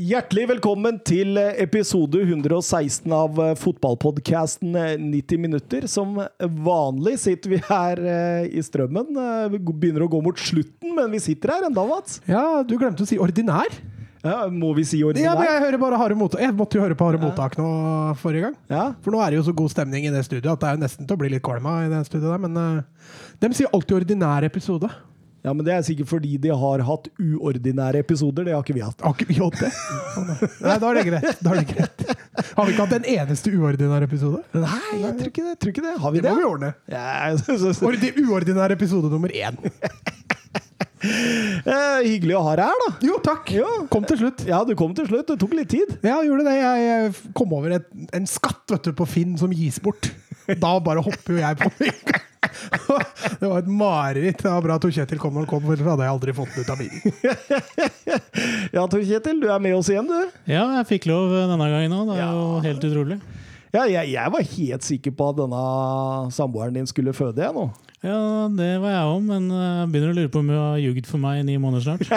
Hjertelig 0.00 0.46
velkommen 0.48 0.96
til 1.04 1.36
episode 1.36 2.20
116 2.22 3.10
av 3.12 3.36
fotballpodkasten 3.60 4.72
90 5.10 5.40
minutter. 5.42 5.84
Som 5.90 6.14
vanlig 6.40 7.16
sitter 7.20 7.52
vi 7.52 7.58
her 7.66 8.00
eh, 8.00 8.46
i 8.56 8.62
strømmen. 8.64 9.10
Eh, 9.20 9.48
Vi 9.56 9.60
begynner 9.66 10.06
å 10.06 10.08
gå 10.14 10.22
mot 10.24 10.38
slutten, 10.40 10.94
men 10.96 11.10
vi 11.12 11.20
sitter 11.20 11.52
her 11.56 11.66
enda, 11.68 11.84
Mats. 11.90 12.20
Ja, 12.30 12.62
du 12.64 12.76
glemte 12.80 13.04
å 13.04 13.10
si 13.10 13.18
ordinær. 13.20 13.76
Ja, 14.24 14.46
må 14.52 14.70
vi 14.76 14.86
si 14.88 15.02
Ja, 15.02 15.10
men 15.10 15.18
ordinær? 15.18 15.44
jeg, 15.50 15.60
hører 15.66 15.82
bare 15.84 16.00
harde 16.00 16.16
mottak. 16.22 16.46
jeg 16.46 16.56
måtte 16.56 16.78
jo 16.80 16.86
høre 16.86 16.96
på 16.96 17.10
harde 17.10 17.20
mottak 17.20 17.58
nå 17.60 17.68
forrige 18.22 18.46
gang. 18.48 18.56
Ja. 18.72 18.86
For 19.04 19.12
nå 19.16 19.20
er 19.24 19.34
det 19.34 19.40
jo 19.42 19.46
så 19.50 19.56
god 19.58 19.74
stemning 19.74 20.06
i 20.08 20.14
det 20.14 20.24
studioet 20.28 20.54
at 20.54 20.64
det 20.64 20.70
er 20.70 20.78
jo 20.78 20.84
nesten 20.86 21.08
til 21.08 21.18
å 21.18 21.20
bli 21.26 21.34
litt 21.34 21.44
kvalma 21.44 21.76
i 21.84 21.92
det 21.92 22.00
studioet 22.08 22.38
der. 22.38 22.42
Men 22.46 22.84
de 23.42 23.52
sier 23.58 23.68
alltid 23.74 23.98
ordinær 24.00 24.48
episode. 24.48 24.88
Ja, 25.40 25.52
men 25.54 25.64
det 25.64 25.72
er 25.72 25.84
sikkert 25.86 26.10
fordi 26.10 26.34
de 26.42 26.50
har 26.62 26.82
hatt 26.84 27.08
uordinære 27.16 28.02
episoder. 28.04 28.44
Det 28.44 28.52
har 28.52 28.64
ikke 28.64 28.76
vi 28.76 28.84
hatt. 28.84 29.00
Har 29.00 29.14
ikke 29.16 29.28
vi 29.30 29.38
hatt 29.40 29.56
det? 29.62 29.70
Nei, 30.66 30.76
da 30.82 30.90
er 30.90 30.98
det 31.00 31.04
greit. 31.08 31.40
Da 31.40 31.54
er 31.54 31.62
det 31.62 31.66
greit. 31.70 32.04
Har 32.58 32.68
vi 32.68 32.74
ikke 32.74 32.84
hatt 32.84 32.96
en 32.98 33.08
eneste 33.14 33.52
uordinær 33.56 34.04
episode? 34.04 34.42
Nei, 34.52 35.00
jeg 35.00 35.16
tror 35.16 35.32
ikke 35.32 35.46
det. 35.46 35.56
Tror 35.62 35.74
ikke 35.74 35.86
det. 35.86 35.94
Har 36.04 36.12
vi 36.12 36.20
Det 36.20 36.28
det? 36.28 36.34
må 36.36 36.42
vi 36.42 36.50
ordne. 36.50 36.72
Ja, 36.92 37.32
uordinær 38.26 38.76
episode 38.76 39.12
nummer 39.12 39.32
én. 39.32 39.60
Eh, 41.00 42.00
hyggelig 42.04 42.34
å 42.36 42.42
ha 42.44 42.54
deg 42.58 42.66
her, 42.68 42.80
da. 42.82 42.88
Jo, 43.08 43.14
takk. 43.24 43.48
Ja. 43.56 43.68
Kom 43.92 44.04
til 44.04 44.18
slutt. 44.20 44.42
Ja, 44.44 44.58
du 44.68 44.74
kom 44.76 44.92
til 44.96 45.06
slutt. 45.08 45.30
Det 45.30 45.38
tok 45.40 45.54
litt 45.56 45.70
tid. 45.72 45.94
Ja, 46.04 46.18
gjorde 46.26 46.44
det. 46.44 46.56
Jeg, 46.60 47.14
kom 47.36 47.54
over 47.56 47.72
et, 47.78 47.86
en 48.16 48.28
skatt 48.28 48.68
vet 48.68 48.84
du, 48.84 48.92
på 48.98 49.06
Finn 49.08 49.38
som 49.40 49.54
gis 49.56 49.80
bort. 49.80 50.10
Da 50.50 50.74
bare 50.84 51.00
hopper 51.04 51.38
jo 51.38 51.40
jeg 51.40 51.56
på. 51.62 51.72
Det 52.40 53.48
var 53.48 53.58
et 53.58 53.68
mareritt. 53.68 54.38
Det 54.40 54.48
var 54.48 54.62
bra 54.64 54.78
Tor 54.80 54.92
Kjetil 54.94 55.20
kom 55.20 55.34
når 55.36 55.44
han 55.44 55.50
kom, 55.50 55.66
for 55.66 55.76
da 55.80 55.90
hadde 55.92 56.06
jeg 56.06 56.14
aldri 56.14 56.34
fått 56.36 56.54
den 56.56 56.64
ut 56.64 56.72
av 56.72 56.80
bilen. 56.80 57.80
Ja, 58.76 58.86
Tor 58.86 59.02
Kjetil, 59.04 59.40
du 59.42 59.48
er 59.50 59.60
med 59.62 59.76
oss 59.76 59.90
igjen, 59.92 60.08
du. 60.08 60.40
Ja, 60.50 60.64
jeg 60.78 60.88
fikk 60.88 61.08
lov 61.10 61.32
denne 61.34 61.68
gangen 61.72 61.94
òg. 61.96 62.10
Det 62.14 62.18
er 62.22 62.32
jo 62.38 62.48
helt 62.64 62.86
utrolig. 62.88 63.20
Ja, 63.70 63.84
jeg, 63.86 64.10
jeg 64.16 64.32
var 64.34 64.48
helt 64.56 64.86
sikker 64.86 65.14
på 65.14 65.28
at 65.30 65.38
denne 65.38 65.62
samboeren 66.34 66.74
din 66.80 66.88
skulle 66.90 67.14
føde, 67.14 67.44
jeg 67.44 67.54
nå. 67.54 67.68
Ja, 68.00 68.48
det 68.56 68.78
var 68.80 68.94
jeg 68.94 69.08
òg, 69.12 69.24
men 69.28 69.50
jeg 69.52 69.88
begynner 69.92 70.14
å 70.14 70.16
lure 70.16 70.30
på 70.32 70.40
om 70.40 70.48
hun 70.48 70.56
har 70.56 70.78
ljugd 70.80 71.04
for 71.10 71.20
meg 71.20 71.42
i 71.42 71.44
ni 71.44 71.58
måneder 71.60 71.84
snart. 71.84 72.08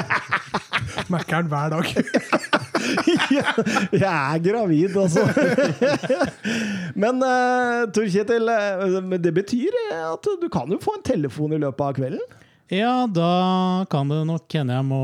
Mækkern 1.12 1.50
hver 1.52 1.74
dag. 1.74 1.90
jeg 3.92 4.08
er 4.08 4.40
gravid, 4.46 4.96
altså. 4.96 5.28
Men 7.04 7.20
uh, 7.20 7.84
Tor 7.92 8.08
Kjetil, 8.08 8.48
eh, 8.54 9.20
det 9.20 9.34
betyr 9.36 9.76
eh, 9.90 10.08
at 10.14 10.24
du 10.40 10.48
kan 10.54 10.72
jo 10.72 10.80
få 10.84 10.96
en 11.00 11.06
telefon 11.12 11.52
i 11.58 11.60
løpet 11.60 11.84
av 11.84 11.92
kvelden? 12.00 12.24
Ja, 12.72 13.04
da 13.12 13.84
kan 13.92 14.08
det 14.08 14.24
nok 14.30 14.48
hende 14.56 14.80
jeg 14.80 14.88
må 14.88 15.04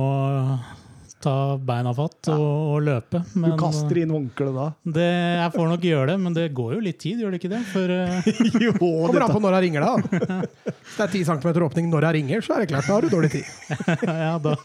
ta 1.23 1.58
beina 1.59 1.92
fatt 1.95 2.30
og, 2.31 2.44
og 2.73 2.84
løpe. 2.86 3.22
Du 3.34 3.50
kaster 3.59 3.98
inn 4.02 4.12
håndkleet 4.14 4.56
da. 4.56 4.67
det, 4.95 5.08
jeg 5.39 5.53
får 5.56 5.67
nok 5.73 5.88
gjøre 5.89 6.08
det, 6.11 6.17
men 6.23 6.36
det 6.38 6.45
går 6.56 6.76
jo 6.78 6.80
litt 6.86 7.00
tid, 7.02 7.20
gjør 7.23 7.36
det 7.36 7.39
ikke 7.42 7.52
det? 7.52 7.61
For 7.73 7.94
eh, 7.95 8.30
jo, 8.66 8.73
Kommer 8.80 9.26
an 9.26 9.34
på 9.36 9.42
når 9.44 9.58
jeg 9.58 9.66
ringer 9.67 9.86
deg, 9.86 9.92
da. 10.00 10.39
Hvis 10.89 10.95
det 10.98 11.06
er 11.06 11.11
10 11.14 11.26
cm 11.30 11.50
åpning 11.67 11.89
når 11.92 12.08
jeg 12.08 12.17
ringer, 12.20 12.45
så 12.45 12.56
er 12.56 12.64
det 12.64 12.70
klart 12.72 12.88
da 12.89 12.95
har 12.95 13.06
du 13.06 13.09
dårlig 13.11 13.31
tid. 13.34 13.45
ja, 14.23 14.34
da, 14.42 14.56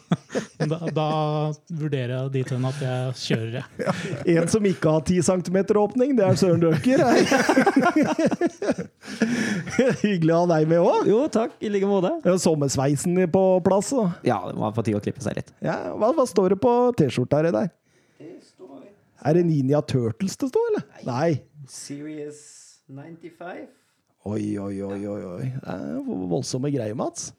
da, 0.65 0.79
da 0.95 1.09
vurderer 1.69 2.15
jeg 2.15 2.33
dit 2.39 2.55
hen 2.55 2.69
at 2.71 2.79
jeg 2.85 3.19
kjører, 3.25 3.59
jeg. 3.59 3.95
En 4.35 4.51
som 4.55 4.71
ikke 4.71 4.95
har 4.95 5.05
10 5.05 5.27
cm 5.29 5.59
åpning, 5.83 6.15
det 6.19 6.25
er 6.27 6.39
Søren 6.39 6.63
Døker. 6.63 7.03
Hyggelig 10.05 10.35
å 10.35 10.41
ha 10.45 10.47
deg 10.55 10.71
med 10.71 10.81
òg. 10.83 11.11
Jo, 11.11 11.25
takk. 11.33 11.59
I 11.65 11.71
like 11.73 11.89
måte. 11.89 12.15
Sommersveisen 12.41 13.19
på 13.35 13.45
plass. 13.65 13.91
da. 13.95 14.07
Ja, 14.27 14.39
det 14.49 14.57
var 14.61 14.75
på 14.77 14.85
tide 14.87 15.01
å 15.01 15.05
klippe 15.05 15.23
seg 15.25 15.39
litt. 15.39 15.53
Ja, 15.65 15.77
hva, 15.99 16.13
hva 16.17 16.27
står 16.29 16.44
det 16.53 16.59
på 16.61 16.73
T-skjorta 16.99 17.43
di 17.47 17.53
der? 17.55 17.71
Er 19.25 19.39
det 19.39 19.45
Ninja 19.49 19.81
Turtles 19.81 20.37
det 20.37 20.51
står, 20.51 20.67
eller? 20.73 20.83
Nei. 21.09 21.31
Serious 21.71 22.43
95? 22.91 23.65
Oi, 24.29 24.59
oi, 24.61 24.75
oi, 24.85 24.99
oi. 25.09 25.23
oi. 25.31 25.47
Det 25.55 25.73
er 25.73 26.03
voldsomme 26.29 26.69
greier, 26.73 26.97
Mats. 26.99 27.31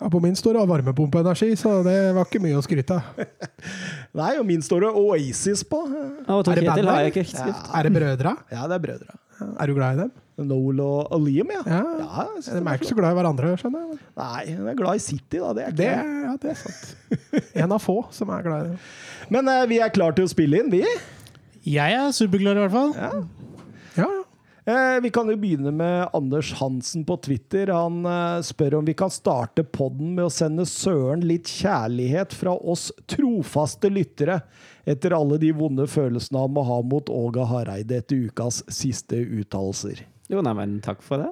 Ja, 0.00 0.08
på 0.10 0.18
min 0.20 0.34
står 0.36 0.56
det 0.58 0.64
varmepumpeenergi, 0.68 1.52
så 1.56 1.76
det 1.86 1.94
var 2.16 2.26
ikke 2.26 2.40
mye 2.42 2.56
å 2.58 2.64
skryte 2.64 2.96
av. 2.96 3.20
Nei, 4.20 4.32
og 4.40 4.46
min 4.48 4.64
står 4.64 4.88
det 4.88 4.90
Oasis 5.00 5.62
på. 5.68 5.80
Ja, 5.92 6.40
Er 6.40 6.60
det 6.60 6.66
bandet? 6.66 7.16
jeg 7.20 7.28
spilt. 7.30 7.68
Er 7.70 7.86
det 7.88 7.92
brødra? 7.94 8.32
Ja, 8.52 8.64
det 8.70 8.78
er 8.80 8.84
brødre. 8.88 9.16
Er 9.44 9.70
du 9.70 9.74
glad 9.76 9.98
i 9.98 10.02
dem? 10.02 10.12
Noel 10.42 10.80
og 10.82 11.14
Liam, 11.22 11.52
ja. 11.54 11.60
Ja. 11.68 11.82
ja 12.00 12.24
De 12.34 12.56
det 12.58 12.62
er 12.62 12.80
ikke 12.80 12.90
så 12.90 12.98
glad 12.98 13.14
i 13.14 13.18
hverandre, 13.20 13.52
skjønner 13.60 13.84
jeg. 13.84 13.98
Nei, 14.18 14.44
de 14.50 14.72
er 14.72 14.78
glad 14.80 14.98
i 14.98 15.04
City, 15.04 15.38
da. 15.38 15.52
Det 15.54 15.68
er 15.68 15.76
Det, 15.78 15.86
det. 15.86 16.24
ja, 16.26 16.34
det 16.42 16.50
er 16.54 16.60
sant. 16.62 17.54
En 17.64 17.76
av 17.76 17.82
få 17.84 18.00
som 18.14 18.32
er 18.34 18.42
glad 18.46 18.66
i 18.66 18.72
det. 18.72 18.82
Men 19.34 19.48
uh, 19.52 19.62
vi 19.70 19.78
er 19.84 19.94
klar 19.94 20.16
til 20.16 20.26
å 20.26 20.32
spille 20.32 20.58
inn, 20.58 20.72
vi. 20.74 20.82
Jeg 21.64 21.96
er 22.00 22.10
superklar, 22.12 22.58
i 22.58 22.66
hvert 22.66 22.74
fall. 22.74 22.94
Ja. 22.98 24.10
Eh, 24.64 25.00
vi 25.04 25.10
kan 25.12 25.28
jo 25.28 25.36
begynne 25.36 25.68
med 25.76 26.08
Anders 26.16 26.54
Hansen 26.56 27.02
på 27.04 27.18
Twitter. 27.20 27.68
Han 27.68 27.98
uh, 28.08 28.40
spør 28.40 28.78
om 28.78 28.86
vi 28.88 28.94
kan 28.96 29.12
starte 29.12 29.60
podden 29.60 30.14
med 30.16 30.24
å 30.24 30.32
sende 30.32 30.64
Søren 30.64 31.20
litt 31.28 31.50
kjærlighet 31.52 32.32
fra 32.32 32.54
oss 32.56 32.86
trofaste 33.04 33.90
lyttere, 33.92 34.38
etter 34.88 35.12
alle 35.16 35.36
de 35.42 35.52
vonde 35.52 35.84
følelsene 35.84 36.46
han 36.46 36.56
må 36.56 36.64
ha 36.64 36.80
mot 36.80 37.12
Åge 37.12 37.44
Hareide 37.50 38.00
etter 38.00 38.24
ukas 38.30 38.62
siste 38.72 39.20
uttalelser. 39.20 40.00
Jo, 40.34 40.42
nei, 40.42 40.54
men 40.58 40.78
takk 40.82 41.02
for 41.04 41.22
det. 41.22 41.30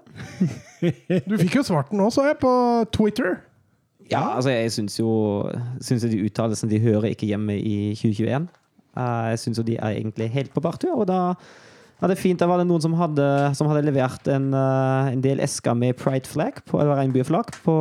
Du 1.31 1.35
fikk 1.41 1.59
jo 1.59 1.65
svart 1.67 1.91
den 1.91 2.01
nå, 2.03 2.09
så 2.15 2.29
jeg, 2.29 2.39
på 2.43 2.53
Twitter. 2.95 3.41
Ja, 4.11 4.37
altså, 4.37 4.53
jeg 4.53 4.71
syns 4.75 4.99
jo 5.01 5.11
synes 5.83 6.07
de 6.11 6.21
uttalelsene 6.27 6.71
de 6.71 6.81
hører 6.83 7.13
ikke 7.13 7.29
hjemme 7.31 7.57
i 7.59 7.93
2021. 7.99 8.49
Eh, 8.93 9.29
jeg 9.33 9.43
syns 9.43 9.61
jo 9.61 9.67
de 9.67 9.77
er 9.79 9.99
egentlig 9.99 10.29
helt 10.35 10.53
på 10.55 10.63
bartur, 10.65 10.95
og 10.95 11.07
da 11.11 11.21
ja, 12.03 12.09
det 12.11 12.17
er 12.17 12.21
fint. 12.21 12.41
Da 12.41 12.49
var 12.51 12.59
det 12.59 12.67
noen 12.67 12.83
som 12.83 12.97
hadde, 12.99 13.27
som 13.55 13.69
hadde 13.71 13.85
levert 13.87 14.27
en, 14.31 14.51
eh, 14.59 15.13
en 15.15 15.23
del 15.23 15.43
esker 15.45 15.77
med 15.79 15.95
pride 16.01 16.27
flag, 16.27 16.59
på, 16.67 16.81
eller 16.83 16.99
regnbueflagg, 16.99 17.55
på 17.63 17.77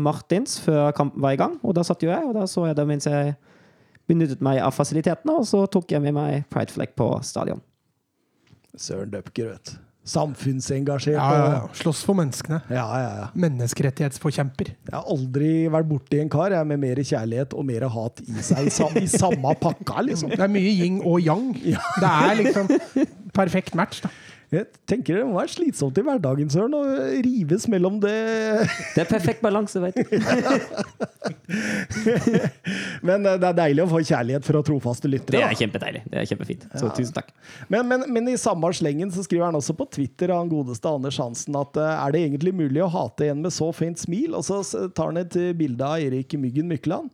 Martins 0.00 0.56
før 0.64 0.94
kampen 0.96 1.20
var 1.22 1.36
i 1.36 1.40
gang. 1.40 1.58
Og 1.62 1.76
da 1.76 1.84
satt 1.84 2.04
jo 2.04 2.08
jeg, 2.08 2.24
og 2.24 2.34
da 2.38 2.46
så 2.48 2.64
jeg 2.70 2.78
det 2.78 2.88
mens 2.88 3.08
jeg 3.08 3.36
benyttet 4.08 4.44
meg 4.44 4.62
av 4.64 4.72
fasilitetene, 4.72 5.40
og 5.42 5.48
så 5.48 5.66
tok 5.68 5.92
jeg 5.92 6.02
med 6.04 6.16
meg 6.16 6.46
pride 6.52 6.72
flag 6.72 6.94
på 6.96 7.10
stadion. 7.26 7.60
Søren 8.76 9.12
Dupker, 9.12 9.52
vet 9.52 9.74
du. 9.74 9.85
Samfunnsengasjert. 10.06 11.18
Ja, 11.18 11.50
ja. 11.50 11.62
Slåss 11.74 12.04
for 12.06 12.14
menneskene. 12.18 12.60
ja, 12.70 12.86
ja, 13.02 13.08
ja. 13.20 13.26
Menneskerettighetsforkjemper. 13.34 14.70
Jeg 14.86 14.94
har 14.94 15.08
aldri 15.10 15.50
vært 15.72 15.88
borti 15.90 16.20
en 16.22 16.30
kar 16.30 16.54
jeg, 16.54 16.68
med 16.70 16.82
mer 16.82 17.00
kjærlighet 17.02 17.56
og 17.58 17.66
mer 17.66 17.88
hat 17.90 18.22
i 18.22 18.44
seg 18.46 18.70
i, 18.70 19.02
i 19.02 19.10
samme 19.10 19.54
pakka, 19.60 20.04
liksom. 20.06 20.30
Det 20.34 20.42
er 20.46 20.52
mye 20.52 20.72
yin 20.78 21.00
og 21.02 21.18
yang. 21.24 21.50
Det 21.58 22.12
er 22.12 22.38
liksom 22.42 22.70
perfekt 23.36 23.74
match, 23.78 24.04
da. 24.06 24.12
Jeg 24.54 24.68
tenker 24.86 25.16
Det 25.18 25.24
må 25.26 25.40
være 25.40 25.50
slitsomt 25.50 25.96
i 25.98 26.02
hverdagen, 26.06 26.46
Søren, 26.52 26.74
å 26.76 26.82
rives 27.24 27.64
mellom 27.70 27.96
det 28.02 28.12
Det 28.94 29.00
er 29.02 29.08
perfekt 29.10 29.40
balanse, 29.42 29.80
veit 29.82 29.96
du. 29.96 30.02
Men 33.06 33.26
eh, 33.26 33.38
det 33.42 33.48
er 33.48 33.56
deilig 33.58 33.82
å 33.84 33.88
få 33.90 34.00
kjærlighet 34.06 34.44
fra 34.46 34.62
trofaste 34.66 35.08
lyttere. 35.10 35.40
Det 35.40 35.46
er 35.48 35.54
kjempedeilig. 35.58 36.02
Det 36.12 36.18
er 36.20 36.26
kjempefint. 36.30 36.62
Så 36.78 36.84
tusen 36.94 37.14
takk. 37.16 37.28
Men, 37.72 37.82
men, 37.90 38.00
men 38.12 38.24
i 38.30 38.36
samme 38.40 38.70
slengen 38.76 39.10
så 39.14 39.20
skriver 39.26 39.44
han 39.48 39.58
også 39.58 39.74
på 39.78 39.84
Twitter 39.98 40.28
han 40.34 40.50
godeste 40.50 40.88
Anders 40.90 41.18
Hansen 41.22 41.54
at 41.58 41.72
eh, 41.80 42.04
er 42.06 42.10
det 42.14 42.20
egentlig 42.28 42.52
mulig 42.56 42.80
å 42.86 42.92
hate 42.92 43.22
en 43.32 43.42
med 43.42 43.52
så 43.54 43.68
fint 43.74 43.98
smil? 44.00 44.30
Og 44.38 44.42
så 44.46 44.56
tar 44.94 45.06
han 45.10 45.18
et 45.22 45.34
bilde 45.58 45.84
av 45.86 45.96
Erik 46.02 46.28
Myggen 46.38 46.68
Mykland. 46.70 47.08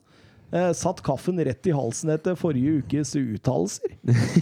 Eh, 0.52 0.72
satt 0.76 0.98
kaffen 1.00 1.40
rett 1.40 1.66
i 1.66 1.72
halsen 1.72 2.10
etter 2.12 2.34
forrige 2.36 2.82
ukes 2.82 3.14
uttalelser. 3.16 3.94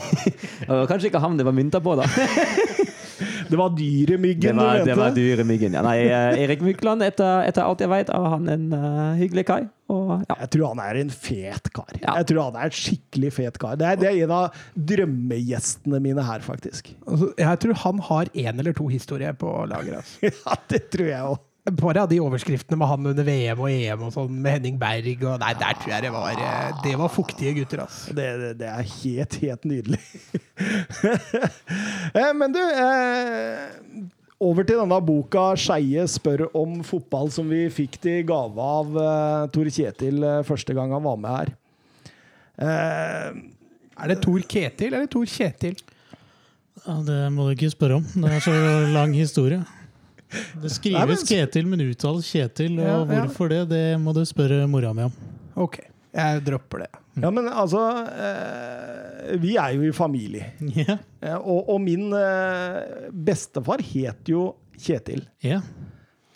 Kanskje 0.90 1.06
ikke 1.06 1.22
ham 1.22 1.36
det 1.38 1.46
var 1.46 1.54
mynta 1.54 1.78
på, 1.82 1.94
da. 2.00 2.06
Det 3.50 3.58
var 3.58 3.72
Det 3.74 3.82
dyremyggen 3.82 4.56
var, 4.56 4.78
du 4.78 4.84
det 4.88 4.94
var 4.96 5.10
mente? 5.10 5.20
dyremyggen. 5.20 5.74
Ja, 5.74 5.82
nei, 5.82 5.98
eh, 6.06 6.38
Erik 6.44 6.62
Mykland, 6.64 7.02
etter, 7.02 7.42
etter 7.48 7.66
alt 7.66 7.82
jeg 7.82 7.90
vet, 7.90 8.12
er 8.14 8.28
han 8.34 8.48
en 8.48 8.68
uh, 8.72 9.18
hyggelig 9.18 9.44
kar. 9.50 9.66
Og 9.90 10.12
ja. 10.28 10.36
Jeg 10.44 10.50
tror 10.54 10.68
han 10.70 10.82
er 10.84 11.00
en 11.02 11.10
fet 11.10 11.70
kar. 11.74 11.90
Ja. 11.98 12.14
Jeg 12.20 12.28
tror 12.30 12.44
han 12.46 12.58
er 12.62 12.70
en 12.70 12.76
skikkelig 12.78 13.32
fet 13.34 13.58
kar. 13.58 13.74
Det 13.80 13.88
er, 13.90 13.98
det 13.98 14.08
er 14.12 14.20
en 14.28 14.34
av 14.38 14.60
drømmegjestene 14.76 16.00
mine 16.02 16.22
her, 16.24 16.44
faktisk. 16.46 16.92
Altså, 17.06 17.32
jeg 17.40 17.62
tror 17.64 17.78
han 17.84 18.02
har 18.10 18.30
én 18.34 18.60
eller 18.62 18.76
to 18.76 18.86
historier 18.92 19.34
på 19.38 19.52
lager. 19.70 20.00
Altså. 20.00 20.30
Ja, 20.46 20.54
det 20.70 20.84
tror 20.94 21.08
jeg 21.10 21.20
òg. 21.34 21.38
Bare 21.68 22.00
av 22.02 22.08
de 22.08 22.16
overskriftene 22.24 22.78
med 22.80 22.88
han 22.88 23.06
under 23.10 23.26
VM 23.26 23.58
og 23.60 23.68
EM 23.68 24.04
og 24.06 24.12
sånn, 24.14 24.30
med 24.42 24.54
Henning 24.56 24.78
Berg 24.80 25.20
og 25.28 25.42
Nei, 25.42 25.50
der 25.60 25.76
tror 25.76 25.92
jeg 25.92 26.04
det 26.06 26.12
var 26.14 26.38
eh, 26.40 26.70
Det 26.86 26.94
var 26.96 27.12
fuktige 27.12 27.52
gutter, 27.58 27.82
altså. 27.84 28.14
Det, 28.16 28.28
det, 28.40 28.52
det 28.62 28.70
er 28.70 28.88
helt, 28.94 29.36
helt 29.44 29.68
nydelig. 29.68 30.00
Eh, 32.10 32.32
Men 32.34 32.52
du, 32.52 32.58
eh, 32.58 34.08
over 34.40 34.64
til 34.66 34.80
denne 34.80 34.96
boka 35.04 35.50
'Skeie 35.54 36.06
spør 36.10 36.46
om 36.56 36.80
fotball', 36.82 37.30
som 37.30 37.46
vi 37.48 37.68
fikk 37.70 38.00
til 38.02 38.24
gave 38.26 38.56
av 38.80 38.96
eh, 38.96 39.44
Tor 39.54 39.68
Kjetil 39.70 40.24
første 40.48 40.74
gang 40.74 40.90
han 40.96 41.04
var 41.04 41.16
med 41.20 41.36
her. 41.36 41.52
Eh, 42.60 43.40
Er 44.00 44.08
det 44.14 44.22
Tor 44.24 44.40
Ketil 44.48 44.94
eller 44.96 45.06
Tor 45.12 45.28
Kjetil? 45.28 45.76
Ja, 46.86 46.96
det 47.04 47.20
må 47.36 47.46
du 47.46 47.52
ikke 47.54 47.70
spørre 47.70 48.00
om. 48.00 48.04
Det 48.16 48.32
er 48.32 48.40
så 48.40 48.54
lang 48.96 49.12
historie. 49.14 49.60
Det 50.62 50.70
skrives 50.72 51.24
Ketil, 51.28 51.66
men 51.70 51.80
uttales 51.88 52.28
Kjetil. 52.30 52.76
Og 52.78 52.84
Ja, 52.86 52.96
ja. 53.00 53.20
hvorfor 53.24 53.50
det, 53.52 53.60
det 53.72 53.84
må 54.02 54.14
du 54.16 54.20
spørre 54.28 54.62
mora 54.70 54.92
mi 54.96 55.06
om. 55.08 55.14
Ok, 55.60 55.80
jeg 56.14 56.42
dropper 56.46 56.84
det. 56.84 56.90
Ja, 57.20 57.30
men 57.34 57.48
altså 57.50 57.80
eh, 58.06 59.36
Vi 59.42 59.56
er 59.58 59.74
jo 59.76 59.88
i 59.88 59.92
familie. 59.96 60.52
Ja. 60.78 60.96
Eh, 61.20 61.36
og, 61.36 61.68
og 61.74 61.80
min 61.84 62.08
eh, 62.16 63.10
bestefar 63.12 63.82
het 63.92 64.30
jo 64.30 64.52
Kjetil. 64.80 65.26
ja. 65.44 65.60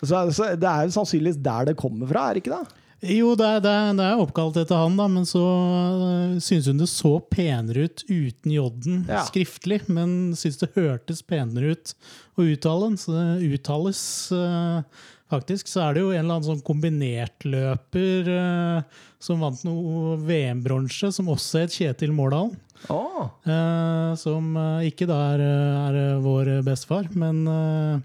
Så, 0.05 0.19
så 0.35 0.51
det 0.59 0.67
er 0.69 0.83
jo 0.85 0.91
sannsynligvis 0.93 1.37
der 1.41 1.69
det 1.71 1.73
kommer 1.79 2.05
fra, 2.11 2.27
er 2.29 2.35
det 2.37 2.41
ikke 2.43 2.57
det? 2.59 2.81
Jo, 3.03 3.33
det 3.37 3.45
er, 3.45 3.59
det, 3.61 3.71
er, 3.71 3.89
det 3.97 4.05
er 4.07 4.21
oppkalt 4.23 4.55
etter 4.57 4.79
han, 4.79 4.95
da, 4.97 5.05
men 5.11 5.25
så 5.27 5.41
uh, 5.43 6.37
syns 6.41 6.69
hun 6.71 6.79
det 6.79 6.87
så 6.89 7.17
penere 7.31 7.85
ut 7.89 8.05
uten 8.07 8.53
J-en 8.55 9.03
Ja. 9.09 9.25
skriftlig. 9.27 9.81
Men 9.91 10.31
syns 10.37 10.57
det 10.61 10.71
hørtes 10.77 11.21
penere 11.27 11.75
ut 11.75 11.93
å 12.39 12.47
uttale 12.47 12.87
den, 12.89 12.97
så 12.97 13.13
det 13.17 13.51
uttales 13.59 13.99
uh, 14.33 14.81
faktisk. 15.29 15.67
Så 15.69 15.83
er 15.85 15.93
det 15.97 16.05
jo 16.05 16.13
en 16.15 16.23
eller 16.23 16.39
annen 16.39 16.47
sånn 16.47 16.65
kombinertløper 16.65 18.29
uh, 18.31 19.03
som 19.21 19.41
vant 19.43 19.61
noe 19.67 20.15
VM-bronse, 20.25 21.11
som 21.15 21.29
også 21.33 21.65
het 21.65 21.75
Kjetil 21.75 22.13
Mårdalen. 22.15 22.55
Oh. 22.91 23.29
Uh, 23.47 24.13
som 24.19 24.51
eh, 24.59 24.89
ikke 24.91 25.07
da 25.09 25.15
er, 25.33 25.41
er 25.41 25.95
eh, 25.97 26.19
vår 26.21 26.49
bestefar, 26.67 27.07
men 27.17 27.39
eh, 27.49 28.03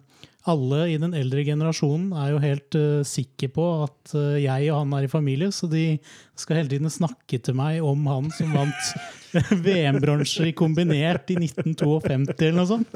alle 0.49 0.87
i 0.89 0.97
den 1.01 1.13
eldre 1.17 1.43
generasjonen 1.45 2.15
er 2.17 2.31
jo 2.33 2.41
helt 2.43 2.77
uh, 2.79 3.03
sikre 3.07 3.51
på 3.53 3.67
at 3.85 4.15
uh, 4.17 4.39
jeg 4.41 4.71
og 4.73 4.83
han 4.83 4.95
er 4.97 5.07
i 5.07 5.13
familie, 5.13 5.51
så 5.53 5.69
de 5.69 5.99
skal 6.41 6.61
hele 6.63 6.71
tiden 6.73 6.91
snakke 6.93 7.39
til 7.45 7.55
meg 7.59 7.81
om 7.85 8.07
han 8.11 8.31
som 8.35 8.53
vant 8.57 8.93
VM-bronse 9.65 10.49
i 10.49 10.53
kombinert 10.59 11.29
i 11.31 11.37
1952 11.39 12.49
eller 12.49 12.57
noe 12.57 12.67
sånt. 12.67 12.89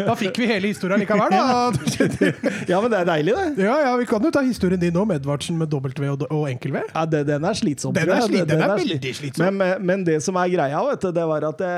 Da 0.00 0.16
fikk 0.18 0.40
vi 0.42 0.48
hele 0.50 0.70
historien 0.72 0.98
likevel, 1.02 1.30
da. 1.30 1.70
Ja, 2.72 2.80
men 2.82 2.90
det 2.90 2.98
er 3.02 3.08
deilig, 3.08 3.34
det. 3.36 3.66
Ja, 3.68 3.76
ja, 3.84 3.92
Vi 4.00 4.06
kan 4.10 4.24
jo 4.24 4.32
ta 4.34 4.42
historien 4.44 4.80
din 4.82 4.96
om 4.98 5.12
Edvardsen 5.14 5.58
med 5.60 5.70
W 5.70 6.08
og, 6.10 6.24
og 6.30 6.48
enkel-V. 6.50 6.80
Ja, 6.94 7.04
det, 7.06 7.22
Den 7.30 7.46
er 7.46 7.58
slitsom. 7.58 7.94
Den 7.96 8.10
er 8.10 8.24
sli- 8.26 8.42
den 8.48 8.64
er 8.64 8.74
veldig 8.74 9.14
slitsom. 9.20 9.44
Men, 9.44 9.60
men, 9.62 9.86
men 9.92 10.04
det 10.08 10.18
som 10.26 10.38
er 10.42 10.50
greia, 10.52 10.82
vet 10.90 11.06
du, 11.06 11.10
det 11.20 11.28
var 11.30 11.46
at 11.52 11.62
det, 11.62 11.72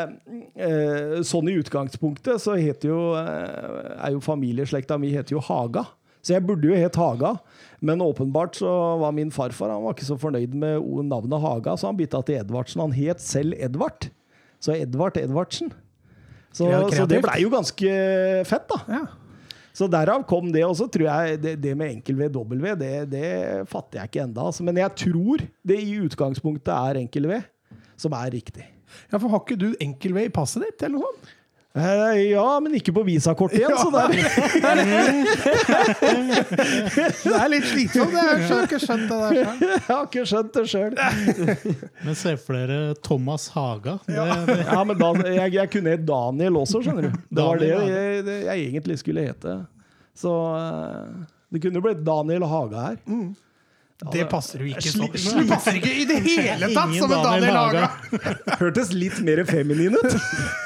eh, 0.56 1.20
sånn 1.26 1.52
i 1.52 1.58
utgangspunktet 1.60 2.40
så 2.42 2.56
heter 2.56 2.92
jo 2.94 3.02
eh, 3.20 3.92
er 4.06 4.16
jo 4.16 4.24
familieslekta 4.24 4.96
mi 5.00 5.12
heter 5.14 5.36
jo 5.36 5.44
Haga. 5.50 5.84
Så 6.24 6.34
jeg 6.34 6.42
burde 6.48 6.66
jo 6.72 6.74
het 6.74 6.96
Haga, 6.98 7.36
men 7.84 8.00
åpenbart 8.00 8.56
så 8.60 8.70
var 9.02 9.12
min 9.12 9.32
farfar 9.34 9.72
han 9.72 9.84
var 9.84 9.96
ikke 9.96 10.08
så 10.08 10.16
fornøyd 10.20 10.54
med 10.56 10.86
navnet 11.10 11.42
Haga, 11.42 11.76
så 11.76 11.90
han 11.90 11.98
bytta 11.98 12.22
til 12.26 12.40
Edvardsen. 12.40 12.82
Han 12.84 12.96
het 12.96 13.20
selv 13.24 13.56
Edvard. 13.60 14.08
Så 14.62 14.76
Edvard 14.76 15.18
Edvardsen. 15.20 15.72
Så, 16.56 16.70
så 16.96 17.04
det 17.08 17.20
blei 17.20 17.42
jo 17.42 17.52
ganske 17.52 17.96
fett, 18.48 18.70
da. 18.70 18.78
Ja. 18.88 19.02
Så 19.76 19.88
derav 19.92 20.24
kom 20.28 20.48
det. 20.54 20.64
Og 20.64 20.76
så 20.78 20.86
tror 20.88 21.08
jeg 21.10 21.40
det, 21.42 21.56
det 21.60 21.74
med 21.76 21.98
enkel-V-W, 21.98 22.70
det, 22.80 22.92
det 23.12 23.28
fatter 23.68 24.00
jeg 24.00 24.10
ikke 24.10 24.22
enda. 24.24 24.46
Altså. 24.48 24.64
Men 24.64 24.80
jeg 24.80 24.94
tror 25.04 25.44
det 25.68 25.76
i 25.82 25.98
utgangspunktet 26.06 26.72
er 26.72 27.02
enkel-V 27.02 27.42
som 28.00 28.16
er 28.16 28.32
riktig. 28.32 28.64
ja, 29.10 29.18
for 29.18 29.28
har 29.32 29.42
ikke 29.44 29.60
du 29.60 29.68
enkel-V 29.82 30.26
i 30.26 30.32
passet 30.32 30.64
ditt, 30.64 30.80
eller 30.86 30.96
noe 30.96 31.10
sånt? 31.10 31.34
Eh, 31.76 32.30
ja, 32.30 32.44
men 32.64 32.72
ikke 32.78 32.92
på 32.96 33.02
visakortet 33.04 33.58
igjen, 33.60 33.70
Ja. 33.70 33.76
så 33.76 33.90
der. 33.92 34.08
Det 37.26 37.34
er 37.36 37.48
litt 37.52 37.66
slitsomt. 37.68 38.14
Jeg 38.16 38.46
har 38.48 38.62
ikke 38.64 38.78
skjønt 38.80 39.04
det 39.10 39.18
der 39.20 39.28
selv. 39.36 39.60
Jeg 39.66 39.80
har 39.90 40.04
ikke 40.06 40.24
skjønt 40.30 40.52
det 40.56 40.64
sjøl. 40.72 40.94
Men 42.06 42.14
se 42.18 42.32
for 42.40 42.52
dere 42.56 42.78
Thomas 43.04 43.44
Haga. 43.54 43.94
Det, 44.06 44.14
det, 44.48 44.56
Ja, 44.66 44.80
men 44.88 44.96
da, 45.00 45.08
jeg, 45.28 45.52
jeg 45.56 45.70
kunne 45.72 45.90
hett 45.94 46.06
Daniel 46.08 46.54
også, 46.62 46.76
skjønner 46.84 47.02
du. 47.10 47.14
Det 47.28 47.42
var 47.44 47.56
det 47.60 47.68
jeg, 47.72 47.82
det 48.26 48.36
jeg 48.46 48.56
egentlig 48.70 48.96
skulle 49.02 49.26
hete. 49.28 49.52
Så 50.16 50.32
eh, 50.56 51.06
det 51.52 51.58
kunne 51.66 51.82
blitt 51.84 52.02
Daniel 52.06 52.44
Haga 52.48 52.78
her. 52.90 52.98
Det 54.12 54.26
passer 54.28 54.60
jo 54.60 54.66
ikke 54.68 54.90
Sli- 54.92 55.06
sånn. 55.16 55.38
Det 55.40 55.46
passer 55.48 55.76
ikke 55.78 55.88
i 55.88 56.02
det 56.04 56.16
hele 56.20 56.66
tatt 56.74 56.90
Ingen 56.92 57.00
som 57.00 57.12
en 57.16 57.22
Daniel 57.24 57.56
Haga. 57.56 57.86
Hørtes 58.60 58.90
litt 58.92 59.16
mer 59.24 59.40
feminin 59.48 59.96
ut. 59.96 60.16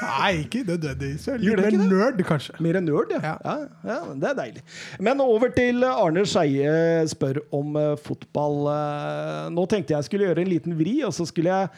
Nei, 0.03 0.31
ikke 0.41 0.65
nødvendigvis. 0.67 1.29
Litt 1.39 1.61
mer 1.61 1.77
nerd, 1.93 2.19
kanskje. 2.27 2.57
Mer 2.59 2.81
nerd, 2.83 3.13
ja. 3.15 3.21
Ja. 3.23 3.37
ja. 3.47 3.55
Ja, 3.87 3.99
Det 4.19 4.29
er 4.33 4.35
deilig. 4.41 4.63
Men 5.07 5.23
over 5.23 5.53
til 5.55 5.79
Arne 5.87 6.25
Skeie 6.27 7.07
spør 7.13 7.39
om 7.55 7.79
eh, 7.79 7.93
fotball. 8.03 8.59
Eh, 8.73 9.47
nå 9.55 9.63
tenkte 9.71 9.95
jeg 9.95 10.09
skulle 10.09 10.27
gjøre 10.27 10.43
en 10.43 10.51
liten 10.51 10.75
vri, 10.79 10.97
og 11.07 11.15
så 11.15 11.23
skulle 11.29 11.55
jeg 11.55 11.71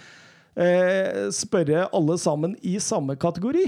eh, 0.57 1.27
spørre 1.37 1.85
alle 1.93 2.17
sammen 2.21 2.57
i 2.65 2.79
samme 2.81 3.13
kategori. 3.21 3.67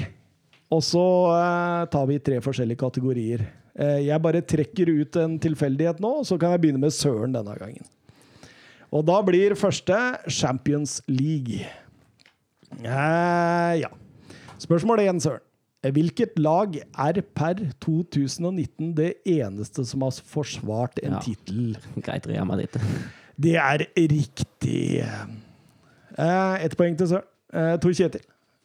Og 0.73 0.81
så 0.89 1.05
eh, 1.37 1.85
tar 1.93 2.09
vi 2.09 2.17
tre 2.17 2.41
forskjellige 2.41 2.81
kategorier. 2.81 3.45
Eh, 3.75 4.05
jeg 4.07 4.21
bare 4.23 4.41
trekker 4.41 4.87
ut 5.01 5.17
en 5.19 5.37
tilfeldighet 5.43 5.99
nå, 6.03 6.23
så 6.23 6.37
kan 6.39 6.51
jeg 6.55 6.61
begynne 6.63 6.79
med 6.79 6.93
Søren 6.95 7.33
denne 7.35 7.55
gangen. 7.59 7.83
Og 8.95 9.03
da 9.07 9.17
blir 9.27 9.55
første 9.59 9.97
Champions 10.31 11.01
League. 11.11 11.65
Eh, 12.79 13.73
ja. 13.81 13.89
Spørsmål 14.61 15.03
én, 15.05 15.19
Søren. 15.19 15.41
Hvilket 15.85 16.39
lag 16.41 16.73
er 16.81 17.19
per 17.37 17.59
2019 17.83 18.95
det 18.97 19.11
eneste 19.29 19.83
som 19.85 20.01
har 20.01 20.15
forsvart 20.25 20.97
en 21.03 21.13
Ja. 21.13 21.19
tittel? 21.21 21.75
Greit, 22.01 22.25
Real 22.27 22.45
Madrid. 22.45 22.69
Det 23.39 23.53
er 23.55 23.85
riktig. 23.95 25.03
Eh, 26.17 26.63
Ett 26.65 26.75
poeng 26.77 26.97
til 26.97 27.07
Søren. 27.07 27.27
Eh, 27.53 27.77
Tor 27.77 27.91
Kjetil. 27.91 28.21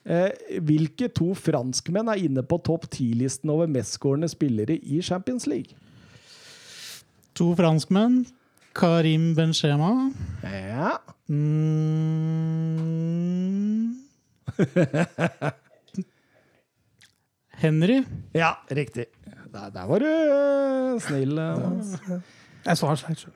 Eh, 0.06 0.30
hvilke 0.64 1.08
to 1.12 1.34
franskmenn 1.36 2.08
er 2.08 2.14
inne 2.24 2.40
på 2.42 2.56
topp 2.64 2.86
ti-listen 2.90 3.50
over 3.52 3.66
mestskårende 3.68 4.28
spillere 4.32 4.78
i 4.80 5.02
Champions 5.02 5.46
League? 5.46 5.74
to 7.34 7.54
franskmenn. 7.56 8.26
Karim 8.76 9.34
Benzema. 9.36 10.10
Ja. 10.44 10.96
Mm. 11.30 12.60
Henry. 17.60 18.02
ja, 18.34 18.58
riktig. 18.70 19.04
Der, 19.52 19.70
der 19.70 19.86
var 19.86 19.98
du 19.98 20.06
eh, 20.06 21.00
snill. 21.00 21.38
eh. 21.38 22.20
Jeg 22.66 22.76
svarer 22.78 22.94
det 23.08 23.18
selv. 23.18 23.32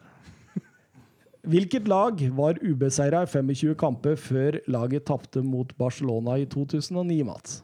Hvilket 1.45 1.89
lag 1.91 2.21
var 2.37 2.59
ubeseira 2.65 3.25
i 3.25 3.29
25 3.29 3.75
kamper 3.81 4.17
før 4.17 4.59
laget 4.71 5.05
tapte 5.11 5.43
mot 5.45 5.71
Barcelona 5.77 6.39
i 6.41 6.47
2009, 6.49 7.19
Mats? 7.29 7.59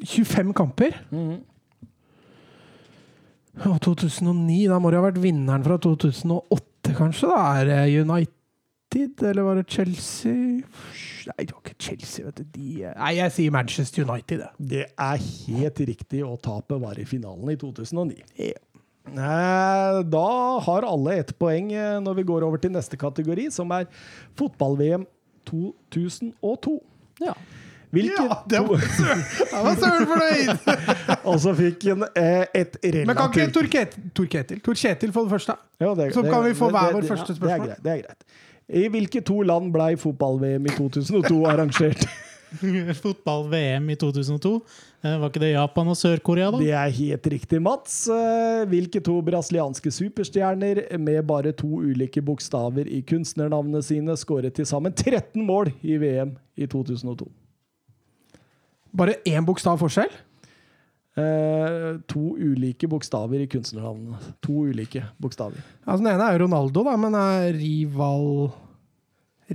25 0.00 0.52
kamper. 0.56 0.96
Og 3.66 3.80
2009, 3.84 4.66
da 4.70 4.78
må 4.80 4.90
det 4.90 5.00
ha 5.00 5.06
vært 5.06 5.20
vinneren 5.22 5.64
fra 5.66 5.76
2008, 5.82 6.94
kanskje? 6.96 7.30
da 7.30 7.40
Er 7.60 7.68
det 7.68 7.80
United, 8.02 9.26
eller 9.30 9.46
var 9.46 9.60
det 9.60 9.68
Chelsea? 9.70 10.62
Nei, 11.30 11.44
det 11.44 11.52
var 11.52 11.60
ikke 11.62 11.76
Chelsea, 11.78 12.24
vet 12.26 12.40
du. 12.40 12.48
De, 12.56 12.70
nei, 12.96 13.12
jeg 13.18 13.34
sier 13.36 13.54
Manchester 13.54 14.08
United, 14.08 14.46
Det, 14.56 14.70
Det 14.72 14.86
er 14.96 15.20
helt 15.20 15.84
riktig, 15.92 16.24
og 16.26 16.40
tapet 16.42 16.80
var 16.82 16.98
i 16.98 17.06
finalen 17.06 17.52
i 17.52 17.58
2009. 17.60 18.18
Ja. 18.40 18.58
Da 19.06 20.60
har 20.66 20.82
alle 20.86 21.14
ett 21.20 21.32
poeng 21.38 21.72
eh, 21.72 21.96
når 22.04 22.14
vi 22.20 22.22
går 22.28 22.44
over 22.46 22.58
til 22.62 22.70
neste 22.74 22.96
kategori, 23.00 23.48
som 23.50 23.70
er 23.74 23.86
fotball-VM 24.38 25.06
2002. 25.48 26.76
Ja. 27.24 27.32
Hvilke 27.90 28.22
Ja, 28.22 28.36
det 28.46 28.60
var 28.68 28.78
søren 29.80 30.04
fornøyd! 30.06 30.50
Og 31.32 31.40
så 31.42 31.54
fikk 31.58 31.88
han 31.90 32.04
eh, 32.14 32.44
et 32.54 32.76
Men 32.84 33.16
kan 33.18 33.32
ikke 33.32 33.40
relativt 33.48 34.12
Tor 34.14 34.26
Kjetil 34.30 34.60
Tor 34.60 34.68
Tor 34.68 34.78
Kjetil 34.78 35.12
få 35.16 35.24
det 35.26 35.32
første? 35.32 35.56
Ja, 35.82 35.94
det- 35.98 36.12
Så 36.14 36.22
det- 36.22 36.30
kan 36.30 36.44
vi 36.44 36.54
få 36.54 36.70
hver 36.70 36.92
vår 36.94 37.00
det- 37.00 37.08
første 37.10 37.26
Det 37.34 37.34
er 37.34 37.40
spørsmål. 37.40 37.66
greit. 37.66 37.82
Det 37.82 37.92
er 37.92 38.02
greit. 38.04 38.22
I 38.70 38.88
hvilke 38.88 39.20
to 39.26 39.40
land 39.42 39.72
ble 39.74 39.96
fotball-VM 39.98 40.66
i 40.66 40.76
2002 40.76 41.46
arrangert? 41.50 42.06
Fotball-VM 43.02 43.90
i 43.92 43.96
2002. 44.00 44.52
Eh, 45.02 45.16
Var 45.22 45.30
ikke 45.30 45.42
det 45.42 45.52
Japan 45.52 45.90
og 45.92 45.98
Sør-Korea, 45.98 46.50
da? 46.52 46.60
Det 46.62 46.72
er 46.76 46.94
helt 46.96 47.28
riktig, 47.34 47.60
Mats. 47.62 47.96
Eh, 48.12 48.62
Hvilke 48.70 49.02
to 49.06 49.18
brasilianske 49.26 49.92
superstjerner 49.94 50.82
med 51.00 51.20
bare 51.28 51.52
to 51.56 51.68
ulike 51.84 52.22
bokstaver 52.26 52.88
i 52.90 53.02
kunstnernavnene 53.06 53.82
sine 53.86 54.16
skåret 54.20 54.56
til 54.58 54.66
sammen 54.68 54.92
13 54.96 55.44
mål 55.46 55.72
i 55.82 55.96
VM 56.02 56.34
i 56.60 56.66
2002? 56.70 57.28
Bare 58.96 59.20
én 59.30 59.46
bokstav 59.46 59.78
forskjell? 59.78 60.10
Eh, 61.20 61.98
to 62.10 62.22
ulike 62.38 62.88
bokstaver 62.90 63.42
i 63.44 63.48
kunstnernavnene. 63.50 64.18
To 64.46 64.64
ulike 64.70 65.04
bokstaver. 65.22 65.58
Altså, 65.86 66.02
Den 66.04 66.12
ene 66.14 66.26
er 66.26 66.36
jo 66.38 66.44
Ronaldo, 66.46 66.84
da, 66.86 66.96
men 66.98 67.14
er 67.18 67.54
Rival 67.58 68.50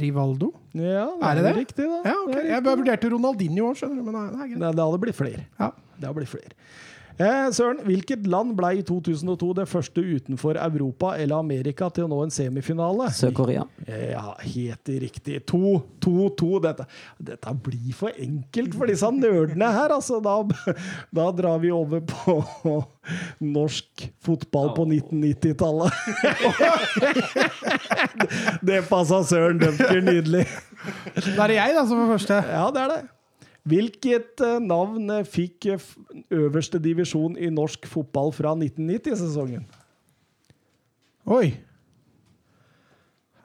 Rivaldo? 0.02 0.52
Ja, 0.76 1.06
Er 1.24 1.36
det 1.40 1.44
det? 1.48 1.54
riktig, 1.62 1.86
da. 1.88 2.02
Ja, 2.04 2.16
okay. 2.26 2.34
Det 2.42 2.46
er 2.46 2.52
Jeg 2.56 2.64
vurderte 2.68 3.12
Ronaldinho 3.14 3.70
òg, 3.72 3.78
skjønner 3.80 3.96
du. 4.02 4.04
Men 4.04 4.14
det 4.14 4.24
er 4.26 4.50
greit. 4.50 4.60
Det, 4.60 4.72
det 4.76 4.84
hadde 4.86 5.00
blitt 5.06 5.16
flere. 5.20 5.46
Ja. 5.60 5.70
Det 6.00 6.10
har 6.10 6.14
blitt 6.18 6.30
flere. 6.32 6.52
Eh, 7.16 7.48
Søren, 7.56 7.78
hvilket 7.88 8.26
land 8.28 8.52
ble 8.58 8.74
i 8.80 8.82
2002 8.84 9.54
det 9.62 9.66
første 9.72 10.02
utenfor 10.04 10.58
Europa 10.60 11.14
eller 11.16 11.40
Amerika 11.40 11.88
til 11.94 12.04
å 12.06 12.10
nå 12.12 12.18
en 12.26 12.34
semifinale? 12.34 13.08
Sør-Korea. 13.16 13.64
Ja, 13.88 14.34
helt 14.44 14.90
riktig. 15.06 15.40
To, 15.48 15.80
to, 16.04 16.28
to. 16.36 16.50
Dette, 16.66 16.86
dette 17.24 17.54
blir 17.64 17.94
for 17.96 18.12
enkelt 18.20 18.76
for 18.76 18.86
disse 18.92 19.12
nerdene 19.16 19.70
her, 19.78 19.90
altså. 19.96 20.20
Da, 20.24 20.36
da 21.16 21.30
drar 21.36 21.60
vi 21.64 21.72
over 21.72 22.04
på 22.04 22.42
norsk 23.40 24.10
fotball 24.26 24.74
på 24.76 24.84
1990-tallet. 24.92 25.92
Det 28.66 28.82
passa 28.90 29.22
Søren 29.24 29.60
Dømker 29.62 30.02
nydelig. 30.04 30.46
Da 31.36 31.46
er 31.46 31.50
det 31.54 31.58
jeg 31.62 31.76
da 31.78 31.84
som 31.88 32.02
er 32.02 32.10
første. 32.16 32.36
Ja, 32.50 32.66
det 32.74 32.82
er 32.82 32.90
det. 32.96 33.15
Hvilket 33.66 34.42
eh, 34.46 34.60
navn 34.62 35.10
eh, 35.10 35.26
fikk 35.26 35.66
eh, 35.74 35.86
øverste 36.38 36.78
divisjon 36.82 37.34
i 37.38 37.50
norsk 37.50 37.88
fotball 37.90 38.30
fra 38.36 38.54
1990-sesongen? 38.54 39.64
Oi. 41.34 41.56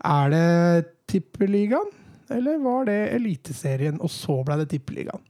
Er 0.04 0.32
det 0.34 0.90
Tippeligaen? 1.08 1.88
Eller 2.30 2.60
var 2.62 2.84
det 2.86 2.98
Eliteserien, 3.16 3.96
og 4.00 4.12
så 4.12 4.36
ble 4.44 4.58
det 4.60 4.68
Tippeligaen? 4.74 5.24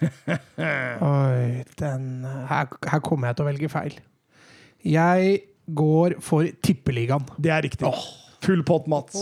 Oi, 0.00 1.60
den 1.76 2.06
her, 2.24 2.72
her 2.72 3.02
kommer 3.04 3.28
jeg 3.28 3.36
til 3.36 3.44
å 3.44 3.50
velge 3.50 3.70
feil. 3.70 3.98
Jeg 4.80 5.42
går 5.76 6.16
for 6.24 6.48
Tippeligaen. 6.64 7.28
Det 7.36 7.52
er 7.52 7.68
riktig. 7.68 7.92
Full 8.40 8.64
pott, 8.64 8.88
Mats. 8.88 9.20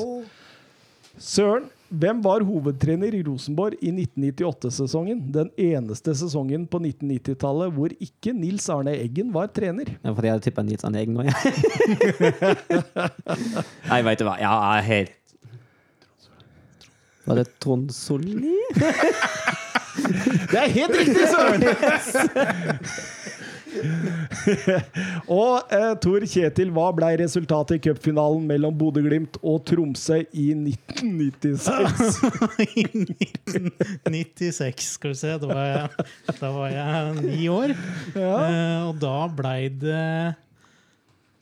Søren, 1.19 1.67
hvem 1.89 2.19
var 2.25 2.45
hovedtrener 2.45 3.15
i 3.17 3.23
Rosenborg 3.25 3.79
i 3.81 3.91
1998-sesongen? 3.93 5.23
Den 5.33 5.49
eneste 5.57 6.13
sesongen 6.17 6.67
på 6.69 6.81
1990-tallet 6.83 7.73
hvor 7.77 7.95
ikke 8.05 8.35
Nils 8.37 8.69
Arne 8.73 8.93
Eggen 8.99 9.33
var 9.33 9.49
trener. 9.57 9.95
Ja, 10.03 10.13
fordi 10.13 10.29
jeg 10.29 10.37
hadde 10.37 10.45
tippa 10.45 10.65
Nils 10.67 10.85
Arne 10.85 11.01
Eggen 11.01 11.17
nå, 11.17 11.25
jeg. 11.25 11.35
Nei, 13.91 14.03
veit 14.05 14.21
du 14.21 14.27
hva. 14.29 14.37
Ja, 14.43 14.53
jeg 14.53 14.79
er 14.79 14.89
helt 14.93 15.15
Var 17.29 17.41
det 17.41 17.47
Trond 17.61 17.89
Solli? 17.97 18.57
Det 19.99 20.59
er 20.61 20.71
helt 20.71 20.95
riktig, 20.95 21.25
Søren! 21.27 21.65
og 25.39 25.73
eh, 25.75 25.93
Tor 26.03 26.25
Kjetil, 26.29 26.71
hva 26.75 26.89
ble 26.97 27.11
resultatet 27.21 27.79
i 27.79 27.81
cupfinalen 27.89 28.45
mellom 28.49 28.75
Bodø-Glimt 28.79 29.35
og 29.43 29.57
Tromsø 29.69 30.19
i 30.33 30.47
1996? 30.57 32.19
I 32.79 32.85
1996, 32.89 34.89
skal 34.97 35.15
vi 35.15 35.19
se. 35.21 35.31
Da 35.43 35.47
var 35.53 35.65
jeg, 35.69 35.87
da 36.41 36.49
var 36.55 36.69
jeg 36.75 36.93
ni 37.23 37.49
år. 37.53 37.71
Eh, 38.17 38.81
og 38.89 38.95
da 39.03 39.17
blei 39.39 39.61
det 39.73 40.05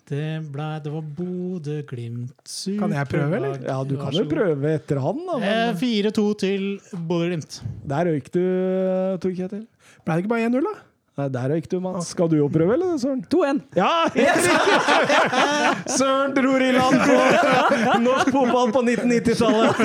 det, 0.06 0.26
ble, 0.54 0.66
det 0.84 0.90
var 0.94 1.02
Bodø-Glimt 1.18 2.50
Kan 2.78 2.92
jeg 2.94 3.08
prøve, 3.10 3.32
eller? 3.40 3.56
Ja, 3.66 3.80
du 3.82 3.96
kan 3.98 4.14
jo 4.14 4.22
prøve 4.30 4.74
etter 4.76 5.00
han, 5.02 5.18
da. 5.26 5.34
Eh, 5.40 5.72
Men 5.72 5.80
4-2 5.80 6.26
til 6.44 6.62
Bodø-Glimt. 6.94 7.52
der 7.90 8.02
røyk 8.12 8.28
du, 8.30 8.44
Tor 9.22 9.32
Kjetil. 9.34 9.64
Ble 10.06 10.14
det 10.14 10.20
ikke 10.22 10.30
bare 10.30 10.46
1-0, 10.46 10.62
da? 10.62 10.74
Nei, 11.16 11.30
der 11.32 11.46
røyk 11.48 11.64
du, 11.72 11.78
Mats. 11.80 12.10
Skal 12.12 12.28
du 12.28 12.34
jo 12.36 12.44
prøve, 12.52 12.74
eller, 12.74 12.98
Søren? 13.00 13.22
2-1. 13.32 13.60
Ja, 13.78 14.04
Yes! 14.12 14.44
Søren 15.96 16.34
dror 16.36 16.60
i 16.60 16.68
land 16.74 16.98
på 17.00 17.14
norsk 18.04 18.28
fotball 18.34 18.68
på 18.74 18.82
1990-tallet. 18.84 19.80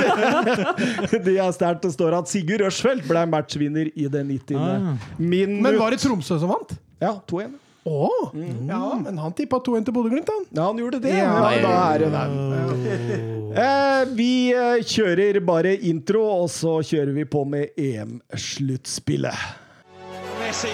De 1.23 1.37
er 1.39 1.51
sterkt. 1.55 1.85
Det 1.87 1.93
står 1.95 2.11
at 2.19 2.27
Sigurd 2.27 2.59
Røsfeldt 2.65 3.07
ble 3.07 3.23
matchvinner 3.31 3.87
i 3.95 4.09
det 4.11 4.25
90. 4.27 4.59
Ah. 4.59 4.99
minutt. 5.15 5.63
Men 5.63 5.79
var 5.79 5.95
det 5.95 6.01
Tromsø 6.03 6.35
som 6.41 6.51
vant? 6.51 6.75
Ja, 6.99 7.15
2-1. 7.31 7.55
Å! 7.87 8.11
Ja, 8.67 8.99
men 8.99 9.15
han 9.23 9.31
tippa 9.33 9.57
2-1 9.63 9.87
til 9.87 9.95
Bodø-Glimt, 9.95 10.27
han. 10.29 10.43
Ja, 10.51 10.67
han 10.67 10.75
gjorde 10.83 10.99
det. 11.01 11.15
Ja. 11.15 11.31
Ja, 11.47 11.63
da 11.63 11.95
er 11.95 12.03
det. 12.03 12.11
Eh, 13.51 14.03
vi 14.19 14.51
eh, 14.51 14.83
kjører 14.83 15.39
bare 15.47 15.79
intro, 15.89 16.27
og 16.43 16.49
så 16.53 16.81
kjører 16.85 17.13
vi 17.15 17.23
på 17.25 17.45
med 17.55 17.71
EM-sluttspillet. 17.79 19.39
Messi. 20.43 20.73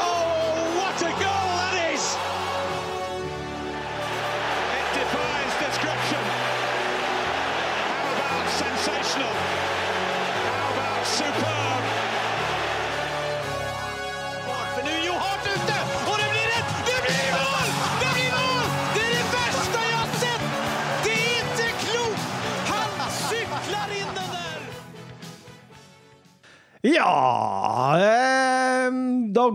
Ja 26.91 27.97
eh, 27.99 28.89
da, 29.31 29.47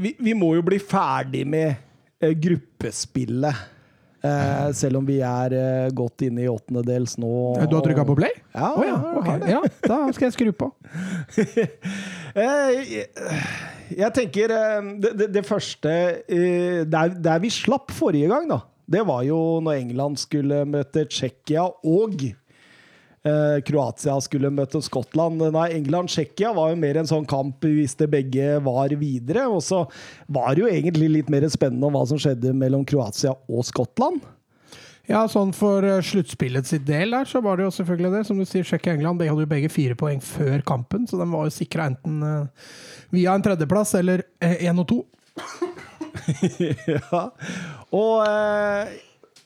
vi, 0.00 0.14
vi 0.18 0.34
må 0.36 0.54
jo 0.56 0.64
bli 0.64 0.78
ferdig 0.82 1.44
med 1.48 1.74
eh, 2.22 2.32
gruppespillet. 2.36 3.68
Eh, 4.20 4.66
selv 4.76 5.00
om 5.00 5.06
vi 5.08 5.16
er 5.24 5.54
eh, 5.56 5.92
godt 5.96 6.26
inne 6.26 6.44
i 6.44 6.48
åttendedels 6.50 7.16
nå. 7.20 7.30
Du 7.64 7.76
har 7.78 7.84
trykka 7.84 8.04
på 8.04 8.18
play? 8.18 8.34
Ja, 8.52 8.72
oh, 8.74 8.84
ja, 8.84 8.98
jeg 8.98 9.20
ok. 9.20 9.28
har 9.30 9.38
det. 9.40 9.52
ja, 9.54 9.60
da 9.86 10.00
skal 10.16 10.28
jeg 10.28 10.36
skru 10.38 10.52
på. 10.64 10.72
Eh, 12.30 12.76
jeg, 12.86 13.06
jeg 13.98 14.14
tenker 14.14 14.52
eh, 14.54 14.90
det, 15.02 15.10
det, 15.18 15.26
det 15.34 15.40
første 15.42 15.90
eh, 16.30 16.84
der, 16.86 17.16
der 17.18 17.40
vi 17.42 17.50
slapp 17.50 17.90
forrige 17.90 18.28
gang, 18.30 18.46
da, 18.46 18.60
det 18.86 19.02
var 19.08 19.24
jo 19.26 19.38
når 19.66 19.80
England 19.80 20.20
skulle 20.22 20.60
møte 20.68 21.08
Tsjekkia 21.10 21.64
og 21.66 22.22
eh, 22.22 22.36
Kroatia 23.20 24.14
skulle 24.24 24.48
møte 24.54 24.80
Skottland. 24.80 25.42
Nei, 25.52 25.66
England-Tsjekkia 25.76 26.54
var 26.56 26.70
jo 26.72 26.78
mer 26.80 26.96
en 27.02 27.10
sånn 27.10 27.26
kamp 27.28 27.66
hvis 27.68 27.92
det 28.00 28.08
begge 28.14 28.54
var 28.64 28.94
videre. 28.96 29.44
Og 29.52 29.60
så 29.66 29.82
var 30.32 30.54
det 30.54 30.64
jo 30.64 30.70
egentlig 30.70 31.10
litt 31.18 31.32
mer 31.32 31.44
spennende 31.52 31.90
om 31.90 31.98
hva 31.98 32.06
som 32.08 32.20
skjedde 32.20 32.54
mellom 32.56 32.86
Kroatia 32.88 33.34
og 33.44 33.66
Skottland. 33.68 34.22
Ja, 35.10 35.24
sånn 35.26 35.50
for 35.56 35.82
uh, 35.82 35.98
sluttspillet 36.06 36.68
sitt 36.70 36.84
del 36.86 37.10
der, 37.16 37.26
så 37.26 37.40
var 37.42 37.58
det 37.58 37.64
jo 37.66 37.72
selvfølgelig 37.80 38.12
det. 38.14 38.22
Som 38.28 38.38
du 38.38 38.46
sier, 38.46 38.66
Tsjekkia-England 38.66 39.18
de 39.18 39.26
hadde 39.30 39.42
jo 39.42 39.50
begge 39.50 39.70
fire 39.72 39.96
poeng 39.98 40.22
før 40.22 40.62
kampen, 40.66 41.08
så 41.10 41.18
de 41.18 41.26
var 41.32 41.48
jo 41.48 41.54
sikra 41.54 41.88
enten 41.90 42.20
eh, 42.22 42.68
via 43.16 43.34
en 43.34 43.42
tredjeplass 43.42 43.96
eller 43.98 44.22
én 44.38 44.78
og 44.78 44.86
to. 44.92 45.00
ja. 46.94 47.24
Og 47.96 48.14
eh, 48.28 48.98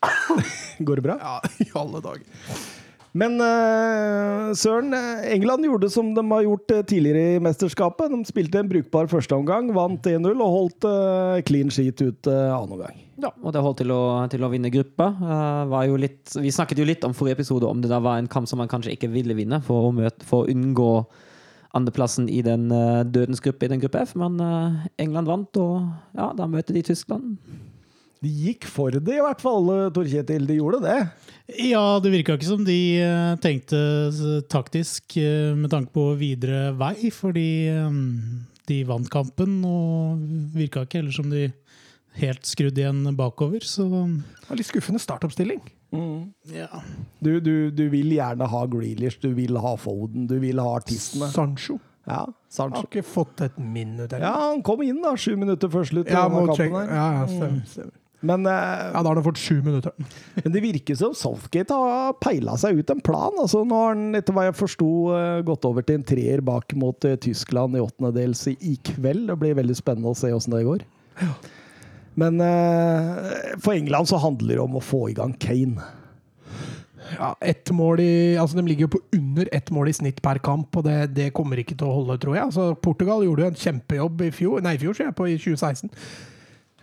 Går 0.84 1.00
det 1.00 1.06
bra? 1.06 1.16
Ja, 1.22 1.38
i 1.64 1.70
alle 1.80 2.04
dager. 2.04 2.73
Men 3.14 3.38
eh, 3.38 4.50
Søren, 4.58 4.90
England 5.30 5.68
gjorde 5.68 5.90
som 5.92 6.10
de 6.16 6.24
har 6.32 6.42
gjort 6.48 6.74
eh, 6.74 6.82
tidligere 6.82 7.36
i 7.36 7.42
mesterskapet. 7.46 8.10
De 8.10 8.26
spilte 8.26 8.58
en 8.58 8.70
brukbar 8.70 9.06
førsteomgang, 9.12 9.70
vant 9.76 10.10
1-0 10.10 10.32
og 10.34 10.54
holdt 10.58 10.88
eh, 10.90 11.42
clean 11.46 11.70
sheet 11.70 12.02
ut 12.02 12.30
annen 12.30 12.74
omgang. 12.74 13.04
Ja, 13.22 13.30
og 13.30 13.54
det 13.54 13.62
holdt 13.62 13.78
til 13.84 13.92
å, 13.94 14.02
til 14.30 14.42
å 14.42 14.50
vinne 14.50 14.72
gruppa. 14.74 15.06
Uh, 15.14 15.94
litt, 16.00 16.34
vi 16.34 16.50
snakket 16.52 16.80
jo 16.82 16.86
litt 16.88 17.04
om 17.06 17.14
forrige 17.14 17.38
episode 17.38 17.68
om 17.68 17.78
det 17.82 17.92
da 17.92 18.00
var 18.02 18.18
en 18.18 18.30
kamp 18.30 18.50
som 18.50 18.58
man 18.58 18.70
kanskje 18.70 18.96
ikke 18.96 19.12
ville 19.12 19.36
vinne 19.38 19.60
for 19.62 19.88
å, 19.88 19.92
møte, 19.94 20.26
for 20.26 20.42
å 20.42 20.50
unngå 20.50 20.88
andreplassen 21.74 22.26
i 22.30 22.40
den 22.46 22.66
uh, 22.74 23.06
dødens 23.06 23.42
gruppe 23.44 23.68
i 23.68 23.70
den 23.70 23.82
gruppe 23.82 24.02
F. 24.02 24.16
Men 24.18 24.42
uh, 24.42 24.82
England 24.98 25.30
vant, 25.30 25.62
og 25.62 26.18
ja, 26.18 26.32
da 26.34 26.50
møter 26.50 26.74
de 26.74 26.82
Tyskland. 26.90 27.36
De 28.24 28.30
gikk 28.32 28.64
for 28.70 28.94
det, 28.94 29.18
i 29.18 29.20
hvert 29.22 29.42
fall, 29.44 29.66
eh, 29.74 29.90
Tor 29.94 30.06
Kjetil. 30.08 30.46
De 30.48 30.56
gjorde 30.56 30.80
det. 30.84 30.98
Ja, 31.60 31.98
det 32.00 32.12
virka 32.14 32.38
ikke 32.38 32.48
som 32.48 32.64
de 32.64 32.78
eh, 33.04 33.34
tenkte 33.44 33.80
taktisk 34.48 35.18
eh, 35.20 35.52
med 35.58 35.68
tanke 35.74 35.92
på 35.92 36.06
videre 36.20 36.70
vei, 36.78 37.10
fordi 37.12 37.48
de 38.64 38.78
vant 38.88 39.10
kampen 39.12 39.58
og 39.68 40.22
virka 40.56 40.86
ikke 40.86 41.02
heller 41.02 41.12
som 41.12 41.28
de 41.28 41.50
helt 42.20 42.46
skrudd 42.46 42.78
igjen 42.78 43.02
bakover, 43.18 43.64
så 43.66 43.84
Det 43.90 44.48
var 44.48 44.60
litt 44.60 44.70
skuffende 44.70 45.02
startoppstilling. 45.02 45.60
ja. 46.54 46.68
Du, 47.20 47.40
du, 47.40 47.70
du 47.74 47.88
vil 47.92 48.14
gjerne 48.14 48.46
ha 48.50 48.62
Grealish, 48.70 49.18
du 49.20 49.34
vil 49.34 49.58
ha 49.60 49.74
Foden, 49.76 50.28
du 50.30 50.38
vil 50.42 50.62
ha 50.62 50.76
artistene. 50.78 51.28
Sancho. 51.34 51.76
Ja, 52.06 52.24
Sancho. 52.52 52.82
Har 52.82 52.88
ikke 52.88 53.04
fått 53.06 53.40
et 53.46 53.56
minutt 53.58 54.12
Ja, 54.12 54.32
han 54.50 54.62
kom 54.64 54.82
inn 54.84 55.00
da, 55.02 55.14
sju 55.16 55.36
minutter 55.40 55.70
før 55.72 55.86
slutt. 55.88 56.10
ja, 56.12 56.26
må 56.28 56.44
mot 56.46 56.58
ja, 56.58 57.26
stemmer. 57.28 57.62
stemmer. 57.68 57.94
Men, 58.24 58.46
eh, 58.46 58.90
Ja, 58.94 59.02
da 59.02 59.08
har 59.10 59.18
han 59.20 59.24
fått 59.24 59.38
sju 59.38 59.62
minutter. 59.62 59.92
men 60.42 60.52
det 60.52 60.62
virker 60.64 60.96
som 60.96 61.14
Southgate 61.14 61.76
har 61.76 62.14
peila 62.20 62.56
seg 62.60 62.78
ut 62.80 62.90
en 62.90 63.02
plan. 63.04 63.32
Altså, 63.38 63.64
nå 63.66 63.80
har 63.82 63.94
han, 63.94 64.14
etter 64.14 64.32
hva 64.36 64.46
jeg 64.48 64.58
forsto, 64.58 64.90
eh, 65.16 65.42
gått 65.46 65.64
over 65.68 65.84
til 65.84 66.00
en 66.00 66.06
treer 66.08 66.40
bak 66.44 66.74
mot 66.74 67.04
eh, 67.04 67.16
Tyskland 67.16 67.76
i 67.76 67.82
åttendedels 67.84 68.46
i 68.54 68.78
kveld. 68.82 69.28
Det 69.28 69.38
blir 69.38 69.58
veldig 69.60 69.76
spennende 69.76 70.14
å 70.14 70.16
se 70.18 70.32
åssen 70.32 70.56
det 70.56 70.64
går. 70.64 70.86
Men 72.16 72.38
for 73.58 73.74
England 73.74 74.06
så 74.06 74.20
handler 74.22 74.54
det 74.54 74.62
om 74.62 74.76
å 74.78 74.82
få 74.82 75.08
i 75.10 75.16
gang 75.18 75.32
Kane. 75.34 75.82
Ja, 77.18 77.34
ett 77.40 77.70
mål 77.70 78.00
i, 78.00 78.36
altså 78.40 78.56
De 78.56 78.62
ligger 78.66 78.86
jo 78.86 78.92
på 78.94 79.00
under 79.16 79.48
ett 79.52 79.70
mål 79.74 79.90
i 79.90 79.96
snitt 79.96 80.22
per 80.22 80.38
kamp, 80.38 80.76
og 80.78 80.86
det, 80.86 81.14
det 81.14 81.32
kommer 81.36 81.58
ikke 81.60 81.76
til 81.76 81.90
å 81.90 81.96
holde, 81.98 82.16
tror 82.22 82.38
jeg. 82.38 82.46
Altså, 82.48 82.68
Portugal 82.80 83.24
gjorde 83.26 83.44
jo 83.44 83.50
en 83.50 83.58
kjempejobb 83.64 84.22
i 84.24 84.30
fjor, 84.34 84.62
nei, 84.64 84.76
i 84.78 84.80
fjor, 84.80 84.96
jeg, 85.02 85.16
på 85.18 85.26
i 85.28 85.36
2016. 85.36 85.90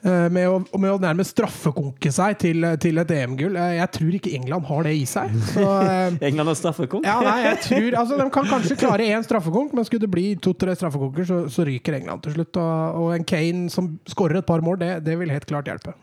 eh, 0.04 0.28
Med 0.34 0.48
å, 0.50 0.60
med 0.80 0.92
å 0.94 1.00
nærmest 1.02 1.34
straffekonke 1.36 2.12
seg 2.14 2.38
til, 2.42 2.66
til 2.82 3.02
et 3.02 3.14
EM-gull. 3.16 3.56
Eh, 3.60 3.76
Jeg 3.80 3.92
tror 3.98 4.18
ikke 4.20 4.34
England 4.38 4.68
har 4.70 4.88
det 4.88 4.94
i 5.00 5.04
seg. 5.10 5.34
Så, 5.54 5.66
eh, 5.92 6.18
England 6.30 6.54
har 6.54 6.60
straffekonk? 6.60 7.06
ja, 7.08 7.18
nei, 7.26 7.38
jeg 7.50 7.60
tror, 7.68 7.90
altså, 8.04 8.20
De 8.22 8.30
kan 8.38 8.50
kanskje 8.54 8.80
klare 8.82 9.10
én 9.12 9.26
straffekonk, 9.28 9.76
men 9.78 9.88
skulle 9.88 10.06
det 10.08 10.14
bli 10.14 10.28
to-tre 10.42 10.76
straffekonker, 10.78 11.28
så, 11.30 11.42
så 11.52 11.68
ryker 11.68 12.00
England 12.00 12.26
til 12.28 12.38
slutt. 12.40 12.58
Og, 12.62 13.04
og 13.04 13.14
en 13.18 13.28
Kane 13.28 13.68
som 13.74 13.94
skårer 14.10 14.42
et 14.42 14.50
par 14.50 14.64
mål, 14.66 14.82
det, 14.82 14.96
det 15.08 15.20
vil 15.22 15.32
helt 15.34 15.50
klart 15.50 15.70
hjelpe. 15.72 15.94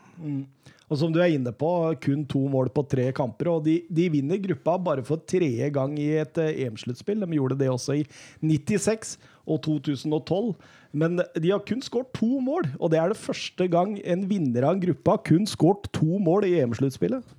Og 0.89 0.97
som 0.97 1.13
du 1.13 1.19
er 1.21 1.35
inne 1.35 1.51
på, 1.53 1.69
kun 2.01 2.23
to 2.25 2.41
mål 2.49 2.71
på 2.73 2.81
tre 2.89 3.11
kamper. 3.13 3.51
Og 3.53 3.67
de, 3.67 3.75
de 3.93 4.07
vinner 4.09 4.41
gruppa 4.41 4.79
bare 4.81 5.03
for 5.05 5.21
tredje 5.29 5.69
gang 5.75 5.93
i 6.01 6.07
et 6.23 6.41
EM-sluttspill. 6.41 7.21
De 7.21 7.37
gjorde 7.37 7.59
det 7.61 7.69
også 7.69 7.99
i 8.01 8.07
96 8.41 9.19
og 9.49 9.61
2012. 9.67 10.55
Men 10.97 11.21
de 11.21 11.51
har 11.53 11.65
kun 11.69 11.83
skåret 11.85 12.13
to 12.17 12.39
mål, 12.41 12.69
og 12.79 12.93
det 12.93 13.01
er 13.01 13.13
det 13.13 13.21
første 13.21 13.69
gang 13.69 13.99
en 14.01 14.25
vinner 14.31 14.65
av 14.65 14.77
en 14.77 14.85
gruppe 14.87 15.15
har 15.15 15.25
kun 15.27 15.45
skåret 15.49 15.91
to 15.93 16.21
mål 16.23 16.49
i 16.49 16.55
EM-sluttspillet. 16.63 17.37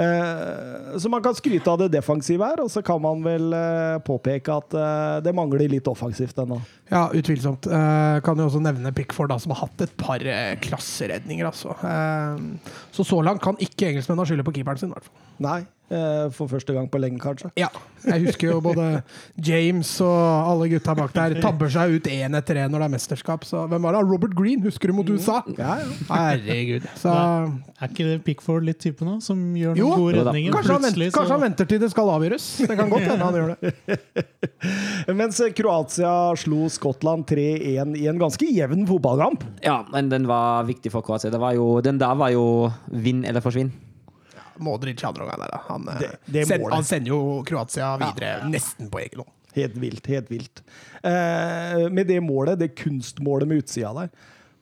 Eh, 0.00 0.98
så 0.98 1.08
man 1.08 1.22
kan 1.22 1.34
skryte 1.36 1.70
av 1.70 1.80
det 1.82 1.90
defensive 1.92 2.46
her, 2.46 2.62
og 2.62 2.70
så 2.72 2.82
kan 2.84 3.00
man 3.02 3.22
vel 3.24 3.52
eh, 3.56 3.98
påpeke 4.06 4.54
at 4.62 4.76
eh, 4.76 5.16
det 5.26 5.34
mangler 5.36 5.68
litt 5.68 5.88
offensivt 5.90 6.38
ennå. 6.40 6.60
Ja, 6.90 7.08
utvilsomt. 7.14 7.68
Kan 8.24 8.40
jo 8.40 8.48
også 8.48 8.62
nevne 8.64 8.94
Pickford, 8.96 9.30
da, 9.30 9.38
som 9.42 9.52
har 9.54 9.66
hatt 9.66 9.84
et 9.84 9.92
par 10.00 10.24
klasseredninger. 10.64 11.46
Altså. 11.46 11.76
Så 12.96 13.06
så 13.06 13.20
langt 13.22 13.44
kan 13.44 13.60
ikke 13.62 13.92
engelskmennene 13.92 14.26
skylde 14.26 14.46
på 14.46 14.56
keeperen 14.56 14.80
sin. 14.80 14.90
i 14.90 14.96
hvert 14.96 15.06
fall. 15.06 15.29
Nei, 15.40 15.62
eh, 15.88 16.26
for 16.36 16.50
første 16.52 16.74
gang 16.76 16.84
på 16.92 16.98
lenge, 17.00 17.16
kanskje. 17.22 17.48
Ja, 17.56 17.70
jeg 18.04 18.26
husker 18.26 18.50
jo 18.52 18.58
både 18.64 19.02
James 19.44 19.88
og 20.04 20.18
alle 20.50 20.68
gutta 20.72 20.92
bak 20.96 21.12
der 21.16 21.34
tabber 21.40 21.68
seg 21.72 21.96
ut 21.98 22.06
én 22.12 22.36
etter 22.36 22.60
én 22.62 22.70
når 22.72 22.84
det 22.84 22.86
er 22.90 22.92
mesterskap. 22.94 23.44
Så 23.48 23.62
hvem 23.68 23.82
var 23.88 23.96
det? 23.96 24.02
Robert 24.08 24.34
Green, 24.36 24.60
husker 24.64 24.92
du 24.92 24.96
mot 24.98 25.08
USA? 25.08 25.38
Ja, 25.56 25.78
ja. 25.80 25.88
Herregud. 26.10 26.84
Så 27.00 27.12
Er 27.12 27.88
ikke 27.88 28.06
det 28.10 28.18
Pickford 28.26 28.64
litt 28.68 28.80
type 28.84 29.04
nå, 29.08 29.16
som 29.24 29.40
gjør 29.56 29.72
noen 29.72 29.80
Jo, 29.80 29.90
gode 29.96 30.20
redninger? 30.20 30.52
kanskje 30.58 30.76
han, 30.76 30.84
venter, 30.90 31.10
kanskje 31.16 31.36
han 31.38 31.44
venter 31.48 31.70
til 31.72 31.80
det 31.80 31.90
skal 31.96 32.12
avgjøres. 32.18 32.48
Det 32.68 32.76
kan 32.76 32.92
godt 32.92 33.08
hende 33.08 33.24
han 33.24 33.40
gjør 33.40 33.56
det. 33.56 33.74
Mens 35.20 35.40
Kroatia 35.56 36.14
slo 36.40 36.68
Skottland 36.72 37.24
3-1 37.32 37.96
i 37.96 38.06
en 38.12 38.20
ganske 38.20 38.48
jevn 38.52 38.84
fotballkamp. 38.88 39.44
Ja, 39.64 39.80
men 39.92 40.12
den 40.12 40.28
var 40.28 40.68
viktig 40.68 40.92
for 40.92 41.04
Kroatia. 41.04 41.32
Det 41.32 41.40
var 41.40 41.56
jo, 41.56 41.78
den 41.84 42.00
der 42.00 42.16
var 42.20 42.32
jo 42.36 42.44
vinn 42.92 43.24
eller 43.24 43.40
forsvinn. 43.44 43.72
Modric 44.60 45.02
andre 45.08 45.24
omgang 45.26 45.40
der, 45.44 45.52
da. 45.54 45.60
Han, 45.68 45.88
eh, 45.88 45.98
Det- 46.04 46.32
det 46.38 46.46
send, 46.48 46.66
han 46.72 46.84
sender 46.84 47.08
jo 47.14 47.20
Kroatia 47.48 47.94
videre 48.00 48.48
nesten 48.50 48.90
på 48.92 49.00
egen 49.02 49.22
hånd. 49.24 49.30
Helt 49.56 49.74
vilt, 49.82 50.06
helt 50.06 50.28
vilt. 50.30 50.60
Eh, 51.02 51.88
med 51.90 52.06
det 52.06 52.20
målet, 52.22 52.58
det 52.60 52.68
kunstmålet 52.78 53.48
med 53.50 53.64
utsida 53.64 53.92
der, 53.96 54.10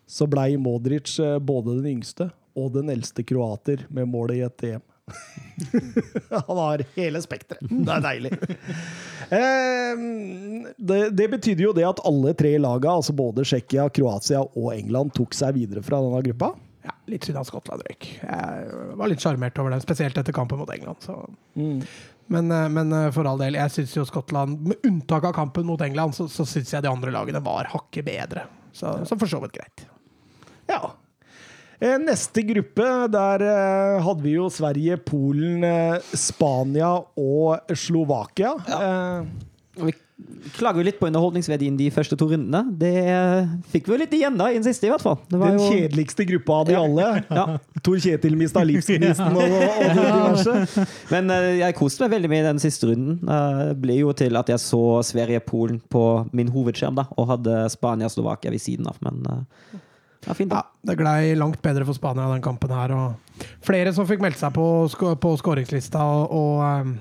så 0.09 0.27
blei 0.27 0.55
Modric 0.57 1.19
eh, 1.21 1.39
både 1.39 1.75
den 1.83 1.91
yngste 1.99 2.31
og 2.57 2.73
den 2.79 2.89
eldste 2.91 3.23
kroater 3.29 3.85
med 3.91 4.09
målet 4.09 4.39
i 4.39 4.47
et 4.47 4.65
EM. 4.71 4.83
Han 6.49 6.57
har 6.59 6.83
hele 6.97 7.21
spekteret. 7.25 7.69
Det 7.69 7.93
er 7.95 8.03
deilig. 8.05 8.33
Eh, 9.33 10.73
det, 10.79 10.99
det 11.17 11.29
betydde 11.33 11.65
jo 11.67 11.73
det 11.77 11.85
at 11.89 12.01
alle 12.09 12.33
tre 12.39 12.55
laga, 12.61 12.95
altså 12.99 13.13
både 13.17 13.45
Tsjekkia, 13.45 13.89
Kroatia 13.93 14.41
og 14.45 14.71
England, 14.75 15.13
tok 15.17 15.37
seg 15.37 15.55
videre 15.59 15.83
fra 15.85 16.01
denne 16.05 16.23
gruppa. 16.31 16.53
Ja, 16.89 16.95
litt 17.13 17.27
synd 17.29 17.37
at 17.41 17.49
Skottland 17.51 17.83
røyk. 17.85 18.07
Jeg 18.23 18.77
var 18.97 19.11
litt 19.13 19.21
sjarmert 19.21 19.59
over 19.61 19.75
det, 19.75 19.83
spesielt 19.85 20.17
etter 20.17 20.33
kampen 20.37 20.61
mot 20.63 20.71
England. 20.73 21.03
Så. 21.05 21.17
Men, 21.59 22.49
eh, 22.53 22.69
men 22.73 22.93
eh, 22.97 23.11
for 23.13 23.29
all 23.29 23.41
del, 23.41 23.59
jeg 23.61 23.75
syns 23.75 23.93
jo 23.99 24.07
Skottland, 24.09 24.63
med 24.73 24.89
unntak 24.89 25.27
av 25.29 25.35
kampen 25.37 25.69
mot 25.69 25.83
England, 25.85 26.17
så, 26.17 26.27
så 26.33 26.47
syns 26.49 26.73
jeg 26.73 26.85
de 26.87 26.91
andre 26.93 27.13
lagene 27.13 27.43
var 27.45 27.69
hakket 27.75 28.07
bedre. 28.09 28.47
Så, 28.73 28.95
så 29.09 29.19
for 29.21 29.29
så 29.29 29.41
vidt 29.45 29.57
greit. 29.59 29.85
Ja. 30.71 30.95
Eh, 31.81 31.97
Neste 32.03 32.43
gruppe, 32.49 32.89
der 33.13 33.45
eh, 33.47 34.01
hadde 34.05 34.25
vi 34.25 34.35
jo 34.39 34.49
Sverige, 34.53 34.97
Polen, 35.09 35.61
eh, 35.67 35.99
Spania 36.17 36.95
og 37.21 37.75
Slovakia. 37.79 38.55
Eh, 38.65 39.29
Og 39.79 39.87
Vi 39.91 39.95
klager 40.57 40.83
jo 40.83 40.87
litt 40.89 40.99
på 40.99 41.07
underholdningsverdien 41.09 41.77
de 41.79 41.89
første 41.95 42.17
to 42.19 42.27
rundene. 42.33 42.63
Det 42.81 42.93
fikk 43.73 43.89
vi 43.89 43.95
jo 43.95 43.99
litt 44.01 44.15
igjen 44.19 44.39
da, 44.39 44.49
i 44.51 44.59
den 44.59 44.67
siste 44.67 44.89
i 44.89 44.93
hvert 44.93 45.05
fall. 45.05 45.19
Det 45.31 45.39
var 45.39 45.55
Den 45.55 45.61
jo, 45.63 45.69
kjedeligste 45.71 46.27
gruppa 46.29 46.61
av 46.61 46.69
de 46.69 46.77
alle. 46.79 47.09
ja. 47.39 47.45
Tor 47.87 48.01
Kjetil 48.03 48.39
mista 48.39 48.65
livsgnisten 48.67 49.39
og, 49.39 49.57
og 49.59 49.99
det 49.99 50.07
diverse. 50.09 50.87
Men 51.13 51.31
uh, 51.35 51.51
jeg 51.61 51.79
koste 51.79 52.05
meg 52.05 52.17
veldig 52.17 52.33
med 52.35 52.49
den 52.51 52.63
siste 52.63 52.91
runden. 52.91 53.21
Det 53.23 53.77
ble 53.83 54.01
jo 54.01 54.15
til 54.19 54.41
at 54.41 54.51
jeg 54.51 54.65
så 54.65 54.83
Sverige-Polen 55.07 55.83
på 55.93 56.07
min 56.37 56.51
hovedskjerm 56.55 56.99
da, 56.99 57.07
og 57.17 57.31
hadde 57.35 57.61
Spania-Slovakia 57.75 58.55
ved 58.55 58.65
siden 58.65 58.91
av. 58.91 58.99
Men 59.05 59.23
det 59.23 59.39
ja, 60.27 60.35
fint. 60.35 60.53
Ja, 60.53 60.65
det 60.83 60.99
glei 60.99 61.35
langt 61.39 61.63
bedre 61.63 61.87
for 61.87 61.97
Spania 61.97 62.27
den 62.33 62.43
kampen 62.45 62.73
her. 62.75 62.93
Og 62.97 63.47
flere 63.65 63.95
som 63.95 64.09
fikk 64.09 64.23
meldt 64.25 64.41
seg 64.41 64.51
på, 64.57 64.67
på 65.23 65.35
skåringslista. 65.41 66.03
Og, 66.03 66.35
og 66.35 66.97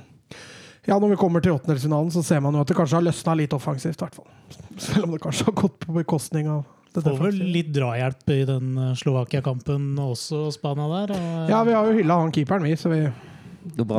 ja, 0.88 0.96
når 0.96 1.14
vi 1.14 1.20
kommer 1.20 1.44
til 1.44 1.58
åttendelsfinalen, 1.58 2.10
så 2.16 2.24
ser 2.24 2.42
man 2.44 2.56
jo 2.56 2.64
at 2.64 2.72
det 2.72 2.78
kanskje 2.78 3.00
har 3.00 3.06
løsna 3.06 3.36
litt 3.36 3.54
offensivt. 3.56 4.00
Hvertfall. 4.00 4.26
hvert 4.28 4.58
fall. 4.58 4.82
Selv 4.88 5.08
om 5.08 5.16
det 5.16 5.22
kanskje 5.26 5.48
har 5.50 5.56
gått 5.60 5.80
på 5.84 5.96
bekostning 6.00 6.50
av 6.52 6.66
det 6.98 7.04
får 7.04 7.20
vel 7.28 7.40
litt 7.54 7.68
drahjelp 7.76 8.32
i 8.34 8.40
den 8.48 8.70
eh, 8.82 8.94
Slovakia-kampen 8.98 9.92
også, 10.02 10.48
Spania 10.56 10.88
der. 10.90 11.14
Og, 11.14 11.26
eh, 11.44 11.50
Ja, 11.52 11.60
vi 11.68 11.76
har 11.76 11.86
jo 11.86 11.98
hylla 12.00 12.20
han 12.24 12.32
keeperen, 12.34 12.66
vi, 12.66 12.74
så 12.80 12.90
vi, 12.90 13.02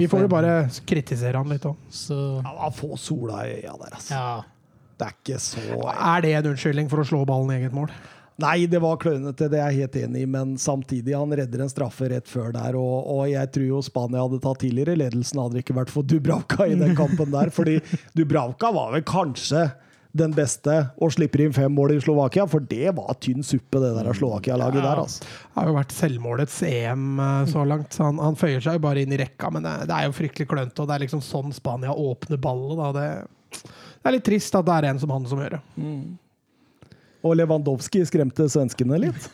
vi 0.00 0.08
får 0.10 0.24
jo 0.24 0.30
bare 0.32 0.54
kritisere 0.88 1.38
han 1.38 1.52
litt 1.52 1.66
òg. 1.68 1.76
Ja, 2.42 2.70
få 2.74 2.96
sola 2.98 3.44
i 3.46 3.60
øya 3.60 3.76
der, 3.84 3.98
altså. 4.00 4.14
ja. 4.16 4.38
Det 4.98 5.06
er 5.06 5.12
ikke 5.14 5.36
så 5.38 5.60
Er 5.94 6.22
det 6.24 6.32
en 6.34 6.46
unnskyldning 6.50 6.88
for 6.90 6.98
å 6.98 7.06
slå 7.06 7.20
ballen 7.28 7.52
i 7.54 7.60
eget 7.60 7.74
mål? 7.76 7.92
Nei, 8.38 8.68
det 8.70 8.78
var 8.78 9.00
klønete, 9.02 9.48
det 9.50 9.58
er 9.58 9.72
jeg 9.72 9.82
helt 9.82 9.96
enig 10.04 10.20
i, 10.22 10.28
men 10.30 10.52
samtidig, 10.62 11.16
han 11.16 11.32
redder 11.34 11.64
en 11.64 11.72
straffe 11.72 12.06
rett 12.12 12.28
før 12.30 12.52
der, 12.54 12.76
og, 12.78 13.08
og 13.10 13.24
jeg 13.26 13.50
tror 13.54 13.66
jo 13.66 13.80
Spania 13.82 14.22
hadde 14.22 14.38
tatt 14.44 14.60
tidligere 14.62 14.94
ledelsen, 15.00 15.40
hadde 15.42 15.58
det 15.58 15.64
ikke 15.64 15.78
vært 15.80 15.90
for 15.90 16.06
Dubravka 16.06 16.68
i 16.70 16.78
den 16.78 16.94
kampen 16.98 17.34
der, 17.34 17.50
fordi 17.54 17.80
Dubravka 18.14 18.70
var 18.76 18.94
vel 18.94 19.02
kanskje 19.08 19.66
den 20.18 20.32
beste 20.36 20.74
og 21.02 21.12
slipper 21.12 21.42
inn 21.44 21.56
fem 21.56 21.72
mål 21.74 21.96
i 21.96 21.98
Slovakia, 22.02 22.46
for 22.50 22.64
det 22.70 22.94
var 22.96 23.18
tynn 23.22 23.42
suppe, 23.44 23.80
det 23.82 23.90
der 23.96 24.08
Slovakia-laget 24.16 24.80
der, 24.86 25.02
altså. 25.02 25.26
Det 25.26 25.58
har 25.58 25.68
jo 25.68 25.74
vært 25.76 25.96
selvmålets 25.96 26.60
EM 26.68 27.04
eh, 27.24 27.42
så 27.50 27.64
langt, 27.68 27.90
så 27.94 28.06
han, 28.08 28.22
han 28.22 28.38
føyer 28.38 28.62
seg 28.64 28.78
jo 28.78 28.84
bare 28.86 29.02
inn 29.02 29.12
i 29.14 29.20
rekka. 29.20 29.50
Men 29.54 29.66
det, 29.66 29.74
det 29.90 29.98
er 29.98 30.06
jo 30.08 30.16
fryktelig 30.16 30.48
klønete, 30.50 30.80
og 30.82 30.88
det 30.88 30.96
er 30.96 31.04
liksom 31.04 31.22
sånn 31.24 31.52
Spania 31.56 31.92
åpner 31.92 32.40
ballet. 32.40 32.78
Da. 32.80 32.88
Det, 32.96 33.60
det 33.98 34.10
er 34.10 34.16
litt 34.16 34.26
trist 34.30 34.58
at 34.58 34.66
det 34.68 34.78
er 34.78 34.90
en 34.92 35.02
som 35.02 35.12
han 35.14 35.28
som 35.28 35.42
gjør 35.42 35.58
det. 35.58 35.62
Og 37.26 37.34
Lewandowski 37.34 38.04
skremte 38.06 38.46
svenskene 38.50 38.98
litt. 39.02 39.24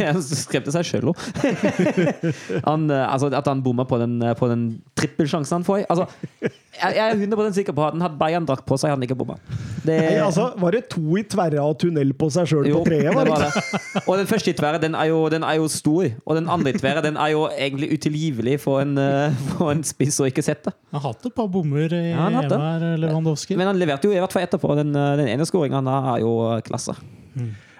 Han 0.00 0.22
skremte 0.26 0.72
seg 0.74 0.88
sjøl 0.88 1.12
òg. 1.12 1.20
altså, 2.66 3.30
at 3.30 3.46
han 3.46 3.62
bomma 3.62 3.86
på 3.86 4.00
den, 4.02 4.18
på 4.38 4.48
den 4.50 4.64
trippelsjansen 4.98 5.60
han 5.60 5.66
får. 5.66 5.84
Altså, 5.92 6.08
jeg, 6.76 6.96
jeg 6.96 7.02
er 7.02 7.16
100 7.16 7.54
sikker 7.56 7.74
på 7.76 7.84
at 7.86 7.94
han 7.96 8.04
hadde 8.04 8.18
Bayern-drakt 8.20 8.66
på 8.68 8.78
seg, 8.80 8.92
han 8.94 9.02
ikke 9.04 9.16
bomma. 9.18 9.36
Det, 9.86 9.96
Nei, 9.96 10.16
altså, 10.22 10.48
var 10.60 10.76
det 10.76 10.82
to 10.92 11.16
i 11.18 11.24
tverra 11.28 11.64
og 11.64 11.76
tunnel 11.82 12.12
på 12.18 12.28
seg 12.34 12.48
sjøl 12.50 12.68
på 12.70 12.82
treet? 12.86 13.10
Var 13.14 13.28
det 13.28 13.32
det 13.32 13.34
var 13.34 13.44
det. 13.44 14.02
Og 14.04 14.20
den 14.20 14.30
første 14.30 14.52
i 14.52 14.56
tverra, 14.58 14.80
den 14.82 14.96
jo, 15.08 15.20
den 15.32 15.46
er 15.46 15.58
jo 15.60 15.68
stor. 15.72 16.08
Og 16.24 16.38
den 16.38 16.50
andre 16.52 16.72
i 16.72 16.78
tverra, 16.78 17.02
den 17.04 17.18
er 17.20 17.32
jo 17.34 17.44
egentlig 17.52 17.90
utilgivelig 17.96 18.58
for 18.64 18.82
en, 18.84 18.96
eh, 19.00 19.36
for 19.54 19.72
en 19.74 19.84
spiss 19.86 20.20
å 20.22 20.28
ikke 20.30 20.44
sette. 20.46 20.74
Han 20.92 21.00
har 21.00 21.12
hatt 21.12 21.28
et 21.30 21.36
par 21.36 21.50
bommer 21.52 21.92
i 21.92 22.02
Ja, 22.10 22.26
han 22.26 22.40
EM 22.42 22.56
her, 22.56 22.88
Lewandowski. 23.04 23.58
Men 23.58 23.72
han 23.72 23.80
leverte 23.80 24.10
jo 24.10 24.16
i 24.16 24.20
hvert 24.22 24.34
fall 24.34 24.46
etterpå. 24.46 24.74
Den, 24.80 24.94
eh, 24.96 25.14
den 25.22 25.30
ene 25.34 25.46
skåringa 25.48 25.82
er 26.16 26.24
jo 26.24 26.34
klasse. 26.66 26.96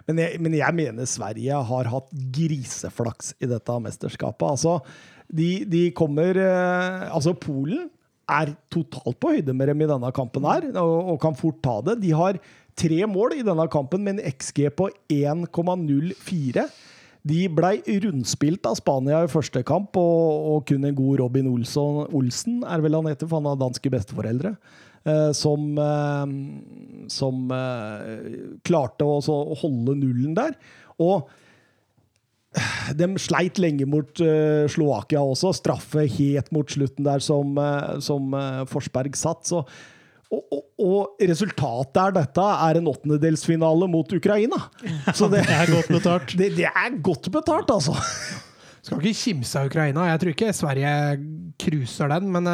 Men 0.06 0.22
jeg, 0.22 0.38
men 0.42 0.54
jeg 0.54 0.78
mener 0.78 1.08
Sverige 1.10 1.58
har 1.68 1.88
hatt 1.90 2.10
griseflaks 2.34 3.34
i 3.42 3.48
dette 3.50 3.78
mesterskapet. 3.82 4.46
Altså, 4.54 4.78
de, 5.26 5.64
de 5.66 5.88
kommer 5.96 6.38
eh, 6.38 7.06
Altså, 7.10 7.34
Polen 7.34 7.88
er 8.26 8.52
totalt 8.72 9.18
på 9.22 9.36
høyde 9.36 9.54
med 9.54 9.70
dem 9.70 9.82
i 9.84 9.88
denne 9.90 10.10
kampen 10.14 10.46
her, 10.48 10.66
og, 10.82 11.12
og 11.12 11.20
kan 11.22 11.36
fort 11.38 11.60
ta 11.64 11.78
det. 11.86 12.00
De 12.02 12.12
har 12.16 12.40
tre 12.76 12.98
mål 13.08 13.38
i 13.38 13.46
denne 13.46 13.66
kampen 13.72 14.02
med 14.04 14.18
en 14.18 14.34
XG 14.34 14.66
på 14.76 14.90
1,04. 15.12 16.66
De 17.26 17.38
blei 17.50 17.76
rundspilt 18.04 18.66
av 18.68 18.76
Spania 18.78 19.24
i 19.24 19.30
første 19.30 19.62
kamp, 19.66 19.96
og, 19.98 20.50
og 20.50 20.66
kun 20.68 20.86
en 20.86 20.98
god 20.98 21.22
Robin 21.22 21.48
Olsson, 21.50 22.04
Olsen 22.14 22.60
er 22.66 22.84
vel 22.84 22.98
han 22.98 23.08
heter, 23.10 23.30
for 23.30 23.40
han 23.40 23.50
har 23.50 23.58
danske 23.62 23.90
besteforeldre, 23.90 24.54
eh, 25.06 25.32
som, 25.34 25.72
eh, 25.82 26.36
som 27.10 27.50
eh, 27.56 28.36
klarte 28.66 29.06
å 29.06 29.18
så 29.24 29.40
holde 29.62 29.96
nullen 29.98 30.36
der. 30.38 30.54
Og 31.02 31.26
de 32.96 33.08
sleit 33.20 33.60
lenge 33.62 33.86
mot 33.88 34.22
uh, 34.22 34.64
Slovakia 34.70 35.22
også. 35.24 35.52
Straffe 35.56 36.06
helt 36.16 36.48
mot 36.54 36.70
slutten 36.70 37.06
der 37.06 37.22
som, 37.24 37.56
uh, 37.58 37.98
som 38.04 38.32
uh, 38.36 38.64
Forsberg 38.70 39.16
satt. 39.18 39.46
Så, 39.48 39.62
og, 40.26 40.42
og, 40.50 40.62
og 40.82 41.22
resultatet 41.22 42.02
er 42.02 42.16
dette 42.16 42.48
er 42.66 42.80
en 42.80 42.90
åttendedelsfinale 42.90 43.88
mot 43.92 44.16
Ukraina. 44.18 44.60
Så 45.12 45.30
det, 45.32 45.44
Det 45.50 45.60
er 45.60 45.74
godt 45.74 45.94
betalt. 45.98 46.36
det, 46.40 46.52
det 46.58 46.68
er 46.70 47.00
godt 47.04 47.30
betalt, 47.34 47.72
altså. 47.74 47.96
Skal 48.86 49.02
ikke 49.02 49.18
kimse 49.18 49.58
av 49.58 49.70
Ukraina. 49.70 50.10
Jeg 50.12 50.22
tror 50.22 50.34
ikke 50.36 50.54
Sverige 50.54 50.92
cruiser 51.58 52.12
den, 52.12 52.28
men 52.30 52.46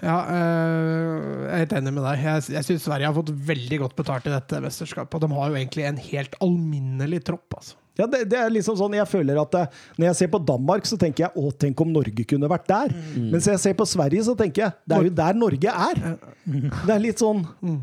ja, 0.00 0.14
jeg 0.28 1.48
er 1.50 1.60
helt 1.60 1.74
enig 1.76 1.92
med 1.92 2.04
deg. 2.04 2.22
Jeg, 2.24 2.44
jeg 2.56 2.68
syns 2.68 2.84
Sverige 2.84 3.10
har 3.10 3.16
fått 3.16 3.32
veldig 3.48 3.78
godt 3.84 3.96
betalt 4.00 4.28
i 4.28 4.32
dette 4.32 4.60
mesterskapet. 4.64 5.16
Og 5.16 5.24
de 5.24 5.36
har 5.36 5.52
jo 5.52 5.58
egentlig 5.60 5.84
en 5.88 6.00
helt 6.00 6.38
alminnelig 6.44 7.20
tropp, 7.28 7.60
altså. 7.60 7.76
Ja, 7.98 8.06
det, 8.06 8.24
det 8.28 8.36
er 8.38 8.50
liksom 8.52 8.76
sånn, 8.76 8.92
jeg 8.98 9.06
føler 9.08 9.38
at 9.40 9.50
det, 9.54 9.62
Når 9.96 10.06
jeg 10.10 10.16
ser 10.18 10.28
på 10.34 10.40
Danmark, 10.44 10.84
så 10.88 10.98
tenker 11.00 11.24
jeg 11.26 11.32
å, 11.40 11.50
tenk 11.56 11.80
om 11.80 11.92
Norge 11.94 12.24
kunne 12.28 12.48
vært 12.52 12.66
der. 12.68 12.92
Mens 13.16 13.46
jeg 13.48 13.58
ser 13.62 13.74
på 13.78 13.86
Sverige, 13.88 14.22
så 14.26 14.34
tenker 14.36 14.66
jeg 14.66 14.72
det 14.86 14.96
er 14.98 15.06
jo 15.08 15.14
der 15.22 15.38
Norge 15.40 15.72
er. 15.72 16.02
Det 16.46 16.92
er 16.94 17.00
litt 17.02 17.18
sånn, 17.22 17.40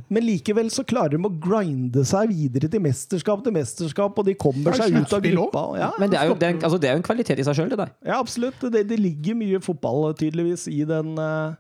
Men 0.09 0.23
likevel 0.27 0.69
så 0.73 0.85
klarer 0.87 1.17
de 1.17 1.21
å 1.25 1.33
grinde 1.47 2.05
seg 2.05 2.29
videre 2.29 2.69
til 2.69 2.83
mesterskap 2.85 3.43
til 3.43 3.55
mesterskap, 3.57 4.17
og 4.21 4.25
de 4.29 4.35
kommer 4.39 4.71
er 4.73 4.83
seg 4.83 4.99
ut 5.01 5.13
av 5.17 5.21
gruppa. 5.25 5.63
Ja, 5.81 5.91
Men 5.99 6.09
det 6.13 6.19
er 6.21 6.29
jo, 6.29 6.35
det 6.37 6.47
er, 6.47 6.53
en- 6.55 6.61
altså, 6.63 6.79
det 6.79 6.89
er 6.89 6.93
jo 6.95 7.01
en 7.01 7.07
kvalitet 7.09 7.39
i 7.39 7.43
seg 7.49 7.55
sjøl, 7.57 7.69
det 7.73 7.77
der. 7.81 7.91
ja 8.05 8.19
absolutt. 8.21 8.59
Det, 8.71 8.85
det 8.87 8.99
ligger 9.01 9.35
mye 9.35 9.59
fotball 9.65 10.13
tydeligvis 10.13 10.67
i, 10.71 10.83
den, 10.87 11.17
eh, 11.17 11.55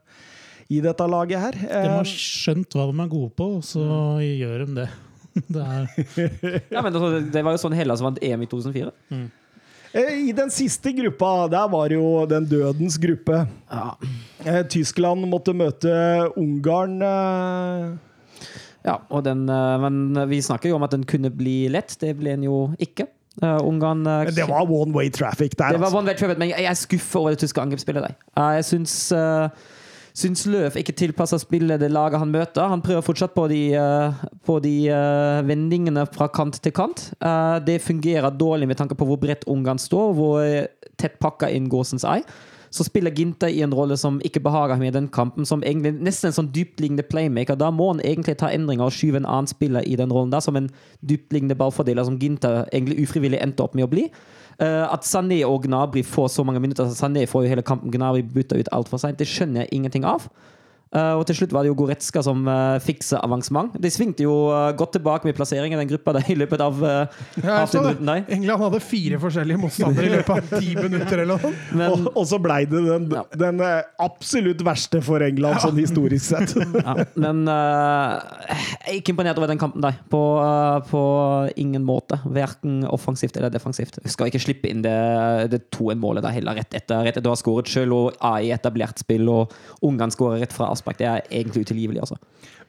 i 0.69 0.79
dette 0.85 1.07
laget 1.09 1.39
her. 1.39 1.51
De 1.57 1.67
Eh, 1.73 1.89
har 1.97 2.05
skjønt 2.05 2.69
hva 2.77 2.85
de 2.91 3.01
er 3.03 3.09
gode 3.11 3.31
på, 3.35 3.47
så 3.65 3.81
gjør 4.21 4.65
de 4.67 4.75
det. 4.83 4.89
Det 5.53 5.63
er 5.63 5.87
Ja, 6.71 6.81
men 6.81 6.93
altså, 6.93 7.19
det 7.33 7.41
var 7.45 7.55
jo 7.55 7.61
sånn 7.61 7.75
Hellas 7.77 8.01
vant 8.05 8.19
EM 8.21 8.43
i 8.45 8.49
2004. 8.51 8.91
Mm. 9.13 9.25
I 9.93 10.31
den 10.33 10.49
siste 10.49 10.89
gruppa, 10.97 11.47
der 11.53 11.67
var 11.69 11.89
det 11.91 11.99
jo 11.99 12.25
den 12.25 12.47
dødens 12.49 12.95
gruppe. 13.01 13.43
Ja. 13.69 13.91
Eh, 14.43 14.63
Tyskland 14.73 15.27
måtte 15.29 15.53
møte 15.53 15.91
Ungarn. 16.37 16.95
eh, 17.05 17.91
Ja, 18.83 18.95
og 19.13 19.21
den, 19.23 19.45
eh, 19.49 19.77
men 19.85 20.27
vi 20.29 20.41
snakker 20.41 20.69
jo 20.71 20.75
om 20.79 20.83
at 20.83 20.91
den 20.91 21.03
kunne 21.05 21.29
bli 21.29 21.69
lett. 21.69 21.93
Det 22.01 22.15
ble 22.17 22.33
den 22.35 22.43
jo 22.49 22.73
ikke. 22.81 23.05
Eh, 23.41 23.59
Ungarn 23.65 24.01
eh, 24.05 24.25
Men 24.25 24.33
det 24.35 24.47
var 24.49 24.65
one 24.69 24.93
way 24.93 25.09
traffic 25.13 25.53
der, 25.57 25.71
Det 25.73 25.79
var 25.79 25.87
altså. 25.91 25.97
one 26.01 26.09
way 26.09 26.17
traffic, 26.17 26.37
men 26.41 26.49
jeg 26.49 26.65
er 26.65 26.73
skuffa 26.77 27.19
over 27.21 27.29
det 27.37 27.39
tyske 27.45 27.61
angrepsspillet. 27.61 28.01
der. 28.09 28.15
Eh, 28.37 28.55
Jeg 28.57 28.65
syns, 28.65 28.97
eh, 29.11 29.49
syns 30.13 30.45
Løv 30.49 30.77
ikke 30.77 30.93
tilpasser 30.95 31.41
spillet 31.41 31.81
det 31.81 31.89
laget 31.91 32.21
han 32.21 32.31
møter. 32.33 32.69
Han 32.69 32.83
prøver 32.85 33.05
fortsatt 33.05 33.33
på 33.35 33.47
de, 33.49 33.73
eh, 33.73 34.23
på 34.45 34.59
de 34.63 34.75
eh, 34.93 35.41
vendingene 35.47 36.05
fra 36.13 36.29
kant 36.29 36.61
til 36.61 36.71
kant. 36.71 37.11
Eh, 37.19 37.59
Det 37.65 37.81
fungerer 37.81 38.37
dårlig 38.37 38.67
med 38.67 38.77
tanke 38.77 38.95
på 38.95 39.05
hvor 39.09 39.19
bredt 39.19 39.47
Ungarn 39.47 39.81
står, 39.81 40.13
hvor 40.13 40.67
tett 40.97 41.19
pakka 41.19 41.49
inn 41.49 41.69
Gåsens 41.69 42.05
ei. 42.05 42.21
Så 42.73 42.83
spiller 42.87 43.13
Ginter 43.13 43.51
i 43.53 43.61
en 43.61 43.73
rolle 43.73 43.93
som 43.97 44.19
ikke 44.25 44.41
behager 44.41 44.73
ham 44.73 44.83
i 44.83 44.89
den 44.89 45.07
kampen, 45.07 45.45
som 45.45 45.61
egentlig 45.61 45.93
nesten 46.01 46.31
en 46.31 46.37
sånn 46.39 46.51
dyptliggende 46.53 47.05
playmaker. 47.05 47.57
Da 47.57 47.69
må 47.69 47.91
han 47.91 48.01
egentlig 48.01 48.37
ta 48.41 48.49
endringer 48.49 48.87
og 48.87 48.95
skyve 48.95 49.21
en 49.21 49.29
annen 49.29 49.49
spiller 49.49 49.85
i 49.85 49.95
den 49.95 50.09
rollen 50.09 50.31
der, 50.33 50.41
som 50.41 50.57
en 50.57 50.71
dyptliggende 51.05 51.57
ballfordeler, 51.57 52.03
som 52.03 52.17
Ginter 52.17 52.63
egentlig 52.71 53.05
ufrivillig 53.05 53.41
endte 53.45 53.61
opp 53.61 53.75
med 53.77 53.85
å 53.85 53.91
bli. 53.91 54.07
Eh, 54.61 54.85
at 54.93 55.05
Sané 55.07 55.41
og 55.47 55.63
Gnabry 55.65 56.03
får 56.05 56.27
så 56.35 56.43
mange 56.45 56.61
minutter 56.61 56.85
altså 56.85 57.07
Sané 57.07 57.25
får 57.29 57.45
jo 57.45 57.53
hele 57.53 57.65
kampen, 57.65 57.91
Gnabry 57.93 58.21
bytter 58.35 58.61
ut 58.61 58.73
altfor 58.75 59.01
seint, 59.01 59.17
det 59.19 59.29
skjønner 59.29 59.63
jeg 59.63 59.73
ingenting 59.79 60.05
av. 60.05 60.27
Eh, 60.93 61.13
og 61.17 61.25
til 61.25 61.39
slutt 61.39 61.53
var 61.55 61.65
det 61.65 61.71
jo 61.71 61.77
Goretzka 61.79 62.21
som 62.25 62.43
uh, 62.45 62.77
fikser 62.83 63.17
avansement. 63.25 63.73
De 63.81 63.89
svingte 63.89 64.25
jo 64.27 64.33
uh, 64.53 64.69
godt 64.77 64.93
tilbake 64.99 65.25
med 65.25 65.35
plassering 65.37 65.73
i 65.73 65.79
den 65.79 65.89
gruppa 65.89 66.13
der 66.19 66.27
i 66.29 66.35
løpet 66.37 66.61
av, 66.61 66.77
uh, 66.83 67.23
Ja, 67.41 67.63
av 67.63 67.71
det. 67.73 67.95
der. 68.05 68.23
England 68.35 68.61
hadde 68.61 68.81
fire 68.83 69.17
forskjellige 69.21 69.57
motstandere 69.57 70.05
i 70.05 70.11
løpet 70.13 70.29
av 70.53 70.61
ti 70.61 70.75
minutter 70.77 71.23
eller 71.23 71.41
noe. 71.41 71.53
Men, 71.79 71.89
Og, 71.95 72.11
og 72.13 72.27
så 72.29 72.37
blei 72.41 72.61
det 72.69 72.83
den, 72.85 73.07
Ja. 73.13 73.23
den 73.39 73.61
eh, 73.63 73.81
absolutt 74.03 74.61
verste 74.65 75.01
for 75.05 75.23
England, 75.25 75.59
sånn 75.63 75.79
historisk 75.81 76.25
sett. 76.27 76.53
ja, 76.85 76.93
men 77.17 77.41
eh, 77.49 78.53
jeg 78.53 78.91
er 78.93 78.99
ikke 78.99 79.13
imponert 79.15 79.39
over 79.41 79.49
den 79.49 79.61
kampen 79.61 79.81
der. 79.83 79.97
På, 80.13 80.21
eh, 80.43 80.77
på 80.91 81.01
ingen 81.59 81.85
måte. 81.87 82.19
Verken 82.25 82.83
offensivt 82.89 83.37
eller 83.39 83.53
defensivt. 83.53 83.97
Vi 84.03 84.11
skal 84.13 84.29
ikke 84.29 84.41
slippe 84.43 84.69
inn 84.69 84.83
det, 84.85 84.93
det 85.53 85.63
2-1-målet 85.73 86.25
der 86.25 86.35
heller, 86.37 86.59
rett 86.61 86.77
etter, 86.77 87.01
rett 87.07 87.15
etter 87.17 87.25
du 87.25 87.31
har 87.33 87.39
skåret 87.39 87.69
sjøl 87.71 87.93
og 87.95 88.21
AI 88.21 88.51
etablert 88.53 89.01
spill, 89.01 89.25
og 89.31 89.53
Ungarn 89.85 90.13
skårer 90.13 90.43
rett 90.43 90.53
fra 90.55 90.69
avspark. 90.73 90.82
Det 90.85 91.07
er 91.07 91.21
egentlig 91.29 91.63
utilgivelig, 91.65 92.03
altså. 92.03 92.17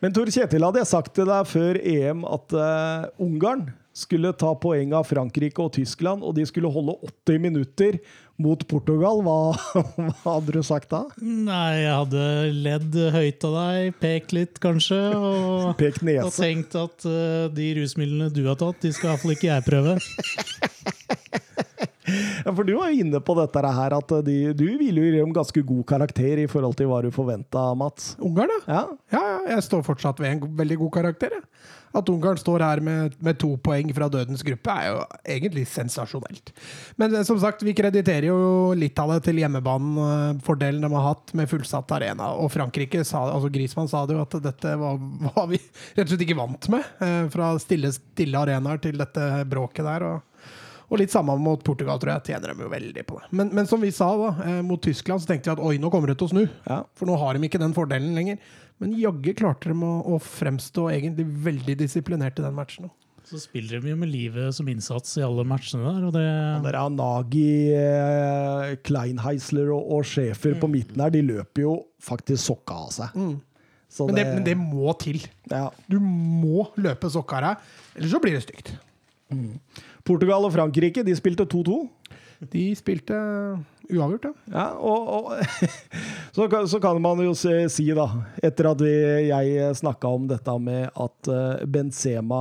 Men 0.03 0.13
Tor 0.15 0.31
Kjetil, 0.31 0.65
hadde 0.67 0.83
jeg 0.83 0.91
sagt 0.91 1.15
til 1.17 1.31
deg 1.31 1.49
før 1.49 1.79
EM 1.81 2.27
at 2.29 2.55
uh, 2.59 3.09
Ungarn 3.23 3.71
skulle 3.95 4.33
ta 4.35 4.51
poeng 4.59 4.91
av 4.99 5.07
Frankrike 5.07 5.63
og 5.63 5.73
Tyskland, 5.77 6.25
og 6.27 6.35
de 6.35 6.43
skulle 6.49 6.71
holde 6.75 6.97
80 7.31 7.39
minutter 7.45 7.99
mot 8.43 8.59
Portugal, 8.67 9.23
hva, 9.23 9.55
hva 9.95 10.35
hadde 10.35 10.57
du 10.57 10.63
sagt 10.67 10.91
da? 10.91 11.05
Nei, 11.23 11.85
jeg 11.85 11.95
hadde 11.95 12.25
ledd 12.67 12.99
høyt 13.15 13.47
av 13.47 13.57
deg, 13.61 13.95
pekt 14.03 14.35
litt 14.35 14.59
kanskje, 14.63 14.99
og, 15.15 15.85
og 16.27 16.35
tenkt 16.35 16.75
at 16.81 17.07
uh, 17.07 17.47
de 17.55 17.71
rusmidlene 17.79 18.33
du 18.35 18.43
har 18.49 18.59
tatt, 18.59 18.83
de 18.83 18.93
skal 18.97 19.15
iallfall 19.15 19.37
ikke 19.37 19.53
jeg 19.53 19.69
prøve. 19.71 19.99
Ja, 22.07 22.53
for 22.53 22.65
du 22.69 22.75
var 22.77 22.91
jo 22.93 23.01
inne 23.05 23.21
på 23.25 23.37
dette 23.39 23.63
her, 23.79 23.95
at 23.97 24.17
de, 24.27 24.37
du 24.57 24.65
gi 24.67 24.91
dem 24.93 25.33
ganske 25.33 25.63
god 25.65 25.85
karakter 25.89 26.43
i 26.43 26.49
forhold 26.51 26.77
til 26.77 26.91
hva 26.91 27.01
du 27.05 27.11
forventa, 27.15 27.71
Mats. 27.79 28.15
Ungarn. 28.21 28.53
Ja. 28.69 28.83
Ja, 29.15 29.23
ja, 29.23 29.39
jeg 29.55 29.65
står 29.71 29.87
fortsatt 29.87 30.21
ved 30.21 30.35
en 30.37 30.53
veldig 30.59 30.77
god 30.83 30.93
karakter. 30.99 31.39
Ja. 31.41 31.47
At 31.95 32.09
Ungarn 32.11 32.35
står 32.41 32.59
her 32.67 32.81
med, 32.83 33.13
med 33.23 33.37
to 33.39 33.53
poeng 33.63 33.93
fra 33.95 34.09
dødens 34.11 34.43
gruppe, 34.43 34.73
er 34.75 34.89
jo 34.91 34.97
egentlig 35.31 35.63
sensasjonelt. 35.71 36.51
Men 36.99 37.15
eh, 37.15 37.23
som 37.23 37.39
sagt, 37.39 37.63
vi 37.63 37.71
krediterer 37.79 38.27
jo 38.33 38.39
litt 38.75 38.99
av 38.99 39.13
det 39.15 39.21
til 39.29 39.39
hjemmebanefordelen 39.39 40.83
de 40.83 40.91
har 40.91 41.07
hatt 41.13 41.31
med 41.39 41.49
fullsatt 41.51 41.95
arena. 41.95 42.33
Og 42.43 42.51
Frankrike, 42.53 43.05
sa, 43.07 43.23
altså 43.31 43.53
Grismann 43.55 43.89
sa 43.91 44.03
det 44.11 44.17
jo 44.19 44.25
at 44.27 44.35
dette 44.43 44.75
var, 44.81 44.99
var 45.31 45.47
vi 45.53 45.61
rett 45.63 46.05
og 46.09 46.13
slett 46.17 46.27
ikke 46.27 46.39
vant 46.43 46.69
med. 46.75 46.93
eh, 47.07 47.23
Fra 47.35 47.53
stille, 47.63 47.95
stille 47.95 48.43
arenaer 48.43 48.83
til 48.83 48.99
dette 49.01 49.31
bråket 49.55 49.87
der. 49.87 50.09
og 50.11 50.34
og 50.95 51.01
litt 51.03 51.13
samme 51.15 51.35
mot 51.43 51.63
Portugal, 51.67 51.99
tror 52.01 52.15
jeg. 52.15 52.25
Tjener 52.31 52.53
dem 52.55 52.65
jo 52.65 52.71
veldig 52.73 53.05
på 53.09 53.21
det. 53.21 53.31
Men, 53.35 53.51
men 53.57 53.69
som 53.71 53.83
vi 53.83 53.91
sa 53.95 54.09
da, 54.21 54.33
eh, 54.47 54.61
mot 54.67 54.81
Tyskland, 54.83 55.23
så 55.23 55.31
tenkte 55.33 55.51
vi 55.51 55.57
at 55.59 55.65
oi, 55.67 55.77
nå 55.83 55.91
kommer 55.93 56.13
det 56.13 56.19
til 56.21 56.31
å 56.31 56.35
snu. 56.35 56.45
Ja. 56.69 56.83
For 56.99 57.11
nå 57.11 57.17
har 57.21 57.35
de 57.37 57.49
ikke 57.49 57.61
den 57.63 57.75
fordelen 57.77 58.15
lenger. 58.17 58.39
Men 58.83 58.95
jaggu 58.99 59.33
klarte 59.39 59.71
de 59.71 59.77
å, 59.87 59.95
å 60.15 60.21
fremstå 60.23 60.89
egentlig 60.95 61.27
veldig 61.47 61.77
disiplinert 61.85 62.39
i 62.41 62.47
den 62.47 62.55
matchen. 62.57 62.91
Så 63.25 63.39
spiller 63.41 63.81
de 63.81 63.89
jo 63.95 63.97
med 63.97 64.11
livet 64.13 64.53
som 64.53 64.67
innsats 64.69 65.15
i 65.17 65.23
alle 65.25 65.47
matchene 65.49 65.87
der, 65.87 66.03
og 66.05 66.13
det 66.13 66.25
Der 66.67 66.77
er 66.77 66.91
Nagi, 66.93 67.47
eh, 67.73 68.75
Kleinheisler 68.85 69.71
og, 69.73 69.87
og 69.97 70.05
Schäfer 70.11 70.59
på 70.61 70.69
midten 70.69 71.01
her, 71.01 71.13
de 71.15 71.23
løper 71.25 71.65
jo 71.65 71.75
faktisk 72.05 72.43
sokka 72.51 72.77
av 72.85 72.91
seg. 72.99 73.17
Så 73.95 74.09
Men 74.11 74.19
det, 74.19 74.27
men 74.29 74.45
det 74.45 74.57
må 74.59 74.93
til. 75.01 75.23
ja. 75.49 75.71
Du 75.89 75.97
må 76.03 76.67
løpe 76.77 77.09
sokka 77.15 77.39
av 77.39 77.47
deg, 77.47 77.71
ellers 77.97 78.13
så 78.13 78.21
blir 78.21 78.37
det 78.37 78.45
stygt. 78.45 78.75
Portugal 80.05 80.45
og 80.45 80.53
Frankrike 80.53 81.01
de 81.01 81.15
spilte 81.17 81.47
2-2. 81.49 81.77
De 82.53 82.65
spilte 82.77 83.15
uavgjort, 83.85 84.25
ja. 84.25 84.33
Ja, 84.55 84.65
og, 84.81 85.09
og 85.09 85.33
så, 86.37 86.47
kan- 86.49 86.67
så 86.69 86.79
kan 86.81 86.99
man 87.05 87.21
jo 87.21 87.35
si, 87.37 87.85
da, 87.97 88.07
etter 88.45 88.69
at 88.71 88.81
vi, 88.85 88.93
jeg 89.29 89.75
snakka 89.77 90.09
om 90.17 90.25
dette 90.31 90.55
med 90.63 90.89
at 90.89 91.29
eh, 91.33 91.65
Benzema 91.69 92.39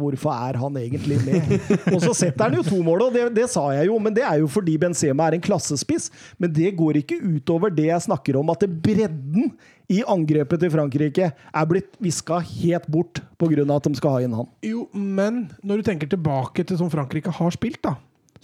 Hvorfor 0.00 0.32
er 0.34 0.58
han 0.62 0.78
egentlig 0.80 1.18
med? 1.26 1.52
Og 1.94 2.00
så 2.04 2.14
setter 2.16 2.48
han 2.48 2.56
jo 2.58 2.64
to 2.66 2.80
mål, 2.84 3.06
og 3.08 3.14
det, 3.16 3.26
det 3.36 3.46
sa 3.52 3.66
jeg 3.76 3.90
jo, 3.90 3.98
men 4.02 4.16
det 4.16 4.24
er 4.26 4.40
jo 4.42 4.48
fordi 4.50 4.76
Benzema 4.80 5.28
er 5.28 5.36
en 5.38 5.44
klassespiss. 5.44 6.10
Men 6.40 6.52
det 6.56 6.72
går 6.78 7.00
ikke 7.02 7.20
utover 7.22 7.72
det 7.74 7.90
jeg 7.90 8.06
snakker 8.08 8.38
om, 8.40 8.50
at 8.54 8.64
bredden 8.84 9.52
i 9.92 10.00
angrepet 10.08 10.62
til 10.64 10.72
Frankrike 10.72 11.28
er 11.36 11.68
blitt 11.68 11.92
viska 12.00 12.38
helt 12.40 12.86
bort 12.88 13.20
pga. 13.36 13.66
at 13.76 13.84
de 13.90 13.98
skal 14.00 14.16
ha 14.16 14.22
inn 14.24 14.32
han. 14.36 14.48
Jo, 14.64 14.86
men 14.96 15.44
når 15.60 15.82
du 15.82 15.88
tenker 15.90 16.08
tilbake 16.08 16.64
til 16.64 16.80
som 16.80 16.88
Frankrike 16.92 17.30
har 17.36 17.52
spilt, 17.52 17.82
da, 17.84 17.92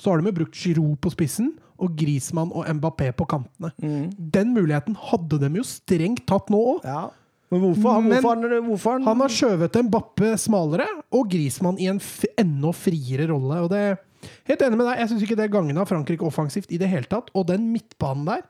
så 0.01 0.11
har 0.15 0.21
de 0.23 0.31
jo 0.31 0.37
brukt 0.41 0.57
Giroud 0.57 0.97
på 1.05 1.13
spissen 1.13 1.53
og 1.81 1.95
Grismann 1.97 2.51
og 2.57 2.67
Mbappé 2.77 3.11
på 3.17 3.27
kantene. 3.29 3.71
Den 4.33 4.55
muligheten 4.57 4.97
hadde 5.11 5.39
de 5.43 5.51
jo 5.61 5.65
strengt 5.65 6.27
tatt 6.29 6.49
nå 6.53 6.61
òg. 6.75 6.85
Ja. 6.89 7.07
Men 7.51 7.61
hvorfor, 7.65 7.93
han- 7.97 8.09
Men 8.09 8.23
hvorfor, 8.23 8.61
hvorfor 8.69 8.93
han- 8.93 9.03
Han 9.09 9.21
har 9.21 9.29
skjøvet 9.29 9.73
Mbappé 9.89 10.37
smalere, 10.39 10.87
og 11.13 11.29
Grismann 11.31 11.79
i 11.81 11.89
en 11.89 12.01
enda 12.39 12.73
friere 12.73 13.29
rolle. 13.29 13.63
Og 13.65 13.71
det 13.71 13.99
Helt 14.45 14.61
enig 14.61 14.77
med 14.77 14.87
deg, 14.87 14.99
jeg 14.99 15.09
syns 15.09 15.23
ikke 15.25 15.37
det 15.37 15.51
gagna 15.51 15.85
Frankrike 15.89 16.21
offensivt 16.27 16.71
i 16.71 16.77
det 16.77 16.89
hele 16.91 17.09
tatt. 17.09 17.31
Og 17.35 17.47
den 17.47 17.73
midtbanen 17.73 18.27
der, 18.27 18.43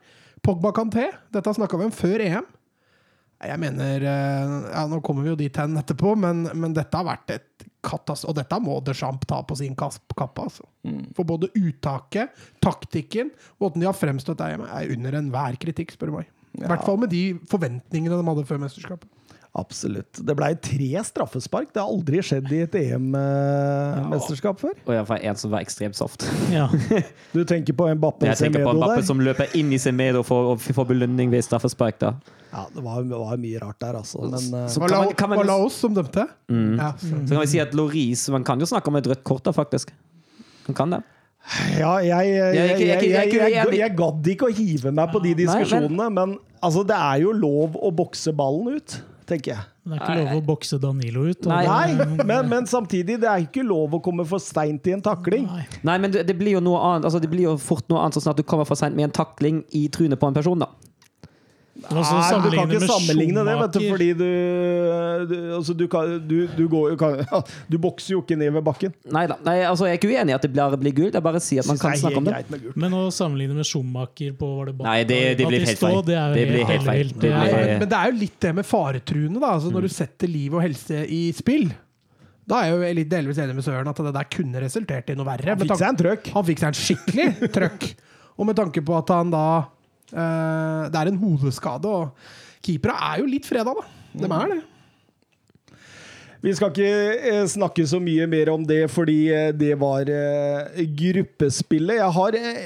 Pogba 0.43 0.73
Canté, 0.73 1.11
dette 1.31 1.53
snakka 1.55 1.77
vi 1.79 1.85
om 1.85 1.91
før 1.95 2.19
EM. 2.19 2.45
Jeg 3.41 3.57
mener 3.59 4.03
eh, 4.03 4.71
ja, 4.73 4.83
Nå 4.87 4.99
kommer 5.01 5.23
vi 5.23 5.29
jo 5.29 5.35
dit 5.39 5.55
hen 5.55 5.77
etterpå, 5.79 6.15
men, 6.17 6.43
men 6.53 6.73
dette 6.73 6.93
har 6.93 7.05
vært 7.07 7.31
et 7.37 7.65
katastrofe. 7.85 8.31
Og 8.31 8.37
dette 8.39 8.59
må 8.63 8.77
Deschamps 8.85 9.27
ta 9.29 9.41
på 9.45 9.57
sin 9.59 9.75
kappe. 9.77 10.45
Altså. 10.45 10.67
For 11.17 11.27
både 11.27 11.51
uttaket, 11.57 12.35
taktikken, 12.63 13.31
måten 13.61 13.83
de 13.83 13.89
har 13.89 13.97
fremstått 13.97 14.41
der 14.41 14.55
hjemme, 14.55 14.69
er 14.69 14.93
under 14.95 15.19
enhver 15.21 15.57
kritikk, 15.61 15.95
spør 15.95 16.11
du 16.11 16.19
meg. 16.19 16.31
I 16.59 16.67
hvert 16.67 16.83
fall 16.83 16.99
med 16.99 17.13
de 17.13 17.23
forventningene 17.51 18.17
de 18.19 18.27
hadde 18.27 18.47
før 18.49 18.59
mesterskapet. 18.65 19.07
Absolutt. 19.51 20.21
Det 20.23 20.31
ble 20.39 20.47
tre 20.63 21.01
straffespark. 21.03 21.73
Det 21.75 21.81
har 21.81 21.89
aldri 21.91 22.21
skjedd 22.23 22.45
i 22.55 22.61
et 22.63 22.75
EM-mesterskap 22.79 24.61
før. 24.61 24.77
Og 24.85 24.93
iallfall 24.95 25.25
en 25.27 25.39
som 25.39 25.51
var 25.51 25.65
ekstremt 25.65 25.97
soft. 25.99 26.23
Ja. 26.53 26.69
Du 27.35 27.41
tenker 27.47 27.75
på 27.75 27.87
Mbappé 27.95 28.27
Jeg 28.29 28.39
tenker 28.45 28.63
på 28.67 28.73
Mbappe 28.77 29.03
som 29.07 29.19
løper 29.23 29.51
inn 29.59 29.71
i 29.75 29.79
Semedo 29.81 30.23
for 30.27 30.53
å 30.53 30.55
få 30.59 30.85
belønning 30.87 31.31
ved 31.33 31.43
straffespark. 31.47 31.99
da. 31.99 32.13
Ja, 32.51 32.65
det 32.71 32.83
var, 32.83 33.03
det 33.07 33.19
var 33.19 33.37
mye 33.39 33.59
rart 33.63 33.79
der, 33.83 33.99
altså. 33.99 34.23
Men 34.27 34.47
eh, 34.63 34.67
Så 34.71 34.79
Var 34.83 34.91
kan 34.91 35.05
man- 35.05 35.13
kan 35.19 35.29
man 35.35 35.45
la 35.47 35.55
oss 35.65 35.77
som 35.83 35.93
dømte? 35.95 36.25
Ja, 36.51 36.93
så. 36.99 37.11
Så 37.11 37.31
kan 37.35 37.39
vi 37.43 37.47
si 37.47 37.59
at 37.63 37.73
Loris 37.75 38.25
Man 38.31 38.43
kan 38.47 38.59
jo 38.59 38.67
snakke 38.67 38.87
om 38.91 38.95
et 38.99 39.07
rødt 39.07 39.23
kort, 39.27 39.43
da, 39.47 39.51
faktisk. 39.55 39.91
Man 40.67 40.75
kan 40.79 40.95
det. 40.95 41.01
Ja, 41.79 41.95
jeg, 42.05 42.35
jeg, 43.73 43.95
gadd 43.97 44.27
ikke 44.29 44.45
å 44.45 44.51
hive 44.53 44.91
meg 44.93 45.09
på 45.11 45.19
de 45.23 45.31
Nei, 45.33 45.35
men- 45.35 45.41
diskusjonene, 45.41 46.09
men 46.13 46.35
altså, 46.61 46.83
det 46.87 46.95
er 46.95 47.23
jo 47.23 47.31
lov 47.33 47.75
å 47.81 47.89
bokse 47.91 48.31
ballen 48.37 48.77
ut, 48.77 48.99
tenker 49.31 49.53
jeg. 49.55 49.63
Det 49.87 49.95
er 49.97 50.03
ikke 50.03 50.17
lov 50.19 50.35
å 50.37 50.45
bokse 50.51 50.77
Danilo 50.83 51.23
ut. 51.31 51.47
Nei. 51.49 51.61
det- 51.65 52.07
Nei, 52.11 52.23
men, 52.29 52.49
men 52.51 52.67
samtidig, 52.69 53.17
det 53.23 53.29
er 53.31 53.45
ikke 53.47 53.63
lov 53.65 53.95
å 53.97 54.01
komme 54.03 54.25
for 54.29 54.43
seint 54.43 54.85
i 54.91 54.93
en 54.93 55.01
takling. 55.01 55.47
Nei. 55.49 55.65
Nei, 55.87 55.97
men 56.03 56.11
det, 56.13 56.25
det 56.29 56.35
blir 56.37 56.57
jo 56.59 56.61
noe 56.63 56.79
annet 56.91 57.07
Altså 57.09 57.19
det 57.23 57.31
blir 57.31 57.47
jo 57.49 57.55
fort 57.57 57.87
noe 57.89 58.03
annet 58.05 58.19
så 58.21 58.29
at 58.35 58.37
du 58.37 58.43
kommer 58.43 58.67
for 58.69 58.75
seint 58.79 58.95
med 58.95 59.09
en 59.09 59.15
takling 59.23 59.63
i 59.73 59.87
trynet 59.89 60.19
på 60.21 60.27
en 60.29 60.37
person. 60.37 60.59
da 60.67 60.69
Men 61.81 61.97
også 62.01 62.13
Nei, 62.13 62.39
du 62.43 62.55
kan 62.55 62.71
ikke 62.75 62.87
sammenligne 62.91 63.43
det, 63.47 63.53
vet 63.61 63.73
du, 63.75 63.79
fordi 63.89 64.07
du 64.19 64.25
Du, 65.31 65.35
altså, 65.57 65.73
du, 65.77 65.83
kan, 65.91 66.11
du, 66.29 66.35
du, 66.57 66.63
går, 66.71 66.95
kan, 66.99 67.17
du 67.71 67.77
bokser 67.81 68.13
jo 68.15 68.21
ikke 68.23 68.37
ned 68.39 68.53
ved 68.55 68.63
bakken. 68.65 68.93
Nei 69.13 69.23
da. 69.29 69.37
Nei, 69.45 69.57
altså, 69.67 69.85
jeg 69.89 69.97
er 69.97 69.99
ikke 70.01 70.11
uenig 70.13 70.33
i 70.33 70.37
at 70.37 70.45
det 70.45 70.51
blir, 70.53 70.77
blir 70.81 70.95
gult. 70.97 71.17
Jeg 71.17 71.25
bare 71.25 71.41
sier 71.43 71.63
at 71.65 71.69
man 71.71 71.79
kan 71.81 71.97
snakke 71.99 72.21
om 72.21 72.29
det. 72.29 72.73
Men 72.79 72.95
å 72.97 73.03
sammenligne 73.13 73.57
med 73.57 73.67
Schumacher 73.69 74.33
på 74.39 74.49
var 74.59 74.71
det 74.71 74.75
bak- 74.79 74.87
Nei, 74.89 74.97
det- 75.09 75.37
det 75.41 75.47
blir 75.49 75.65
helt 75.65 75.79
feil. 75.81 76.01
Det, 76.05 76.19
Det 76.37 76.45
blir 76.51 76.65
helt 76.71 76.87
feil. 76.87 77.07
Det 77.13 77.29
blir- 77.33 77.55
men, 77.57 77.79
men 77.83 77.89
det 77.89 77.97
er 78.01 78.11
jo 78.11 78.17
litt 78.21 78.39
det 78.47 78.53
med 78.61 78.65
faretruende, 78.65 79.39
da. 79.41 79.51
Altså, 79.57 79.71
når 79.73 79.81
du 79.81 79.89
setter 79.89 80.27
liv 80.31 80.53
og 80.55 80.61
helse 80.65 81.03
i 81.09 81.21
spill. 81.33 81.69
Da 82.47 82.61
er 82.63 82.71
jeg 82.71 82.77
jo 82.79 82.95
litt 83.01 83.09
delvis 83.11 83.37
enig 83.39 83.53
med 83.55 83.63
Søren 83.63 83.87
at 83.87 83.95
det 84.01 84.13
der 84.15 84.25
kunne 84.33 84.59
resultert 84.63 85.09
i 85.09 85.15
noe 85.15 85.25
verre. 85.27 85.53
Han 85.53 85.61
fikk 85.61 85.77
seg 85.77 85.87
en 85.87 85.99
trøkk. 86.01 86.31
Han 86.33 86.43
fikk 86.47 86.59
seg 86.63 86.67
en 86.71 86.79
skikkelig 86.81 87.51
trøkk. 87.53 87.85
Og 88.41 88.47
med 88.49 88.55
tanke 88.57 88.81
på 88.83 88.95
at 88.97 89.07
han 89.13 89.29
da 89.31 89.43
eh, 89.59 89.69
Det 90.11 90.99
er 91.01 91.09
en 91.09 91.21
hodeskade, 91.21 91.87
og 91.87 92.61
keepere 92.65 92.97
er 93.11 93.23
jo 93.23 93.31
litt 93.31 93.47
freda, 93.47 93.73
da. 93.77 93.87
De 94.11 94.27
er 94.27 94.53
det. 94.55 94.61
Vi 96.41 96.51
skal 96.57 96.71
ikke 96.71 96.85
eh, 97.29 97.43
snakke 97.45 97.83
så 97.85 97.99
mye 98.01 98.25
mer 98.29 98.49
om 98.49 98.63
det, 98.65 98.87
fordi 98.89 99.27
eh, 99.29 99.51
det 99.53 99.75
var 99.77 100.09
eh, 100.09 100.79
gruppespillet. 100.97 101.99
Jeg 101.99 102.15
har 102.15 102.37
eh, 102.39 102.63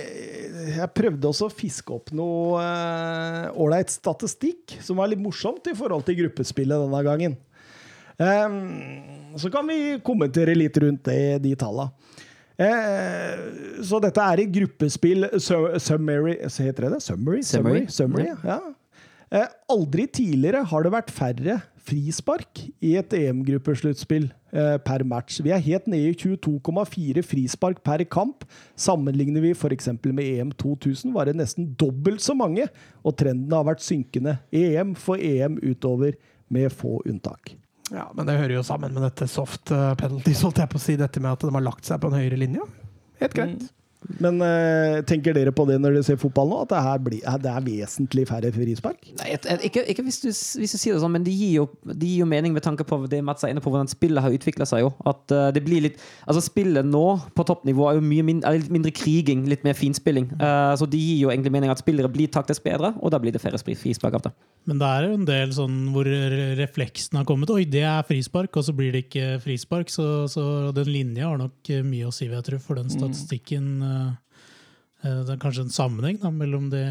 Jeg 0.78 0.94
prøvde 0.96 1.28
også 1.28 1.50
å 1.50 1.54
fiske 1.54 1.92
opp 1.92 2.14
noe 2.16 2.62
eh, 2.64 3.50
ålreit 3.60 3.92
statistikk, 3.92 4.78
som 4.80 5.02
var 5.02 5.12
litt 5.12 5.20
morsomt 5.20 5.68
i 5.68 5.76
forhold 5.76 6.08
til 6.08 6.22
gruppespillet 6.22 6.86
denne 6.86 7.04
gangen. 7.04 7.36
Ehm, 8.24 9.36
så 9.36 9.52
kan 9.52 9.68
vi 9.68 9.98
kommentere 10.08 10.56
litt 10.56 10.80
rundt 10.80 11.04
det, 11.12 11.44
de 11.44 11.52
tallene. 11.60 11.92
Eh, 12.58 13.82
så 13.84 14.00
dette 14.04 14.24
er 14.24 14.42
i 14.46 14.48
gruppespill 14.48 15.28
su- 15.44 15.80
Summary 15.84 16.38
Heter 16.46 16.86
det 16.88 16.92
det? 16.96 17.02
Summary? 17.04 17.42
Summary. 17.44 17.86
Summary, 17.92 18.30
ja. 18.46 18.60
Eh, 19.32 19.48
aldri 19.74 20.06
tidligere 20.08 20.62
har 20.70 20.84
det 20.86 20.92
vært 20.94 21.10
færre 21.12 21.58
frispark 21.86 22.62
i 22.82 22.96
et 22.98 23.12
EM-gruppesluttspill 23.14 24.30
eh, 24.54 24.78
per 24.86 25.04
match. 25.06 25.42
Vi 25.44 25.52
er 25.54 25.62
helt 25.66 25.90
nede 25.92 26.14
i 26.14 26.16
22,4 26.18 27.22
frispark 27.26 27.82
per 27.86 28.04
kamp. 28.10 28.46
Sammenligner 28.80 29.42
vi 29.44 29.52
f.eks. 29.54 29.90
med 30.06 30.24
EM 30.24 30.52
2000, 30.58 31.12
var 31.14 31.26
det 31.30 31.36
nesten 31.42 31.74
dobbelt 31.78 32.22
så 32.24 32.34
mange, 32.38 32.70
og 33.04 33.18
trenden 33.20 33.52
har 33.54 33.68
vært 33.68 33.84
synkende. 33.86 34.38
EM 34.56 34.96
for 34.96 35.18
EM 35.22 35.60
utover, 35.62 36.16
med 36.48 36.70
få 36.72 37.00
unntak. 37.10 37.56
Ja, 37.94 38.08
Men 38.18 38.26
det 38.26 38.38
hører 38.40 38.56
jo 38.58 38.64
sammen 38.66 38.94
med 38.96 39.04
dette 39.06 39.28
soft 39.30 39.68
penalty 39.70 40.02
penalties, 40.02 40.42
holdt 40.48 40.62
jeg 40.64 40.72
på 40.72 40.80
å 40.80 40.86
si. 40.86 40.96
Dette 41.00 41.22
med 41.22 41.36
at 41.36 41.46
de 41.46 41.54
har 41.54 41.66
lagt 41.66 41.86
seg 41.86 42.02
på 42.02 42.10
en 42.10 42.18
høyere 42.18 42.40
linje. 42.42 42.66
Helt 43.22 43.36
greit. 43.38 43.68
Men 44.22 44.38
eh, 44.46 45.02
tenker 45.10 45.34
dere 45.36 45.52
på 45.56 45.66
det 45.68 45.80
når 45.82 45.96
dere 45.98 46.06
ser 46.08 46.20
fotball 46.22 46.50
nå, 46.52 46.60
at 46.66 46.70
det, 46.72 46.82
her 46.86 47.00
blir, 47.04 47.24
det 47.42 47.52
er 47.52 47.64
vesentlig 47.66 48.26
færre 48.30 48.52
frispark? 48.54 49.08
Nei, 49.20 49.30
et- 49.34 49.48
et- 49.50 49.64
ikke, 49.70 49.82
ikke 49.92 50.04
hvis, 50.06 50.20
du, 50.22 50.30
hvis 50.62 50.76
du 50.76 50.78
sier 50.78 50.94
det 50.94 51.02
sånn, 51.02 51.12
men 51.16 51.24
det 51.26 51.34
gir, 51.34 51.54
jo, 51.62 51.66
det 51.90 52.06
gir 52.06 52.20
jo 52.22 52.28
mening 52.30 52.54
med 52.54 52.64
tanke 52.66 52.86
på 52.88 53.00
det 53.10 53.24
Mats 53.26 53.44
er 53.44 53.50
inne 53.54 53.64
på, 53.66 53.72
hvordan 53.74 53.90
spillet 53.90 54.22
har 54.22 54.36
utvikla 54.36 54.68
seg. 54.70 54.84
jo. 54.86 54.92
At 55.10 55.34
uh, 55.34 55.50
det 55.56 55.64
blir 55.66 55.82
litt, 55.88 55.98
altså 56.28 56.44
Spillet 56.46 56.86
nå 56.86 57.04
på 57.36 57.44
toppnivå 57.50 57.90
er 57.90 57.98
jo 57.98 58.06
mye 58.06 58.24
mindre, 58.30 58.52
er 58.54 58.60
litt 58.62 58.72
mindre 58.78 58.92
kriging, 58.96 59.48
litt 59.50 59.64
mer 59.66 59.74
finspilling. 59.74 60.30
Uh, 60.38 60.76
så 60.78 60.86
det 60.90 61.02
gir 61.02 61.24
jo 61.26 61.32
egentlig 61.34 61.52
mening 61.58 61.74
at 61.74 61.82
spillere 61.82 62.12
blir 62.14 62.30
taktes 62.30 62.62
bedre, 62.62 62.94
og 63.02 63.10
da 63.12 63.18
blir 63.20 63.34
det 63.34 63.42
færre 63.42 63.58
frispark 63.58 64.20
av 64.20 64.28
det. 64.28 64.34
Men 64.70 64.80
det 64.82 64.88
er 64.92 65.08
jo 65.10 65.18
en 65.18 65.26
del 65.28 65.52
sånn 65.54 65.76
hvor 65.94 66.06
re- 66.08 66.54
refleksen 66.62 67.18
har 67.20 67.26
kommet. 67.26 67.50
Oi, 67.54 67.66
det 67.70 67.84
er 67.86 68.06
frispark, 68.08 68.54
og 68.58 68.66
så 68.70 68.74
blir 68.78 68.94
det 68.96 69.06
ikke 69.08 69.40
frispark. 69.44 69.90
Så, 69.94 70.06
så 70.32 70.46
den 70.78 70.90
linja 70.94 71.28
har 71.30 71.38
nok 71.42 71.70
mye 71.86 72.08
å 72.10 72.14
si, 72.14 72.26
vil 72.30 72.38
jeg 72.40 72.48
tro, 72.52 72.62
for 72.62 72.80
den 72.80 72.90
statistikken. 72.94 73.68
eh, 73.82 73.92
eh, 73.95 73.95
Det 75.06 75.36
er 75.36 75.38
kanskje 75.38 75.68
en 75.68 75.74
sammenheng 75.74 76.16
da, 76.18 76.32
mellom 76.34 76.64
det 76.72 76.82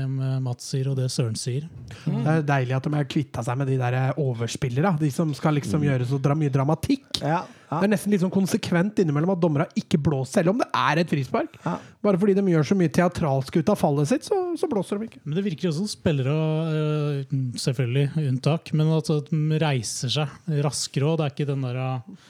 Mats 0.45 0.69
sier 0.71 0.87
og 0.87 0.95
det 1.01 1.09
Søren 1.11 1.35
sier. 1.39 1.65
Det 2.05 2.21
er 2.31 2.45
deilig 2.47 2.77
at 2.77 2.85
de 2.87 2.93
har 2.95 3.09
kvitta 3.11 3.43
seg 3.43 3.59
med 3.59 3.67
de 3.73 3.79
der 3.81 3.97
overspillere. 4.23 4.93
De 5.01 5.09
som 5.11 5.33
skal 5.35 5.57
liksom 5.59 5.83
gjøre 5.83 6.07
så 6.07 6.21
dra 6.23 6.37
mye 6.39 6.53
dramatikk. 6.55 7.09
Ja, 7.25 7.41
Det 7.73 7.81
er 7.89 7.91
nesten 7.91 8.15
litt 8.15 8.23
sånn 8.23 8.31
konsekvent 8.35 9.01
innimellom 9.03 9.33
at 9.35 9.41
dommerne 9.43 9.67
ikke 9.81 9.99
blåser, 9.99 10.45
selv 10.45 10.53
om 10.53 10.61
det 10.63 10.69
er 10.79 11.01
et 11.03 11.11
frispark. 11.11 11.57
Ja. 11.65 11.75
Bare 12.07 12.21
fordi 12.23 12.37
de 12.39 12.45
gjør 12.53 12.69
så 12.71 12.79
mye 12.79 12.93
teatralsk 13.01 13.59
ut 13.59 13.75
av 13.75 13.81
fallet 13.83 14.13
sitt, 14.13 14.29
så, 14.29 14.39
så 14.61 14.71
blåser 14.71 15.01
de 15.01 15.09
ikke. 15.11 15.25
Men 15.25 15.41
det 15.41 15.47
virker 15.49 15.71
jo 15.71 15.75
som 15.81 15.91
spillere, 15.91 16.37
eh, 16.71 17.35
selvfølgelig 17.65 18.29
unntak, 18.29 18.71
men 18.79 18.95
at 18.95 19.11
de 19.11 19.43
reiser 19.65 20.15
seg 20.21 20.63
raskere 20.69 21.11
òg. 21.11 21.19
Det 21.19 21.27
er 21.27 21.35
ikke 21.35 21.51
den 21.51 21.67
der 21.67 21.83
Jeg 21.83 22.21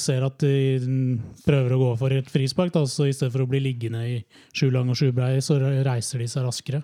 ser 0.00 0.24
at 0.26 0.42
de 0.42 0.80
mm, 0.82 1.20
prøver 1.46 1.74
å 1.74 1.80
gå 1.80 1.90
for 2.00 2.14
et 2.16 2.30
frispark, 2.30 2.72
da, 2.74 2.82
så 2.90 3.06
i 3.06 3.14
stedet 3.14 3.32
for 3.34 3.44
å 3.44 3.50
bli 3.50 3.60
liggende 3.62 4.02
i 4.08 4.18
sju 4.56 4.70
lang 4.74 4.90
og 4.90 4.98
sju 4.98 5.12
brei, 5.14 5.36
så 5.44 5.60
reiser 5.60 6.22
de 6.22 6.28
seg 6.30 6.46
raskere. 6.46 6.82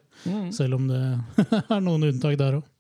Selv 0.55 0.79
om 0.79 0.87
det 0.91 1.03
er 1.75 1.83
noen 1.83 2.11
unntak 2.13 2.39
der 2.39 2.61
òg. 2.61 2.73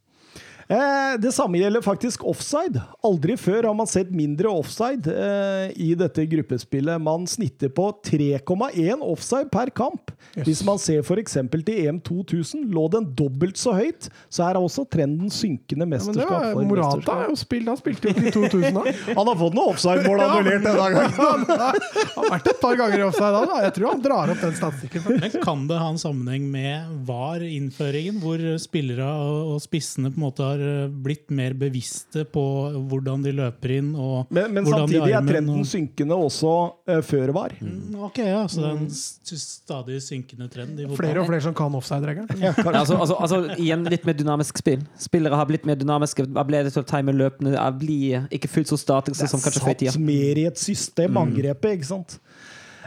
Eh, 0.68 1.14
det 1.22 1.32
samme 1.32 1.58
gjelder 1.60 1.84
faktisk 1.84 2.24
offside. 2.26 2.80
Aldri 3.06 3.36
før 3.38 3.68
har 3.68 3.74
man 3.78 3.88
sett 3.90 4.10
mindre 4.10 4.50
offside 4.50 5.06
eh, 5.12 5.70
i 5.78 5.92
dette 5.98 6.26
gruppespillet. 6.26 7.00
Man 7.02 7.26
snitter 7.30 7.70
på 7.72 7.88
3,1 8.06 9.04
offside 9.06 9.50
per 9.52 9.70
kamp. 9.70 10.10
Hvis 10.34 10.64
man 10.66 10.80
ser 10.82 11.04
f.eks. 11.06 11.38
til 11.54 11.70
EM 11.86 12.00
2000, 12.04 12.66
lå 12.74 12.86
den 12.92 13.06
dobbelt 13.16 13.56
så 13.60 13.76
høyt, 13.76 14.10
så 14.28 14.48
er 14.48 14.58
også 14.58 14.84
trenden 14.90 15.30
synkende 15.32 15.86
Ja, 15.86 15.88
men 15.88 15.96
det 15.96 16.00
mesterskap 16.00 16.34
var, 16.34 16.50
for 16.52 16.68
Morata 16.68 17.16
er 17.22 17.30
jo 17.30 17.38
spilt, 17.38 17.70
han 17.70 17.78
spilte 17.78 18.10
jo 18.10 18.14
ikke 18.16 18.26
i 18.26 18.34
2000 18.34 18.76
da. 18.76 18.84
Han 19.16 19.28
har 19.30 19.38
fått 19.38 19.54
noen 19.56 19.72
offside-mål 19.72 20.22
annullert 20.24 20.64
denne 20.66 20.74
gangen. 20.76 21.14
Han 21.20 21.46
har 21.46 22.30
vært 22.32 22.50
et 22.50 22.60
par 22.60 22.76
ganger 22.80 23.00
i 23.00 23.06
offside 23.06 23.44
da. 23.46 23.60
Jeg 23.66 23.74
tror 23.76 23.88
han 23.92 24.02
drar 24.04 24.32
opp 24.32 24.42
den 24.42 24.54
statistikken. 24.56 25.06
Men 25.22 25.36
kan 25.44 25.64
det 25.70 25.78
ha 25.80 25.88
en 25.92 26.00
sammenheng 26.00 26.46
med 26.50 26.90
VAR-innføringen, 27.08 28.18
hvor 28.22 28.42
spillere 28.62 29.06
og 29.06 29.36
og 29.56 29.62
spissene 29.64 30.10
på 30.12 30.20
en 30.20 30.24
måte 30.26 30.44
har 30.46 30.55
eh, 30.60 30.88
blitt 30.88 31.30
mer 31.30 31.54
bevisste 31.58 32.24
på 32.32 32.42
hvordan 32.90 33.22
de 33.24 33.32
løper 33.36 33.76
inn, 33.78 33.94
og 33.94 34.26
Men, 34.30 34.52
men 34.54 34.64
hvordan 34.64 34.86
de 34.88 34.96
samtidig 34.98 35.14
er 35.16 35.26
trenden 35.28 35.60
og- 35.60 35.66
synkende 35.70 36.14
også 36.26 36.52
uh, 36.88 37.00
før 37.02 37.32
var. 37.36 37.54
Mm, 37.60 37.94
Ok, 38.06 38.18
ja, 38.18 38.42
så 38.46 38.60
det 38.60 38.70
er 38.70 38.76
en 38.76 38.90
stadig 38.90 40.00
synkende 40.02 40.48
trend. 40.52 40.80
i. 40.80 40.86
Flere 40.96 41.20
og 41.20 41.26
flere 41.30 41.40
som 41.42 41.54
kan 41.54 41.74
offside-regelen. 41.74 42.28
Ja. 42.40 42.52
Altså, 42.76 42.96
altså, 43.00 43.14
altså, 43.20 43.40
igjen 43.58 43.84
litt 43.90 44.04
mer 44.06 44.14
dynamisk 44.14 44.58
spill. 44.58 44.82
Spillere 45.00 45.34
har 45.36 45.46
blitt 45.48 45.64
mer 45.66 45.76
dynamiske. 45.80 46.26
Ble 46.46 46.62
det 46.66 46.72
til 46.74 46.82
å 46.82 46.86
time 46.86 47.12
løpende? 47.12 47.54
Jeg 47.56 47.78
Blir 47.80 48.28
ikke 48.30 48.48
fullt 48.48 48.68
så 48.68 48.78
statiske 48.80 49.28
som 49.28 49.40
kanskje 49.40 49.62
før 49.64 49.70
i 49.74 49.78
tida. 49.80 49.92
satt 49.92 50.00
mer 50.02 50.38
i 50.38 50.46
et 50.46 50.58
system, 50.58 51.16
angrepet, 51.16 51.78
ikke 51.78 51.88
sant? 51.88 52.18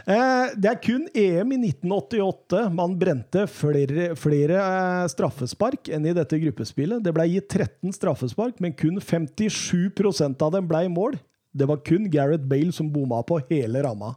Eh, 0.06 0.52
det 0.56 0.70
er 0.70 0.78
kun 0.82 1.06
EM 1.16 1.52
i 1.54 1.58
1988 1.70 2.62
man 2.74 2.96
brente 3.00 3.44
flere, 3.50 4.10
flere 4.18 4.60
eh, 4.60 5.06
straffespark 5.12 5.90
enn 5.92 6.06
i 6.08 6.14
dette 6.16 6.38
gruppespillet. 6.42 7.02
Det 7.04 7.12
ble 7.16 7.26
gitt 7.32 7.50
13 7.50 7.94
straffespark, 7.96 8.60
men 8.62 8.76
kun 8.76 9.00
57% 9.02 10.46
av 10.46 10.56
dem 10.56 10.70
ble 10.70 10.86
i 10.86 10.92
mål. 10.92 11.18
Det 11.52 11.66
var 11.66 11.82
kun 11.84 12.06
Gareth 12.12 12.46
Bale 12.48 12.72
som 12.72 12.90
bomma 12.92 13.22
på 13.26 13.40
hele 13.50 13.82
ramma. 13.84 14.14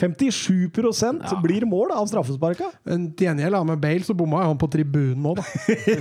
57% 0.00 1.42
blir 1.42 1.64
mål 1.68 1.92
av 1.94 2.06
straffesparka! 2.10 2.70
Men 2.88 3.10
til 3.16 3.28
gjengjeld, 3.28 3.58
med 3.68 3.80
Bale, 3.82 4.04
så 4.06 4.14
bomma 4.16 4.42
han 4.46 4.58
på 4.58 4.66
tribunen 4.72 5.20
nå, 5.22 5.34
da. 5.36 5.44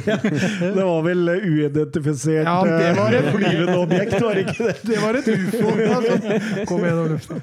Det 0.78 0.86
var 0.88 1.02
vel 1.06 1.28
eh, 1.34 1.44
uidentifisert 1.44 2.48
Ja, 2.48 2.62
det 2.66 2.94
var 2.98 3.14
et 3.18 3.28
flyvende 3.36 3.76
objekt, 3.82 4.16
var 4.24 4.38
det 4.38 4.46
ikke 4.48 4.70
det? 4.70 4.76
Det 4.92 4.98
var 5.02 5.20
et 5.20 5.28
ufo! 5.28 5.68
Altså. 5.92 6.14
Kom 6.70 6.84
gjennom 6.86 7.08
lufta. 7.12 7.36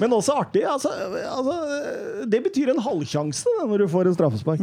Men 0.00 0.12
også 0.12 0.34
artig. 0.38 0.62
Altså, 0.68 0.90
altså, 1.24 1.54
det 2.28 2.40
betyr 2.44 2.72
en 2.72 2.82
halvsjanse 2.84 3.48
det, 3.48 3.66
når 3.70 3.82
du 3.82 3.86
får 3.90 4.10
en 4.10 4.16
straffespark. 4.16 4.60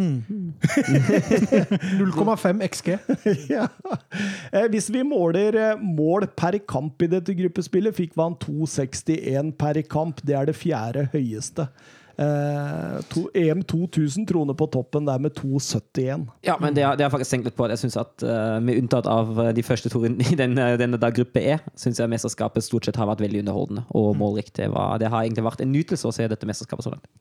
0,5 2.00 2.64
XG. 2.70 2.90
ja. 3.50 3.66
eh, 4.52 4.68
hvis 4.72 4.92
vi 4.94 5.04
måler 5.08 5.58
eh, 5.60 5.82
mål 5.82 6.28
per 6.38 6.60
kamp 6.70 7.02
i 7.02 7.10
dette 7.12 7.36
gruppespillet, 7.38 7.96
fikk 7.98 8.16
man 8.20 8.38
2,61 8.44 9.54
per 9.60 9.82
kamp. 9.90 10.22
Det 10.26 10.38
er 10.38 10.52
det 10.52 10.58
fjerde 10.60 11.08
høyeste. 11.16 11.70
Eh, 12.16 13.00
to, 13.12 13.26
EM 13.36 13.60
2000 13.68 14.24
troner 14.30 14.56
på 14.56 14.68
toppen 14.72 15.08
der 15.08 15.20
med 15.20 15.34
2,71. 15.36 16.30
Ja, 16.48 16.56
men 16.62 16.76
det 16.76 16.86
har, 16.88 16.96
det 16.96 17.04
har 17.04 17.12
faktisk 17.12 17.34
tenkt 17.34 17.50
litt 17.50 17.58
på. 17.58 17.68
Jeg 17.68 17.82
synes 17.82 17.98
at 18.00 18.24
uh, 18.24 18.56
Med 18.64 18.80
unntatt 18.80 19.08
av 19.12 19.34
eh, 19.44 19.52
de 19.58 19.64
første 19.66 19.92
to 19.92 20.00
rundene 20.00 20.30
i 20.32 20.40
denne, 20.40 20.70
denne 20.80 21.00
da 21.02 21.12
gruppe 21.12 21.44
E, 21.44 21.58
syns 21.80 22.00
jeg 22.00 22.12
mesterskapet 22.12 22.64
stort 22.64 22.88
sett 22.88 23.00
har 23.00 23.10
vært 23.12 23.24
veldig 23.26 23.44
underholdende 23.44 23.84
og 24.00 24.16
målrikt. 24.20 24.56
Det, 24.62 24.70
var, 24.72 24.96
det 25.02 25.12
har 25.12 25.26
egentlig 25.26 25.48
vært 25.50 25.66
en 25.66 25.74
nytelse 25.76 26.08
å 26.08 26.16
se 26.16 26.30
dette 26.32 26.48
mesterskapet 26.48 26.88
så 26.88 26.96
langt. 26.96 27.12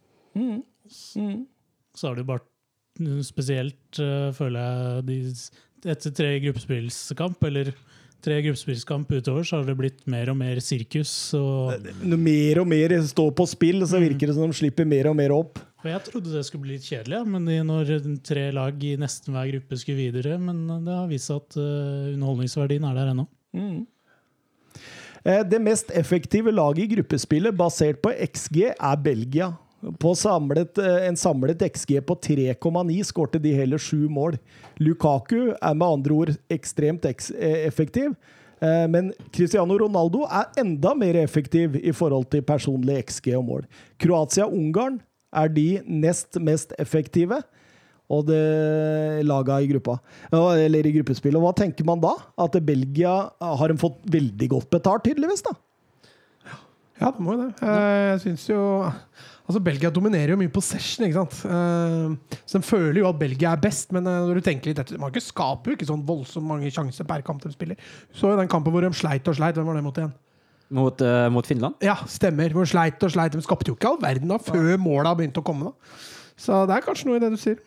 Så 1.94 2.06
har 2.06 2.14
det 2.14 2.24
jo 2.24 2.30
bare 2.30 3.22
spesielt, 3.26 3.98
uh, 3.98 4.30
føler 4.36 4.62
jeg, 4.62 5.04
de, 5.10 5.90
etter 5.90 6.14
tre 6.14 6.30
gruppespillskamp, 6.46 7.42
eller 7.50 7.74
tre 8.24 8.40
gruppespillskamp 8.44 9.10
utover, 9.12 9.44
så 9.46 9.58
har 9.58 9.68
det 9.68 9.76
blitt 9.78 10.02
mer 10.10 10.30
og 10.32 10.38
mer 10.40 10.60
sirkus. 10.64 11.12
Og, 11.38 11.88
mer 12.16 12.60
og 12.62 12.68
mer 12.70 12.96
står 13.04 13.32
på 13.36 13.46
spill, 13.50 13.84
så 13.88 14.00
virker 14.02 14.30
det 14.30 14.36
som 14.36 14.50
de 14.50 14.56
slipper 14.56 14.88
mer 14.88 15.10
og 15.10 15.16
mer 15.18 15.34
opp. 15.36 15.60
og 15.84 15.90
jeg 15.90 16.04
trodde 16.06 16.32
det 16.32 16.44
skulle 16.48 16.66
bli 16.66 16.76
litt 16.78 16.88
kjedelig, 16.88 17.22
men 17.28 17.50
når 17.68 17.96
tre 18.24 18.46
lag 18.56 18.84
i 18.84 18.94
nesten 19.00 19.36
hver 19.36 19.50
gruppe 19.52 19.80
skulle 19.80 20.06
videre. 20.06 20.38
Men 20.40 20.64
det 20.86 20.94
har 20.94 21.10
vist 21.10 21.28
seg 21.30 21.42
at 21.42 21.58
eh, 21.60 22.14
underholdningsverdien 22.14 22.86
er 22.88 22.96
der 23.00 23.12
ennå. 23.12 23.26
Mm. 23.54 23.82
Det 25.24 25.60
mest 25.62 25.92
effektive 25.96 26.52
laget 26.52 26.84
i 26.84 26.90
gruppespillet 26.96 27.56
basert 27.56 28.02
på 28.04 28.10
XG 28.26 28.58
er 28.74 28.98
Belgia. 29.00 29.54
På 30.00 30.14
samlet, 30.14 30.78
eh, 30.78 31.06
en 31.08 31.16
samlet 31.16 31.62
XG 31.62 32.00
på 32.06 32.16
3,9 32.16 33.02
skårte 33.04 33.40
de 33.42 33.52
heller 33.52 33.78
sju 33.78 34.08
mål. 34.08 34.38
Lukaku 34.80 35.52
er 35.60 35.74
med 35.74 35.88
andre 35.88 36.14
ord 36.14 36.32
ekstremt 36.52 37.04
eh, 37.04 37.66
effektiv. 37.66 38.14
Eh, 38.60 38.86
Men 38.88 39.12
Cristiano 39.32 39.76
Ronaldo 39.78 40.24
er 40.24 40.48
enda 40.62 40.94
mer 40.94 41.18
effektiv 41.20 41.76
i 41.76 41.92
forhold 41.92 42.30
til 42.30 42.42
personlig 42.42 43.02
XG 43.04 43.34
og 43.36 43.44
mål. 43.44 43.66
Kroatia-Ungarn 44.00 45.00
er 45.34 45.48
de 45.48 45.82
nest 45.84 46.40
mest 46.40 46.72
effektive. 46.78 47.42
Og 48.12 48.26
det 48.28 49.24
laga 49.24 49.62
i 49.64 49.66
gruppa. 49.66 49.98
Eller 50.30 50.86
i 50.86 50.92
gruppespillet. 50.92 51.40
Hva 51.40 51.54
tenker 51.56 51.86
man 51.88 52.02
da? 52.02 52.12
At 52.36 52.52
Belgia 52.62 53.30
har 53.40 53.72
de 53.72 53.78
fått 53.80 53.96
veldig 54.12 54.48
godt 54.52 54.68
betalt, 54.70 55.06
tydeligvis, 55.08 55.42
da? 55.42 55.54
Ja, 57.00 57.10
det 57.10 57.24
må 57.24 57.32
jo 57.34 57.46
det. 57.46 57.54
Jeg 57.64 58.20
syns 58.26 58.44
jo 58.52 58.60
Altså, 59.44 59.60
Belgia 59.60 59.90
dominerer 59.92 60.32
jo 60.32 60.38
mye 60.40 60.52
possession, 60.52 61.04
ikke 61.04 61.20
sant. 61.20 61.34
Uh, 61.44 62.38
Så 62.48 62.56
de 62.56 62.64
føler 62.64 63.02
jo 63.02 63.08
at 63.10 63.18
Belgia 63.20 63.52
er 63.52 63.60
best, 63.60 63.90
men 63.92 64.06
uh, 64.08 64.22
når 64.24 64.40
du 64.40 64.46
tenker 64.46 64.70
litt 64.70 64.80
etter 64.80 65.00
Man 65.00 65.12
ikke 65.12 65.20
skaper 65.26 65.72
jo 65.72 65.76
ikke 65.76 65.88
sånn 65.90 66.04
voldsomt 66.08 66.48
mange 66.48 66.72
sjanser 66.72 67.04
per 67.08 67.24
kamp 67.26 67.44
de 67.44 67.52
spiller. 67.52 67.76
Så 68.16 68.32
jo 68.32 68.38
den 68.40 68.48
kampen 68.48 68.72
hvor 68.72 68.86
de 68.86 68.92
sleit 68.96 69.28
og 69.28 69.36
sleit. 69.36 69.58
Hvem 69.58 69.68
var 69.68 69.76
det 69.76 69.84
mot 69.84 70.00
igjen? 70.00 70.14
Mot, 70.74 71.04
uh, 71.04 71.28
mot 71.30 71.46
Finland. 71.46 71.76
Ja, 71.84 71.98
stemmer. 72.08 72.56
Hvor 72.56 72.64
de 72.64 72.72
sleit 72.72 73.04
og 73.04 73.12
sleit. 73.12 73.36
De 73.36 73.44
skapte 73.44 73.68
jo 73.68 73.76
ikke 73.76 73.92
all 73.92 74.00
verden 74.00 74.32
da, 74.32 74.40
før 74.40 74.78
måla 74.80 75.12
begynte 75.18 75.44
å 75.44 75.46
komme. 75.46 75.74
da. 75.74 75.98
Så 76.40 76.64
det 76.66 76.78
er 76.78 76.86
kanskje 76.88 77.10
noe 77.10 77.20
i 77.20 77.22
det 77.22 77.34
du 77.34 77.38
sier. 77.38 77.60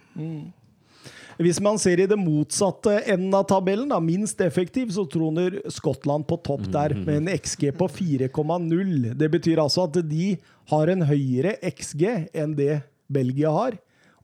Hvis 1.38 1.60
man 1.62 1.78
ser 1.78 2.02
i 2.02 2.08
det 2.10 2.17
motsatte 2.17 2.95
enden 3.06 3.36
av 3.38 3.45
tabellen, 3.50 3.91
da, 3.91 4.00
minst 4.02 4.39
effektiv, 4.41 4.89
så 4.95 5.06
troner 5.06 5.60
Skottland 5.69 6.26
på 6.30 6.39
topp 6.45 6.65
der 6.73 6.95
med 6.97 7.19
en 7.21 7.30
XG 7.36 7.69
på 7.78 7.88
4,0. 7.93 9.12
Det 9.17 9.30
betyr 9.36 9.62
altså 9.62 9.86
at 9.86 10.00
de 10.10 10.32
har 10.71 10.93
en 10.93 11.06
høyere 11.06 11.54
XG 11.69 12.08
enn 12.34 12.58
det 12.58 12.80
Belgia 13.13 13.54
har. 13.54 13.78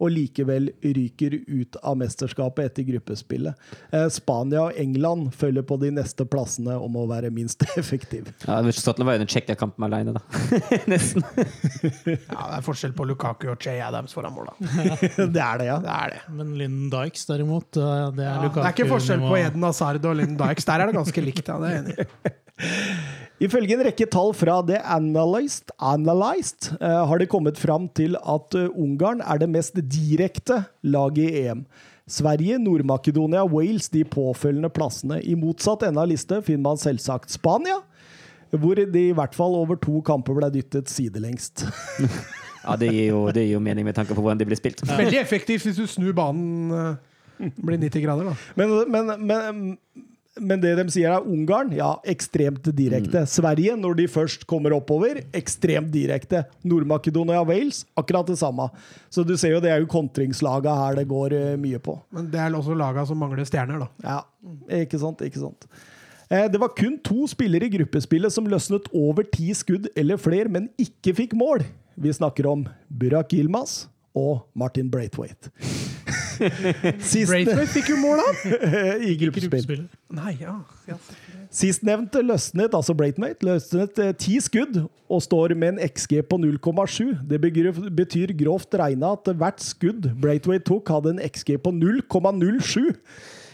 Og 0.03 0.11
likevel 0.11 0.65
ryker 0.83 1.37
ut 1.47 1.77
av 1.79 1.95
mesterskapet 2.01 2.65
etter 2.73 2.83
gruppespillet. 2.89 3.55
Eh, 3.95 4.07
Spania 4.11 4.65
og 4.67 4.79
England 4.81 5.29
følger 5.37 5.63
på 5.69 5.77
de 5.79 5.93
neste 5.95 6.25
plassene 6.27 6.75
om 6.75 6.97
å 6.99 7.05
være 7.07 7.29
minst 7.31 7.63
effektiv. 7.79 8.27
Ja, 8.43 8.57
Skottland 8.75 9.07
var 9.07 9.21
under 9.21 9.29
Tsjekkia-kampen 9.31 9.85
alene, 9.87 10.17
da. 10.17 10.23
Nesten. 10.91 11.23
Ja, 11.31 12.43
Det 12.49 12.57
er 12.59 12.65
forskjell 12.67 12.93
på 12.97 13.07
Lukaku 13.07 13.47
og 13.53 13.63
Jay 13.63 13.79
Adams 13.85 14.11
foran 14.17 14.35
mål. 14.35 14.51
da. 14.51 14.69
det 15.37 15.45
er 15.47 15.63
det, 15.63 15.69
ja. 15.71 15.79
Det 15.87 15.95
er 15.95 16.15
det. 16.17 16.21
Men 16.41 16.53
Lynn 16.59 16.79
Dykes, 16.91 17.23
derimot, 17.31 17.71
eh, 17.79 18.07
det 18.19 18.27
er 18.27 18.31
Ja, 18.33 18.51
det 18.51 18.65
er 18.67 18.73
ikke 18.75 18.91
forskjell 18.91 19.23
på 19.23 19.37
Eden 19.39 19.63
Hazard 19.69 20.03
og 20.11 20.19
Lynn 20.19 20.35
Dykes. 20.39 20.67
Der 20.67 20.83
er 20.83 20.91
det 20.91 20.99
ganske 20.99 21.23
likt. 21.29 21.47
ja, 21.47 21.59
det 21.63 21.71
er 21.71 21.77
jeg 21.79 21.85
enig 21.85 21.99
i. 22.03 23.22
Ifølge 23.43 23.75
en 23.75 23.83
rekke 23.83 24.07
tall 24.07 24.31
fra 24.37 24.59
The 24.67 24.79
Analyzed, 24.95 25.73
Analyzed 25.83 26.69
uh, 26.77 27.03
har 27.09 27.19
det 27.19 27.29
kommet 27.31 27.59
fram 27.59 27.89
til 27.97 28.15
at 28.19 28.55
eh, 28.55 28.69
Ungarn 28.71 29.23
er 29.25 29.41
det 29.41 29.49
mest 29.51 29.79
direkte 29.91 30.61
laget 30.85 31.25
i 31.25 31.41
EM. 31.47 31.65
Sverige, 32.07 32.59
Nord-Makedonia, 32.59 33.43
Wales 33.47 33.89
de 33.91 34.03
påfølgende 34.07 34.69
plassene. 34.71 35.21
I 35.23 35.35
motsatt 35.39 35.83
ende 35.87 36.03
av 36.03 36.07
liste 36.11 36.39
finner 36.43 36.63
man 36.69 36.79
selvsagt 36.79 37.31
Spania, 37.31 37.81
hvor 38.53 38.79
de 38.79 39.07
i 39.09 39.15
hvert 39.15 39.35
fall 39.35 39.55
over 39.57 39.79
to 39.81 40.01
kamper 40.05 40.37
ble 40.39 40.51
dyttet 40.53 40.91
sidelengst. 40.91 41.65
Ja, 42.63 42.77
det 42.79 42.93
gir, 42.93 43.09
jo, 43.09 43.25
det 43.35 43.41
gir 43.43 43.57
jo 43.57 43.59
mening 43.59 43.83
med 43.83 43.95
tanke 43.97 44.15
på 44.15 44.23
hvordan 44.23 44.39
de 44.39 44.45
blir 44.47 44.55
spilt. 44.55 44.79
Veldig 44.87 45.17
effektivt 45.19 45.65
hvis 45.67 45.75
du 45.75 45.83
snur 45.83 46.13
banen 46.15 46.71
eh, 46.71 47.49
blir 47.59 47.75
90 47.81 48.05
grader, 48.05 48.29
da. 48.29 48.35
Men, 48.55 48.71
men, 48.87 49.11
men, 49.27 49.65
men 50.41 50.61
det 50.63 50.71
de 50.79 50.85
sier 50.89 51.13
er 51.13 51.25
Ungarn, 51.29 51.71
ja, 51.77 51.91
ekstremt 52.09 52.65
direkte. 52.73 53.21
Sverige, 53.29 53.75
når 53.77 53.97
de 53.99 54.07
først 54.09 54.47
kommer 54.49 54.73
oppover, 54.73 55.19
ekstremt 55.35 55.91
direkte. 55.93 56.43
Nord-Makedonia 56.65 57.43
og 57.43 57.51
Wales, 57.51 57.83
akkurat 57.99 58.31
det 58.31 58.39
samme. 58.41 58.65
Så 59.13 59.25
du 59.27 59.35
ser 59.37 59.53
jo 59.53 59.61
det 59.63 59.69
er 59.73 59.83
jo 59.83 59.89
kontringslaga 59.93 60.73
her 60.79 60.97
det 60.97 61.05
går 61.11 61.37
uh, 61.37 61.53
mye 61.61 61.81
på. 61.83 61.99
Men 62.15 62.31
det 62.33 62.41
er 62.41 62.57
også 62.57 62.77
laga 62.77 63.05
som 63.09 63.21
mangler 63.21 63.45
stjerner, 63.45 63.85
da. 63.85 63.89
Ja, 64.01 64.19
ikke 64.81 65.01
sant, 65.01 65.21
ikke 65.21 65.43
sant. 65.43 65.69
Eh, 66.29 66.49
Det 66.49 66.61
var 66.61 66.73
kun 66.73 66.97
to 67.05 67.27
spillere 67.29 67.69
i 67.69 67.73
gruppespillet 67.77 68.33
som 68.33 68.49
løsnet 68.49 68.89
over 68.89 69.27
ti 69.29 69.53
skudd 69.53 69.91
eller 69.95 70.17
flere, 70.17 70.49
men 70.49 70.71
ikke 70.81 71.13
fikk 71.21 71.37
mål. 71.37 71.61
Vi 71.93 72.09
snakker 72.09 72.49
om 72.49 72.65
Burak 72.89 73.35
Yilmaz 73.37 73.83
og 74.15 74.45
Martin 74.55 74.91
Braithwaite. 74.91 75.51
Sist, 77.03 77.29
Braithwaite 77.29 77.69
fikk 77.73 77.93
jo 77.93 77.99
mål, 78.01 78.21
da! 78.21 78.55
I 79.09 79.15
gruppespill. 79.19 79.49
gruppespill. 79.49 79.85
Nei, 80.13 80.35
ja. 80.41 80.57
ja. 80.89 80.97
Sistnevnte 81.53 82.23
løsnet, 82.25 82.73
altså 82.73 82.95
Braithwaite, 82.97 83.45
løsnet 83.45 83.99
eh, 84.01 84.15
ti 84.17 84.39
skudd 84.41 84.83
og 84.83 85.21
står 85.21 85.53
med 85.57 85.75
en 85.75 85.83
XG 85.85 86.23
på 86.29 86.39
0,7. 86.41 87.13
Det 87.29 87.39
betyr, 87.41 88.33
grovt 88.39 88.73
regna 88.81 89.13
at 89.13 89.29
hvert 89.37 89.61
skudd 89.61 90.09
Braithwaite 90.21 90.65
tok, 90.69 90.89
hadde 90.89 91.15
en 91.15 91.23
XG 91.29 91.55
på 91.61 91.73
0,07. 91.77 92.89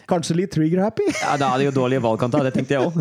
Kanskje 0.09 0.39
litt 0.39 0.53
trigger-happy? 0.55 1.05
Ja, 1.25 1.35
Da 1.37 1.51
er 1.53 1.61
det 1.61 1.69
jo 1.69 1.75
dårlige 1.81 2.01
valgkanter, 2.07 2.47
det 2.47 2.55
tenkte 2.55 2.77
jeg 2.77 2.87
òg. 2.87 2.95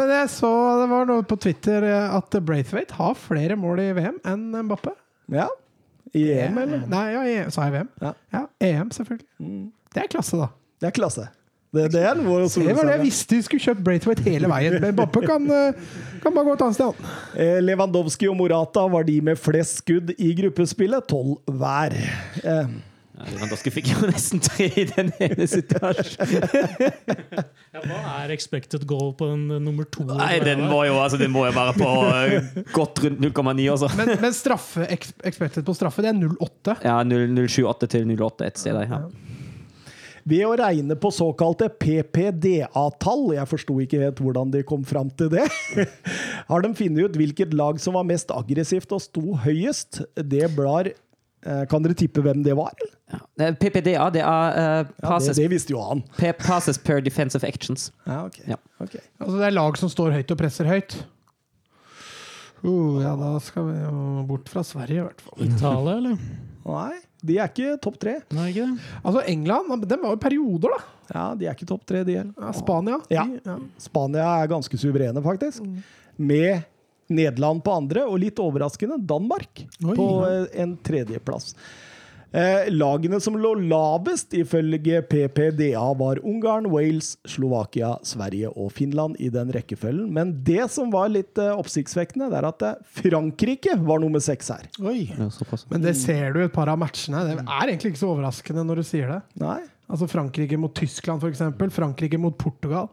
Men 0.00 0.14
jeg 0.16 0.30
så 0.34 0.52
det 0.80 0.88
var 0.90 1.06
noe 1.12 1.26
på 1.28 1.38
Twitter 1.44 1.86
eh, 1.86 2.16
at 2.16 2.40
Braithwaite 2.42 2.96
har 2.98 3.18
flere 3.18 3.58
mål 3.60 3.84
i 3.84 3.90
VM 4.00 4.18
enn 4.26 4.48
Mbappe. 4.66 4.96
Ja. 5.32 5.46
I 6.14 6.24
EM, 6.36 6.58
eller? 6.58 6.82
Nei, 6.92 7.04
ja, 7.14 7.22
i, 7.24 7.36
sa 7.54 7.68
jeg 7.68 7.76
VM? 7.78 7.92
Ja. 8.02 8.12
Ja, 8.34 8.42
EM, 8.68 8.90
selvfølgelig. 8.92 9.28
Det 9.94 10.02
er 10.02 10.10
klasse, 10.12 10.40
da. 10.40 10.50
Det 10.82 10.90
er 10.90 10.96
klasse. 10.96 11.28
Det, 11.72 11.86
det 11.94 12.02
er 12.04 12.18
noe 12.20 12.42
Det 12.44 12.74
var 12.76 12.84
det 12.84 12.96
jeg 12.98 13.04
visste 13.06 13.36
vi 13.38 13.44
skulle 13.46 13.64
kjøpt 13.64 13.84
Braithwaite 13.86 14.24
hele 14.26 14.48
veien. 14.50 14.74
Men 14.82 14.96
Bappe 14.96 15.22
kan, 15.24 15.46
eh, 15.48 15.78
kan 16.20 16.34
bare 16.34 16.44
gå 16.44 16.56
et 16.58 16.64
annet 16.66 16.76
sted. 16.76 17.06
Eh, 17.40 17.60
Lewandowski 17.64 18.28
og 18.28 18.36
Morata 18.36 18.84
var 18.92 19.06
de 19.08 19.14
med 19.24 19.40
flest 19.40 19.80
skudd 19.80 20.12
i 20.18 20.34
gruppespillet, 20.36 21.06
tolv 21.08 21.38
hver. 21.48 21.96
Eh, 22.44 22.74
Ja, 23.22 23.30
Lewandowski 23.36 23.70
fikk 23.70 23.90
jo 23.92 24.08
nesten 24.10 24.40
tre 24.42 24.66
i 24.66 24.84
den 24.88 25.12
ene 25.22 25.46
situasjonen. 25.46 26.48
Ja, 27.72 27.82
hva 27.84 28.00
er 28.22 28.32
expected 28.34 28.82
goal 28.90 29.12
på 29.18 29.28
en 29.30 29.44
eh, 29.54 29.60
nummer 29.62 29.86
to? 29.94 30.04
Nei, 30.08 30.40
den 30.42 30.64
må 30.66 30.82
jo, 30.88 30.96
altså, 30.98 31.20
den 31.20 31.30
må 31.34 31.46
jo 31.46 31.52
være 31.54 31.76
på 31.78 31.90
uh, 32.02 32.64
godt 32.74 33.02
rundt 33.04 33.22
0,9, 33.22 33.68
altså. 33.76 33.90
Men, 33.98 34.14
men 34.22 34.34
straffe, 34.36 34.88
expected 34.90 35.62
på 35.66 35.76
straffe, 35.78 36.02
det 36.04 36.10
er 36.10 36.18
0,8. 36.18 36.80
Ja, 36.82 36.98
0- 37.06 37.30
0,78 37.38 37.92
til 37.94 38.10
0,8 38.10 38.48
et 38.48 38.58
sted 38.64 38.76
der. 38.80 38.90
Ja. 38.90 39.04
Ved 40.28 40.44
å 40.46 40.52
regne 40.58 40.94
på 40.98 41.10
såkalte 41.14 41.66
PPDA-tall, 41.82 43.24
jeg 43.34 43.50
forsto 43.50 43.78
ikke 43.82 44.02
helt 44.04 44.20
hvordan 44.22 44.52
de 44.54 44.62
kom 44.66 44.84
fram 44.86 45.10
til 45.18 45.32
det, 45.32 45.46
har 46.50 46.66
de 46.66 46.74
funnet 46.78 47.08
ut 47.08 47.18
hvilket 47.18 47.54
lag 47.58 47.80
som 47.82 47.98
var 47.98 48.06
mest 48.06 48.30
aggressivt 48.34 48.94
og 48.94 49.02
sto 49.02 49.38
høyest. 49.46 50.04
Det 50.18 50.46
blar 50.54 50.92
Kan 51.70 51.82
dere 51.82 51.96
tippe 51.98 52.22
hvem 52.22 52.44
det 52.46 52.54
var? 52.54 52.76
Ja. 53.12 53.18
Eh, 53.40 53.54
PPDA, 53.58 54.04
det 54.14 54.22
er 54.22 54.58
eh, 54.58 54.68
Ja, 54.68 54.84
det, 54.86 55.00
passes, 55.04 55.36
det 55.40 55.48
visste 55.52 55.74
jo 55.74 55.82
han. 55.84 56.04
Passes 56.40 56.78
per 56.78 57.02
defensive 57.04 57.48
actions. 57.48 57.90
Ja, 58.06 58.22
ok. 58.26 58.38
Ja. 58.48 58.60
Ok. 58.78 58.96
Altså, 59.18 59.34
det 59.38 59.48
er 59.48 59.56
lag 59.56 59.80
som 59.80 59.90
står 59.92 60.14
høyt 60.16 60.32
og 60.32 60.40
presser 60.40 60.70
høyt. 60.70 60.96
Uh, 62.62 63.02
ja, 63.02 63.16
da 63.18 63.34
skal 63.42 63.66
vi 63.66 63.78
jo 63.80 64.22
bort 64.28 64.50
fra 64.50 64.62
Sverige, 64.62 65.02
i 65.02 65.06
hvert 65.08 65.22
fall. 65.24 65.40
Italia, 65.48 65.96
eller? 65.98 66.18
Nei, 66.62 67.00
de 67.26 67.38
er 67.42 67.50
ikke 67.50 67.74
topp 67.82 67.96
tre. 68.02 68.20
Nei, 68.34 68.52
ikke 68.52 68.68
det? 68.68 68.90
Altså, 69.02 69.24
England 69.32 69.86
de 69.90 69.98
var 69.98 70.14
jo 70.14 70.20
perioder, 70.22 70.76
da. 70.76 70.98
Ja, 71.12 71.24
De 71.36 71.48
er 71.48 71.56
ikke 71.56 71.68
topp 71.68 71.82
tre, 71.90 72.04
de 72.06 72.14
heller. 72.20 72.36
Ja, 72.38 72.52
Spania. 72.56 73.00
Ja. 73.12 73.24
De, 73.26 73.40
ja. 73.44 73.56
Spania 73.82 74.28
er 74.38 74.52
ganske 74.54 74.78
suverene, 74.78 75.22
faktisk. 75.24 75.66
Med 76.22 76.62
Nederland 77.14 77.62
på 77.64 77.76
andre, 77.82 78.04
og 78.08 78.20
litt 78.22 78.42
overraskende 78.42 79.00
Danmark 79.08 79.64
Oi. 79.84 79.96
på 79.96 80.10
eh, 80.28 80.44
en 80.64 80.76
tredjeplass. 80.84 81.52
Eh, 82.32 82.70
lagene 82.72 83.18
som 83.20 83.34
lå 83.36 83.50
lavest 83.68 84.32
ifølge 84.34 85.02
PPDA, 85.02 85.82
var 86.00 86.20
Ungarn, 86.24 86.70
Wales, 86.72 87.18
Slovakia, 87.28 87.98
Sverige 88.02 88.48
og 88.56 88.72
Finland 88.72 89.18
i 89.20 89.28
den 89.28 89.52
rekkefølgen. 89.52 90.08
Men 90.16 90.32
det 90.44 90.64
som 90.72 90.88
var 90.94 91.12
litt 91.12 91.36
eh, 91.36 91.52
oppsiktsvekkende, 91.52 92.30
det 92.32 92.38
er 92.40 92.48
at 92.48 92.64
eh, 92.70 92.80
Frankrike 93.02 93.76
var 93.84 94.00
nummer 94.00 94.24
seks 94.24 94.48
her. 94.54 94.64
Oi! 94.80 95.10
Ja. 95.12 95.28
Men 95.74 95.84
det 95.84 95.92
ser 96.00 96.32
du 96.32 96.40
i 96.40 96.46
et 96.48 96.56
par 96.56 96.72
av 96.72 96.80
matchene. 96.80 97.20
Det 97.28 97.36
er 97.42 97.66
egentlig 97.66 97.92
ikke 97.92 98.04
så 98.06 98.14
overraskende 98.14 98.64
når 98.64 98.80
du 98.80 98.88
sier 98.94 99.12
det. 99.12 99.20
Nei. 99.42 99.60
Altså 99.92 100.08
Frankrike 100.08 100.56
mot 100.56 100.72
Tyskland, 100.72 101.20
f.eks. 101.20 101.44
Frankrike 101.76 102.16
mot 102.16 102.38
Portugal. 102.40 102.88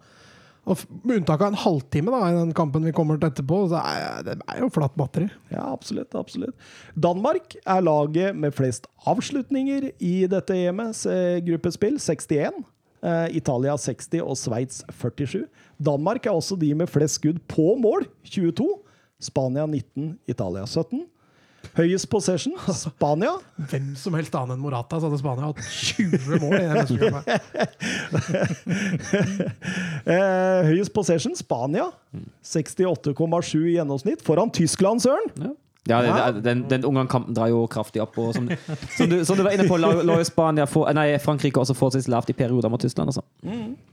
Og 0.68 0.82
Med 1.04 1.22
unntak 1.22 1.42
av 1.42 1.54
en 1.54 1.60
halvtime 1.60 2.12
da, 2.14 2.20
i 2.30 2.36
den 2.38 2.52
kampen 2.58 2.86
vi 2.86 2.94
kommer 2.96 3.20
til 3.20 3.30
etterpå, 3.32 3.62
så 3.72 3.80
er 3.82 4.26
det 4.28 4.36
er 4.44 4.60
jo 4.64 4.72
flatt 4.74 4.98
batteri. 5.00 5.30
Ja, 5.54 5.70
absolutt. 5.72 6.14
absolutt. 6.16 6.56
Danmark 6.96 7.56
er 7.64 7.86
laget 7.86 8.36
med 8.36 8.54
flest 8.56 8.90
avslutninger 9.10 9.92
i 9.98 10.16
dette 10.30 10.58
EMs 10.58 11.06
eh, 11.10 11.40
gruppespill, 11.48 11.98
61. 12.02 12.60
Eh, 13.00 13.38
Italia 13.40 13.78
60 13.80 14.20
og 14.26 14.36
Sveits 14.38 14.84
47. 14.92 15.46
Danmark 15.80 16.28
er 16.28 16.36
også 16.36 16.60
de 16.60 16.74
med 16.76 16.92
flest 16.92 17.22
skudd 17.22 17.40
på 17.48 17.72
mål, 17.80 18.06
22. 18.28 18.68
Spania 19.24 19.66
19, 19.66 20.18
Italia 20.28 20.66
17. 20.68 21.06
Høyest 21.78 22.10
possession, 22.12 22.56
Spania. 22.84 23.36
Hvem 23.70 23.92
som 24.00 24.16
helst 24.18 24.36
annen 24.36 24.56
enn 24.58 24.64
Morata, 24.64 25.00
så 25.00 25.08
hadde 25.10 25.20
Spania 25.22 25.50
hatt 25.50 25.62
20 25.64 26.40
mål. 26.42 26.56
i 26.56 26.64
den 26.66 26.74
mesterskapet. 26.76 27.28
Eh, 30.10 30.66
høyest 30.66 30.94
possession, 30.96 31.36
Spania. 31.38 31.90
68,7 32.46 33.60
i 33.70 33.76
gjennomsnitt. 33.76 34.24
Foran 34.26 34.50
Tyskland, 34.56 35.04
Søren. 35.04 35.28
Ja. 35.38 35.52
Ja, 35.88 36.02
det, 36.04 36.12
det, 36.36 36.42
den, 36.44 36.66
den 36.70 36.84
Ungarn-kampen 36.86 37.34
drar 37.34 37.48
jo 37.50 37.64
kraftig 37.72 38.02
opp. 38.04 38.18
Og 38.20 38.34
som, 38.36 38.50
som, 38.98 39.10
du, 39.10 39.26
som 39.26 39.38
du 39.40 39.44
var 39.46 39.56
inne 39.56 39.66
på, 39.70 39.78
la 39.80 39.94
la 40.04 40.18
jo 40.20 40.26
Spania 40.28 40.66
få, 40.70 40.84
nei, 40.94 41.18
Frankrike 41.24 41.60
også 41.62 41.74
forholdsvis 41.78 42.10
lavt 42.12 42.30
i 42.30 42.36
perioder 42.38 42.70
mot 42.70 42.82
Tyskland. 42.84 43.10
Altså. 43.10 43.24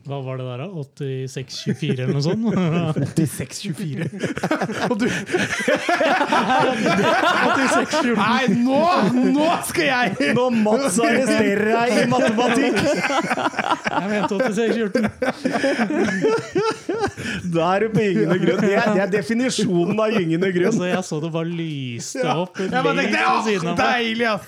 Hva 0.06 0.18
var 0.22 0.36
det 0.38 0.46
der, 0.46 0.58
da? 0.64 0.66
86-24 0.74 2.02
eller 2.02 2.12
noe 2.14 2.22
sånt? 2.26 2.42
86-24. 3.16 4.06
Og 4.90 4.96
du 5.00 5.06
Nei, 8.16 8.42
nå, 8.60 8.80
nå 9.34 9.46
skal 9.68 9.86
jeg 9.86 10.34
Nå 10.36 10.44
Mats 10.54 10.98
arresterer 11.02 11.66
deg 11.70 11.88
i 11.96 12.04
matematikk, 12.10 12.76
Jeg 13.86 14.06
mente 14.12 14.34
86-14. 14.36 15.06
da 17.56 17.62
er 17.74 17.78
du 17.86 17.88
på 17.94 18.00
gyngende 18.04 18.38
grunn. 18.42 18.60
Det 18.62 18.74
er, 18.76 18.86
det 18.94 19.02
er 19.06 19.10
definisjonen 19.16 19.98
av 20.02 20.14
gyngende 20.14 20.50
grunn. 20.54 20.70
Altså, 20.70 20.86
jeg 20.90 21.02
så 21.08 21.16
det 21.22 21.30
bare 21.34 21.48
lyste 21.94 22.24
opp 22.32 22.58
Jeg 22.60 22.70
bare 22.72 22.94
lengst 22.98 23.16
tenkte, 23.16 23.22
ja, 23.22 23.72
«Åh, 23.72 23.78
deilig, 23.80 24.26
ass! 24.34 24.46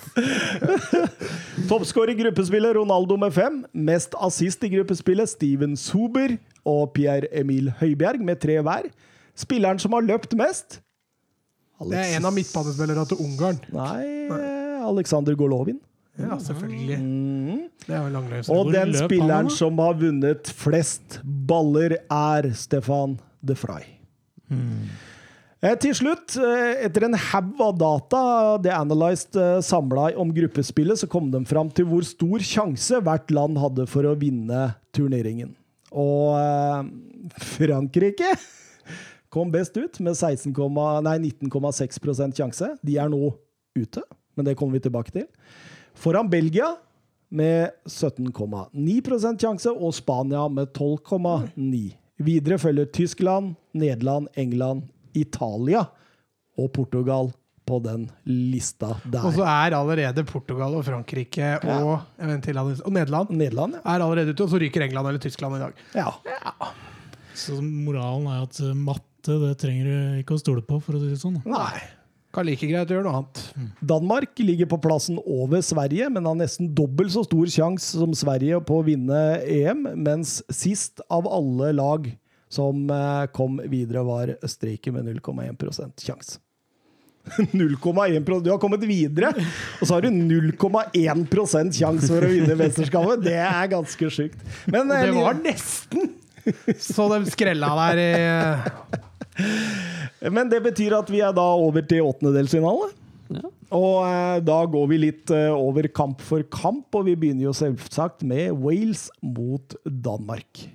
Toppskårer 1.69 2.13
i 2.13 2.17
gruppespillet 2.23 2.75
Ronaldo 2.75 3.17
med 3.19 3.33
fem. 3.35 3.59
Mest 3.73 4.15
assist 4.19 4.63
i 4.65 4.71
gruppespillet 4.73 5.29
Steven 5.29 5.75
Sober 5.77 6.37
og 6.67 6.93
Pierre 6.95 7.29
Emil 7.35 7.69
Høibjerg 7.81 8.23
med 8.25 8.39
tre 8.41 8.57
hver. 8.65 8.87
Spilleren 9.37 9.79
som 9.79 9.93
har 9.95 10.03
løpt 10.07 10.33
mest 10.39 10.79
Det 11.79 11.99
er 11.99 12.17
en 12.17 12.25
av 12.27 12.33
midtbanespillerne 12.35 13.05
til 13.07 13.21
Ungarn. 13.23 13.61
Nei, 13.71 14.81
Alexander 14.89 15.37
Golovin. 15.39 15.77
Ja, 16.19 16.35
selvfølgelig. 16.43 16.97
Det 17.85 17.95
er 17.95 18.01
jo 18.03 18.09
langløs. 18.11 18.49
Og 18.49 18.55
Hvor 18.65 18.73
den 18.73 18.91
spilleren 18.97 19.47
han 19.47 19.53
som 19.53 19.79
har 19.79 19.95
vunnet 20.01 20.51
flest 20.51 21.21
baller, 21.23 21.95
er 22.11 22.49
Stefan 22.59 23.15
de 23.39 23.55
Frey. 23.55 23.85
Eh, 24.51 24.57
til 25.59 25.91
slutt, 25.91 26.37
eh, 26.39 26.85
etter 26.85 27.03
en 27.03 27.17
haug 27.19 27.57
av 27.59 27.73
data 27.75 28.19
The 28.63 28.71
Analyzed 28.71 29.35
eh, 29.35 29.59
samla 29.59 30.15
om 30.15 30.29
gruppespillet, 30.31 31.01
så 31.01 31.07
kom 31.11 31.27
de 31.33 31.41
fram 31.43 31.67
til 31.69 31.83
hvor 31.89 32.05
stor 32.07 32.39
sjanse 32.39 32.95
hvert 33.03 33.27
land 33.35 33.57
hadde 33.59 33.83
for 33.91 34.07
å 34.07 34.15
vinne 34.15 34.69
turneringen. 34.95 35.51
Og 35.91 36.37
eh, 36.39 36.87
Frankrike 37.57 38.31
kom 39.33 39.51
best 39.51 39.75
ut 39.75 39.99
med 39.99 40.15
19,6% 40.15 42.39
sjanse. 42.39 42.69
De 42.79 42.95
er 42.95 43.11
nå 43.11 43.19
ute, 43.75 44.03
men 44.39 44.47
det 44.47 44.55
kommer 44.55 44.79
vi 44.79 44.85
tilbake 44.87 45.11
til. 45.11 45.27
Foran 45.91 46.31
Belgia 46.31 46.71
med 47.29 47.75
17,9% 47.83 49.43
sjanse, 49.43 49.75
og 49.75 49.91
Spania 49.93 50.47
med 50.47 50.71
12,9. 50.71 51.51
Videre 52.23 52.55
følger 52.63 52.87
Tyskland, 52.95 53.59
Nederland, 53.75 54.31
England, 54.39 54.87
Italia 55.17 55.85
og 56.59 56.71
Portugal 56.75 57.31
på 57.69 57.77
den 57.83 58.07
lista 58.25 58.95
der. 59.05 59.25
Og 59.27 59.35
så 59.37 59.45
er 59.45 59.75
allerede 59.77 60.25
Portugal 60.27 60.79
og 60.79 60.85
Frankrike 60.87 61.51
og, 61.61 61.91
ja. 62.17 62.37
til, 62.43 62.57
og 62.57 62.93
Nederland 62.95 63.33
Nederland, 63.35 63.77
ja. 63.77 63.83
er 63.85 64.05
allerede 64.05 64.33
ute, 64.33 64.47
og 64.47 64.55
så 64.55 64.61
ryker 64.61 64.87
England 64.87 65.11
eller 65.11 65.21
Tyskland 65.21 65.59
i 65.59 65.63
dag. 65.67 65.85
ja. 66.33 66.73
Så 67.39 67.59
moralen 67.61 68.25
er 68.27 68.43
at 68.47 68.57
eh, 68.65 68.75
matte 68.75 69.37
det 69.39 69.53
trenger 69.61 69.87
du 69.87 70.19
ikke 70.23 70.35
å 70.35 70.41
stole 70.41 70.63
på, 70.65 70.79
for 70.83 70.97
å 70.97 71.01
si 71.01 71.13
det 71.13 71.21
sånn. 71.21 71.39
Nei. 71.47 71.79
Kan 72.35 72.45
like 72.45 72.67
greit 72.69 72.91
gjøre 72.93 73.07
noe 73.07 73.21
annet. 73.23 73.39
Danmark 73.89 74.37
ligger 74.43 74.67
på 74.69 74.77
plassen 74.83 75.17
over 75.23 75.63
Sverige, 75.65 76.11
men 76.13 76.27
har 76.29 76.37
nesten 76.37 76.69
dobbelt 76.77 77.13
så 77.15 77.23
stor 77.25 77.49
sjanse 77.49 77.97
som 77.97 78.13
Sverige 78.17 78.59
på 78.65 78.77
å 78.79 78.85
vinne 78.85 79.21
EM, 79.49 79.87
mens 79.97 80.39
sist 80.53 81.01
av 81.09 81.29
alle 81.29 81.71
lag 81.79 82.05
som 82.49 82.89
eh, 82.89 83.25
kom 83.35 83.59
videre, 83.69 84.03
var 84.05 84.35
Østerrike 84.41 84.93
med 84.93 85.09
0,1% 85.09 86.05
sjanse. 86.05 86.39
0,1% 87.53 88.43
Du 88.43 88.49
har 88.49 88.57
kommet 88.61 88.83
videre, 88.89 89.29
og 89.79 89.83
så 89.85 89.93
har 89.95 90.05
du 90.05 90.09
0,1% 90.09 91.77
sjanse 91.77 92.09
for 92.09 92.25
å 92.25 92.31
vinne 92.31 92.55
mesterskapet. 92.57 93.21
Det 93.27 93.37
er 93.37 93.69
ganske 93.71 94.09
sjukt. 94.13 94.39
Men 94.65 94.89
Og 94.89 94.95
eh, 94.97 95.05
det 95.09 95.13
var 95.19 95.37
nesten! 95.43 96.15
Så 96.81 97.05
de 97.11 97.19
skrella 97.29 97.67
der 97.77 97.99
i 98.01 98.09
Men 100.33 100.49
det 100.49 100.61
betyr 100.65 100.95
at 100.97 101.09
vi 101.11 101.19
er 101.21 101.35
da 101.35 101.45
over 101.59 101.83
til 101.85 102.07
åttendedelsfinale. 102.07 102.87
Ja. 103.35 103.51
Og 103.77 103.97
eh, 104.07 104.39
da 104.41 104.57
går 104.65 104.87
vi 104.89 105.01
litt 105.05 105.33
eh, 105.35 105.51
over 105.53 105.85
kamp 105.93 106.23
for 106.25 106.41
kamp, 106.49 106.87
og 106.97 107.05
vi 107.05 107.15
begynner 107.19 107.49
jo 107.49 107.53
selvsagt 107.55 108.25
med 108.25 108.57
Wales 108.63 109.09
mot 109.21 109.75
Danmark. 109.85 110.65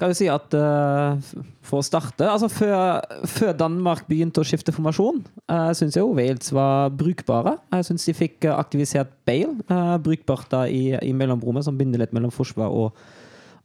Kan 0.00 0.08
vi 0.08 0.16
si 0.16 0.28
at 0.32 0.54
uh, 0.56 1.20
For 1.66 1.82
å 1.82 1.84
starte 1.84 2.24
altså 2.24 2.48
Før, 2.48 3.02
før 3.28 3.52
Danmark 3.58 4.06
begynte 4.08 4.40
å 4.40 4.46
skifte 4.48 4.72
formasjon, 4.72 5.20
uh, 5.52 5.70
syns 5.76 5.98
jeg 5.98 6.04
jo 6.06 6.14
Wales 6.16 6.48
var 6.56 6.88
brukbare. 6.96 7.58
Jeg 7.76 7.90
syns 7.90 8.08
de 8.08 8.16
fikk 8.16 8.48
eh, 8.48 8.56
aktivisert 8.56 9.12
Bale. 9.28 9.58
uh, 9.68 9.98
brukbart 10.00 10.48
da 10.52 10.64
i, 10.66 10.96
i 10.96 11.12
mellomrommet, 11.12 11.66
som 11.68 11.76
binder 11.76 12.00
litt 12.00 12.16
mellom 12.16 12.32
forsvar 12.32 12.72
og 12.72 12.96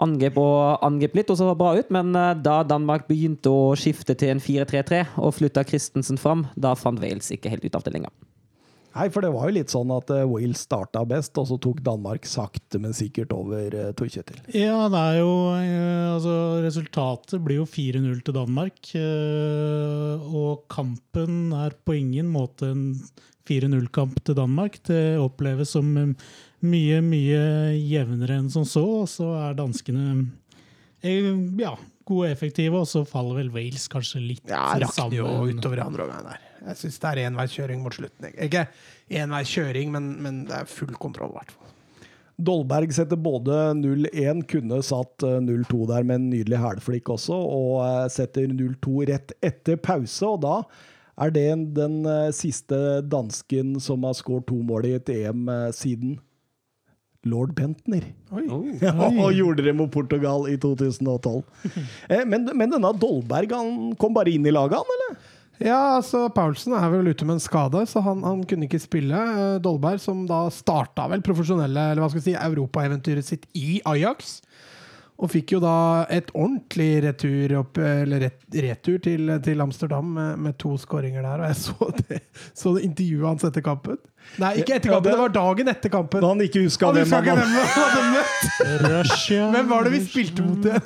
angrep. 0.01 0.37
Og 0.41 0.85
angrep 0.85 1.15
litt, 1.17 1.31
og 1.31 1.39
så 1.39 1.49
var 1.49 1.55
det 1.55 1.61
bra 1.63 1.73
ut. 1.79 1.91
Men 1.93 2.13
eh, 2.19 2.31
da 2.43 2.59
Danmark 2.67 3.07
begynte 3.09 3.51
å 3.51 3.73
skifte 3.79 4.15
til 4.19 4.35
en 4.35 4.43
4-3-3 4.43 5.03
og 5.21 5.35
flytta 5.39 5.65
Christensen 5.67 6.19
fram, 6.21 6.47
da 6.55 6.75
fant 6.79 7.01
Wales 7.03 7.31
ikke 7.33 7.53
helt 7.53 7.65
ut 7.65 7.77
av 7.77 7.85
det 7.85 7.95
lenger. 7.95 8.13
Nei, 8.95 9.09
for 9.11 9.25
det 9.25 9.29
var 9.35 9.49
jo 9.49 9.55
litt 9.57 9.73
sånn 9.73 9.89
at 9.91 10.11
eh, 10.15 10.23
Wales 10.29 10.61
starta 10.63 11.01
best, 11.07 11.35
og 11.41 11.49
så 11.49 11.57
tok 11.59 11.81
Danmark 11.83 12.23
sakte, 12.29 12.79
men 12.79 12.95
sikkert 12.95 13.33
over 13.35 13.73
uh, 13.75 13.89
Tor 13.97 14.07
Kjetil. 14.07 14.39
Ja, 14.55 14.85
det 14.91 15.01
er 15.11 15.17
jo 15.19 15.33
eh, 15.59 16.13
Altså, 16.15 16.35
resultatet 16.63 17.43
blir 17.43 17.59
jo 17.59 17.65
4-0 17.67 18.21
til 18.23 18.37
Danmark. 18.37 18.79
eh, 18.95 20.25
Og 20.31 20.63
kampen 20.71 21.51
er 21.59 21.75
på 21.85 21.97
ingen 21.99 22.29
måte 22.31 22.71
en 22.71 22.85
4-0-kamp 23.45 24.23
til 24.25 24.37
Danmark. 24.39 24.79
Det 24.87 25.01
oppleves 25.21 25.75
som 25.75 25.91
eh, 25.99 26.13
mye, 26.65 27.01
mye 27.05 27.43
jevnere 27.77 28.39
enn 28.39 28.47
som 28.53 28.63
så. 28.65 28.85
Og 29.03 29.11
så 29.11 29.27
er 29.43 29.59
danskene 29.59 30.07
eh, 31.03 31.29
ja, 31.61 31.75
gode 32.07 32.29
og 32.29 32.31
effektive, 32.31 32.79
og 32.79 32.87
så 32.89 33.03
faller 33.05 33.41
vel 33.43 33.51
Wales 33.53 33.89
kanskje 33.91 34.23
litt 34.23 34.49
Ja, 34.49 34.71
rakner 34.81 35.19
jo 35.19 35.29
utover 35.51 35.83
andre 35.83 36.07
omgang 36.07 36.31
der. 36.31 36.41
Jeg 36.65 36.79
syns 36.81 36.99
det 37.01 37.11
er 37.11 37.21
enveiskjøring 37.29 37.83
mot 37.83 37.95
slutten. 37.95 38.31
Ikke 38.41 38.65
enveiskjøring, 39.21 39.91
men, 39.93 40.11
men 40.23 40.43
det 40.49 40.57
er 40.63 40.69
full 40.69 40.95
kontroll, 40.97 41.33
i 41.33 41.39
hvert 41.39 41.53
fall. 41.53 41.61
Dolberg 42.35 42.91
setter 42.91 43.15
både 43.15 43.53
0-1, 43.79 44.41
kunne 44.51 44.81
satt 44.83 45.23
eh, 45.23 45.37
0-2 45.45 45.85
der 45.93 46.03
med 46.03 46.19
en 46.19 46.29
nydelig 46.33 46.59
hælflikk 46.59 47.13
også, 47.13 47.37
og 47.37 47.77
eh, 47.85 48.01
setter 48.11 48.49
0-2 48.51 49.05
rett 49.11 49.31
etter 49.45 49.79
pause. 49.79 50.27
Og 50.27 50.41
da 50.43 50.57
er 51.23 51.31
det 51.31 51.47
den 51.77 52.01
eh, 52.03 52.31
siste 52.35 52.79
dansken 53.07 53.77
som 53.79 54.03
har 54.03 54.17
skåret 54.19 54.49
to 54.49 54.59
mål 54.67 54.89
i 54.89 54.97
et 54.97 55.11
EM 55.15 55.45
eh, 55.47 55.69
siden 55.75 56.17
lord 57.25 57.55
Bentner. 57.57 58.03
Oi. 58.35 58.43
Oi. 58.51 58.75
og 59.23 59.31
gjorde 59.33 59.63
det 59.65 59.73
mot 59.79 59.89
Portugal 59.93 60.49
i 60.51 60.57
2012. 60.61 61.39
Eh, 62.11 62.21
Men, 62.27 62.49
men 62.51 62.75
denne 62.75 62.91
Dolberg 62.99 63.55
han 63.55 63.95
kom 64.01 64.13
bare 64.13 64.35
inn 64.35 64.45
i 64.45 64.53
laget, 64.53 64.75
han, 64.77 64.91
eller? 64.97 65.23
Ja, 65.63 65.95
altså 65.95 66.25
Paulsen 66.35 66.75
er 66.75 66.89
vel 66.91 67.07
ute 67.07 67.27
med 67.27 67.37
en 67.37 67.43
skade, 67.43 67.85
så 67.87 68.01
han, 68.03 68.23
han 68.27 68.43
kunne 68.47 68.67
ikke 68.67 68.81
spille. 68.83 69.15
Eh, 69.15 69.57
Dolberg, 69.63 70.01
som 70.03 70.25
da 70.27 70.45
starta 70.51 71.07
vel 71.11 71.23
profesjonelle, 71.25 71.91
eller 71.91 72.03
hva 72.03 72.09
skal 72.11 72.21
vi 72.21 72.31
si, 72.31 72.35
europaeventyret 72.35 73.27
sitt 73.27 73.47
i 73.55 73.79
Ajax. 73.87 74.39
Og 75.15 75.31
fikk 75.31 75.53
jo 75.55 75.61
da 75.63 76.03
et 76.11 76.27
ordentlig 76.35 76.89
retur, 77.05 77.53
opp, 77.61 77.79
eller 77.79 78.25
ret, 78.25 78.41
retur 78.65 78.99
til, 79.03 79.31
til 79.45 79.63
Amsterdam 79.63 80.09
med, 80.17 80.41
med 80.43 80.57
to 80.59 80.73
skåringer 80.81 81.23
der. 81.23 81.45
Og 81.45 81.47
jeg 81.53 81.61
så 81.61 81.91
det, 82.01 82.19
så 82.59 82.75
det 82.75 82.83
intervjuet 82.89 83.29
hans 83.29 83.47
etter 83.47 83.63
kampen. 83.63 84.01
Nei, 84.41 84.49
ikke 84.59 84.73
etter 84.75 84.89
Ja, 84.91 84.97
kampen, 84.97 85.05
det- 85.05 85.13
det 85.15 85.19
var 85.21 85.29
dagen 85.35 85.67
etter 85.71 85.89
kampen. 85.93 86.19
Da 86.21 86.27
han 86.33 86.41
ikke 86.43 86.59
huska 86.65 86.85
hvem 86.91 87.07
han 87.07 87.23
hadde 87.23 88.01
møtt! 88.11 88.41
Hvem 89.55 89.67
var 89.69 89.79
det 89.87 89.91
vi 89.95 90.01
spilte 90.09 90.41
mot 90.43 90.59
igjen? 90.65 90.83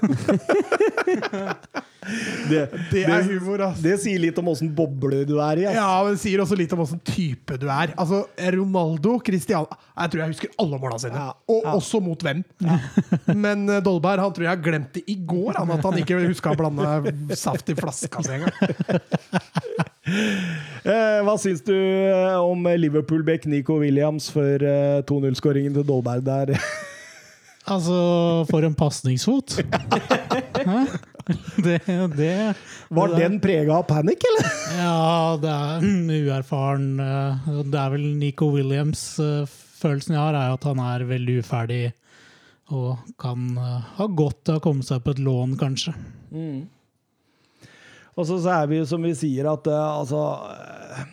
det, 2.50 2.62
Det 2.92 3.04
er 3.06 3.24
humor, 3.28 3.62
ass. 3.68 3.80
det 3.84 3.96
sier 4.02 4.20
litt 4.22 4.38
om 4.42 4.48
åssen 4.52 4.70
boble 4.76 5.22
du 5.28 5.36
er 5.44 5.56
i. 5.62 5.64
ass. 5.70 5.76
Ja, 5.78 5.90
men 6.06 6.12
det 6.16 6.22
sier 6.24 6.42
også 6.44 6.58
litt 6.58 6.74
om 6.78 6.82
åssen 6.86 7.02
type 7.06 7.58
du 7.62 7.68
er. 7.70 7.88
Altså, 8.00 8.18
Ronaldo, 8.56 9.18
Cristiano 9.26 9.68
Jeg 9.74 10.08
tror 10.14 10.20
jeg 10.24 10.30
husker 10.36 10.50
alle 10.64 10.78
måla 10.82 10.98
sine. 11.02 11.18
Ja, 11.20 11.34
Og 11.52 11.60
ja. 11.66 11.72
også 11.76 11.98
mot 12.06 12.22
hvem. 12.26 12.40
Men 13.36 13.58
uh, 13.70 13.80
Dolberg 13.86 14.20
han 14.24 14.34
tror 14.38 14.46
jeg 14.50 14.64
glemte 14.66 15.00
i 15.10 15.16
går 15.28 15.54
han, 15.60 15.70
at 15.76 15.84
han 15.90 16.00
ikke 16.02 16.22
huska 16.30 16.48
å 16.54 16.58
blande 16.60 16.86
saft 17.38 17.66
i 17.74 17.76
flaska 17.78 18.18
si 18.26 18.32
engang. 18.38 18.56
Eh, 20.10 21.20
hva 21.26 21.36
syns 21.42 21.62
du 21.68 21.76
eh, 21.76 22.38
om 22.40 22.64
Liverpool-back 22.80 23.46
Nico 23.52 23.80
Williams 23.82 24.30
for 24.34 24.64
eh, 24.64 25.02
2-0-skåringen 25.10 25.76
til 25.76 25.88
Dolberg 25.88 26.26
der? 26.28 26.56
Altså, 27.70 27.94
for 28.50 28.66
en 28.66 28.74
pasningsfot! 28.74 29.60
Hæ? 30.70 30.78
Det, 31.62 31.76
det 32.16 32.32
Var 32.90 33.12
det 33.12 33.20
den 33.20 33.36
prega 33.44 33.76
av 33.76 33.84
panikk, 33.86 34.24
eller? 34.26 34.48
Ja, 34.80 35.36
det 35.38 35.52
er 35.54 35.86
uerfaren. 36.32 36.88
Det 37.70 37.78
er 37.78 37.92
vel 37.94 38.08
Nico 38.18 38.48
Williams. 38.56 39.04
Følelsen 39.84 40.16
jeg 40.16 40.24
har, 40.24 40.40
er 40.40 40.56
at 40.56 40.66
han 40.66 40.82
er 40.82 41.06
veldig 41.12 41.38
uferdig 41.44 41.84
og 42.74 43.06
kan 43.22 43.54
ha 43.60 44.10
godt 44.18 44.50
av 44.56 44.64
å 44.64 44.66
komme 44.66 44.88
seg 44.88 45.06
på 45.06 45.14
et 45.14 45.22
lån, 45.30 45.54
kanskje. 45.62 45.94
Og 48.20 48.28
så, 48.28 48.42
så 48.44 48.52
er 48.58 48.68
vi 48.68 48.82
som 48.88 49.06
vi 49.06 49.14
sier 49.16 49.48
at 49.52 49.70
eh, 49.72 49.88
altså 50.02 50.26
eh, 50.52 51.08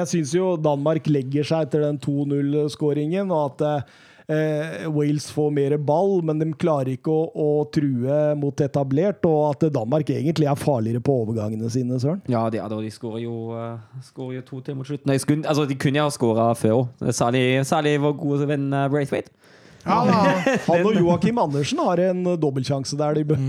Jeg 0.00 0.10
syns 0.14 0.32
jo 0.38 0.54
Danmark 0.56 1.06
legger 1.12 1.46
seg 1.46 1.68
etter 1.68 1.84
den 1.84 2.00
2-0-skåringen, 2.02 3.28
og 3.28 3.52
at 3.52 3.84
eh, 4.32 4.86
Wales 4.90 5.28
får 5.34 5.52
mer 5.54 5.76
ball, 5.76 6.16
men 6.24 6.40
de 6.40 6.48
klarer 6.56 6.94
ikke 6.94 7.12
å, 7.12 7.28
å 7.28 7.48
true 7.74 8.16
mot 8.40 8.64
etablert, 8.64 9.20
og 9.28 9.52
at 9.52 9.68
Danmark 9.74 10.10
egentlig 10.16 10.48
er 10.48 10.58
farligere 10.58 11.04
på 11.04 11.20
overgangene 11.26 11.70
sine, 11.70 12.00
Søren. 12.02 12.24
Ja, 12.32 12.46
de, 12.50 12.62
de 12.72 12.94
skårer 12.94 13.26
jo, 13.26 13.36
uh, 13.52 14.32
jo 14.32 14.42
to 14.48 14.64
til 14.64 14.80
mot 14.80 14.88
slutten. 14.88 15.12
Nei, 15.12 15.20
skulle, 15.22 15.44
altså, 15.44 15.68
de 15.68 15.76
kunne 15.78 16.00
jo 16.00 16.08
ha 16.08 16.16
skåra 16.16 16.50
før 16.58 16.80
òg. 16.80 17.08
Særlig, 17.12 17.46
særlig 17.68 17.98
vår 18.02 18.16
gode 18.24 18.50
venn 18.50 18.70
Braithwaite. 18.72 19.43
Ja, 19.84 20.00
Han 20.68 20.86
og 20.88 20.96
Joakim 20.96 21.38
Andersen 21.42 21.80
har 21.84 22.00
en 22.06 22.22
eh, 22.26 22.38
dobbeltsjanse 22.40 22.96
der 22.98 23.18
de 23.18 23.24
bør 23.28 23.40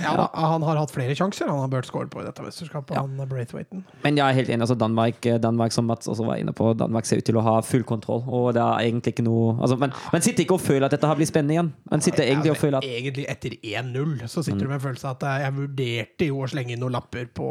ja, 0.00 0.12
da, 0.16 0.26
han 0.34 0.62
har 0.66 0.78
hatt 0.78 0.92
flere 0.94 1.16
sjanser 1.18 1.48
han 1.50 1.58
har 1.64 1.70
burt 1.72 1.88
score 1.88 2.06
på 2.10 2.22
i 2.22 2.26
dette 2.26 2.44
mesterskapet, 2.44 2.94
han 2.96 3.18
Braithwaiten. 3.30 3.82
Men 4.04 4.18
jeg 4.18 4.24
er 4.24 4.38
helt 4.38 4.52
enig. 4.52 4.62
altså 4.66 4.76
Danmark, 4.78 5.18
eh, 5.26 5.40
Danmark 5.42 5.74
som 5.74 5.88
Mats 5.90 6.08
også 6.10 6.26
var 6.26 6.40
inne 6.40 6.54
på, 6.56 6.72
Danmark 6.78 7.08
ser 7.08 7.22
ut 7.22 7.26
til 7.26 7.40
å 7.40 7.44
ha 7.44 7.56
full 7.66 7.84
kontroll. 7.88 8.22
Og 8.26 8.52
det 8.56 8.62
er 8.62 8.86
egentlig 8.86 9.16
ikke 9.16 9.26
noe 9.26 9.56
altså, 9.58 9.76
Men 9.80 9.94
man 10.12 10.24
sitter 10.24 10.46
ikke 10.46 10.58
og 10.58 10.64
føler 10.64 10.86
at 10.86 10.94
dette 10.94 11.10
har 11.10 11.18
blitt 11.18 11.32
spennende 11.32 11.56
igjen. 11.56 11.72
Man 11.90 12.04
sitter 12.04 12.26
egentlig 12.26 12.54
og 12.54 12.60
føler 12.60 12.78
at 12.78 12.88
Egentlig 12.90 13.26
etter 13.30 13.58
1-0 13.58 14.16
så 14.30 14.44
sitter 14.46 14.64
du 14.64 14.70
med 14.70 14.78
en 14.78 14.86
følelse 14.86 15.10
av 15.10 15.18
at 15.18 15.26
eh, 15.26 15.42
jeg 15.44 15.58
vurderte 15.58 16.30
jo 16.30 16.40
å 16.44 16.50
slenge 16.54 16.74
inn 16.76 16.82
noen 16.84 16.96
lapper 16.96 17.28
på, 17.34 17.50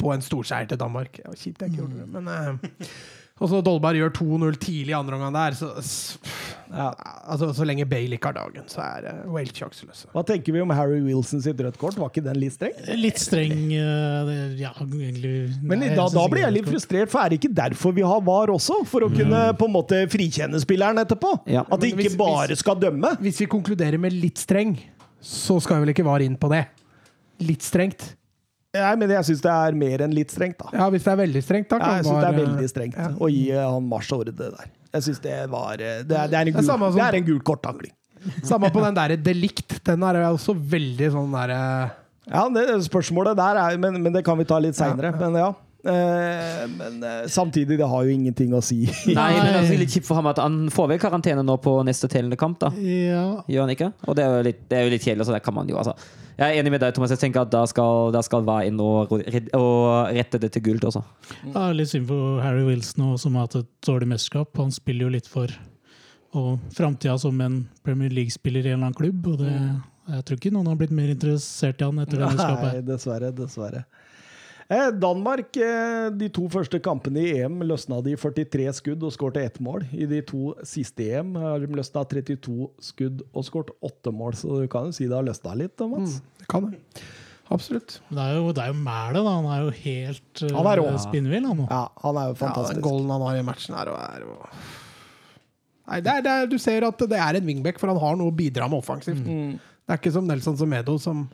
på 0.00 0.12
en 0.14 0.24
storseier 0.24 0.68
til 0.70 0.80
Danmark. 0.80 1.20
Var 1.26 1.38
kjipt 1.38 1.64
jeg 1.64 1.72
ikke 1.72 1.82
gjorde 1.84 2.02
det, 2.02 2.08
men 2.16 2.32
eh, 2.32 2.90
Og 3.38 3.50
så 3.50 3.60
Dolberg 3.62 3.98
gjør 4.00 4.10
2-0 4.18 4.56
tidlig 4.58 4.92
i 4.92 4.96
andre 4.98 5.14
omgang 5.18 5.34
der, 5.36 5.56
så 5.58 5.68
Ja. 6.68 6.90
altså, 7.24 7.52
Så 7.54 7.64
lenge 7.64 7.86
Bale 7.88 8.16
ikke 8.18 8.28
har 8.28 8.34
dagen, 8.36 8.66
så 8.68 8.82
er 8.82 9.06
uh, 9.24 9.32
Wales 9.32 9.52
sjanseløse. 9.56 10.10
Hva 10.12 10.24
tenker 10.26 10.52
vi 10.52 10.60
om 10.60 10.70
Harry 10.74 10.98
Wilson 11.00 11.40
sitt 11.40 11.60
rødt 11.64 11.78
kort? 11.80 11.96
Var 11.96 12.10
ikke 12.10 12.24
den 12.26 12.40
litt 12.42 12.52
streng? 12.58 12.74
Litt 12.98 13.20
streng 13.22 13.72
eh, 13.72 14.32
Ja, 14.60 14.72
egentlig 14.76 15.54
Men 15.62 15.80
da, 15.96 16.08
da 16.12 16.26
blir 16.28 16.44
jeg 16.44 16.56
litt 16.58 16.68
frustrert, 16.68 17.12
for 17.12 17.22
er 17.22 17.32
det 17.32 17.40
ikke 17.40 17.54
derfor 17.56 17.94
vi 17.96 18.04
har 18.04 18.20
VAR 18.26 18.52
også? 18.52 18.82
For 18.90 19.06
å 19.06 19.10
kunne 19.14 19.46
på 19.58 19.68
en 19.70 19.74
måte 19.78 20.02
frikjenne 20.12 20.60
spilleren 20.60 21.00
etterpå? 21.00 21.38
Ja. 21.48 21.64
At 21.70 21.80
de 21.80 21.92
ikke 21.94 22.02
hvis- 22.04 22.18
bare 22.20 22.56
skal 22.58 22.76
dømme? 22.76 23.14
Hvis 23.22 23.40
vi 23.40 23.46
konkluderer 23.46 23.98
med 24.02 24.12
litt 24.12 24.36
streng, 24.42 24.76
så 25.22 25.60
skal 25.62 25.80
vel 25.80 25.94
ikke 25.94 26.04
VAR 26.04 26.20
inn 26.26 26.36
på 26.36 26.50
det. 26.52 26.66
Litt 27.40 27.62
strengt. 27.62 28.14
Nei, 28.76 28.96
men 29.00 29.12
jeg 29.14 29.24
syns 29.30 29.40
det 29.44 29.52
er 29.52 29.76
mer 29.80 30.02
enn 30.04 30.12
litt 30.12 30.32
strengt, 30.34 30.58
da. 30.60 30.68
Ja, 30.76 30.88
hvis 30.92 31.06
det 31.06 31.12
er 31.14 31.20
veldig 31.22 31.40
strengt, 31.44 31.70
da 31.70 31.78
Ja, 31.80 31.92
jeg 31.96 32.04
syns 32.04 32.18
det 32.18 32.26
er 32.28 32.34
eh, 32.34 32.40
veldig 32.42 32.68
strengt 32.68 32.98
ja. 33.00 33.06
å 33.16 33.30
gi 33.32 33.44
eh, 33.54 33.62
han 33.64 33.86
marsjordre 33.88 34.34
der. 34.36 34.66
Jeg 34.92 35.06
syns 35.06 35.22
det 35.24 35.36
var 35.52 35.80
eh, 35.80 36.02
Det 36.04 36.18
er, 36.18 36.28
det 36.28 36.36
er 36.36 36.50
en 36.50 36.58
gul, 36.58 36.68
det 36.98 37.06
er 37.06 37.16
en 37.16 37.28
gul 37.30 37.38
kortangling. 37.48 37.94
Samme 38.44 38.68
på 38.74 38.82
den 38.82 38.98
der 38.98 39.14
delikt. 39.22 39.78
Den 39.86 40.04
er 40.04 40.20
også 40.26 40.52
veldig 40.52 41.08
sånn 41.14 41.32
derre 41.32 41.60
Ja, 42.28 42.44
det 42.52 42.66
spørsmålet 42.90 43.38
der 43.38 43.60
er 43.62 43.80
men, 43.80 43.96
men 44.04 44.12
det 44.12 44.24
kan 44.26 44.36
vi 44.36 44.44
ta 44.48 44.60
litt 44.60 44.76
seinere. 44.76 45.14
Men 45.16 45.38
ja. 45.40 45.48
Eh, 45.84 46.62
men 46.68 47.02
eh, 47.06 47.26
samtidig, 47.30 47.78
det 47.78 47.86
har 47.86 48.04
jo 48.04 48.14
ingenting 48.14 48.54
å 48.56 48.62
si. 48.64 48.80
Nei, 49.12 49.28
men 49.38 49.54
altså, 49.54 49.68
det 49.70 49.76
er 49.76 49.82
litt 49.84 49.94
kjipt 49.94 50.08
for 50.08 50.18
ham 50.18 50.30
at 50.30 50.40
han 50.42 50.64
får 50.74 50.88
vel 50.94 51.02
karantene 51.02 51.44
nå 51.46 51.58
på 51.62 51.76
neste 51.86 52.10
tellende 52.10 52.38
kamp, 52.40 52.58
da. 52.64 52.72
Ja, 52.82 53.26
Gjør 53.46 53.66
han 53.66 53.74
ikke? 53.76 53.92
Og 54.08 54.18
det 54.18 54.24
er 54.24 54.34
jo 54.34 54.48
litt, 54.48 54.64
det 54.70 54.80
er 54.80 54.88
jo 54.88 54.94
litt 54.96 55.06
kjedelig, 55.06 55.28
så 55.28 55.36
det 55.36 55.42
kan 55.46 55.56
man 55.56 55.70
jo, 55.70 55.78
altså. 55.80 55.94
Jeg 56.38 56.54
er 56.54 56.60
enig 56.60 56.70
med 56.70 56.82
deg, 56.84 56.92
Thomas. 56.94 57.10
Jeg 57.10 57.18
tenker 57.22 57.42
at 57.42 57.50
da 57.50 57.64
skal, 57.66 58.12
da 58.14 58.20
skal 58.22 58.44
være 58.46 58.68
inn 58.70 58.78
og, 58.82 59.10
og 59.58 60.12
rette 60.14 60.38
det 60.38 60.52
til 60.54 60.62
gull. 60.68 60.78
også. 60.86 61.02
Ja, 61.50 61.64
litt 61.74 61.90
synd 61.90 62.06
for 62.10 62.38
Harry 62.44 62.62
Wilson, 62.66 63.08
som 63.18 63.34
har 63.34 63.48
hatt 63.48 63.56
et 63.58 63.72
dårlig 63.86 64.06
mesterskap. 64.12 64.52
Han 64.62 64.70
spiller 64.74 65.08
jo 65.08 65.14
litt 65.16 65.30
for 65.30 65.50
og 66.36 66.58
framtida 66.76 67.14
som 67.18 67.38
en 67.40 67.62
Premier 67.82 68.12
League-spiller 68.12 68.66
i 68.66 68.70
en 68.70 68.76
eller 68.78 68.90
annen 68.90 68.98
klubb. 68.98 69.26
Og 69.32 69.38
det, 69.40 69.52
jeg 70.12 70.24
tror 70.28 70.38
ikke 70.38 70.52
noen 70.54 70.68
har 70.70 70.78
blitt 70.78 70.92
mer 70.94 71.10
interessert 71.14 71.80
i 71.80 71.86
han 71.88 72.02
etter 72.04 72.20
det 72.20 72.28
mesterskapet. 72.28 72.68
Nei, 72.68 72.82
dessverre. 72.86 73.30
Dessverre. 73.38 73.82
Eh, 74.68 74.90
Danmark, 75.00 75.56
eh, 75.56 76.10
de 76.12 76.26
to 76.28 76.42
første 76.52 76.76
kampene 76.84 77.22
i 77.24 77.30
EM 77.40 77.62
løsna 77.64 78.02
de 78.04 78.12
43 78.20 78.66
skudd 78.76 79.06
og 79.08 79.14
skårte 79.14 79.40
ett 79.40 79.56
mål. 79.64 79.86
I 79.96 80.04
de 80.10 80.18
to 80.28 80.50
siste 80.68 81.06
EM 81.08 81.30
har 81.40 81.62
de 81.62 81.70
løsna 81.78 82.02
32 82.04 82.66
skudd 82.84 83.22
og 83.32 83.46
skåret 83.48 83.72
åtte 83.88 84.12
mål, 84.12 84.36
så 84.36 84.58
du 84.60 84.66
kan 84.68 84.90
jo 84.90 84.92
si 84.98 85.06
det 85.08 85.16
har 85.16 85.24
løsna 85.24 85.54
litt, 85.56 85.80
Mats. 85.88 86.18
Mm, 86.18 86.36
Det 86.42 86.48
kan 86.52 86.68
det. 86.68 86.82
Absolutt. 87.48 87.94
Det 88.12 88.20
er 88.20 88.34
jo, 88.36 88.50
det 88.52 88.60
er 88.60 88.74
jo 88.74 88.76
Mæle, 88.76 89.22
da. 89.24 89.32
Han 89.38 89.48
er 89.48 89.62
jo 89.64 89.70
helt 89.72 90.42
uh, 90.44 90.52
Han 90.58 90.66
er 90.68 90.82
rå. 90.82 90.90
spinnvill, 91.00 91.46
han 91.48 91.56
nå. 91.62 91.68
Ja, 91.70 91.80
han 92.04 92.20
er 92.20 92.28
jo 92.28 92.36
fantastisk. 92.42 92.74
Ja, 92.74 92.82
den 92.82 92.84
golden 92.84 93.14
han 93.16 93.24
har 93.24 93.38
i 93.40 93.46
matchen 93.48 93.78
her, 93.78 93.88
og 93.94 94.02
er 94.04 94.26
jo 94.26 94.36
Nei, 95.88 96.02
det 96.04 96.12
er, 96.12 96.20
det 96.20 96.32
er, 96.34 96.46
Du 96.52 96.58
ser 96.60 96.84
at 96.84 97.00
det 97.08 97.16
er 97.16 97.38
en 97.40 97.46
wingback, 97.48 97.80
for 97.80 97.88
han 97.88 97.96
har 98.02 98.20
noe 98.20 98.28
å 98.28 98.36
bidra 98.36 98.68
med 98.68 98.82
offensivt. 98.82 99.24
Det 99.24 99.94
er 99.94 99.96
ikke 99.96 100.12
som 100.12 100.28
Nelson 100.28 100.58
Semedo, 100.60 100.98
som 101.00 101.24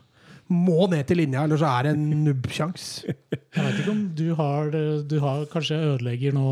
må 0.53 0.87
ned 0.93 1.07
til 1.09 1.23
linja, 1.23 1.45
eller 1.45 1.61
så 1.61 1.71
er 1.71 1.87
det 1.87 1.93
en 1.95 2.25
nubbsjans. 2.27 2.87
Jeg 3.07 3.63
vet 3.65 3.79
ikke 3.81 3.93
om 3.95 4.03
du 4.19 4.27
har 4.37 4.71
Du 5.09 5.19
har 5.23 5.47
kanskje 5.53 5.79
ødelegger 5.95 6.35
nå 6.37 6.49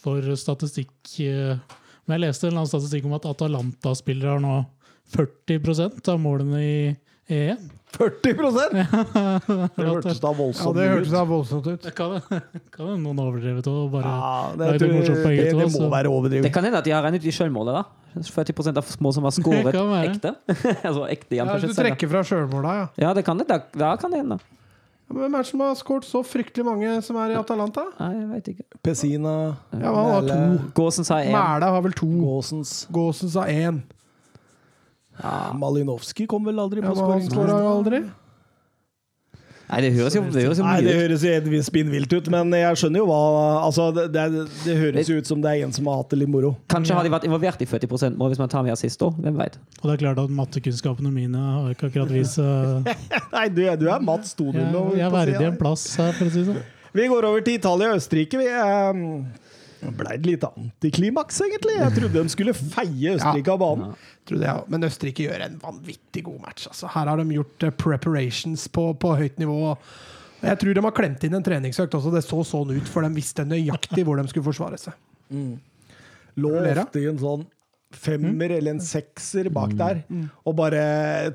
for 0.00 0.24
statistikk 0.38 1.14
eh, 1.24 1.58
Men 2.06 2.16
jeg 2.16 2.24
leste 2.24 2.46
en 2.46 2.52
eller 2.52 2.62
annen 2.62 2.72
statistikk 2.72 3.08
om 3.08 3.16
at 3.18 3.28
Atalanta-spillere 3.28 4.36
har 4.36 4.44
nå 4.44 4.54
40% 5.10 6.10
av 6.12 6.20
målene 6.22 6.60
i 6.62 6.74
EM. 7.30 7.66
40 7.96 8.34
Det 9.76 9.86
hørtes 9.86 10.20
da 10.22 10.30
Ja, 10.30 10.72
det 10.76 10.84
ut. 10.84 10.92
hørtes 10.94 11.10
da 11.14 11.24
voldsomt 11.28 11.66
ut. 11.66 11.82
Det 11.82 11.94
kan 11.96 12.20
kan 12.70 12.86
hende 12.86 13.02
noen 13.02 13.18
overdrevet 13.22 13.66
og 13.70 13.90
bare 13.92 14.12
Ja, 14.12 14.52
det, 14.56 14.78
tror, 14.80 14.94
morsomt 14.94 15.24
det, 15.26 15.48
det 15.50 15.72
må 15.74 15.90
være 15.90 16.12
være 16.12 16.42
Det 16.46 16.52
kan 16.54 16.64
hende 16.64 16.78
at 16.78 16.84
de 16.86 16.94
har 16.94 17.02
regnet 17.06 17.24
ut 17.24 17.28
i 17.28 17.34
sjølmålet, 17.34 17.80
da. 17.80 17.84
40% 18.20 18.78
av 18.80 18.86
små 18.90 19.12
som 19.14 19.26
har 19.26 19.34
skåret 19.34 19.72
Det 19.74 19.82
ekte. 20.04 20.34
altså 20.88 21.04
ekte 21.10 21.36
Ja, 21.38 21.44
du 21.58 21.68
trekker 21.74 22.10
fra 22.10 22.24
sjølmåla, 22.26 22.72
ja. 22.80 22.88
Ja, 23.06 23.12
det 23.14 23.24
kan 23.26 23.38
det. 23.38 23.46
Da, 23.50 23.60
da 23.74 23.94
kan 24.00 24.10
det 24.14 24.24
hende. 24.24 24.40
Hvem 25.10 25.34
er 25.34 25.42
det 25.42 25.48
som 25.50 25.62
har 25.64 25.74
skåret 25.74 26.06
så 26.06 26.20
fryktelig 26.22 26.64
mange 26.66 26.90
som 27.02 27.16
er 27.18 27.32
i 27.32 27.38
Atalanta? 27.38 27.82
Nei, 27.98 28.10
jeg 28.14 28.26
vet 28.30 28.50
ikke. 28.52 28.66
Pessina, 28.86 29.32
Ja, 29.74 29.90
han 29.90 30.10
har 30.14 30.28
to. 30.28 30.68
Gåsens 30.78 31.10
har 31.10 31.24
én. 31.26 31.34
Mæle 31.34 31.70
har 31.74 31.82
vel 31.82 31.96
to. 31.98 32.06
Gåsens 32.06 32.74
Gåsens 32.94 33.34
har 33.34 33.50
én. 33.50 33.80
Malinovskij 35.60 36.28
kom 36.30 36.48
vel 36.48 36.58
aldri 36.62 36.82
Ja, 36.84 36.94
på 36.94 37.46
jo 37.46 37.60
aldri. 37.60 38.04
Nei, 39.70 39.78
det 39.84 39.90
høres 39.94 40.16
jo, 40.16 40.22
det 40.34 40.42
høres 40.42 40.58
jo 40.58 40.64
Nei, 40.66 40.78
det 40.82 40.94
høres 40.98 41.22
jo 41.22 41.30
helt 41.30 41.66
spinnvilt 41.66 42.10
ut, 42.10 42.28
men 42.32 42.50
jeg 42.58 42.78
skjønner 42.80 43.04
jo 43.04 43.06
hva 43.06 43.18
Altså, 43.68 43.86
det, 43.94 44.08
det, 44.16 44.46
det 44.64 44.74
høres 44.80 45.10
jo 45.12 45.18
ut 45.20 45.30
som 45.30 45.44
det 45.44 45.52
er 45.52 45.66
en 45.66 45.74
som 45.76 45.86
har 45.86 46.00
hatt 46.00 46.10
det 46.10 46.18
litt 46.24 46.32
moro. 46.32 46.56
Kanskje 46.72 46.96
har 46.96 47.06
de 47.06 47.12
vært 47.12 47.26
involvert 47.28 47.62
i 47.62 47.68
40% 47.70 48.18
mål 48.18 48.32
hvis 48.32 48.42
man 48.42 48.50
tar 48.50 48.66
med 48.66 48.74
assist 48.74 49.02
òg. 49.06 49.20
Hvem 49.22 49.38
veit. 49.38 49.60
Og 49.78 49.86
det 49.86 49.94
er 49.94 50.02
klart 50.02 50.22
at 50.24 50.34
mattekunnskapene 50.40 51.12
mine 51.14 51.44
har 51.44 51.70
ikke 51.76 51.92
akkurat 51.92 52.10
vist 52.14 52.40
Nei, 53.36 53.46
du, 53.54 53.62
du 53.78 53.86
er 53.92 54.02
Matt 54.02 54.26
2-0. 54.26 54.58
Jeg, 54.58 54.74
jeg 54.98 55.06
er 55.06 55.14
verdig 55.14 55.46
en 55.52 55.60
plass 55.60 55.86
her, 56.00 56.10
for 56.18 56.26
å 56.26 56.34
si 56.34 56.42
det 56.42 56.50
sånn. 56.50 56.66
Vi 56.90 57.06
går 57.06 57.28
over 57.28 57.46
til 57.46 57.60
Italia 57.60 57.92
og 57.92 58.00
Østerrike. 58.00 58.40
Vi 58.42 58.50
eh, 59.82 59.92
ble 59.96 60.14
et 60.14 60.28
lite 60.28 60.50
antiklimaks, 60.50 61.40
egentlig. 61.46 61.76
Jeg 61.80 61.96
trodde 61.96 62.22
de 62.22 62.32
skulle 62.32 62.54
feie 62.56 63.12
Østerrike 63.16 63.54
av 63.54 63.60
banen. 63.62 63.92
Ja, 64.30 64.38
jeg, 64.44 64.64
men 64.72 64.88
Østerrike 64.88 65.26
gjør 65.26 65.46
en 65.46 65.58
vanvittig 65.62 66.24
god 66.28 66.40
match. 66.46 66.68
Altså. 66.70 66.90
Her 66.94 67.10
har 67.12 67.22
de 67.22 67.38
gjort 67.38 67.66
eh, 67.66 67.76
preparations 67.84 68.66
på, 68.72 68.90
på 69.00 69.14
høyt 69.20 69.40
nivå. 69.42 69.60
Jeg 70.40 70.60
tror 70.62 70.76
de 70.76 70.84
har 70.86 70.96
klemt 70.96 71.24
inn 71.26 71.36
en 71.36 71.44
treningsøkt 71.44 71.96
også. 71.98 72.12
Det 72.14 72.24
så 72.24 72.42
sånn 72.48 72.74
ut, 72.76 72.88
for 72.88 73.04
de 73.04 73.12
visste 73.16 73.44
nøyaktig 73.44 74.06
hvor 74.08 74.20
de 74.20 74.28
skulle 74.30 74.48
forsvare 74.48 74.80
seg. 74.80 74.96
Lå 76.40 76.52
Lera? 76.62 76.86
ofte 76.86 77.02
i 77.02 77.08
en 77.10 77.18
sånn 77.20 77.44
femmer 77.90 78.52
eller 78.54 78.76
en 78.76 78.82
sekser 78.82 79.50
bak 79.52 79.74
der, 79.78 80.02
og 80.46 80.56
bare 80.58 80.82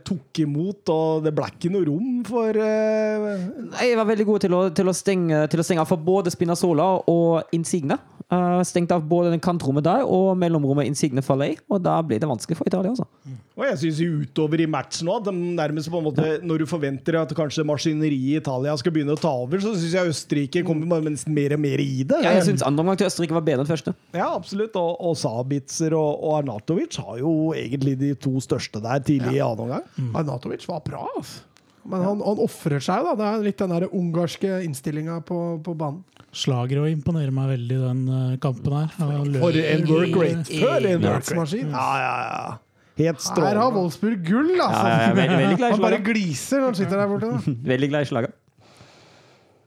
tok 0.07 0.39
imot, 0.45 0.87
og 0.93 1.25
det 1.25 1.33
ble 1.35 1.49
ikke 1.51 1.71
noe 1.73 1.87
rom 1.87 2.23
for 2.27 2.55
uh... 2.55 3.75
Jeg 3.81 3.99
var 3.99 4.07
veldig 4.07 4.27
god 4.29 4.45
til 4.45 4.55
å, 4.55 4.61
til 4.75 4.91
å, 4.91 4.95
stenge, 4.95 5.45
til 5.51 5.61
å 5.61 5.65
stenge 5.67 5.83
av 5.83 5.91
for 5.91 6.01
både 6.01 6.33
Spinazzola 6.33 6.87
og 7.11 7.55
Insigne. 7.55 7.99
Uh, 8.25 8.63
stengte 8.65 8.95
av 8.95 9.03
både 9.05 9.29
den 9.29 9.41
kantrommet 9.43 9.83
der 9.85 10.01
og 10.09 10.31
mellomrommet 10.41 10.87
Insigne 10.89 11.21
faller 11.21 11.51
i. 11.53 11.57
Og 11.69 11.83
da 11.85 11.99
blir 12.01 12.17
det 12.17 12.29
vanskelig 12.29 12.57
for 12.57 12.65
Italia. 12.65 12.95
Altså. 12.95 13.05
Og 13.53 13.65
jeg 13.67 13.77
syns 13.83 13.99
utover 14.01 14.63
i 14.63 14.65
matchen 14.69 15.11
òg, 15.13 15.29
nærmest 15.29 15.91
på 15.93 15.99
en 16.01 16.07
måte 16.07 16.25
Når 16.41 16.63
du 16.63 16.65
forventer 16.67 17.19
at 17.19 17.31
kanskje 17.37 17.63
maskineriet 17.67 18.33
i 18.33 18.39
Italia 18.39 18.73
skal 18.81 18.95
begynne 18.95 19.13
å 19.13 19.21
ta 19.21 19.29
over, 19.43 19.61
så 19.61 19.75
syns 19.75 19.93
jeg 19.93 20.15
Østerrike 20.15 20.65
kommer 20.65 21.05
mer 21.05 21.55
og 21.55 21.61
mer 21.61 21.83
i 21.83 22.01
det. 22.01 22.23
Ja, 22.25 22.33
jeg 22.39 22.47
syns 22.49 22.65
andre 22.65 22.81
omgang 22.81 22.97
til 22.97 23.11
Østerrike 23.11 23.37
var 23.37 23.45
bedre 23.45 23.65
enn 23.65 23.69
første. 23.69 23.93
Ja, 24.17 24.31
absolutt. 24.31 24.73
Og, 24.81 24.97
og 25.05 25.13
Sabitzer 25.21 25.93
og, 25.93 26.25
og 26.25 26.39
Arnatovic 26.45 26.99
har 27.01 27.19
jo 27.19 27.33
egentlig 27.57 27.97
de 27.99 28.13
to 28.21 28.37
største 28.43 28.81
der 28.83 29.01
tidlig 29.05 29.39
i 29.39 29.43
annen 29.43 29.65
omgang. 29.65 29.85
Arnatovic 30.15 30.65
var 30.69 30.83
bra, 30.85 31.07
altså. 31.17 31.43
Men 31.85 32.01
han, 32.01 32.21
han 32.25 32.39
ofrer 32.41 32.81
seg, 32.81 33.03
da. 33.05 33.13
Det 33.17 33.25
er 33.29 33.43
litt 33.45 33.59
den 33.61 33.73
der 33.75 33.85
ungarske 33.93 34.59
innstillinga 34.65 35.19
på, 35.25 35.39
på 35.65 35.75
banen. 35.77 36.01
Slager 36.35 36.81
og 36.81 36.87
imponerer 36.89 37.33
meg 37.33 37.51
veldig 37.53 37.75
den 37.83 37.99
eh, 38.09 38.31
kampen 38.41 38.73
her. 38.73 38.87
For 38.97 39.59
en 39.61 39.85
work 39.91 40.17
rate! 40.17 40.47
For 40.49 40.87
en 40.89 41.05
work 41.05 41.29
rate! 41.37 41.59
Ja, 41.61 41.91
ja, 42.01 42.15
ja. 42.25 42.55
Helt 42.95 43.05
Her 43.05 43.11
har 43.11 43.19
strålende. 43.19 43.67
Wolfsburg 43.75 44.23
gull, 44.25 44.49
altså! 44.55 44.81
Ja, 44.87 44.97
ja, 45.03 45.13
veldig, 45.19 45.37
veldig 45.43 45.59
glad 45.59 45.69
i 45.69 45.73
Han 45.75 45.83
bare 45.85 46.01
gliser 46.03 46.63
når 46.63 46.71
han 46.71 46.79
sitter 46.79 47.01
der 47.01 47.11
borte. 47.11 47.31
da. 47.35 47.55
Veldig 47.73 47.89
glad 47.91 48.07
i 48.07 48.09
slaget. 48.11 48.35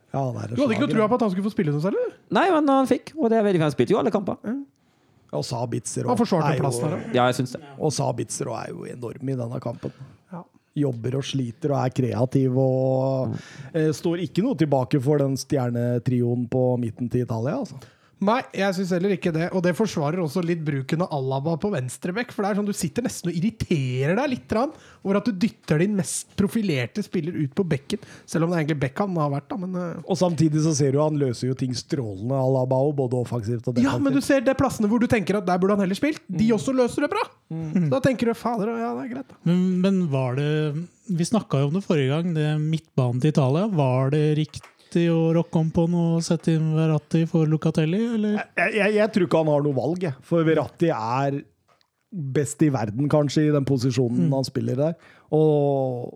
Ja, 0.09 0.23
er 0.25 0.55
Du 0.55 0.63
hadde 0.63 0.75
ikke 0.75 0.87
noe 0.87 0.95
trua 0.95 1.07
på 1.13 1.19
at 1.19 1.25
han 1.27 1.33
skulle 1.35 1.45
få 1.45 1.53
spille 1.53 1.75
noe 1.75 1.85
særlig? 1.85 2.03
Nei, 2.33 2.47
men 2.55 2.71
han 2.73 2.89
fikk, 2.89 3.13
og 3.19 3.29
det 3.29 3.39
er 3.39 3.45
veldig 3.45 3.61
fint. 3.61 3.67
Han 3.69 3.75
spilte 3.77 3.95
jo 3.95 4.01
alle 4.01 4.13
kamper. 4.15 4.41
Og 5.37 5.45
Sabitzer 5.45 6.07
og, 6.09 6.17
forsvarte 6.21 6.55
er 6.55 6.63
plassen 6.63 6.87
der, 6.87 6.95
da. 6.97 7.17
Ja, 7.17 7.27
jeg 7.29 7.41
syns 7.41 7.53
det. 7.57 7.61
Og 7.77 7.93
Sabitzer 7.93 8.49
er 8.55 8.71
jo 8.73 8.87
enorm 8.89 9.29
i 9.29 9.37
denne 9.37 9.61
kampen. 9.61 9.93
Ja. 10.33 10.41
Jobber 10.85 11.19
og 11.21 11.27
sliter 11.29 11.75
og 11.75 11.83
er 11.83 11.95
kreativ 11.99 12.57
og 12.63 13.37
eh, 13.75 13.91
står 13.97 14.25
ikke 14.25 14.45
noe 14.47 14.57
tilbake 14.59 15.01
for 15.05 15.21
den 15.21 15.37
stjernetrioen 15.41 16.47
på 16.49 16.65
midten 16.81 17.13
til 17.13 17.27
Italia. 17.27 17.59
Altså. 17.61 17.81
Nei, 18.21 18.41
jeg 18.57 18.75
syns 18.75 18.91
heller 18.97 19.13
ikke 19.15 19.31
det. 19.35 19.45
Og 19.55 19.63
det 19.63 19.77
forsvarer 19.79 20.19
også 20.19 20.43
litt 20.43 20.65
bruken 20.67 21.05
av 21.05 21.13
Alaba 21.15 21.53
på 21.63 21.71
venstrebekk. 21.71 22.33
For 22.35 22.43
det 22.43 22.49
er 22.51 22.59
sånn 22.59 22.67
du 22.67 22.75
sitter 22.75 23.05
nesten 23.07 23.31
og 23.31 23.37
irriterer 23.39 24.17
deg 24.19 24.33
litt 24.33 24.49
grann, 24.51 24.73
over 25.05 25.21
at 25.21 25.29
du 25.29 25.37
dytter 25.39 25.79
din 25.85 25.95
mest 25.99 26.33
profilerte 26.39 27.05
spiller 27.07 27.37
ut 27.39 27.55
på 27.55 27.63
bekken. 27.71 28.03
Selv 28.27 28.45
om 28.47 28.51
det 28.51 28.57
er 28.59 28.65
egentlig 28.65 28.81
bekk 28.89 29.05
han 29.05 29.15
har 29.23 29.31
vært, 29.37 29.47
da. 29.53 29.57
Men, 29.63 29.77
eh, 29.79 30.03
Og 30.09 30.19
samtidig 30.19 30.65
så 30.67 30.75
ser 30.75 30.93
du 30.97 30.99
han 31.03 31.19
løser 31.21 31.49
jo 31.53 31.55
ting 31.55 31.75
strålende, 31.79 32.35
Alaba 32.35 32.81
òg, 32.89 32.97
både 32.99 33.21
offensivt 33.23 33.69
og 33.71 33.79
ja, 33.79 33.95
men 33.99 34.11
du 34.13 34.19
defensivt. 34.19 34.27
ser 34.27 34.41
de 34.49 34.55
plassene 34.59 34.89
hvor 34.91 34.99
du 34.99 35.07
tenker 35.07 35.39
at 35.39 35.47
der 35.47 35.59
burde 35.63 35.77
han 35.79 35.85
heller 35.87 35.95
spilt. 35.99 36.21
De 36.29 36.51
også 36.57 36.75
løser 36.75 37.07
det 37.07 37.11
bra! 37.15 37.23
Så 37.49 37.89
da 37.89 38.01
tenker 38.05 38.27
du 38.29 38.35
fader, 38.37 38.69
ja, 38.77 38.91
det 38.99 39.07
er 39.07 39.15
greit. 39.15 39.29
da. 39.31 39.37
Men, 39.49 39.81
men 39.81 40.01
var 40.13 40.35
det 40.37 40.49
Vi 41.09 41.25
snakka 41.25 41.63
jo 41.63 41.69
om 41.71 41.79
det 41.79 41.85
forrige 41.87 42.11
gang, 42.13 42.35
det 42.35 42.49
midtbanen 42.61 43.21
til 43.23 43.31
Italia. 43.33 43.67
Var 43.73 44.11
det 44.13 44.25
riktig 44.37 44.61
å 45.13 45.21
rocke 45.37 45.61
om 45.61 45.69
på 45.75 45.85
noe 45.91 46.17
og 46.17 46.25
sette 46.25 46.55
inn 46.57 46.73
Verratti 46.77 47.27
for 47.29 47.47
Lucatelli, 47.51 48.01
eller? 48.17 48.41
Jeg, 48.57 48.75
jeg, 48.81 48.97
jeg 48.97 49.15
tror 49.15 49.29
ikke 49.29 49.45
han 49.45 49.53
har 49.53 49.65
noe 49.67 49.77
valg, 49.77 50.03
jeg. 50.09 50.17
for 50.25 50.49
Verratti 50.49 50.89
er 50.95 51.43
best 52.09 52.63
i 52.65 52.71
verden, 52.73 53.05
kanskje, 53.13 53.51
i 53.51 53.53
den 53.53 53.67
posisjonen 53.69 54.31
han 54.33 54.47
spiller 54.47 54.79
der. 54.79 54.95
Og 55.37 56.15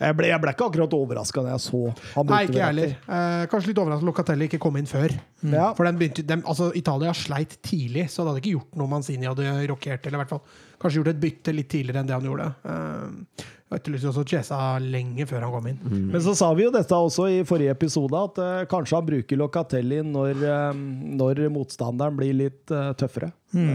jeg 0.00 0.16
ble, 0.18 0.26
jeg 0.32 0.42
ble 0.42 0.50
ikke 0.56 0.66
akkurat 0.66 0.94
overraska 0.98 1.44
da 1.46 1.52
jeg 1.52 1.62
så 1.62 1.82
han 2.16 2.26
Nei, 2.26 2.40
ikke 2.48 2.56
jeg 2.58 2.64
Verratti. 2.64 2.64
heller. 2.66 2.96
Eh, 3.06 3.44
kanskje 3.52 3.70
litt 3.70 3.80
overraska 3.84 4.02
at 4.02 4.08
Locatelli 4.08 4.48
ikke 4.50 4.60
kom 4.64 4.78
inn 4.80 4.90
før. 4.90 5.14
Ja. 5.46 5.68
For 5.78 5.86
den 5.86 6.00
begynte, 6.00 6.24
dem, 6.26 6.42
altså, 6.42 6.72
Italia 6.74 7.14
sleit 7.14 7.54
tidlig, 7.62 8.08
så 8.10 8.24
det 8.24 8.32
hadde 8.32 8.42
ikke 8.42 8.56
gjort 8.56 8.80
noe 8.80 8.90
Manzini 8.90 9.30
hadde 9.30 9.52
rokert. 9.70 10.08
Eller 10.08 10.18
i 10.18 10.22
hvert 10.24 10.34
fall 10.34 10.42
kanskje 10.82 11.00
gjort 11.00 11.12
et 11.14 11.22
bytte 11.22 11.54
litt 11.54 11.70
tidligere 11.70 12.02
enn 12.02 12.10
det 12.10 12.18
han 12.18 12.26
gjorde. 12.26 12.50
Uh, 12.66 13.46
jeg 13.66 13.80
etterlyste 13.80 14.10
også 14.12 14.22
Chesa 14.30 14.56
lenge 14.78 15.24
før 15.26 15.42
han 15.42 15.50
kom 15.50 15.64
inn. 15.72 15.80
Men 16.12 16.20
så 16.22 16.36
sa 16.38 16.52
vi 16.54 16.62
jo 16.68 16.70
dette 16.74 16.94
også 16.94 17.26
i 17.34 17.40
forrige 17.48 17.72
episode, 17.74 18.14
at 18.14 18.38
uh, 18.38 18.60
kanskje 18.70 18.94
han 19.00 19.08
bruker 19.08 19.40
Locatelli 19.40 19.98
når, 20.06 20.38
uh, 20.46 20.78
når 21.18 21.40
motstanderen 21.50 22.14
blir 22.18 22.36
litt 22.44 22.70
uh, 22.70 22.92
tøffere. 22.98 23.32
Eh, 23.56 23.74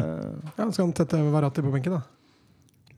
Ja, 0.56 0.70
Skal 0.72 0.86
han 0.86 0.94
tette 0.96 1.20
Verratti 1.34 1.64
på 1.66 1.74
benken, 1.74 1.98
da? 2.00 2.02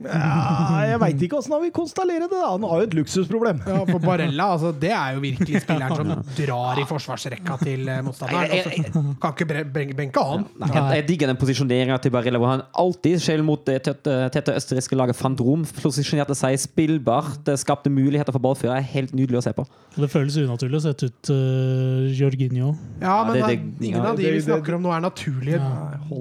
Ja, 0.04 0.82
jeg 0.92 1.00
veit 1.02 1.22
ikke 1.28 1.38
åssen 1.40 1.54
han 1.56 1.62
vil 1.64 1.72
konstallere 1.76 2.28
det. 2.28 2.32
da. 2.34 2.50
Han 2.54 2.64
har 2.68 2.82
jo 2.84 2.88
et 2.90 2.96
luksusproblem. 2.98 3.62
Ja, 3.68 3.80
For 3.90 4.00
Barella, 4.04 4.48
altså, 4.56 4.72
det 4.80 4.92
er 4.92 5.16
jo 5.18 5.24
virkelig 5.24 5.62
spilleren 5.64 5.96
som 5.96 6.12
drar 6.38 6.82
i 6.82 6.86
forsvarsrekka 6.90 7.58
til 7.64 7.88
eh, 7.90 8.02
motstanderen. 8.06 8.54
Altså, 8.58 9.04
kan 9.24 9.36
ikke 9.38 9.94
benke 9.98 10.24
han. 10.24 10.46
Ja, 10.60 10.72
jeg, 10.74 11.00
jeg 11.00 11.08
digger 11.12 11.32
den 11.34 11.40
posisjoneringa 11.42 11.98
til 12.04 12.14
Barella, 12.16 12.42
hvor 12.42 12.52
han 12.54 12.66
alltid, 12.84 13.20
selv 13.24 13.46
mot 13.48 13.64
det 13.68 13.80
tette, 13.88 14.18
tette 14.36 14.56
østerrikske 14.60 14.98
laget 15.00 15.16
Fandrom, 15.20 15.64
posisjonerte 15.82 16.36
seg 16.38 16.58
spillbart, 16.62 17.50
skapte 17.62 17.92
muligheter 17.94 18.34
for 18.36 18.44
ballfører. 18.44 18.78
er 18.82 18.90
Helt 18.94 19.14
nydelig 19.16 19.40
å 19.42 19.46
se 19.48 19.54
på. 19.58 19.66
Det 19.96 20.10
føles 20.10 20.36
unaturlig 20.42 20.80
å 20.80 20.84
sette 20.88 21.10
ut 21.12 21.30
uh, 21.34 22.08
Jorginho. 22.18 22.74
Ja, 23.02 23.20
men 23.28 23.36
det- 23.38 23.48
det- 23.48 23.88
ingen 23.88 24.00
ja, 24.02 24.10
av 24.12 24.18
de 24.18 24.32
vi 24.34 24.42
snakker 24.42 24.76
om 24.76 24.82
nå, 24.88 24.92
er 24.96 25.02
naturlige 25.04 25.60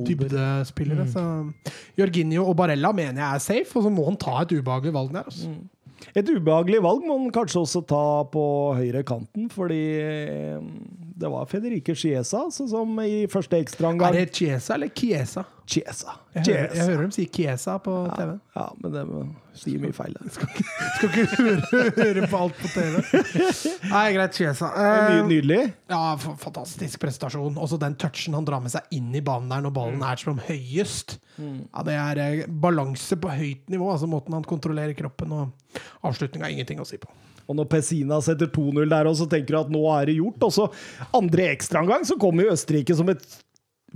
dybdespillere. 0.07 1.07
Så 1.13 1.23
Jorginho 1.99 2.45
og 2.49 2.57
Barella 2.59 2.93
mener 2.97 3.21
jeg 3.23 3.35
er 3.35 3.43
safe, 3.45 3.72
og 3.77 3.87
så 3.87 3.93
må 3.93 4.07
han 4.09 4.19
ta 4.21 4.43
et 4.43 4.55
ubehagelig 4.57 4.95
valg 4.97 5.15
der. 5.15 5.29
Altså. 5.31 5.53
Et 6.19 6.29
ubehagelig 6.35 6.83
valg 6.85 7.05
må 7.07 7.19
han 7.19 7.33
kanskje 7.35 7.63
også 7.63 7.83
ta 7.89 8.05
på 8.33 8.45
høyre 8.79 9.05
kanten, 9.07 9.49
fordi 9.53 9.83
eh, 10.03 10.59
det 11.15 11.29
var 11.29 11.47
Federico 11.47 11.95
Chiesa 11.95 12.45
altså, 12.47 12.67
som 12.69 13.01
i 13.05 13.27
første 13.31 13.59
Er 13.59 14.13
det 14.13 14.35
Chiesa 14.35 14.75
eller 14.75 14.89
Chiesa? 14.89 15.45
Chiesa. 15.67 16.15
Jeg 16.35 16.45
hører, 16.47 16.75
jeg 16.75 16.87
hører 16.89 17.03
dem 17.03 17.13
si 17.15 17.25
Chiesa 17.33 17.77
på 17.81 17.93
TV. 18.17 18.33
Ja, 18.57 18.65
men 18.83 18.95
det 18.95 19.03
sier 19.57 19.81
mye 19.83 19.95
feil. 19.95 20.17
der. 20.19 20.33
Skal 20.33 21.09
ikke 21.09 21.39
høre, 21.39 21.93
høre 21.97 22.29
på 22.29 22.41
alt 22.41 22.59
på 22.59 22.71
TV. 22.73 22.99
Nei, 23.93 24.05
greit, 24.17 24.37
Chiesa. 24.37 24.73
Eh, 24.75 25.21
nydelig. 25.29 25.61
ja, 25.93 26.03
fantastisk 26.19 27.01
prestasjon. 27.05 27.57
Også 27.63 27.79
den 27.81 27.97
touchen 28.01 28.37
han 28.37 28.49
drar 28.49 28.65
med 28.65 28.75
seg 28.75 28.97
inn 28.97 29.13
i 29.15 29.25
banen 29.25 29.53
der 29.53 29.65
når 29.65 29.77
ballen 29.77 30.07
er 30.07 30.21
som 30.21 30.41
høyest. 30.49 31.19
Ja, 31.39 31.87
det 31.87 31.97
er 31.97 32.23
eh, 32.27 32.47
balanse 32.49 33.17
på 33.21 33.33
høyt 33.33 33.71
nivå, 33.73 33.93
altså 33.95 34.11
måten 34.11 34.37
han 34.37 34.49
kontrollerer 34.49 34.97
kroppen 34.99 35.37
og 35.37 35.79
avslutninga 36.05 36.51
ingenting 36.53 36.83
å 36.83 36.89
si 36.89 37.01
på. 37.01 37.13
Og 37.49 37.59
når 37.59 37.71
Pessina 37.73 38.21
setter 38.25 38.51
2-0 38.53 38.85
der, 38.91 39.09
og 39.11 39.17
så 39.19 39.29
tenker 39.31 39.55
du 39.55 39.61
at 39.63 39.73
nå 39.73 39.87
er 39.95 40.11
det 40.11 40.19
gjort. 40.19 40.49
Og 40.49 40.53
så 40.55 40.69
andre 41.17 41.49
ekstraomgang, 41.53 42.07
så 42.09 42.19
kommer 42.21 42.47
jo 42.47 42.57
Østerrike 42.57 42.97
som 42.99 43.11
et 43.13 43.27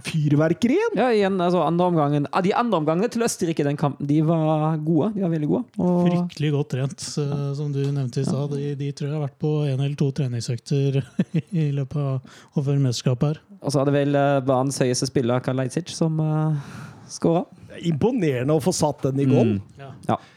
fyrverkeri 0.05 0.77
igjen. 0.77 0.99
Ja, 0.99 1.07
igjen, 1.13 1.39
altså 1.41 1.63
andre 1.65 1.87
omgangen, 1.89 2.27
ah, 2.33 2.43
De 2.45 2.53
andre 2.57 2.81
omgangene 2.83 3.09
til 3.13 3.25
Østerrike 3.25 3.65
i 3.65 3.69
den 3.69 3.79
kampen, 3.81 4.07
de 4.09 4.21
var 4.27 4.77
gode. 4.85 5.13
De 5.15 5.25
var 5.25 5.33
veldig 5.33 5.51
gode. 5.51 5.65
Og, 5.81 6.01
Fryktelig 6.09 6.53
godt 6.53 6.73
trent, 6.75 7.07
uh, 7.23 7.53
som 7.57 7.73
du 7.73 7.81
nevnte 7.85 8.21
i 8.21 8.27
stad. 8.27 8.53
De, 8.53 8.75
de 8.79 8.91
tror 8.93 9.09
jeg 9.09 9.17
har 9.17 9.25
vært 9.25 9.39
på 9.43 9.53
én 9.65 9.79
eller 9.79 9.97
to 9.99 10.11
treningsøkter 10.17 11.01
i 11.65 11.71
løpet 11.77 12.01
av 12.03 12.37
og 12.57 12.67
før 12.67 12.83
mesterskapet 12.83 13.33
her. 13.33 13.43
og 13.63 13.73
så 13.73 13.83
er 13.83 13.89
det 13.89 13.97
vel 13.97 14.21
uh, 14.21 14.43
banens 14.45 14.81
høyeste 14.85 15.09
spiller, 15.09 15.45
Karl 15.45 15.63
Leitzic, 15.63 15.95
som 15.97 16.21
uh, 16.21 16.77
skåra. 17.11 17.47
Imponerende 17.87 18.57
å 18.57 18.63
få 18.63 18.73
satt 18.77 19.09
den 19.09 19.25
i 19.25 19.29
goal. 19.29 19.57
Ja. 19.81 19.93
Eh, 20.17 20.33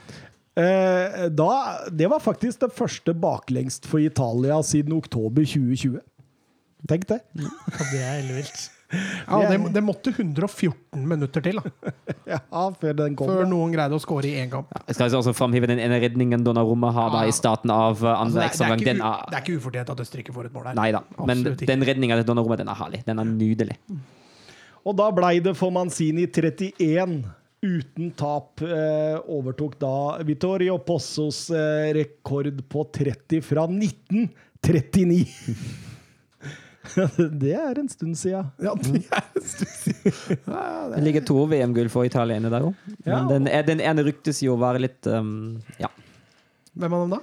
da, 0.60 1.51
det 1.91 2.10
var 2.12 2.20
faktisk 2.24 2.64
det 2.66 2.72
første 2.76 3.14
baklengst 3.16 3.88
for 3.88 4.03
Italia 4.03 4.60
siden 4.66 4.97
oktober 4.97 5.45
2020. 5.45 6.01
Tenk 6.89 7.07
det. 7.10 7.22
Ja, 7.36 7.53
det 7.91 8.01
er 8.01 8.20
ellevilt. 8.24 8.70
Ja, 8.89 9.39
det, 9.51 9.57
det 9.74 9.82
måtte 9.86 10.10
114 10.10 11.03
minutter 11.05 11.43
til 11.45 11.60
da, 11.60 11.91
Ja, 12.34 12.39
før 12.74 12.95
den 12.97 13.16
kom. 13.18 13.30
før 13.30 13.45
noen 13.45 13.74
greide 13.76 13.93
å 13.93 14.01
score 14.01 14.26
i 14.26 14.39
én 14.41 14.49
kamp. 14.49 14.72
Jeg 14.88 14.97
skal 14.97 15.14
også 15.20 15.34
framhive 15.38 15.70
den 15.70 15.82
ene 15.84 15.99
redningen 16.01 16.41
Donnarumma 16.45 16.89
har 16.95 17.12
da 17.14 17.26
i 17.30 17.36
starten 17.36 17.70
av 17.74 18.01
andre 18.01 18.47
Altså, 18.47 18.66
det, 18.66 18.72
er, 18.72 18.82
det, 18.82 18.88
er 18.88 18.97
ikke, 18.97 19.12
er 19.12 19.28
det 19.30 19.38
er 19.38 19.43
ikke 19.45 19.57
ufortjent 19.62 19.91
at 19.93 20.01
Østerrike 20.05 20.34
får 20.34 20.49
et 20.49 20.55
mål 20.57 20.72
her. 20.72 20.80
Nei 20.80 20.89
da, 20.95 21.03
men 21.22 21.43
ikke. 21.51 21.68
den 21.70 21.86
redninga 21.91 22.18
til 22.22 22.32
Donnarumma, 22.32 22.57
den 22.64 22.72
er 22.74 22.80
herlig. 22.82 23.03
Den 23.05 23.22
er 23.22 23.30
nydelig. 23.30 23.78
Og 24.89 24.97
da 24.97 25.12
blei 25.14 25.36
det 25.43 25.53
for 25.60 25.76
Manzini 25.76 26.26
31. 26.26 27.20
Uten 27.62 28.12
tap 28.16 28.62
eh, 28.62 29.20
overtok 29.28 29.74
da 29.82 29.95
Vittorio 30.24 30.78
Possos 30.80 31.49
eh, 31.51 31.91
rekord 31.93 32.62
på 32.72 32.84
30 32.95 33.41
fra 33.43 33.66
1939. 33.68 35.26
det 37.41 37.51
er 37.60 37.82
en 37.82 37.89
stund 37.91 38.16
sia. 38.18 38.45
Ja, 38.64 38.76
det 38.80 39.01
er 39.12 40.95
Det 40.95 41.03
ligger 41.03 41.26
to 41.28 41.43
VM-gull 41.51 41.91
for 41.91 42.07
Italia 42.07 42.39
inne 42.39 42.51
der 42.53 42.70
òg. 42.70 42.78
Ja. 43.03 43.26
Men 43.28 43.49
den, 43.49 43.51
den 43.68 43.84
ene 43.84 44.07
ryktes 44.07 44.39
jo 44.45 44.55
å 44.55 44.62
være 44.62 44.86
litt 44.86 45.10
um, 45.12 45.60
Ja. 45.82 45.91
Hvem 46.80 46.95
av 46.95 47.03
dem 47.03 47.18
da? 47.18 47.20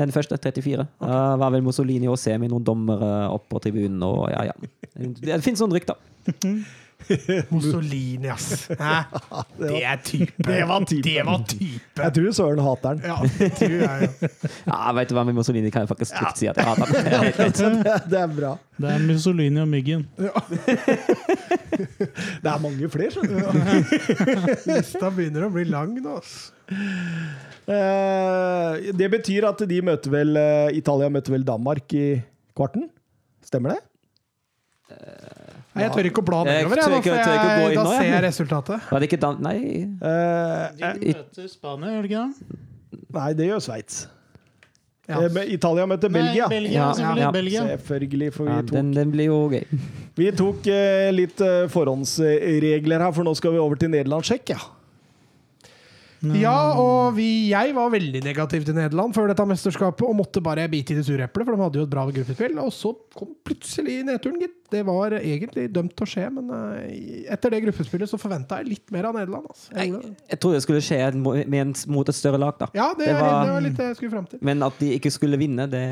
Den 0.00 0.14
første, 0.16 0.38
34. 0.40 0.88
Uh, 0.98 1.36
var 1.38 1.52
vel 1.54 1.62
Mussolini 1.62 2.08
og 2.10 2.16
Semi, 2.18 2.48
noen 2.50 2.64
dommere 2.66 3.28
opp 3.30 3.44
på 3.52 3.60
tribunen 3.62 4.00
og 4.02 4.24
ja, 4.32 4.48
ja. 4.48 4.56
Det, 4.96 5.12
det 5.28 5.44
finnes 5.44 5.60
noen 5.60 5.76
rykter. 5.76 6.00
Mussolini, 7.54 8.28
ass. 8.32 8.68
Hæ? 8.68 8.74
Det 9.58 9.84
er 9.84 9.96
type. 10.04 10.32
Det 10.38 10.68
var 10.68 10.84
type. 10.84 11.02
Det 11.02 11.26
var 11.26 11.44
type. 11.48 12.02
Jeg 12.02 12.12
tror 12.16 12.30
Søren 12.38 12.58
hater 12.64 12.88
den. 12.94 13.02
Ja, 13.10 13.16
det 13.38 13.52
tror 13.58 13.68
jeg 13.68 14.02
jo. 14.02 14.08
Ja, 14.72 14.92
vet 14.96 15.08
du 15.10 15.14
hva 15.18 15.24
med 15.28 15.34
Mussolini 15.38 15.68
kan 15.74 15.80
jeg 15.84 15.90
faktisk 15.92 16.12
trygt 16.18 16.36
si 16.42 16.46
at 16.50 16.56
jeg 16.58 16.66
hater 16.66 16.86
den. 16.90 16.94
Det 17.04 17.12
er 17.14 17.18
det, 18.08 18.18
er 18.20 18.26
bra. 18.36 18.52
Det 18.80 18.88
er 18.90 18.98
Mussolini 19.06 19.60
og 19.62 19.68
Myggen. 19.68 20.08
Det 20.18 20.30
er 22.50 22.58
mange 22.62 22.88
flere, 22.90 23.10
skjønner 23.14 23.40
du. 23.40 23.46
Lista 24.70 25.10
begynner 25.10 25.42
å 25.48 25.50
bli 25.54 25.64
lang 25.70 25.90
nå, 26.00 26.16
ass. 26.18 26.52
Eh, 27.64 28.72
det 28.96 29.08
betyr 29.12 29.44
at 29.48 29.58
de 29.68 29.82
møter 29.84 30.10
vel 30.12 30.36
eh, 30.36 30.76
Italia 30.76 31.08
møter 31.12 31.32
vel 31.36 31.44
Danmark 31.46 31.92
i 31.96 32.22
kvarten? 32.56 32.88
Stemmer 33.44 33.68
det? 33.76 33.82
Nei, 35.74 35.82
jeg 35.88 35.92
tør 35.96 36.06
ikke 36.10 36.22
å 36.22 36.26
bla 36.28 36.40
nedover, 36.46 36.78
jeg, 36.78 36.90
jeg, 36.94 37.04
jeg, 37.04 37.62
jeg, 37.64 37.76
da 37.76 37.84
ser 37.90 38.04
jeg. 38.08 38.22
resultatet. 38.28 38.84
Var 38.90 39.02
det 39.02 39.08
ikke 39.10 39.20
Dan... 39.24 39.40
Nei. 39.42 39.56
Eh, 39.98 40.82
De 41.00 41.14
møter 41.18 41.48
Spania, 41.50 41.94
gjør 41.96 42.04
de 42.06 42.12
ikke 42.12 42.26
det? 42.26 42.60
nei, 43.16 43.30
det 43.38 43.48
gjør 43.48 43.64
Sveits. 43.66 44.04
Ja. 45.04 45.18
Eh, 45.26 45.50
Italia 45.52 45.84
møter 45.90 46.08
Belgia. 46.14 46.46
Nei, 46.48 46.60
Belgia, 46.62 46.86
selvfølgelig. 46.96 47.24
ja. 47.26 47.32
Belgia. 47.34 47.64
Selvfølgelig, 47.74 48.30
for 48.38 48.48
vi 48.48 48.54
tok, 48.62 48.70
den, 48.78 48.94
den 48.96 49.10
blir 49.12 49.26
jo 49.28 49.40
gøy. 49.52 49.82
vi 50.22 50.30
tok 50.38 50.70
eh, 50.72 51.10
litt 51.12 51.42
eh, 51.44 51.66
forhåndsregler 51.74 53.04
her, 53.04 53.12
for 53.18 53.26
nå 53.26 53.34
skal 53.36 53.52
vi 53.52 53.60
over 53.66 53.76
til 53.82 53.92
Nederland-sjekk. 53.92 54.54
Ja. 54.54 54.62
Ja, 56.24 56.72
og 56.80 57.18
vi, 57.18 57.50
jeg 57.50 57.74
var 57.76 57.90
veldig 57.92 58.22
negativ 58.24 58.62
til 58.64 58.72
Nederland 58.78 59.12
før 59.12 59.28
dette 59.28 59.44
mesterskapet 59.44 60.06
og 60.08 60.14
måtte 60.16 60.40
bare 60.40 60.64
bite 60.72 60.94
i 60.94 60.96
det 60.96 61.04
sure 61.04 61.26
eplet, 61.26 61.44
for 61.44 61.52
de 61.52 61.60
hadde 61.66 61.82
jo 61.82 61.84
et 61.84 61.90
bra 61.92 62.06
gruppespill. 62.08 62.54
Og 62.62 62.70
så 62.72 62.94
kom 63.12 63.34
plutselig 63.44 63.98
nedturen, 64.08 64.38
gitt. 64.40 64.56
Det 64.72 64.80
var 64.86 65.12
egentlig 65.18 65.66
dømt 65.74 65.92
til 65.94 66.06
å 66.06 66.08
skje, 66.08 66.24
men 66.34 66.48
eh, 66.56 67.26
etter 67.34 67.52
det 67.52 67.60
gruppespillet 67.66 68.08
så 68.10 68.18
forventa 68.18 68.56
jeg 68.62 68.70
litt 68.72 68.90
mer 68.94 69.04
av 69.10 69.14
Nederland. 69.18 69.44
Altså. 69.52 69.68
Jeg. 69.76 69.92
Jeg 70.32 70.38
trodde 70.40 70.56
det 70.58 70.62
skulle 70.64 70.80
skje 70.82 70.98
en, 71.04 71.74
mot 71.94 72.08
et 72.10 72.16
større 72.16 72.40
lag, 72.40 72.56
da. 72.58 72.68
ja, 72.74 72.86
det, 72.98 73.06
Det 73.10 73.14
var- 73.20 73.44
det 73.44 73.52
var 73.52 73.64
litt 73.66 73.76
det 73.78 73.88
jeg 73.90 73.98
skulle 74.00 74.14
fram 74.16 74.26
til. 74.32 74.40
Men 74.42 74.62
at 74.66 74.78
de 74.80 74.88
ikke 74.96 75.12
skulle 75.14 75.38
vinne, 75.38 75.68
det, 75.70 75.82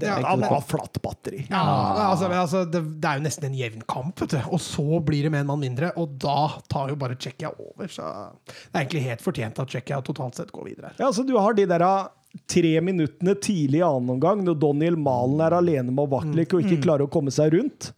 det 0.00 0.08
Ja, 0.08 0.34
det 0.36 0.48
var 0.50 0.64
flatt 0.66 0.98
batteri. 1.04 1.44
Ja, 1.50 1.62
altså, 2.08 2.28
men 2.32 2.38
altså, 2.40 2.64
det, 2.72 2.82
det 3.02 3.10
er 3.12 3.20
jo 3.20 3.26
nesten 3.28 3.48
en 3.50 3.54
jevn 3.60 3.84
kamp, 3.86 4.18
vet 4.24 4.34
du. 4.34 4.40
Og 4.50 4.60
så 4.64 4.88
blir 5.04 5.28
det 5.28 5.30
med 5.36 5.44
en 5.44 5.52
mann 5.52 5.60
mindre, 5.62 5.92
og 6.00 6.16
da 6.18 6.48
tar 6.72 6.88
jo 6.90 6.96
bare 6.98 7.14
Tsjekkia 7.20 7.52
over. 7.52 7.86
Så 7.92 8.02
det 8.48 8.72
er 8.72 8.82
egentlig 8.82 9.04
helt 9.06 9.22
fortjent 9.22 9.60
at 9.62 9.68
Tsjekkia 9.70 10.00
totalt 10.02 10.40
sett 10.40 10.50
går 10.52 10.70
videre. 10.72 10.92
Ja, 10.98 11.12
så 11.12 11.22
du 11.28 11.36
har 11.38 11.54
de 11.54 11.68
der 11.68 11.84
ah, 11.86 12.08
tre 12.48 12.74
minuttene 12.80 13.34
tidlig 13.38 13.82
i 13.82 13.86
annen 13.86 14.16
omgang, 14.16 14.42
når 14.42 14.58
Daniel 14.58 14.96
Malen 14.96 15.40
er 15.44 15.52
alene 15.60 15.92
med 15.92 16.08
Vatlik 16.10 16.54
og 16.56 16.64
ikke 16.64 16.80
klarer 16.88 17.04
å 17.06 17.10
komme 17.12 17.30
seg 17.34 17.52
rundt. 17.54 17.92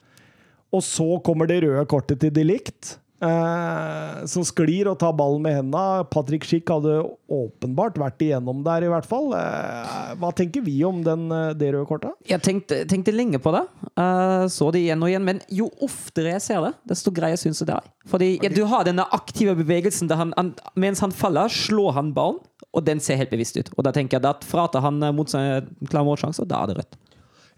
Og 0.75 0.83
så 0.83 1.07
kommer 1.25 1.51
det 1.51 1.62
røde 1.64 1.87
kortet 1.91 2.18
til 2.22 2.33
Delict, 2.35 2.97
eh, 3.22 4.25
som 4.31 4.45
sklir 4.47 4.89
og 4.91 4.99
tar 4.99 5.14
ballen 5.16 5.45
med 5.45 5.55
hendene. 5.61 6.05
Patrick 6.11 6.47
Schick 6.49 6.70
hadde 6.72 6.97
åpenbart 7.31 7.99
vært 8.01 8.25
igjennom 8.27 8.64
der, 8.66 8.87
i 8.87 8.91
hvert 8.91 9.07
fall. 9.09 9.31
Eh, 9.39 10.14
hva 10.20 10.33
tenker 10.35 10.64
vi 10.66 10.77
om 10.87 11.03
den, 11.07 11.31
eh, 11.31 11.53
det 11.55 11.70
røde 11.77 11.87
kortet? 11.89 12.16
Jeg 12.29 12.43
tenkte, 12.43 12.83
tenkte 12.91 13.14
lenge 13.14 13.39
på 13.39 13.55
det. 13.55 13.62
Eh, 13.95 14.47
så 14.51 14.72
det 14.75 14.83
igjen 14.83 15.03
og 15.03 15.12
igjen. 15.12 15.29
Men 15.31 15.41
jo 15.49 15.70
oftere 15.85 16.35
jeg 16.35 16.43
ser 16.49 16.66
det, 16.66 16.75
desto 16.91 17.14
greier 17.14 17.39
syns 17.41 17.62
jeg 17.62 17.70
det 17.70 17.79
er. 17.79 17.93
Fordi 18.11 18.33
ja, 18.43 18.51
du 18.51 18.64
har 18.66 18.85
denne 18.85 19.07
aktive 19.14 19.55
bevegelsen 19.62 20.11
der 20.11 20.20
han, 20.20 20.35
han, 20.37 20.55
mens 20.75 21.01
han 21.01 21.14
faller, 21.14 21.49
slår 21.49 21.95
han 22.01 22.12
ballen, 22.16 22.43
og 22.75 22.85
den 22.85 22.99
ser 23.01 23.20
helt 23.20 23.31
bevisst 23.31 23.57
ut. 23.57 23.70
Og 23.79 23.87
da 23.87 23.95
tenker 23.95 24.18
jeg 24.18 24.27
at 24.27 24.45
frater 24.45 24.83
han 24.85 25.03
eh, 25.03 25.14
mot 25.14 25.31
seg 25.31 25.70
klar 25.87 26.07
målsjanse, 26.07 26.43
og 26.43 26.51
da 26.51 26.64
er 26.64 26.72
det 26.72 26.81
rødt. 26.83 26.99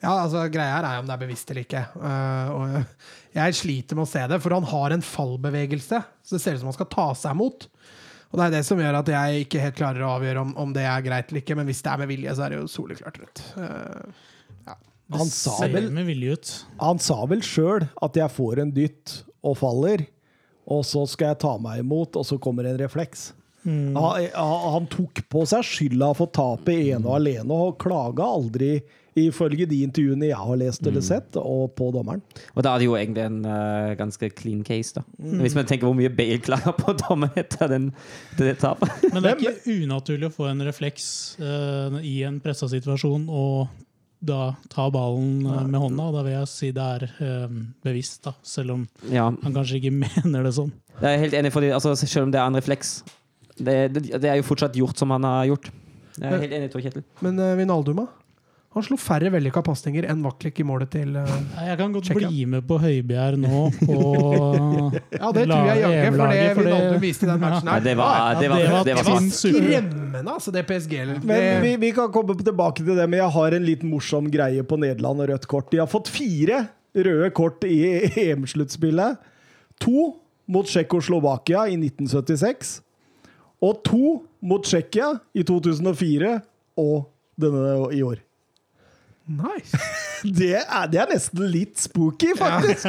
Ja, 0.07 0.13
altså 0.23 0.45
Greia 0.55 0.77
her 0.79 0.87
er 0.87 1.01
om 1.03 1.09
det 1.09 1.17
er 1.17 1.23
bevisst 1.25 1.51
eller 1.51 1.65
ikke. 1.67 1.81
Uh, 1.99 2.49
og 2.55 2.75
jeg, 3.35 3.57
sliter 3.59 3.99
med 3.99 4.07
å 4.07 4.11
se 4.11 4.23
det, 4.31 4.39
for 4.45 4.55
han 4.55 4.69
har 4.71 4.95
en 4.95 5.03
fallbevegelse. 5.03 5.99
Så 6.23 6.37
det 6.37 6.43
ser 6.45 6.55
ut 6.57 6.63
som 6.63 6.71
han 6.71 6.77
skal 6.79 6.91
ta 6.95 7.09
seg 7.19 7.35
mot. 7.41 7.67
Og 8.31 8.39
det 8.41 8.47
er 8.49 8.55
det 8.57 8.63
som 8.69 8.79
gjør 8.83 9.01
at 9.01 9.11
jeg 9.11 9.45
ikke 9.47 9.61
helt 9.63 9.77
klarer 9.79 10.03
å 10.07 10.15
avgjøre 10.17 10.41
om, 10.47 10.55
om 10.63 10.73
det 10.75 10.83
er 10.87 11.05
greit 11.07 11.29
eller 11.31 11.43
ikke. 11.43 11.57
Men 11.59 11.69
hvis 11.69 11.83
det 11.85 11.93
er 11.93 12.01
med 12.05 12.11
vilje, 12.11 12.35
så 12.39 12.47
er 12.47 12.55
det 12.55 12.59
jo 12.63 12.71
soleklart 12.71 13.21
rødt. 13.23 13.43
Eh, 13.61 14.25
Han 15.17 15.29
sa 15.31 15.53
Ser 15.61 15.71
vel, 15.71 15.85
med 15.95 16.09
vilje 16.09 16.33
ut. 16.35 16.53
han 16.83 16.99
sa 16.99 17.21
vel 17.31 17.43
sjøl 17.47 17.85
at 18.03 18.17
jeg 18.19 18.33
får 18.35 18.59
en 18.65 18.73
dytt 18.75 19.13
og 19.47 19.55
faller, 19.61 20.03
og 20.67 20.81
så 20.83 21.05
skal 21.07 21.29
jeg 21.31 21.39
ta 21.45 21.53
meg 21.63 21.85
imot, 21.85 22.17
og 22.19 22.27
så 22.27 22.41
kommer 22.43 22.67
en 22.67 22.79
refleks. 22.81 23.29
Han, 23.67 23.95
han- 23.95 24.73
han 24.73 24.87
tok 24.91 25.23
på 25.31 25.45
seg 25.47 25.63
skylda 25.67 26.09
for 26.19 26.27
tapet 26.35 26.91
ene 26.91 27.07
og 27.07 27.17
alene, 27.21 27.51
og 27.55 27.79
klaga 27.83 28.27
aldri, 28.35 28.81
ifølge 29.17 29.67
de 29.69 29.81
intervjuene 29.87 30.29
jeg 30.29 30.37
har 30.37 30.59
lest 30.61 30.87
eller 30.87 31.05
sett, 31.05 31.39
og 31.41 31.73
på 31.79 31.89
dommeren. 31.95 32.21
Og 32.55 32.64
da 32.64 32.75
er 32.75 32.83
det 32.83 32.89
jo 32.89 32.97
egentlig 32.99 33.25
en 33.25 33.39
uh, 33.49 33.95
ganske 33.99 34.31
clean 34.37 34.62
case, 34.67 34.93
da. 34.99 35.05
Hvis 35.43 35.57
man 35.57 35.69
tenker 35.69 35.89
hvor 35.89 35.97
mye 35.97 36.12
Bale 36.12 36.39
klager 36.45 36.77
på 36.77 36.95
dommen 37.01 37.33
etter 37.39 37.71
den, 37.73 37.91
det 38.39 38.59
tapet. 38.61 38.93
Men 39.12 39.25
det 39.25 39.33
er 39.33 39.43
ikke 39.43 39.79
unaturlig 39.87 40.29
å 40.29 40.35
få 40.35 40.51
en 40.51 40.64
refleks 40.67 41.09
uh, 41.41 41.97
i 42.05 42.19
en 42.29 42.41
pressa 42.45 42.69
situasjon 42.71 43.29
og 43.33 43.67
da 44.27 44.55
ta 44.73 44.87
ballen 44.91 45.45
eh, 45.45 45.67
med 45.69 45.77
hånda. 45.77 46.07
Da 46.14 46.23
vil 46.25 46.33
jeg 46.33 46.49
si 46.51 46.71
det 46.75 46.83
er 46.83 47.51
bevisst, 47.85 48.23
da, 48.25 48.33
selv 48.43 48.73
om 48.75 48.87
Ja, 49.12 49.29
han 49.29 49.55
kanskje 49.55 49.77
ikke 49.79 49.93
mener 50.03 50.49
det 50.49 50.55
sånn. 50.57 50.73
jeg 51.03 51.11
er 51.11 51.21
helt 51.21 51.37
enig, 51.37 51.53
fordi, 51.55 51.69
altså, 51.77 51.93
selv 52.01 52.27
om 52.27 52.33
det 52.35 52.41
er 52.41 52.49
en 52.49 52.59
refleks. 52.59 52.97
Det, 53.57 53.77
det, 53.93 54.07
det 54.17 54.31
er 54.33 54.41
jo 54.41 54.47
fortsatt 54.49 54.77
gjort 54.77 54.99
som 54.99 55.12
han 55.14 55.29
har 55.29 55.51
gjort. 55.53 55.69
Jeg 56.17 56.33
er 56.33 56.47
helt 56.47 56.57
enig, 56.59 56.71
Tor 56.73 56.85
Kjetil. 56.85 57.05
men 57.25 57.39
uh, 57.45 57.53
Vinalduma 57.61 58.07
han 58.77 58.85
slo 58.85 58.97
færre 59.01 59.31
vellykka 59.33 59.62
pasninger 59.64 60.05
enn 60.12 60.20
Vaklik 60.24 60.61
i 60.61 60.66
målet 60.68 60.91
til 60.93 61.14
uh, 61.16 61.31
Jeg 61.64 61.79
kan 61.81 61.95
godt 61.95 62.09
Tsjekkia. 62.11 62.29
bli 62.29 62.45
med 62.53 62.66
på 62.68 62.77
Høibjerg 62.83 63.39
nå 63.41 63.62
på 63.79 63.97
Ja, 65.20 65.31
det 65.33 65.47
tror 65.49 65.70
jeg 65.70 65.81
jaggu, 65.81 66.18
for 66.18 66.33
det 66.33 66.43
Vinaldum 66.59 67.01
viste 67.03 67.24
i 67.27 67.31
den 67.31 67.41
matchen 67.41 67.70
her. 67.70 67.79
her. 67.79 67.87
det 67.87 67.95
var, 67.97 68.41
det 68.41 68.51
var, 68.53 68.61
det 68.61 68.72
var 68.72 68.85
det 68.85 68.97
var 68.99 69.09
Det 69.09 69.09
var 69.09 69.31
skremmende, 69.33 70.35
altså, 70.37 70.53
det 70.53 70.64
PSG. 70.68 70.95
Men 71.24 71.62
vi, 71.64 71.72
vi 71.87 71.93
kan 71.97 72.12
komme 72.12 72.37
tilbake 72.37 72.83
til 72.85 72.93
det, 72.93 73.09
men 73.09 73.20
jeg 73.22 73.33
har 73.39 73.57
en 73.57 73.66
liten 73.66 73.93
morsom 73.93 74.29
greie 74.33 74.64
på 74.66 74.79
Nederland 74.81 75.24
og 75.24 75.33
rødt 75.33 75.49
kort. 75.51 75.70
De 75.72 75.81
har 75.81 75.91
fått 75.91 76.12
fire 76.12 76.66
røde 76.97 77.31
kort 77.37 77.64
i 77.68 77.81
EM-sluttspillet. 78.27 79.16
To 79.85 80.12
mot 80.53 80.68
Tsjekkoslovakia 80.68 81.66
i 81.72 81.81
1976. 81.81 82.77
Og 83.64 83.81
to 83.89 84.18
mot 84.45 84.64
Tsjekkia 84.64 85.14
i 85.37 85.45
2004 85.49 86.37
og 86.81 87.09
denne 87.41 87.77
i 87.97 88.05
år. 88.05 88.20
Nice. 89.27 89.79
Det 90.39 90.55
er, 90.57 90.87
det 90.91 90.99
er 90.99 91.11
nesten 91.11 91.43
litt 91.53 91.77
spooky, 91.79 92.33
faktisk. 92.39 92.89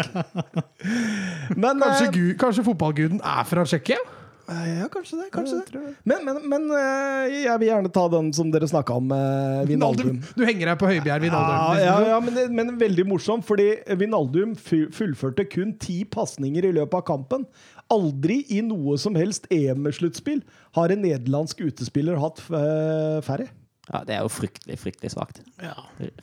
Men 1.62 1.82
Kanskje, 1.84 2.06
eh, 2.08 2.14
gu, 2.14 2.22
kanskje 2.40 2.64
fotballguden 2.66 3.20
er 3.20 3.44
fra 3.46 3.66
Tsjekkia? 3.68 4.00
Ja, 4.48 4.88
kanskje 4.88 5.18
det. 5.20 5.26
kanskje 5.34 5.58
Ja, 5.60 5.64
det. 5.74 5.94
Men, 6.08 6.24
men, 6.24 6.38
men 6.50 6.70
eh, 6.72 7.42
jeg 7.44 7.60
vil 7.60 7.68
gjerne 7.68 7.92
ta 7.92 8.06
den 8.14 8.30
som 8.34 8.48
dere 8.54 8.70
snakka 8.72 8.96
om, 8.96 9.12
uh, 9.12 9.66
Vinaldum. 9.68 10.22
Du 10.40 10.46
henger 10.48 10.72
deg 10.72 10.80
på 10.80 10.88
Høibjerg 10.88 11.26
Vinaldum. 11.28 11.82
Ja, 11.82 11.84
ja, 11.84 11.98
ja 12.14 12.22
men, 12.24 12.40
men 12.56 12.74
veldig 12.80 13.06
morsom, 13.12 13.44
fordi 13.44 13.68
Vinaldum 14.00 14.56
fullførte 14.56 15.46
kun 15.52 15.76
ti 15.84 16.00
pasninger 16.08 16.70
i 16.70 16.74
løpet 16.80 17.02
av 17.02 17.06
kampen. 17.12 17.44
Aldri 17.92 18.46
i 18.56 18.64
noe 18.64 18.96
som 19.02 19.20
helst 19.20 19.52
EM-sluttspill 19.52 20.40
har 20.80 20.96
en 20.96 21.04
nederlandsk 21.04 21.68
utespiller 21.68 22.20
hatt 22.24 22.40
eh, 22.48 23.20
færre. 23.28 23.52
Ja, 23.88 24.02
det 24.04 24.18
er 24.18 24.26
jo 24.26 24.32
fryktelig, 24.32 24.76
fryktelig 24.82 25.14
svakt. 25.14 25.40
Ja. 25.64 25.76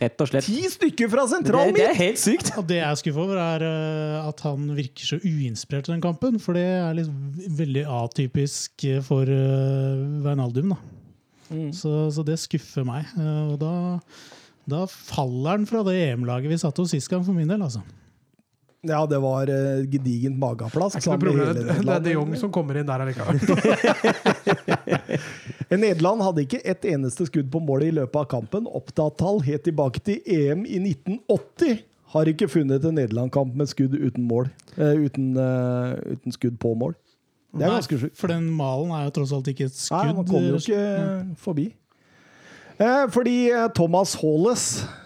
Rett 0.02 0.20
og 0.20 0.28
slett. 0.28 0.44
Ti 0.44 0.68
stykker 0.74 1.08
fra 1.12 1.24
sentralen 1.30 1.72
min! 1.72 1.80
det 1.80 1.86
er 1.94 1.96
helt 1.96 2.20
sykt! 2.20 2.50
Og 2.60 2.66
det 2.68 2.76
jeg 2.76 2.90
er 2.90 2.98
skuffa 3.00 3.24
over, 3.24 3.40
er 3.40 3.64
eh, 3.64 4.28
at 4.28 4.44
han 4.44 4.66
virker 4.76 5.14
så 5.14 5.18
uinspirert 5.22 5.88
i 5.88 5.94
den 5.94 6.04
kampen. 6.04 6.36
For 6.42 6.58
det 6.58 6.66
er 6.76 6.98
litt 6.98 7.48
veldig 7.62 7.86
atypisk 8.02 8.84
eh, 8.90 9.00
for 9.04 9.24
Veinaldum, 10.26 10.76
da. 10.76 10.78
Mm. 11.48 11.72
Så, 11.76 12.10
så 12.12 12.22
det 12.26 12.36
skuffer 12.42 12.84
meg. 12.86 13.06
Eh, 13.16 13.52
og 13.54 13.58
da, 13.62 13.72
da 14.70 14.86
faller 14.90 15.50
han 15.56 15.66
fra 15.68 15.82
det 15.88 15.94
EM-laget 16.10 16.50
vi 16.52 16.58
satte 16.60 16.82
oss 16.84 16.90
sist 16.92 17.10
gang, 17.12 17.24
for 17.24 17.32
min 17.36 17.48
del. 17.48 17.62
altså. 17.64 17.80
Ja, 18.84 19.06
det 19.08 19.16
var 19.16 19.48
uh, 19.48 19.80
gedigent 19.88 20.36
mageplask. 20.36 21.00
Det 21.00 21.08
er 21.08 21.16
ikke 21.16 21.16
noe 21.16 21.24
problem. 21.24 21.56
Det 21.88 21.94
er 21.94 22.02
de 22.04 22.12
Jong 22.18 22.36
som 22.36 22.52
kommer 22.52 22.76
inn 22.76 22.84
der 22.88 23.00
allikevel. 23.00 23.40
Nederland 25.80 26.22
hadde 26.22 26.44
ikke 26.44 26.60
ett 26.62 26.84
eneste 26.88 27.26
skudd 27.28 27.50
på 27.52 27.62
mål 27.64 27.86
i 27.86 27.94
løpet 27.96 28.20
av 28.20 28.28
kampen. 28.30 28.68
Opptatt-tall 28.68 29.40
helt 29.46 29.64
tilbake 29.66 30.02
til 30.04 30.20
EM 30.26 30.66
i 30.68 30.80
1980 30.82 31.80
har 32.14 32.30
ikke 32.30 32.50
funnet 32.52 32.84
en 32.86 32.98
Nederland-kamp 32.98 33.56
med 33.58 33.70
skudd 33.70 33.96
uten 33.96 34.26
mål. 34.28 34.50
Uh, 34.76 35.06
uten, 35.06 35.32
uh, 35.38 35.96
uten 36.12 36.34
skudd 36.34 36.60
på 36.62 36.74
mål. 36.78 36.94
Det 37.54 37.62
er 37.62 37.70
Nei, 37.70 37.78
ganske 37.78 37.98
sjukt. 38.02 38.18
For 38.18 38.30
den 38.30 38.50
malen 38.54 38.92
er 38.94 39.08
jo 39.08 39.14
tross 39.20 39.32
alt 39.34 39.48
ikke 39.50 39.68
et 39.70 39.78
skudd. 39.78 40.10
Nei, 40.10 40.18
man 40.18 40.28
kommer 40.28 40.52
jo 40.52 40.60
ikke 40.60 40.84
forbi. 41.42 41.70
Eh, 42.74 43.04
fordi 43.14 43.36
Thomas 43.76 44.16
Haales, 44.18 44.64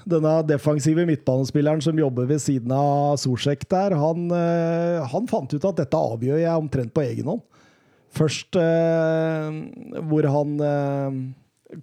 denne 0.08 0.38
defensive 0.48 1.04
midtbanespilleren 1.04 1.82
som 1.84 1.98
jobber 2.00 2.24
ved 2.30 2.40
siden 2.40 2.72
av 2.72 3.18
Solsjek 3.20 3.66
der, 3.68 3.92
han, 4.00 4.30
eh, 4.32 5.04
han 5.12 5.28
fant 5.28 5.52
ut 5.52 5.66
at 5.68 5.82
dette 5.82 6.00
avgjør 6.00 6.40
jeg 6.40 6.62
omtrent 6.62 6.94
på 6.96 7.04
egen 7.04 7.28
hånd. 7.28 7.44
Først 8.16 8.56
eh, 8.56 9.58
hvor 10.08 10.28
han 10.32 10.54
eh, 10.64 11.18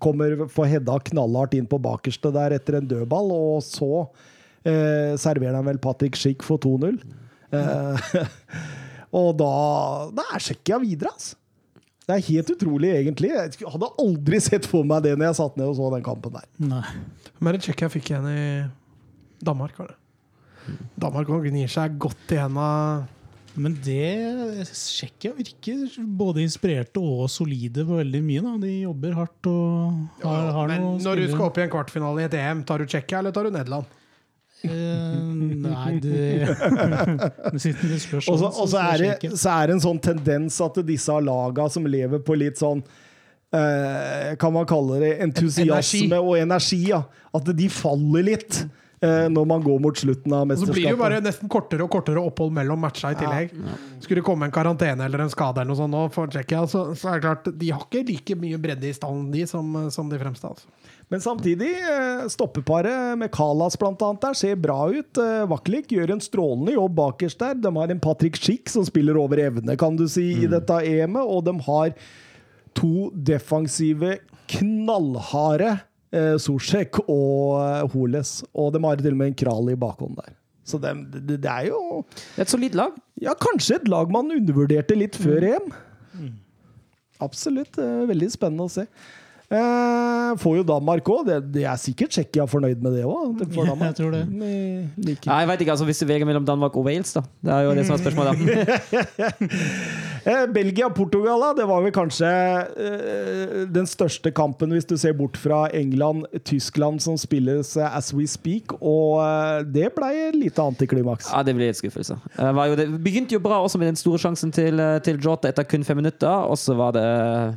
kommer 0.02 0.48
for 0.52 0.70
Hedda 0.70 0.98
knallhardt 1.12 1.54
inn 1.58 1.68
på 1.70 1.80
bakerste 1.82 2.32
der 2.34 2.58
etter 2.58 2.80
en 2.80 2.90
dødball, 2.90 3.32
og 3.36 3.64
så 3.66 4.08
eh, 4.66 5.14
serverer 5.22 5.60
han 5.60 5.68
vel 5.68 5.82
Patrick 5.82 6.18
Schick 6.20 6.46
for 6.46 6.62
2-0. 6.62 6.98
Eh, 7.54 8.14
og 9.22 9.36
da, 9.40 9.52
da 10.18 10.30
er 10.32 10.46
Tsjekkia 10.46 10.82
videre, 10.84 11.14
altså. 11.14 11.42
Det 12.06 12.14
er 12.14 12.26
helt 12.28 12.50
utrolig, 12.54 12.90
egentlig. 12.94 13.32
Jeg 13.34 13.70
hadde 13.74 13.88
aldri 13.98 14.38
sett 14.44 14.68
for 14.70 14.86
meg 14.86 15.02
det 15.02 15.16
når 15.18 15.32
jeg 15.32 15.38
satt 15.40 15.56
ned 15.58 15.72
og 15.72 15.78
så 15.80 15.88
den 15.90 16.04
kampen 16.06 16.36
der. 16.36 16.44
Nei. 16.62 16.84
Mer 17.42 17.56
er 17.56 17.58
det 17.58 17.66
Tsjekkia 17.66 17.90
fikk 17.90 18.12
igjen 18.12 18.28
i 18.30 18.44
Danmark? 19.46 19.74
var 19.80 19.90
det? 19.90 19.98
Danmark 21.02 21.32
gnir 21.48 21.72
seg 21.72 21.98
godt 22.02 22.34
i 22.34 22.38
henda. 22.38 22.68
Men 23.58 23.76
det 23.86 24.66
Tsjekkia 24.68 25.32
virker 25.38 25.86
både 26.20 26.42
inspirerte 26.44 27.00
og 27.00 27.30
solide 27.32 27.86
på 27.88 28.00
veldig 28.02 28.22
mye. 28.26 28.42
da. 28.44 28.56
De 28.66 28.72
jobber 28.84 29.14
hardt 29.16 29.48
og 29.48 30.26
har, 30.26 30.50
har 30.58 30.68
Men 30.74 30.82
noe 30.84 31.04
når 31.06 31.22
du 31.22 31.28
skal 31.32 31.46
opp 31.48 31.60
i 31.62 31.64
en 31.66 31.72
kvartfinale 31.72 32.24
i 32.24 32.28
et 32.28 32.36
EM, 32.42 32.64
tar 32.68 32.84
du 32.84 32.86
Tsjekkia 32.92 33.22
eller 33.22 33.32
tar 33.36 33.48
du 33.48 33.54
Nederland? 33.56 33.86
Uh, 34.66 34.72
nei, 35.62 36.00
det 36.02 36.48
Det 37.54 38.00
spørs 38.02 38.28
Og 38.32 38.40
så- 38.40 38.48
og 38.50 38.68
så 38.68 38.68
så 38.72 38.80
er, 38.82 38.98
det- 39.20 39.32
så 39.38 39.50
er 39.62 39.68
det 39.68 39.74
en 39.76 39.84
sånn 39.84 40.00
tendens 40.02 40.60
at 40.64 40.80
disse 40.88 41.12
laga 41.22 41.68
som 41.70 41.86
lever 41.86 42.20
på 42.26 42.38
litt 42.40 42.58
sånn 42.58 42.82
uh, 42.82 44.36
Kan 44.42 44.54
man 44.56 44.66
kalle 44.66 45.00
det 45.04 45.12
entusiasme 45.22 46.08
Energi. 46.08 46.18
og 46.18 46.38
energi, 46.40 46.82
ja. 46.90 47.04
At 47.36 47.46
de 47.56 47.68
faller 47.70 48.24
litt. 48.32 48.64
Eh, 49.02 49.28
når 49.32 49.48
man 49.50 49.64
går 49.66 49.82
mot 49.84 49.98
slutten 49.98 50.34
av 50.36 50.52
Og 50.52 50.62
så 50.62 50.70
blir 50.72 50.88
det 50.88 50.96
jo 50.96 51.02
bare 51.02 51.22
nesten 51.24 51.52
kortere 51.52 51.86
og 51.86 51.92
kortere 51.94 52.22
opphold 52.22 52.54
mellom 52.56 52.82
matcha 52.86 53.14
i 53.14 53.20
tillegg. 53.20 53.54
Skulle 54.04 54.22
det 54.22 54.28
komme 54.28 54.50
en 54.50 54.56
karantene 54.56 55.08
eller 55.08 55.26
en 55.26 55.34
skade 55.34 55.62
eller 55.62 55.74
noe 55.74 55.80
sånt 55.80 55.96
nå 55.96 56.04
for 56.16 56.32
Tsjekkia, 56.32 56.66
så, 56.72 56.88
så 56.98 57.12
er 57.12 57.20
det 57.20 57.28
klart 57.28 57.50
de 57.62 57.72
har 57.72 57.86
ikke 57.88 58.06
like 58.10 58.40
mye 58.42 58.60
bredde 58.62 58.90
i 58.90 58.96
stallen 58.96 59.32
de 59.34 59.46
som, 59.50 59.74
som 59.94 60.12
de 60.12 60.20
fremste. 60.22 60.52
Altså. 60.52 60.70
Men 61.14 61.22
samtidig, 61.22 61.70
eh, 61.70 62.28
stoppeparet 62.34 63.18
med 63.18 63.32
Kalas 63.32 63.78
blant 63.78 64.02
annet 64.02 64.22
der 64.26 64.38
ser 64.38 64.56
bra 64.58 64.88
ut. 64.90 65.18
Eh, 65.22 65.46
Vaklik 65.52 65.94
gjør 65.94 66.16
en 66.16 66.24
strålende 66.24 66.74
jobb 66.74 66.96
bakerst 66.98 67.42
der. 67.42 67.58
De 67.62 67.72
har 67.76 67.94
en 67.94 68.02
Patrick 68.02 68.40
Schick 68.42 68.72
som 68.74 68.86
spiller 68.88 69.18
over 69.22 69.42
evne, 69.44 69.78
kan 69.78 69.98
du 70.00 70.08
si, 70.10 70.32
i 70.44 70.50
dette 70.50 70.80
EM-et. 70.82 71.22
Og 71.22 71.46
de 71.46 71.54
har 71.68 71.94
to 72.76 73.10
defensive, 73.14 74.18
knallharde 74.52 75.76
eh, 76.16 76.36
Sosjek 76.42 77.02
og 77.06 77.60
eh, 77.62 77.84
Holes. 77.94 78.38
Og 78.56 78.72
de 78.76 78.82
har 78.86 79.02
til 79.04 79.14
og 79.14 79.20
med 79.22 79.34
en 79.34 79.38
Kral 79.44 79.70
i 79.74 79.78
bakhånd 79.80 80.16
der. 80.22 80.34
Så 80.66 80.80
det, 80.82 80.96
det, 81.14 81.36
det 81.44 81.52
er 81.52 81.68
jo 81.70 82.00
et 82.42 82.50
solid 82.50 82.74
lag. 82.74 82.96
ja, 83.22 83.36
kanskje 83.38 83.76
et 83.78 83.92
lag 83.92 84.10
man 84.14 84.32
undervurderte 84.34 84.96
litt 84.98 85.20
før 85.22 85.46
EM. 85.52 85.68
Absolutt. 87.22 87.78
eh, 87.78 88.02
Veldig 88.10 88.32
spennende 88.34 88.66
å 88.66 88.72
se. 88.74 88.88
Eh, 89.46 90.32
får 90.42 90.56
jo 90.58 90.64
Danmark 90.66 91.06
òg. 91.14 91.28
Det, 91.30 91.36
det 91.54 91.68
er 91.70 91.78
sikkert 91.78 92.16
Tsjekkia 92.16 92.48
fornøyd 92.50 92.82
med 92.82 92.98
det 92.98 93.04
òg. 93.06 93.44
Jeg 93.46 93.98
tror 94.00 94.16
det. 94.16 94.24
Ja, 95.30 95.38
jeg 95.44 95.52
vet 95.52 95.62
ikke, 95.62 95.76
altså 95.76 95.86
Hvis 95.86 96.02
du 96.02 96.08
velger 96.10 96.26
mellom 96.28 96.48
Danmark 96.50 96.76
og 96.82 96.88
Wales, 96.90 97.14
da. 97.14 97.22
Det 97.46 97.54
er 97.54 97.68
jo 97.68 97.76
det 97.78 97.86
som 97.86 97.96
er 97.96 98.02
spørsmålet. 98.02 98.34
Eh, 100.26 100.46
Belgia-Portugal, 100.50 101.40
da. 101.42 101.54
Det 101.54 101.66
var 101.70 101.84
vel 101.86 101.94
kanskje 101.94 102.30
eh, 102.82 103.66
den 103.70 103.86
største 103.86 104.32
kampen, 104.34 104.74
hvis 104.74 104.88
du 104.90 104.96
ser 104.98 105.14
bort 105.14 105.38
fra 105.38 105.68
England-Tyskland, 105.70 107.04
som 107.06 107.18
spilles 107.22 107.76
eh, 107.78 107.98
as 107.98 108.10
we 108.14 108.26
speak. 108.30 108.74
Og 108.82 109.22
eh, 109.22 109.62
det 109.76 109.92
ble 109.94 110.32
lite 110.34 110.66
antiklimaks. 110.66 111.30
Ja, 111.30 111.44
Det 111.46 111.54
ble 111.54 111.70
litt 111.70 111.78
skuffelse. 111.78 112.18
Det, 112.40 112.88
begynte 113.06 113.38
jo 113.38 113.44
bra 113.44 113.62
også 113.62 113.78
med 113.82 113.94
den 113.94 114.02
store 114.02 114.24
sjansen 114.26 114.54
til, 114.56 114.82
eh, 114.82 114.98
til 115.06 115.22
Jota 115.22 115.54
etter 115.54 115.68
kun 115.70 115.86
fem 115.86 116.02
minutter. 116.02 116.50
Og 116.50 116.58
så 116.58 116.74
var 116.74 116.98
det 116.98 117.06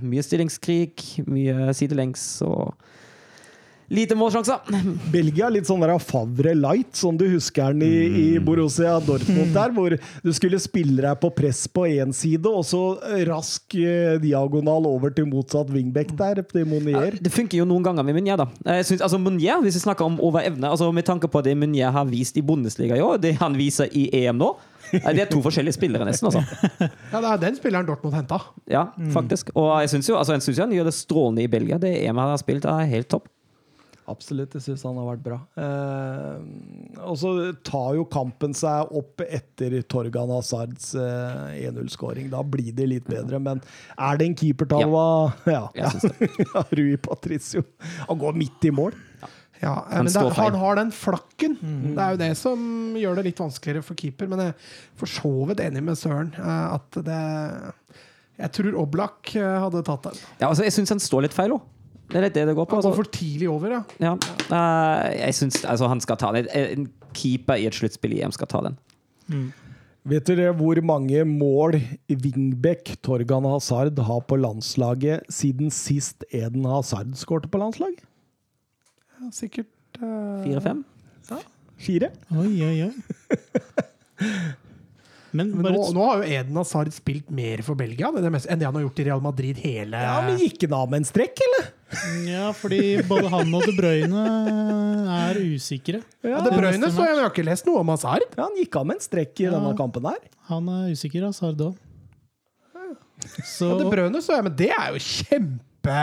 mye 0.05 0.27
stillingskrig, 0.27 1.25
mye 1.25 1.73
sidelengs 1.73 2.29
og 2.45 2.75
lite 3.89 4.17
målsjanser. 4.19 4.61
Belgia 5.13 5.47
er 5.49 5.55
litt 5.57 5.69
sånn 5.69 5.83
der 5.83 5.95
Favre 6.03 6.53
light, 6.57 6.93
som 6.97 7.17
du 7.19 7.25
husker 7.31 7.73
den 7.73 7.85
i, 7.87 8.09
i 8.21 8.27
Borussia 8.43 8.99
Dortmund 9.05 9.55
der, 9.57 9.73
hvor 9.75 9.97
du 9.97 10.31
skulle 10.37 10.61
spille 10.63 11.03
deg 11.05 11.21
på 11.23 11.31
press 11.35 11.65
på 11.73 11.87
én 11.89 12.13
side, 12.17 12.45
og 12.49 12.67
så 12.69 12.83
rask 13.29 13.79
eh, 13.81 14.19
diagonal 14.23 14.89
over 14.89 15.15
til 15.17 15.29
motsatt 15.31 15.73
wingback 15.73 16.13
der, 16.19 16.43
til 16.53 16.69
Ja, 16.89 17.07
det 17.11 17.33
funker 17.33 17.63
jo 17.63 17.69
noen 17.69 17.87
ganger 17.87 18.05
med 18.07 18.19
Munier, 18.19 18.39
da. 18.41 18.49
Jeg 18.77 18.89
synes, 18.91 19.05
altså 19.07 19.21
Munier, 19.21 19.63
hvis 19.65 19.79
vi 19.81 19.85
snakker 19.87 20.07
om 20.09 20.19
over 20.25 20.45
evne, 20.45 20.69
altså 20.69 20.91
med 20.93 21.07
tanke 21.09 21.31
på 21.31 21.43
det 21.45 21.57
Munier 21.59 21.95
har 21.95 22.09
vist 22.09 22.37
i 22.37 22.45
Bundesliga 22.45 22.99
i 22.99 23.05
år, 23.05 23.17
det 23.23 23.37
han 23.41 23.57
viser 23.59 23.89
i 23.97 24.09
EM 24.25 24.39
nå 24.39 24.53
eh, 24.93 25.09
det 25.15 25.25
er 25.25 25.33
to 25.33 25.41
forskjellige 25.45 25.79
spillere, 25.79 26.05
nesten. 26.09 26.29
altså. 26.29 26.45
Ja, 27.13 27.23
det 27.25 27.33
er 27.33 27.43
den 27.47 27.57
spilleren 27.57 27.89
Dortmund 27.89 28.17
henta. 28.19 28.41
Ja, 28.69 28.89
faktisk. 29.15 29.51
Og 29.57 29.73
jeg 29.81 29.95
syns 29.95 30.13
jo 30.13 30.19
altså, 30.21 30.37
jeg 30.37 30.45
synes 30.45 30.63
han 30.67 30.77
gjør 30.77 30.91
det 30.91 30.97
strålende 30.97 31.45
i 31.45 31.51
Belgia. 31.51 31.81
Det 31.81 31.95
EM 32.05 32.21
han 32.21 32.35
har 32.35 32.41
spilt, 32.41 32.69
er 32.69 32.89
helt 32.93 33.09
topp. 33.11 33.29
Absolutt, 34.09 34.55
jeg 34.57 34.65
syns 34.65 34.85
han 34.89 34.97
har 34.97 35.09
vært 35.11 35.25
bra. 35.25 35.39
Eh, 35.61 37.01
og 37.05 37.17
så 37.21 37.33
tar 37.67 37.99
jo 37.99 38.07
kampen 38.09 38.55
seg 38.57 38.93
opp 38.97 39.21
etter 39.27 39.77
Torgan 39.91 40.33
Hazards 40.33 40.95
eh, 40.97 41.69
1-0-skåring. 41.69 42.31
Da 42.33 42.41
blir 42.47 42.73
det 42.77 42.89
litt 42.89 43.09
bedre, 43.11 43.41
men 43.43 43.61
er 43.95 44.21
det 44.21 44.31
en 44.31 44.39
keepertavle 44.39 45.05
Ja. 45.51 45.67
Det. 45.79 46.31
ja. 46.45 46.65
Rui 46.73 46.97
Patricio. 47.03 47.63
Han 48.09 48.19
går 48.21 48.37
midt 48.39 48.65
i 48.69 48.73
mål. 48.75 48.97
Ja, 49.61 49.87
eh, 49.91 49.97
Han 49.97 50.05
men 50.07 50.13
der, 50.13 50.31
han 50.39 50.55
har 50.55 50.79
den 50.79 50.93
flakken. 50.95 51.57
Det 51.95 52.03
er 52.03 52.15
jo 52.15 52.21
det 52.21 52.31
som 52.39 52.61
gjør 52.99 53.19
det 53.19 53.25
litt 53.31 53.41
vanskeligere 53.43 53.85
for 53.87 53.99
keeper. 53.99 54.29
Men 54.31 54.45
jeg 54.45 54.55
er 54.55 54.69
for 54.99 55.11
så 55.11 55.33
vidt 55.51 55.63
enig 55.65 55.83
med 55.85 55.99
Søren 55.99 56.31
eh, 56.39 56.77
at 56.77 57.01
det 57.07 57.23
Jeg 58.39 58.53
tror 58.55 58.79
Oblak 58.85 59.35
eh, 59.35 59.57
hadde 59.65 59.83
tatt 59.87 60.07
den. 60.11 60.21
Ja, 60.39 60.49
altså, 60.53 60.63
jeg 60.67 60.77
syns 60.77 60.95
han 60.95 61.03
står 61.03 61.27
litt 61.27 61.37
feil 61.37 61.57
òg. 61.59 61.67
Det 62.09 62.17
er 62.17 62.25
litt 62.25 62.37
det 62.39 62.47
det 62.49 62.55
går 62.57 62.67
på. 62.71 62.79
Han 62.79 62.83
går 62.87 62.91
Altså. 62.91 63.05
for 63.05 63.13
tidlig 63.13 63.49
over, 63.53 63.73
ja. 63.77 63.83
Ja. 64.01 64.13
Uh, 64.49 65.09
jeg 65.19 65.35
syns 65.37 65.63
altså, 65.65 65.89
han 65.93 66.01
skal 66.01 66.17
ta 66.21 66.33
den. 66.33 66.49
En 66.57 66.87
keeper 67.17 67.61
i 67.61 67.67
et 67.69 67.77
sluttspill 67.77 68.15
i 68.17 68.23
EM 68.25 68.33
skal 68.33 68.49
ta 68.49 68.63
den. 68.65 68.79
Vet 70.09 70.25
dere 70.31 70.55
hvor 70.57 70.79
mange 70.89 71.21
mål 71.29 71.77
wingback 72.09 72.95
Torgan 73.05 73.45
Hazard 73.45 73.99
har 74.09 74.23
på 74.25 74.39
landslaget 74.41 75.27
siden 75.29 75.69
sist 75.75 76.25
Eden 76.33 76.65
Hazard 76.65 77.13
skårte 77.21 77.51
på 77.53 77.61
landslag? 77.61 77.93
ja 79.19 79.29
sikkert 79.35 79.99
eh, 80.01 80.45
Fire-fem? 80.47 80.81
Fire? 81.77 82.09
Oi, 82.33 82.55
oi, 82.63 82.89
oi. 82.89 82.93
Men 85.33 85.51
Men 85.53 85.63
bare 85.67 85.75
nå, 85.77 85.87
nå 85.93 86.05
har 86.09 86.23
jo 86.23 86.29
Eden 86.39 86.57
Hazard 86.57 86.93
spilt 86.97 87.29
mer 87.35 87.61
for 87.67 87.77
Belgia 87.77 88.09
det 88.15 88.23
det 88.25 88.31
mest, 88.33 88.47
enn 88.49 88.59
det 88.61 88.65
han 88.69 88.75
har 88.79 88.85
gjort 88.87 89.01
i 89.03 89.05
Real 89.11 89.21
Madrid 89.21 89.59
hele 89.61 90.01
Ja, 90.01 90.15
men 90.25 90.39
Gikk 90.41 90.63
han 90.65 90.77
av 90.79 90.89
med 90.91 91.03
en 91.03 91.09
strekk, 91.09 91.43
eller? 91.49 91.67
Ja, 92.29 92.47
fordi 92.57 92.81
både 93.09 93.29
han 93.33 93.53
og 93.57 93.65
De 93.69 93.73
Bruyne 93.77 94.23
er 95.19 95.39
usikre. 95.41 96.01
Ja, 96.25 96.41
De 96.45 96.51
Brøyne 96.53 96.91
så 96.93 97.05
jeg, 97.09 97.17
har 97.21 97.31
ikke 97.33 97.45
lest 97.49 97.69
noe 97.69 97.81
om 97.81 97.89
Hazard. 97.93 98.25
Ja, 98.37 98.45
Han 98.49 98.57
gikk 98.61 98.77
av 98.81 98.87
med 98.89 98.99
en 98.99 99.05
strekk 99.05 99.41
i 99.41 99.47
Ja. 99.49 99.53
denne 99.57 99.75
kampen 99.77 100.05
her. 100.09 100.19
Han 100.53 100.69
er 100.69 100.91
usikker, 100.93 101.25
Hazard 101.29 101.61
òg. 101.65 101.77
Så, 103.45 103.69
Ja, 103.73 103.79
De 103.83 103.89
Brøyne 103.91 104.21
så 104.23 104.37
jeg, 104.39 104.45
men 104.47 104.57
det 104.57 104.71
er 104.71 104.93
jo 104.95 105.01
kjempe 105.03 105.99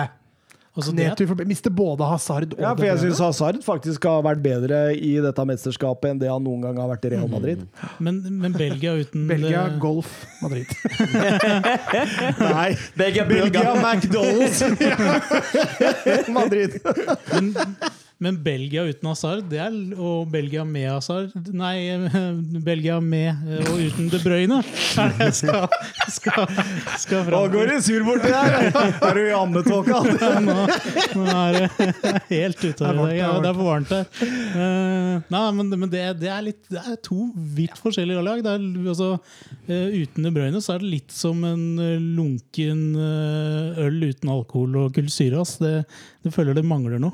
nedtur 0.76 1.28
for 1.30 1.45
Mister 1.47 1.71
både 1.71 2.03
Hazard 2.09 2.53
og 2.53 2.59
Ja, 2.59 2.73
for 2.76 2.84
jeg 2.86 2.99
syns 2.99 3.19
Hazard 3.23 3.61
faktisk 3.63 4.03
har 4.09 4.21
vært 4.26 4.41
bedre 4.43 4.80
i 4.97 5.13
dette 5.23 5.45
mesterskapet 5.47 6.09
enn 6.11 6.19
det 6.19 6.28
han 6.30 6.43
noen 6.43 6.61
gang 6.65 6.78
har 6.84 6.89
vært 6.91 7.05
i 7.07 7.13
Real 7.15 7.30
Madrid. 7.32 7.63
men, 8.03 8.19
men 8.41 8.51
Belgia 8.57 8.93
uten 8.99 9.23
Belgia, 9.32 9.63
det- 9.69 9.80
Golf, 9.80 10.11
Madrid. 10.43 10.67
Nei, 12.39 12.76
Belgia, 12.99 13.23
Belgia 13.26 13.76
McDonald's! 13.80 14.59
Madrid. 16.39 16.80
Men, 17.32 17.53
men 18.26 18.39
Belgia 18.41 18.86
uten 18.89 19.09
Hazard 19.11 19.45
det 19.51 19.59
er, 19.61 19.76
og 20.01 20.30
Belgia 20.34 20.63
med 20.65 20.88
Hazard 20.89 21.34
Nei, 21.53 21.93
Belgia 22.65 22.97
med 23.03 23.45
eh, 23.45 23.69
og 23.69 23.82
uten 23.86 24.09
De 24.09 24.21
Bruyne 24.23 24.61
er 25.03 25.13
det 25.19 25.30
jeg 25.30 25.38
skal, 25.41 25.67
skal, 26.15 26.47
skal 27.03 27.30
Nå 27.36 27.41
går 27.53 27.71
det 27.73 27.80
sur 27.86 28.05
borti 28.07 28.32
her! 28.34 28.69
Er 28.73 29.17
du 29.17 29.21
i 29.21 29.34
ammetåka? 29.36 30.01
Nå, 30.45 30.55
nå 31.19 31.26
er 31.30 31.57
det 31.57 31.89
helt 32.32 32.63
ute 32.63 32.86
av 32.86 32.99
det. 32.99 33.17
Ja, 33.17 33.30
det 33.41 33.49
er 33.49 33.57
for 33.57 33.67
varmt 33.67 33.91
her. 33.93 34.05
Eh, 34.21 35.26
nei, 35.34 35.43
men, 35.57 35.71
men 35.73 35.91
det, 35.91 36.03
det, 36.21 36.30
er 36.32 36.45
litt, 36.45 36.61
det 36.71 36.82
er 36.82 36.97
to 37.05 37.30
vidt 37.55 37.78
forskjellige 37.82 38.23
lag. 38.26 38.43
Det 38.45 38.55
er, 38.55 38.65
altså, 38.93 39.11
eh, 39.67 40.01
uten 40.01 40.28
De 40.28 40.34
Bruyne 40.36 40.61
så 40.63 40.76
er 40.76 40.84
det 40.84 40.91
litt 40.93 41.15
som 41.15 41.43
en 41.47 41.65
eh, 41.82 42.01
lunken 42.17 42.84
eh, 42.99 43.84
øl 43.86 44.01
uten 44.09 44.34
alkohol 44.34 44.80
og 44.84 44.95
kullsyre. 44.97 45.45
Det, 45.61 45.76
det 46.26 46.32
føler 46.34 46.55
det 46.57 46.63
mangler 46.65 46.97
noe. 46.99 47.13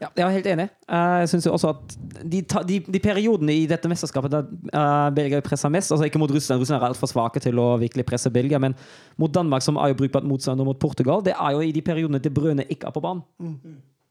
Ja, 0.00 0.08
jeg 0.14 0.22
er 0.24 0.34
helt 0.36 0.46
enig. 0.52 0.66
Eh, 0.88 1.14
Jeg 1.24 1.28
syns 1.32 1.48
også 1.50 1.72
at 1.74 1.96
de, 2.30 2.40
ta- 2.46 2.62
de, 2.62 2.78
de 2.86 3.00
periodene 3.02 3.52
i 3.58 3.64
dette 3.66 3.90
mesterskapet 3.90 4.30
der 4.36 4.46
uh, 4.72 5.10
Belgia 5.16 5.40
presser 5.42 5.68
mest, 5.74 5.90
altså 5.92 6.06
ikke 6.06 6.20
mot 6.22 6.30
Russland, 6.30 6.62
Russland 6.62 6.78
er 6.82 6.86
altfor 6.92 7.10
svake 7.10 7.42
til 7.42 7.58
å 7.58 7.72
virkelig 7.82 8.06
presse 8.06 8.30
Belgia, 8.30 8.60
men 8.62 8.76
mot 9.18 9.32
Danmark, 9.34 9.62
som 9.66 9.76
er 9.82 9.90
jo 9.92 9.98
brukbart 10.04 10.24
motstander 10.30 10.64
mot 10.68 10.78
Portugal, 10.78 11.24
det 11.26 11.34
er 11.34 11.56
jo 11.56 11.60
i 11.66 11.72
de 11.74 11.82
periodene 11.82 12.22
De 12.22 12.30
Brøne 12.30 12.64
ikke 12.70 12.86
er 12.86 12.94
på 12.94 13.02
banen. 13.02 13.24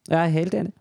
Jeg 0.09 0.19
er 0.19 0.33
helt 0.35 0.53
enig. 0.53 0.73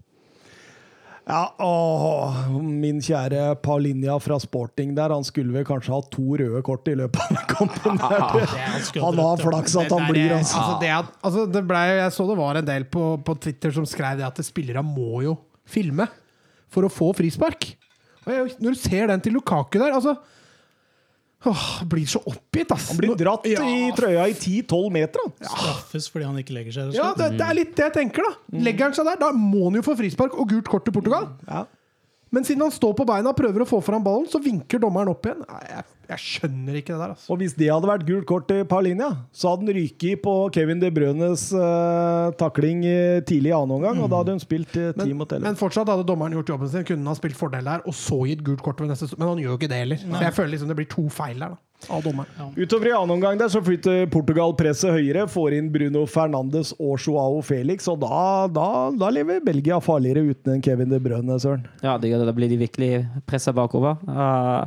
Ja, 1.25 1.55
åh, 1.59 2.35
min 2.61 2.99
kjære 3.01 3.55
Paulinia 3.65 4.19
fra 4.21 4.37
Sporting 4.43 4.91
der, 4.97 5.13
han 5.15 5.25
skulle 5.25 5.55
vel 5.55 5.65
kanskje 5.65 5.95
ha 5.95 6.03
to 6.13 6.37
røde 6.37 6.61
kort 6.67 6.91
i 6.93 6.97
løpet 7.01 7.23
av 7.33 7.39
kampen. 7.55 7.97
Der. 7.97 8.99
Han 9.01 9.23
har 9.23 9.41
flaks 9.41 9.77
at 9.81 9.95
han 9.95 10.05
blir, 10.11 10.35
altså. 10.37 10.61
altså, 10.61 10.75
det 10.83 10.91
at, 10.93 11.15
altså 11.25 11.47
det 11.49 11.63
ble, 11.71 11.81
jeg 11.97 12.13
så 12.13 12.29
det 12.29 12.37
var 12.43 12.61
en 12.61 12.69
del 12.69 12.85
på, 12.93 13.07
på 13.25 13.37
Twitter 13.41 13.73
som 13.73 13.89
skrev 13.89 14.21
det 14.21 14.29
at 14.29 14.43
spillere 14.45 14.85
må 14.85 15.25
jo 15.25 15.39
filme 15.65 16.05
for 16.69 16.85
å 16.85 16.93
få 16.93 17.15
frispark. 17.17 17.71
Og 18.27 18.31
jeg, 18.35 18.57
når 18.61 18.77
du 18.77 18.83
ser 18.85 19.09
den 19.09 19.25
til 19.25 19.39
Lukaku 19.39 19.81
der 19.81 19.97
altså 19.97 20.19
åh, 21.51 21.85
Blir 21.91 22.07
så 22.11 22.21
oppgitt, 22.25 22.71
ass. 22.75 22.89
Han 22.93 23.01
blir 23.01 23.15
dratt 23.19 23.47
Ja, 23.51 23.63
i 23.65 23.91
trøya 23.97 24.27
i 24.31 24.35
10-12 24.37 24.91
meter. 24.95 25.25
Han. 25.25 25.35
Straffes 25.45 26.09
fordi 26.13 26.29
han 26.29 26.39
ikke 26.41 26.57
legger 26.57 26.77
seg. 26.77 26.93
Ja, 26.97 27.13
det, 27.19 27.33
det 27.39 27.47
er 27.47 27.59
litt 27.61 27.75
det 27.77 27.89
jeg 27.91 27.97
tenker, 28.01 28.27
da. 28.27 28.59
Legger 28.65 28.89
han 28.89 28.97
seg 28.99 29.09
der, 29.13 29.21
da 29.21 29.33
må 29.37 29.67
han 29.69 29.81
jo 29.81 29.85
få 29.87 29.97
frispark 29.99 30.37
og 30.39 30.49
gult 30.55 30.71
kort 30.71 30.87
til 30.89 30.97
Portugal. 30.97 31.31
Ja. 31.49 31.65
Men 32.35 32.47
siden 32.47 32.65
han 32.67 32.73
står 32.75 32.95
på 32.99 33.07
beina 33.09 33.31
og 33.31 33.39
prøver 33.39 33.63
å 33.63 33.69
få 33.69 33.79
fram 33.85 34.03
ballen, 34.05 34.27
så 34.31 34.41
vinker 34.43 34.83
dommeren 34.83 35.13
opp 35.13 35.27
igjen. 35.29 35.45
Nei, 35.47 35.61
jeg, 35.71 35.85
jeg 36.11 36.23
skjønner 36.25 36.79
ikke 36.81 36.93
det 36.93 37.01
der, 37.01 37.13
altså. 37.15 37.29
Og 37.33 37.41
hvis 37.41 37.55
det 37.59 37.69
hadde 37.71 37.91
vært 37.91 38.07
gult 38.09 38.27
kort 38.29 38.49
til 38.51 38.65
Paulinia, 38.69 39.11
så 39.35 39.53
hadde 39.53 39.69
han 39.69 39.77
ryket 39.79 40.23
på 40.25 40.35
Kevin 40.57 40.83
De 40.83 40.91
Brønes 40.95 41.47
uh, 41.55 42.33
takling 42.41 42.83
eh, 42.89 43.21
tidlig 43.29 43.53
i 43.53 43.57
annen 43.57 43.77
omgang, 43.79 44.01
og 44.03 44.11
da 44.11 44.23
hadde 44.23 44.35
hun 44.37 44.43
spilt 44.43 44.75
uh, 44.75 44.91
ti 44.91 45.07
Men, 45.07 45.15
mot 45.21 45.31
elleve. 45.31 45.47
men 45.47 45.61
fortsatt 45.61 45.93
hadde 45.93 46.07
dommeren 46.09 46.35
gjort 46.39 46.55
jobben 46.57 46.73
sin. 46.73 46.87
Kunne 46.89 47.07
han 47.07 47.15
ha 47.15 47.19
spilt 47.21 47.39
fordel 47.39 47.71
der, 47.71 47.85
og 47.87 47.97
så 47.99 48.21
gitt 48.29 48.43
gult 48.47 48.65
kort 48.67 48.83
ved 48.83 48.91
neste 48.91 49.13
Men 49.15 49.31
han 49.31 49.45
gjør 49.45 49.55
jo 49.55 49.61
ikke 49.63 49.71
det 49.71 49.85
heller. 49.85 50.03
Så 50.05 50.27
jeg 50.27 50.39
føler 50.41 50.57
liksom 50.57 50.75
det 50.75 50.81
blir 50.83 50.91
to 50.91 51.07
feil 51.13 51.39
der, 51.39 51.55
da. 51.55 51.63
Av 51.93 52.03
dommeren. 52.05 52.53
Utover 52.57 52.91
i 52.91 52.95
annen 52.95 53.15
omgang 53.17 53.39
der 53.41 53.51
så 53.53 53.63
flytter 53.65 54.07
Portugal 54.13 54.55
presset 54.59 54.95
høyere, 54.95 55.27
får 55.31 55.57
inn 55.59 55.71
Bruno 55.75 56.05
Fernandes 56.11 56.73
og 56.79 56.99
Joao 57.03 57.41
Felix, 57.45 57.89
og 57.91 58.01
da, 58.05 58.21
da, 58.53 58.69
da 58.99 59.13
lever 59.15 59.45
Belgia 59.45 59.81
farligere 59.85 60.25
uten 60.33 60.57
en 60.57 60.65
Kevin 60.65 60.93
De 60.93 61.01
Bruyne, 61.03 61.39
Søren. 61.41 61.65
Ja, 61.85 61.97
det 62.01 62.13
gjør 62.13 62.25
det. 62.25 62.29
Da 62.31 62.37
blir 62.37 62.53
de 62.53 62.61
virkelig 62.61 62.91
pressa 63.29 63.55
bakover. 63.57 64.01
Uh, 64.09 64.67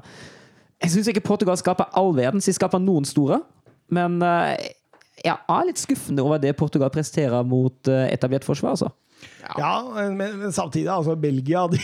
jeg 0.83 0.93
syns 0.93 1.11
ikke 1.11 1.25
Portugal 1.25 1.57
skaper 1.59 1.89
all 1.97 2.13
verdens. 2.17 2.47
De 2.49 2.55
skaper 2.55 2.81
noen 2.83 3.07
store. 3.07 3.41
Men 3.93 4.19
uh, 4.21 4.53
jeg 5.23 5.33
er 5.33 5.67
litt 5.67 5.81
skuffende 5.81 6.23
over 6.25 6.41
det 6.41 6.55
Portugal 6.59 6.91
presterer 6.93 7.45
mot 7.47 7.89
uh, 7.89 8.05
etablert 8.11 8.45
forsvar, 8.47 8.75
altså. 8.75 8.91
Ja, 9.57 9.81
men, 9.95 10.37
men 10.43 10.53
samtidig, 10.53 10.89
altså 10.93 11.15
Belgia 11.17 11.63
de, 11.71 11.79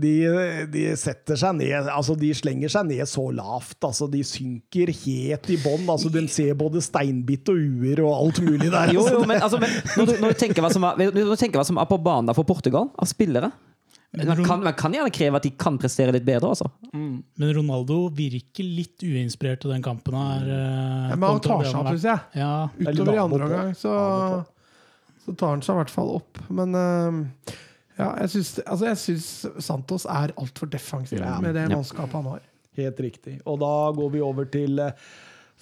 de, 0.00 0.12
de 0.72 0.84
setter 0.96 1.36
seg 1.36 1.56
ned 1.58 1.88
Altså, 1.92 2.14
de 2.18 2.30
slenger 2.36 2.72
seg 2.72 2.86
ned 2.88 3.02
så 3.10 3.26
lavt. 3.34 3.76
Altså, 3.84 4.08
de 4.12 4.22
synker 4.26 4.92
helt 5.02 5.50
i 5.52 5.58
bånn. 5.60 5.84
Altså, 5.92 6.12
de 6.12 6.22
ser 6.32 6.54
både 6.58 6.80
steinbitt 6.84 7.50
og 7.52 7.58
uer 7.60 8.00
og 8.04 8.14
alt 8.14 8.40
mulig 8.44 8.70
der. 8.72 8.94
Jo, 8.96 9.04
jo, 9.12 9.24
men, 9.28 9.42
altså, 9.44 9.60
men 9.62 9.74
når, 9.96 10.08
du, 10.08 10.14
når, 10.22 10.32
du 10.32 10.40
tenker 10.44 10.64
hva 10.64 10.72
som 10.72 10.88
er, 10.88 11.04
når 11.12 11.34
du 11.34 11.36
tenker 11.36 11.60
hva 11.60 11.66
som 11.68 11.82
er 11.82 11.90
på 11.90 12.00
banen 12.02 12.32
for 12.36 12.48
Portugal, 12.48 12.88
av 12.96 13.10
spillere 13.10 13.52
man 14.12 14.44
kan, 14.44 14.60
man 14.60 14.74
kan 14.76 14.92
gjerne 14.92 15.08
kreve 15.08 15.38
at 15.40 15.44
de 15.46 15.50
kan 15.56 15.78
prestere 15.80 16.12
litt 16.12 16.24
bedre, 16.26 16.50
altså. 16.52 16.66
Men 16.92 17.52
Ronaldo 17.56 18.10
virker 18.12 18.66
litt 18.66 19.00
uinspirert 19.00 19.64
i 19.64 19.70
den 19.70 19.84
kampen 19.84 20.16
her. 20.18 20.42
eh, 20.44 21.06
Ja, 21.08 21.16
men 21.16 21.24
han 21.30 21.40
tar 21.40 21.64
seg 21.64 21.78
opp, 21.80 21.88
syns 21.94 22.04
jeg. 22.10 22.20
Ja, 22.36 22.50
Utover 22.76 23.16
i 23.16 23.22
andre 23.22 23.46
omgang 23.46 23.72
så, 23.72 23.94
så 25.24 25.32
tar 25.32 25.54
han 25.54 25.64
seg 25.64 25.72
i 25.72 25.80
hvert 25.80 25.94
fall 25.94 26.12
opp. 26.18 26.42
Men 26.52 26.76
eh, 26.76 27.56
ja, 27.98 28.08
jeg 28.22 28.30
syns, 28.36 28.54
altså, 28.66 28.86
jeg 28.88 29.00
syns 29.02 29.26
Santos 29.66 30.06
er 30.08 30.32
altfor 30.40 30.70
defensiv 30.72 31.20
Ja. 31.20 31.38
med 31.40 31.54
det 31.58 31.68
mannskapet 31.72 32.12
han 32.20 32.30
har. 32.36 32.40
Helt 32.78 33.00
riktig. 33.04 33.40
Og 33.44 33.58
da 33.60 33.74
går 33.92 34.10
vi 34.14 34.20
over 34.24 34.46
til 34.48 34.78
eh, 34.80 34.92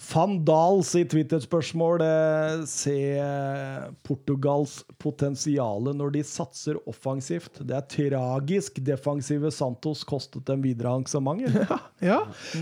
Van 0.01 0.37
Dahl 0.47 0.79
sitt 0.87 1.11
Twitter-spørsmål. 1.11 2.01
Eh, 2.01 2.61
Se 2.71 2.93
eh, 3.19 3.89
Portugals 4.07 4.79
potensial 4.97 5.91
når 5.93 6.13
de 6.15 6.23
satser 6.25 6.79
offensivt. 6.89 7.59
Det 7.67 7.75
er 7.77 7.85
tragisk 7.91 8.79
defensive 8.81 9.51
Santos 9.53 10.01
kostet 10.07 10.45
dem 10.47 10.63
videre 10.63 10.89
arrangement. 10.95 11.43
Ja, 11.67 11.77
Ja, 12.01 12.19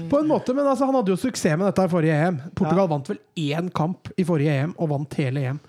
på 0.09 0.19
en 0.19 0.27
måte, 0.27 0.51
men 0.57 0.65
altså, 0.67 0.89
han 0.89 0.97
hadde 0.97 1.13
jo 1.13 1.21
suksess 1.21 1.55
med 1.55 1.69
dette 1.69 1.85
i 1.85 1.93
forrige 1.93 2.17
EM. 2.25 2.41
Portugal 2.57 2.89
vant 2.91 3.07
vel 3.13 3.21
én 3.39 3.69
kamp 3.71 4.09
i 4.19 4.25
forrige 4.27 4.57
EM, 4.65 4.73
og 4.81 4.89
vant 4.97 5.13
hele 5.21 5.45
EM. 5.53 5.61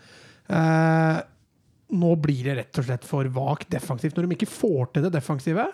Eh, 0.50 1.20
nå 1.92 2.14
blir 2.22 2.46
det 2.46 2.56
rett 2.58 2.80
og 2.80 2.86
slett 2.86 3.06
for 3.08 3.28
vagt 3.34 3.70
defensivt. 3.72 4.16
Når 4.16 4.26
de 4.26 4.38
ikke 4.38 4.50
får 4.50 4.90
til 4.94 5.06
det 5.06 5.14
defensive, 5.14 5.68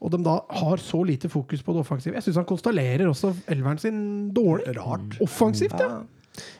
og 0.00 0.14
de 0.14 0.22
da 0.24 0.38
har 0.62 0.80
så 0.80 1.02
lite 1.04 1.28
fokus 1.28 1.60
på 1.60 1.74
det 1.76 1.82
offensive 1.82 2.16
Jeg 2.16 2.24
syns 2.24 2.38
han 2.40 2.46
konstallerer 2.48 3.04
også 3.04 3.34
elveren 3.52 3.80
sin 3.82 4.00
dårlig. 4.32 4.72
Rart. 4.78 5.18
Offensivt, 5.20 5.76
ja. 5.76 6.00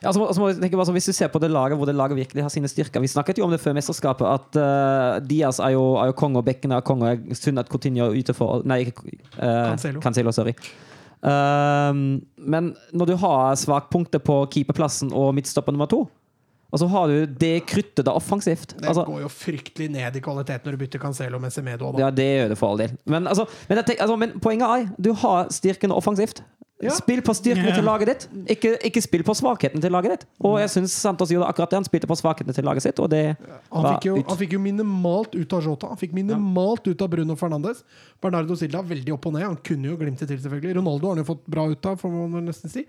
Ja, 0.02 0.10
altså, 0.10 0.24
altså, 0.26 0.48
tenke 0.60 0.76
sånn, 0.82 0.96
hvis 0.98 1.08
du 1.08 1.14
ser 1.14 1.30
på 1.32 1.40
det 1.40 1.48
laget 1.52 1.78
hvor 1.78 1.88
det 1.88 1.94
laget 1.96 2.18
virkelig 2.18 2.42
har 2.42 2.52
sine 2.52 2.68
styrker 2.68 3.00
Vi 3.00 3.08
snakket 3.08 3.38
jo 3.38 3.46
om 3.46 3.52
det 3.54 3.60
før 3.62 3.76
mesterskapet, 3.78 4.26
at 4.26 4.58
uh, 4.58 5.20
Diaz 5.24 5.60
er 5.62 5.76
jo, 5.76 5.84
er 6.02 6.10
jo 6.10 6.16
konge, 6.18 6.40
og 6.40 6.46
bekkene 6.48 6.80
er 6.80 6.84
konge. 6.84 7.14
Synd 7.38 7.62
at 7.62 7.70
Coutinho 7.70 8.08
er 8.10 8.18
ute 8.18 8.34
for 8.36 8.66
Nei, 8.68 8.82
ikke 8.88 9.06
uh, 9.38 9.70
Cancelo. 9.70 10.02
Cancelo. 10.02 10.34
Sorry. 10.36 10.56
Um, 11.20 12.20
men 12.36 12.72
når 12.96 13.12
du 13.12 13.16
har 13.22 13.56
svakpunktet 13.60 14.24
på 14.26 14.42
keeperplassen 14.52 15.14
og 15.16 15.34
midtstopper 15.36 15.76
nummer 15.76 15.88
to, 15.90 16.02
og 16.70 16.82
så 16.82 16.86
har 16.92 17.10
du 17.10 17.34
det 17.40 17.54
kruttet 17.68 18.06
da 18.06 18.14
offensivt 18.14 18.76
Det 18.76 18.88
altså, 18.88 19.04
går 19.08 19.24
jo 19.24 19.32
fryktelig 19.32 19.90
ned 19.90 20.16
i 20.16 20.22
kvalitet 20.24 20.66
når 20.66 20.76
du 20.76 20.84
bytter 20.84 21.02
Cancelo 21.02 21.40
med 21.42 21.54
Semedo. 21.54 21.90
Da. 21.92 22.06
Ja, 22.06 22.14
det 22.14 22.28
gjør 22.28 22.54
det 22.54 22.58
for 22.60 22.74
all 22.74 22.84
del. 22.84 22.96
Men, 23.04 23.26
altså, 23.26 23.48
men, 23.68 23.80
jeg 23.80 23.90
tenker, 23.90 24.06
altså, 24.06 24.18
men 24.20 24.38
poenget 24.42 24.74
er 24.76 24.88
du 24.98 25.12
har 25.24 25.50
styrken 25.54 25.94
offensivt. 25.94 26.44
Ja. 26.80 26.94
Spill 26.96 27.20
på 27.20 27.34
styrkene 27.36 27.68
yeah. 27.68 27.76
til 27.76 27.84
laget 27.84 28.08
ditt, 28.08 28.22
ikke, 28.54 28.70
ikke 28.88 29.02
spill 29.04 29.24
på 29.26 29.34
svakheten 29.36 29.82
til 29.84 29.92
laget 29.92 30.14
ditt. 30.14 30.22
Og 30.48 30.54
jeg 30.62 30.70
syns 30.72 30.94
Santos 30.96 31.28
gjorde 31.28 31.50
akkurat 31.52 31.74
det. 31.74 31.76
Han 31.82 31.84
spilte 31.84 32.08
på 32.08 32.16
svakhetene 32.16 32.56
til 32.56 32.64
laget 32.64 32.86
sitt, 32.86 33.02
og 33.04 33.10
det 33.12 33.34
Han 33.34 33.84
var 33.84 33.98
fikk, 33.98 34.06
jo, 34.08 34.14
ut. 34.16 34.30
han 34.30 34.38
fikk 34.40 34.54
jo 34.56 34.62
minimalt 34.64 35.36
ut 35.36 35.56
av 35.58 35.68
Jota. 35.68 35.90
Han 35.92 36.00
fikk 36.00 36.16
minimalt 36.16 36.88
ut 36.88 37.04
av 37.04 37.12
Bruno 37.12 37.36
Fernandes. 37.36 37.84
Bernardo 38.22 38.56
Silva 38.56 38.80
veldig 38.80 39.12
opp 39.12 39.28
og 39.28 39.36
ned. 39.36 39.44
Han 39.44 39.60
kunne 39.60 39.92
jo 39.92 39.98
glimte 40.00 40.24
til, 40.24 40.40
selvfølgelig. 40.40 40.78
Ronaldo 40.80 41.10
har 41.10 41.18
han 41.18 41.24
jo 41.26 41.28
fått 41.34 41.44
bra 41.52 41.66
ut 41.68 41.90
av, 41.90 42.00
får 42.00 42.16
man 42.16 42.48
nesten 42.48 42.72
si. 42.72 42.86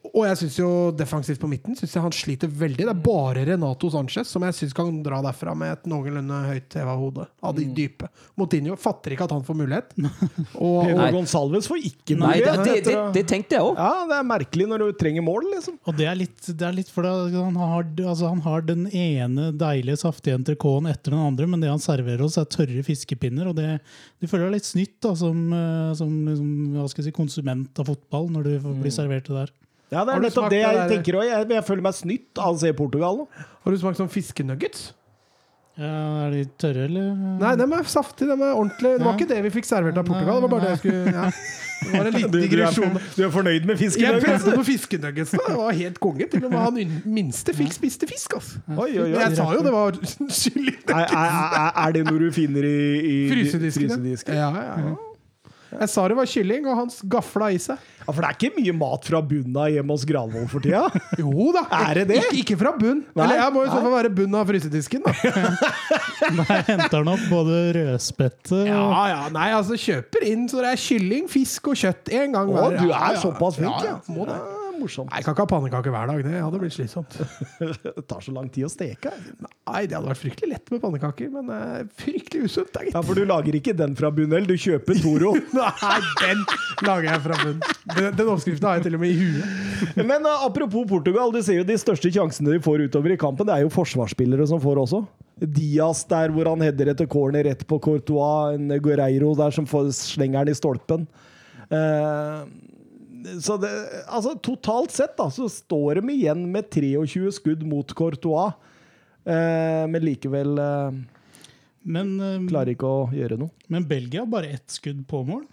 Og 0.00 0.22
jeg 0.24 0.38
synes 0.40 0.54
jo 0.56 0.68
defensivt 0.96 1.40
på 1.42 1.48
midten 1.50 1.76
synes 1.76 1.92
jeg 1.92 2.02
han 2.02 2.14
sliter 2.14 2.48
veldig. 2.48 2.86
Det 2.86 2.92
er 2.92 3.02
bare 3.04 3.42
Renato 3.50 3.90
Sanchez 3.92 4.30
som 4.32 4.44
jeg 4.46 4.56
syns 4.56 4.72
kan 4.76 4.88
dra 5.04 5.18
derfra 5.22 5.52
med 5.58 5.74
et 5.74 5.84
noenlunde 5.92 6.38
høyt 6.48 6.76
heva 6.78 6.94
hode. 6.96 7.26
Av 7.44 7.52
de 7.56 7.66
dype. 7.76 8.08
Motinho 8.40 8.78
fatter 8.80 9.14
ikke 9.14 9.28
at 9.28 9.34
han 9.36 9.44
får 9.44 9.58
mulighet. 9.60 9.92
Og, 10.64 10.88
Gonzalves 10.88 11.14
Gonsalves 11.18 11.68
får 11.70 11.84
ikke 11.90 12.16
Nei, 12.16 12.32
det, 12.40 12.56
mulighet. 12.56 12.88
det, 12.88 12.94
det, 12.96 13.04
det 13.18 13.24
tenkte 13.28 13.58
jeg 13.58 13.68
òg. 13.68 13.76
ja, 13.76 14.08
det 14.10 14.16
er 14.16 14.26
merkelig 14.30 14.68
når 14.72 14.84
du 14.84 14.98
trenger 15.04 15.26
mål, 15.26 15.46
liksom. 15.52 15.78
Og 15.84 16.00
det 16.00 16.08
er 16.08 16.18
litt, 16.18 16.40
det 16.48 16.66
er 16.70 16.76
litt 16.80 16.90
for 16.92 17.06
det, 17.06 17.14
han, 17.36 17.60
har, 17.60 17.86
altså 18.00 18.32
han 18.32 18.42
har 18.48 18.66
den 18.66 18.88
ene 18.88 19.50
deilige, 19.60 20.00
saftige 20.00 20.40
entrecôten 20.40 20.88
etter 20.90 21.14
den 21.14 21.22
andre, 21.28 21.48
men 21.50 21.62
det 21.62 21.70
han 21.70 21.82
serverer 21.82 22.24
oss, 22.24 22.40
er 22.40 22.48
tørre 22.50 22.84
fiskepinner. 22.86 23.52
Og 23.52 23.60
det, 23.60 23.78
du 24.16 24.26
føler 24.30 24.48
deg 24.48 24.58
litt 24.58 24.72
snytt 24.72 24.96
da, 25.04 25.12
som, 25.18 25.44
eh, 25.54 25.92
som 26.00 26.12
liksom, 26.24 26.52
hva 26.78 26.88
skal 26.88 27.04
jeg 27.04 27.12
si, 27.12 27.18
konsument 27.20 27.84
av 27.84 27.92
fotball 27.92 28.32
når 28.32 28.48
du 28.48 28.70
blir 28.80 28.94
servert 28.94 29.28
det 29.28 29.42
der. 29.42 29.58
Ja, 29.90 30.04
det 30.04 30.12
Har 30.12 30.16
er 30.16 30.20
du 30.22 30.26
nettopp 30.28 30.50
det 30.52 30.60
jeg 30.62 30.74
der- 30.76 30.88
tenker 30.94 31.18
òg. 31.18 31.24
Jeg, 31.26 31.48
jeg 31.50 31.64
føler 31.66 31.82
meg 31.82 31.94
snytt 31.98 32.38
av 32.38 32.54
å 32.54 32.58
se 32.62 32.72
Portugal 32.78 33.16
nå. 33.24 33.28
har 33.64 33.72
du 33.72 33.78
smakt 33.78 33.98
sånn 33.98 34.10
fiskenuggets? 34.12 34.92
Ja, 35.80 36.26
er 36.26 36.30
de 36.34 36.44
tørre, 36.60 36.84
eller? 36.90 37.14
Nei, 37.40 37.54
de 37.56 37.64
er 37.72 37.86
saftige. 37.88 38.34
De 38.36 38.44
er 38.44 38.52
ordentlige. 38.58 38.98
Det 39.00 39.04
var 39.06 39.14
ikke 39.16 39.28
det 39.30 39.38
vi 39.46 39.50
fikk 39.54 39.64
servert 39.64 39.96
av 39.96 40.04
Portugal. 40.04 40.36
Det 40.36 40.42
var 40.44 40.52
bare 40.52 40.60
det 40.66 40.70
jeg 40.74 40.80
skulle 40.82 41.14
ja. 41.14 41.30
Det 41.80 41.92
var 41.94 42.06
en 42.10 42.12
liten 42.18 42.30
Du, 42.30 42.36
du, 42.36 42.44
er, 42.44 42.48
digresjon. 42.50 42.98
du 43.16 43.22
er 43.24 43.30
fornøyd 43.32 43.64
med 43.70 43.78
fiskenuggets? 43.80 44.26
Jeg 44.26 44.40
prøvde 44.42 44.56
på 44.60 44.64
fiskenuggets. 44.68 45.30
da. 45.32 45.44
Det 45.48 45.56
var 45.56 45.72
helt 45.78 46.00
konge. 46.04 46.26
Til 46.34 46.44
og 46.44 46.52
med 46.52 46.60
han 46.60 47.02
minste 47.16 47.54
fikk 47.56 47.72
spiste 47.78 48.06
fisk. 48.10 48.34
Altså. 48.36 48.60
Oi, 48.76 48.90
oi, 48.90 49.06
Men 49.08 49.14
oi. 49.16 49.22
jeg 49.24 49.36
sa 49.40 49.46
jo 49.56 49.62
det 49.64 49.72
var 49.72 49.96
kylling. 49.96 50.82
Er, 50.90 51.06
er, 51.06 51.38
er, 51.64 51.70
er 51.86 51.92
det 51.96 52.04
noe 52.10 52.18
du 52.20 52.28
finner 52.36 52.66
i, 52.68 52.76
i 53.00 53.16
frysedisken? 53.32 54.04
Ja, 54.36 54.50
ja, 54.52 54.66
ja. 54.84 54.98
Jeg 55.70 55.88
sa 55.92 56.02
det 56.10 56.16
var 56.18 56.26
kylling, 56.26 56.64
og 56.66 56.76
han 56.80 56.88
gafla 57.12 57.50
i 57.54 57.58
seg. 57.62 57.78
Ja, 58.00 58.06
for 58.10 58.24
det 58.24 58.28
er 58.30 58.36
ikke 58.38 58.56
mye 58.58 58.72
mat 58.74 59.04
fra 59.06 59.20
bunna 59.22 59.68
hjemme 59.70 59.94
hos 59.94 60.04
Granvoll 60.08 60.48
for 60.50 60.64
tida? 60.64 60.80
Jo 61.20 61.50
da. 61.54 61.62
Er 61.78 62.00
det 62.00 62.06
det? 62.10 62.16
Ikke, 62.24 62.38
ikke 62.42 62.56
fra 62.64 62.72
bunn. 62.78 63.04
Nei, 63.14 63.24
Eller 63.26 63.42
jeg 63.44 63.54
må 63.54 63.62
jo 63.66 63.70
så 63.70 63.82
fall 63.84 63.94
være 63.94 64.10
bunn 64.18 64.34
av 64.40 64.48
frysedisken. 64.50 65.04
Da. 65.06 65.14
Der 66.40 66.64
henter 66.66 66.98
han 67.00 67.08
opp 67.14 67.22
både 67.30 67.60
rødspette 67.78 68.58
Ja, 68.68 68.80
og 68.82 69.06
ja, 69.08 69.20
nei, 69.32 69.46
altså 69.56 69.76
Kjøper 69.80 70.26
inn 70.28 70.44
så 70.50 70.60
det 70.60 70.74
er 70.74 70.80
kylling, 70.82 71.30
fisk 71.32 71.70
og 71.72 71.78
kjøtt 71.80 72.10
en 72.12 72.34
gang 72.36 72.50
Å, 72.52 72.56
hver. 72.58 72.76
du 72.76 72.90
Ja, 72.90 72.98
er 73.08 73.16
ja. 73.16 73.22
såpass 73.22 73.56
flink, 73.56 73.86
ja. 73.86 73.94
Må 74.12 74.26
det. 74.28 74.36
Morsomt. 74.80 75.10
Nei, 75.12 75.20
Jeg 75.20 75.26
kan 75.28 75.36
ikke 75.36 75.44
ha 75.44 75.50
pannekaker 75.50 75.94
hver 75.94 76.10
dag. 76.10 76.22
Det 76.24 76.40
hadde 76.40 76.60
blitt 76.62 76.74
slitsomt. 76.76 77.16
Det 77.84 78.04
tar 78.08 78.24
så 78.24 78.34
lang 78.34 78.48
tid 78.52 78.66
å 78.66 78.70
steke. 78.72 79.12
Nei, 79.44 79.82
Det 79.86 79.96
hadde 79.96 80.08
vært 80.08 80.22
fryktelig 80.22 80.50
lett 80.54 80.72
med 80.74 80.82
pannekaker, 80.82 81.30
men 81.34 81.52
eh, 81.54 81.84
fryktelig 82.00 82.48
usunt. 82.48 82.72
da, 82.74 82.84
gitt. 82.86 82.96
Ja, 82.96 83.04
For 83.06 83.18
du 83.18 83.24
lager 83.28 83.60
ikke 83.60 83.76
den 83.76 83.96
fra 83.98 84.10
bunnen, 84.14 84.48
du 84.48 84.56
kjøper 84.58 85.00
Toro. 85.04 85.34
Nei, 85.60 85.96
den 86.24 86.44
lager 86.88 87.10
jeg 87.12 87.24
fra 87.28 87.40
bunnen. 87.44 87.64
Den, 87.94 88.10
den 88.18 88.32
oppskriften 88.34 88.68
har 88.70 88.80
jeg 88.80 88.88
til 88.88 88.98
og 88.98 89.04
med 89.04 89.14
i 89.14 89.18
huet. 89.20 89.56
Men 90.10 90.26
uh, 90.28 90.46
apropos 90.46 90.86
Portugal, 90.90 91.32
du 91.34 91.42
ser 91.44 91.60
jo 91.60 91.66
de 91.68 91.78
største 91.80 92.12
sjansene 92.12 92.56
de 92.56 92.62
får 92.64 92.86
utover 92.88 93.14
i 93.14 93.20
kampen. 93.20 93.48
Det 93.48 93.56
er 93.56 93.66
jo 93.66 93.74
forsvarsspillere 93.74 94.48
som 94.50 94.62
får 94.62 94.82
også. 94.84 95.04
Diaz 95.40 96.02
der 96.08 96.32
hvor 96.34 96.50
han 96.50 96.60
header 96.64 96.90
etter 96.92 97.08
corner 97.08 97.46
rett 97.48 97.62
på 97.68 97.78
Courtois. 97.80 98.56
En 98.58 98.72
Guerreiro 98.82 99.32
der 99.38 99.54
som 99.56 99.68
får 99.68 99.92
slenger 99.96 100.44
den 100.44 100.52
i 100.52 100.58
stolpen. 100.58 101.06
Eh, 101.70 102.42
så 103.42 103.56
det, 103.60 103.70
altså 104.08 104.34
Totalt 104.42 104.90
sett 104.94 105.16
da, 105.18 105.28
så 105.30 105.48
står 105.50 106.00
de 106.00 106.12
igjen 106.14 106.44
med 106.52 106.68
23 106.72 107.30
skudd 107.38 107.62
mot 107.66 107.94
Courtois. 107.96 108.52
Eh, 109.24 109.86
men 109.90 110.00
likevel 110.04 110.58
eh, 110.58 111.00
men, 111.82 112.14
eh, 112.20 112.36
klarer 112.50 112.74
ikke 112.74 112.88
å 112.88 113.06
gjøre 113.14 113.38
noe. 113.40 113.50
men 113.68 113.84
Belgia 113.88 114.22
har 114.24 114.30
bare 114.32 114.54
ett 114.56 114.68
skudd 114.72 115.02
på 115.08 115.24
mål. 115.28 115.44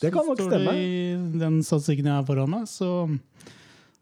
Det 0.00 0.10
kan 0.12 0.26
nok 0.26 0.36
Står 0.40 0.50
stemme. 0.50 0.72
det 0.72 0.82
i 0.84 1.38
den 1.40 1.60
statistikken 1.64 2.08
jeg 2.10 2.14
har 2.18 2.24
foran 2.28 2.50
meg. 2.50 2.64
Så, 2.68 2.88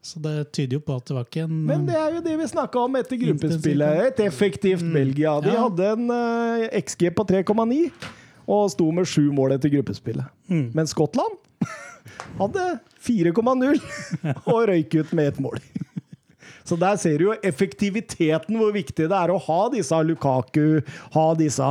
så 0.03 0.19
det 0.25 0.33
tyder 0.57 0.79
jo 0.79 0.83
på 0.87 0.97
at 0.99 1.05
det 1.07 1.15
var 1.15 1.27
ikke 1.29 1.45
en 1.45 1.59
Men 1.69 1.85
det 1.87 1.95
er 2.01 2.17
jo 2.17 2.23
det 2.25 2.33
vi 2.41 2.47
snakka 2.51 2.81
om 2.89 2.97
etter 2.99 3.21
gruppespillet. 3.21 4.01
Et 4.09 4.23
effektivt 4.27 4.83
Belgia. 4.95 5.37
De 5.45 5.53
Ja. 5.53 5.69
hadde 5.69 5.91
en 5.93 6.11
eh, 6.11 6.81
XG 6.81 7.11
på 7.15 7.27
3,9 7.29 7.93
og 8.49 8.71
sto 8.73 8.89
med 8.91 9.07
sju 9.07 9.29
mål 9.31 9.53
etter 9.55 9.71
gruppespillet. 9.71 10.27
Mm. 10.51 10.73
Men 10.75 10.89
Skottland 10.91 11.39
hadde 12.39 12.67
4,0 13.03 13.81
og 14.53 14.61
røyk 14.71 14.99
ut 15.01 15.13
med 15.17 15.33
ett 15.33 15.43
mål. 15.43 15.61
Så 16.63 16.77
der 16.79 16.97
ser 17.01 17.19
du 17.19 17.27
jo 17.27 17.37
effektiviteten, 17.43 18.57
hvor 18.59 18.71
viktig 18.75 19.09
det 19.11 19.19
er 19.19 19.33
å 19.35 19.39
ha 19.49 19.61
disse 19.73 19.99
Lukaku, 20.07 20.83
ha 21.15 21.29
disse 21.39 21.69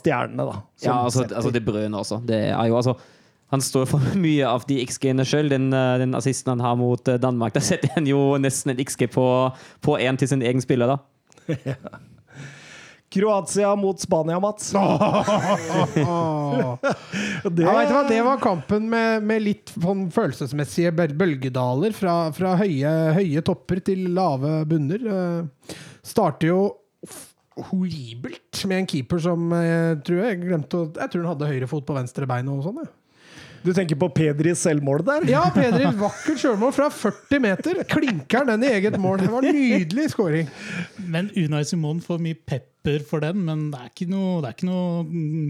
stjernene, 0.00 0.46
da. 0.48 0.60
Ja, 0.80 1.00
altså, 1.04 1.26
altså 1.28 1.52
det 1.52 1.64
brønner 1.66 2.00
også. 2.00 2.22
Det 2.24 2.46
er 2.48 2.70
jo 2.70 2.78
altså 2.80 2.96
han 3.50 3.62
står 3.62 3.88
for 3.90 4.12
mye 4.24 4.46
av 4.46 4.64
de 4.68 4.78
XG-ene 4.84 5.26
sjøl. 5.26 5.50
Den, 5.52 5.72
eh, 5.74 5.96
den 6.02 6.14
assisten 6.18 6.54
han 6.54 6.64
har 6.64 6.78
mot 6.78 7.08
eh, 7.10 7.18
Danmark, 7.20 7.56
der 7.56 7.66
setter 7.66 7.92
han 7.96 8.06
jo 8.08 8.38
nesten 8.40 8.74
en 8.74 8.82
XG 8.84 9.08
på, 9.10 9.26
på 9.82 9.98
én 9.98 10.20
til 10.20 10.30
sin 10.30 10.44
egen 10.46 10.62
spiller. 10.64 10.94
da. 10.94 11.00
Kroatia 13.10 13.76
mot 13.76 14.00
Spania, 14.00 14.40
Mats. 14.40 14.72
Det, 17.42 17.62
Ja, 17.62 17.72
du 17.86 17.94
hva? 17.94 18.02
Det 18.08 18.20
var 18.22 18.38
kampen 18.42 18.88
med, 18.90 19.24
med 19.26 19.42
litt 19.42 19.72
sånn 19.74 20.06
følelsesmessige 20.14 20.92
bølgedaler. 21.18 21.94
Fra, 21.96 22.14
fra 22.36 22.54
høye, 22.60 22.92
høye 23.16 23.42
topper 23.46 23.82
til 23.84 24.06
lave 24.14 24.60
bunner. 24.70 25.00
Eh, 25.10 25.74
starter 26.06 26.52
jo 26.52 26.60
horribelt 27.70 28.62
med 28.70 28.84
en 28.84 28.88
keeper 28.88 29.20
som 29.20 29.50
jeg 29.52 29.98
tror 30.06 30.22
jeg 30.22 30.38
glemte 30.40 30.78
å 30.78 30.86
Jeg 30.94 31.10
tror 31.12 31.24
han 31.24 31.32
hadde 31.34 31.48
høyrefot 31.50 31.84
på 31.88 31.96
venstre 31.96 32.28
bein 32.30 32.48
og 32.48 32.62
sånn. 32.64 32.84
Du 33.60 33.72
tenker 33.76 33.98
på 34.00 34.08
Pedris 34.16 34.62
selvmål 34.64 35.02
der? 35.04 35.26
Ja, 35.28 35.42
Pedri 35.52 35.84
vakkert 36.00 36.40
selvmål 36.40 36.72
fra 36.72 36.88
40 36.94 37.42
meter. 37.44 37.82
Klinker 37.90 38.46
den 38.48 38.64
i 38.64 38.70
eget 38.78 38.96
mål. 39.00 39.20
Det 39.20 39.32
var 39.32 39.44
en 39.44 39.58
nydelig 39.58 40.10
scoring. 40.14 40.48
Men 40.96 41.28
Unai 41.36 41.66
Simon 41.68 42.00
får 42.04 42.22
mye 42.24 42.38
pepper 42.80 43.02
for 43.06 43.20
den, 43.20 43.42
men 43.44 43.66
det 43.72 43.78
er 43.80 43.88
ikke 43.90 44.06
noe 44.10 44.40
Det 44.40 44.48
er 44.48 44.54
ikke 44.56 44.68
noe 44.68 45.04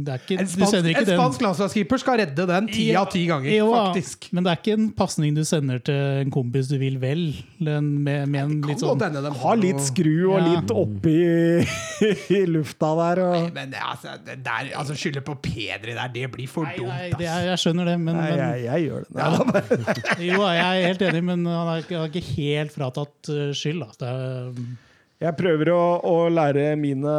det 0.05 0.12
er 0.14 0.22
ikke, 0.22 0.39
En 0.41 0.49
spansk, 0.51 0.89
en 0.91 1.09
spansk 1.09 1.45
landslagskeeper 1.45 2.01
skal 2.03 2.18
redde 2.22 2.47
den 2.51 2.68
ti 2.70 2.89
Ja, 2.91 3.05
av 3.05 3.11
ti 3.12 3.24
ganger, 3.28 3.51
jo, 3.55 3.68
faktisk. 3.74 4.28
Men 4.35 4.47
det 4.47 4.53
er 4.53 4.61
ikke 4.61 4.76
en 4.78 4.89
pasning 4.99 5.37
du 5.37 5.43
sender 5.47 5.81
til 5.85 5.95
en 6.24 6.33
kompis 6.35 6.70
du 6.70 6.76
vil 6.81 6.99
vel. 7.03 7.22
Den 7.61 7.93
med, 8.05 8.26
med 8.33 8.41
en 8.43 8.57
litt 8.66 8.83
sånn 8.83 8.99
denne, 9.01 9.22
den 9.22 9.31
de 9.37 9.43
Har 9.45 9.61
litt 9.61 9.83
skru 9.85 10.33
og 10.33 10.41
Ja. 10.41 10.49
litt 10.51 10.74
oppi 10.74 11.16
i 12.39 12.43
lufta 12.51 12.93
der. 12.99 13.22
Og... 13.26 13.49
Men 13.57 13.72
det, 13.74 13.81
altså, 13.85 14.16
det 14.26 14.41
der, 14.47 14.72
altså 14.81 14.97
skylde 14.99 15.22
på 15.26 15.37
Pedri 15.45 15.95
der, 15.97 16.12
det 16.12 16.26
blir 16.35 16.51
for 16.51 16.66
Nei, 16.68 16.76
dumt. 16.78 16.91
nei, 16.91 17.09
ass. 17.11 17.18
det 17.20 17.28
jeg, 17.28 17.49
jeg 17.51 17.64
skjønner 17.64 17.91
det, 17.93 17.97
men, 18.01 18.18
Nei, 18.18 18.28
men 18.31 18.45
jeg, 18.45 18.64
jeg 18.66 18.89
gjør 18.89 19.09
det. 19.09 19.16
Ja. 19.16 19.31
da 19.31 20.20
Jo, 20.31 20.45
jeg 20.51 20.66
er 20.66 20.87
helt 20.91 21.09
enig, 21.11 21.24
men 21.31 21.47
han 21.49 21.72
har 21.72 22.07
ikke, 22.09 22.24
helt 22.35 22.74
fratatt 22.74 23.31
uh, 23.33 23.51
skyld. 23.57 23.85
Da. 23.85 24.01
Det 24.01 24.11
er, 24.11 24.89
Jeg 25.21 25.37
prøver 25.37 25.68
å, 25.75 25.81
å 26.09 26.14
lære 26.33 26.71
mine 26.81 27.14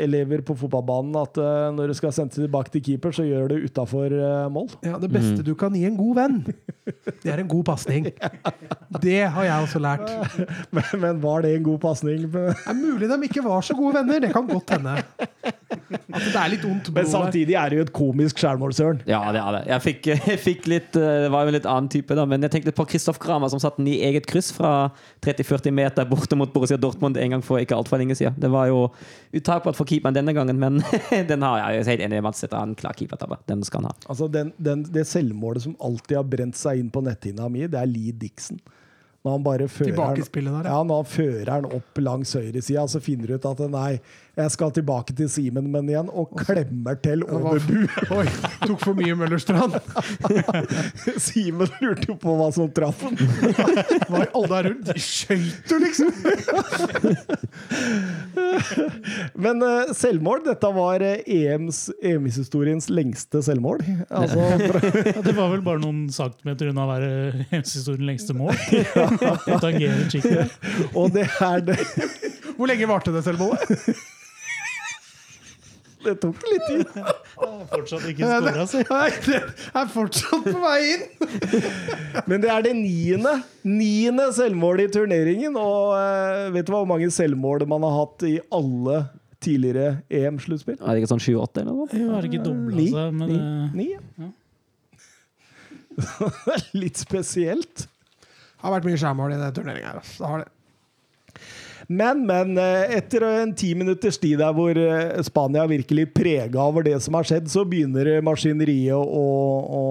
elever 0.00 0.40
på 0.46 0.56
fotballbanen 0.56 1.18
at 1.20 1.36
uh, 1.36 1.68
når 1.76 1.92
du 1.92 1.98
skal 1.98 2.14
sende 2.16 2.32
tilbake 2.32 2.72
til 2.72 2.84
keeper, 2.86 3.12
så 3.12 3.26
gjør 3.28 3.52
det 3.52 3.58
utafor 3.66 4.14
mål. 4.52 4.70
Ja, 4.86 4.96
det 5.02 5.10
beste 5.12 5.44
du 5.44 5.52
kan 5.58 5.76
gi 5.76 5.84
en 5.84 5.98
god 5.98 6.16
venn, 6.16 6.38
det 7.22 7.28
er 7.28 7.42
en 7.42 7.50
god 7.50 7.66
pasning. 7.68 8.08
Det 9.02 9.20
har 9.34 9.48
jeg 9.48 9.66
også 9.66 9.82
lært. 9.82 10.08
Men, 10.74 10.88
men 11.00 11.20
var 11.20 11.42
det 11.44 11.52
en 11.56 11.64
god 11.66 11.78
pasning? 11.82 12.24
Det 12.32 12.54
er 12.56 12.76
mulig 12.76 13.08
de 13.10 13.18
ikke 13.28 13.42
var 13.44 13.64
så 13.64 13.76
gode 13.76 14.00
venner. 14.00 14.22
Det 14.24 14.30
kan 14.32 14.46
godt 14.48 14.72
hende. 14.72 14.94
At 15.72 16.24
det 16.26 16.38
er 16.38 16.50
litt 16.52 16.64
ondt 16.68 16.90
Men 16.90 16.98
blod 16.98 17.10
samtidig 17.12 17.56
er 17.58 17.72
det 17.72 17.78
jo 17.78 17.84
et 17.86 17.92
komisk 17.96 18.42
skjærmål, 18.42 18.74
Søren. 18.76 19.02
Ja, 19.08 19.20
det 19.34 19.40
er 19.42 19.56
det. 19.56 19.62
Jeg 19.70 19.84
fikk, 19.86 20.08
jeg 20.30 20.40
fikk 20.42 20.68
litt 20.70 20.98
eh, 20.98 21.24
Det 21.24 21.30
var 21.32 21.46
jo 21.46 21.52
en 21.52 21.56
litt 21.56 21.68
annen 21.68 21.90
type, 21.92 22.16
da. 22.18 22.26
Men 22.28 22.46
jeg 22.46 22.54
tenkte 22.56 22.74
på 22.76 22.86
Kristoff 22.92 23.20
Kramer 23.22 23.52
som 23.52 23.62
satte 23.62 23.82
den 23.82 23.90
i 23.92 23.98
eget 24.06 24.28
kryss 24.30 24.52
fra 24.56 24.90
30-40 25.24 25.74
meter 25.76 26.08
borte 26.10 26.38
mot 26.38 26.52
Borussia 26.52 26.80
Dortmund 26.80 27.20
en 27.20 27.36
gang 27.36 27.46
for 27.46 27.62
ikke 27.62 27.78
altfor 27.78 28.02
lenge 28.02 28.16
siden. 28.18 28.36
Det 28.42 28.52
var 28.52 28.68
jo 28.70 28.84
uttakbart 29.32 29.78
for 29.78 29.88
keeperen 29.88 30.16
denne 30.16 30.36
gangen, 30.36 30.60
men 30.60 30.82
den 31.30 31.46
har 31.46 31.62
jeg 31.62 31.82
er 31.82 31.90
helt 31.94 32.06
enig 32.08 32.20
i 32.20 32.26
Mats. 32.28 32.44
Dette 32.44 32.58
er 32.58 32.68
en 32.68 32.76
klar 32.78 32.98
keepertabbe. 32.98 33.40
Den 33.50 33.64
skal 33.66 33.82
han 33.82 33.92
ha. 33.92 34.06
Altså 34.12 34.28
den, 34.32 34.52
den, 34.60 34.86
det 34.92 35.06
selvmålet 35.10 35.66
som 35.66 35.78
alltid 35.80 36.20
har 36.20 36.28
brent 36.28 36.58
seg 36.58 36.82
inn 36.82 36.92
på 36.92 37.04
netthinna 37.04 37.48
mi, 37.52 37.66
det 37.70 37.80
er 37.80 37.90
Lee 37.90 38.14
Dixon. 38.16 38.60
Når 39.22 39.36
han 39.36 39.42
bare 39.46 39.66
fører 39.70 39.94
der, 39.94 40.16
ja. 40.18 40.62
ja. 40.66 40.78
Når 40.82 40.96
han 41.04 41.06
fører 41.06 41.50
den 41.52 41.66
opp 41.78 41.98
langs 42.02 42.32
høyresida, 42.34 42.82
så 42.90 42.98
finner 43.02 43.30
du 43.30 43.36
ut 43.38 43.44
at 43.52 43.60
nei, 43.70 43.92
jeg 44.32 44.48
skal 44.54 44.70
tilbake 44.72 45.12
til 45.12 45.28
Simen, 45.28 45.66
men 45.68 45.88
igjen, 45.90 46.06
og 46.08 46.30
klemmer 46.40 46.96
til 47.04 47.20
over 47.28 47.58
bu. 47.66 47.82
Oi, 48.16 48.24
tok 48.64 48.80
for 48.80 48.96
mye 48.96 49.12
Møllerstrand. 49.20 49.74
Simen 51.26 51.68
lurte 51.82 52.08
jo 52.08 52.16
på 52.20 52.36
hva 52.38 52.46
som 52.56 52.70
traff 52.72 53.02
ham. 53.04 53.18
Var 54.14 54.30
alle 54.32 54.60
rundt? 54.68 54.88
Skøyt 54.96 55.68
jo, 55.68 55.80
liksom! 55.82 56.08
Men 59.36 59.60
uh, 59.60 59.92
selvmål, 59.96 60.40
dette 60.46 60.70
var 60.72 61.04
eh, 61.04 61.20
EMs, 61.28 61.82
EM-historiens 62.00 62.88
lengste 62.92 63.42
selvmål. 63.44 63.84
Altså, 64.08 64.40
ja, 64.40 65.20
det 65.24 65.36
var 65.36 65.52
vel 65.52 65.60
bare 65.66 65.82
noen 65.82 66.06
centimeter 66.12 66.72
unna 66.72 66.86
å 66.86 66.90
være 66.94 67.10
historiens 67.58 68.08
lengste 68.08 68.36
mål. 68.38 68.56
Og 70.96 71.12
det 71.12 71.28
er 71.28 71.64
det 71.68 71.78
Hvor 72.56 72.68
lenge 72.70 72.88
varte 72.88 73.12
det 73.12 73.24
selvmålet? 73.28 74.00
Det 76.02 76.14
tok 76.22 76.40
litt 76.50 76.64
tid. 76.66 76.86
Fortsatt 77.72 78.04
ikke 78.10 78.26
skåra, 78.26 78.64
si. 78.70 78.80
Nei, 78.88 79.08
det 79.26 79.38
er 79.82 79.90
fortsatt 79.92 80.44
på 80.48 80.58
vei 80.62 80.78
inn! 80.92 81.04
Men 82.30 82.42
det 82.42 82.50
er 82.52 82.64
det 82.66 82.72
niende, 82.78 83.36
niende 83.66 84.28
selvmålet 84.36 84.90
i 84.90 84.92
turneringen. 84.98 85.56
Og 85.60 85.92
eh, 85.98 86.48
vet 86.56 86.66
du 86.68 86.72
hvor 86.74 86.88
mange 86.90 87.08
selvmål 87.14 87.66
man 87.70 87.86
har 87.86 87.94
hatt 88.00 88.26
i 88.28 88.36
alle 88.54 89.02
tidligere 89.42 89.96
EM-sluttspill? 90.10 90.78
Er 90.82 90.94
det 90.94 91.02
ikke 91.02 91.12
sånn 91.14 91.22
7-8 91.24 91.62
eller 91.64 91.74
noe? 91.74 91.88
Jo, 91.98 92.10
har 92.14 92.28
ikke 92.28 92.42
dobla 92.46 92.84
seg, 92.86 93.16
men 93.18 93.28
Ni. 93.30 93.38
eh, 93.38 93.68
Ni, 93.78 93.88
ja. 93.94 94.30
Litt 96.82 96.96
spesielt. 97.02 97.86
Det 97.86 98.62
har 98.68 98.76
vært 98.76 98.86
mye 98.86 98.98
skjærmål 99.00 99.32
i 99.34 99.38
denne 99.38 99.54
turneringa 99.56 99.94
her. 99.96 100.04
Det 100.06 100.28
har 100.30 100.44
det. 100.44 100.50
Men, 101.92 102.22
men 102.28 102.54
eh, 102.60 102.94
etter 102.98 103.24
en 103.28 103.52
ti 103.58 103.72
minutters 103.76 104.16
tid 104.22 104.38
der 104.40 104.54
hvor 104.56 104.78
eh, 104.78 105.18
Spania 105.26 105.66
virkelig 105.68 106.08
prega 106.16 106.62
over 106.64 106.86
det 106.86 106.96
som 107.04 107.18
har 107.18 107.26
skjedd, 107.28 107.50
så 107.52 107.66
begynner 107.68 108.14
eh, 108.16 108.22
maskineriet 108.24 108.96
å, 108.96 109.02
å 109.02 109.82
å 109.82 109.84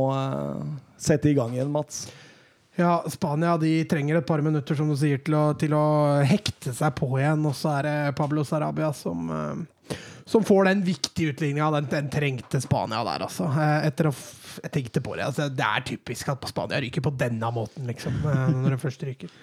sette 1.02 1.32
i 1.32 1.38
gang 1.38 1.54
igjen, 1.56 1.72
Mats. 1.74 2.06
Ja, 2.80 3.02
Spania 3.12 3.58
de 3.60 3.84
trenger 3.89 4.20
et 4.22 4.28
par 4.28 4.41
minutter 4.41 4.78
som 4.78 4.89
du 4.89 4.95
sier, 4.97 5.20
til 5.26 5.36
å, 5.36 5.43
til 5.60 5.74
å 5.76 5.84
hekte 6.26 6.74
seg 6.74 6.93
på 6.97 7.10
igjen. 7.20 7.43
Og 7.49 7.56
så 7.58 7.74
er 7.80 7.88
det 7.89 7.95
Pablo 8.18 8.45
Sarabia 8.47 8.91
som, 8.95 9.28
eh, 9.36 9.97
som 10.30 10.45
får 10.47 10.70
den 10.70 10.86
viktige 10.88 11.34
utligninga. 11.34 11.72
Den, 11.76 11.89
den 11.91 12.10
trengte 12.14 12.62
Spania 12.64 13.04
der, 13.08 13.28
altså. 13.28 13.49
Eh, 13.52 13.89
Etter 13.91 14.10
å 14.12 14.16
jeg 14.62 14.72
tenkte 14.76 15.04
på 15.04 15.14
det. 15.16 15.28
Altså, 15.30 15.49
det 15.52 15.64
er 15.68 15.84
typisk 15.88 16.32
at 16.34 16.47
Spania 16.49 16.82
ryker 16.84 17.04
på 17.06 17.14
denne 17.20 17.52
måten, 17.56 17.86
liksom. 17.91 18.18
eh, 18.28 18.47
Når 18.64 18.76
de 18.76 18.80
først 18.82 19.06
ryker. 19.08 19.36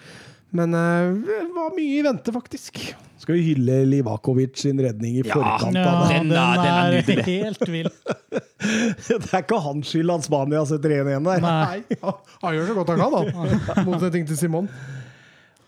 Men 0.55 0.73
det 0.73 1.29
det 1.29 1.53
var 1.55 1.75
mye 1.75 1.99
i 1.99 2.03
vente, 2.05 2.33
faktisk. 2.33 2.79
Skal 3.19 3.35
vi 3.35 3.41
hylle 3.51 3.81
Livakovic 3.85 4.57
sin 4.61 4.79
redning 4.81 5.17
i 5.19 5.23
forkant 5.27 5.75
ja, 5.75 5.83
av 5.91 6.05
det? 6.07 6.13
den, 6.15 6.29
Den 6.29 6.37
er- 6.39 7.01
den 7.03 7.19
er 7.19 7.23
helt 7.33 7.67
vill. 7.69 7.89
Det 9.09 9.17
er 9.33 9.43
ikke 9.43 9.59
hans 9.63 9.91
skyld 9.91 10.11
at 10.13 10.25
Spania 10.25 10.63
setter 10.67 10.93
1-1 11.01 11.27
der. 11.27 11.43
Nei. 11.43 11.43
Nei, 11.43 11.97
han, 12.01 12.17
han 12.41 12.55
gjør 12.55 12.65
så 12.71 12.77
godt 12.79 12.89
han 12.93 13.03
kan, 13.03 13.29
han. 13.35 13.85
Motsetning 13.89 14.25
til 14.27 14.39
Simon. 14.39 14.67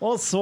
Og 0.02 0.18
så 0.18 0.42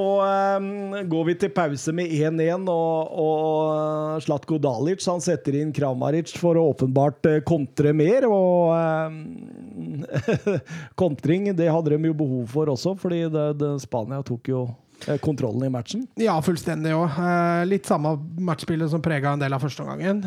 um, 0.60 0.93
går 1.12 1.26
vi 1.28 1.36
til 1.41 1.51
pause 1.51 1.91
med 1.95 2.12
1-1, 2.16 2.64
og, 2.72 3.16
og 3.20 4.22
Slatko 4.24 4.55
Dalic 4.62 5.03
han 5.10 5.20
setter 5.24 5.57
inn 5.60 5.74
Kramaric 5.76 6.32
for 6.39 6.55
å 6.55 6.70
åpenbart 6.72 7.28
eh, 7.28 7.41
kontre 7.47 7.91
mer. 7.91 8.28
Og 8.32 8.72
um, 8.72 10.05
kontring 11.01 11.51
det 11.57 11.68
hadde 11.68 11.97
de 11.97 12.12
jo 12.12 12.16
behov 12.22 12.45
for 12.53 12.72
også, 12.72 12.95
fordi 13.01 13.26
det, 13.34 13.49
det, 13.60 13.74
Spania 13.84 14.22
tok 14.24 14.47
jo 14.47 14.64
eh, 15.10 15.20
kontrollen 15.20 15.68
i 15.68 15.74
matchen. 15.76 16.07
Ja, 16.24 16.38
fullstendig 16.45 16.95
òg. 16.95 17.20
litt 17.68 17.91
samme 17.91 18.16
matchspillet 18.39 18.95
som 18.95 19.03
prega 19.03 19.36
en 19.36 19.43
del 19.43 19.60
av 19.60 19.66
førsteomgangen. 19.66 20.24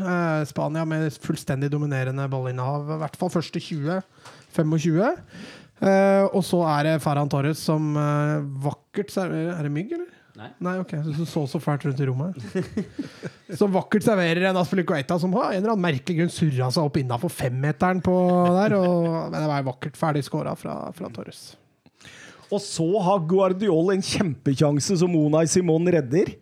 Spania 0.53 0.85
med 0.85 1.09
fullstendig 1.25 1.73
dominerende 1.73 2.29
ballinnehav, 2.29 2.99
i 2.99 3.01
hvert 3.07 3.17
fall 3.17 3.33
første 3.33 3.65
20-25. 3.65 5.25
Eh, 5.83 6.25
og 6.31 6.45
så 6.47 6.61
er 6.77 6.87
det 6.87 6.99
Ferran 7.03 7.31
Torres 7.31 7.59
som 7.59 7.97
uh, 7.99 8.39
vakkert 8.63 9.11
serverer 9.11 9.57
Er 9.57 9.67
det 9.67 9.73
mygg, 9.75 9.95
eller? 9.97 10.11
Nei. 10.39 10.49
Nei 10.63 10.75
ok, 10.81 10.93
så 11.03 11.15
Du 11.17 11.25
så 11.29 11.43
så 11.51 11.61
fælt 11.61 11.85
rundt 11.89 12.01
i 12.01 12.07
rommet. 12.09 12.39
som 13.59 13.73
vakkert 13.75 14.07
serverer 14.07 14.49
en 14.49 14.61
Aspelikueta 14.61 15.19
som 15.21 15.35
har 15.37 15.51
en 15.51 15.59
eller 15.59 15.75
annen 15.75 15.85
merkelig 15.85 16.21
grunn 16.21 16.33
surra 16.33 16.71
seg 16.73 16.87
opp 16.87 17.01
innafor 17.03 17.33
femmeteren 17.35 18.01
på 18.05 18.15
der. 18.55 18.77
Og, 18.79 19.09
men 19.33 19.37
det 19.37 19.51
var 19.51 19.67
vakkert 19.67 19.99
ferdig 19.99 20.25
skåra 20.29 20.55
fra, 20.57 20.79
fra 20.97 21.11
Torres. 21.13 21.43
Og 22.53 22.61
så 22.63 22.87
har 23.05 23.27
Guardiol 23.29 23.93
en 23.95 24.05
kjempekjanse 24.05 24.99
som 25.03 25.15
Unai 25.17 25.47
Simon 25.51 25.89
redder. 25.93 26.35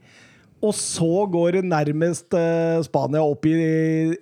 Og 0.61 0.75
så 0.77 1.25
går 1.33 1.55
det 1.57 1.61
nærmest 1.71 2.35
eh, 2.37 2.83
Spania 2.85 3.23
opp 3.25 3.47
i 3.49 3.55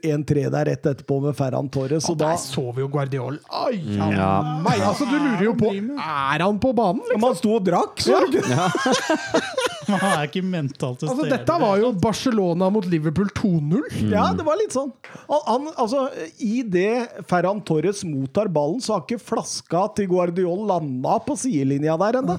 1-3 0.06 0.44
der 0.54 0.68
rett 0.70 0.84
etterpå 0.86 1.16
med 1.24 1.34
Ferran 1.38 1.66
Torres. 1.74 2.04
Og 2.06 2.14
Og 2.14 2.20
da 2.20 2.28
der 2.30 2.38
så 2.42 2.62
vi 2.76 2.84
jo 2.84 2.90
Guardiol. 2.92 3.40
Ai, 3.50 3.80
ja. 3.96 4.10
Ja. 4.14 4.28
meg, 4.62 4.78
altså, 4.86 5.08
du 5.10 5.16
lurer 5.18 5.42
jo 5.48 5.54
på 5.58 5.72
Er 5.74 6.44
han 6.44 6.60
på 6.62 6.70
banen? 6.78 7.02
liksom? 7.08 7.24
Man 7.26 7.34
sto 7.40 7.56
og 7.58 7.66
drakk, 7.66 7.98
så 8.04 8.20
du 8.30 8.38
ja. 8.38 8.68
Man 9.88 10.02
er 10.04 10.26
ikke 10.28 10.42
mentalt 10.44 11.00
til 11.00 11.08
Altså, 11.08 11.26
dette 11.30 11.54
var 11.62 11.78
jo 11.80 11.90
Barcelona 11.96 12.68
mot 12.70 12.84
Liverpool 12.86 13.30
2-0. 13.34 13.86
Ja, 14.12 14.26
det 14.36 14.44
var 14.46 14.58
litt 14.60 14.74
sånn. 14.76 14.90
Han, 15.30 15.40
han, 15.46 15.70
altså, 15.80 16.04
I 16.44 16.60
det 16.62 17.24
Ferran 17.30 17.62
Torres 17.66 18.04
mottar 18.06 18.50
ballen, 18.52 18.82
så 18.84 18.98
har 18.98 19.06
ikke 19.06 19.22
flaska 19.32 19.86
til 19.96 20.10
Guardiol 20.12 20.66
landa 20.68 21.16
på 21.24 21.38
sidelinja 21.40 21.96
der 22.04 22.20
ennå. 22.20 22.38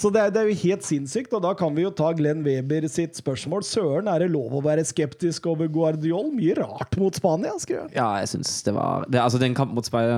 Så 0.00 0.08
det 0.12 0.20
er, 0.22 0.30
det 0.32 0.40
er 0.40 0.48
jo 0.48 0.58
helt 0.62 0.84
sinnssykt, 0.86 1.34
og 1.36 1.42
da 1.44 1.50
kan 1.56 1.74
vi 1.76 1.84
jo 1.84 1.90
ta 1.92 2.08
Glenn 2.16 2.40
Weber 2.46 2.86
sitt 2.88 3.18
spørsmål. 3.20 3.64
Søren, 3.66 4.08
er 4.08 4.22
det 4.22 4.30
lov 4.32 4.54
å 4.56 4.62
være 4.64 4.84
skeptisk 4.88 5.50
over 5.50 5.68
Guardiol? 5.72 6.30
Mye 6.32 6.56
rart 6.56 6.96
mot 7.00 7.16
Spania, 7.16 7.52
skrev 7.60 7.82
han. 7.84 7.92
Ja, 7.92 8.08
jeg 8.22 8.30
syns 8.32 8.54
det 8.64 8.74
var 8.76 9.04
det, 9.10 9.20
Altså, 9.20 9.40
den 9.42 9.56
kampen 9.58 9.76
mot 9.76 9.84
Spania, 9.84 10.16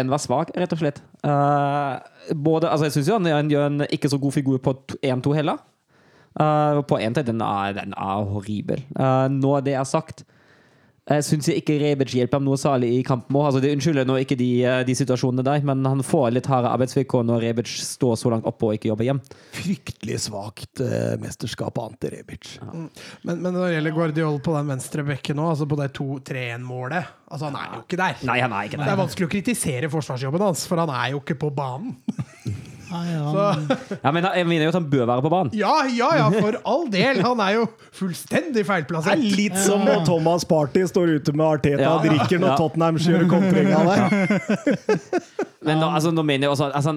den 0.00 0.12
var 0.12 0.22
svak, 0.24 0.54
rett 0.56 0.72
og 0.72 0.80
slett. 0.80 1.02
Uh, 1.20 2.00
både, 2.32 2.70
altså, 2.70 2.88
jeg 2.88 2.96
syns 2.96 3.12
jo 3.12 3.18
han, 3.18 3.52
gjør 3.52 3.68
en 3.68 3.86
ikke 3.90 4.08
så 4.12 4.20
god 4.22 4.36
figur 4.38 4.62
på 4.64 4.76
1-2 5.02 5.36
heller. 5.36 5.60
Uh, 6.38 6.80
på 6.88 6.96
en 6.96 7.12
måte, 7.12 7.26
den 7.26 7.44
er, 7.44 7.76
den 7.76 7.92
er 7.92 8.28
horribel. 8.32 8.80
Uh, 8.96 9.28
når 9.28 9.66
det 9.68 9.76
er 9.76 9.88
sagt, 9.88 10.24
jeg 11.10 11.26
syns 11.26 11.48
ikke 11.52 11.78
Rebic 11.80 12.14
hjelper 12.14 12.38
ham 12.38 12.46
noe 12.46 12.58
særlig 12.60 12.92
i 12.98 13.02
kampen. 13.06 13.34
også. 13.34 13.46
Altså, 13.50 13.62
det 13.64 13.72
unnskylder 13.74 14.06
nå 14.06 14.18
ikke 14.22 14.38
de, 14.38 14.50
uh, 14.62 14.80
de 14.86 14.94
situasjonene 14.94 15.44
der, 15.46 15.64
men 15.66 15.82
han 15.86 16.04
får 16.06 16.30
litt 16.36 16.50
harde 16.50 16.70
arbeidsvilkår 16.70 17.26
når 17.26 17.46
Rebic 17.48 17.72
står 17.82 18.16
så 18.20 18.32
langt 18.32 18.48
oppe 18.48 18.68
og 18.68 18.78
ikke 18.78 18.92
jobber 18.92 19.08
hjem. 19.08 19.22
Fryktelig 19.56 20.20
svakt 20.26 20.82
eh, 20.84 21.16
mesterskap 21.20 21.78
av 21.78 21.90
Ante 21.90 22.12
Rebic. 22.12 22.56
Men, 22.62 23.42
men 23.42 23.50
når 23.50 23.60
det 23.64 23.74
gjelder 23.74 23.96
Guardiol 23.96 24.40
på 24.44 24.56
den 24.56 24.70
venstre 24.70 25.06
bekken 25.06 25.40
nå, 25.40 25.50
altså 25.52 25.68
på 25.70 25.78
det 25.80 25.90
2-3-1-målet 25.98 27.16
Altså, 27.30 27.46
han 27.46 27.60
er 27.60 27.76
jo 27.76 27.84
ikke 27.84 27.98
der. 28.00 28.16
Nei, 28.26 28.40
han 28.42 28.54
er 28.54 28.66
ikke 28.66 28.80
der. 28.80 28.88
Det 28.88 28.94
er 28.96 28.98
vanskelig 28.98 29.28
å 29.28 29.30
kritisere 29.30 29.90
forsvarsjobben 29.92 30.42
hans, 30.42 30.64
for 30.66 30.82
han 30.82 30.90
er 30.90 31.12
jo 31.12 31.22
ikke 31.22 31.38
på 31.38 31.52
banen. 31.54 31.94
Ja, 32.90 34.10
men 34.12 34.24
jeg 34.24 34.46
mener 34.48 34.64
jo 34.66 34.72
at 34.72 34.78
han 34.80 34.88
bør 34.90 35.06
være 35.10 35.22
på 35.24 35.30
banen. 35.32 35.52
Ja, 35.56 35.74
ja, 35.86 36.08
ja, 36.18 36.28
for 36.34 36.58
all 36.68 36.86
del! 36.92 37.20
Han 37.24 37.40
er 37.44 37.54
jo 37.60 37.66
fullstendig 37.96 38.64
Det 38.66 39.00
er 39.12 39.22
litt 39.22 39.58
som 39.62 39.84
når 39.86 40.04
Thomas 40.08 40.44
Party 40.48 40.82
står 40.90 41.14
ute 41.20 41.32
med 41.36 41.46
Arteta 41.46 41.82
Ja. 41.82 41.94
og 41.96 42.04
drikker 42.06 42.40
når 42.42 42.50
Ja. 42.54 42.56
Tottenham 42.60 42.98
kjører 42.98 43.28
kontringa 43.30 43.84
der. 43.90 45.20
Men 45.60 45.76
nå, 45.76 45.90
altså, 45.92 46.08
nå 46.16 46.22
mener 46.24 46.46
jeg 46.46 46.52
også 46.54 46.70
altså, 46.72 46.94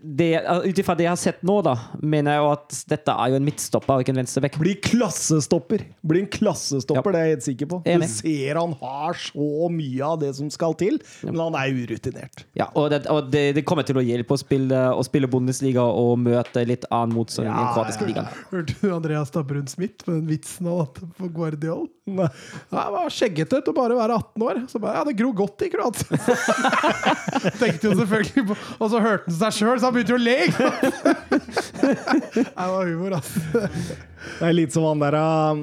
det- 0.00 0.44
Ut 0.70 0.78
ifra 0.78 0.94
det 0.96 1.04
jeg 1.08 1.10
har 1.10 1.18
sett 1.18 1.40
nå, 1.42 1.56
da, 1.66 1.74
mener 2.00 2.36
jeg 2.36 2.38
jo 2.44 2.50
at 2.52 2.76
dette 2.92 3.10
er 3.18 3.32
jo 3.32 3.40
en 3.40 3.44
midtstopper 3.48 3.94
og 3.96 4.04
ikke 4.04 4.12
en 4.14 4.20
venstreback. 4.22 4.58
Blir 4.62 4.76
klassestopper. 4.84 5.82
Blir 6.06 6.22
en 6.22 6.28
klassestopper, 6.30 7.10
Ja. 7.10 7.12
det 7.12 7.20
er 7.20 7.24
jeg 7.26 7.34
helt 7.34 7.48
sikker 7.48 7.66
på. 7.72 7.80
Du 7.84 8.06
ser 8.06 8.54
han 8.60 8.76
har 8.80 9.14
så 9.18 9.68
mye 9.74 10.02
av 10.06 10.20
det 10.20 10.34
som 10.36 10.48
skal 10.50 10.74
til, 10.74 11.00
men 11.24 11.36
han 11.42 11.54
er 11.58 11.74
urutinert. 11.74 12.44
Ja, 12.54 12.68
og 12.76 12.90
det, 12.90 13.06
og 13.10 13.30
det, 13.32 13.54
det 13.56 13.64
kommer 13.66 13.82
til 13.86 13.96
å 13.98 14.04
hjelpe 14.06 14.36
å 14.36 14.38
spille, 14.38 14.84
å 14.94 15.02
spille 15.10 15.28
Bundesliga 15.30 15.84
og 15.84 16.16
møte 16.22 16.64
litt 16.68 16.86
annen 16.88 17.16
motstand 17.18 17.48
i 17.48 17.50
den 17.50 17.58
Ja, 17.58 17.72
kroatiske 17.74 18.06
ja, 18.06 18.08
ja. 18.08 18.10
ligaen. 18.10 18.44
Hørte 18.54 18.76
du 18.80 18.94
Andreas 18.94 19.34
Dabrun 19.34 19.68
Smith 19.70 20.06
med 20.06 20.20
den 20.22 20.28
vitsen 20.30 20.70
han 20.70 20.84
hadde 20.84 21.10
på 21.18 21.30
Guardiol? 21.34 21.88
Nei. 22.10 22.26
han 22.72 22.94
var 22.94 23.12
skjeggete 23.14 23.60
til 23.60 23.70
å 23.70 23.76
bare 23.76 23.98
være 23.98 24.16
18 24.18 24.46
år. 24.46 24.60
Så 24.70 24.80
bare, 24.82 24.98
ja, 24.98 25.06
det 25.06 25.16
gror 25.20 25.34
godt 25.44 25.66
i 25.66 25.70
Kroatia. 25.70 26.18
Tenkte 27.60 27.90
jo 27.90 27.96
selvfølgelig 28.00 28.46
på 28.50 28.56
Og 28.80 28.90
så 28.90 29.02
hørte 29.02 29.28
han 29.28 29.38
seg 29.42 29.58
sjøl, 29.60 29.76
så 29.78 29.90
han 29.90 29.96
begynte 29.96 30.16
jo 30.16 30.20
å 30.20 30.24
le! 30.24 30.38
Det 31.80 32.44
var 32.56 32.86
humor, 32.86 33.14
altså. 33.16 33.40
Det 34.20 34.44
er 34.44 34.52
litt 34.52 34.74
som 34.74 34.84
han 34.84 35.00
der 35.00 35.14
um, 35.16 35.60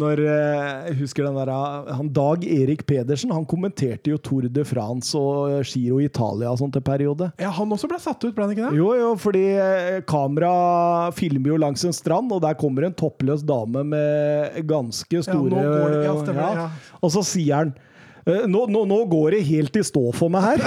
Når 0.00 0.22
eh, 0.24 0.70
Jeg 0.88 0.96
husker 0.98 1.28
den 1.28 1.36
der 1.38 1.50
uh, 1.54 1.92
Han 1.94 2.08
Dag 2.14 2.42
Erik 2.42 2.82
Pedersen 2.88 3.30
Han 3.30 3.46
kommenterte 3.46 4.10
jo 4.10 4.18
Tour 4.18 4.48
de 4.50 4.64
France 4.66 5.14
og 5.14 5.62
Giro 5.68 6.00
Italia 6.02 6.50
og 6.50 6.58
sånt 6.58 6.74
en 6.78 6.84
periode. 6.84 7.30
Ja, 7.40 7.52
han 7.54 7.70
også 7.74 7.88
ble 7.90 8.00
satt 8.02 8.18
ut, 8.24 8.34
ble 8.34 8.48
han 8.48 8.54
ikke 8.54 8.66
det? 8.66 8.73
Jo, 8.74 8.90
jo, 8.98 9.10
fordi 9.20 9.42
eh, 9.60 10.00
kamera 10.08 11.10
filmer 11.14 11.54
jo 11.54 11.58
langs 11.62 11.84
en 11.86 11.94
strand, 11.94 12.32
og 12.34 12.42
der 12.44 12.56
kommer 12.58 12.88
en 12.88 12.96
toppløs 12.96 13.44
dame 13.46 13.84
med 13.86 14.60
ganske 14.70 15.24
store 15.26 15.64
ja, 15.64 16.14
det, 16.26 16.36
ja. 16.36 16.68
Og 17.00 17.12
så 17.14 17.22
sier 17.26 17.62
han 17.62 17.74
nå, 18.24 18.66
nå, 18.72 18.84
nå 18.88 18.98
går 19.10 19.36
det 19.36 19.40
helt 19.50 19.76
i 19.76 19.82
stå 19.84 20.02
for 20.16 20.32
meg 20.32 20.46
her. 20.46 20.62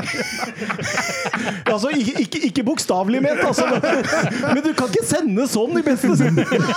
altså, 1.73 1.89
ikke, 1.89 2.13
ikke, 2.21 2.41
ikke 2.49 2.65
bokstavelig 2.67 3.21
ment, 3.23 3.41
altså, 3.47 3.65
men, 3.71 4.03
men 4.43 4.61
du 4.65 4.69
kan 4.77 4.91
ikke 4.91 5.05
sende 5.07 5.47
sånn 5.49 5.79
i 5.79 5.83
beste 5.85 6.13
sending! 6.19 6.67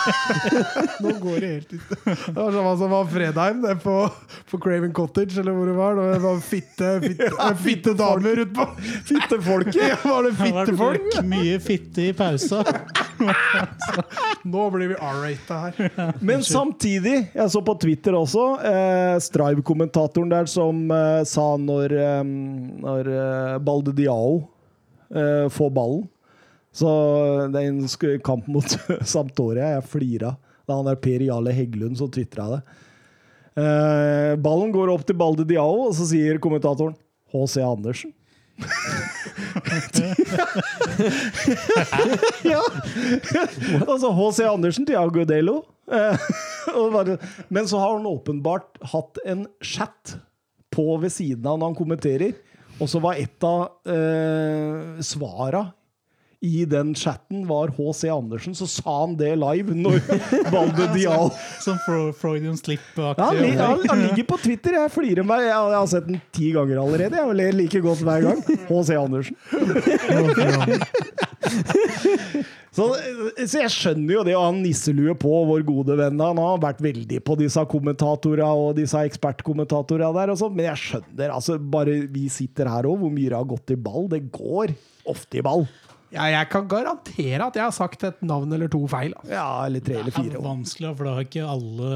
Nå 1.05 1.15
går 1.21 1.37
det 1.43 1.51
helt 1.51 1.75
i 1.77 1.81
stå. 1.83 1.99
Det 2.07 2.37
var 2.37 2.57
sånn 2.57 2.81
som 2.81 2.95
var 2.95 3.11
Fredheim 3.13 3.61
det 3.65 3.77
på, 3.85 3.97
på 4.51 4.61
Craven 4.63 4.95
Cottage, 4.97 5.37
eller 5.41 5.57
hvor 5.57 5.69
det 5.71 5.77
var. 5.77 6.01
Det 6.01 6.23
var 6.25 6.41
fitte, 6.45 6.95
fitte, 7.05 7.51
fitte 7.65 7.97
damer 7.99 8.45
utpå. 8.47 8.69
Fittefolket! 9.11 9.83
Ja, 9.85 10.01
var 10.05 10.29
det 10.29 10.35
fittefolk? 10.41 11.21
mye 11.31 11.61
fitte 11.61 12.09
i 12.09 12.13
pausa. 12.17 12.65
Nå 14.51 14.71
blir 14.71 14.95
vi 14.95 14.97
R-rata 14.97 15.59
her. 15.67 16.15
Men 16.25 16.45
samtidig, 16.47 17.17
jeg 17.35 17.53
så 17.53 17.63
på 17.65 17.75
Twitter 17.83 18.17
også, 18.17 18.47
eh, 18.65 19.17
Strive-kommentatoren 19.23 20.31
der 20.33 20.49
som 20.51 20.70
eh, 20.95 21.23
sa 21.29 21.57
når, 21.61 21.93
um, 22.21 22.31
når 22.85 23.11
uh, 23.11 23.59
Balde 23.63 23.93
Diao 23.97 24.41
får 25.51 25.71
ballen 25.75 26.05
Så 26.71 26.87
det 27.51 27.59
er 27.59 27.73
en 27.73 28.21
kamp 28.23 28.47
mot 28.47 28.63
Sampdoria. 29.13 29.73
Jeg 29.75 29.89
flira. 29.91 30.31
Er 30.69 30.75
han 30.77 30.87
der 30.87 31.01
Per 31.03 31.21
Jarle 31.27 31.51
Heggelund 31.51 31.99
som 31.99 32.07
tvitra 32.15 32.45
det. 32.53 32.61
Ballen 34.39 34.71
går 34.71 34.93
opp 34.93 35.03
til 35.09 35.19
Balde 35.19 35.43
Diao, 35.51 35.89
og 35.89 35.97
så 35.99 36.07
sier 36.13 36.39
kommentatoren 36.39 36.95
H.C. 37.35 37.59
Andersen. 37.67 38.15
ja! 42.47 42.63
altså 43.89 44.15
H.C. 44.15 44.47
Andersen 44.47 44.87
til 44.87 45.03
Agudelo. 45.03 45.65
Men 47.49 47.69
så 47.69 47.79
har 47.79 47.97
han 47.97 48.07
åpenbart 48.07 48.79
hatt 48.93 49.19
en 49.27 49.47
chat 49.63 50.17
på 50.73 50.87
ved 51.03 51.13
siden 51.15 51.47
av 51.47 51.59
når 51.59 51.73
han 51.73 51.79
kommenterer. 51.79 52.39
Og 52.81 52.89
så 52.89 53.01
var 53.03 53.19
et 53.21 53.45
av 53.45 53.93
eh, 53.93 55.03
svara 55.05 55.67
i 56.41 56.65
den 56.65 56.95
chatten 56.95 57.47
var 57.47 57.69
H.C. 57.69 58.09
Andersen, 58.09 58.55
så 58.55 58.67
sa 58.67 59.01
han 59.03 59.17
det 59.21 59.35
live 59.37 59.75
når 59.77 59.99
Balde 60.53 60.87
Dial 60.95 61.29
Som 61.61 61.77
Freudian 62.17 62.57
slip-aktig. 62.57 63.59
han, 63.59 63.85
han, 63.89 64.03
ligger 64.07 64.25
på 64.25 64.39
Twitter. 64.41 64.79
Jeg 64.79 64.93
flirer 64.95 65.27
meg. 65.27 65.45
Jeg 65.51 65.77
har 65.77 65.91
sett 65.93 66.09
den 66.09 66.21
ti 66.33 66.53
ganger 66.57 66.81
allerede. 66.81 67.21
Jeg 67.21 67.37
ler 67.43 67.53
like 67.61 67.81
godt 67.85 68.01
hver 68.09 68.25
gang. 68.25 68.41
H.C. 68.71 68.97
Andersen. 68.97 69.37
Så, 72.71 72.85
så 73.51 73.65
jeg 73.65 73.71
skjønner 73.75 74.13
jo 74.15 74.21
det 74.29 74.35
å 74.39 74.45
ha 74.45 74.51
en 74.53 74.61
nisselue 74.63 75.17
på, 75.19 75.31
vår 75.49 75.65
gode 75.67 75.97
venn. 75.99 76.21
Han 76.23 76.39
har 76.39 76.61
vært 76.63 76.79
veldig 76.85 77.19
på 77.27 77.35
disse 77.41 77.65
kommentatorene 77.73 78.47
og 78.55 78.77
disse 78.79 79.01
ekspertkommentatorene 79.11 80.13
der, 80.15 80.31
og 80.31 80.39
sånn, 80.39 80.55
men 80.55 80.69
jeg 80.69 80.79
skjønner 80.85 81.33
altså 81.35 81.57
Bare 81.59 81.97
vi 82.15 82.29
sitter 82.31 82.71
her 82.71 82.87
òg, 82.87 83.01
hvor 83.03 83.11
mye 83.15 83.29
det 83.33 83.39
har 83.41 83.49
gått 83.51 83.75
i 83.75 83.79
ball. 83.81 84.07
Det 84.13 84.23
går 84.35 84.75
ofte 85.11 85.41
i 85.41 85.45
ball. 85.47 85.67
Ja, 86.11 86.25
jeg 86.27 86.49
kan 86.51 86.65
garantere 86.71 87.45
at 87.51 87.55
jeg 87.59 87.63
har 87.63 87.75
sagt 87.75 88.03
et 88.07 88.23
navn 88.27 88.51
eller 88.55 88.67
to 88.71 88.81
feil. 88.91 89.13
altså. 89.15 89.31
Ja, 89.31 89.45
eller 89.67 89.83
tre 89.87 89.99
eller 90.01 90.11
fire. 90.15 90.33
Det 90.33 90.41
er 90.41 90.47
vanskelig, 90.47 90.91
for 90.99 91.07
da 91.07 91.13
har 91.19 91.27
ikke 91.27 91.45
alle 91.47 91.91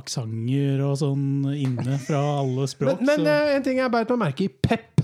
aksenter 0.00 0.82
og 0.84 0.98
sånn 1.00 1.24
inne 1.56 1.96
fra 2.04 2.20
alle 2.42 2.66
språk. 2.68 3.00
Men, 3.00 3.08
men 3.08 3.24
så- 3.24 3.32
eh, 3.32 3.54
en 3.56 3.64
ting 3.64 3.80
jeg 3.80 3.92
beit 3.94 4.12
meg 4.12 4.20
merke 4.26 4.44
i. 4.44 4.52
Pep. 4.68 5.00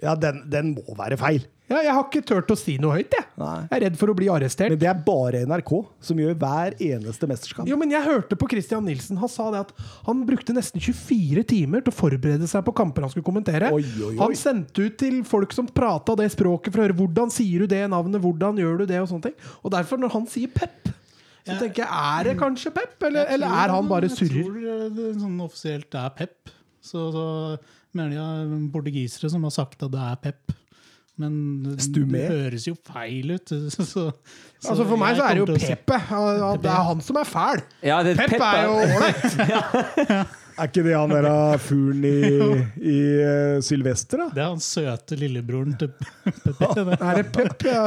Ja, 0.00 0.14
den, 0.14 0.44
den 0.48 0.74
må 0.76 0.96
være 0.96 1.18
feil. 1.20 1.44
Ja, 1.68 1.82
jeg 1.84 1.92
har 1.92 2.04
ikke 2.06 2.22
turt 2.24 2.48
å 2.52 2.56
si 2.56 2.78
noe 2.80 2.96
høyt, 2.96 3.12
jeg. 3.12 3.24
Nei. 3.36 3.56
Jeg 3.66 3.76
er 3.76 3.82
redd 3.84 3.96
for 4.00 4.08
å 4.08 4.14
bli 4.16 4.28
arrestert. 4.32 4.72
Men 4.72 4.80
det 4.80 4.88
er 4.88 5.00
bare 5.04 5.42
NRK 5.44 5.72
som 6.08 6.20
gjør 6.22 6.36
hver 6.40 6.76
eneste 6.80 7.28
mesterskap. 7.28 7.68
Jo, 7.68 7.76
men 7.80 7.92
jeg 7.92 8.06
hørte 8.06 8.38
på 8.40 8.48
Christian 8.48 8.86
Nilsen. 8.88 9.18
Han 9.20 9.30
sa 9.32 9.50
det 9.52 9.60
at 9.66 9.74
han 10.06 10.22
brukte 10.28 10.54
nesten 10.56 10.80
24 10.80 11.44
timer 11.50 11.84
til 11.84 11.92
å 11.92 11.96
forberede 11.98 12.48
seg 12.48 12.64
på 12.64 12.72
kamper 12.78 13.04
han 13.04 13.12
skulle 13.12 13.26
kommentere. 13.26 13.68
Oi, 13.74 13.82
oi, 13.84 14.12
oi. 14.14 14.14
Han 14.22 14.36
sendte 14.38 14.86
ut 14.88 14.96
til 15.00 15.20
folk 15.28 15.52
som 15.56 15.68
prata 15.68 16.16
det 16.18 16.30
språket, 16.32 16.72
for 16.72 16.80
å 16.80 16.86
høre 16.88 16.96
hvordan 16.96 17.32
sier 17.34 17.66
du 17.66 17.74
det 17.74 17.82
navnet, 17.92 18.22
hvordan 18.24 18.60
gjør 18.62 18.80
du 18.80 18.86
det, 18.88 19.02
og 19.04 19.10
sånne 19.12 19.28
ting. 19.28 19.36
Og 19.60 19.74
derfor, 19.76 20.00
når 20.00 20.14
han 20.16 20.28
sier 20.32 20.52
Pep, 20.54 20.88
så 20.88 21.52
jeg, 21.54 21.60
tenker 21.60 21.84
jeg 21.84 21.88
er 21.88 22.28
det 22.28 22.38
kanskje 22.40 22.72
Pep, 22.76 22.96
eller, 23.08 23.24
tror, 23.24 23.34
eller 23.36 23.58
er 23.60 23.72
han 23.72 23.86
bare 23.88 24.08
Jeg 24.08 24.28
tror 24.32 24.56
det 24.96 25.10
sånn 25.20 25.36
offisielt 25.44 26.00
er 26.00 26.16
Pep. 26.16 26.54
Så, 26.84 27.10
så 27.12 27.26
mener 27.96 28.16
er 28.24 28.56
portugisere 28.72 29.30
som 29.32 29.44
har 29.44 29.52
sagt 29.52 29.84
at 29.84 29.92
det 29.92 30.08
er 30.08 30.18
Pep. 30.24 30.56
Men 31.18 31.32
det, 31.64 31.80
Stumé? 31.82 32.20
det 32.22 32.42
høres 32.44 32.66
jo 32.68 32.74
feil 32.86 33.32
ut. 33.34 33.50
Så, 33.74 33.84
så, 33.84 34.10
Altså 34.58 34.84
For 34.88 34.98
meg 34.98 35.16
så 35.18 35.26
er 35.26 35.38
det 35.38 35.42
jo 35.44 35.46
Pepe. 35.54 35.98
Det 36.62 36.70
er 36.70 36.84
han 36.88 37.00
som 37.04 37.18
er 37.20 37.26
fæl. 37.28 37.60
Ja, 37.86 38.00
det, 38.06 38.16
Pep 38.18 38.34
er 38.42 38.64
jo 38.66 38.78
ålreit. 38.82 39.36
Er 40.58 40.66
ikke 40.66 40.82
det 40.82 40.94
han 40.96 41.12
der 41.14 41.60
fuglen 41.62 42.06
i, 42.08 42.16
i 42.94 42.98
uh, 43.22 43.60
Sylvester, 43.62 44.24
da? 44.24 44.26
Det 44.34 44.42
er 44.42 44.48
han 44.50 44.62
søte 44.62 45.18
lillebroren 45.20 45.76
til 45.78 45.92
Pepe. 45.94 46.56
det. 46.74 46.98
Er 46.98 47.20
det 47.20 47.26
Pep, 47.34 47.66
ja? 47.68 47.84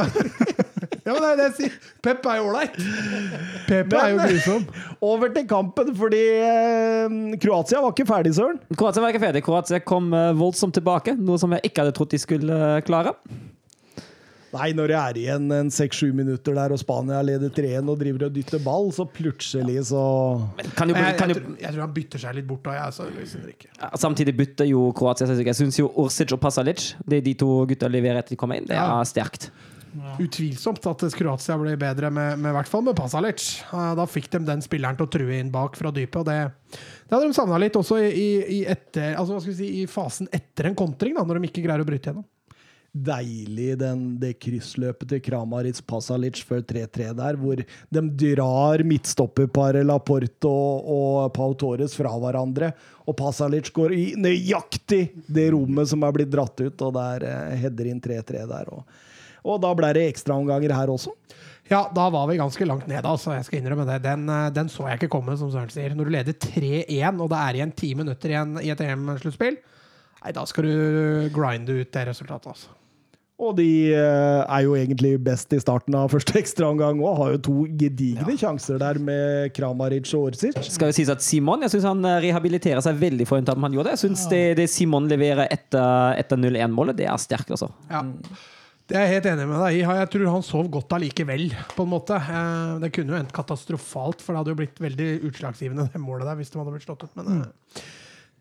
Ja, 1.04 1.12
men 1.16 1.22
det 1.24 1.28
er 1.32 1.38
det 1.40 1.46
jeg 1.48 1.54
sier. 1.56 1.76
Pep 2.06 2.26
er 2.30 2.36
jo 2.38 2.44
ålreit. 2.52 2.76
Pep 3.66 3.94
er 3.98 4.12
jo 4.12 4.18
grusom. 4.22 4.66
Over 5.02 5.32
til 5.34 5.46
kampen, 5.50 5.88
fordi 5.98 6.20
eh, 6.46 7.16
Kroatia 7.42 7.80
var 7.82 7.90
ikke 7.96 8.06
ferdig, 8.06 8.34
Søren. 8.38 8.60
Kroatia 8.78 9.02
var 9.02 9.10
ikke 9.14 9.24
ferdig. 9.24 9.42
Kroatia 9.46 9.80
kom 9.82 10.12
eh, 10.14 10.28
voldsomt 10.38 10.76
tilbake, 10.78 11.16
noe 11.18 11.40
som 11.42 11.50
jeg 11.56 11.66
ikke 11.72 11.82
hadde 11.82 11.96
trodd 11.98 12.12
de 12.14 12.20
skulle 12.22 12.60
eh, 12.76 12.82
klare. 12.86 13.16
Nei, 14.52 14.66
når 14.76 14.90
det 14.92 14.96
er 15.00 15.16
igjen 15.16 15.46
en 15.56 15.70
seks-sju 15.72 16.10
minutter 16.12 16.52
der, 16.52 16.74
og 16.74 16.80
Spania 16.82 17.22
leder 17.24 17.48
3-1 17.56 17.86
og 17.88 17.96
driver 18.02 18.26
og 18.26 18.34
dytter 18.34 18.60
ball, 18.60 18.90
så 18.92 19.06
plutselig 19.08 19.78
så 19.88 20.02
Jeg, 20.60 20.74
kan 20.76 20.92
jeg, 20.92 21.16
tror- 21.16 21.56
jeg 21.56 21.70
tror 21.72 21.80
han 21.86 21.94
bytter 21.96 22.20
seg 22.20 22.36
litt 22.36 22.46
bort 22.50 22.68
da, 22.68 22.74
jeg. 22.76 23.56
Ja, 23.80 23.88
Samtidig 23.96 24.34
bytter 24.36 24.68
jo 24.68 24.90
Kroatia 24.92 25.26
seg. 25.30 25.40
Jeg 25.48 25.56
syns 25.56 25.80
jo 25.80 25.88
Orsic 26.04 26.36
og 26.36 26.42
Pasalic, 26.44 26.90
det 27.08 27.22
de 27.24 27.32
to 27.40 27.48
gutta 27.70 27.88
leverer 27.88 28.20
etter 28.20 28.36
de 28.36 28.42
kommer 28.44 28.60
inn, 28.60 28.68
det 28.68 28.76
Ja. 28.76 29.00
er 29.00 29.08
sterkt. 29.92 30.20
Utvilsomt 30.24 30.86
at 30.90 31.04
Kroatia 31.16 31.56
ble 31.60 31.76
bedre, 31.80 32.10
med, 32.10 32.40
med, 32.40 32.54
hvert 32.56 32.70
fall 32.70 32.84
med 32.86 32.96
Pasalic. 32.96 33.46
Da 33.70 34.06
fikk 34.08 34.30
de 34.32 34.42
den 34.46 34.64
spilleren 34.64 34.98
til 34.98 35.08
å 35.08 35.12
true 35.12 35.38
inn 35.38 35.52
bak 35.52 35.76
fra 35.78 35.92
dypet. 35.94 36.22
og 36.22 36.28
Det, 36.28 36.78
det 37.08 37.16
hadde 37.16 37.28
de 37.28 37.36
savna 37.36 37.60
litt 37.60 37.76
også 37.78 38.00
i, 38.00 38.28
i, 38.42 38.60
etter, 38.64 39.14
altså, 39.16 39.34
hva 39.34 39.42
skal 39.42 39.52
vi 39.52 39.58
si, 39.58 39.72
i 39.82 39.88
fasen 39.90 40.30
etter 40.32 40.70
en 40.70 40.78
kontring, 40.78 41.16
da, 41.18 41.26
når 41.26 41.40
de 41.40 41.50
ikke 41.50 41.66
greier 41.66 41.84
å 41.84 41.88
bryte 41.88 42.10
gjennom. 42.12 42.28
deilig 42.92 43.78
den, 43.80 44.00
det 44.20 44.34
kryssløpet 44.44 45.08
til 45.08 45.20
Kramaric 45.24 45.78
Pasalic 45.88 46.42
før 46.44 46.60
3-3 46.68 47.06
der, 47.16 47.38
hvor 47.40 47.62
de 47.62 48.02
drar 48.20 48.84
midtstopperparet 48.84 49.86
Laporte 49.88 50.48
og, 50.50 50.90
og 50.92 51.30
Pau 51.32 51.54
Torres 51.56 51.96
fra 51.96 52.12
hverandre. 52.20 52.72
Og 53.08 53.16
Pasalic 53.16 53.72
går 53.72 53.96
i 53.96 54.04
nøyaktig 54.20 55.06
det 55.24 55.48
rommet 55.54 55.88
som 55.88 56.04
er 56.04 56.12
blitt 56.18 56.34
dratt 56.34 56.60
ut, 56.60 56.84
og 56.84 56.92
der 56.98 57.24
eh, 57.30 57.56
header 57.64 57.88
inn 57.88 58.04
3-3 58.04 58.44
der. 58.52 58.76
Og, 58.76 58.84
og 59.42 59.62
da 59.62 59.72
ble 59.76 59.92
det 59.96 60.06
ekstraomganger 60.12 60.74
her 60.76 60.92
også. 60.92 61.14
Ja, 61.70 61.86
da 61.94 62.08
var 62.12 62.26
vi 62.28 62.36
ganske 62.36 62.66
langt 62.68 62.88
nede, 62.90 63.06
altså. 63.08 63.32
Jeg 63.36 63.46
skal 63.46 63.60
innrømme 63.60 63.86
det. 63.88 64.02
Den, 64.04 64.26
eh, 64.28 64.50
den 64.54 64.68
så 64.72 64.88
jeg 64.90 65.00
ikke 65.00 65.14
komme, 65.14 65.36
som 65.38 65.50
Søren 65.52 65.72
sier. 65.72 65.94
Når 65.96 66.08
du 66.08 66.14
leder 66.16 66.36
3-1, 66.36 67.20
og 67.22 67.30
det 67.32 67.40
er 67.40 67.58
igjen 67.58 67.74
ti 67.78 67.94
minutter 67.98 68.34
igjen 68.34 68.58
i 68.60 68.72
et 68.74 68.84
EM-sluttspill, 68.84 69.58
nei, 70.22 70.36
da 70.36 70.44
skal 70.46 70.68
du 70.68 71.32
grinde 71.34 71.80
ut 71.80 71.92
det 71.94 72.06
resultatet, 72.10 72.54
altså. 72.54 72.78
Og 73.42 73.56
de 73.58 73.90
eh, 73.90 74.42
er 74.44 74.60
jo 74.62 74.76
egentlig 74.78 75.16
best 75.24 75.50
i 75.56 75.58
starten 75.58 75.96
av 75.98 76.12
første 76.12 76.36
ekstraomgang 76.42 77.00
òg. 77.02 77.16
Har 77.18 77.32
jo 77.34 77.40
to 77.48 77.56
gedigne 77.80 78.36
sjanser 78.38 78.78
der 78.78 79.00
med 79.02 79.50
Kramaric 79.56 80.12
og 80.14 80.28
Orsic. 80.30 80.58
Skal 80.68 80.92
jo 80.92 80.96
sies 81.00 81.10
at 81.10 81.24
Simon 81.24 81.64
jeg 81.64 81.74
synes 81.74 81.88
han 81.88 82.06
eh, 82.06 82.20
rehabiliterer 82.28 82.84
seg 82.84 83.00
veldig 83.00 83.26
for 83.26 83.42
om 83.42 83.66
han 83.66 83.74
gjorde 83.74 83.90
det. 83.90 83.96
Jeg 83.96 84.04
synes 84.04 84.26
det, 84.30 84.42
det 84.60 84.68
Simon 84.70 85.08
leverer 85.10 85.48
etter, 85.48 86.20
etter 86.20 86.38
0-1-målet, 86.38 87.00
det 87.00 87.08
er 87.10 87.22
sterkt, 87.22 87.50
altså. 87.50 87.72
Ja. 87.90 88.04
Det 88.90 88.98
er 88.98 89.06
jeg 89.06 89.14
helt 89.16 89.28
enig 89.30 89.46
med 89.48 89.60
deg 89.62 89.78
i. 89.78 89.82
Jeg 89.86 90.10
tror 90.12 90.28
han 90.34 90.44
sov 90.46 90.68
godt 90.72 90.94
allikevel, 90.96 91.48
på 91.76 91.86
en 91.86 91.92
måte. 91.92 92.18
Eh, 92.18 92.78
Det 92.82 92.92
kunne 92.94 93.14
jo 93.14 93.20
endt 93.20 93.34
katastrofalt, 93.34 94.22
for 94.22 94.34
det 94.34 94.42
hadde 94.42 94.54
jo 94.54 94.60
blitt 94.60 94.80
veldig 94.82 95.10
utslagsgivende, 95.30 95.88
det 95.92 96.02
målet 96.02 96.28
der, 96.28 96.38
hvis 96.40 96.52
de 96.52 96.60
hadde 96.60 96.74
blitt 96.74 96.86
slått 96.86 97.04
ut. 97.06 97.16
Men 97.18 97.42
mm. 97.42 97.82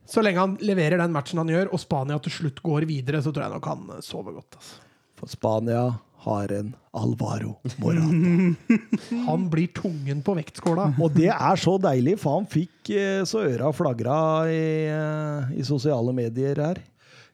så 0.10 0.24
lenge 0.26 0.44
han 0.44 0.56
leverer 0.62 1.02
den 1.02 1.14
matchen 1.16 1.42
han 1.42 1.52
gjør, 1.52 1.72
og 1.72 1.84
Spania 1.84 2.20
til 2.20 2.36
slutt 2.40 2.64
går 2.66 2.90
videre, 2.90 3.22
så 3.24 3.34
tror 3.34 3.48
jeg 3.48 3.56
nok 3.56 3.70
han 3.72 3.92
eh, 3.96 4.06
sover 4.06 4.40
godt. 4.40 4.58
Altså. 4.60 4.82
For 5.22 5.30
Spania 5.30 5.86
har 6.22 6.52
en 6.54 6.74
Alvaro 6.94 7.56
Morata. 7.82 8.76
Han 9.28 9.48
blir 9.50 9.72
tungen 9.74 10.22
på 10.22 10.36
vektskåla. 10.38 10.92
Og 11.02 11.16
det 11.16 11.32
er 11.34 11.62
så 11.62 11.78
deilig, 11.82 12.18
for 12.22 12.38
han 12.38 12.50
fikk 12.50 12.92
eh, 12.94 13.22
så 13.26 13.42
øra 13.48 13.72
flagra 13.74 14.18
i, 14.52 14.62
eh, 14.92 15.56
i 15.58 15.66
sosiale 15.66 16.14
medier 16.14 16.62
her. 16.62 16.82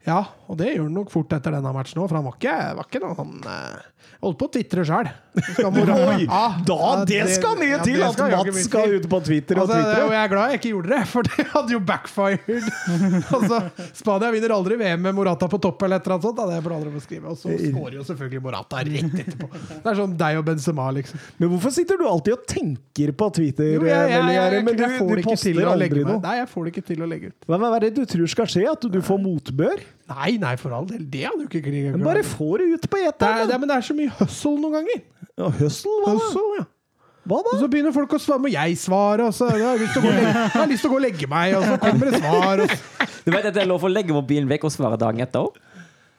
Ja, 0.08 0.22
og 0.48 0.56
det 0.60 0.72
gjør 0.72 0.86
han 0.86 0.96
nok 0.96 1.12
fort 1.12 1.32
etter 1.36 1.54
denne 1.58 1.72
matchen 1.76 2.00
òg, 2.00 2.08
for 2.08 2.18
han 2.18 2.26
var 2.26 2.36
ikke, 2.38 2.56
var 2.78 2.88
ikke 2.88 3.04
noe 3.04 3.16
han 3.18 3.38
eh, 3.52 3.86
Holdt 4.18 4.38
på 4.40 4.46
å 4.48 4.50
tvitre 4.50 4.82
sjøl. 4.82 5.06
Oi, 5.62 6.24
da, 6.66 6.78
det 7.06 7.20
skal 7.30 7.58
mye 7.60 7.76
til 7.86 8.00
at 8.02 8.18
Mats 8.18 8.64
skal 8.66 8.96
ut 8.96 9.04
på 9.10 9.20
Twitter 9.22 9.60
og 9.60 9.68
Altså, 9.68 9.76
det, 9.78 10.00
og 10.02 10.14
jeg 10.14 10.18
er 10.24 10.30
glad 10.32 10.50
jeg 10.50 10.58
ikke 10.58 10.72
gjorde 10.72 10.90
det, 10.90 11.02
for 11.12 11.28
det 11.28 11.44
hadde 11.52 11.74
jo 11.76 11.80
backfired. 11.86 12.70
altså, 13.36 13.60
Spania 13.94 14.32
vinner 14.34 14.54
aldri 14.56 14.78
VM 14.80 15.04
med 15.06 15.14
Morata 15.14 15.46
på 15.50 15.60
topp, 15.62 15.84
eller 15.86 16.00
et 16.02 16.08
eller 16.08 16.16
annet 16.16 16.26
sånt. 16.26 16.40
Da. 16.40 16.46
Det 16.50 16.64
får 16.64 16.74
aldri 16.78 16.94
beskrive. 16.96 17.34
Og 17.34 17.38
så 17.38 17.58
skårer 17.60 17.98
jo 18.00 18.06
selvfølgelig 18.08 18.42
Morata 18.48 18.82
rett 18.88 19.20
etterpå. 19.22 19.50
Det 19.68 19.92
er 19.92 20.00
sånn 20.00 20.16
deg 20.24 20.40
og 20.40 20.48
Benzema, 20.48 20.88
liksom. 20.98 21.22
Men 21.38 21.52
hvorfor 21.52 21.76
sitter 21.78 22.00
du 22.00 22.08
alltid 22.10 22.34
og 22.34 22.48
tenker 22.50 23.14
på 23.14 23.30
Jo, 23.38 23.84
jeg, 23.86 24.10
jeg, 24.16 24.34
jeg? 24.34 24.64
Men 24.66 24.80
du, 24.80 24.82
du 24.82 25.22
poster 25.28 25.62
aldri 25.62 26.02
noe. 26.02 26.18
Nei, 26.24 26.34
jeg 26.40 26.50
får 26.50 26.66
det 26.66 26.74
ikke 26.74 26.86
til 26.90 27.06
å 27.06 27.10
legge 27.14 27.30
ut. 27.30 27.46
Hva 27.46 27.60
hva 27.62 27.70
er 27.76 27.86
det 27.86 27.94
du 28.00 28.02
tror 28.08 28.34
skal 28.34 28.50
skje? 28.50 28.66
At 28.72 28.90
du 28.90 28.98
får 29.04 29.22
motbør? 29.22 29.86
Nei, 30.08 30.38
nei, 30.40 30.54
for 30.56 30.72
all 30.72 30.86
del. 30.88 31.04
Det 31.12 31.26
hadde 31.26 31.44
jo 31.44 31.50
ikke 31.50 31.60
krigen 31.66 31.98
Men 31.98 32.06
bare 32.06 32.24
få 32.24 32.56
det 32.60 32.70
ut 32.72 32.88
på 32.88 32.96
er, 33.00 33.10
eteren! 33.12 33.48
det 33.50 33.60
Men 33.60 33.68
det 33.68 33.76
er 33.76 33.86
så 33.90 33.96
mye 33.96 34.12
hustle 34.22 34.56
noen 34.56 34.78
ganger. 34.78 35.02
Ja, 35.38 35.48
Hustle, 35.60 35.96
hva 36.02 36.14
da? 36.14 36.18
Hustle, 36.18 36.44
ja. 36.58 36.64
Hva 37.28 37.42
da? 37.44 37.52
Og 37.52 37.60
så 37.60 37.68
begynner 37.68 37.92
folk 37.92 38.14
å 38.16 38.20
svare, 38.22 38.40
må 38.40 38.50
jeg 38.50 38.78
svare? 38.80 39.26
Og 39.28 39.36
så 39.36 39.50
jeg 39.52 39.66
har 39.66 39.76
jeg 39.76 39.84
lyst 39.84 39.98
til 39.98 40.00
å 40.00 40.06
gå 40.06 40.12
og 40.14 40.16
legge, 40.16 40.32
jeg 40.32 40.54
har 40.54 40.70
lyst 40.72 40.84
til 40.86 40.88
å 40.88 40.92
gå 40.94 40.98
og 40.98 41.04
legge 41.04 41.28
meg, 41.28 41.56
og 41.58 41.66
så 41.68 41.76
kommer 41.82 42.08
det 42.08 42.22
svar. 42.22 42.62
Og 42.64 42.72
så. 42.72 43.08
Du 43.26 43.32
vet 43.34 43.48
at 43.50 43.56
det 43.58 43.62
er 43.66 43.68
lov 43.68 43.84
å 43.84 43.90
legge 43.92 44.16
mobilen 44.16 44.48
vekk 44.48 44.64
og 44.70 44.72
svare 44.72 44.96
dagen 45.00 45.20
etter 45.20 45.44
òg? 45.44 45.60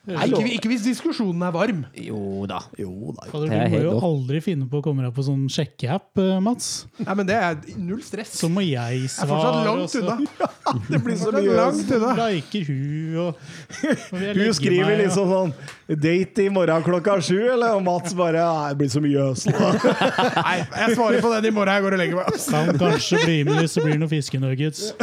Nei, 0.09 0.25
ikke, 0.31 0.45
ikke 0.57 0.69
hvis 0.71 0.83
diskusjonen 0.87 1.43
er 1.45 1.51
varm. 1.53 1.83
Jo 1.93 2.45
da. 2.49 2.59
Jo 2.79 3.13
da. 3.15 3.27
Fader, 3.29 3.51
er 3.53 3.69
Du 3.69 3.75
må 3.75 3.81
jo 3.85 3.93
aldri 4.09 4.39
finne 4.41 4.65
på 4.71 4.79
å 4.81 4.83
komme 4.85 5.03
deg 5.05 5.13
på 5.13 5.23
sånn 5.27 5.45
sjekkeapp, 5.53 6.09
eh, 6.23 6.39
Mats. 6.43 6.69
Nei, 7.03 7.13
men 7.19 7.25
det 7.29 7.35
er 7.37 7.59
null 7.77 8.01
stress. 8.05 8.33
Så 8.39 8.49
må 8.49 8.61
jeg 8.65 8.69
Jeg 8.79 9.03
er 9.03 9.07
svare. 9.13 9.29
fortsatt 9.29 9.65
langt 9.69 9.95
unna. 10.01 10.15
Det 10.91 10.99
blir 11.03 11.15
så 11.17 11.31
mye 11.33 11.53
langt 11.57 11.91
unna. 11.97 12.11
liker 12.29 12.65
hun, 12.69 13.15
og, 13.17 13.27
og 13.33 14.19
Hun 14.19 14.53
skriver 14.53 14.85
meg, 14.85 14.93
og- 14.95 15.03
liksom 15.05 15.29
sånn 15.33 15.53
'Date 15.89 16.43
i 16.45 16.49
morgen 16.53 16.83
klokka 16.85 17.15
sju', 17.25 17.53
eller? 17.53 17.73
Og 17.79 17.83
Mats 17.83 18.13
bare 18.13 18.43
det 18.69 18.77
blir 18.77 18.89
så 18.93 19.01
mye 19.01 19.17
høsel. 19.29 19.53
Nei, 20.45 20.57
jeg 20.61 20.95
svarer 20.95 21.21
på 21.21 21.31
den 21.33 21.45
i 21.49 21.53
morgen. 21.55 21.73
Jeg 21.73 21.81
går 21.85 21.93
og 21.93 21.99
legger 22.03 22.15
meg. 22.19 22.25
Kan 22.49 22.77
kanskje 22.77 23.23
bli 23.25 23.37
med 23.47 23.57
hvis 23.63 23.73
det 23.73 23.83
blir 23.87 23.97
noen 23.97 24.11
fiskenuggets. 24.11 24.93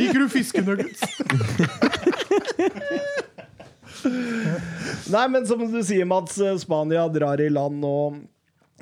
Liker 0.00 0.18
du 0.24 0.28
fiskenuggets? 0.32 1.00
Nei, 5.14 5.24
men 5.32 5.46
som 5.48 5.60
du 5.60 5.80
sier, 5.84 6.06
Mats, 6.08 6.38
eh, 6.40 6.56
Spania 6.60 7.06
drar 7.12 7.42
i 7.42 7.50
land, 7.52 7.84
og 7.86 8.20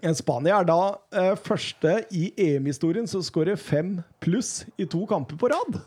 eh, 0.02 0.14
Spania 0.18 0.60
er 0.60 0.68
da 0.68 0.78
eh, 1.14 1.32
første 1.40 1.98
i 2.14 2.30
EM-historien 2.40 3.08
som 3.10 3.24
skårer 3.24 3.60
fem 3.60 3.98
pluss 4.22 4.62
i 4.80 4.86
to 4.88 5.04
kamper 5.10 5.38
på 5.40 5.52
rad. 5.52 5.80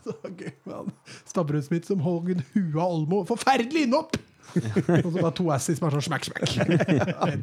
Stabburet-Smith 1.32 1.88
som 1.90 2.04
hogg 2.04 2.34
huet 2.54 2.76
av 2.76 2.86
Olmo. 2.86 3.24
Forferdelig 3.28 3.86
innhopp! 3.88 4.18
Og 4.56 5.10
så 5.10 5.16
bare 5.18 5.34
to 5.36 5.48
assis 5.52 5.80
bare 5.82 5.98
sånn 5.98 6.06
smack, 6.06 6.28
smack. 6.28 6.52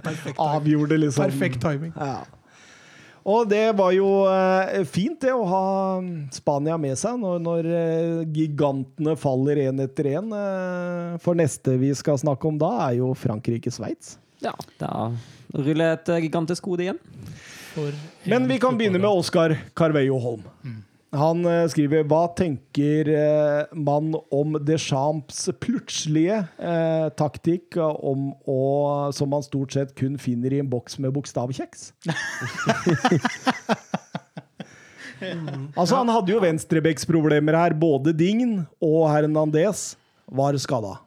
Perfekt, 0.06 0.40
Avgjorde 0.40 0.98
liksom 1.02 1.28
perfekt 1.28 1.62
timing. 1.62 1.92
Ja. 2.00 2.24
Og 3.24 3.48
det 3.48 3.72
var 3.80 3.94
jo 3.96 4.08
eh, 4.28 4.82
fint, 4.84 5.16
det, 5.24 5.32
å 5.32 5.46
ha 5.48 5.66
Spania 6.36 6.76
med 6.82 6.98
seg 7.00 7.22
når, 7.22 7.38
når 7.44 7.70
eh, 7.72 8.24
gigantene 8.36 9.16
faller 9.20 9.62
én 9.70 9.80
etter 9.84 10.12
én. 10.18 10.34
Eh, 10.36 11.14
for 11.24 11.40
neste 11.40 11.78
vi 11.80 11.94
skal 11.96 12.20
snakke 12.20 12.50
om 12.50 12.60
da, 12.60 12.74
er 12.90 13.00
jo 13.00 13.14
Frankrike-Sveits. 13.16 14.18
Ja, 14.44 14.52
da 14.82 15.14
ruller 15.54 15.94
et 15.94 16.10
gigantisk 16.26 16.66
hode 16.66 16.88
igjen. 16.88 17.00
for 17.74 17.94
Men 18.30 18.48
vi 18.50 18.60
kan 18.60 18.78
begynne 18.78 19.00
med. 19.00 19.10
Oskar 19.10 19.56
Carveio 19.78 20.18
Holm. 20.20 20.44
Han 21.14 21.46
eh, 21.46 21.68
skriver 21.70 22.06
Hva 22.10 22.24
tenker 22.38 23.10
eh, 23.14 23.74
man 23.78 24.16
om 24.34 24.58
Deschamps 24.66 25.46
plutselige 25.62 26.40
eh, 26.58 27.08
taktikk 27.20 27.78
om 27.78 28.32
å, 28.50 28.62
som 29.14 29.30
man 29.34 29.46
stort 29.46 29.76
sett 29.78 29.94
kun 30.00 30.18
finner 30.22 30.54
i 30.54 30.62
en 30.64 30.70
boks 30.72 30.98
med 31.04 31.14
bokstavkjeks? 31.14 31.92
altså, 35.78 35.96
han 36.00 36.10
hadde 36.10 36.34
jo 36.34 36.42
venstrebeksproblemer 36.44 37.60
her. 37.62 37.78
Både 37.78 38.16
Dign 38.18 38.64
og 38.82 39.06
Hernandez 39.12 39.94
var 40.34 40.58
skada. 40.58 40.98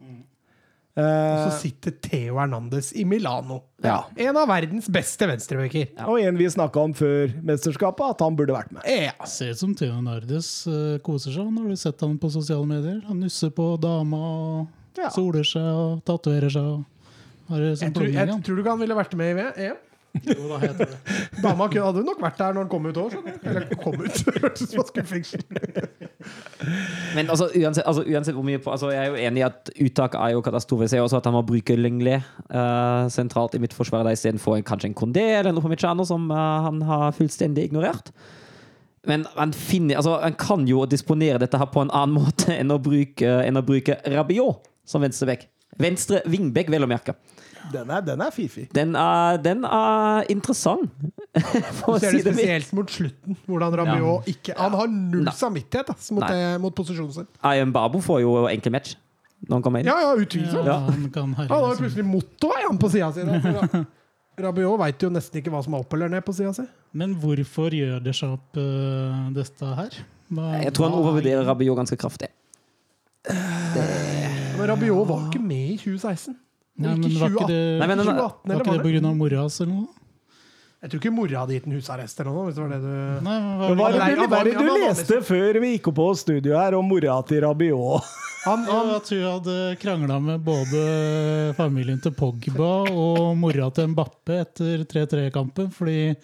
Og 0.97 1.03
Eh, 1.05 1.43
så 1.51 1.59
sitter 1.61 1.93
Theo 2.01 2.39
Hernandez 2.39 2.93
i 2.97 3.05
Milano. 3.05 3.59
Ja. 3.85 3.99
En 4.17 4.37
av 4.41 4.49
verdens 4.49 4.87
beste 4.89 5.27
venstrebacker. 5.29 5.91
og 6.07 6.19
en 6.23 6.39
vi 6.39 6.47
snakka 6.49 6.81
om 6.81 6.95
før 6.97 7.35
mesterskapet, 7.45 8.15
at 8.15 8.21
han 8.25 8.35
burde 8.39 8.55
vært 8.57 8.73
med. 8.73 8.83
Ja. 8.89 9.13
Ser 9.29 9.51
ut 9.53 9.59
som 9.61 9.75
Theo 9.77 9.93
Hernandez 9.93 10.49
eh, 10.67 10.97
koser 11.05 11.33
seg 11.37 11.53
når 11.53 11.69
du 11.69 11.77
sett 11.77 12.01
han 12.01 12.17
på 12.19 12.31
sosiale 12.33 12.65
medier. 12.67 13.03
Han 13.09 13.21
nusser 13.21 13.51
på 13.53 13.75
dama 13.81 14.17
og 14.17 14.67
Ja. 14.97 15.11
soler 15.13 15.45
seg 15.45 15.61
og 15.63 16.01
tatoverer 16.09 16.49
seg. 16.51 16.65
Og 16.65 16.85
har 17.53 17.61
Jeg, 17.61 17.93
tror, 17.93 18.09
jeg 18.09 18.29
tror 18.43 18.57
du 18.57 18.63
ikke 18.63 18.71
han 18.73 18.81
ville 18.81 18.97
vært 18.97 19.15
med 19.15 19.37
i 19.37 19.67
EM? 19.69 19.77
Jo, 20.25 20.49
da 20.51 20.59
heter 20.63 20.91
det. 20.91 20.99
Dama 21.43 21.67
hadde 21.69 22.05
nok 22.07 22.21
vært 22.23 22.39
der 22.41 22.55
når 22.57 22.65
han 22.65 22.71
kom 22.73 22.87
ut 22.89 23.01
òg. 23.01 23.17
Eller 23.43 23.67
kom 23.83 23.99
ut. 24.01 24.21
Hørtes 24.43 24.73
ut 24.73 24.91
som 24.93 25.09
fengsel. 25.11 25.43
Men 27.17 27.31
altså, 27.33 27.49
uansett, 27.53 27.85
altså, 27.87 28.05
uansett 28.07 28.37
hvor 28.37 28.47
mye 28.47 28.61
på, 28.63 28.71
altså, 28.73 28.91
Jeg 28.95 29.03
er 29.03 29.11
jo 29.13 29.21
enig 29.29 29.43
i 29.43 29.47
at 29.47 29.71
uttak 29.89 30.17
er 30.19 30.35
jo 30.35 30.45
katastrofe. 30.45 30.87
Jeg 30.87 30.95
ser 30.95 31.05
også 31.05 31.21
at 31.21 31.29
han 31.29 31.37
må 31.37 31.45
bruke 31.47 31.77
Lenglet 31.79 32.25
uh, 32.51 33.07
sentralt 33.13 33.57
i 33.59 33.63
mitt 33.63 33.77
forsvar 33.77 34.09
istedenfor 34.13 34.57
en- 34.59 34.67
kanskje 34.67 34.91
en 34.91 34.97
Kondé 34.99 35.27
eller 35.39 35.53
noe 35.53 35.65
Upamecano, 35.65 36.07
som 36.09 36.31
uh, 36.33 36.41
han 36.67 36.83
har 36.87 37.15
fullstendig 37.17 37.69
ignorert. 37.69 38.13
Men 39.07 39.27
han, 39.37 39.53
finner, 39.55 40.01
altså, 40.01 40.17
han 40.23 40.35
kan 40.39 40.67
jo 40.69 40.85
disponere 40.91 41.39
dette 41.43 41.59
her 41.61 41.71
på 41.71 41.85
en 41.85 41.93
annen 41.95 42.19
måte 42.23 42.57
enn 42.57 42.75
å 42.75 42.81
bruke, 42.83 43.37
enn 43.47 43.61
å 43.61 43.65
bruke 43.67 44.01
Rabiot 44.07 44.67
som 44.87 45.05
venstrebekk. 45.05 45.49
Venstre 45.83 46.23
vingbekk, 46.31 46.71
vel 46.73 46.87
å 46.87 46.91
merke. 46.91 47.17
Den 47.73 47.91
er, 47.91 48.01
den 48.07 48.21
er 48.23 48.31
fifi. 48.31 48.65
Den 48.75 48.95
er, 48.97 49.37
den 49.43 49.65
er 49.65 50.27
interessant, 50.33 50.91
for 51.81 51.97
å 51.97 51.99
Ser 52.01 52.13
si 52.15 52.21
det 52.23 52.31
det 52.31 52.35
spesielt 52.37 52.73
mot 52.79 52.91
slutten, 52.95 53.37
hvordan 53.49 53.75
Rabiot 53.81 54.29
ikke 54.33 54.55
Han 54.59 54.77
har 54.79 54.87
null 54.93 55.25
Nei. 55.27 55.35
samvittighet 55.37 55.91
ass, 55.95 56.11
mot, 56.15 56.25
det, 56.31 56.39
mot 56.63 56.75
posisjonen 56.79 57.13
sin. 57.17 57.27
Ayem 57.45 57.73
Babo 57.75 58.01
får 58.05 58.23
jo 58.23 58.37
enkel 58.51 58.73
match 58.77 58.95
når 59.47 59.59
han 59.59 59.65
kommer 59.67 59.83
inn. 59.83 59.91
Ja, 59.91 59.97
ja, 60.01 60.15
utvilsomt. 60.17 60.65
Ja, 60.67 60.79
han 60.87 61.35
Han 61.37 61.51
har 61.53 61.67
jo 61.75 61.77
plutselig 61.83 62.07
motto 62.09 62.49
han 62.57 62.79
på 62.81 62.89
sida 62.95 63.11
si. 63.13 63.27
Rabiot 64.41 64.79
veit 64.81 65.03
jo 65.05 65.11
nesten 65.13 65.41
ikke 65.41 65.53
hva 65.53 65.61
som 65.65 65.75
er 65.77 65.85
opp 65.85 65.93
eller 65.97 66.11
ned 66.13 66.25
på 66.25 66.33
sida 66.37 66.53
si. 66.57 66.65
Men 66.97 67.15
hvorfor 67.21 67.73
gjør 67.77 68.01
Deschamps 68.05 68.57
uh, 68.57 69.29
dette 69.37 69.75
her? 69.83 69.99
Hva- 70.33 70.63
Jeg 70.65 70.73
tror 70.77 70.89
han 70.89 70.97
er- 70.97 71.03
overvurderer 71.05 71.47
Rabiot 71.49 71.77
ganske 71.83 71.97
kraftig. 72.01 72.29
Men 73.29 74.67
Rabiot 74.71 75.09
var 75.09 75.27
ikke 75.29 75.43
med 75.43 75.71
i 75.75 75.77
2016. 75.81 76.37
Nei, 76.77 76.95
men 76.97 77.15
var 77.17 77.31
ikke 77.33 77.47
det, 77.49 77.61
Nei, 77.81 77.87
men- 77.89 77.99
2018, 77.99 78.17
var 78.17 78.55
eller 78.55 78.65
ikke 78.65 78.73
var 78.73 78.83
det 78.83 78.93
det? 78.93 79.03
pga. 79.03 79.15
mora 79.17 79.39
hans 79.47 79.61
eller 79.61 79.73
noe? 79.73 79.87
Jeg 80.83 80.91
tror 80.93 81.01
ikke 81.01 81.15
mora 81.17 81.39
hadde 81.41 81.55
gitt 81.57 81.67
en 81.67 81.73
husarrest 81.73 82.21
eller 82.21 82.35
noe. 82.37 82.45
Hvis 82.47 82.55
det 82.59 82.63
var 82.63 82.73
det 82.75 82.81
du 82.85 83.25
Nei, 83.25 83.37
men 83.41 83.59
Men 83.59 83.79
var 83.81 83.93
det, 83.93 83.99
det 83.99 84.17
du, 84.17 84.35
er 84.37 84.45
det 84.45 84.59
du 84.61 84.69
leste 84.85 85.21
før 85.25 85.61
vi 85.65 85.71
gikk 85.79 85.89
opp 85.89 85.97
på 85.97 86.09
studio 86.21 86.57
her, 86.61 86.75
om 86.79 86.85
mora 86.87 87.17
til 87.27 87.41
Rabiot? 87.47 88.05
Han, 88.47 88.63
han, 88.69 88.91
at 88.95 89.09
hun 89.11 89.23
hadde 89.27 89.55
krangla 89.83 90.21
med 90.23 90.45
både 90.47 91.55
familien 91.57 91.99
til 91.99 92.13
Pogba 92.15 92.69
og 92.93 93.33
mora 93.41 93.71
til 93.75 93.89
Mbappe 93.91 94.37
etter 94.45 94.85
3-3-kampen. 94.87 95.73
Fordi 95.75 96.15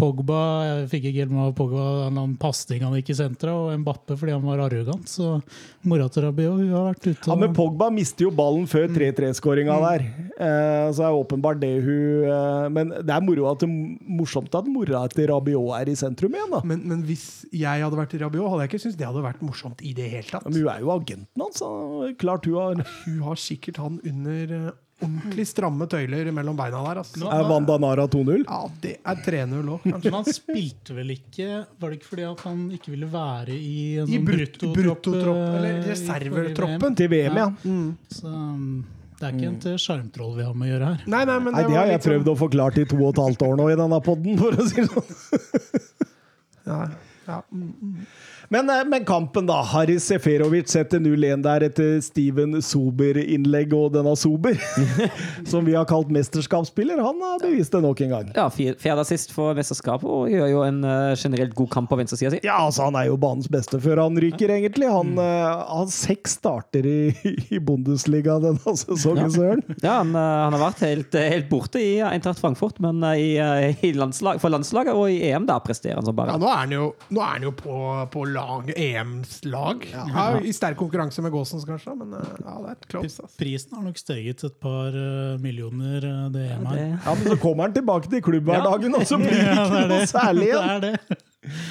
Pogba 0.00 0.40
jeg 0.64 0.88
fikk 0.92 1.08
ikke 1.10 1.22
helt 1.24 1.34
med 1.34 1.54
Pogba 1.58 1.84
en 2.08 2.34
pasning 2.40 2.82
han 2.84 2.94
gikk 2.98 3.12
i 3.14 3.16
senteret, 3.18 3.54
og 3.54 3.82
Mbappe 3.82 4.16
fordi 4.18 4.34
han 4.34 4.44
var 4.46 4.62
arrogant. 4.66 5.08
Så 5.10 5.38
mora 5.88 6.08
til 6.12 6.26
Rabiot 6.26 6.60
hun 6.60 6.72
har 6.74 6.88
vært 6.90 7.08
ute 7.08 7.30
Ja, 7.30 7.36
men 7.40 7.54
Pogba 7.56 7.90
mister 7.94 8.26
jo 8.26 8.32
ballen 8.34 8.66
før 8.70 8.88
3-3-skåringa 8.94 9.78
der. 9.84 10.06
Eh, 10.34 10.86
så 10.94 11.06
er 11.06 11.14
det 11.14 11.22
åpenbart 11.22 11.60
det 11.62 11.72
hun 11.84 12.28
eh, 12.28 12.68
Men 12.74 12.94
det 12.96 13.14
er 13.14 13.24
moro 13.24 13.48
at 13.52 13.62
det, 13.64 13.70
morsomt 14.20 14.54
at 14.58 14.70
mora 14.70 15.04
til 15.12 15.28
Rabiot 15.30 15.74
er 15.78 15.92
i 15.92 15.96
sentrum 15.98 16.34
igjen, 16.34 16.52
da. 16.54 16.62
men, 16.66 16.84
men 16.90 17.04
hvis 17.06 17.44
jeg 17.54 17.84
hadde 17.84 17.98
vært 17.98 18.16
i 18.16 18.22
Rabiot, 18.22 18.50
hadde 18.52 18.66
jeg 18.66 18.72
ikke 18.74 18.82
syntes 18.86 19.00
det 19.00 19.08
hadde 19.08 19.24
vært 19.24 19.44
morsomt 19.44 19.84
i 19.84 19.94
det 19.96 20.08
hele 20.12 20.28
tatt. 20.30 20.46
Men 20.48 20.58
hun 20.60 20.72
er 20.72 20.84
jo 20.84 20.94
agenten 20.94 21.44
hans. 21.46 21.62
så 21.62 22.14
Klart 22.20 22.48
hun 22.48 22.58
har 22.58 22.82
Hun 23.04 23.20
har 23.24 23.38
sikkert 23.40 23.78
han 23.82 24.00
under 24.04 24.56
eh, 24.58 24.72
ordentlig 25.02 25.44
stramme 25.50 25.86
tøyler 25.90 26.28
mellom 26.32 26.56
beina 26.56 26.80
der. 26.86 27.00
Altså. 27.02 27.26
Er 27.26 27.44
Wanda 27.50 27.76
Nara 27.82 28.06
2-0? 28.08 28.44
Ja, 28.46 28.60
det 28.80 28.92
er 29.04 29.16
3-0 29.26 29.68
òg, 29.74 29.82
kanskje. 29.84 30.10
Men 30.10 30.14
han 30.20 30.24
spilte 30.32 30.94
vel 30.96 31.10
ikke 31.16 31.48
Var 31.80 31.90
det 31.90 31.98
ikke 31.98 32.10
fordi 32.12 32.26
at 32.30 32.44
han 32.46 32.60
ikke 32.78 32.92
ville 32.94 33.08
være 33.12 33.56
i 33.58 33.74
en 34.00 34.08
I 34.08 34.18
sånn 34.18 34.26
brut- 34.28 34.66
bruttotropp? 34.76 35.40
eh, 35.40 35.56
eller 35.58 35.80
reservetroppen. 35.90 36.84
VM? 36.92 36.94
Til 37.02 37.08
VM, 37.12 37.40
ja. 37.42 37.48
Så 38.14 38.26
um, 38.30 38.84
det 39.18 39.26
er 39.28 39.36
ikke 39.38 39.48
en 39.50 39.58
til 39.62 39.76
sjarmtroll 39.78 40.32
vi 40.38 40.44
har 40.46 40.54
med 40.54 40.68
å 40.68 40.72
gjøre 40.74 40.92
her. 40.92 41.04
Nei, 41.06 41.24
nei, 41.24 41.38
men 41.38 41.52
Nei, 41.54 41.62
det 41.68 41.76
har 41.78 41.86
jeg 41.90 42.00
sånn- 42.00 42.10
prøvd 42.12 42.30
å 42.32 42.36
forklare 42.44 42.82
i 42.82 42.88
to 42.90 42.96
og 43.02 43.10
et 43.14 43.22
halvt 43.24 43.44
år 43.50 43.56
nå 43.60 43.68
i 43.72 43.76
denne 43.82 44.00
podden, 44.04 44.38
for 44.40 44.52
å 44.58 44.68
si 44.68 44.80
det 44.80 44.88
sånn. 44.90 45.84
Ja, 46.66 46.78
ja. 47.28 47.42
mm. 47.52 48.06
Men, 48.54 48.70
eh, 48.70 48.84
men 48.86 49.02
kampen, 49.08 49.48
da. 49.50 49.56
Haris 49.66 50.04
Seferovic 50.06 50.68
setter 50.70 51.00
0-1 51.02 51.42
der 51.42 51.64
etter 51.66 51.96
Steven 52.04 52.60
Sober-innlegg 52.62 53.72
og 53.74 53.88
denne 53.96 54.12
Sober, 54.18 54.54
som 55.50 55.64
vi 55.66 55.74
har 55.74 55.86
kalt 55.90 56.12
mesterskapsspiller. 56.14 57.00
Han 57.02 57.18
har 57.24 57.40
bevist 57.42 57.74
det 57.74 57.80
nok 57.82 58.02
en 58.04 58.12
gang. 58.12 58.28
Ja, 58.36 58.44
fjerde 58.54 59.04
sist 59.08 59.32
for 59.34 59.56
mesterskapet 59.58 60.06
og 60.06 60.30
gjør 60.30 60.52
jo 60.52 60.60
en 60.68 60.78
eh, 60.86 61.14
generelt 61.18 61.56
god 61.58 61.70
kamp 61.74 61.90
på 61.90 61.98
venstresida 61.98 62.30
si. 62.36 62.40
Ja, 62.46 62.60
altså 62.68 62.86
Han 62.86 62.98
er 63.00 63.08
jo 63.10 63.16
banens 63.20 63.48
beste 63.50 63.80
før 63.82 64.04
han 64.04 64.20
ryker, 64.22 64.54
egentlig. 64.60 64.90
Han 64.92 65.14
Mm. 65.14 65.18
eh, 65.20 65.64
har 65.74 65.90
seks 65.92 66.36
starter 66.38 66.86
i, 66.88 67.34
i 67.54 67.58
Bundesliga 67.62 68.38
denne 68.42 68.72
sesongen, 68.78 69.28
Søren. 69.34 69.60
Ja, 69.82 69.98
han, 70.02 70.14
han 70.14 70.54
har 70.54 70.62
vært 70.62 70.80
helt, 70.86 71.14
helt 71.18 71.48
borte 71.50 71.82
i 71.82 71.98
Eintracht 72.04 72.40
Frankfurt, 72.42 72.78
men 72.82 73.02
i, 73.18 73.34
i 73.84 73.90
landslag, 73.96 74.38
for 74.42 74.52
landslaget 74.54 74.94
og 74.96 75.10
i 75.12 75.18
EM 75.32 75.46
der 75.50 75.60
presterer 75.64 75.98
han 75.98 76.06
som 76.06 76.16
bare 76.18 76.34
Ja, 76.34 76.40
nå 76.40 76.48
er 76.50 76.60
han 76.62 76.74
jo, 76.76 76.88
nå 77.14 77.22
er 77.24 77.32
han 77.36 77.46
jo 77.48 77.52
på, 77.58 77.78
på 78.14 78.24
lag, 78.30 78.42
EMs 78.76 79.38
lag. 79.48 79.84
Ja, 79.92 80.26
I 80.40 80.52
sterk 80.54 80.78
konkurranse 80.80 81.22
med 81.24 81.32
Gåsens, 81.34 81.64
kanskje, 81.68 81.94
men 82.00 82.12
eh, 82.18 82.34
ja, 82.44 82.56
det 82.64 82.74
er 82.74 82.90
close. 82.90 83.22
Altså. 83.22 83.38
Prisen 83.40 83.76
har 83.78 83.86
nok 83.86 84.00
steget 84.00 84.44
et 84.48 84.58
par 84.62 84.94
eh, 84.96 85.38
millioner, 85.42 86.04
eh, 86.10 86.26
det 86.34 86.44
EM 86.56 86.68
her. 86.72 86.82
Ja, 86.98 87.14
Men 87.20 87.32
så 87.32 87.38
kommer 87.42 87.68
han 87.68 87.76
tilbake 87.76 88.10
til 88.12 88.22
klubbhverdagen, 88.24 88.94
og 89.00 89.08
så 89.08 89.18
blir 89.22 89.32
det 89.34 89.48
Ja, 89.48 89.64
ikke 89.64 89.74
det 89.74 89.82
er 89.84 89.90
noe 89.94 90.12
særlig 90.12 90.14
særlig 90.14 90.52
Det 90.54 90.68
er 90.76 90.86
det. 90.88 91.64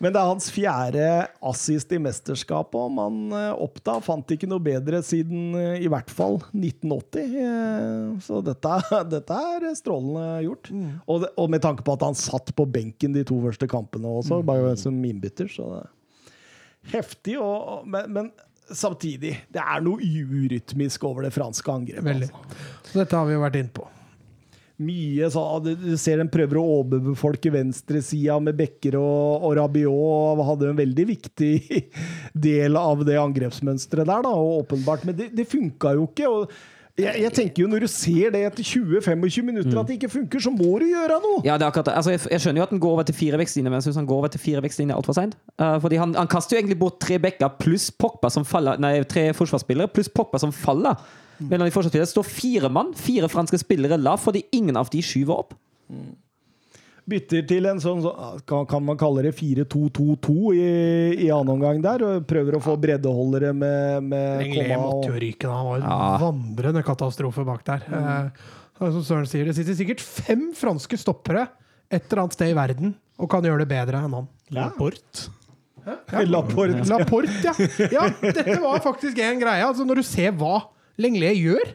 Men 0.00 0.14
det 0.14 0.20
er 0.22 0.30
hans 0.30 0.46
fjerde 0.48 1.06
assist 1.44 1.90
i 1.92 1.98
mesterskapet, 2.00 2.72
og 2.80 2.92
man 2.96 3.34
Oppda 3.60 3.98
fant 4.00 4.32
ikke 4.32 4.48
noe 4.48 4.62
bedre 4.64 5.02
siden 5.04 5.52
i 5.76 5.90
hvert 5.92 6.08
fall 6.08 6.38
1980. 6.56 7.34
eh, 7.36 8.14
Så 8.24 8.40
dette, 8.46 8.78
dette 9.12 9.40
er 9.60 9.68
strålende 9.76 10.40
gjort. 10.46 10.70
Og, 11.04 11.20
det, 11.26 11.28
og 11.36 11.52
med 11.52 11.60
tanke 11.66 11.84
på 11.84 11.98
at 11.98 12.06
han 12.08 12.16
satt 12.16 12.48
på 12.56 12.64
benken 12.72 13.12
de 13.12 13.26
to 13.28 13.42
første 13.44 13.68
kampene 13.68 14.08
også, 14.22 14.40
bare 14.40 14.72
som 14.80 14.96
innbytter, 15.04 15.52
så 15.52 15.68
det 15.76 15.84
heftig. 16.92 17.38
Og, 17.40 17.86
men, 17.88 18.10
men 18.12 18.30
samtidig, 18.70 19.36
det 19.52 19.62
er 19.62 19.84
noe 19.84 20.00
urytmisk 20.00 21.04
over 21.08 21.26
det 21.26 21.34
franske 21.34 21.72
angrepet. 21.72 22.28
Altså. 22.28 22.60
Så 22.90 23.02
dette 23.02 23.18
har 23.18 23.28
vi 23.28 23.36
jo 23.36 23.42
vært 23.44 23.58
inne 23.60 23.74
på. 23.80 23.86
Mye 24.80 25.28
så, 25.28 25.42
Du 25.60 25.96
ser 26.00 26.22
den 26.22 26.30
prøver 26.32 26.56
å 26.56 26.64
overbefolke 26.78 27.50
venstresida 27.52 28.38
med 28.40 28.56
Bekker 28.56 28.96
og, 28.96 29.44
og 29.44 29.56
Rabiot. 29.58 30.40
og 30.40 30.44
Hadde 30.48 30.70
en 30.70 30.80
veldig 30.80 31.06
viktig 31.10 31.52
del 32.48 32.80
av 32.80 33.04
det 33.04 33.18
angrepsmønsteret 33.20 34.08
der, 34.08 34.24
da, 34.24 34.32
og 34.32 34.62
åpenbart. 34.64 35.04
Men 35.08 35.18
det, 35.18 35.30
det 35.36 35.48
funka 35.50 35.96
jo 35.98 36.08
ikke. 36.08 36.30
og 36.32 36.54
jeg, 37.02 37.22
jeg 37.24 37.32
tenker 37.36 37.62
jo 37.62 37.68
Når 37.70 37.84
du 37.84 37.88
ser 37.90 38.32
det 38.34 38.42
etter 38.48 38.66
20-25 38.66 39.46
minutter 39.46 39.80
at 39.80 39.88
det 39.88 39.96
ikke 39.98 40.10
funker, 40.12 40.42
så 40.44 40.52
må 40.54 40.70
du 40.82 40.86
gjøre 40.90 41.18
noe! 41.24 41.40
Ja, 41.46 41.56
det 41.60 41.66
er 41.66 41.72
akkurat. 41.72 41.92
Altså, 41.96 42.14
jeg, 42.14 42.22
jeg 42.30 42.44
skjønner 42.44 42.62
jo 42.62 42.66
at 42.68 42.74
han 42.74 42.82
går 42.82 42.94
over 42.98 43.08
til 43.08 43.16
fire 43.18 43.40
vekstlinjer, 43.40 43.72
men 43.72 43.80
jeg 43.80 43.88
syns 43.88 44.00
han 44.02 44.08
går 44.10 44.22
over 44.22 44.32
til 44.34 44.42
fire 44.42 44.62
vekstlinjer 44.64 45.00
altfor 45.00 45.16
seint. 45.18 45.36
fordi 45.84 46.00
han, 46.00 46.14
han 46.18 46.30
kaster 46.30 46.56
jo 46.56 46.62
egentlig 46.62 46.78
bort 46.80 47.00
tre 47.02 47.18
backer 47.22 47.52
pluss 47.60 47.90
Pogba 47.90 48.30
som 48.32 48.46
faller 48.48 48.80
Nei, 48.80 48.94
tre 49.08 49.30
forsvarsspillere 49.36 49.90
pluss 49.92 50.10
Pogba 50.12 50.40
som 50.42 50.52
faller. 50.54 50.98
Men 51.40 51.60
når 51.60 51.70
de 51.70 51.74
forsvarsspillere 51.74 52.10
står 52.10 52.26
fire 52.28 52.68
mann, 52.72 52.92
fire 52.96 53.28
franske 53.32 53.58
spillere 53.62 53.98
la, 54.00 54.16
fordi 54.20 54.44
ingen 54.56 54.76
av 54.76 54.90
de 54.92 55.00
skyver 55.04 55.40
opp. 55.44 55.54
Bytter 57.10 57.42
til 57.50 57.66
en 57.70 57.80
sånn, 57.82 58.00
sånn 58.04 58.40
kan, 58.48 58.64
kan 58.70 58.84
man 58.86 58.98
kalle 59.00 59.24
det 59.26 59.32
4-2-2-2 59.38 60.34
i, 60.54 60.68
i 61.26 61.30
annen 61.34 61.52
omgang 61.56 61.80
der. 61.84 62.04
og 62.06 62.26
Prøver 62.30 62.56
å 62.58 62.62
få 62.64 62.76
breddeholdere 62.80 63.50
med, 63.56 64.06
med 64.12 64.44
Lenglet 64.44 64.70
komma 64.70 64.86
måtte 64.86 65.10
jo 65.12 65.20
ryke. 65.26 65.46
da. 65.48 65.56
Han 65.58 65.68
var 65.72 65.80
en 65.82 65.88
Ja. 65.90 66.10
vandrende 66.22 66.84
katastrofe 66.86 67.44
bak 67.48 67.64
der. 67.66 67.84
Eh, 67.90 68.46
som 68.80 69.02
Søren 69.04 69.26
sier, 69.28 69.44
det 69.50 69.56
sitter 69.58 69.76
sikkert 69.76 70.00
fem 70.00 70.50
franske 70.56 70.96
stoppere 71.00 71.48
et 71.90 72.06
eller 72.06 72.22
annet 72.22 72.36
sted 72.38 72.52
i 72.54 72.56
verden 72.56 72.94
og 73.20 73.28
kan 73.28 73.42
gjøre 73.44 73.64
det 73.66 73.68
bedre 73.74 73.98
enn 74.06 74.14
han. 74.16 74.28
Laporte. 74.54 75.28
Laporte. 76.30 76.84
Laporte, 76.88 77.42
ja. 77.44 77.54
ja. 77.92 78.06
Dette 78.22 78.56
var 78.62 78.80
faktisk 78.84 79.18
en 79.24 79.40
greie. 79.42 79.64
Altså, 79.66 79.84
når 79.88 80.00
du 80.00 80.06
ser 80.06 80.32
hva 80.38 80.60
Lenglet 81.00 81.36
gjør 81.40 81.70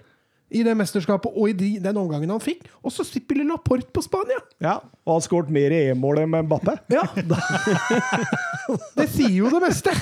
i 0.53 0.61
det 0.65 0.76
mesterskapet 0.77 1.34
og 1.34 1.49
i 1.49 1.55
de, 1.57 1.69
den 1.81 1.97
omgangen 1.97 2.30
han 2.30 2.43
fikk, 2.43 2.67
og 2.85 2.93
så 2.93 3.05
spiller 3.07 3.47
Laporte 3.49 3.89
på 3.93 4.03
Spania! 4.05 4.38
Ja, 4.61 4.77
og 5.05 5.17
har 5.17 5.26
skåret 5.26 5.49
mer 5.53 5.73
i 5.73 5.88
EM-mål 5.89 6.22
enn 6.23 6.38
Mbappé. 6.45 6.77
Ja. 6.93 7.07
Det 8.97 9.09
sier 9.13 9.35
jo 9.43 9.49
det 9.53 9.61
meste 9.61 9.93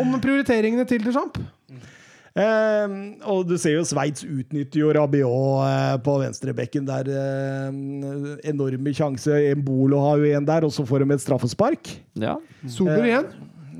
om 0.00 0.16
prioriteringene 0.20 0.84
til 0.88 1.04
Deschamps. 1.04 1.40
Eh, 2.36 2.94
og 3.32 3.46
du 3.48 3.54
ser 3.56 3.78
jo 3.78 3.84
Sveits 3.88 4.26
utnytter 4.26 4.82
jo 4.82 4.90
Rabiot 4.92 5.62
eh, 5.64 5.94
på 6.04 6.18
venstrebekken 6.20 6.84
der. 6.88 7.08
Eh, 7.08 7.78
enorme 8.52 8.92
sjanse. 8.96 9.38
Embolo 9.54 10.02
har 10.04 10.20
jo 10.20 10.36
en 10.36 10.48
der, 10.48 10.66
og 10.68 10.74
så 10.74 10.84
får 10.84 11.04
de 11.04 11.16
et 11.16 11.24
straffespark. 11.24 11.94
Ja. 12.20 12.36
Sober 12.68 13.08
igjen. 13.08 13.30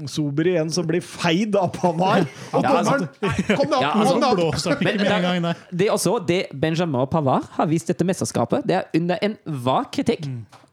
Sober 0.07 0.45
igjen, 0.51 0.71
som 0.73 0.87
blir 0.87 1.01
feid 1.05 1.57
av 1.57 1.71
Pavard. 1.73 2.27
Og 2.53 2.63
Ja, 2.63 2.71
altså- 2.77 2.99
dommeren 2.99 3.57
Kom 3.57 3.71
deg 3.71 3.81
Ja, 3.81 3.91
opp! 3.91 3.97
altså, 3.97 4.13
kom 4.13 4.21
deg 4.21 4.45
opp. 4.45 4.83
Men 4.83 4.97
med 4.97 4.99
det- 4.99 5.07
er 5.07 6.21
det 6.27 6.41
Benjamin 6.61 7.01
og 7.01 7.11
Pavard 7.11 7.45
har 7.57 7.67
vist 7.67 7.87
dette 7.87 8.05
mesterskapet. 8.05 8.67
Det 8.67 8.77
er 8.77 8.85
under 8.95 9.19
enhver 9.23 9.89
kritikk. 9.93 10.29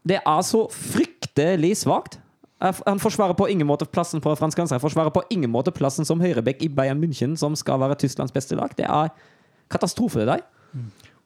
Det 0.06 0.20
er 0.20 0.42
så 0.42 0.66
fryktelig 0.70 1.72
svakt. 1.84 2.18
Han 2.60 2.98
forsvarer 2.98 3.36
på 3.36 3.48
ingen 3.50 3.66
måte 3.66 3.84
plassen 3.90 4.20
på 4.20 4.32
fransk 4.38 4.58
Han 4.58 4.80
Forsvarer 4.80 5.12
på 5.12 5.22
ingen 5.30 5.50
måte 5.50 5.72
plassen 5.74 6.04
som 6.06 6.20
høyrebekk 6.20 6.62
i 6.62 6.68
Bayern 6.68 7.00
München, 7.00 7.36
som 7.36 7.54
skal 7.56 7.78
være 7.78 7.96
Tysklands 7.96 8.32
beste 8.32 8.56
lag. 8.56 8.74
Det 8.76 8.86
er 8.86 9.10
katastrofe, 9.70 10.24
det 10.24 10.26
der. 10.26 10.42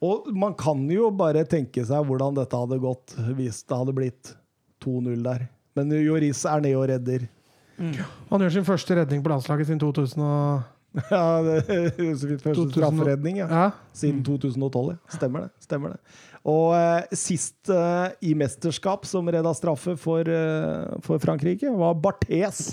Og 0.03 0.29
man 0.35 0.55
kan 0.55 0.89
jo 0.91 1.11
bare 1.11 1.45
tenke 1.45 1.85
seg 1.87 2.07
hvordan 2.07 2.35
dette 2.39 2.55
hadde 2.59 2.79
gått 2.83 3.15
hvis 3.35 3.65
det 3.67 3.77
hadde 3.77 3.95
blitt 3.97 4.35
2-0 4.85 5.23
der. 5.23 5.49
Men 5.77 5.91
Joris 5.91 6.45
er 6.47 6.61
nede 6.61 6.79
og 6.79 6.89
redder. 6.91 7.29
Han 7.79 8.43
gjør 8.45 8.57
sin 8.59 8.67
første 8.67 8.97
redning 8.99 9.23
på 9.25 9.33
landslaget 9.33 9.71
siden 9.71 9.81
2000 9.83 10.25
og... 10.27 10.67
Ja, 11.13 11.43
det 11.45 11.57
er 11.69 11.91
sin 12.17 12.39
første 12.41 12.55
2000 12.57 12.73
strafferedning, 12.73 13.43
ja. 13.43 13.47
Ja. 13.53 13.67
Siden 13.95 14.23
2012, 14.27 14.95
ja. 14.95 14.97
Stemmer 15.15 15.45
det. 15.47 15.51
stemmer 15.63 15.95
det. 15.95 15.99
Og 16.49 16.73
eh, 16.79 17.17
sist 17.19 17.71
eh, 17.71 18.09
i 18.25 18.33
mesterskap 18.39 19.05
som 19.07 19.29
redda 19.29 19.53
straffe 19.55 19.95
for, 20.01 20.27
eh, 20.33 20.97
for 21.05 21.21
Frankrike, 21.23 21.71
var 21.77 21.99
Barthes 22.03 22.73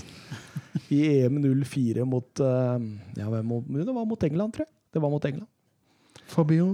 i 0.94 1.02
EM 1.20 1.42
04 1.66 2.06
mot 2.08 2.40
eh, 2.40 2.88
Ja, 3.20 3.28
hvem 3.30 3.52
det 3.76 3.92
var 3.92 4.08
mot 4.08 4.24
England, 4.24 4.56
tror 4.56 4.66
jeg. 4.66 4.74
Det 4.96 5.04
var 5.04 5.12
mot 5.12 5.28
England. 5.28 5.52
Fabio, 6.32 6.70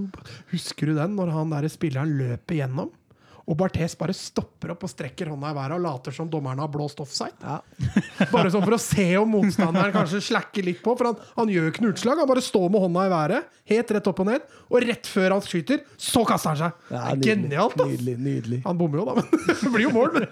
husker 0.52 0.88
du 0.88 0.96
den, 0.96 1.16
når 1.18 1.32
han 1.34 1.50
der 1.52 1.66
spilleren 1.68 2.14
løper 2.16 2.56
gjennom? 2.62 2.92
Og 3.50 3.56
Barthes 3.58 3.96
bare 3.98 4.14
stopper 4.14 4.72
opp 4.74 4.84
og 4.86 4.90
strekker 4.92 5.30
hånda 5.32 5.50
i 5.50 5.56
været 5.56 5.76
og 5.76 5.82
later 5.82 6.14
som 6.14 6.28
dommeren 6.30 6.60
har 6.62 6.70
blåst 6.70 7.00
offside. 7.02 7.34
Ja. 7.42 7.58
Bare 8.34 8.52
sånn 8.52 8.62
for 8.62 8.76
å 8.76 8.80
se 8.80 9.06
om 9.18 9.32
motstanderen 9.34 9.94
kanskje 9.94 10.20
slakker 10.28 10.66
litt 10.66 10.82
på. 10.84 10.94
For 10.98 11.10
han, 11.10 11.18
han 11.36 11.50
gjør 11.50 11.66
jo 11.66 11.72
ikke 11.72 11.84
noe 11.84 11.94
utslag. 11.96 12.20
Han 12.22 12.30
bare 12.30 12.44
står 12.44 12.68
med 12.70 12.84
hånda 12.84 13.06
i 13.08 13.12
været, 13.12 13.50
helt 13.72 13.92
rett 13.96 14.10
opp 14.12 14.22
og 14.22 14.28
ned. 14.30 14.46
Og 14.70 14.86
rett 14.86 15.10
før 15.10 15.34
han 15.36 15.42
skyter, 15.44 15.82
så 16.00 16.22
kaster 16.28 16.52
han 16.52 16.60
seg! 16.60 16.86
Ja, 16.92 17.02
nydelig, 17.10 17.32
genialt, 17.32 17.76
ass! 17.82 17.90
Nydelig. 17.92 18.16
nydelig. 18.28 18.60
Han 18.68 18.78
bommer 18.78 19.02
jo, 19.02 19.08
da, 19.10 19.18
men 19.18 19.44
det 19.64 19.72
blir 19.74 19.86
jo 19.88 19.94
mål. 19.96 20.14
Men. 20.16 20.28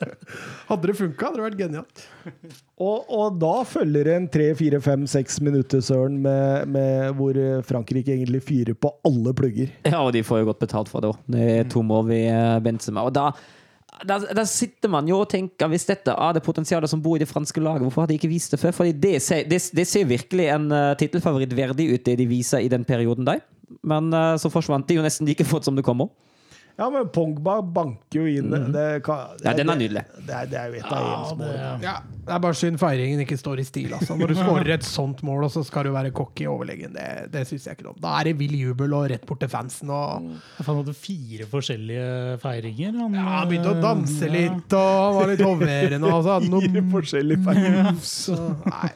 Hadde 0.70 0.90
det 0.90 0.96
funka, 0.98 1.28
hadde 1.28 1.38
det 1.38 1.44
vært 1.44 1.60
genialt. 1.60 2.06
Og, 2.76 3.06
og 3.08 3.38
da 3.40 3.62
følger 3.64 4.10
en 4.12 4.26
tre, 4.28 4.50
fire, 4.56 4.82
fem, 4.84 5.06
seks 5.08 5.38
minutter, 5.40 5.80
Søren, 5.80 6.18
med, 6.20 6.68
med 6.68 7.14
hvor 7.16 7.38
eh, 7.40 7.62
Frankrike 7.64 8.12
egentlig 8.12 8.42
fyrer 8.44 8.76
på 8.76 8.90
alle 9.08 9.32
plugger. 9.36 9.70
Ja, 9.88 10.02
og 10.02 10.12
de 10.12 10.20
får 10.26 10.42
jo 10.42 10.50
godt 10.50 10.60
betalt 10.66 10.90
for 10.92 11.00
det 11.00 11.14
òg. 11.14 11.22
Det 11.32 11.46
er 11.54 11.70
to 11.72 11.80
mål 11.86 12.10
vi 12.10 12.26
eh, 12.28 12.58
Benzema. 12.64 13.06
Og 13.08 13.14
da 13.16 13.30
da, 14.04 14.18
da, 14.20 14.42
sitter 14.44 14.90
man 14.92 15.06
jo 15.08 15.22
og 15.22 15.30
tenker 15.32 15.70
hvis 15.72 15.86
dette 15.88 16.12
er 16.12 16.36
det 16.36 16.42
potensialet 16.44 16.90
som 16.90 17.00
bor 17.00 17.16
i 17.16 17.22
det 17.22 17.30
franske 17.30 17.62
laget, 17.64 17.80
hvorfor 17.86 18.04
har 18.04 18.10
de 18.10 18.18
ikke 18.18 18.28
vist 18.28 18.52
det 18.52 18.60
før? 18.60 18.74
Fordi 18.76 18.92
det 18.92 19.14
ser, 19.24 19.46
det, 19.48 19.60
det 19.72 19.86
ser 19.88 20.08
virkelig 20.10 20.50
en 20.52 20.66
uh, 20.68 20.92
tittelfavoritt 21.00 21.54
verdig 21.56 21.88
ut, 21.94 22.02
det 22.04 22.18
de 22.20 22.26
viser 22.28 22.64
i 22.64 22.68
den 22.68 22.84
perioden 22.84 23.24
der. 23.24 23.40
Men 23.86 24.12
eh, 24.14 24.36
så 24.38 24.50
forsvant 24.52 24.86
de 24.86 24.98
jo 24.98 25.02
nesten 25.02 25.26
like 25.26 25.46
fort 25.48 25.64
som 25.66 25.74
det 25.78 25.86
kommer. 25.86 26.12
Ja, 26.76 26.90
men 26.92 27.06
Pongba 27.08 27.62
banker 27.62 28.20
jo 28.20 28.26
inn 28.28 28.50
det, 28.74 28.82
kan, 29.06 29.30
det, 29.38 29.46
Ja, 29.46 29.52
den 29.56 29.70
er 29.72 29.78
nydelig. 29.80 30.02
Det, 30.26 30.32
er, 30.36 30.48
det 30.50 30.58
er 30.60 30.66
jo 30.68 30.80
et 30.82 30.90
av 30.92 31.06
EMs 31.08 31.30
mål. 31.38 31.54
Ja, 31.80 31.94
det 32.26 32.34
er 32.36 32.42
bare 32.44 32.58
synd 32.60 32.76
feiringen 32.82 33.22
ikke 33.24 33.38
står 33.40 33.62
i 33.62 33.64
stil. 33.64 33.94
Altså. 33.96 34.12
Når 34.20 34.34
du 34.34 34.36
skårer 34.42 34.70
et 34.74 34.84
sånt 34.84 35.22
mål, 35.24 35.46
og 35.48 35.54
så 35.54 35.62
skal 35.64 35.88
du 35.88 35.94
være 35.94 36.12
cocky 36.16 36.44
overlegen, 36.52 36.92
det, 36.98 37.06
det 37.32 37.46
syns 37.48 37.64
jeg 37.70 37.78
ikke 37.78 37.86
noe 37.88 37.94
om. 37.96 38.02
Da 38.04 38.12
er 38.20 38.28
det 38.28 38.36
vill 38.42 38.52
jubel 38.60 38.92
og 38.98 39.08
rett 39.14 39.24
bort 39.24 39.40
til 39.40 39.52
fansen. 39.56 39.88
Og, 39.96 40.28
Han 40.60 40.80
hadde 40.82 40.96
fire 41.00 41.48
forskjellige 41.56 42.36
feiringer. 42.44 42.92
Han, 43.00 43.16
ja, 43.22 43.26
han 43.38 43.48
begynte 43.54 43.72
å 43.72 43.80
danse 43.80 44.28
Ja. 44.28 44.34
litt, 44.36 44.76
og 44.76 45.16
var 45.22 45.32
litt 45.32 45.44
hoverende. 45.48 46.12
Og 46.12 46.20
så 46.28 46.36
hadde 46.36 46.52
han 46.52 46.66
Fire 46.68 46.88
forskjellige 46.92 47.44
feiringer. 47.48 47.92
så, 48.12 48.36
Nei, 48.68 48.92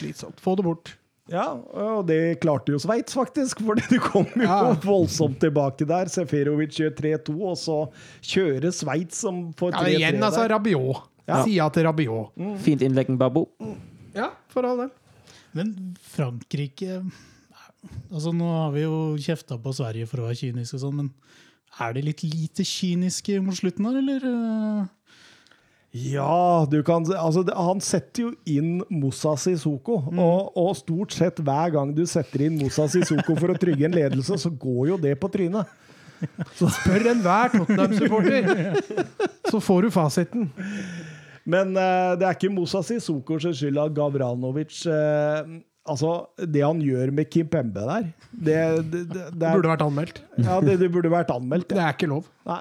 slitsomt. 0.00 0.42
Få 0.42 0.58
det 0.58 0.66
bort. 0.66 0.96
Ja, 1.30 1.46
og 1.54 2.06
det 2.08 2.40
klarte 2.42 2.72
jo 2.74 2.80
Sveits, 2.82 3.14
faktisk. 3.14 3.60
For 3.62 3.78
det 3.78 4.00
kom 4.02 4.26
jo 4.34 4.42
Ja. 4.48 4.72
voldsomt 4.82 5.38
tilbake 5.42 5.86
der. 5.86 6.10
Seferovic 6.10 6.74
gjør 6.80 6.90
3-2, 6.98 7.36
og 7.52 7.56
så 7.60 7.76
kjører 8.20 8.72
Sveits 8.74 9.22
som 9.22 9.52
får 9.54 9.76
3-3 9.78 9.92
ja, 9.94 10.10
igjen, 10.10 10.22
altså. 10.26 10.48
Rabiot. 10.50 11.06
Ja. 11.30 11.42
Sida 11.46 11.68
til 11.70 11.86
Rabiot. 11.86 12.32
Fint 12.64 12.82
innlegg, 12.82 13.12
Babo. 13.20 13.44
Ja, 14.16 14.32
for 14.50 14.66
all 14.66 14.84
del. 14.84 14.90
Men 15.54 15.96
Frankrike 16.14 17.00
Altså 18.12 18.30
Nå 18.36 18.44
har 18.44 18.72
vi 18.74 18.82
jo 18.82 18.96
kjefta 19.16 19.56
på 19.62 19.72
Sverige 19.72 20.06
for 20.06 20.20
å 20.20 20.26
være 20.28 20.36
kyniske, 20.36 20.76
og 20.76 20.82
sånn, 20.82 20.96
men 20.98 21.06
er 21.80 21.94
de 21.96 22.02
litt 22.04 22.20
lite 22.26 22.60
kyniske 22.66 23.38
mot 23.40 23.56
slutten 23.56 23.86
her, 23.88 23.96
eller? 24.02 24.26
Ja, 25.90 26.66
du 26.70 26.82
kan 26.86 27.02
altså, 27.18 27.42
Han 27.56 27.80
setter 27.82 28.28
jo 28.28 28.32
inn 28.46 28.78
Moussa 28.94 29.34
Sissoko. 29.40 29.98
Mm. 30.06 30.20
Og, 30.22 30.58
og 30.62 30.76
stort 30.78 31.14
sett 31.16 31.40
hver 31.42 31.72
gang 31.74 31.94
du 31.96 32.04
setter 32.06 32.46
inn 32.46 32.60
Moussa 32.60 32.86
Sissoko 32.90 33.34
for 33.38 33.50
å 33.50 33.58
trygge 33.58 33.88
en 33.88 33.96
ledelse, 33.96 34.38
så 34.38 34.52
går 34.54 34.92
jo 34.92 35.00
det 35.02 35.16
på 35.20 35.30
trynet. 35.32 35.78
Så. 36.52 36.68
Spør 36.68 37.06
enhver 37.14 37.54
Tottenham-supporter, 37.54 38.76
så 39.48 39.60
får 39.64 39.86
du 39.86 39.94
fasiten. 39.94 40.50
Men 41.48 41.72
uh, 41.72 42.12
det 42.20 42.28
er 42.28 42.36
ikke 42.36 42.52
Moussa 42.52 42.82
Sissokos 42.84 43.48
skyld 43.48 43.80
at 43.80 43.94
Gavranovic 43.96 44.82
uh, 44.86 45.48
Altså, 45.88 46.10
det 46.44 46.60
han 46.60 46.82
gjør 46.84 47.10
med 47.16 47.30
Kim 47.32 47.48
Pembe 47.48 47.80
der 47.88 48.10
Det, 48.30 48.58
det, 48.92 49.00
det, 49.08 49.22
det, 49.32 49.46
er, 49.48 49.56
Burde 49.56 49.70
vært 49.72 49.86
anmeldt. 49.86 50.20
ja, 50.36 50.58
det, 50.60 50.76
det 50.82 50.90
burde 50.92 51.10
vært 51.10 51.32
anmeldt. 51.34 51.72
Det 51.72 51.80
er 51.80 51.96
ikke 51.96 52.10
lov. 52.12 52.28
Nei. 52.46 52.60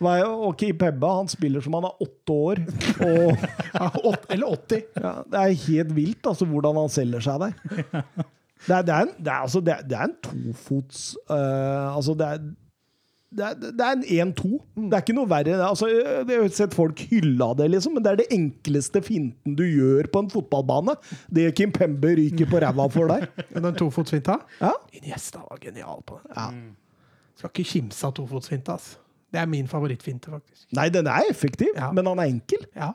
Og 0.00 0.56
Kim 0.60 0.76
Pembe 0.78 1.08
han 1.08 1.28
spiller 1.28 1.64
som 1.64 1.76
han 1.78 1.86
er 1.88 2.02
åtte 2.04 2.32
år. 2.32 2.60
Og 3.06 3.46
Ja, 3.76 3.90
eller 4.32 4.46
80. 4.56 4.84
ja, 4.96 5.12
det 5.32 5.40
er 5.40 5.56
helt 5.66 5.96
vilt 5.96 6.26
altså, 6.28 6.46
hvordan 6.48 6.78
han 6.80 6.92
selger 6.92 7.24
seg 7.24 7.40
der. 7.40 7.56
Det 8.66 8.72
er, 8.72 8.82
det 8.82 8.94
er, 8.94 9.02
en, 9.04 9.10
det 9.20 9.28
er, 9.32 9.42
altså, 9.44 9.60
det 9.60 9.74
er, 9.74 9.82
det 9.84 9.98
en 10.00 10.14
tofots 10.24 11.10
uh, 11.30 11.96
Altså, 11.96 12.14
det 12.16 12.26
er 12.26 12.38
det 13.36 13.44
er, 13.44 13.56
det 13.58 13.84
er 13.84 14.22
en 14.22 14.30
1-2. 14.32 14.48
Det 14.86 14.96
er 14.96 15.02
ikke 15.02 15.16
noe 15.16 15.28
verre. 15.28 15.56
Altså, 15.66 15.88
jeg 15.90 16.24
har 16.30 16.52
sett 16.54 16.74
folk 16.76 17.00
hylla 17.10 17.50
det, 17.58 17.66
liksom, 17.74 17.96
men 17.98 18.04
det 18.04 18.12
er 18.12 18.20
det 18.22 18.26
enkleste 18.32 19.02
finten 19.04 19.56
du 19.58 19.64
gjør 19.66 20.08
på 20.12 20.22
en 20.24 20.30
fotballbane. 20.32 20.94
Det 21.34 21.50
Kim 21.58 21.74
Pembe 21.74 22.14
ryker 22.16 22.48
på 22.48 22.62
ræva 22.62 22.86
for 22.94 23.10
der. 23.10 23.26
Men 23.52 23.66
den 23.68 23.76
tofotsfinta 23.76 24.38
Ja. 24.62 24.72
Iniesta 24.96 25.42
var 25.42 25.60
genial 25.60 26.00
på 26.06 26.20
den. 26.22 26.62
Skal 27.36 27.52
ikke 27.52 27.68
kimse 27.74 28.06
av 28.08 28.14
tofotsfinta. 28.16 28.78
ass. 28.78 28.94
Det 29.32 29.40
er 29.42 29.46
min 29.50 29.66
favorittfinte, 29.68 30.30
faktisk. 30.30 30.66
Nei, 30.76 30.88
den 30.94 31.06
er 31.10 31.26
effektiv, 31.30 31.72
Ja. 31.76 31.90
men 31.92 32.06
han 32.06 32.18
er 32.22 32.30
enkel. 32.30 32.66
Ja. 32.76 32.92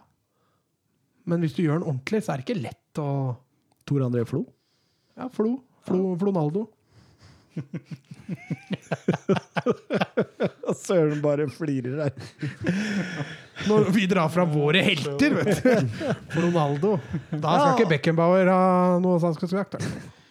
Men 1.25 1.41
hvis 1.43 1.53
du 1.57 1.61
gjør 1.63 1.79
den 1.81 1.87
ordentlig, 1.91 2.23
så 2.25 2.33
er 2.33 2.37
det 2.41 2.45
ikke 2.47 2.61
lett 2.63 3.01
å 3.01 3.09
Tor 3.85 3.99
André 4.07 4.23
Flo. 4.27 4.45
Ja, 5.17 5.27
Flo. 5.33 5.57
Flo 5.85 6.15
Flonaldo. 6.21 6.67
Søren 10.81 11.19
bare 11.23 11.47
flirer 11.51 11.97
der. 11.99 12.11
Når 13.67 13.89
vi 13.95 14.05
drar 14.09 14.29
fram 14.33 14.51
våre 14.53 14.81
helter, 14.85 15.35
vet 15.35 15.63
du. 15.65 15.69
Flonaldo. 16.35 16.95
Da 17.33 17.57
skal 17.59 17.75
ikke 17.75 17.89
Beckenbauer 17.95 18.47
ha 18.51 18.61
noe 19.03 19.19
da. 19.19 19.79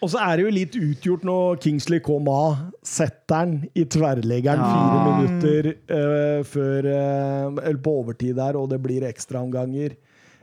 Og 0.01 0.09
så 0.09 0.20
er 0.24 0.39
det 0.40 0.44
jo 0.47 0.52
litt 0.55 0.77
utgjort 0.81 1.24
når 1.28 1.59
Kingsley 1.60 2.01
Coman 2.01 2.70
setter 2.86 3.44
den 3.44 3.56
i 3.77 3.85
tverrleggeren 3.85 4.62
Ja. 4.62 4.70
fire 4.72 5.01
minutter 5.10 5.68
uh, 5.93 6.40
før 6.48 6.89
uh, 6.89 7.60
Eller 7.66 7.81
på 7.85 7.93
overtid 8.01 8.36
der, 8.40 8.56
og 8.56 8.70
det 8.72 8.78
blir 8.81 9.05
ekstraomganger. 9.09 9.98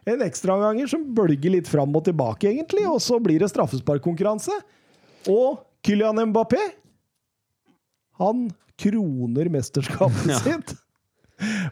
En 0.08 0.22
ekstraomganger 0.24 0.88
som 0.88 1.08
bølger 1.18 1.52
litt 1.58 1.68
fram 1.68 1.96
og 1.98 2.06
tilbake, 2.06 2.48
egentlig, 2.54 2.86
og 2.88 3.02
så 3.04 3.18
blir 3.20 3.42
det 3.42 3.50
straffesparkkonkurranse. 3.52 4.54
Og 5.28 5.58
Kylian 5.84 6.22
Mbappé 6.30 6.62
Han 8.22 8.48
kroner 8.80 9.50
mesterskapet 9.52 10.30
Ja. 10.32 10.38
sitt. 10.40 10.76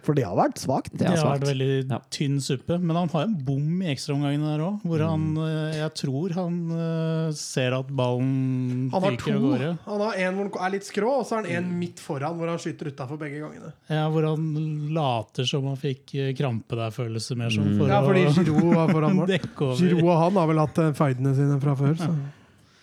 For 0.06 0.14
det 0.14 0.22
har 0.28 0.36
vært 0.38 0.60
svakt. 0.62 0.92
Det 0.94 1.00
Det 1.02 1.08
er 1.10 1.22
har 1.24 1.40
vært 1.40 1.48
veldig 1.50 1.90
Ja. 1.90 1.98
tynn 2.14 2.36
suppe. 2.40 2.78
Men 2.80 2.96
han 2.96 3.10
har 3.10 3.24
en 3.24 3.34
bom 3.48 3.82
i 3.82 3.88
ekstraomgangene 3.96 4.52
der 4.52 4.62
òg, 4.62 4.82
hvor 4.86 5.00
han 5.02 5.24
eh, 5.42 5.78
Jeg 5.80 5.94
tror 5.96 6.34
han 6.38 6.58
eh, 6.72 7.32
ser 7.34 7.74
at 7.74 7.88
ballen 7.90 8.92
Han 8.94 9.02
har 9.02 9.12
fyker 9.16 9.26
to. 9.26 9.34
av 9.34 9.42
gårde. 9.42 9.72
Han 9.88 10.00
har 10.06 10.14
en 10.22 10.36
hvor 10.38 10.52
han 10.60 10.68
er 10.68 10.76
litt 10.78 10.86
skrå, 10.86 11.10
og 11.20 11.26
så 11.26 11.36
har 11.40 11.44
han 11.48 11.52
en 11.66 11.80
midt 11.80 11.98
foran 12.00 12.38
hvor 12.38 12.48
han 12.54 12.62
skyter 12.62 12.92
utafor 12.94 13.18
begge 13.18 13.42
gangene. 13.42 13.74
Ja, 13.90 14.06
hvor 14.14 14.28
han 14.30 14.46
later 14.94 15.46
som 15.50 15.66
han 15.66 15.78
fikk 15.82 16.14
eh, 16.14 16.34
krampe 16.38 16.78
der, 16.78 16.94
føles 16.94 17.28
det 17.28 17.38
mer 17.42 17.50
som. 17.50 17.66
For 17.80 17.88
Ja, 17.90 18.02
fordi 18.06 18.26
Giroud 18.38 18.74
var 18.76 18.94
foran 18.94 19.16
mål. 19.20 19.28
Giroud 19.34 20.04
og 20.06 20.18
han 20.28 20.34
har 20.44 20.48
vel 20.54 20.62
hatt 20.62 20.82
feidene 20.96 21.34
sine 21.36 21.58
fra 21.60 21.74
før. 21.76 21.98
Så. 21.98 22.14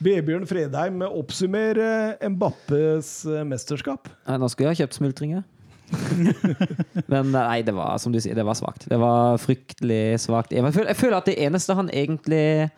Vebjørn 0.03 0.49
Fredheim 0.51 0.99
oppsummerer 1.07 2.17
eh, 2.21 2.29
Mbappes 2.29 3.23
mesterskap. 3.47 4.09
Nei, 4.27 4.37
Nå 4.43 4.49
skulle 4.51 4.73
jeg 4.73 4.77
ha 4.81 4.81
kjøpt 4.87 4.99
smultringer. 4.99 5.45
Men 7.13 7.33
nei, 7.35 7.63
det 7.67 7.75
var 7.77 7.99
som 8.01 8.15
du 8.15 8.21
sier, 8.23 8.37
det 8.39 8.45
var 8.47 8.57
svakt. 8.59 8.87
Det 8.91 8.99
var 9.01 9.41
fryktelig 9.43 10.21
svakt. 10.23 10.55
Jeg 10.55 10.65
jeg 10.65 10.97
føler 10.97 11.19
at 11.19 11.29
det 11.29 11.37
eneste 11.43 11.77
han 11.79 11.91
egentlig 11.93 12.71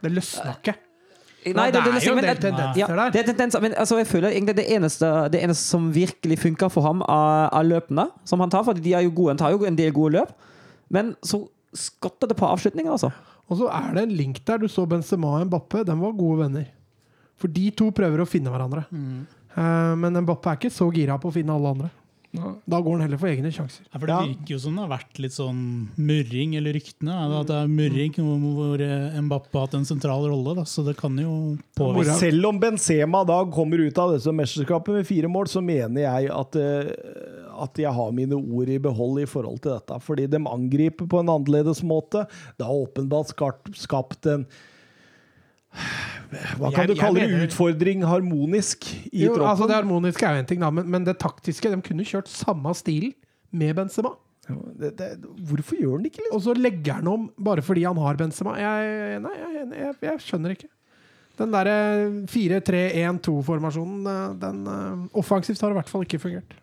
Det 0.00 0.12
løsna 0.12 0.54
ikke. 0.58 0.76
Nei, 1.56 1.70
det 1.72 1.80
er 1.80 2.04
jo 2.04 2.12
en 2.12 2.20
del 2.20 2.36
tendenser 2.36 2.80
ja, 2.82 2.86
der. 2.86 3.12
Det 3.14 3.20
er 3.22 3.28
tendenser, 3.30 3.62
men 3.64 3.72
altså, 3.72 3.96
jeg 3.96 4.10
føler 4.10 4.34
egentlig 4.34 4.58
det 4.58 4.66
eneste, 4.74 5.08
det 5.32 5.40
eneste 5.40 5.64
som 5.64 5.86
virkelig 5.94 6.36
funka 6.42 6.68
for 6.68 6.84
ham 6.84 7.00
av, 7.06 7.48
av 7.56 7.64
løpene 7.64 8.10
som 8.28 8.44
han 8.44 8.52
tar, 8.52 8.66
for 8.66 8.76
de 8.76 8.92
er 8.92 9.06
jo 9.06 9.14
gode, 9.16 9.32
han 9.32 9.40
tar 9.40 9.54
jo 9.54 9.64
en 9.64 9.78
del 9.78 9.94
gode 9.96 10.18
løp, 10.18 10.34
men 10.92 11.14
så 11.24 11.40
skotter 11.72 12.28
det 12.28 12.36
på 12.36 12.44
avslutninga, 12.44 12.92
altså. 12.92 13.08
Og 13.50 13.58
så 13.58 13.70
er 13.74 13.94
det 13.96 14.04
en 14.06 14.14
link 14.14 14.42
der. 14.46 14.60
Du 14.62 14.70
så 14.70 14.86
Benzema 14.86 15.34
og 15.38 15.48
Mbappe. 15.48 15.82
De 15.86 15.96
var 15.98 16.18
gode 16.18 16.44
venner. 16.44 16.68
For 17.40 17.50
de 17.50 17.70
to 17.74 17.88
prøver 17.94 18.22
å 18.22 18.28
finne 18.28 18.52
hverandre. 18.52 18.84
Eh, 19.56 19.94
men 19.98 20.20
Mbappe 20.22 20.52
er 20.52 20.60
ikke 20.60 20.72
så 20.74 20.86
gira 20.94 21.16
på 21.18 21.30
å 21.30 21.34
finne 21.34 21.56
alle 21.56 21.72
andre. 21.74 21.90
Da 22.30 22.78
går 22.78 22.92
han 22.94 23.00
heller 23.02 23.18
for 23.18 23.26
egne 23.26 23.50
sjanser. 23.50 23.82
Ja, 23.88 23.98
for 23.98 24.06
Det 24.06 24.18
virker 24.28 24.52
jo 24.54 24.58
som 24.62 24.76
det 24.76 24.84
har 24.84 24.92
vært 24.92 25.18
litt 25.18 25.34
sånn 25.34 25.62
murring, 25.98 26.54
eller 26.60 26.76
ryktene. 26.76 27.16
er 27.16 27.32
det 27.32 27.40
At 27.40 27.48
det 27.50 27.56
er 27.58 27.72
murring 27.72 28.14
hvor, 28.14 28.36
hvor 28.54 28.84
eh, 28.84 29.18
Mbappe 29.26 29.50
har 29.58 29.66
hatt 29.66 29.74
en 29.80 29.88
sentral 29.88 30.28
rolle. 30.30 30.54
Da, 30.60 30.64
så 30.68 30.84
det 30.86 30.94
kan 31.00 31.18
jo 31.18 31.56
påvirke. 31.78 32.14
Selv 32.20 32.52
om 32.52 32.60
Benzema 32.62 33.24
da 33.26 33.40
kommer 33.50 33.82
ut 33.82 33.98
av 33.98 34.14
dette 34.14 34.34
mesterskapet 34.36 35.00
med 35.00 35.08
fire 35.10 35.30
mål, 35.32 35.50
så 35.50 35.64
mener 35.64 36.06
jeg 36.06 36.30
at, 36.36 36.60
eh, 36.60 36.94
at 37.66 37.82
jeg 37.82 37.94
har 37.98 38.14
mine 38.14 38.38
ord 38.38 38.70
i 38.70 38.78
behold 38.78 39.24
i 39.24 39.28
forhold 39.30 39.58
til 39.64 39.74
dette. 39.74 39.98
Fordi 40.06 40.28
de 40.30 40.44
angriper 40.46 41.10
på 41.10 41.24
en 41.24 41.34
annerledes 41.34 41.82
måte. 41.82 42.28
Det 42.56 42.68
har 42.68 42.86
åpenbart 42.86 43.34
skapt, 43.34 43.74
skapt 43.74 44.30
en 44.30 44.46
Hva 46.58 46.70
kan 46.70 46.86
Jeg- 46.86 46.88
du 46.94 47.00
kalle 47.00 47.20
det? 47.26 47.48
Utfordring 47.48 48.02
harmonisk 48.06 48.86
i 49.12 49.24
Jo, 49.26 49.34
altså 49.42 49.66
det 49.66 49.76
harmoniske 49.76 50.22
er 50.26 50.34
jo 50.36 50.42
en 50.44 50.46
ting, 50.46 50.60
da, 50.60 50.70
men, 50.70 50.88
men 50.90 51.04
det 51.04 51.18
taktiske 51.18 51.70
De 51.70 51.80
kunne 51.82 52.04
kjørt 52.06 52.28
samme 52.30 52.72
stil 52.78 53.12
med 53.52 53.74
Benzema. 53.76 54.12
Det, 54.50 54.96
det, 54.98 55.08
hvorfor 55.46 55.78
gjør 55.78 55.92
han 55.96 56.02
det 56.04 56.10
ikke? 56.12 56.22
Liksom? 56.24 56.36
Og 56.36 56.42
så 56.42 56.54
legger 56.58 56.94
han 56.98 57.08
om 57.10 57.28
bare 57.38 57.62
fordi 57.62 57.84
han 57.86 57.96
har 58.02 58.16
Benzema. 58.18 58.56
Jeg, 58.58 59.20
nei, 59.22 59.34
jeg, 59.38 59.66
jeg, 59.78 59.94
jeg 60.02 60.22
skjønner 60.26 60.54
ikke. 60.56 60.70
Den 61.38 61.52
derre 61.54 61.76
4-3-1-2-formasjonen, 62.28 64.00
eh, 64.10 64.34
den 64.42 64.66
eh, 64.66 65.04
offensivt 65.18 65.60
har 65.64 65.70
i 65.72 65.78
hvert 65.78 65.88
fall 65.90 66.02
ikke 66.06 66.20
fungert. 66.22 66.56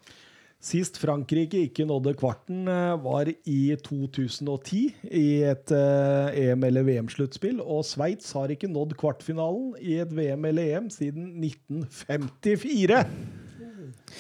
Sist 0.63 0.97
Frankrike 0.97 1.59
ikke 1.67 1.85
nådde 1.85 2.15
kvarten, 2.17 2.63
eh, 2.67 2.95
var 3.03 3.29
i 3.29 3.75
2010 3.85 4.79
i 5.13 5.25
et 5.45 5.71
eh, 5.71 6.39
EM- 6.47 6.65
eller 6.65 6.83
VM-sluttspill. 6.87 7.59
Og 7.61 7.83
Sveits 7.85 8.31
har 8.33 8.49
ikke 8.51 8.67
nådd 8.71 8.95
kvartfinalen 8.97 9.75
i 9.79 9.99
et 10.01 10.11
VM 10.17 10.47
eller 10.49 10.71
EM 10.79 10.89
siden 10.93 11.29
1954! 11.45 13.03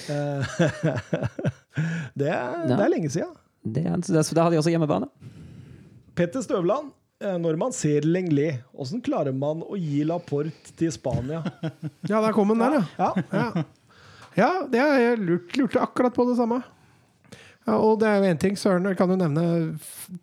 Eh, 0.07 0.61
det, 2.21 2.29
er, 2.29 2.67
det 2.69 2.77
er 2.77 2.93
lenge 2.93 3.09
siden. 3.13 3.33
Det, 3.65 3.83
er- 3.89 3.97
det, 4.05 4.23
da 4.37 4.45
har 4.45 4.53
de 4.53 4.61
også 4.61 4.71
hjemmebane. 4.75 5.09
Petter 6.17 6.41
Støvland, 6.45 6.93
når 7.41 7.57
man 7.57 7.73
ser 7.73 8.05
Lenglet, 8.05 8.59
hvordan 8.77 9.01
klarer 9.05 9.33
man 9.33 9.63
å 9.65 9.73
gi 9.77 10.03
Laporte 10.05 10.73
til 10.77 10.91
Spania? 10.93 11.39
Ja, 12.05 12.21
der 12.21 12.29
kom 12.33 12.53
den 12.53 12.61
der, 12.61 12.85
ja. 12.97 13.09
Ja, 13.33 13.63
Ja, 14.37 14.47
ja 14.47 14.65
det 14.71 14.81
er, 14.83 14.97
jeg 15.01 15.21
lurt, 15.25 15.55
lurte 15.57 15.81
akkurat 15.83 16.13
på 16.15 16.25
det 16.29 16.37
samme. 16.39 16.61
Ja, 17.67 17.75
og 17.83 17.97
det 17.99 18.07
er 18.07 18.21
jo 18.21 18.29
én 18.31 18.37
ting, 18.39 18.55
Søren 18.55 18.85
kan 18.95 19.09
jo 19.11 19.17
nevne 19.19 19.43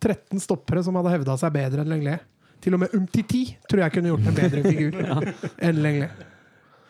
13 0.01 0.41
stoppere 0.41 0.83
som 0.87 0.97
hadde 0.97 1.13
hevda 1.13 1.35
seg 1.41 1.53
bedre 1.53 1.83
enn 1.85 1.91
Lenglet. 1.93 2.23
Til 2.65 2.73
og 2.79 2.81
med 2.81 2.95
Umtiti 2.97 3.43
tror 3.69 3.83
jeg 3.83 3.93
kunne 3.93 4.09
gjort 4.15 4.31
en 4.31 4.39
bedre 4.39 4.63
figur 4.65 4.95
enn 5.69 5.83
Lenglet. 5.85 6.23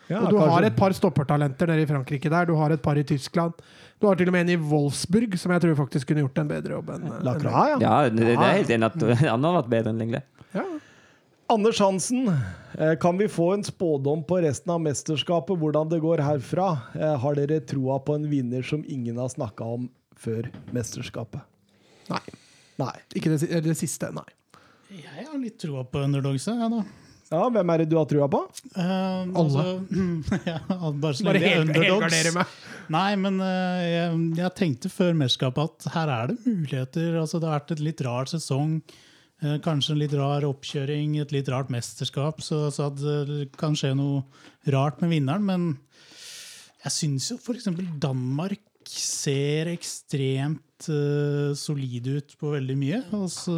Ja, 0.05 0.19
Og 0.21 0.29
du 0.29 0.37
kanskje- 0.37 0.51
har 0.53 0.67
et 0.69 0.75
par 0.77 0.93
stoppertalenter 0.93 1.67
nede 1.73 1.81
i 1.81 1.89
Frankrike 1.89 2.29
der. 2.29 2.45
Du 2.45 2.53
har 2.59 2.71
et 2.71 2.81
par 2.85 2.95
i 2.95 3.03
Tyskland. 3.03 3.57
Du 3.99 4.05
har 4.07 4.15
til 4.19 4.29
og 4.29 4.35
med 4.35 4.45
en 4.45 4.53
i 4.53 4.57
Wolfsburg 4.69 5.33
som 5.41 5.51
jeg 5.55 5.63
tror 5.63 5.75
faktisk 5.81 6.11
kunne 6.11 6.21
gjort 6.21 6.37
en 6.43 6.49
bedre 6.51 6.75
jobb 6.77 6.89
enn 6.93 7.05
Lacroix, 7.25 7.71
ja. 7.73 7.77
Ja, 7.81 8.09
det, 8.13 8.21
det 8.27 8.35
er 8.37 8.57
helt 8.59 8.73
enig 8.75 8.89
at 8.91 9.05
han 9.33 9.47
har 9.49 9.55
vært 9.63 9.71
bedre 9.71 9.91
enn 9.95 10.01
Lenglet. 10.03 10.27
Ja. 10.53 10.65
Anders 11.47 11.79
Hansen, 11.79 12.27
eh, 12.77 12.95
kan 12.95 13.17
vi 13.17 13.27
få 13.27 13.53
en 13.53 13.63
spådom 13.63 14.23
på 14.23 14.41
resten 14.41 14.71
av 14.73 14.81
mesterskapet, 14.81 15.57
hvordan 15.61 15.89
det 15.89 15.99
går 16.01 16.23
herfra? 16.25 16.71
Eh, 16.97 17.17
Har 17.21 17.35
dere 17.37 17.59
troa 17.61 17.99
på 17.99 18.15
en 18.15 18.29
vinner 18.29 18.63
som 18.65 18.83
ingen 18.87 19.17
har 19.17 19.29
snakka 19.29 19.63
om 19.63 19.89
før 20.17 20.49
mesterskapet? 20.73 21.41
Nei. 22.09 22.23
Nei. 22.81 22.95
Ikke 23.15 23.37
det, 23.37 23.45
det 23.63 23.77
siste, 23.77 24.09
nei. 24.15 24.25
Jeg 24.89 25.27
har 25.27 25.37
litt 25.37 25.59
troa 25.61 25.85
på 25.85 26.01
underdogsa, 26.01 26.57
jeg, 26.57 26.71
da. 26.71 26.83
Ja, 27.33 27.45
hvem 27.49 27.71
er 27.73 27.81
det 27.81 27.89
du 27.89 27.95
har 27.97 28.05
trua 28.09 28.27
på? 28.29 28.41
Alle? 28.77 29.39
altså, 29.41 29.63
ja, 30.49 30.59
bare 30.93 31.13
så 31.17 31.25
Bare 31.25 31.41
lenge 31.41 31.55
er 31.55 31.63
underdogs. 31.65 32.59
Nei, 32.93 33.15
men 33.17 33.39
uh, 33.41 33.81
jeg, 33.81 34.19
jeg 34.37 34.53
tenkte 34.59 34.91
før 34.93 35.17
mesterskapet 35.17 35.73
at 35.85 35.93
her 35.95 36.11
er 36.13 36.31
det 36.31 36.37
muligheter. 36.45 37.17
Altså, 37.21 37.41
det 37.41 37.49
har 37.49 37.59
vært 37.59 37.73
et 37.77 37.81
litt 37.85 38.03
rar 38.05 38.29
sesong. 38.29 38.77
eh, 38.77 39.01
kanskje 39.65 39.95
en 39.95 39.99
litt 39.99 40.13
rar 40.15 40.45
oppkjøring, 40.47 41.17
et 41.19 41.33
litt 41.35 41.49
rart 41.51 41.71
mesterskap. 41.73 42.39
Så, 42.43 42.69
så 42.73 42.89
det 42.95 43.49
kan 43.59 43.75
skje 43.77 43.93
noe 43.97 44.23
rart 44.71 45.01
med 45.03 45.11
vinneren. 45.11 45.45
Men 45.45 45.67
jeg 46.85 46.93
syns 46.93 47.31
jo 47.31 47.39
f.eks. 47.41 47.69
Danmark 48.01 48.63
ser 48.85 49.71
ekstremt 49.71 50.87
uh, 50.91 51.53
solide 51.57 52.19
ut 52.19 52.35
på 52.39 52.53
veldig 52.53 52.77
mye. 52.77 53.01
Og 53.17 53.27
så 53.33 53.55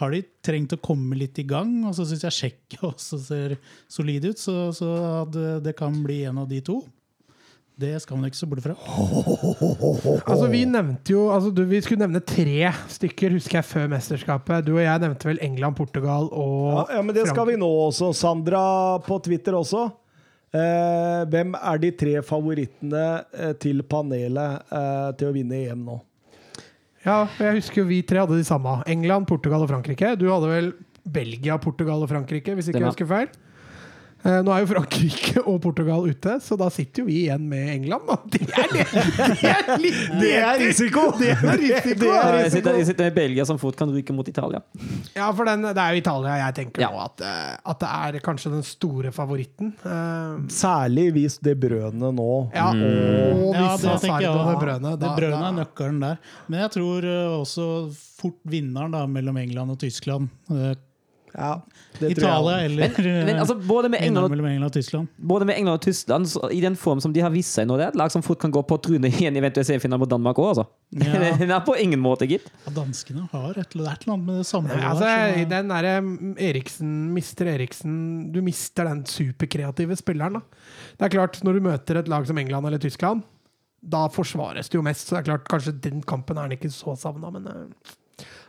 har 0.00 0.14
de 0.14 0.24
trengt 0.44 0.74
å 0.76 0.82
komme 0.82 1.18
litt 1.18 1.38
i 1.40 1.46
gang. 1.48 1.76
Og 1.88 1.94
så 1.96 2.06
syns 2.08 2.26
jeg 2.26 2.38
Tsjekkia 2.38 2.88
også 2.90 3.20
ser 3.22 3.56
solide 3.90 4.34
ut. 4.34 4.42
Så, 4.42 4.56
så 4.76 4.90
det, 5.30 5.60
det 5.68 5.76
kan 5.78 5.96
bli 6.04 6.24
en 6.28 6.42
av 6.44 6.50
de 6.50 6.60
to. 6.66 6.82
Det 7.74 7.90
skal 7.98 8.18
man 8.20 8.28
ikke 8.28 8.38
se 8.38 8.46
bort 8.46 8.62
fra. 8.62 8.74
Altså, 10.24 10.46
vi 10.50 10.62
nevnte 10.68 11.12
jo 11.12 11.24
altså, 11.34 11.50
du, 11.54 11.64
Vi 11.68 11.80
skulle 11.82 12.04
nevne 12.04 12.20
tre 12.22 12.70
stykker, 12.92 13.34
husker 13.34 13.58
jeg, 13.58 13.66
før 13.66 13.90
mesterskapet. 13.90 14.64
Du 14.66 14.76
og 14.76 14.82
jeg 14.84 15.02
nevnte 15.02 15.28
vel 15.28 15.42
England, 15.42 15.76
Portugal 15.78 16.28
Ja, 16.30 16.38
og 16.38 16.94
ja, 16.94 17.02
men 17.02 17.16
det 17.16 17.26
skal 17.30 17.48
vi 17.50 17.58
nå 17.58 17.68
også. 17.88 18.12
Sandra 18.16 18.62
på 19.04 19.18
Twitter 19.26 19.56
også. 19.58 19.88
Eh, 20.54 21.20
hvem 21.32 21.54
er 21.58 21.80
de 21.82 21.90
tre 21.98 22.18
favorittene 22.22 23.04
eh, 23.34 23.54
til 23.58 23.82
panelet 23.90 24.70
eh, 24.70 25.08
til 25.18 25.32
å 25.32 25.34
vinne 25.34 25.64
EM 25.64 25.80
nå? 25.88 25.96
Ja, 27.04 27.24
jeg 27.42 27.58
husker 27.58 27.82
jo 27.82 27.88
vi 27.88 28.04
tre 28.06 28.22
hadde 28.22 28.38
de 28.38 28.46
samme. 28.46 28.78
England, 28.90 29.26
Portugal 29.28 29.66
og 29.66 29.72
Frankrike. 29.72 30.14
Du 30.20 30.28
hadde 30.30 30.52
vel 30.52 30.70
Belgia, 31.04 31.58
Portugal 31.60 32.06
og 32.06 32.12
Frankrike, 32.12 32.54
hvis 32.54 32.70
ikke 32.70 32.80
jeg 32.84 32.92
husker 32.92 33.10
feil. 33.10 33.34
Eh, 34.24 34.38
Nå 34.44 34.52
er 34.54 34.62
jo 34.64 34.68
Frankrike 34.70 35.42
og 35.44 35.58
Portugal 35.60 36.06
ute, 36.08 36.38
så 36.40 36.56
da 36.56 36.70
sitter 36.72 37.02
jo 37.02 37.06
vi 37.10 37.18
igjen 37.26 37.42
med 37.48 37.68
England. 37.74 38.06
Da. 38.08 38.16
Det 38.32 38.40
er, 38.48 38.70
det, 38.72 38.84
det 39.42 39.50
er 39.50 39.82
litt 39.82 39.98
Det 40.22 40.30
er 40.40 40.58
risiko! 40.62 41.02
Det 41.20 41.28
er 41.34 41.58
risiko! 41.60 41.98
Det 42.00 42.08
er 42.16 42.38
Jeg 42.40 42.52
sitter, 42.54 42.78
jeg 42.80 42.86
sitter 42.88 43.08
med 43.10 43.18
Belgia 43.18 43.44
som 43.48 43.60
fot 43.60 43.76
kan 43.76 43.92
ryke 43.92 44.16
mot 44.16 44.28
Italia. 44.32 44.62
Ja, 45.12 45.28
for 45.36 45.44
den, 45.50 45.66
det 45.68 45.76
er 45.84 45.92
jo 45.98 46.00
Italia 46.00 46.38
jeg 46.40 46.56
tenker 46.62 46.86
Ja. 46.86 46.88
nå 46.94 47.02
at, 47.04 47.20
eh, 47.20 47.52
at 47.74 47.84
det 47.84 47.90
er 48.00 48.18
kanskje 48.24 48.54
den 48.54 48.64
store 48.64 49.12
favoritten. 49.12 49.74
Eh, 49.84 50.48
Særlig 50.56 51.06
hvis 51.18 51.36
det 51.44 51.58
brødene 51.60 52.10
nå 52.16 52.30
Ja, 52.56 52.70
og 52.72 53.52
hvis 53.52 53.60
Ja, 53.60 53.76
det 53.84 54.00
tenker 54.06 54.24
jeg 54.24 54.32
og 54.32 54.40
også. 54.46 54.56
brødene. 54.64 54.94
Det 54.96 55.04
da- 55.08 55.14
brødene 55.20 55.52
er 55.52 55.58
nøkkelen 55.60 56.00
der. 56.08 56.18
Men 56.48 56.64
jeg 56.64 56.74
tror 56.78 57.10
også 57.42 57.68
fort 58.24 58.40
vinneren 58.48 58.96
da, 58.96 59.04
mellom 59.06 59.36
England 59.44 59.76
og 59.76 59.78
Tyskland. 59.84 60.28
Eh, 61.34 61.40
Ja, 61.44 61.62
det 61.98 62.12
tror 62.14 62.24
Italia 62.28 62.56
jeg. 62.60 62.70
eller 62.70 62.98
Men, 62.98 63.26
men 63.26 63.36
altså, 63.42 63.54
både 63.58 63.88
med 63.90 64.02
England, 64.02 64.32
England 64.32 64.46
England 64.52 64.64
og 64.68 64.72
Tyskland. 64.72 65.08
både 65.18 65.44
med 65.48 65.56
England 65.58 65.74
og 65.74 65.82
Tyskland, 65.82 66.28
så, 66.30 66.50
i 66.54 66.60
den 66.62 66.76
form 66.78 67.00
som 67.02 67.12
de 67.12 67.20
har 67.24 67.30
vist 67.34 67.52
seg 67.58 67.66
nå, 67.66 67.76
det 67.76 67.86
er 67.88 67.88
et 67.94 67.98
lag 67.98 68.12
som 68.14 68.22
fort 68.22 68.38
kan 68.40 68.52
gå 68.54 68.62
på 68.62 68.78
trynet 68.86 69.20
i 69.20 69.26
en 69.26 69.36
eventuell 69.40 69.66
semifinale 69.66 69.98
mot 69.98 70.10
Danmark 70.10 70.38
òg, 70.38 70.52
altså. 70.52 70.66
Ja. 70.94 71.34
Den 71.42 71.50
er 71.50 71.60
på 71.66 71.74
ingen 71.82 71.98
måte, 72.00 72.28
gitt. 72.30 72.46
Ja, 72.66 72.72
danskene 72.76 73.26
har 73.32 73.58
et 73.58 73.74
eller 73.74 73.90
annet 74.06 74.24
med 74.28 74.38
det 74.42 74.46
samme. 74.46 74.70
ja, 74.78 74.92
altså, 74.94 75.10
den 75.50 75.68
derre 75.74 75.94
Eriksen, 76.38 76.94
Mister 77.14 77.50
Eriksen 77.50 78.30
Du 78.32 78.40
mister 78.42 78.84
den 78.86 79.02
superkreative 79.10 79.96
spilleren, 79.98 80.38
da. 80.38 80.40
Det 80.98 81.08
er 81.08 81.14
klart, 81.18 81.40
når 81.42 81.58
du 81.58 81.60
møter 81.66 81.98
et 81.98 82.08
lag 82.08 82.26
som 82.30 82.38
England 82.38 82.66
eller 82.70 82.78
Tyskland, 82.78 83.22
da 83.82 84.06
forsvares 84.08 84.70
det 84.70 84.78
jo 84.78 84.82
mest. 84.86 85.08
Så 85.10 85.16
det 85.16 85.24
er 85.24 85.28
klart, 85.32 85.48
kanskje 85.50 85.74
den 85.84 86.00
kampen 86.08 86.38
er 86.38 86.46
han 86.46 86.54
ikke 86.56 86.70
så 86.72 86.94
savna, 86.96 87.28
men 87.34 87.46
eh, 87.50 87.94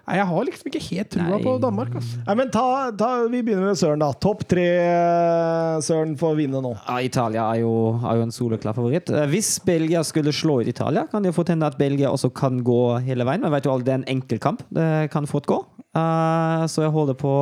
Nei, 0.06 0.20
jeg 0.20 0.26
har 0.30 0.44
liksom 0.46 0.68
ikke 0.70 0.82
helt 0.86 1.10
trua 1.16 1.28
Nei. 1.32 1.38
på 1.42 1.54
Danmark, 1.64 1.96
altså. 1.98 2.20
Nei, 2.28 2.34
men 2.38 2.50
ta, 2.54 2.66
ta, 2.94 3.08
vi 3.26 3.40
begynner 3.42 3.72
med 3.72 3.80
Søren, 3.80 4.04
da. 4.04 4.12
Topp 4.22 4.44
tre 4.52 4.66
eh, 4.78 5.78
Søren 5.82 6.14
får 6.20 6.36
vinne 6.38 6.62
nå. 6.62 6.76
Ja, 6.78 7.00
Italia 7.02 7.48
er 7.56 7.64
jo, 7.64 7.72
er 7.98 8.20
jo 8.20 8.28
en 8.28 8.36
soleklar 8.36 8.78
favoritt. 8.78 9.10
Eh, 9.10 9.26
Hvis 9.32 9.56
Belgia 9.66 10.04
skulle 10.06 10.34
slå 10.36 10.60
ut 10.62 10.70
Italia, 10.70 11.08
kan 11.10 11.26
det 11.26 11.34
fort 11.34 11.50
hende 11.50 11.66
at 11.66 11.80
Belgia 11.82 12.14
også 12.14 12.30
kan 12.38 12.62
gå 12.66 12.80
hele 13.08 13.26
veien. 13.26 13.42
Men 13.42 13.56
vet 13.56 13.66
jo 13.66 13.74
aldri, 13.74 13.88
det 13.90 13.96
er 13.96 14.02
en 14.04 14.08
enkeltkamp. 14.20 14.62
Det 14.78 14.92
kan 15.16 15.30
fort 15.32 15.50
gå. 15.50 15.58
Uh, 15.96 16.68
så 16.70 16.86
jeg 16.86 16.94
holder 16.94 17.18
på 17.18 17.34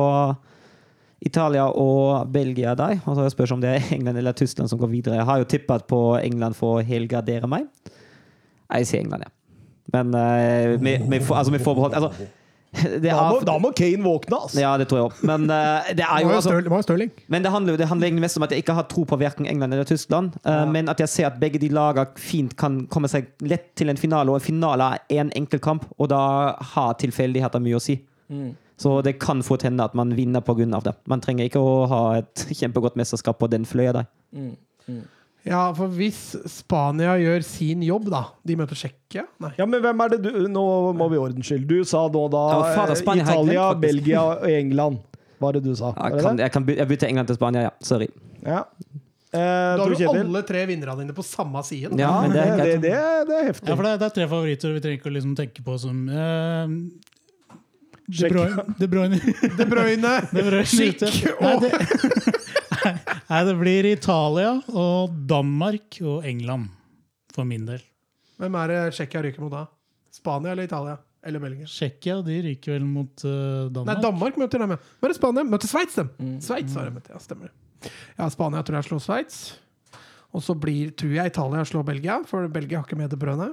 Italia 1.24 1.68
og 1.68 2.32
Belgia 2.32 2.72
der. 2.78 2.96
Og 3.04 3.20
så 3.20 3.28
spørs 3.34 3.52
om 3.52 3.60
det 3.60 3.76
er 3.76 3.92
England 3.98 4.24
eller 4.24 4.32
Tyskland 4.40 4.72
som 4.72 4.80
går 4.80 4.92
videre. 4.92 5.20
Jeg 5.20 5.28
har 5.28 5.44
jo 5.44 5.52
tippet 5.52 5.84
på 5.90 6.00
England 6.22 6.56
for 6.56 6.78
å 6.78 6.84
helgardere 6.86 7.50
meg. 7.50 7.68
Jeg 8.72 8.88
sier 8.88 9.04
England, 9.04 9.28
ja. 9.28 9.34
Men 9.92 10.14
eh, 10.14 10.78
vi, 10.80 10.96
med, 11.08 11.22
for- 11.22 11.36
altså 11.36 11.52
med 11.52 11.60
forbehold 11.60 11.94
altså, 11.94 12.26
det 12.74 13.02
Da 13.04 13.28
må, 13.30 13.36
er, 13.38 13.44
da 13.46 13.52
må 13.62 13.70
Kane 13.76 14.02
våkne, 14.02 14.38
altså. 14.42 14.58
Ja, 14.58 14.72
det 14.80 14.88
tror 14.90 14.98
jeg 14.98 15.06
òg. 15.06 15.18
Men 15.22 15.44
uh, 15.46 15.90
det 15.94 16.02
er 16.02 16.24
jo 16.24 16.30
altså 16.34 16.56
det 16.58 16.72
var 16.72 16.82
men 17.28 17.44
det 17.44 17.52
handler, 17.52 17.76
det 17.78 17.86
handler 17.86 18.08
egentlig 18.08 18.24
mest 18.24 18.36
om 18.40 18.42
at 18.42 18.50
jeg 18.50 18.64
ikke 18.64 18.74
har 18.74 18.88
tro 18.90 19.04
på 19.06 19.16
hverken 19.20 19.46
England 19.46 19.72
eller 19.76 19.84
Tyskland. 19.86 20.32
eh, 20.44 20.64
Men 20.72 20.88
at 20.88 20.98
jeg 21.00 21.08
ser 21.08 21.26
at 21.28 21.38
begge 21.40 21.60
de 21.62 21.68
lagene 21.68 22.06
fint 22.16 22.56
kan 22.56 22.86
komme 22.90 23.08
seg 23.08 23.28
lett 23.46 23.74
til 23.78 23.88
en 23.92 23.96
finale, 24.00 24.30
og 24.30 24.40
en 24.40 24.46
finale 24.48 24.90
er 25.08 25.20
en 25.22 25.30
enkel 25.36 25.60
kamp, 25.62 25.86
og 25.98 26.08
da 26.10 26.56
har 26.74 26.94
tilfeldigheter 26.98 27.62
mye 27.62 27.78
å 27.78 27.82
si. 27.84 28.00
Så 28.76 29.02
det 29.06 29.20
kan 29.22 29.42
fort 29.46 29.62
hende 29.62 29.84
at 29.84 29.94
man 29.94 30.16
vinner 30.16 30.40
pga. 30.42 30.80
det. 30.82 30.94
Man 31.06 31.20
trenger 31.20 31.44
ikke 31.46 31.60
å 31.62 31.86
ha 31.86 32.02
et 32.18 32.46
kjempegodt 32.50 32.96
mesterskap 32.98 33.38
på 33.38 33.46
den 33.46 33.64
fløya 33.64 33.92
der. 33.92 34.06
Ja, 35.44 35.66
for 35.76 35.90
hvis 35.92 36.18
Spania 36.48 37.18
gjør 37.20 37.42
sin 37.44 37.82
jobb, 37.84 38.06
da 38.08 38.22
De 38.48 38.54
møter 38.56 38.78
Tsjekkia? 38.78 39.26
Nei. 39.44 39.50
Ja, 39.58 39.66
men 39.68 39.82
hvem 39.84 40.00
er 40.00 40.14
det 40.14 40.20
du 40.24 40.46
Nå 40.48 40.62
må 40.96 41.08
vi 41.12 41.18
ordens 41.20 41.50
skyld. 41.50 41.66
Du 41.68 41.82
sa 41.84 42.06
nå 42.08 42.22
da 42.32 42.44
Ja, 42.54 42.60
fader, 42.78 42.94
eh, 42.96 43.00
Spania 43.02 43.26
Italia, 43.28 43.66
glemt. 43.74 43.82
Belgia 43.84 44.22
og 44.30 44.46
England. 44.48 45.02
Hva 45.42 45.50
er 45.50 45.58
det 45.58 45.64
du 45.66 45.74
sa? 45.76 45.90
Jeg, 45.98 46.22
kan, 46.22 46.36
det? 46.38 46.46
jeg, 46.46 46.52
kan, 46.54 46.64
by- 46.70 46.76
jeg 46.80 46.88
bytter 46.94 47.08
England 47.12 47.28
til 47.28 47.36
Spania, 47.36 47.66
ja. 47.68 47.72
Sorry. 47.84 48.08
Ja. 48.46 48.62
Eh, 49.34 49.38
Da 49.40 49.82
har 49.82 49.90
du 49.92 50.04
alle 50.08 50.42
tre 50.48 50.64
vinnerne 50.70 51.00
dine 51.02 51.12
på 51.16 51.24
samme 51.26 51.60
siden. 51.66 51.98
Ja, 51.98 52.08
Ja, 52.08 52.20
men 52.22 52.32
det 52.32 52.44
det, 52.44 52.56
det, 52.56 52.80
det, 52.88 53.26
det 53.28 53.36
er 53.42 53.48
heftig. 53.50 53.68
Ja, 53.68 53.74
for 53.76 53.82
det, 53.90 53.94
det 54.00 54.06
er 54.08 54.14
tre 54.20 54.28
favoritter 54.30 54.72
vi 54.78 54.80
trenger 54.84 55.00
ikke 55.02 55.10
å 55.12 55.16
liksom 55.18 55.34
tenke 55.36 55.64
på 55.66 55.76
som 55.82 56.04
eh, 56.08 56.78
De. 58.08 58.28
Bruyne 58.30 58.64
De 58.78 58.86
Bruyne 58.88 59.18
De 59.58 59.64
Bruyne, 59.68 60.14
De 60.32 60.42
Bruyne 60.48 60.64
Schick. 60.68 61.00
Nei, 61.04 61.52
og 61.52 61.64
det, 61.64 61.72
nei, 63.34 63.40
det 63.48 63.54
blir 63.58 63.86
Italia 63.90 64.52
og 64.70 65.14
Danmark 65.30 65.98
og 66.04 66.26
England, 66.28 66.70
for 67.34 67.46
min 67.48 67.66
del. 67.66 67.82
Hvem 68.38 68.54
er 68.60 68.70
det 68.70 68.78
Tsjekkia 68.94 69.24
ryker 69.26 69.42
mot 69.42 69.52
da? 69.54 69.64
Spania 70.14 70.54
eller 70.54 70.68
Italia? 70.68 70.96
Eller 71.24 71.40
Belgia? 71.42 71.66
Tsjekkia 71.66 72.20
de 72.22 72.38
ryker 72.44 72.76
vel 72.76 72.86
mot 72.86 73.24
Danmark. 73.24 73.90
Nei, 73.90 74.02
Danmark. 74.04 74.38
Møter 74.38 74.62
dem. 74.62 74.74
ja. 74.76 74.80
Bare 75.02 75.16
Spania 75.16 75.44
møter 75.48 75.70
Sveits, 75.70 75.96
dem. 75.98 76.10
Sveits 76.44 76.74
har 76.78 76.88
de 76.88 76.94
møtt, 76.98 77.10
ja. 77.10 77.20
Stemmer. 77.22 77.52
Ja, 78.18 78.28
Spania 78.32 78.62
tror 78.62 78.78
jeg 78.78 78.88
slår 78.90 79.02
Sveits. 79.02 79.38
Og 80.34 80.42
så 80.42 80.56
blir, 80.58 80.90
tror 80.98 81.14
jeg 81.14 81.32
Italia 81.32 81.62
slår 81.66 81.86
Belgia, 81.86 82.18
for 82.28 82.46
Belgia 82.52 82.80
har 82.82 82.88
ikke 82.88 82.98
med 82.98 83.12
det 83.14 83.20
brødet. 83.22 83.52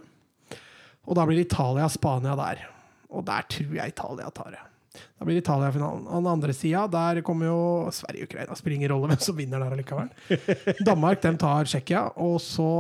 Og 1.08 1.18
da 1.18 1.26
blir 1.26 1.42
Italia-Spania 1.42 2.36
der. 2.38 2.66
Og 3.10 3.26
der 3.28 3.48
tror 3.50 3.76
jeg 3.78 3.94
Italia 3.96 4.30
tar 4.34 4.54
det. 4.54 4.62
Da 4.92 5.26
blir 5.28 5.40
Italia-finalen. 5.40 6.08
Og 6.08 6.24
den 6.24 6.32
andre 6.32 6.54
sida, 6.56 6.86
der 6.92 7.22
kommer 7.26 7.48
jo 7.48 7.60
Sverige 7.96 8.26
og 8.26 8.32
Ukraina. 8.32 8.58
Spiller 8.60 8.80
ingen 8.80 8.92
rolle 8.92 9.12
hvem 9.14 9.22
som 9.24 9.38
vinner 9.38 9.64
der 9.64 9.76
allikevel. 9.76 10.10
Danmark 10.90 11.22
dem 11.24 11.38
tar 11.40 11.70
Tsjekkia, 11.70 12.10
og 12.20 12.42
så 12.44 12.72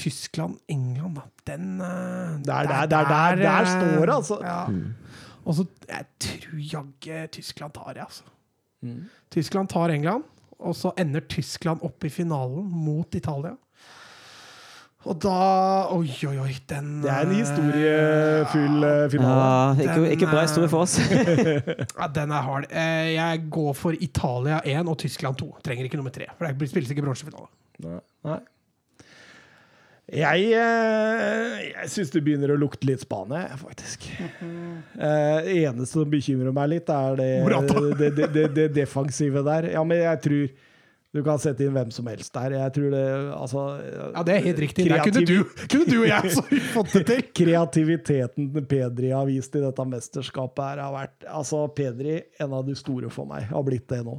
Tyskland-England, 0.00 1.14
da. 1.20 1.28
Den 1.46 1.80
eh, 1.80 2.42
Der, 2.46 2.66
der, 2.66 2.86
der, 2.86 3.36
der, 3.36 3.64
står 3.70 4.06
det, 4.06 4.14
altså. 4.14 4.38
Ja. 4.42 4.66
Og 5.44 5.54
så 5.58 5.66
jeg 5.88 6.04
tror 6.22 6.58
jaggu 6.72 7.26
Tyskland 7.32 7.72
tar 7.74 7.92
det, 7.94 8.04
altså. 8.06 8.22
Tyskland 9.30 9.68
tar 9.68 9.88
England, 9.94 10.24
og 10.58 10.74
så 10.76 10.92
ender 10.98 11.20
Tyskland 11.20 11.82
opp 11.82 12.04
i 12.04 12.08
finalen 12.10 12.66
mot 12.66 13.14
Italia. 13.14 13.54
Og 15.02 15.16
da 15.18 15.32
Oi, 15.96 16.06
oi, 16.28 16.36
oi, 16.44 16.52
den 16.70 16.90
Det 17.02 17.10
er 17.10 17.24
en 17.26 17.32
historiefull 17.34 18.84
eh, 18.86 19.08
finale. 19.10 19.40
Ja, 19.42 19.72
ikke, 19.82 19.96
Den, 19.98 20.12
ikke 20.14 20.28
bra 20.30 20.38
eh, 20.44 20.46
historie 20.46 20.70
for 20.70 20.84
oss. 20.86 20.94
Ja, 21.98 22.06
den 22.14 22.30
er 22.30 22.46
hard. 22.46 22.68
Eh, 22.70 23.08
Jeg 23.16 23.42
går 23.50 23.74
for 23.74 23.98
Italia 23.98 24.60
1 24.64 24.86
og 24.92 24.98
Tyskland 25.02 25.40
2. 25.42 25.50
Trenger 25.66 25.88
ikke 25.90 25.98
nummer 25.98 26.14
3, 26.14 26.28
for 26.38 26.46
det 26.46 26.54
blir- 26.60 26.70
spilles 26.70 26.90
ikke 26.94 27.02
bronsefinale. 27.08 27.50
Nei. 27.82 27.98
Nei. 28.30 28.38
Jeg, 30.12 30.48
eh, 30.52 31.60
jeg 31.72 31.88
syns 31.88 32.10
det 32.12 32.20
begynner 32.26 32.52
å 32.52 32.58
lukte 32.60 32.84
litt 32.86 33.00
Spania, 33.00 33.46
faktisk. 33.56 34.04
Eh, 34.20 35.38
Det 35.46 35.54
eneste 35.62 35.86
som 35.96 36.10
bekymrer 36.10 36.52
meg 36.54 36.68
litt, 36.76 36.90
er 36.92 37.16
det, 37.16 37.30
det, 38.18 38.28
det, 38.34 38.44
det 38.58 38.66
defensive 38.76 39.42
der. 39.46 39.70
Ja, 39.72 39.82
men 39.86 40.02
jeg 40.02 40.20
tror 40.26 40.50
du 41.12 41.20
kan 41.24 41.36
sette 41.40 41.66
inn 41.66 41.74
hvem 41.76 41.90
som 41.92 42.06
helst 42.08 42.32
der. 42.32 42.54
Jeg 42.56 42.72
tror 42.72 42.92
det 42.94 43.04
Altså 43.36 43.62
Ja, 44.14 44.22
det 44.24 44.34
er 44.34 44.46
helt 44.46 44.60
riktig. 44.64 44.86
Der 44.88 45.02
kunne 45.04 45.24
du, 45.28 45.44
kunne 45.68 45.84
du 45.90 45.98
og 46.00 46.08
jeg 46.08 46.32
fått 46.76 46.94
det 46.96 47.02
til. 47.10 47.22
Kreativiteten 47.42 48.50
Pedri 48.70 49.10
har 49.12 49.28
vist 49.28 49.56
i 49.58 49.62
dette 49.64 49.84
mesterskapet 49.92 50.64
her 50.64 50.84
har 50.86 50.94
vært 50.96 51.26
Altså, 51.28 51.66
Pedri, 51.76 52.18
en 52.40 52.56
av 52.56 52.64
de 52.64 52.76
store 52.78 53.12
for 53.12 53.28
meg, 53.28 53.44
har 53.50 53.66
blitt 53.66 53.88
det 53.92 54.00
nå. 54.08 54.16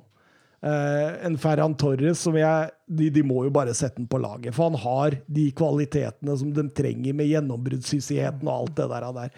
Uh, 0.64 1.26
en 1.28 1.34
Ferran 1.42 1.74
Torres 1.76 2.22
som 2.24 2.38
jeg 2.40 2.70
de, 2.88 3.10
de 3.12 3.24
må 3.28 3.42
jo 3.44 3.50
bare 3.52 3.74
sette 3.76 3.98
den 3.98 4.08
på 4.08 4.22
laget, 4.24 4.54
for 4.56 4.70
han 4.70 4.78
har 4.80 5.18
de 5.28 5.50
kvalitetene 5.58 6.38
som 6.40 6.54
de 6.56 6.64
trenger 6.72 7.18
med 7.18 7.28
gjennombruddshyssigheten 7.28 8.48
og 8.48 8.54
alt 8.62 8.78
det 8.78 8.86
der. 8.94 9.08
der. 9.18 9.34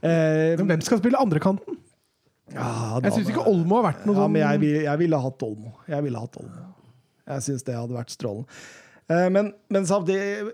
Uh, 0.00 0.62
Men 0.62 0.70
hvem 0.70 0.86
skal 0.86 1.02
spille 1.02 1.20
andrekanten? 1.20 1.82
ja, 2.54 3.00
Jeg 3.04 3.12
syns 3.18 3.32
ikke 3.34 3.44
Olmo 3.48 3.80
har 3.80 3.90
vært 3.90 4.06
noe 4.06 4.16
ja, 4.16 4.22
sånn 4.22 4.32
men 4.34 4.42
jeg, 4.46 4.84
jeg 4.86 5.00
ville 5.02 5.20
hatt 5.26 5.44
Olmo. 5.46 5.74
Jeg 5.88 6.06
ville 6.06 6.22
hatt 6.24 6.40
Olmo. 6.40 6.71
Jeg 7.38 7.46
syns 7.48 7.66
det 7.66 7.76
hadde 7.78 7.96
vært 7.96 8.14
strålende. 8.14 8.46
Eh, 9.10 9.28
Men, 9.34 9.52
men 9.72 9.86
samtidig 9.88 10.52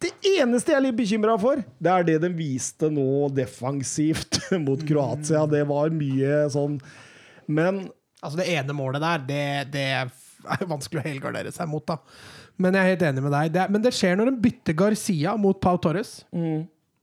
Det 0.00 0.10
eneste 0.36 0.72
jeg 0.72 0.78
er 0.78 0.84
litt 0.86 0.98
bekymra 0.98 1.34
for, 1.40 1.62
det 1.80 1.90
er 1.92 2.04
det 2.06 2.18
de 2.22 2.30
viste 2.36 2.90
nå 2.92 3.28
defensivt 3.34 4.38
mot 4.66 4.80
Kroatia. 4.88 5.46
Det 5.50 5.64
var 5.68 5.90
mye 5.94 6.42
sånn 6.52 6.78
Men 7.48 7.86
Altså, 8.24 8.38
det 8.40 8.46
ene 8.56 8.72
målet 8.74 9.02
der, 9.04 9.18
det, 9.28 9.42
det 9.74 9.82
er 10.00 10.66
vanskelig 10.72 11.02
å 11.02 11.06
helgardere 11.06 11.52
seg 11.54 11.68
mot, 11.70 11.84
da. 11.86 11.98
Men 12.58 12.74
jeg 12.74 12.80
er 12.82 12.90
helt 12.94 13.02
enig 13.10 13.22
med 13.26 13.34
deg. 13.36 13.50
Det 13.54 13.66
men 13.70 13.82
det 13.84 13.92
skjer 13.94 14.16
når 14.16 14.30
de 14.32 14.40
bytter 14.46 14.74
Garcia 14.80 15.34
mot 15.38 15.58
Pau 15.60 15.76
Torres. 15.84 16.14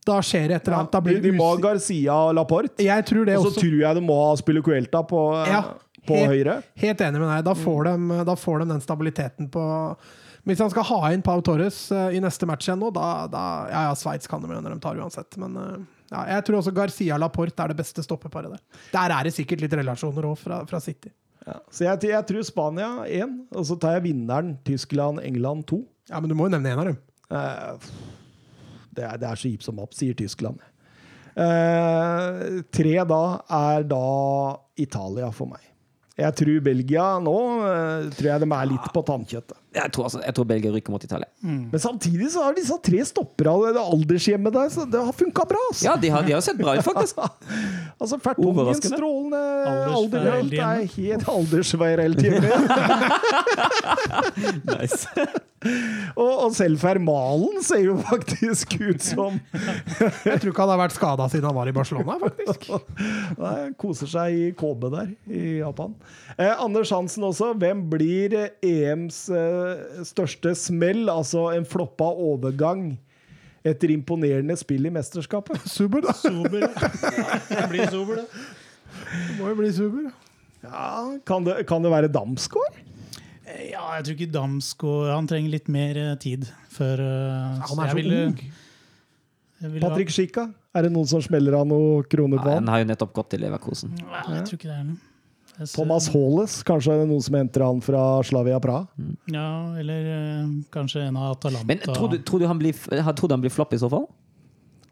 Da 0.04 0.16
skjer 0.26 0.50
det 0.50 0.56
et 0.58 0.66
eller 0.66 0.74
ja, 0.74 0.80
annet. 0.82 0.92
Da 0.92 1.00
de, 1.00 1.12
blir 1.14 1.22
de 1.24 1.32
må 1.38 1.46
ha 1.52 1.60
Garcia 1.62 2.16
og 2.26 2.34
Laporte. 2.36 2.82
Jeg 2.84 3.06
tror 3.08 3.24
det 3.30 3.36
Og 3.38 3.46
så 3.46 3.52
også. 3.54 3.62
tror 3.62 3.78
jeg 3.86 3.96
de 3.96 4.02
må 4.04 4.16
ha 4.20 4.34
Spillercuelta 4.42 5.04
på, 5.08 5.20
Ja, 5.48 5.62
på 6.06 6.18
helt- 6.18 6.32
høyre. 6.32 6.58
Helt 6.80 7.00
enig 7.06 7.20
med 7.22 7.30
deg. 7.30 7.42
Da 7.46 7.54
får, 7.58 7.88
de, 7.88 8.20
da 8.28 8.36
får 8.36 8.62
de 8.62 8.68
den 8.74 8.84
stabiliteten 8.84 9.50
på 9.52 9.64
Hvis 10.44 10.60
han 10.60 10.70
skal 10.72 10.84
ha 10.90 11.10
inn 11.14 11.22
Pau 11.24 11.40
Torres 11.40 11.78
uh, 11.92 12.12
i 12.12 12.20
neste 12.20 12.44
match 12.46 12.68
igjen 12.68 12.82
nå, 12.82 12.90
da, 12.92 13.26
da 13.32 13.44
Ja, 13.70 13.84
ja, 13.88 13.94
Sveits 13.96 14.28
kan 14.28 14.42
de 14.42 14.50
jo 14.52 14.60
når 14.60 14.74
de 14.76 14.80
tar 14.84 15.00
uansett, 15.00 15.38
men 15.40 15.56
uh, 15.56 15.78
ja, 16.12 16.26
jeg 16.36 16.44
tror 16.46 16.60
også 16.60 16.74
Garcia 16.76 17.16
Laporte 17.18 17.64
er 17.64 17.72
det 17.72 17.78
beste 17.78 18.04
stoppeparet 18.04 18.52
der. 18.52 18.60
Der 18.92 19.14
er 19.16 19.24
det 19.24 19.32
sikkert 19.34 19.64
litt 19.64 19.72
relasjoner 19.72 20.28
òg, 20.28 20.36
fra, 20.38 20.60
fra 20.68 20.80
City. 20.84 21.10
Ja. 21.46 21.56
Så 21.72 21.86
jeg, 21.88 22.04
jeg 22.12 22.28
tror 22.28 22.44
Spania 22.46 22.90
1, 23.08 23.32
og 23.56 23.64
så 23.68 23.78
tar 23.80 23.96
jeg 23.96 24.04
vinneren 24.10 24.54
Tyskland-England 24.68 25.64
2. 25.72 25.80
Ja, 26.12 26.20
men 26.20 26.28
du 26.28 26.36
må 26.36 26.46
jo 26.46 26.54
nevne 26.54 26.74
en 26.74 26.84
av 26.84 26.90
dem. 26.92 27.00
Uh, 27.32 28.14
det, 28.94 29.08
er, 29.08 29.18
det 29.18 29.28
er 29.32 29.40
så 29.40 29.48
hipp 29.48 29.64
som 29.64 29.80
opp, 29.82 29.96
sier 29.96 30.16
Tyskland. 30.18 30.60
Eh, 31.34 32.62
tre 32.70 32.94
da 33.10 33.22
er 33.50 33.86
da 33.90 34.02
Italia 34.78 35.30
for 35.34 35.50
meg. 35.50 35.62
Jeg 36.14 36.30
tror 36.38 36.58
Belgia 36.62 37.04
nå 37.18 37.32
eh, 37.66 38.04
tror 38.14 38.28
jeg 38.28 38.42
de 38.44 38.46
er 38.54 38.68
litt 38.70 38.84
på 38.94 39.02
tannkjøttet. 39.06 39.56
Jeg 39.74 39.90
tror, 39.90 40.06
altså, 40.06 40.20
jeg 40.22 40.34
tror 40.36 40.46
Belgia 40.46 40.70
rykker 40.70 40.94
mot 40.94 41.02
Italia. 41.02 41.26
Men 41.42 41.80
samtidig 41.82 42.28
så 42.30 42.44
har 42.44 42.54
disse 42.54 42.76
tre 42.86 43.00
stoppere 43.08 43.50
av 43.50 43.64
det 43.74 43.82
aldershjemmet 43.82 44.54
der, 44.54 44.68
så 44.70 44.84
det 44.86 45.00
har 45.02 45.16
funka 45.18 45.46
bra. 45.50 45.58
Altså, 45.72 45.88
Ja, 45.88 45.96
de 45.98 46.12
har, 46.14 46.22
de 46.22 46.36
har 46.36 46.44
sett 46.46 46.60
bra 46.60 46.76
ut, 46.78 46.84
faktisk. 46.86 47.18
altså 48.04 48.20
Fertongen, 48.22 48.78
strålende 48.78 49.40
alder. 49.90 50.28
hjemme. 50.30 50.68
er 50.68 50.86
helt 50.94 51.32
aldersveireld 51.34 52.22
hjemme. 52.22 52.54
Nice. 54.70 55.06
og, 55.64 56.32
og 56.46 56.50
selv 56.56 56.78
Fermalen 56.82 57.62
ser 57.64 57.82
jo 57.86 57.94
faktisk 58.04 58.74
ut 58.80 59.02
som 59.04 59.38
Jeg 59.56 60.40
tror 60.42 60.50
ikke 60.50 60.64
han 60.64 60.72
har 60.74 60.80
vært 60.82 60.96
skada 60.96 61.28
siden 61.32 61.48
han 61.48 61.56
var 61.56 61.70
i 61.70 61.74
Barcelona, 61.76 62.16
faktisk. 62.22 62.68
Nei, 63.42 63.54
koser 63.80 64.10
seg 64.10 64.36
i 64.36 64.50
KB 64.58 64.88
der 64.92 65.14
i 65.30 65.44
Japan. 65.62 65.94
Eh, 66.36 66.52
Anders 66.52 66.92
Hansen 66.94 67.24
også. 67.26 67.52
Hvem 67.60 67.86
blir 67.92 68.36
EMs 68.64 69.24
eh, 69.32 70.02
største 70.06 70.54
smell? 70.58 71.06
Altså 71.12 71.48
en 71.54 71.66
floppa 71.68 72.10
overgang 72.12 72.92
etter 73.64 73.94
imponerende 73.94 74.56
spill 74.60 74.84
i 74.84 74.92
mesterskapet? 74.92 75.62
Super, 75.70 76.04
da. 76.04 76.12
Super, 76.20 76.66
ja. 76.66 77.40
Det 77.48 77.64
blir 77.72 77.88
super, 77.88 78.20
det. 78.20 78.44
Det 79.14 79.38
må 79.38 79.48
jo 79.54 79.58
bli 79.62 79.70
super. 79.74 80.10
Ja, 80.64 80.90
Kan 81.28 81.44
det, 81.48 81.62
kan 81.68 81.84
det 81.84 81.90
være 81.92 82.08
Damsgaard? 82.12 82.76
Ja, 83.44 83.82
jeg 83.98 84.04
tror 84.06 84.14
ikke 84.16 84.32
Damsgaard 84.32 85.10
Han 85.12 85.26
trenger 85.28 85.50
litt 85.52 85.66
mer 85.68 85.98
eh, 86.00 86.14
tid 86.22 86.46
før 86.72 87.02
eh, 87.04 87.64
Han 87.68 87.82
er 87.84 87.90
så 87.90 87.96
ville- 87.98 88.20
ung. 88.30 88.38
Patrick 89.80 90.10
Schicka? 90.12 90.46
Er 90.74 90.82
det 90.86 90.92
noen 90.92 91.06
som 91.08 91.22
smeller 91.24 91.54
av 91.56 91.66
noen 91.70 92.04
kroner 92.10 92.40
på 92.42 92.48
Han 92.50 92.64
han? 92.64 92.68
har 92.72 92.82
jo 92.82 92.88
nettopp 92.90 93.12
gått 93.16 93.30
til 93.34 93.40
Leverkosen. 93.44 93.92
Ja, 94.00 94.22
jeg 94.34 94.46
tror 94.48 94.58
ikke 94.58 94.68
det 94.70 94.78
er 94.78 94.86
noe. 94.90 95.10
Thomas 95.70 96.08
Haales? 96.10 96.56
Kanskje 96.66 96.90
er 96.96 97.04
det 97.04 97.08
noen 97.12 97.22
som 97.22 97.36
henter 97.38 97.62
han 97.62 97.78
fra 97.84 98.00
Slavia 98.26 98.58
Praha? 98.60 98.88
Ja, 99.30 99.46
eller 99.78 100.08
eh, 100.16 100.48
kanskje 100.74 101.04
en 101.06 101.16
av 101.20 101.36
Atalanta. 101.36 101.68
Men 101.70 101.78
tror 101.86 102.10
du, 102.10 102.18
tror 102.26 102.42
du 102.42 102.46
han 102.50 102.58
blir, 102.58 102.74
tror 102.74 103.28
du 103.30 103.36
han 103.36 103.44
blir 103.44 103.54
flopp 103.54 103.72
i 103.76 103.78
så 103.78 103.88
fall? 103.92 104.08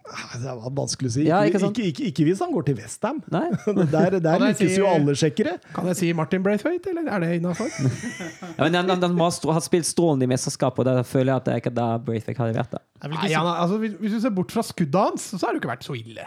Det 0.02 0.50
var 0.58 0.72
vanskelig 0.76 1.08
å 1.08 1.12
si. 1.14 1.24
Ja, 1.28 1.38
ikke, 1.46 1.58
ikke 1.62 1.68
ikke, 1.70 1.88
ikke, 1.92 2.06
ikke 2.10 2.24
hvis 2.26 2.40
han 2.42 2.50
går 2.52 2.64
til 2.68 2.76
Westham. 2.80 3.20
Der, 3.30 4.16
der 4.18 4.42
lykkes 4.42 4.58
si- 4.74 4.80
jo 4.80 4.88
alle 4.90 5.14
sjekkere. 5.16 5.54
Kan 5.76 5.86
jeg 5.92 5.96
si 6.00 6.10
Martin 6.18 6.42
Braithwaite, 6.44 6.90
eller 6.90 7.06
er 7.14 7.22
det 7.24 7.30
innafor? 7.38 7.70
Ja, 8.58 8.66
men 8.66 8.74
han, 8.74 8.90
han, 8.90 9.02
han 9.06 9.14
må 9.16 9.28
ha 9.28 9.32
strå- 9.32 9.54
ha 9.56 9.62
spilt 9.64 9.86
strålende 9.88 10.26
i 10.26 10.32
mesterskapet, 10.34 10.82
og 10.82 10.88
da 10.90 11.06
føler 11.06 11.32
jeg 11.32 11.36
at 11.42 11.46
det 11.48 11.54
er 11.54 11.62
ikke 11.64 11.74
da 11.78 11.86
Braithwaite 12.02 12.42
hadde 12.42 12.58
vært 12.58 12.74
Da. 12.76 12.82
Nei, 13.08 13.32
han, 13.32 13.46
altså, 13.54 13.78
hvis, 13.82 13.94
hvis 14.02 14.12
du 14.18 14.20
ser 14.26 14.34
bort 14.36 14.52
fra 14.54 14.62
skuddet 14.66 14.98
hans, 15.00 15.30
så 15.32 15.40
har 15.46 15.54
det 15.54 15.60
jo 15.60 15.64
ikke 15.64 15.72
vært 15.76 15.86
så 15.88 15.96
ille. 15.98 16.26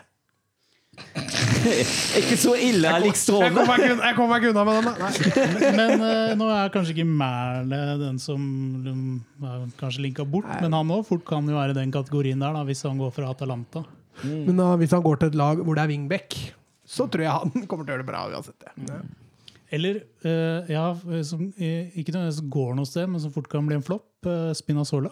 Ikke 2.20 2.38
så 2.40 2.54
ille, 2.60 2.90
jeg 2.90 3.04
liker 3.04 3.44
Jeg 3.46 3.54
meg 3.56 3.84
ikke 3.84 4.12
kommer 4.18 4.32
meg 4.36 4.44
ikke 4.44 4.52
unna 4.54 4.64
med 4.68 4.78
den. 4.78 4.88
Nei. 5.02 5.74
men 5.80 6.04
uh, 6.04 6.34
nå 6.40 6.50
er 6.54 6.72
kanskje 6.74 6.96
ikke 6.96 7.08
Merle 7.10 7.82
den 8.02 8.20
som 8.22 8.42
um, 8.86 9.04
er 9.44 9.66
kanskje 9.80 10.06
linka 10.06 10.26
bort, 10.28 10.50
men 10.62 10.76
han 10.76 10.94
òg 10.96 11.06
fort 11.08 11.26
kan 11.28 11.48
jo 11.50 11.58
være 11.58 11.76
i 11.76 11.80
den 11.80 11.94
kategorien 11.96 12.42
der, 12.44 12.56
da, 12.56 12.64
hvis 12.68 12.84
han 12.88 13.00
går 13.02 13.14
fra 13.16 13.32
Atalanta. 13.34 13.86
Men 14.24 14.60
da, 14.60 14.72
hvis 14.80 14.96
han 14.96 15.04
går 15.06 15.22
til 15.22 15.34
et 15.34 15.40
lag 15.40 15.62
hvor 15.62 15.78
det 15.78 15.86
er 15.86 15.92
wingback, 15.92 16.38
så 16.86 17.10
tror 17.12 17.26
jeg 17.26 17.34
han 17.34 17.66
kommer 17.70 17.88
til 17.88 17.94
å 17.94 17.98
gjøre 17.98 18.06
det 18.06 18.12
bra 18.12 18.26
uansett. 18.32 18.68
det. 18.86 19.00
Eller, 19.76 20.04
uh, 20.24 20.70
ja, 20.72 20.86
som 21.26 21.48
eh, 21.58 21.90
ikke 21.98 22.14
nødvendigvis 22.14 22.46
går 22.54 22.76
noe 22.78 22.88
sted, 22.88 23.10
men 23.12 23.24
som 23.24 23.34
fort 23.34 23.50
kan 23.52 23.66
bli 23.68 23.80
en 23.80 23.86
flopp. 23.86 24.08
Uh, 24.28 24.54
Spinazzola. 24.56 25.12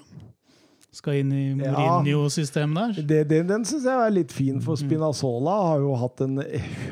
Skal 0.94 1.24
inn 1.24 1.34
i. 1.34 1.42
Mourinho-systemet 1.58 3.00
der. 3.00 3.08
Det, 3.10 3.20
den 3.32 3.50
den 3.50 3.66
syns 3.66 3.88
jeg 3.90 3.98
er 3.98 4.14
litt 4.14 4.34
fin, 4.36 4.60
for 4.62 4.78
Spinazzola 4.78 5.56
har 5.72 5.82
jo 5.82 5.96
hatt 5.98 6.22
en 6.26 6.38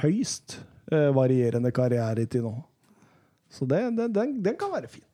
høyst 0.02 0.58
eh, 0.90 1.12
varierende 1.14 1.70
karriere 1.76 2.26
til 2.26 2.48
nå. 2.48 2.56
Så 3.52 3.68
det, 3.70 3.84
den, 4.00 4.14
den, 4.16 4.38
den 4.42 4.58
kan 4.58 4.72
være 4.74 4.90
fin. 4.90 5.06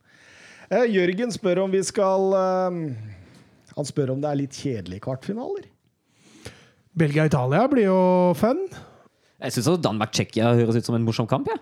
Eh, 0.69 0.85
Jørgen 0.93 1.33
spør 1.35 1.65
om 1.65 1.73
vi 1.73 1.81
skal 1.83 2.33
eh, 2.37 2.79
Han 3.75 3.87
spør 3.87 4.13
om 4.15 4.23
det 4.23 4.29
er 4.29 4.39
litt 4.39 4.55
kjedelige 4.55 5.03
kvartfinaler. 5.03 5.67
Belgia-Italia 6.97 7.67
blir 7.69 7.89
jo 7.89 7.99
fun. 8.39 8.63
Jeg 9.37 9.53
syns 9.53 9.83
Danmark-Tsjekkia 9.83 10.55
høres 10.57 10.79
ut 10.79 10.87
som 10.87 10.95
en 10.97 11.05
morsom 11.05 11.27
kamp. 11.29 11.51
Ja. 11.51 11.59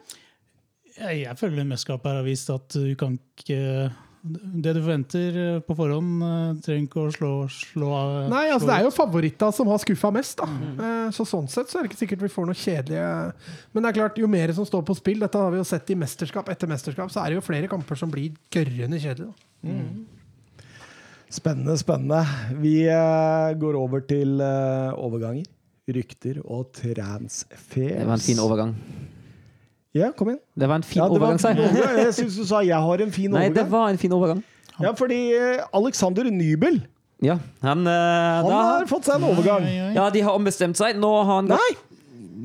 Jeg, 0.95 1.25
jeg 1.25 1.37
føler 1.41 1.67
mesterskapet 1.67 2.07
her 2.07 2.21
har 2.21 2.27
vist 2.27 2.53
at 2.53 2.69
du 2.71 2.93
kan 2.95 3.17
ikke 3.17 3.89
Det 4.25 4.71
du 4.73 4.79
forventer 4.79 5.35
eh, 5.37 5.59
på 5.61 5.75
forhånd, 5.77 6.23
eh, 6.25 6.61
trenger 6.65 6.87
ikke 6.87 7.03
å 7.03 7.11
slå, 7.13 7.31
slå 7.53 7.91
av. 7.93 8.13
Nei, 8.31 8.47
altså 8.49 8.65
slå 8.65 8.71
Det 8.71 8.77
er 8.79 8.87
jo 8.87 8.93
favoritta 8.95 9.51
som 9.53 9.69
har 9.69 9.81
skuffa 9.83 10.11
mest. 10.15 10.39
da 10.41 10.49
Mm. 10.49 11.11
Så 11.13 11.27
Sånn 11.29 11.47
sett 11.51 11.69
så 11.69 11.77
er 11.77 11.85
det 11.85 11.91
ikke 11.91 12.01
sikkert 12.01 12.23
vi 12.25 12.31
får 12.33 12.47
noe 12.49 12.57
kjedelige 12.57 13.33
Men 13.73 13.83
det 13.83 13.89
er 13.89 13.97
klart, 13.99 14.17
jo 14.17 14.27
mer 14.27 14.53
som 14.57 14.65
står 14.65 14.83
på 14.87 14.95
spill, 14.97 15.19
dette 15.21 15.37
har 15.37 15.51
vi 15.53 15.61
jo 15.61 15.67
sett 15.67 15.89
i 15.93 15.97
mesterskap 15.99 16.49
etter 16.49 16.69
mesterskap, 16.69 17.11
så 17.13 17.21
er 17.21 17.33
det 17.33 17.39
jo 17.39 17.45
flere 17.45 17.69
kamper 17.69 17.99
som 17.99 18.09
blir 18.11 18.33
gørrende 18.53 18.97
kjedelige. 18.97 19.33
da. 19.63 20.15
Spennende, 21.35 21.75
spennende. 21.77 22.21
Vi 22.61 22.85
eh, 22.87 23.53
går 23.59 23.77
over 23.77 24.05
til 24.07 24.39
eh, 24.41 24.93
overganger, 24.95 25.47
rykter 25.91 26.39
og 26.45 26.69
transfers. 26.77 27.75
Det 27.75 28.05
var 28.07 28.15
en 28.15 28.23
fin 28.23 28.39
overgang. 28.39 28.75
Ja, 29.95 30.09
kom 30.11 30.29
inn. 30.33 30.39
Det 30.59 30.67
var 30.67 30.75
en 30.81 30.83
fin 30.83 30.99
Ja, 30.99 31.07
overgang, 31.07 31.39
sa 31.39 31.53
jeg. 31.53 31.63
overgang. 31.63 32.11
Syns 32.17 32.35
du 32.35 32.43
sa 32.45 32.59
'jeg 32.61 32.75
har 32.87 33.01
en 33.01 33.11
fin 33.11 33.31
Nei, 33.31 33.47
det 33.49 33.63
var 33.71 33.89
en 33.89 33.97
fin 33.97 34.11
overgang. 34.11 34.43
Ja, 34.81 34.91
fordi 34.91 35.31
eh, 35.33 35.63
Alexander 35.73 36.23
Nybel 36.27 36.81
Ja, 37.23 37.37
han, 37.63 37.87
eh, 37.87 37.93
han 38.43 38.49
da, 38.49 38.61
har 38.75 38.85
fått 38.91 39.05
seg 39.07 39.15
en 39.21 39.29
overgang. 39.29 39.63
Ja, 39.95 40.09
de 40.09 40.19
har 40.21 40.35
ombestemt 40.35 40.75
seg. 40.75 40.97
Nå 40.99 41.23
har 41.23 41.35
han 41.35 41.47
gått 41.47 41.59
Nei! 41.63 41.94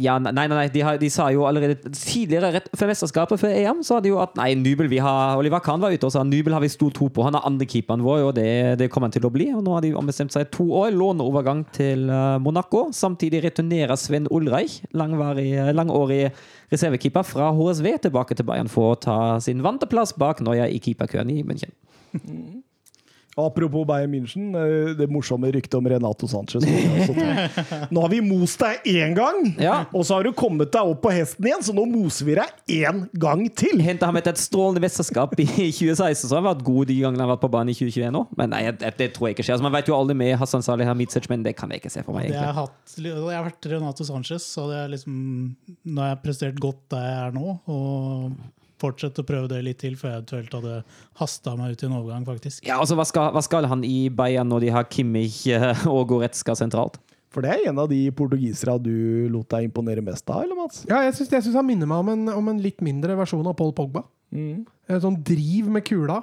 Ja, 0.01 0.15
nei, 0.23 0.33
nei, 0.33 0.47
nei 0.49 0.69
de, 0.73 0.81
har, 0.85 0.97
de 1.01 1.09
sa 1.13 1.27
jo 1.35 1.43
allerede 1.45 1.91
tidligere, 1.93 2.53
rett 2.55 2.69
før 2.79 2.89
mesterskapet, 2.89 3.41
før 3.43 3.53
EM, 3.53 3.83
sa 3.85 3.99
de 4.01 4.13
jo 4.13 4.21
at 4.23 4.33
nei, 4.39 4.55
Nubel 4.57 4.89
vi 4.89 5.01
har 5.03 5.37
Oliver 5.37 5.61
Kahn 5.65 5.83
var 5.83 5.93
ute 5.93 6.09
og 6.09 6.15
sa 6.15 6.23
Nubel 6.25 6.57
har 6.57 6.65
vi 6.65 6.71
stor 6.73 6.95
tro 6.97 7.11
på. 7.13 7.25
Han 7.27 7.37
er 7.37 7.45
andrekeeperen 7.49 8.05
vår, 8.07 8.23
og 8.31 8.33
det, 8.39 8.47
det 8.81 8.89
kommer 8.93 9.11
han 9.11 9.17
til 9.17 9.29
å 9.29 9.33
bli. 9.35 9.51
Og 9.57 9.65
nå 9.67 9.75
har 9.77 9.85
de 9.85 9.93
ombestemt 9.99 10.33
seg 10.33 10.49
to 10.55 10.71
år. 10.81 10.95
Låneovergang 10.97 11.67
til 11.77 12.09
eh, 12.09 12.39
Monaco. 12.41 12.87
Samtidig 12.97 13.45
returnerer 13.45 14.01
Sven 14.01 14.31
Ulreich, 14.33 14.81
langvarig, 14.97 15.53
langårig 15.77 16.23
reservekeeper 16.73 17.27
fra 17.27 17.53
HSV, 17.57 17.93
tilbake 18.07 18.39
til 18.39 18.49
Bayern 18.49 18.73
for 18.73 18.95
å 18.95 18.99
ta 19.05 19.21
sin 19.45 19.61
vante 19.67 19.91
plass 19.91 20.17
bak 20.17 20.41
Noya 20.47 20.71
i 20.71 20.81
keeperkøen 20.81 21.35
i 21.35 21.43
München. 21.45 21.77
Apropos 23.47 23.85
Bayern 23.89 24.11
München, 24.13 24.51
eh, 24.55 24.93
det 24.99 25.07
morsomme 25.11 25.51
ryktet 25.55 25.75
om 25.79 25.87
Renato 25.89 26.29
Sanchez. 26.31 26.65
Nå 27.91 28.03
har 28.05 28.11
vi 28.13 28.21
most 28.25 28.61
deg 28.61 28.85
én 28.93 29.15
gang, 29.17 29.41
Ja. 29.61 29.85
og 29.93 30.05
så 30.07 30.19
har 30.19 30.25
du 30.27 30.33
kommet 30.37 30.71
deg 30.75 30.91
opp 30.93 31.01
på 31.05 31.13
hesten 31.15 31.47
igjen, 31.49 31.63
så 31.65 31.75
nå 31.77 31.85
moser 31.89 32.29
vi 32.29 32.37
deg 32.39 32.51
én 32.87 33.03
gang 33.21 33.47
til. 33.57 33.81
Henta 33.85 34.07
ham 34.11 34.19
etter 34.21 34.35
et 34.37 34.43
strålende 34.43 34.83
mesterskap 34.85 35.35
i 35.41 35.47
2016, 35.81 36.29
så 36.29 36.37
har 36.37 36.43
han 36.43 36.51
vært 36.53 36.65
god 36.67 36.91
de 36.91 36.99
gangene 37.01 37.21
han 37.21 37.29
har 37.29 37.35
vært 37.37 37.45
på 37.47 37.53
banen 37.57 37.73
i 37.73 37.77
2021 37.79 38.21
òg. 38.21 38.35
Men 38.41 38.53
nei, 38.55 38.63
det, 38.71 38.93
det 39.01 39.11
tror 39.17 39.29
jeg 39.31 39.37
ikke 39.39 39.47
skjer. 39.49 39.57
Altså, 39.59 39.67
man 39.69 39.77
vet 39.79 39.91
jo 39.91 39.97
aldri 39.99 40.17
med 40.21 40.37
Hassan 40.41 40.65
Salih 40.67 40.89
Hamidzic, 40.89 41.29
men 41.33 41.43
det 41.47 41.57
kan 41.59 41.73
jeg 41.73 41.83
ikke 41.85 41.93
se 41.97 42.05
for 42.07 42.17
meg. 42.17 42.29
Det 42.31 42.39
jeg, 42.39 42.47
har 42.47 42.57
hatt, 42.63 42.97
jeg 43.01 43.17
har 43.37 43.47
vært 43.51 43.71
Renato 43.73 44.07
Sanchez, 44.09 44.47
så 44.55 44.69
det 44.71 44.79
er 44.85 44.95
liksom, 44.95 45.21
nå 45.91 46.05
har 46.05 46.15
jeg 46.15 46.23
prestert 46.25 46.61
godt 46.63 46.83
der 46.95 47.07
jeg 47.09 47.21
er 47.29 47.37
nå. 47.37 47.59
Og 47.71 48.33
fortsette 48.81 49.23
å 49.23 49.29
prøve 49.29 49.51
det 49.53 49.61
litt 49.67 49.81
til 49.83 49.97
før 50.01 50.15
jeg 50.15 50.23
eventuelt 50.23 50.57
hadde 50.59 50.81
hasta 51.21 51.55
meg 51.59 51.75
ut 51.75 51.85
i 51.85 51.89
en 51.89 51.97
overgang, 51.99 52.27
faktisk. 52.29 52.65
Ja, 52.67 52.81
altså, 52.81 52.97
hva 52.99 53.07
skal, 53.09 53.31
hva 53.37 53.45
skal 53.45 53.69
han 53.71 53.85
i 53.87 54.09
Bayern 54.13 54.51
når 54.53 54.67
de 54.67 54.75
har 54.75 54.89
Kimmich 54.93 55.45
eh, 55.53 55.87
og 55.91 56.09
Goretzka 56.13 56.57
sentralt? 56.59 57.01
For 57.31 57.47
det 57.47 57.53
er 57.53 57.69
en 57.71 57.79
av 57.79 57.87
de 57.91 58.01
portugisere 58.17 58.75
du 58.83 59.29
lot 59.31 59.47
deg 59.53 59.69
imponere 59.69 60.03
mest 60.03 60.27
av, 60.33 60.43
eller 60.43 60.59
Mats? 60.59 60.83
Ja, 60.91 61.05
jeg 61.07 61.15
syns, 61.15 61.53
han 61.55 61.69
minner 61.69 61.87
meg 61.87 62.03
om 62.03 62.11
en, 62.11 62.25
om 62.35 62.49
en 62.51 62.63
litt 62.63 62.83
mindre 62.83 63.15
versjon 63.21 63.47
av 63.47 63.55
Paul 63.59 63.71
Pogba. 63.77 64.03
Mm. 64.35 64.65
Sånn 65.03 65.19
driv 65.27 65.71
med 65.71 65.85
kula. 65.87 66.21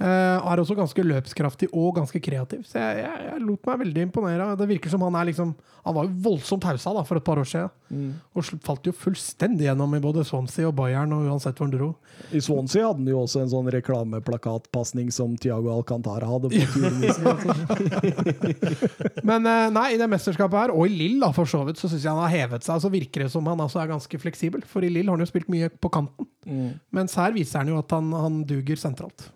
Eh, 0.00 0.06
er 0.48 0.60
også 0.62 0.72
ganske 0.78 1.02
løpskraftig 1.04 1.66
og 1.76 1.98
ganske 1.98 2.20
kreativ. 2.24 2.62
Så 2.64 2.80
jeg, 2.80 3.02
jeg, 3.02 3.24
jeg 3.26 3.42
lot 3.44 3.66
meg 3.68 3.82
veldig 3.82 4.04
imponere. 4.06 4.46
Det 4.56 4.68
virker 4.70 4.92
som 4.92 5.02
han 5.04 5.18
er 5.20 5.28
liksom 5.28 5.50
Han 5.84 5.96
var 5.96 6.06
jo 6.06 6.12
voldsomt 6.24 6.64
hausa 6.68 6.92
da, 6.92 7.02
for 7.08 7.20
et 7.20 7.24
par 7.24 7.40
år 7.40 7.48
siden. 7.48 7.68
Mm. 7.88 8.08
Og 8.36 8.48
falt 8.64 8.88
jo 8.88 8.92
fullstendig 8.96 9.64
gjennom 9.64 9.94
i 9.96 10.00
både 10.00 10.24
Swansea 10.28 10.68
og 10.68 10.74
Bayern, 10.76 11.12
og 11.16 11.28
uansett 11.28 11.56
hvor 11.56 11.68
han 11.68 11.72
dro. 11.72 11.88
I 12.36 12.40
Swansea 12.44 12.84
hadde 12.88 13.00
han 13.00 13.08
jo 13.08 13.22
også 13.22 13.40
en 13.42 13.52
sånn 13.52 13.70
reklameplakatpasning 13.72 15.08
som 15.12 15.38
Tiago 15.40 15.72
Alcantara 15.72 16.28
hadde 16.28 16.52
på 16.52 16.60
turen 16.74 17.00
sin. 17.16 17.24
Men 19.30 19.48
eh, 19.48 19.66
nei, 19.72 19.86
i 19.96 20.00
det 20.00 20.08
mesterskapet 20.12 20.62
her, 20.62 20.74
og 20.76 20.84
i 20.88 20.96
Lill 21.00 21.16
da, 21.24 21.32
for 21.36 21.48
så 21.48 21.64
vidt, 21.68 21.80
så 21.80 21.88
syns 21.88 22.04
jeg 22.04 22.12
han 22.12 22.24
har 22.24 22.36
hevet 22.36 22.64
seg. 22.68 22.84
Så 22.84 22.92
virker 22.92 23.24
det 23.24 23.32
som 23.32 23.48
han 23.48 23.64
altså 23.64 23.80
er 23.80 23.92
ganske 23.92 24.20
fleksibel. 24.20 24.64
For 24.68 24.84
i 24.84 24.92
Lill 24.92 25.08
har 25.08 25.16
han 25.16 25.24
jo 25.24 25.32
spilt 25.32 25.48
mye 25.52 25.72
på 25.72 25.92
kanten. 25.92 26.28
Mm. 26.44 26.72
Mens 26.96 27.16
her 27.20 27.32
viser 27.36 27.64
han 27.64 27.72
jo 27.72 27.80
at 27.80 27.96
han, 27.96 28.12
han 28.16 28.42
duger 28.48 28.80
sentralt. 28.80 29.30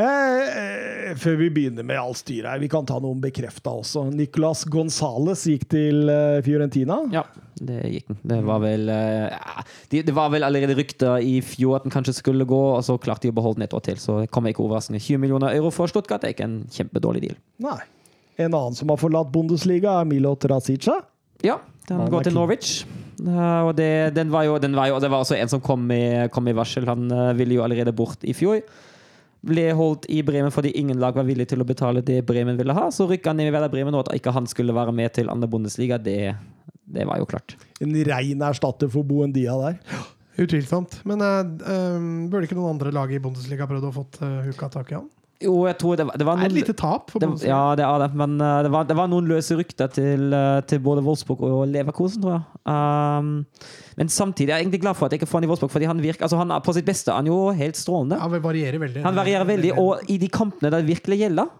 Eh, 0.00 1.10
eh, 1.10 1.16
før 1.18 1.36
vi 1.40 1.48
begynner 1.52 1.84
med 1.84 1.98
all 2.00 2.14
styret 2.16 2.48
her, 2.48 2.60
vi 2.62 2.70
kan 2.72 2.86
ta 2.88 2.96
noen 3.02 3.20
bekrefta 3.20 3.72
også. 3.82 4.06
Nicolas 4.14 4.62
Gonzales 4.70 5.42
gikk 5.50 5.66
til 5.74 6.08
eh, 6.12 6.40
Fiorentina. 6.46 7.00
Ja, 7.12 7.24
det 7.60 7.82
gikk 7.96 8.08
han. 8.12 8.20
Det 8.32 8.40
var 8.46 8.62
vel 8.64 8.88
ja, 8.88 9.64
det, 9.92 10.04
det 10.08 10.16
var 10.16 10.32
vel 10.32 10.46
allerede 10.46 10.78
rykter 10.78 11.20
i 11.26 11.38
fjor 11.44 11.80
at 11.80 11.86
den 11.86 11.94
kanskje 11.94 12.16
skulle 12.16 12.48
gå, 12.48 12.60
og 12.78 12.84
så 12.86 12.96
klarte 13.02 13.26
de 13.26 13.34
å 13.34 13.36
beholde 13.36 13.60
den 13.60 13.68
et 13.68 13.76
år 13.76 13.84
til. 13.90 14.00
Så 14.00 14.22
det 14.22 14.32
kommer 14.32 14.54
ikke 14.54 14.64
overraskende. 14.64 15.02
20 15.02 15.20
millioner 15.26 15.56
euro 15.58 15.72
for 15.74 15.90
Stuttgart 15.90 16.24
er 16.24 16.36
ikke 16.36 16.48
en 16.48 16.60
kjempedårlig 16.72 17.26
deal. 17.26 17.40
Nei. 17.66 17.80
En 18.40 18.54
annen 18.54 18.76
som 18.78 18.88
har 18.88 18.96
forlatt 19.00 19.28
Bundesliga, 19.34 19.98
er 20.00 20.08
Milo 20.08 20.32
Trasica. 20.40 21.02
Ja, 21.46 21.58
den 21.88 22.06
går 22.12 22.26
til. 22.26 22.36
Norwich. 22.36 22.80
Og 23.20 23.74
det, 23.76 24.14
den 24.16 24.30
var 24.32 24.46
jo, 24.46 24.58
den 24.62 24.76
var 24.76 24.88
jo, 24.88 25.00
det 25.02 25.10
var 25.12 25.24
også 25.24 25.36
en 25.36 25.50
som 25.50 25.60
kom 25.60 25.84
i, 25.92 26.28
kom 26.32 26.48
i 26.48 26.56
varsel. 26.56 26.86
Han 26.88 27.10
eh, 27.12 27.32
ville 27.36 27.58
jo 27.58 27.64
allerede 27.64 27.92
bort 27.96 28.24
i 28.24 28.34
fjor. 28.36 28.62
Ble 29.44 29.66
holdt 29.76 30.06
i 30.12 30.20
Bremen 30.24 30.52
fordi 30.52 30.72
ingen 30.76 31.00
lag 31.00 31.16
var 31.16 31.28
villig 31.28 31.46
til 31.50 31.62
å 31.62 31.68
betale 31.68 32.04
det 32.04 32.20
Bremen 32.28 32.58
ville 32.60 32.76
ha. 32.76 32.88
Så 32.92 33.08
rykka 33.08 33.32
han 33.32 33.40
ned 33.40 33.50
i 33.50 33.54
Werder 33.54 33.72
Bremen, 33.72 33.96
og 33.96 34.06
at 34.06 34.16
ikke 34.20 34.34
han 34.36 34.48
skulle 34.50 34.76
være 34.76 34.94
med 34.96 35.12
til 35.16 35.32
andre 35.32 35.48
Bundesliga, 35.50 36.00
det, 36.00 36.34
det 36.84 37.06
var 37.08 37.20
jo 37.20 37.28
klart. 37.28 37.56
En 37.80 37.94
rein 38.08 38.48
erstatter 38.48 38.90
for 38.92 39.06
Boendia 39.08 39.56
der. 39.60 39.78
Utvilsomt. 40.40 41.00
Men 41.08 41.24
eh, 41.24 41.96
burde 42.32 42.46
ikke 42.48 42.58
noen 42.58 42.76
andre 42.76 42.92
lag 42.96 43.12
i 43.12 43.20
Bundesliga 43.22 43.68
prøvd 43.68 43.90
å 43.90 43.96
fått 43.96 44.20
uh, 44.24 44.40
huka 44.46 44.70
tak 44.72 44.92
i 44.92 45.00
han? 45.00 45.08
Jo, 45.40 45.54
jeg 45.64 45.76
tror 45.80 45.96
det 45.96 46.04
var, 46.04 46.18
det 46.20 46.26
var 46.28 46.36
Det 46.36 46.44
er 46.44 46.50
et 46.50 46.56
lite 46.58 46.74
tap 46.76 47.08
for 47.08 47.22
det, 47.22 47.28
Bundesliga. 47.30 47.54
ja, 47.54 47.76
det 47.78 47.84
er 47.86 48.02
det, 48.02 48.08
men 48.20 48.34
uh, 48.42 48.58
det 48.66 48.70
var, 48.74 48.84
det 48.84 48.96
var 48.98 49.08
noen 49.08 49.30
løse 49.30 49.56
rykter 49.56 49.88
til, 49.94 50.26
uh, 50.36 50.60
til 50.68 50.82
både 50.84 51.04
Wolfsburg 51.06 51.40
og 51.48 51.62
Leverkusen, 51.72 52.20
tror 52.20 52.34
jeg. 52.34 52.42
Um, 52.68 53.30
men 53.96 54.12
samtidig 54.12 54.52
er 54.52 54.60
jeg 54.60 54.66
egentlig 54.66 54.82
glad 54.84 54.98
for 54.98 55.08
at 55.08 55.16
jeg 55.16 55.22
ikke 55.22 55.30
får 55.30 55.40
han 55.40 55.48
i 55.48 55.50
Wolfsburg, 55.52 55.72
fordi 55.72 55.88
han 55.88 56.04
virker, 56.04 56.26
altså 56.28 56.42
han 56.42 56.52
er 56.52 56.60
på 56.66 56.76
sitt 56.76 56.88
beste 56.88 57.16
han 57.16 57.24
er 57.24 57.32
jo 57.32 57.56
helt 57.56 57.80
strålende. 57.80 58.20
Ja, 58.20 58.28
det 58.28 58.42
varierer 58.44 58.84
veldig. 58.84 59.06
Han 59.06 59.16
varierer 59.16 59.48
veldig, 59.48 59.72
og 59.80 60.12
i 60.12 60.20
de 60.20 60.28
kampene 60.28 60.74
det 60.76 60.84
virkelig 60.90 61.22
gjelder, 61.24 61.50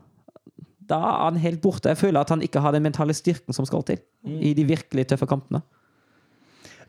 da 0.90 1.01
er 1.01 1.27
han 1.31 1.40
helt 1.40 1.61
borte. 1.65 1.89
Jeg 1.89 2.02
føler 2.02 2.20
at 2.20 2.32
han 2.35 2.44
ikke 2.44 2.61
har 2.61 2.77
den 2.77 2.85
mentale 2.85 3.16
styrken 3.16 3.57
som 3.57 3.65
skal 3.69 3.86
til 3.86 4.01
i 4.27 4.52
de 4.57 4.66
virkelig 4.69 5.07
tøffe 5.09 5.28
kampene. 5.31 5.62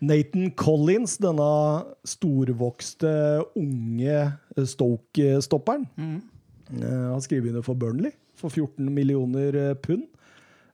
Nathan 0.01 0.49
Collins, 0.57 1.19
denne 1.22 1.47
storvokste, 2.09 3.11
unge 3.55 4.23
Stoke-stopperen, 4.57 5.85
eh, 5.85 6.15
har 6.80 7.22
skriver 7.23 7.52
under 7.52 7.65
for 7.65 7.76
Burnley 7.76 8.14
for 8.41 8.49
14 8.49 8.89
millioner 8.93 9.56
eh, 9.56 9.76
pund. 9.77 10.07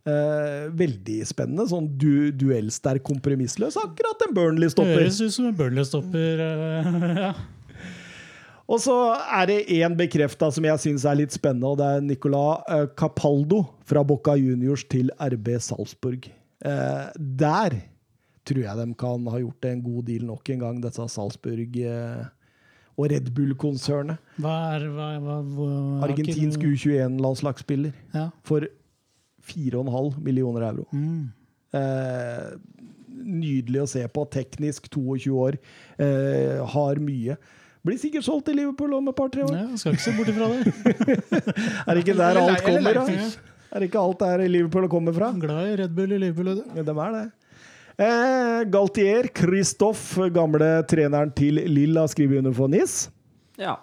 Eh, 0.07 0.69
veldig 0.79 1.19
spennende. 1.27 1.67
Sånn 1.67 1.89
du, 1.99 2.31
duellsterk, 2.31 3.03
kompromissløs. 3.07 3.75
Akkurat 3.81 4.23
en 4.27 4.35
Burnley-stopper. 4.37 5.01
Høres 5.01 5.19
ut 5.19 5.35
som 5.35 5.49
en 5.49 5.57
Burnley-stopper. 5.57 6.43
eh, 6.47 7.11
ja. 7.27 7.33
Og 8.67 8.81
så 8.83 8.95
er 9.15 9.45
det 9.47 9.59
én 9.77 9.93
bekrefta 9.95 10.49
som 10.51 10.65
jeg 10.67 10.83
syns 10.83 11.05
er 11.07 11.21
litt 11.21 11.35
spennende, 11.35 11.69
og 11.71 11.77
det 11.79 11.87
er 11.87 12.01
Nicolas 12.03 12.65
eh, 12.71 12.87
Capaldo 12.99 13.61
fra 13.87 14.03
Boca 14.03 14.35
Juniors 14.35 14.83
til 14.91 15.11
RB 15.23 15.53
Salzburg. 15.63 16.27
Eh, 16.67 17.05
der 17.15 17.77
tror 18.47 18.63
jeg 18.63 18.79
de 18.79 18.87
kan 18.99 19.29
ha 19.31 19.39
gjort 19.39 19.67
en 19.69 19.83
god 19.83 20.07
deal 20.07 20.27
nok 20.27 20.51
en 20.51 20.65
gang, 20.65 20.81
dette 20.83 21.07
Salzburg 21.11 21.79
eh, 21.79 22.27
og 22.97 23.11
Red 23.11 23.29
Bull-konsernet. 23.35 24.17
Er 24.41 24.85
Argentinsk 26.07 26.59
U21-landslagsspiller 26.65 27.93
Ja. 28.15 28.29
for 28.43 28.65
4,5 29.47 30.17
millioner 30.23 30.61
euro. 30.71 30.87
Mm. 30.91 31.29
Eh, 31.73 32.57
nydelig 33.27 33.81
å 33.83 33.87
se 33.87 34.03
på. 34.07 34.25
Teknisk 34.33 34.89
22 34.89 35.37
år. 35.37 35.57
Eh, 35.99 36.65
har 36.73 36.95
mye. 36.99 37.37
Blir 37.85 37.97
sikkert 38.01 38.25
solgt 38.25 38.45
til 38.49 38.57
Liverpool 38.59 38.93
om 38.97 39.07
et 39.07 39.15
par-tre 39.15 39.43
år. 39.45 39.53
Ja, 39.55 39.67
skal 39.79 39.93
ikke 39.93 40.03
se 40.03 40.15
bort 40.17 40.27
ifra 40.33 40.47
det. 40.51 40.59
Er 41.87 41.93
det 41.95 42.03
ikke 42.03 42.17
der 42.17 42.39
alt 42.41 42.63
kommer? 42.65 42.93
da? 42.97 43.05
Er 43.71 43.79
det 43.79 43.87
ikke 43.91 44.01
alt 44.01 44.19
der 44.19 44.43
Liverpool 44.49 44.87
kommer 44.91 45.13
fra? 45.15 45.31
Glad 45.39 45.69
i 45.71 45.75
Red 45.83 45.93
Bull 45.95 46.11
i 46.11 46.17
Liverpool. 46.17 46.63
Ja, 46.75 46.83
de 46.83 46.97
er 47.05 47.11
det. 47.15 47.25
Eh, 47.97 48.63
Galtier, 48.69 49.25
Kristoff, 49.33 50.11
gamle 50.33 50.69
treneren 50.89 51.31
til 51.33 51.57
Lill, 51.65 51.97
har 51.97 52.09
skrevet 52.11 52.43
under 52.43 52.53
for 52.53 52.69
NIS. 52.69 53.07
Ja. 53.57 53.79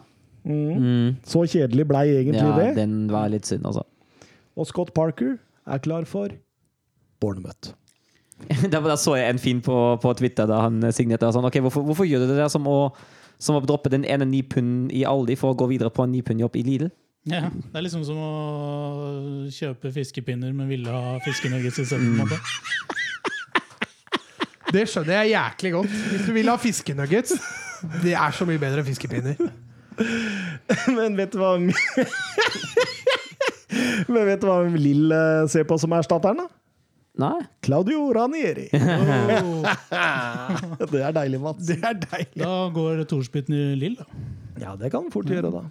Mm. 0.46 0.76
Mm. 0.78 1.08
Så 1.26 1.42
kjedelig 1.50 1.86
blei 1.90 2.04
egentlig 2.12 2.44
ja, 2.44 2.52
det. 2.60 2.68
den 2.78 3.08
var 3.10 3.32
litt 3.32 3.48
synd, 3.48 3.66
altså. 3.66 3.82
Og 4.54 4.68
Scott 4.70 4.92
Parker 4.94 5.34
er 5.66 5.82
klar 5.82 6.06
for 6.06 6.34
Bournemouth. 7.20 7.74
Da, 8.70 8.80
da 8.82 8.96
så 8.98 9.14
jeg 9.14 9.30
en 9.30 9.38
fin 9.38 9.60
på, 9.62 9.74
på 10.02 10.10
Twitter 10.18 10.48
da 10.50 10.64
han 10.64 10.82
signerte 10.92 11.28
sånn 11.32 11.46
Ok, 11.46 11.60
hvorfor, 11.62 11.84
hvorfor 11.86 12.04
gjør 12.04 12.24
du 12.24 12.32
det 12.32 12.40
der 12.40 12.50
som 12.52 12.66
å, 12.68 12.90
som 13.40 13.56
å 13.56 13.62
droppe 13.62 13.92
den 13.92 14.02
ene 14.10 14.26
ni 14.26 14.42
pund 14.42 14.90
i 14.92 15.04
Aldi 15.06 15.36
for 15.38 15.54
å 15.54 15.58
gå 15.58 15.68
videre 15.70 15.92
på 15.94 16.02
en 16.02 16.12
ni 16.12 16.20
pund-jobb 16.26 16.58
i 16.58 16.64
Lidl? 16.66 16.90
Ja, 17.30 17.46
det 17.48 17.78
er 17.78 17.86
liksom 17.86 18.02
som 18.04 18.18
å 18.20 18.32
kjøpe 19.54 19.94
fiskepinner, 19.94 20.52
men 20.52 20.68
ville 20.68 20.92
ha 20.92 21.14
fiskenuggets 21.24 21.80
isteden. 21.86 22.18
måte. 22.18 22.36
Det 24.74 24.88
skjønner 24.90 25.20
jeg 25.22 25.34
jæklig 25.36 25.70
godt. 25.76 25.92
Hvis 26.10 26.24
du 26.26 26.32
vil 26.34 26.50
ha 26.50 26.56
fiskenuggets, 26.58 27.36
det 28.02 28.14
er 28.18 28.34
så 28.34 28.46
mye 28.48 28.58
bedre 28.58 28.82
enn 28.82 28.88
fiskepinner. 28.88 29.38
Men 30.96 31.14
vet 31.18 31.30
du 31.34 31.38
hva 31.38 31.52
Men 34.10 34.26
vet 34.26 34.42
du 34.42 34.46
hva 34.48 34.58
Lill 34.74 35.12
eh, 35.14 35.44
ser 35.50 35.66
på 35.68 35.78
som 35.78 35.94
erstatteren? 35.94 36.42
da? 36.42 36.48
Nei. 37.22 37.44
Claudio 37.62 38.08
Ranieri. 38.14 38.66
Oh, 38.74 39.62
Det 40.90 40.98
er 40.98 41.14
deilig, 41.14 41.38
Mats. 41.42 41.62
Det 41.68 41.78
er 41.78 41.94
deilig. 42.02 42.40
da 42.42 42.56
går 42.74 43.04
Torspitten 43.10 43.54
i 43.54 43.76
Lill, 43.78 43.94
da. 44.00 44.06
Ja, 44.64 44.74
det 44.78 44.90
kan 44.94 45.06
fort 45.14 45.30
gjøre, 45.30 45.50
da. 45.54 45.62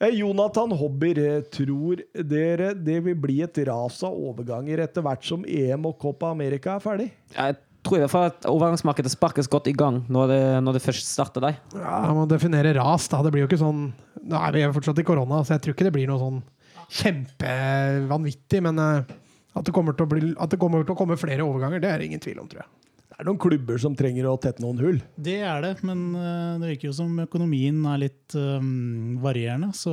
Eh, 0.00 0.14
Jonathan 0.16 0.72
Hobber, 0.72 1.18
eh, 1.18 1.40
tror 1.52 2.00
dere 2.24 2.72
det 2.74 3.00
vil 3.04 3.16
bli 3.20 3.42
et 3.44 3.58
ras 3.68 3.98
av 4.06 4.16
overganger 4.16 4.80
etter 4.86 5.04
hvert 5.04 5.26
som 5.28 5.44
EM 5.44 5.84
og 5.90 5.98
Copa 6.00 6.30
America 6.32 6.78
er 6.78 6.84
ferdig? 6.84 7.08
Jeg 7.34 7.58
tror 7.84 7.98
i 7.98 8.00
hvert 8.04 8.12
fall 8.12 8.28
at 8.30 8.48
overgangsmarkedet 8.48 9.12
sparkes 9.12 9.50
godt 9.52 9.68
i 9.68 9.76
gang 9.76 10.00
når 10.08 10.32
det, 10.32 10.40
når 10.64 10.78
det 10.78 10.82
først 10.86 11.04
starter 11.04 11.44
der. 11.44 11.60
Ja, 11.76 12.00
Man 12.08 12.22
må 12.22 12.28
definere 12.30 12.72
ras, 12.78 13.08
da. 13.12 13.20
Det 13.24 13.32
blir 13.34 13.44
jo 13.44 13.50
ikke 13.50 13.60
sånn 13.60 13.90
Nå 14.20 14.36
er 14.36 14.52
vi 14.52 14.64
fortsatt 14.72 14.98
i 15.00 15.04
korona, 15.04 15.40
så 15.44 15.56
jeg 15.56 15.64
tror 15.64 15.74
ikke 15.74 15.86
det 15.88 15.94
blir 15.94 16.08
noe 16.10 16.20
sånn 16.20 16.42
kjempevanvittig. 17.00 18.60
Men 18.64 18.80
eh, 18.80 19.14
at 19.56 19.66
det, 19.66 19.72
til 19.72 20.04
å 20.04 20.10
bli, 20.10 20.34
at 20.36 20.52
det 20.52 20.60
kommer 20.60 20.84
til 20.84 20.94
å 20.94 20.98
komme 20.98 21.16
flere 21.20 21.44
overganger, 21.44 21.80
det 21.82 21.90
er 21.92 22.00
det 22.00 22.08
ingen 22.10 22.22
tvil 22.22 22.40
om, 22.42 22.48
tror 22.48 22.62
jeg. 22.62 22.79
Er 23.20 23.26
noen 23.28 23.40
klubber 23.40 23.76
som 23.80 23.92
trenger 23.96 24.30
å 24.30 24.38
tette 24.40 24.62
noen 24.64 24.78
hull. 24.80 25.00
Det 25.20 25.40
er 25.44 25.60
det, 25.60 25.74
men 25.84 26.06
eh, 26.16 26.54
det 26.62 26.70
virker 26.70 26.88
jo 26.88 26.94
som 26.96 27.18
økonomien 27.20 27.82
er 27.92 28.00
litt 28.06 28.36
um, 28.38 29.18
varierende, 29.20 29.74
så 29.76 29.92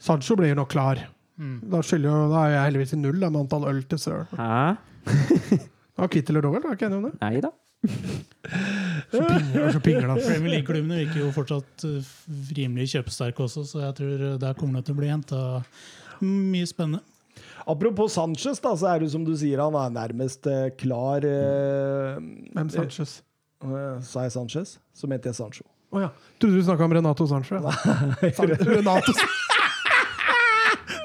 Sancho 0.00 0.36
blir 0.36 0.52
jo 0.52 0.58
nok 0.60 0.70
klar. 0.72 1.00
Da, 1.40 1.80
skylder 1.80 2.10
jo, 2.12 2.28
da 2.28 2.42
er 2.44 2.52
jeg 2.52 2.66
heldigvis 2.66 2.92
i 2.92 3.00
null 3.00 3.16
da, 3.22 3.30
med 3.32 3.46
antall 3.46 3.64
øl 3.70 3.80
til 3.88 4.00
Sir. 4.02 4.26
Hæ? 4.36 4.76
Ja, 6.00 6.06
Kvitt 6.08 6.30
og 6.32 6.38
Rovel, 6.46 6.62
var 6.64 6.76
ikke 6.76 6.86
enig 6.88 6.96
om 6.96 7.08
det? 7.08 7.10
Nei 7.20 7.40
da. 7.44 7.50
Så 9.10 9.20
pingler, 9.20 9.72
så 9.74 9.80
pingler. 9.82 10.20
Premier 10.22 10.52
League-klubbene 10.54 11.00
virker 11.00 11.18
jo 11.24 11.32
fortsatt 11.34 11.84
eh, 11.88 12.12
rimelig 12.56 12.92
kjøpesterke 12.92 13.42
også, 13.44 13.64
så 13.66 13.82
jeg 13.82 13.96
tror 13.98 14.22
der 14.40 14.56
kommer 14.56 14.80
det 14.80 14.88
til 14.88 14.94
å 14.94 15.00
bli 15.00 15.10
henta 15.10 15.40
mye 16.22 16.68
spennende. 16.68 17.02
Apropos 17.66 18.12
Sanchez, 18.14 18.60
da, 18.60 18.72
så 18.76 18.86
er 18.94 19.00
det 19.04 19.10
som 19.12 19.24
du 19.24 19.34
sier, 19.36 19.60
han 19.60 19.74
er 19.76 19.90
nærmest 19.94 20.46
eh, 20.46 20.70
klar 20.80 21.24
eh, 21.26 22.16
Hvem 22.54 22.70
Sanchez? 22.72 23.18
eh, 23.64 24.00
Sa 24.06 24.22
jeg 24.24 24.32
Sanchez? 24.32 24.78
Så 24.94 25.06
mente 25.10 25.28
jeg 25.28 25.36
Sancho. 25.36 25.64
Å 25.90 26.00
ja. 26.04 26.08
Trodde 26.38 26.54
du 26.60 26.62
snakka 26.64 26.84
om 26.86 26.92
Renato 26.94 27.26
Sancho. 27.26 27.58
Nei. 27.66 28.32
San 28.32 28.48
Renato 28.74 29.12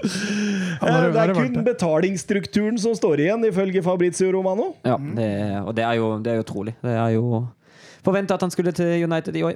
Eh, 0.06 0.92
har- 0.92 1.12
det 1.12 1.22
er 1.22 1.34
kun 1.34 1.64
betalingsstrukturen 1.66 2.78
som 2.78 2.94
står 2.94 3.24
igjen, 3.24 3.46
ifølge 3.48 3.82
Fabrizio 3.84 4.28
Romano. 4.36 4.76
Ja, 4.86 4.98
det, 5.00 5.30
og 5.66 5.72
det 5.78 5.84
er 5.86 5.96
jo 5.98 6.10
det 6.22 6.34
er 6.34 6.36
jo 6.42 6.44
trolig. 6.46 6.76
Det 6.84 6.92
er 6.94 7.16
jo 7.16 7.40
forventa 8.06 8.36
at 8.38 8.42
han 8.46 8.52
skulle 8.54 8.72
til 8.76 9.02
United 9.08 9.36
i 9.40 9.42
år. 9.48 9.56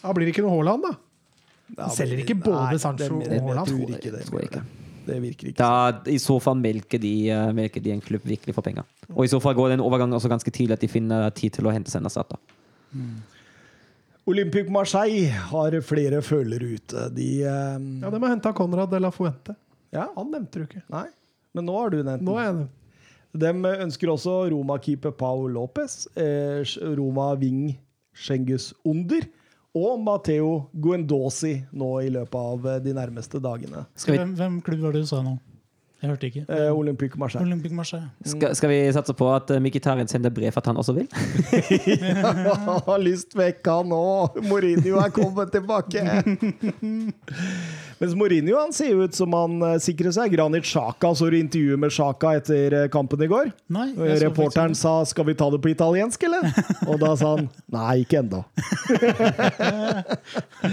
Da 0.00 0.12
blir 0.16 0.24
det 0.28 0.32
ikke 0.34 0.44
noe 0.46 0.54
Haaland, 0.56 0.86
da. 0.88 0.94
Han 1.82 1.92
selger 1.96 2.22
ikke 2.24 2.38
både 2.44 2.62
Nei, 2.70 2.78
Sancho 2.80 3.18
og 3.18 3.28
Haaland? 3.28 3.68
Jeg 3.68 3.76
tror 3.76 3.94
ikke 3.98 4.14
det. 4.14 4.24
Tror 4.30 4.40
jeg 4.40 4.48
ikke. 4.52 4.64
Det 5.04 5.16
virker 5.22 5.50
ikke 5.50 5.58
Da, 5.60 6.02
I 6.10 6.16
så 6.22 6.38
fall 6.42 6.56
melker 6.60 7.00
de, 7.02 7.12
eh, 7.30 7.52
melker 7.56 7.82
de 7.84 7.92
en 7.92 8.00
klubb 8.04 8.24
virkelig 8.24 8.54
for 8.56 8.62
penger. 8.64 8.84
Og 9.14 9.24
i 9.26 9.30
så 9.32 9.40
fall 9.42 9.54
går 9.54 9.68
det 9.72 9.78
en 9.78 9.84
overgang 9.86 10.12
også 10.16 10.30
ganske 10.32 10.50
tidlig 10.54 10.78
at 10.78 10.84
de 10.84 10.88
finner 10.88 11.30
tid 11.36 11.52
til 11.58 11.68
å 11.68 11.72
hente 11.74 11.92
seg 11.92 12.00
en 12.02 12.08
erstatter. 12.08 12.40
Olympique 14.24 14.72
Marseille 14.72 15.28
har 15.50 15.74
flere 15.84 16.22
følere 16.24 16.76
ute. 16.78 17.08
De 17.12 17.28
eh, 17.44 17.76
Ja, 18.00 18.10
De 18.10 18.20
har 18.22 18.30
henta 18.32 18.54
Conrad 18.56 18.90
de 18.90 19.00
la 19.02 19.10
Fuente. 19.12 19.54
ja, 19.92 20.08
Han 20.16 20.30
nevnte 20.32 20.62
du 20.62 20.64
ikke. 20.64 20.82
Nei, 20.90 21.08
men 21.54 21.66
nå 21.68 21.76
har 21.78 21.90
du 21.92 22.02
nevnt 22.02 22.24
den. 22.24 22.64
De 23.34 23.50
ønsker 23.82 24.08
også 24.12 24.48
Roma-keeper 24.52 25.10
Paul 25.18 25.50
Lopez, 25.52 26.06
eh, 26.16 26.62
Roma-wing 26.96 27.74
Schengus 28.14 28.72
Under 28.86 29.26
og 29.74 29.98
Matteo 30.02 30.52
Guendosi 30.72 31.56
nå 31.74 31.90
i 32.04 32.12
løpet 32.14 32.38
av 32.38 32.68
eh, 32.70 32.78
de 32.84 32.94
nærmeste 32.94 33.40
dagene. 33.42 33.84
Skal 33.98 34.14
vi, 34.14 34.20
Hvem, 34.22 34.36
hvem 34.38 34.60
klubb 34.66 34.86
var 34.86 34.94
det 34.94 35.02
du 35.04 35.10
sa 35.10 35.22
nå? 35.24 35.34
Jeg 36.04 36.10
hørte 36.10 36.28
ikke. 36.28 36.42
Eh, 36.52 36.68
Olympique 36.76 37.18
Marseille. 37.18 37.46
Olympic 37.48 37.72
Marseille. 37.72 38.10
skal, 38.28 38.52
skal 38.58 38.68
vi 38.68 38.78
satse 38.92 39.14
på 39.16 39.28
at 39.32 39.50
eh, 39.54 39.60
Mkhitaryan 39.64 40.10
sender 40.10 40.30
brev 40.36 40.52
at 40.60 40.66
han 40.68 40.76
også 40.76 40.92
vil? 40.98 41.08
Han 42.68 42.82
har 42.90 43.00
lyst 43.00 43.32
vekk, 43.38 43.64
han 43.64 43.94
òg! 43.96 44.36
Mourinho 44.44 45.00
er 45.00 45.14
kommet 45.16 45.54
tilbake! 45.54 46.04
Mens 48.00 48.14
Mourinho 48.18 48.56
han 48.58 48.72
ser 48.74 48.90
jo 48.92 49.04
ut 49.06 49.14
som 49.16 49.32
han 49.36 49.56
eh, 49.62 49.76
sikrer 49.82 50.14
seg. 50.14 50.32
Granit 50.34 50.66
Xhaka 50.66 51.12
så 51.16 51.28
du 51.30 51.36
intervjuet 51.38 51.80
med 51.80 51.92
Xhaka 51.94 52.34
etter 52.40 52.76
eh, 52.80 52.86
kampen 52.92 53.22
i 53.24 53.28
går. 53.30 53.52
Nei, 53.74 53.88
Reporteren 54.22 54.74
sa 54.78 54.96
'skal 55.04 55.28
vi 55.28 55.34
ta 55.38 55.50
det 55.50 55.60
på 55.62 55.70
italiensk', 55.72 56.26
eller? 56.26 56.48
Og 56.90 56.98
da 57.02 57.14
sa 57.16 57.34
han 57.36 57.48
'nei, 57.72 58.04
ikke 58.04 58.22
ennå'. 58.22 58.42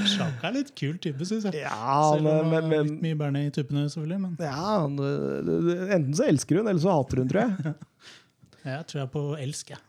Sjaka 0.08 0.48
er 0.50 0.56
litt 0.58 0.74
kul 0.78 0.98
type, 1.02 1.26
syns 1.28 1.48
jeg. 1.50 1.62
Ja, 1.64 2.16
Selv 2.16 2.28
om 2.28 2.50
men, 2.50 2.50
men, 2.50 2.70
men 2.70 2.90
litt 2.90 3.06
mye 3.06 3.20
bærende 3.20 3.46
i 3.46 3.54
tuppene, 3.54 3.86
selvfølgelig. 3.90 4.22
Men 4.22 4.38
ja, 4.40 4.80
øh, 4.88 5.86
Enten 5.92 6.16
så 6.18 6.28
elsker 6.30 6.62
hun, 6.62 6.68
eller 6.72 6.82
så 6.82 6.96
hater 6.98 7.22
hun, 7.24 7.30
tror 7.32 7.46
jeg. 7.46 7.76
jeg 8.72 8.88
tror 8.90 9.00
jeg 9.02 9.06
er 9.06 9.14
på 9.14 9.28
elsk, 9.42 9.76
jeg. 9.76 9.86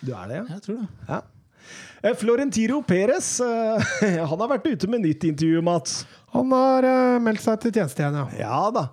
Du 0.00 0.14
er 0.16 0.30
det, 0.30 0.40
ja? 0.40 0.46
Jeg 0.56 0.62
tror 0.64 0.80
det. 0.80 0.88
ja. 1.10 1.20
Eh, 2.02 2.14
Florentino 2.16 2.80
Perez 2.82 3.40
eh, 3.44 3.90
han 4.24 4.40
har 4.40 4.48
vært 4.48 4.70
ute 4.72 4.88
med 4.90 5.04
nytt 5.04 5.26
intervju, 5.28 5.60
Mats. 5.64 6.00
Han 6.34 6.52
har 6.54 6.86
eh, 6.86 7.16
meldt 7.22 7.42
seg 7.44 7.58
til 7.62 7.74
tjeneste 7.74 8.02
igjen, 8.04 8.20
ja. 8.20 8.26
Ja 8.38 8.60
da. 8.74 8.86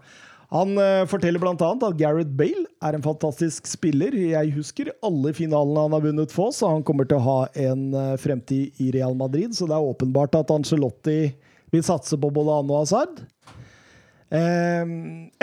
Han 0.54 0.78
eh, 0.80 1.04
forteller 1.12 1.42
bl.a. 1.44 1.56
at 1.60 1.98
Gareth 2.00 2.32
Bale 2.40 2.64
er 2.88 2.96
en 2.96 3.04
fantastisk 3.04 3.68
spiller. 3.68 4.16
Jeg 4.16 4.54
husker 4.56 4.94
alle 5.04 5.34
finalene 5.36 5.84
han 5.88 5.96
har 5.98 6.06
vunnet 6.06 6.32
for, 6.34 6.54
så 6.56 6.70
han 6.72 6.86
kommer 6.88 7.08
til 7.10 7.20
å 7.20 7.26
ha 7.26 7.40
en 7.68 7.90
eh, 7.92 8.14
fremtid 8.22 8.80
i 8.84 8.94
Real 8.96 9.18
Madrid. 9.20 9.52
Så 9.58 9.68
det 9.68 9.76
er 9.76 9.90
åpenbart 9.92 10.38
at 10.40 10.54
Ancelotti 10.56 11.20
vil 11.74 11.84
satse 11.84 12.16
på 12.16 12.32
både 12.32 12.62
han 12.62 12.72
og 12.72 12.80
Hazard. 12.86 13.20
Eh, 14.32 14.88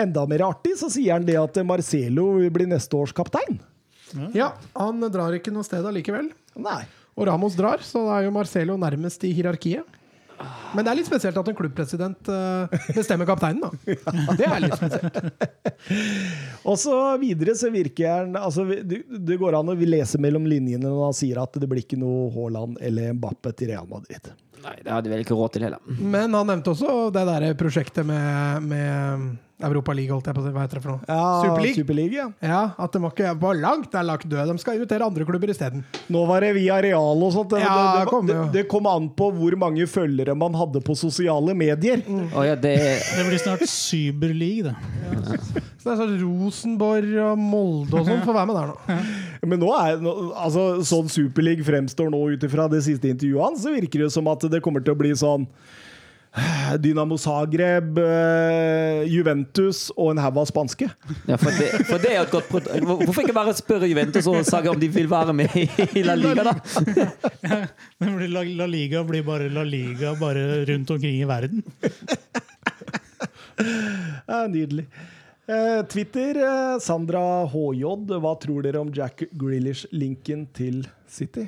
enda 0.01 0.25
mer 0.29 0.47
artig 0.49 0.73
så 0.81 0.89
sier 0.93 1.15
han 1.19 1.25
det 1.25 1.37
at 1.41 1.61
Marcelo 1.65 2.31
vil 2.39 2.53
bli 2.53 2.67
neste 2.73 2.97
års 2.97 3.13
kaptein. 3.15 3.61
Ja, 4.37 4.53
Han 4.77 5.01
drar 5.11 5.33
ikke 5.37 5.53
noe 5.53 5.65
sted 5.65 5.85
allikevel. 5.85 6.31
Nei. 6.61 6.81
Og 7.15 7.27
Ramos 7.29 7.55
drar, 7.57 7.81
så 7.85 8.03
da 8.07 8.17
er 8.19 8.27
jo 8.27 8.33
Marcelo 8.35 8.75
nærmest 8.79 9.23
i 9.27 9.31
hierarkiet. 9.37 9.85
Men 10.75 10.83
det 10.83 10.91
er 10.91 10.97
litt 10.99 11.07
spesielt 11.07 11.37
at 11.39 11.49
en 11.49 11.55
klubbpresident 11.57 12.29
eh, 12.31 12.75
bestemmer 12.95 13.27
kapteinen, 13.29 13.63
da. 13.63 13.95
Det 14.39 14.47
er 14.47 14.63
litt 14.63 14.75
spesielt. 14.75 15.19
Og 16.69 16.79
så 16.81 16.97
videre 17.21 17.55
så 17.57 17.71
virker 17.73 18.11
han 18.11 18.35
altså, 18.39 18.65
det, 18.65 19.03
det 19.07 19.39
går 19.39 19.59
an 19.59 19.71
å 19.71 19.77
lese 19.79 20.19
mellom 20.21 20.47
linjene 20.49 20.89
når 20.89 21.05
han 21.07 21.17
sier 21.17 21.39
at 21.41 21.55
det 21.61 21.69
blir 21.71 21.85
ikke 21.85 21.99
noe 22.01 22.27
Haaland 22.35 22.81
eller 22.83 23.15
Mbappe 23.15 23.53
til 23.55 23.71
Real 23.71 23.87
Madrid. 23.89 24.33
Nei, 24.65 24.75
det 24.81 24.91
hadde 24.91 25.09
vi 25.09 25.13
vel 25.13 25.23
ikke 25.25 25.37
råd 25.37 25.55
til 25.55 25.67
heller. 25.67 25.95
Men 26.01 26.33
han 26.33 26.49
nevnte 26.49 26.73
også 26.73 27.09
det 27.13 27.25
der 27.29 27.47
prosjektet 27.59 28.07
med, 28.07 28.65
med 28.65 29.35
Europa 29.63 29.93
League, 29.95 30.11
holdt 30.11 30.25
jeg 30.27 30.35
på 30.35 30.41
å 30.41 30.45
si. 30.45 30.51
Hva 30.51 30.63
heter 30.65 30.79
det 30.79 30.83
for 30.83 30.91
noe? 30.97 31.05
Ja, 31.07 31.27
Superleague? 31.45 31.79
Superliga. 31.79 32.25
ja. 32.43 32.49
Ja, 32.55 32.61
At 32.83 32.91
de 32.91 32.99
må 32.99 33.11
ikke 33.13 33.31
var 33.39 33.55
langt 33.55 33.87
det 33.93 33.99
er 34.01 34.07
lagt 34.07 34.27
død. 34.27 34.49
De 34.51 34.57
skal 34.59 34.75
invitere 34.79 35.07
andre 35.07 35.27
klubber 35.27 35.51
isteden. 35.53 35.85
Nå 36.11 36.25
var 36.27 36.43
det 36.43 36.49
via 36.57 36.81
Real 36.83 37.23
og 37.23 37.31
sånt. 37.35 37.53
Det, 37.53 37.61
Ja, 37.63 37.75
det, 37.75 38.01
det, 38.01 38.09
kom 38.11 38.27
det, 38.27 38.35
det 38.55 38.65
kom 38.71 38.89
an 38.91 39.07
på 39.15 39.29
hvor 39.37 39.55
mange 39.61 39.87
følgere 39.87 40.35
man 40.35 40.57
hadde 40.59 40.81
på 40.83 40.95
sosiale 40.99 41.55
medier. 41.55 42.03
Å 42.35 42.43
ja, 42.49 42.55
det 42.59 42.75
Det 43.15 43.27
blir 43.29 43.39
snart 43.39 43.63
Cyberleague, 43.69 44.73
det. 44.73 44.75
Så 45.79 45.87
det 45.87 45.93
er 45.93 45.99
sånn 46.01 46.17
Rosenborg 46.19 47.15
og 47.29 47.39
Molde 47.39 47.99
og 47.99 48.07
sånn 48.09 48.23
får 48.25 48.35
være 48.39 48.49
med 48.49 48.57
der 48.59 48.71
nå. 48.73 48.99
Men 49.45 49.61
nå 49.61 49.71
er 49.77 49.99
altså, 50.01 50.63
sånn 50.87 51.07
Superliga 51.13 51.63
fremstår 51.67 52.09
nå 52.11 52.21
ut 52.33 52.43
ifra 52.47 52.65
det 52.71 52.81
siste 52.87 53.11
intervjuet 53.13 53.43
hans, 53.45 53.63
så 53.63 53.71
virker 53.75 54.03
det 54.07 54.11
som 54.15 54.27
at 54.31 54.47
det 54.51 54.63
kommer 54.65 54.83
til 54.83 54.95
å 54.95 54.99
bli 54.99 55.13
sånn 55.15 55.45
Dynamo 56.83 57.15
Zagreb, 57.21 57.97
eh, 58.01 59.05
Juventus 59.07 59.87
og 59.95 60.11
en 60.11 60.21
haug 60.23 60.39
av 60.41 60.49
spanske. 60.49 60.89
Ja, 61.29 61.37
for 61.39 61.55
det, 61.55 61.69
for 61.87 62.01
det 62.03 62.11
er 62.11 62.25
et 62.25 62.33
godt 62.33 62.49
Hvorfor 62.83 63.23
ikke 63.23 63.35
bare 63.37 63.53
spørre 63.55 63.87
Juventus 63.87 64.27
og 64.27 64.41
Zagreb 64.47 64.75
om 64.75 64.81
de 64.81 64.89
vil 64.91 65.07
være 65.11 65.35
med 65.37 65.55
i 65.55 66.03
La 66.03 66.17
Liga, 66.19 66.43
da? 66.49 66.55
La, 68.35 68.43
La 68.43 68.67
Liga 68.67 69.03
blir 69.07 69.23
bare 69.27 69.47
La 69.53 69.63
Liga 69.63 70.15
bare 70.19 70.65
rundt 70.67 70.91
omkring 70.97 71.21
i 71.21 71.29
verden. 71.29 71.63
Ja, 74.27 74.41
nydelig. 74.51 74.83
Eh, 75.47 75.85
Twitter, 75.87 76.35
eh, 76.35 76.79
Sandra 76.83 77.45
HJ, 77.47 77.85
hva 78.19 78.33
tror 78.41 78.65
dere 78.65 78.81
om 78.83 78.89
Jack 78.91 79.23
Grealish-linken 79.31 80.47
til 80.57 80.81
City? 81.07 81.45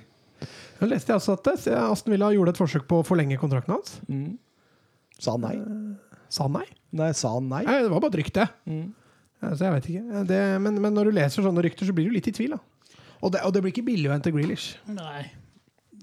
Nå 0.77 0.88
leste 0.88 1.11
jeg 1.11 1.19
også 1.19 1.35
at 1.35 1.49
det, 1.49 1.73
Aston 1.76 2.14
Villa 2.14 2.30
gjorde 2.31 2.53
et 2.53 2.61
forsøk 2.61 2.85
på 2.88 3.01
å 3.01 3.05
forlenge 3.07 3.39
kontrakten 3.41 3.76
hans. 3.76 3.97
Sa 5.18 5.35
han 5.35 5.45
nei? 5.45 5.57
Sa 6.34 6.48
han 6.48 6.57
nei? 6.60 6.65
Nei, 6.98 7.11
sa 7.18 7.34
han 7.35 7.49
nei? 7.52 7.64
Nei, 7.68 7.81
det 7.85 7.91
var 7.91 8.03
bare 8.03 8.14
et 8.14 8.22
rykte. 8.22 8.48
Mm. 8.69 8.88
Så 9.44 9.68
jeg 9.68 9.73
vet 9.76 9.89
ikke. 9.91 10.23
Det, 10.30 10.39
men, 10.64 10.80
men 10.81 10.95
når 10.95 11.10
du 11.10 11.18
leser 11.18 11.45
sånne 11.45 11.64
rykter, 11.65 11.88
så 11.88 11.95
blir 11.95 12.10
du 12.10 12.15
litt 12.15 12.30
i 12.30 12.34
tvil. 12.35 12.56
da. 12.56 12.95
Og 13.22 13.34
det, 13.34 13.41
og 13.45 13.53
det 13.53 13.64
blir 13.64 13.73
ikke 13.73 13.85
billig 13.88 14.10
å 14.10 14.15
hente 14.15 14.34
Grealish. 14.34 14.77
Nei. 14.89 15.27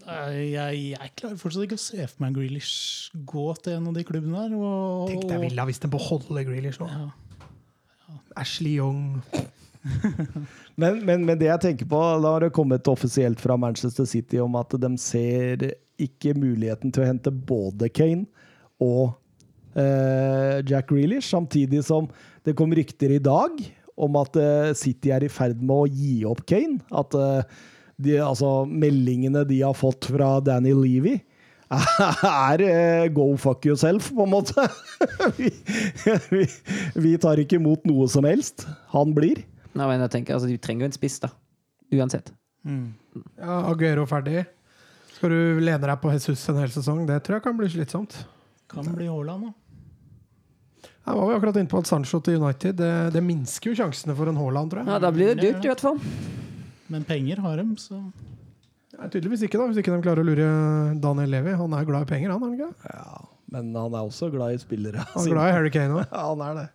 Jeg, 0.05 0.81
jeg 0.93 1.11
klarer 1.17 1.39
fortsatt 1.41 1.65
ikke 1.65 1.79
å 1.79 1.81
se 1.81 2.05
for 2.11 2.25
meg 2.25 2.35
Grealish 2.37 3.13
gå 3.25 3.47
til 3.65 3.79
en 3.79 3.89
av 3.89 3.97
de 3.97 4.05
klubbene 4.07 4.43
der. 4.47 4.57
Og, 4.59 5.07
Tenk 5.13 5.29
deg 5.31 5.47
Villa 5.47 5.67
hvis 5.69 5.81
de 5.83 5.91
beholder 5.93 6.47
Grealish 6.49 6.81
nå. 6.83 6.91
Ja. 6.91 7.07
Ashley 8.37 8.77
Young 8.77 9.21
Men, 10.81 10.99
men, 11.07 11.25
men 11.25 11.39
det 11.39 11.47
jeg 11.47 11.63
tenker 11.63 11.89
på, 11.89 11.99
da 12.25 12.35
har 12.35 12.45
det 12.45 12.55
kommet 12.57 12.89
offisielt 12.91 13.41
fra 13.41 13.57
Manchester 13.61 14.07
City 14.09 14.41
om 14.43 14.57
at 14.59 14.75
de 14.81 14.91
ser 15.01 15.69
ikke 16.01 16.33
muligheten 16.37 16.93
til 16.93 17.05
å 17.05 17.09
hente 17.09 17.31
både 17.31 17.91
Kane 17.95 18.25
og 18.83 19.15
eh, 19.79 20.61
Jack 20.67 20.91
Grealish, 20.91 21.29
samtidig 21.31 21.85
som 21.87 22.09
det 22.45 22.57
kom 22.59 22.75
rykter 22.75 23.15
i 23.15 23.23
dag 23.23 23.61
om 23.95 24.19
at 24.19 24.37
eh, 24.41 24.73
City 24.79 25.13
er 25.15 25.25
i 25.27 25.31
ferd 25.31 25.61
med 25.63 25.77
å 25.77 25.87
gi 25.87 26.25
opp 26.29 26.43
Kane. 26.49 26.81
At 26.95 27.15
eh, 27.19 27.63
de, 28.03 28.19
altså, 28.25 28.65
meldingene 28.67 29.45
de 29.49 29.61
har 29.63 29.77
fått 29.79 30.11
fra 30.11 30.37
Danny 30.45 30.75
Levy, 30.75 31.19
er 31.75 32.63
eh, 32.63 33.07
go 33.15 33.31
fuck 33.41 33.65
yourself, 33.67 34.11
på 34.15 34.27
en 34.27 34.35
måte. 34.35 34.67
vi, 35.39 35.51
vi, 36.31 36.45
vi 37.07 37.15
tar 37.23 37.41
ikke 37.43 37.59
imot 37.61 37.87
noe 37.89 38.09
som 38.11 38.27
helst. 38.29 38.67
Han 38.95 39.15
blir. 39.17 39.45
Nei, 39.75 39.87
men 39.89 40.03
jeg 40.05 40.13
tenker, 40.19 40.37
altså, 40.37 40.51
De 40.51 40.59
trenger 40.61 40.87
jo 40.87 40.93
en 40.93 40.99
spiss, 40.99 41.21
da. 41.23 41.33
Uansett. 41.95 42.35
Ja, 42.65 43.63
Aguero 43.71 44.07
ferdig. 44.11 44.45
Skal 45.15 45.31
du 45.31 45.61
lene 45.63 45.87
deg 45.87 45.99
på 46.03 46.11
Jesus 46.13 46.43
en 46.51 46.59
hel 46.59 46.73
sesong? 46.75 47.05
Det 47.09 47.21
tror 47.25 47.39
jeg 47.39 47.45
kan 47.47 47.59
bli 47.59 47.69
slitsomt. 47.71 48.17
Kan 48.75 48.91
bli 48.95 49.07
Haaland, 49.11 49.49
da. 49.49 49.53
Jeg 51.05 51.17
var 51.19 51.31
jo 51.31 51.37
akkurat 51.37 51.57
inne 51.61 51.69
på 51.69 51.81
at 51.83 51.89
Sancho 51.89 52.19
til 52.25 52.39
United 52.41 52.79
det, 52.79 52.93
det 53.13 53.21
minsker 53.25 53.71
jo 53.71 53.77
sjansene 53.83 54.15
for 54.17 54.31
en 54.31 54.39
Haaland, 54.41 54.73
tror 54.73 54.81
jeg. 54.83 54.89
Ja, 54.89 55.01
Da 55.03 55.11
blir 55.13 55.35
det 55.35 55.43
dyrt, 55.45 55.65
i 55.65 55.71
hvert 55.71 55.85
fall. 55.85 55.99
Men 56.93 57.05
penger 57.09 57.43
har 57.45 57.61
de, 57.61 57.67
så 57.81 57.99
ja, 58.95 59.09
tydeligvis 59.11 59.43
ikke, 59.45 59.59
da, 59.59 59.67
hvis 59.69 59.81
ikke 59.83 59.93
de 59.93 60.05
klarer 60.05 60.23
å 60.23 60.27
lure 60.29 60.49
Daniel 61.03 61.33
Levi. 61.35 61.55
Han 61.59 61.77
er 61.77 61.87
glad 61.89 62.07
i 62.07 62.11
penger, 62.13 62.33
han. 62.33 62.43
er 62.45 62.47
han 62.47 62.57
ikke? 62.57 62.93
Ja, 62.95 63.25
men 63.57 63.73
han 63.77 63.97
er 63.97 64.07
også 64.07 64.31
glad 64.33 64.55
i 64.55 64.61
spillere. 64.63 65.05
Han 65.13 65.27
er 65.27 65.35
glad 65.35 65.51
i 65.51 65.57
Harry 65.59 65.73
Kane 65.75 65.99
òg. 66.01 66.05
Ja, 66.15 66.25
han 66.31 66.45
er 66.47 66.61
det. 66.63 66.67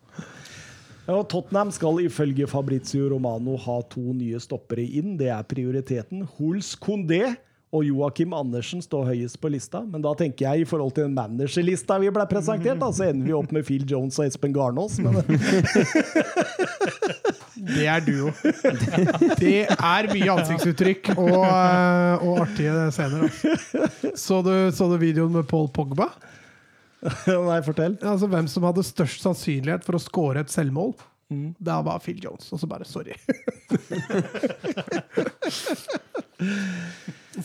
Ja, 1.09 1.15
Tottenham 1.25 1.71
skal 1.73 2.03
ifølge 2.03 2.45
Fabrizio 2.45 3.07
Romano 3.09 3.55
ha 3.57 3.79
to 3.89 4.11
nye 4.13 4.37
stoppere 4.43 4.83
inn. 4.85 5.15
Det 5.17 5.31
er 5.33 5.47
prioriteten. 5.49 6.21
Hols 6.37 6.75
Condé 6.77 7.23
og 7.69 7.83
Joakim 7.85 8.33
Andersen 8.33 8.81
står 8.81 9.11
høyest 9.11 9.37
på 9.41 9.49
lista. 9.53 9.83
Men 9.85 10.01
da 10.01 10.13
tenker 10.17 10.45
jeg 10.47 10.61
i 10.63 10.65
forhold 10.69 10.93
til 10.95 11.03
den 11.05 11.13
managerlista 11.17 11.99
vi 12.01 12.09
ble 12.13 12.25
presentert, 12.29 12.79
da, 12.81 12.89
så 12.95 13.03
ender 13.11 13.25
vi 13.29 13.33
opp 13.37 13.51
med 13.53 13.65
Phil 13.67 13.83
Jones 13.89 14.17
og 14.17 14.25
Espen 14.25 14.53
Garnås. 14.55 14.93
Men 15.03 15.13
Det 17.59 17.87
er 17.91 17.99
duo. 18.01 18.31
Det 19.37 19.67
er 19.67 20.07
mye 20.13 20.31
ansiktsuttrykk 20.33 21.09
og, 21.17 21.43
eh, 21.43 22.23
og 22.23 22.39
artige 22.45 22.91
scener. 22.95 23.19
Altså. 23.27 23.47
Så, 24.15 24.41
du, 24.45 24.53
så 24.73 24.83
du 24.89 24.97
videoen 25.01 25.33
med 25.35 25.43
Paul 25.49 25.67
Pogba? 25.75 26.07
nei, 27.49 27.61
fortell. 27.63 27.97
Altså 28.01 28.27
Hvem 28.31 28.47
som 28.51 28.63
hadde 28.67 28.83
størst 28.87 29.21
sannsynlighet 29.27 29.83
for 29.85 29.93
å 29.99 30.01
score 30.03 30.39
et 30.41 30.51
selvmål? 30.53 30.93
Det 31.29 31.77
var 31.85 31.99
Phil 32.01 32.19
Jones. 32.23 32.53
Og 32.55 32.59
så 32.63 32.67
bare 32.69 32.85
sorry. 32.89 33.13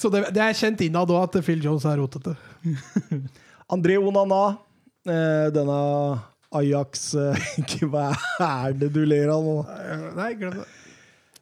så 0.01 0.11
det, 0.13 0.27
det 0.35 0.43
er 0.45 0.57
kjent 0.59 0.85
innad 0.87 1.11
òg 1.11 1.27
at 1.27 1.41
Phil 1.47 1.63
Jones 1.65 1.87
er 1.89 1.99
rotete. 2.01 2.37
André 3.75 3.97
Onana, 3.99 4.57
eh, 5.09 5.49
denne 5.55 5.81
Ajax 6.55 7.09
Hva 7.91 8.11
er 8.47 8.77
det 8.79 8.93
du 8.95 9.03
ler 9.09 9.33
av 9.35 9.43
nå? 9.43 9.57
Nei, 10.19 10.31
glem 10.39 10.61
det. 10.61 10.67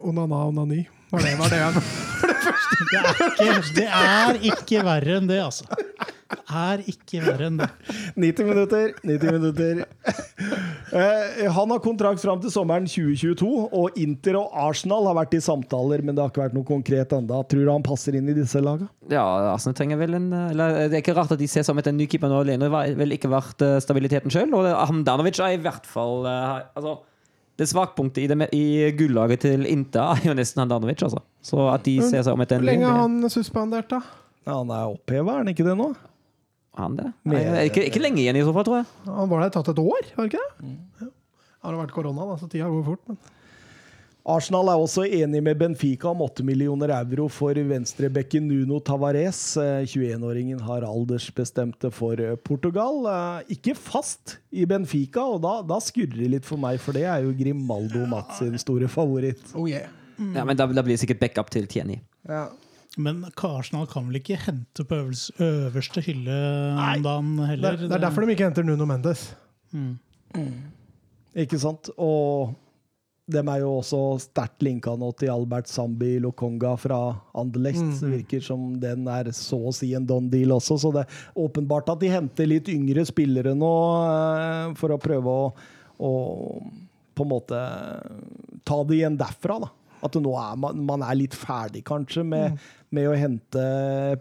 Onana, 0.03 0.47
onani. 0.49 0.87
Var 1.13 1.21
det 1.27 1.33
var 1.37 1.53
det 1.53 1.59
igjen? 1.61 1.83
Det 2.93 2.99
er, 2.99 3.11
ikke, 3.13 3.75
det 3.77 3.85
er 3.87 4.39
ikke 4.49 4.85
verre 4.87 5.19
enn 5.21 5.29
det, 5.29 5.39
altså. 5.45 5.67
Det 6.33 6.39
er 6.49 6.81
ikke 6.89 7.21
verre 7.21 7.49
enn 7.51 7.59
det. 7.61 7.69
90 8.17 8.49
minutter. 8.49 8.95
90 9.05 9.35
minutter. 9.37 9.83
Eh, 10.93 11.45
han 11.53 11.75
har 11.75 11.83
kontrakt 11.85 12.21
fram 12.25 12.41
til 12.41 12.53
sommeren 12.53 12.89
2022, 12.89 13.51
og 13.77 14.01
Inter 14.01 14.37
og 14.41 14.57
Arsenal 14.65 15.07
har 15.11 15.19
vært 15.21 15.37
i 15.37 15.43
samtaler, 15.45 16.03
men 16.05 16.17
det 16.17 16.25
har 16.25 16.33
ikke 16.33 16.47
vært 16.47 16.57
noe 16.57 16.69
konkret 16.69 17.13
ennå. 17.17 17.45
Tror 17.49 17.69
du 17.69 17.73
han 17.75 17.87
passer 17.87 18.17
inn 18.17 18.33
i 18.33 18.37
disse 18.37 18.61
lagene? 18.65 18.89
Ja, 19.13 19.23
Arsenal 19.53 19.77
trenger 19.79 20.01
vel 20.01 20.17
en 20.17 20.29
eller, 20.33 20.83
Det 20.89 20.99
er 20.99 21.05
ikke 21.05 21.17
rart 21.21 21.37
at 21.37 21.41
de 21.45 21.49
ser 21.49 21.69
som 21.69 21.81
etter 21.81 21.93
en 21.93 22.01
ny 22.01 22.09
keeper 22.09 22.33
nå. 22.33 22.43
Leno 22.49 22.73
har 22.73 22.97
vel 22.97 23.17
ikke 23.17 23.33
vært 23.33 23.65
eh, 23.69 23.79
stabiliteten 23.85 24.33
sjøl. 24.33 24.53
Og 24.57 24.69
Hamdanovic 24.89 25.41
er 25.45 25.57
i 25.57 25.65
hvert 25.65 25.89
fall 25.89 26.25
eh, 26.29 26.61
altså, 26.73 26.99
Det 27.63 27.69
svakpunktet 27.71 28.25
i, 28.25 28.27
det, 28.31 28.49
i 28.59 28.65
gullaget 28.99 29.45
til 29.47 29.67
Inta 29.71 30.09
er 30.17 30.25
jo 30.33 30.35
nesten 30.35 30.63
Handanovic, 30.65 31.03
altså. 31.07 31.23
Så 31.47 31.63
at 31.71 31.85
de 31.87 31.97
ser 32.03 32.25
seg 32.27 32.33
om 32.35 32.43
etter 32.43 32.59
Hvor 32.59 32.67
lenge 32.69 32.89
er 32.91 32.99
han 33.05 33.19
suspendert, 33.31 33.89
da? 33.93 34.01
Ja, 34.43 34.57
han 34.59 34.73
er 34.75 34.89
oppheva, 34.97 35.37
er 35.37 35.45
han 35.45 35.53
ikke 35.53 35.67
det 35.69 35.77
nå? 35.79 35.93
Han 36.81 36.97
det? 36.99 37.11
Med- 37.29 37.51
Nei, 37.53 37.67
ikke, 37.69 37.85
ikke 37.87 38.01
lenge 38.03 38.23
igjen, 38.25 38.39
i 38.41 38.43
så 38.47 38.53
fall, 38.57 38.65
tror 38.67 38.81
jeg. 38.81 38.89
Han 39.07 39.29
var 39.31 39.45
der 39.45 39.53
tatt 39.55 39.69
et 39.71 39.79
år, 39.83 40.09
var 40.17 40.27
det 40.27 40.33
ikke 40.33 40.43
det? 40.43 40.73
Ja. 41.05 41.09
Har 41.63 41.75
det 41.77 41.81
vært 41.85 41.95
korona, 41.95 42.25
da, 42.33 42.37
så 42.41 42.49
tida 42.51 42.67
går 42.73 42.83
fort. 42.89 43.03
Men. 43.13 43.19
Arsenal 44.23 44.69
er 44.71 44.79
også 44.79 45.03
enig 45.03 45.41
med 45.43 45.59
Benfica 45.59 46.13
om 46.13 46.21
8 46.23 46.45
millioner 46.47 46.93
euro 46.95 47.25
for 47.33 47.59
venstrebekken 47.59 48.45
Nuno 48.47 48.79
Tavares. 48.87 49.41
Eh, 49.59 49.83
21-åringen 49.91 50.61
har 50.63 50.87
aldersbestemte 50.87 51.91
for 51.91 52.21
eh, 52.23 52.37
Portugal. 52.39 53.01
Eh, 53.11 53.57
Ikke 53.57 53.75
fast 53.75 54.37
i 54.55 54.63
Benfica, 54.71 55.25
og 55.27 55.43
da, 55.43 55.57
da 55.67 55.81
skurrer 55.83 56.15
det 56.21 56.31
litt 56.37 56.47
for 56.47 56.63
meg, 56.63 56.79
for 56.83 56.95
det 56.95 57.03
er 57.11 57.27
jo 57.27 57.35
Grimaldo 57.35 58.05
Mats 58.11 58.39
sin 58.39 58.55
store 58.63 58.87
favoritt. 58.93 59.43
Oh 59.59 59.67
yeah. 59.67 59.91
Ja, 60.23 60.47
men 60.47 60.55
da, 60.55 60.69
da 60.71 60.85
blir 60.87 60.95
det 60.95 61.03
sikkert 61.03 61.23
backup 61.25 61.51
til 61.51 61.67
Tieni. 61.67 61.99
Ja. 62.31 62.47
Men 63.01 63.25
Arsenal 63.27 63.89
kan 63.91 64.07
vel 64.07 64.21
ikke 64.21 64.37
hente 64.39 64.85
på 64.87 64.99
øvels, 65.01 65.31
øverste 65.41 66.03
hylle 66.05 66.35
om 66.77 67.03
dagen 67.03 67.39
heller? 67.49 67.79
Det, 67.81 67.89
det 67.89 67.97
er 67.97 68.05
derfor 68.05 68.23
de 68.23 68.35
ikke 68.37 68.51
henter 68.51 68.67
Nuno 68.69 68.87
Mendes. 68.87 69.33
Ikke 71.33 71.59
sant? 71.59 71.89
Og 71.97 72.53
dem 73.35 73.51
er 73.53 73.63
jo 73.63 73.73
også 73.81 74.01
sterkt 74.23 74.63
linka 74.65 74.95
nå 74.99 75.11
til 75.19 75.33
Albert 75.33 75.71
Zambi 75.71 76.15
Lokonga 76.23 76.75
fra 76.81 77.01
Anderlecht. 77.39 77.83
Det 78.01 78.13
virker 78.19 78.45
som 78.45 78.73
den 78.83 79.09
er 79.11 79.33
så 79.37 79.59
å 79.71 79.75
si 79.75 79.93
en 79.99 80.07
don 80.09 80.31
deal 80.33 80.55
også, 80.57 80.79
så 80.83 80.93
det 80.95 81.05
er 81.05 81.21
åpenbart 81.45 81.93
at 81.93 82.03
de 82.03 82.13
henter 82.13 82.51
litt 82.51 82.71
yngre 82.73 83.05
spillere 83.09 83.55
nå 83.59 83.75
eh, 84.07 84.73
for 84.79 84.95
å 84.95 85.01
prøve 85.03 85.37
å, 85.45 85.47
å 85.99 86.13
på 87.13 87.27
en 87.27 87.33
måte 87.33 87.63
ta 88.65 88.83
det 88.89 89.01
igjen 89.01 89.19
derfra, 89.21 89.61
da. 89.63 89.73
At 90.03 90.17
nå 90.19 90.33
er 90.35 90.57
man, 90.59 90.81
man 90.83 91.05
er 91.07 91.15
litt 91.15 91.35
ferdig, 91.39 91.85
kanskje, 91.87 92.25
med, 92.27 92.57
med 92.91 93.07
å 93.07 93.15
hente 93.15 93.67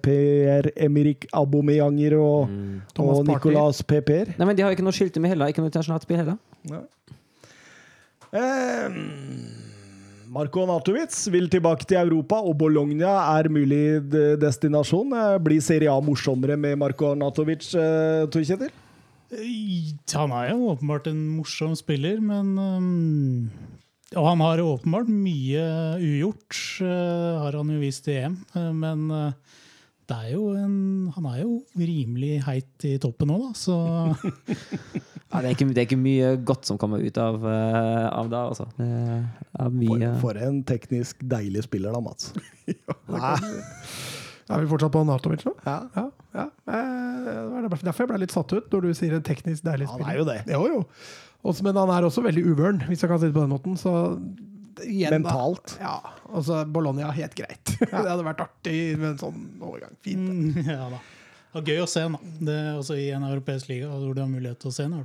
Per-Emrik 0.06 1.26
Abomeyanger 1.34 2.18
og, 2.20 2.52
mm. 2.52 2.76
og 3.02 3.24
Nicolas 3.26 3.82
Peper. 3.82 4.36
Nei, 4.36 4.46
men 4.46 4.60
de 4.60 4.66
har 4.66 4.76
ikke 4.76 4.86
noe 4.86 4.94
skilte 4.94 5.24
med 5.24 5.34
heller. 5.34 5.50
Ikke 5.50 5.64
noe 5.64 5.72
internasjonalt 5.72 6.06
spill 6.06 6.22
heller. 6.22 6.38
Ja. 6.70 6.84
Eh, 8.32 8.94
Marko 10.32 10.64
Natovic 10.64 11.16
vil 11.34 11.50
tilbake 11.52 11.84
til 11.84 12.00
Europa, 12.00 12.38
og 12.40 12.56
Bologna 12.62 13.18
er 13.34 13.50
mulig 13.52 14.00
destinasjon. 14.40 15.12
Eh, 15.12 15.40
Blir 15.44 15.60
Serie 15.64 15.92
A 15.92 16.00
morsommere 16.00 16.56
med 16.56 16.80
Marko 16.80 17.12
Natovic, 17.16 17.74
eh, 17.76 18.24
Tor 18.32 18.46
Kjetil? 18.48 18.72
Eh, 19.32 19.92
Han 20.16 20.32
er 20.32 20.52
jo 20.52 20.72
åpenbart 20.72 21.08
en 21.08 21.20
morsom 21.36 21.76
spiller, 21.76 22.22
men 22.22 22.58
um, 22.58 23.52
Og 24.16 24.26
han 24.28 24.40
har 24.40 24.60
åpenbart 24.60 25.08
mye 25.08 26.00
ugjort, 26.00 26.56
uh, 26.82 27.40
har 27.44 27.56
han 27.56 27.70
jo 27.72 27.80
vist 27.80 28.08
i 28.08 28.18
EM. 28.20 28.36
Uh, 28.56 28.72
men 28.72 29.08
det 29.08 29.34
er 30.16 30.32
jo 30.34 30.44
en, 30.58 30.76
han 31.16 31.28
er 31.32 31.42
jo 31.44 31.52
rimelig 31.78 32.42
heit 32.46 32.86
i 32.88 32.96
toppen 33.02 33.30
nå, 33.32 33.38
da, 33.44 33.52
så 33.58 33.76
Ja, 35.32 35.40
det, 35.40 35.46
er 35.48 35.54
ikke, 35.56 35.68
det 35.72 35.80
er 35.80 35.86
ikke 35.88 36.00
mye 36.02 36.32
godt 36.44 36.68
som 36.68 36.80
kommer 36.80 37.00
ut 37.00 37.18
av, 37.22 37.38
eh, 37.48 38.08
av 38.12 38.28
det, 38.32 38.40
altså. 38.52 38.66
Det 38.76 38.88
er 39.64 39.70
mye 39.72 40.10
For, 40.18 40.18
for 40.26 40.40
en 40.44 40.58
teknisk 40.68 41.22
deilig 41.32 41.64
spiller, 41.70 41.96
da, 41.96 42.02
Mats. 42.04 42.34
ja, 42.68 42.98
Er 44.52 44.60
vi 44.66 44.68
fortsatt 44.68 44.92
på 44.92 45.06
Natovic 45.08 45.46
nå? 45.48 45.54
Ja. 45.64 45.78
Ja. 45.96 46.06
ja. 46.36 46.46
Eh, 46.68 47.18
Det 47.30 47.36
var 47.54 47.70
derfor 47.72 48.04
jeg 48.04 48.12
ble 48.12 48.20
litt 48.26 48.36
satt 48.36 48.52
ut, 48.52 48.68
når 48.74 48.90
du 48.90 48.92
sier 48.98 49.16
en 49.16 49.24
teknisk 49.24 49.64
deilig 49.64 49.88
spiller. 49.88 50.10
Han 50.10 50.12
er 50.12 50.20
jo 50.20 50.28
det. 50.28 50.40
Jo, 50.52 50.64
jo. 50.68 50.82
Også, 51.48 51.64
men 51.66 51.80
han 51.80 51.90
er 51.96 52.06
også 52.06 52.26
veldig 52.28 52.44
uvøren, 52.52 52.84
hvis 52.90 53.02
jeg 53.02 53.10
kan 53.10 53.22
si 53.22 53.30
det 53.32 53.38
på 53.38 53.46
den 53.46 53.54
måten. 53.56 53.80
Så 53.80 53.94
igjen, 54.88 55.16
da. 55.16 55.20
Mentalt. 55.20 55.78
Ja. 55.82 55.96
Altså, 56.32 56.62
Bologna, 56.66 57.12
helt 57.16 57.36
greit. 57.38 57.74
det 57.80 57.92
hadde 57.94 58.28
vært 58.28 58.46
artig 58.46 58.78
med 58.98 59.14
en 59.14 59.18
sånn 59.22 59.48
overgang. 59.60 59.96
Fint. 60.06 60.30
mm, 60.30 60.70
ja 60.70 60.92
da. 60.94 61.02
Det 61.52 61.60
var 61.60 61.68
gøy 61.68 61.82
å 61.84 61.90
se 61.92 62.06
han, 62.06 62.14
da. 62.16 62.36
Det 62.48 62.60
også 62.80 62.96
i 62.96 63.10
en 63.12 63.26
europeisk 63.28 63.68
liga 63.74 63.90
hvor 63.92 64.16
du 64.16 64.22
har 64.24 64.30
mulighet 64.32 64.62
til 64.64 64.72
å 64.72 64.76
se 64.76 64.86
da. 64.88 65.02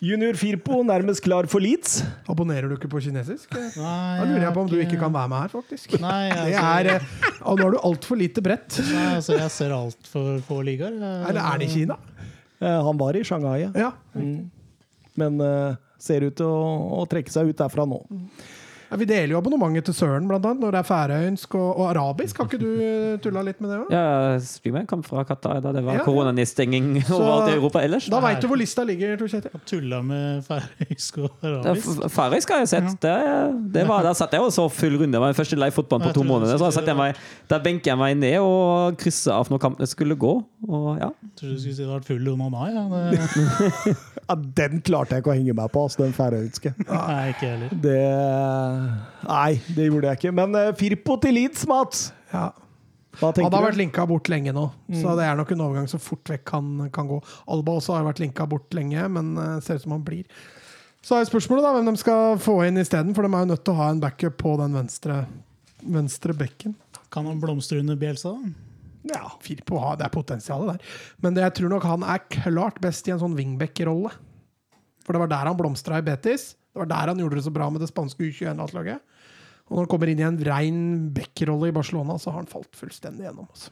Junior 0.00 0.36
Firpo 0.40 0.78
nærmest 0.84 1.20
klar 1.20 1.44
for 1.52 1.60
Leeds. 1.60 1.98
Abonnerer 2.32 2.70
du 2.70 2.76
ikke 2.78 2.88
på 2.88 3.02
kinesisk? 3.04 3.52
Nei, 3.52 4.16
Da 4.16 4.24
lurer 4.24 4.46
jeg 4.46 4.54
på 4.56 4.62
om 4.64 4.70
du 4.70 4.76
ikke 4.80 5.00
kan 5.00 5.12
være 5.12 5.28
med 5.28 5.42
her, 5.44 5.50
faktisk. 5.52 5.96
Nei, 6.00 6.30
Det 6.30 6.38
altså, 6.44 6.62
er, 6.70 6.88
eh, 6.94 7.42
og 7.42 7.60
nå 7.60 7.66
har 7.66 7.74
du 7.74 7.80
altfor 7.84 8.16
lite 8.16 8.40
brett. 8.44 8.78
nei, 8.94 9.04
altså 9.18 9.36
jeg 9.36 9.50
ser 9.52 9.74
altfor 9.76 10.40
få 10.46 10.62
ligaer. 10.64 10.96
Eller 11.28 11.42
er 11.42 11.60
det 11.60 11.68
i 11.68 11.74
Kina? 11.74 11.98
Eh, 12.60 12.80
Han 12.88 12.96
var 12.96 13.16
i 13.16 13.24
Shanghai, 13.24 13.58
ja. 13.66 13.70
Ja. 13.76 13.92
men 15.20 15.40
uh, 15.40 15.76
ser 16.00 16.24
ut 16.24 16.36
til 16.36 16.48
å, 16.48 17.00
å 17.00 17.04
trekke 17.08 17.32
seg 17.32 17.52
ut 17.52 17.60
derfra 17.60 17.84
nå. 17.84 18.00
Ja. 18.90 18.98
Vi 19.00 19.06
deler 19.08 19.34
jo 19.34 19.38
abonnementet 19.40 19.86
til 19.88 19.94
Søren, 19.96 20.26
blant 20.28 20.44
annet, 20.46 20.62
når 20.64 20.74
det 20.74 20.80
er 20.82 20.88
færøysk 20.88 21.54
og, 21.58 21.68
og 21.80 21.84
arabisk. 21.92 22.40
Har 22.40 22.48
ikke 22.50 22.60
du 22.60 22.68
eh, 22.82 23.18
tulla 23.22 23.44
litt 23.46 23.60
med 23.62 23.70
det 23.72 23.78
òg? 23.84 23.92
Ja, 23.94 24.04
streamen 24.44 24.88
kom 24.90 25.04
fra 25.06 25.24
Qatar 25.28 25.62
da 25.64 25.72
det 25.76 25.84
var 25.86 25.98
Ja, 25.98 26.02
ja. 26.02 26.06
koronanedstenging 26.08 26.90
overalt 27.16 27.52
i 27.52 27.56
Europa 27.58 27.84
ellers. 27.86 28.08
Da 28.12 28.20
veit 28.24 28.42
du 28.42 28.48
hvor 28.50 28.60
lista 28.60 28.84
ligger, 28.86 29.16
Tor 29.20 29.30
Kjetil. 29.32 29.62
Tulla 29.70 30.02
med 30.06 30.42
færøysk 30.48 31.20
og 31.22 31.46
arabisk. 31.46 32.04
Færøysk 32.16 32.54
har 32.54 32.64
jeg 32.64 32.72
sett. 32.74 32.90
Det, 33.02 33.16
det 33.78 33.86
var, 33.88 34.04
der 34.06 34.18
satt 34.18 34.34
jeg 34.36 34.44
og 34.44 34.52
så 34.54 34.66
full 34.72 34.98
runde. 35.00 35.14
Det 35.14 35.22
var 35.22 35.32
min 35.32 35.38
første 35.38 35.58
live 35.60 35.76
fotball 35.76 36.02
på 36.04 36.12
Jeg 36.12 36.18
to 36.18 36.26
måneder. 36.26 36.60
Så 36.60 36.84
jeg 36.86 36.96
meg, 36.98 37.18
der 37.50 37.62
benket 37.64 37.92
jeg 37.92 38.00
meg 38.00 38.18
ned 38.18 38.38
og 38.42 38.98
kryssa 39.00 39.38
av 39.40 39.50
når 39.52 39.62
kampene 39.62 39.88
skulle 39.90 40.18
gå. 40.18 40.34
Og 40.68 40.90
ja. 41.00 41.10
Tror 41.38 41.54
du 41.54 41.58
skulle 41.58 41.76
si 41.76 41.82
det 41.84 41.90
var 41.90 42.04
full 42.06 42.32
onanai. 42.34 42.70
Ja. 42.74 43.94
Ja, 44.30 44.36
den 44.38 44.78
klarte 44.86 45.16
jeg 45.16 45.24
ikke 45.24 45.32
å 45.32 45.34
henge 45.34 45.54
meg 45.58 45.72
på, 45.74 45.80
altså, 45.88 46.04
den 46.04 46.12
færøyske. 46.14 46.70
nei, 46.86 47.32
ikke 47.32 47.48
heller. 47.48 47.72
Det 47.82 47.94
Nei, 49.26 49.60
det 49.76 49.88
gjorde 49.88 50.10
jeg 50.10 50.20
ikke. 50.20 50.34
Men 50.36 50.56
eh, 50.58 50.72
Firpo 50.78 51.16
til 51.22 51.36
Leeds, 51.36 51.66
Mats! 51.70 52.10
Ja. 52.32 52.50
Hva 53.18 53.32
Han 53.36 53.50
har 53.50 53.64
vært 53.64 53.80
linka 53.80 54.04
bort 54.06 54.28
lenge 54.30 54.52
nå, 54.54 54.68
så 54.94 55.16
det 55.18 55.24
er 55.26 55.34
nok 55.34 55.50
en 55.50 55.62
overgang 55.64 55.88
som 55.90 55.98
fort 55.98 56.30
vekk 56.30 56.44
kan, 56.46 56.68
kan 56.94 57.08
gå. 57.10 57.16
Alba 57.50 57.74
også 57.80 57.96
har 57.96 58.04
vært 58.06 58.22
linka 58.22 58.46
bort 58.48 58.70
lenge, 58.76 59.02
men 59.10 59.32
eh, 59.34 59.56
ser 59.66 59.80
ut 59.80 59.84
som 59.84 59.96
han 59.96 60.04
blir. 60.06 60.28
Så 61.02 61.16
er 61.16 61.26
spørsmålet 61.26 61.64
da 61.64 61.72
hvem 61.74 61.90
de 61.90 62.00
skal 62.00 62.38
få 62.40 62.58
inn 62.68 62.78
isteden, 62.80 63.14
for 63.16 63.26
de 63.26 63.32
er 63.32 63.44
jo 63.44 63.50
nødt 63.50 63.64
til 63.66 63.74
å 63.74 63.80
ha 63.80 63.90
en 63.90 64.02
backup 64.02 64.36
på 64.40 64.54
den 64.60 64.76
venstre, 64.78 65.22
venstre 65.82 66.36
bekken. 66.38 66.76
Kan 67.10 67.26
han 67.26 67.40
blomstre 67.42 67.80
under 67.82 67.98
Bielsa? 67.98 68.36
Ja, 69.08 69.32
Firpo 69.42 69.80
har, 69.80 69.96
det 69.98 70.06
er 70.06 70.14
potensialet 70.14 70.74
der. 70.76 70.96
Men 71.24 71.34
det, 71.34 71.44
jeg 71.48 71.56
tror 71.58 71.72
nok 71.72 71.88
han 71.88 72.04
er 72.04 72.26
klart 72.30 72.78
best 72.84 73.08
i 73.08 73.14
en 73.14 73.22
sånn 73.22 73.36
wingback-rolle. 73.38 74.12
For 75.06 75.16
det 75.16 75.22
var 75.24 75.32
der 75.32 75.48
han 75.50 75.58
blomstra 75.58 75.98
i 75.98 76.04
Betis. 76.06 76.52
Det 76.70 76.78
var 76.82 76.90
der 76.90 77.12
han 77.12 77.18
gjorde 77.22 77.38
det 77.40 77.44
så 77.46 77.52
bra 77.54 77.66
med 77.70 77.82
det 77.82 77.90
spanske 77.90 78.28
U21-landslaget. 78.30 79.00
Og 79.70 79.76
når 79.76 79.84
han 79.84 79.90
kommer 79.90 80.10
inn 80.10 80.20
i 80.22 80.26
en 80.26 80.38
rein 80.46 80.78
back-rolle 81.14 81.70
i 81.70 81.74
Barcelona, 81.74 82.16
så 82.18 82.30
har 82.32 82.40
han 82.42 82.50
falt 82.50 82.74
fullstendig 82.78 83.26
gjennom. 83.26 83.46
Altså. 83.50 83.70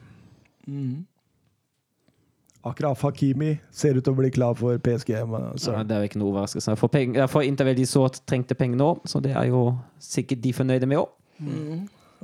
Akraf 2.69 3.03
Hakimi 3.07 3.53
ser 3.71 3.99
ut 3.99 4.05
til 4.05 4.15
å 4.15 4.19
bli 4.19 4.31
klar 4.35 4.57
for 4.59 4.79
PSG. 4.83 5.15
Men, 5.31 5.53
Så 5.57 5.71
så. 5.73 5.83
det 5.87 5.95
er 5.95 6.03
jo 6.05 6.11
ikke 6.11 6.21
noe 6.23 6.33
overraskelse. 6.33 6.75
For, 6.79 6.91
peng, 6.93 7.15
for 7.31 7.47
Inter 7.47 7.69
veldig 7.71 7.87
sårt 7.89 8.21
trengte 8.29 8.57
penger 8.59 8.81
nå, 8.81 8.91
så 9.09 9.23
det 9.25 9.35
er 9.39 9.51
jo 9.51 9.63
sikkert 10.03 10.43
de 10.45 10.53
fornøyde 10.57 10.91
med 10.91 11.03
òg. 11.03 11.15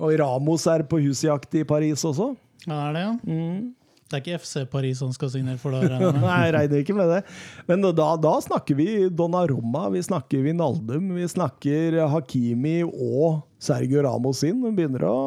Og 0.02 0.16
Ramos 0.18 0.66
er 0.70 0.82
på 0.90 0.98
husjakt 1.04 1.54
i 1.54 1.62
Paris 1.66 2.02
også. 2.04 2.32
Ja, 2.66 2.74
det 2.74 2.82
er 2.88 2.94
det, 2.96 3.02
ja? 3.04 3.12
Mm. 3.30 3.74
Det 4.14 4.20
er 4.20 4.22
ikke 4.28 4.42
FC 4.44 4.62
Paris 4.70 5.00
han 5.02 5.14
skal 5.14 5.32
signere 5.32 5.58
for, 5.58 5.74
Der, 5.74 5.90
regner. 5.90 6.20
Nei, 6.22 6.38
jeg 6.46 6.54
regner 6.54 6.84
ikke 6.84 6.94
med 6.94 7.10
det. 7.10 7.20
Men 7.66 7.82
da, 7.82 8.12
da 8.22 8.34
snakker 8.44 8.78
vi 8.78 8.88
Donnarumma, 9.10 9.88
vi 9.90 10.04
snakker 10.06 10.44
Vinaldum, 10.46 11.10
vi 11.16 11.26
snakker 11.32 11.98
Hakimi 12.12 12.78
og 12.86 13.42
Sergio 13.58 14.04
Ramos 14.06 14.44
inn. 14.46 14.62
Det 14.62 14.72
begynner 14.78 15.06
å, 15.10 15.18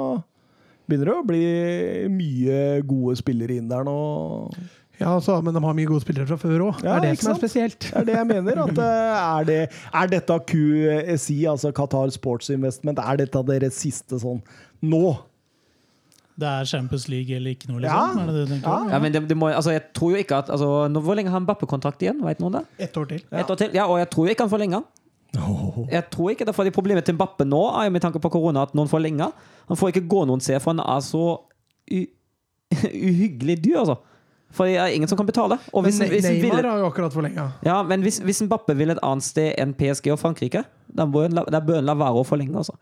begynner 0.87 1.13
å 1.17 1.21
bli 1.27 1.43
mye 2.15 2.81
gode 2.87 3.19
spillere 3.19 3.59
inn 3.59 3.67
der 3.71 3.83
nå. 3.87 3.99
Ja, 4.97 5.21
så, 5.21 5.41
Men 5.41 5.53
de 5.53 5.61
har 5.61 5.75
mye 5.77 5.89
gode 5.91 6.01
spillere 6.01 6.25
fra 6.29 6.39
før 6.41 6.69
òg. 6.71 6.81
Ja, 6.81 6.95
det 6.95 6.97
er 6.97 7.03
det 7.03 7.15
ikke 7.17 7.27
som 7.27 7.35
er 7.35 7.41
spesielt. 7.43 7.79
Det 7.83 7.99
er 7.99 8.07
det 8.07 8.15
jeg 8.15 8.29
mener. 8.31 8.61
At, 8.63 8.79
eh, 8.81 9.17
er, 9.21 9.47
det, 9.49 9.61
er 10.01 10.13
dette 10.15 10.37
QSI, 10.51 11.41
altså 11.51 11.73
Qatar 11.75 12.13
Sports 12.15 12.49
Investment, 12.55 13.03
er 13.03 13.19
dette 13.21 13.43
deres 13.51 13.77
siste 13.83 14.23
sånn 14.23 14.41
nå? 14.81 15.03
Det 16.37 16.45
er 16.47 16.65
Champions 16.69 17.07
League 17.09 17.33
eller 17.35 17.55
ikke 17.55 17.67
noe, 17.71 17.81
Ja. 17.81 17.95
liksom? 18.13 18.29
Er 18.29 18.33
det 18.35 18.43
det? 18.51 18.57
Ja. 18.61 18.75
Ja, 18.91 18.99
men 19.01 19.11
det, 19.13 19.23
det 19.29 19.37
må, 19.37 19.47
altså, 19.49 19.71
jeg 19.73 19.81
tror 19.97 20.11
jo 20.13 20.17
ikke 20.21 20.37
at 20.37 20.49
altså, 20.53 20.87
nå, 20.93 21.01
Hvor 21.01 21.15
lenge 21.17 21.31
har 21.33 21.39
Mbappe-kontrakt 21.41 22.01
igjen? 22.05 22.19
Vet 22.25 22.39
noen 22.43 22.59
det? 22.59 22.63
Ett 22.87 22.97
år 22.97 23.05
til. 23.09 23.23
Et 23.31 23.49
år 23.49 23.55
til? 23.57 23.71
Ja, 23.73 23.87
og 23.89 23.97
jeg 23.99 24.09
tror 24.13 24.27
jo 24.27 24.35
ikke 24.35 24.45
han 24.45 24.53
forlenger. 24.53 24.83
Jeg 25.91 26.03
tror 26.13 26.29
ikke 26.31 26.45
det, 26.45 26.53
fordi 26.55 26.71
Problemet 26.73 27.05
til 27.05 27.15
Mbappe 27.17 27.45
nå 27.45 27.63
er 27.81 27.87
jo 27.89 27.91
med 27.97 28.01
tanke 28.05 28.19
på 28.21 28.29
korona 28.31 28.61
at 28.67 28.75
noen 28.77 28.87
forlenger. 28.89 29.33
Han 29.67 29.77
får 29.77 29.91
ikke 29.95 30.05
gå 30.07 30.21
noen 30.29 30.39
steder, 30.41 30.61
for 30.63 30.71
han 30.75 30.79
er 30.85 31.01
så 31.03 31.23
uhyggelig 33.09 33.57
dyr, 33.63 33.79
altså. 33.81 33.97
For 34.55 34.65
det 34.69 34.77
er 34.79 34.93
ingen 34.95 35.09
som 35.11 35.17
kan 35.19 35.27
betale. 35.27 35.57
Og 35.73 35.83
hvis, 35.83 35.99
Men 35.99 36.09
hvis 36.09 36.23
Neymar 36.23 36.61
vil, 36.61 36.69
har 36.69 36.77
jo 36.79 36.85
akkurat 36.87 37.13
forlenga. 37.13 37.47
ja, 37.65 37.81
men 37.83 38.01
hvis, 38.01 38.19
hvis 38.23 38.41
Mbappe 38.47 38.75
vil 38.79 38.89
et 38.93 38.99
annet 39.03 39.23
sted 39.25 39.51
enn 39.59 39.73
PSG 39.75 40.11
og 40.13 40.19
Frankrike, 40.21 40.63
da 40.87 41.05
bør 41.05 41.27
han 41.27 41.35
la, 41.35 41.43
da 41.51 41.59
bør 41.59 41.81
han 41.81 41.85
la 41.89 41.93
være 41.99 42.21
å 42.21 42.23
forlenge. 42.25 42.55
Altså. 42.57 42.73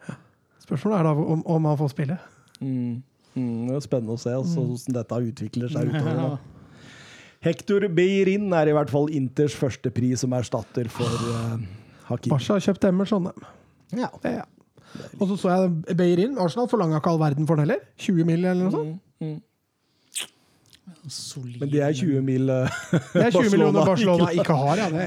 Spørsmålet 0.61 0.99
er 0.99 1.03
da 1.09 1.15
om, 1.15 1.41
om 1.45 1.65
han 1.71 1.77
får 1.81 1.89
spille. 1.95 2.17
Mm. 2.61 3.01
Mm, 3.35 3.67
det 3.69 3.77
er 3.77 3.83
spennende 3.83 4.15
å 4.15 4.21
se 4.21 4.33
altså, 4.33 4.63
hvordan 4.63 4.97
dette 4.99 5.21
utvikler 5.29 5.71
seg 5.73 5.89
utover 5.91 6.19
Da. 6.21 6.35
Hector 7.45 7.83
Beirin 7.93 8.49
er 8.57 8.71
i 8.71 8.73
hvert 8.73 8.89
fall 8.89 9.11
Inters 9.13 9.53
første 9.57 9.91
pris 9.93 10.23
som 10.23 10.33
erstatter 10.33 10.87
for 10.89 11.25
uh, 11.29 11.59
Hakim. 12.09 12.31
Barca 12.31 12.55
har 12.55 12.63
kjøpt 12.65 12.87
Emerson. 12.89 13.29
Ja. 13.93 14.09
Ja. 14.25 14.45
Og 15.19 15.27
så 15.29 15.37
så 15.43 15.51
jeg 15.51 15.97
Beirin. 15.99 16.39
Arsenal 16.41 16.69
forlanga 16.71 17.01
ikke 17.01 17.11
all 17.13 17.21
verden 17.21 17.45
for 17.45 17.59
den 17.59 17.67
heller. 17.67 17.83
20 18.01 18.25
mil 18.25 18.39
eller 18.39 18.63
noe 18.63 18.73
sånt. 18.73 18.97
Mm, 19.21 19.35
mm. 19.35 19.43
Solid. 21.09 21.59
Men 21.61 21.69
det 21.69 21.81
er 21.85 21.93
20 21.93 22.21
mil 22.25 22.49
uh, 22.49 22.77
Det 23.13 23.27
er 23.27 23.33
20 23.33 23.51
millioner 23.53 23.85
Barcelona 23.85 24.25
Barcelona 24.25 24.29
ikke 24.41 24.53
har, 24.57 24.79
ja. 24.79 24.87
Det, 24.89 25.03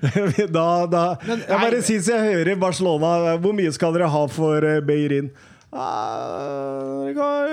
det 0.00 0.10
er 0.10 0.30
helt 0.38 0.54
da, 0.58 0.68
da, 0.88 1.02
Men, 1.28 1.42
jeg 1.44 1.60
bare 1.60 1.80
syns 1.84 2.08
jeg 2.08 2.32
hører 2.32 2.60
Barcelona 2.60 3.34
Hvor 3.40 3.56
mye 3.56 3.72
skal 3.76 3.96
dere 3.96 4.08
ha 4.12 4.22
for 4.32 4.64
uh, 4.64 4.78
Beirin? 4.84 5.28
Uh, 5.74 5.80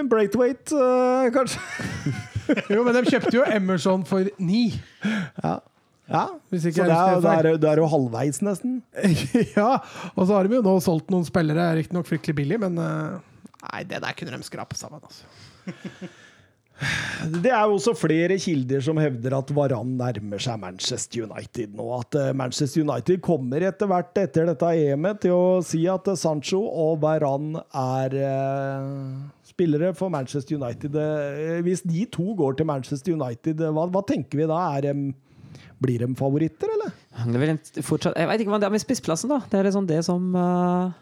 en 0.02 0.12
breakthwaite, 0.12 0.76
uh, 0.76 1.32
kanskje? 1.34 1.62
Jo, 2.68 2.82
men 2.84 2.98
de 2.98 3.06
kjøpte 3.08 3.32
jo 3.38 3.44
Emerson 3.48 4.02
for 4.04 4.28
ni. 4.42 4.74
Ja. 5.40 5.54
ja. 6.10 6.24
Hvis 6.52 6.66
ikke 6.68 6.82
Så 6.82 6.88
det 6.90 6.98
er, 6.98 7.22
det, 7.24 7.36
er, 7.54 7.60
det 7.64 7.70
er 7.70 7.80
jo 7.80 7.88
halvveis, 7.88 8.42
nesten. 8.44 8.82
ja, 9.58 9.78
og 10.12 10.26
så 10.26 10.34
har 10.36 10.50
de 10.50 10.58
jo 10.58 10.66
nå 10.66 10.74
solgt 10.84 11.14
noen 11.14 11.24
spillere, 11.28 11.70
riktignok 11.80 12.10
fryktelig 12.10 12.42
billig, 12.42 12.60
men 12.66 12.82
uh, 12.82 13.22
Nei, 13.62 13.86
det 13.88 14.02
der 14.04 14.18
kunne 14.18 14.42
de 14.42 14.50
skrape 14.50 14.76
sammen. 14.76 15.00
altså. 15.06 16.10
Det 17.30 17.52
er 17.54 17.68
jo 17.70 17.76
også 17.76 17.94
flere 17.94 18.38
kilder 18.42 18.82
som 18.82 18.98
hevder 18.98 19.36
at 19.38 19.52
Varan 19.54 19.92
nærmer 20.00 20.42
seg 20.42 20.58
Manchester 20.64 21.28
United 21.28 21.76
nå. 21.78 21.86
At 22.00 22.18
eh, 22.18 22.32
Manchester 22.38 22.82
United 22.82 23.22
kommer 23.22 23.62
etter 23.68 23.90
hvert 23.92 24.18
etter 24.18 24.50
dette 24.50 24.72
EM-et 24.82 25.22
til 25.28 25.36
å 25.36 25.60
si 25.66 25.84
at 25.92 26.10
Sancho 26.18 26.64
og 26.66 26.98
Varan 27.04 27.54
er 27.60 28.18
spillere 29.52 29.92
for 29.98 30.10
Manchester 30.14 30.58
United. 30.58 30.96
Eh, 30.96 31.60
hvis 31.66 31.84
de 31.88 32.06
to 32.14 32.32
går 32.40 32.58
til 32.60 32.68
Manchester 32.70 33.14
United, 33.18 33.62
eh, 33.62 33.74
hva, 33.76 33.86
hva 33.92 34.02
tenker 34.08 34.42
vi 34.42 34.48
da? 34.50 34.62
Er 34.78 34.88
dem, 34.90 35.12
blir 35.82 35.98
de 36.04 36.08
favoritter, 36.16 36.70
eller? 36.76 36.92
Det 37.34 37.48
er 37.82 37.84
fortsatt, 37.86 38.16
jeg 38.18 38.28
vet 38.30 38.42
ikke 38.44 38.52
hva 38.54 38.60
det 38.62 38.68
er 38.70 38.74
med 38.76 38.82
spissplassen, 38.84 39.32
da. 39.34 39.40
Det 39.50 39.58
er 39.60 39.66
liksom 39.68 39.88
det 39.90 39.98
som 40.06 40.28
uh, 40.38 40.94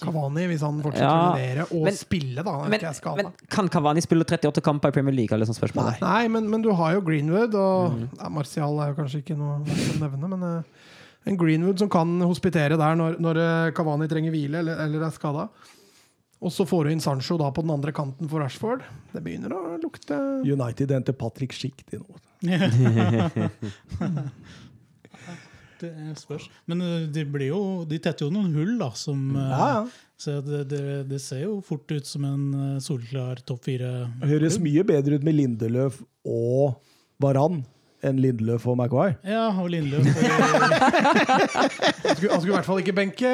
Kavani, 0.00 0.46
hvis 0.50 0.64
han 0.64 0.80
fortsetter 0.82 1.04
Ja, 1.04 1.18
å 1.20 1.34
levere 1.36 1.66
og 1.68 1.84
men- 1.86 1.98
spille, 1.98 2.44
da. 2.44 2.54
Men, 2.64 2.82
men 3.20 3.28
kan 3.52 3.68
Cavani 3.72 4.02
spille 4.04 4.24
38 4.26 4.64
kamper 4.64 4.88
i 4.88 4.96
Premier 4.96 5.14
League? 5.14 5.36
Liksom? 5.38 5.60
Nei. 5.76 5.94
Nei, 6.00 6.22
men, 6.32 6.48
men 6.50 6.64
du 6.64 6.70
har 6.80 6.96
jo 6.96 7.04
Greenwood, 7.06 7.54
og 7.54 7.92
Mm. 7.92 8.08
ja, 8.18 8.28
Martial 8.32 8.80
er 8.80 8.92
jo 8.94 8.98
kanskje 9.02 9.20
ikke 9.22 9.36
noe 9.36 9.60
å 9.60 10.00
nevne, 10.00 10.32
men 10.32 10.42
uh, 10.48 10.88
en 11.28 11.36
Greenwood 11.38 11.78
som 11.78 11.92
kan 11.92 12.16
hospitere 12.24 12.76
der 12.80 12.96
når, 12.98 13.20
når 13.22 13.42
Kavani 13.76 13.76
Cavani 13.76 14.08
trenger 14.10 14.32
hvile 14.34 14.64
eller, 14.64 14.80
eller 14.86 15.06
er 15.06 15.14
skada. 15.14 15.46
Og 16.42 16.50
så 16.50 16.66
får 16.66 16.84
du 16.84 16.92
inn 16.92 17.02
Sancho 17.02 17.36
da 17.38 17.52
på 17.54 17.62
den 17.62 17.70
andre 17.70 17.92
kanten 17.94 18.28
for 18.30 18.42
Rashford. 18.42 18.82
Det 19.12 19.22
begynner 19.22 19.54
å 19.54 19.76
lukte 19.82 20.18
United 20.42 20.90
henter 20.90 21.14
Patrick 21.14 21.54
Schick 21.54 21.84
til 21.86 22.02
nå. 22.02 22.18
Det 25.82 25.90
spørs. 26.14 26.44
Men 26.70 26.82
eh, 26.84 27.08
de, 27.10 27.24
blir 27.26 27.48
jo, 27.50 27.60
de 27.90 27.98
tetter 27.98 28.28
jo 28.28 28.30
noen 28.30 28.52
hull, 28.54 28.76
da. 28.78 28.92
Som, 28.94 29.32
eh, 29.34 29.50
Ja, 29.50 29.68
ja. 29.74 29.82
Så 30.22 30.36
det, 30.46 30.60
det, 30.70 30.82
det 31.10 31.18
ser 31.18 31.40
jo 31.42 31.56
fort 31.66 31.90
ut 31.90 32.06
som 32.06 32.22
en 32.28 32.44
eh, 32.54 32.76
solklar 32.84 33.42
topp 33.42 33.64
fire. 33.66 33.88
Høres 34.22 34.60
mye 34.62 34.84
bedre 34.86 35.18
ut 35.18 35.26
med 35.26 35.34
Lindeløf 35.34 35.98
og 36.22 36.76
Varan 37.22 37.64
enn 38.02 38.18
Lindeløf 38.22 38.64
og 38.66 38.76
Maguire. 38.80 39.14
Ja, 39.26 39.44
og 39.62 39.68
Lindløf. 39.70 40.06
Og, 40.06 40.12
Han 42.02 42.16
skulle, 42.16 42.32
han 42.32 42.40
skulle 42.40 42.52
i 42.52 42.56
hvert 42.56 42.66
fall 42.68 42.80
ikke 42.82 42.94
benke 42.96 43.30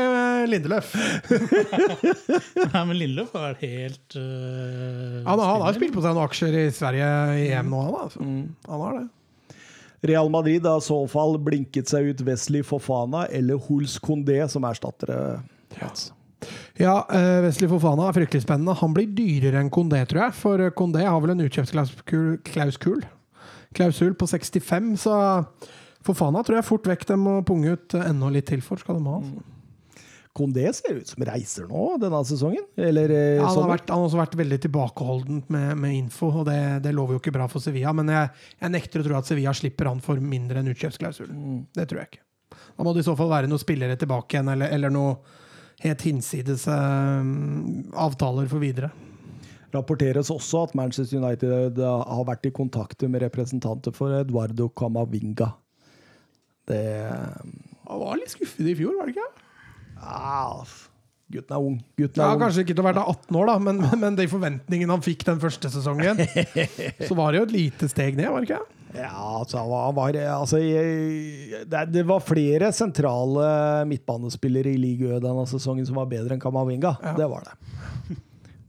Lindløf. 0.49 0.91
Lindeløf. 0.93 2.19
nei, 2.75 2.83
men 2.91 2.97
Lindløf 3.01 3.33
har 3.37 3.47
vært 3.53 3.63
helt 3.65 4.17
uh, 4.19 5.23
Han, 5.25 5.39
har- 5.41 5.49
han 5.55 5.65
har 5.67 5.77
spilt 5.79 5.95
på 5.97 6.03
seg 6.05 6.13
noen 6.17 6.27
aksjer 6.29 6.59
i 6.61 6.67
Sverige 6.75 7.09
i 7.41 7.49
EM 7.57 7.71
nå, 7.73 7.81
han. 7.87 7.97
Altså. 8.05 8.21
Mm. 8.25 8.45
Han 8.69 8.85
har 8.87 8.99
det. 9.01 9.07
Real 10.13 10.29
Madrid 10.31 10.63
har 10.69 10.79
i 10.79 10.87
så 10.87 11.01
fall 11.11 11.35
blinket 11.43 11.91
seg 11.91 12.13
ut 12.13 12.21
Wesley 12.29 12.63
Fofana 12.63 13.25
eller 13.35 13.59
Huls 13.67 13.97
Condé 14.05 14.39
som 14.53 14.63
erstattere. 14.69 15.41
Ja, 15.81 15.91
Ja, 16.79 16.93
Wesley 17.43 17.67
Fofana 17.73 18.07
er 18.07 18.15
fryktelig 18.15 18.45
spennende. 18.45 18.77
Han 18.79 18.93
blir 18.95 19.09
dyrere 19.11 19.59
enn 19.65 19.73
Condé, 19.75 20.05
tror 20.07 20.29
jeg. 20.29 20.37
For 20.39 20.63
Condé 20.79 21.03
har 21.03 21.19
vel 21.25 21.35
en 21.35 21.43
utkjøpsklausul 21.49 23.03
klausul, 23.79 24.17
på 24.19 24.29
65, 24.31 24.97
så 25.07 25.19
for 26.03 26.15
Fofana 26.15 26.43
tror 26.47 26.61
jeg 26.61 26.69
fort 26.69 26.89
vekk 26.89 27.07
de 27.11 27.17
må 27.21 27.39
punge 27.47 27.75
ut 27.75 27.97
enda 27.99 28.31
litt 28.33 28.49
til 28.49 28.63
for. 28.65 28.81
skal 28.81 28.99
de 28.99 29.09
ha. 29.09 29.23
Altså. 29.23 29.55
Kondé 30.39 30.69
ser 30.77 31.01
ut 31.01 31.11
som 31.11 31.25
reiser 31.27 31.67
nå 31.67 31.97
denne 31.99 32.21
sesongen. 32.29 32.63
Eller 32.79 33.11
eh, 33.11 33.41
Ja, 33.41 33.49
han, 33.49 33.59
har 33.65 33.73
vært, 33.73 33.89
han 33.91 33.99
har 33.99 34.07
også 34.07 34.21
vært 34.21 34.37
veldig 34.39 34.61
tilbakeholdent 34.69 35.51
med, 35.51 35.73
med 35.83 35.97
info, 35.97 36.31
og 36.31 36.47
det, 36.47 36.61
det 36.85 36.95
lover 36.95 37.17
jo 37.17 37.23
ikke 37.23 37.35
bra 37.35 37.49
for 37.51 37.65
Sevilla. 37.65 37.95
Men 37.97 38.13
jeg, 38.15 38.31
jeg 38.63 38.75
nekter 38.77 39.03
å 39.03 39.09
tro 39.09 39.19
at 39.19 39.29
Sevilla 39.31 39.55
slipper 39.57 39.91
han 39.91 40.03
for 40.05 40.23
mindre 40.23 40.63
enn 40.63 40.71
utkjøpsklausul. 40.73 41.33
Det 41.75 41.89
tror 41.91 42.03
jeg 42.05 42.13
ikke. 42.13 42.25
Da 42.79 42.87
må 42.87 42.95
det 42.95 43.03
i 43.03 43.09
så 43.09 43.17
fall 43.19 43.33
være 43.33 43.51
noen 43.51 43.63
spillere 43.63 43.99
tilbake 43.99 44.37
igjen, 44.37 44.53
eller, 44.55 44.71
eller 44.77 44.95
noe 44.95 45.19
helt 45.83 46.07
hinsides 46.07 46.69
eh, 46.71 47.35
avtaler 48.07 48.49
for 48.51 48.63
videre. 48.63 48.93
Rapporteres 49.75 50.31
også 50.33 50.65
at 50.69 50.77
Manchester 50.79 51.21
United 51.21 51.81
eh, 51.81 52.05
har 52.13 52.29
vært 52.29 52.49
i 52.49 52.55
kontakt 52.55 53.03
med 53.09 53.25
representanter 53.27 53.95
for 53.95 54.15
Eduardo 54.21 54.71
Camavinga. 54.79 55.53
Det 56.69 56.85
Han 57.89 58.01
var 58.03 58.21
litt 58.21 58.35
skuffet 58.35 58.67
i 58.69 58.77
fjor, 58.77 58.97
var 58.99 59.09
det 59.09 59.17
ikke? 59.17 59.45
Ja, 59.99 60.65
Gutten 61.29 61.53
er 61.53 61.61
ung. 61.61 61.77
Gutten 61.99 62.23
er 62.25 62.31
Ja. 62.31 62.41
Kanskje 62.41 62.65
ikke 62.65 62.75
til 62.75 62.81
å 62.81 62.89
være 62.89 63.05
18 63.05 63.37
år, 63.37 63.47
da, 63.51 63.57
men, 63.61 63.83
men 64.01 64.17
de 64.17 64.25
forventningene 64.31 64.95
han 64.95 65.05
fikk 65.05 65.27
den 65.29 65.41
første 65.43 65.69
sesongen, 65.73 66.23
så 67.09 67.17
var 67.19 67.33
det 67.33 67.43
jo 67.43 67.47
et 67.51 67.57
lite 67.57 67.89
steg 67.93 68.17
ned, 68.17 68.31
var 68.33 68.45
det 68.45 68.49
ikke? 68.49 68.65
Ja, 68.97 69.13
altså, 69.13 69.61
han 69.61 69.95
var, 69.95 70.17
altså, 70.33 70.63
det, 71.93 72.05
var 72.09 72.25
flere 72.25 72.71
sentrale 72.73 73.85
midtbanespillere 73.91 74.73
i 74.73 74.81
ligaen 74.81 75.21
denne 75.21 75.45
sesongen 75.51 75.85
som 75.85 76.01
var 76.01 76.09
bedre 76.09 76.39
enn 76.39 76.41
Camavinga. 76.41 76.95
Ja. 77.05 77.13
Det 77.19 77.29
var 77.29 77.45
det. 77.45 77.78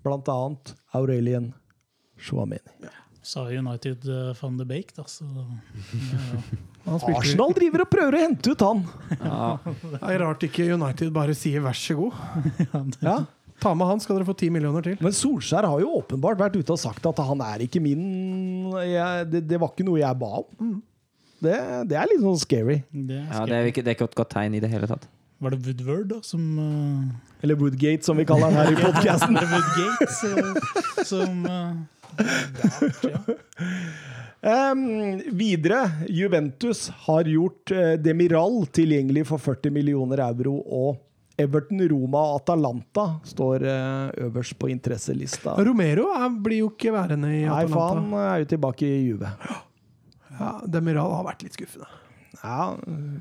Blant 0.06 0.30
annet 0.32 0.74
Aurelien 0.96 1.52
Chouameni. 2.20 2.90
sa 3.22 3.44
United 3.52 4.06
uh, 4.10 4.32
van 4.42 4.56
de 4.58 4.66
Beek, 4.66 4.94
da. 4.96 5.04
Så 5.08 5.26
ja. 6.88 6.96
Arsenal 7.14 7.52
driver 7.54 7.84
og 7.84 7.90
prøver 7.92 8.16
å 8.18 8.22
hente 8.24 8.54
ut 8.56 8.64
han! 8.66 8.86
Ja. 9.20 9.50
Det 9.66 10.00
er 10.08 10.24
rart 10.24 10.46
ikke 10.48 10.66
United 10.74 11.12
bare 11.14 11.36
sier 11.38 11.62
vær 11.66 11.78
så 11.78 11.98
god. 12.00 12.16
Ja. 13.06 13.20
Ta 13.60 13.74
med 13.76 13.90
han, 13.90 14.00
skal 14.00 14.16
dere 14.16 14.24
få 14.24 14.32
10 14.40 14.54
millioner 14.56 14.86
til. 14.86 14.94
Men 15.04 15.12
Solskjær 15.12 15.66
har 15.68 15.82
jo 15.84 15.90
åpenbart 15.98 16.40
vært 16.40 16.54
ute 16.56 16.72
og 16.72 16.80
sagt 16.80 17.04
at 17.10 17.18
han 17.28 17.42
er 17.44 17.66
ikke 17.66 17.82
min 17.84 18.06
jeg, 18.88 19.26
det, 19.34 19.42
det 19.50 19.60
var 19.60 19.74
ikke 19.74 19.84
noe 19.84 20.00
jeg 20.00 20.16
ba 20.22 20.30
om. 20.40 20.78
Det, 21.44 21.58
det 21.92 21.98
er 22.00 22.08
litt 22.08 22.24
sånn 22.24 22.40
scary. 22.40 22.78
Det, 22.88 23.20
Ja, 23.20 23.44
det 23.50 23.58
er 23.58 23.68
ikke, 23.68 23.84
det 23.84 23.92
er 23.92 23.98
ikke 23.98 24.08
et 24.08 24.16
godt 24.22 24.32
tegn 24.32 24.56
i 24.56 24.62
det 24.64 24.72
hele 24.72 24.88
tatt. 24.88 25.10
Var 25.40 25.50
det 25.50 25.58
Woodward 25.58 26.08
da, 26.08 26.22
som 26.22 26.60
uh, 26.60 27.04
Eller 27.42 27.56
Woodgate, 27.56 28.04
som 28.04 28.18
vi 28.18 28.26
kaller 28.28 28.52
den 28.52 28.58
her 28.60 28.72
i 28.72 28.76
podkasten. 28.76 29.38
Woodgate, 29.40 31.06
som 31.06 31.46
uh, 31.46 31.76
ja. 33.08 33.36
Ehm, 34.42 35.22
videre, 35.36 35.92
Juventus 36.08 36.90
har 37.06 37.24
gjort 37.28 37.72
uh, 37.72 37.94
Demiral 38.00 38.66
tilgjengelig 38.76 39.26
for 39.32 39.40
40 39.40 39.72
millioner 39.76 40.26
euro, 40.28 40.58
og 40.60 41.40
Everton, 41.40 41.86
Roma 41.88 42.26
og 42.34 42.42
Atalanta 42.42 43.06
står 43.24 43.64
øverst 44.26 44.58
på 44.60 44.68
interesselista. 44.68 45.54
Romero 45.64 46.10
er, 46.12 46.28
blir 46.36 46.66
jo 46.66 46.74
ikke 46.74 46.92
værende 46.92 47.32
i 47.32 47.46
Atalanta. 47.46 47.56
Nei, 47.56 47.72
for 47.72 47.86
Atalanta. 47.86 48.18
han 48.18 48.34
er 48.34 48.44
jo 48.44 48.50
tilbake 48.58 48.90
i 48.90 49.00
Juve. 49.06 49.32
Ja, 50.36 50.52
Demiral 50.68 51.16
har 51.16 51.24
vært 51.32 51.48
litt 51.48 51.56
skuffende. 51.56 51.88
Ja, 52.44 52.76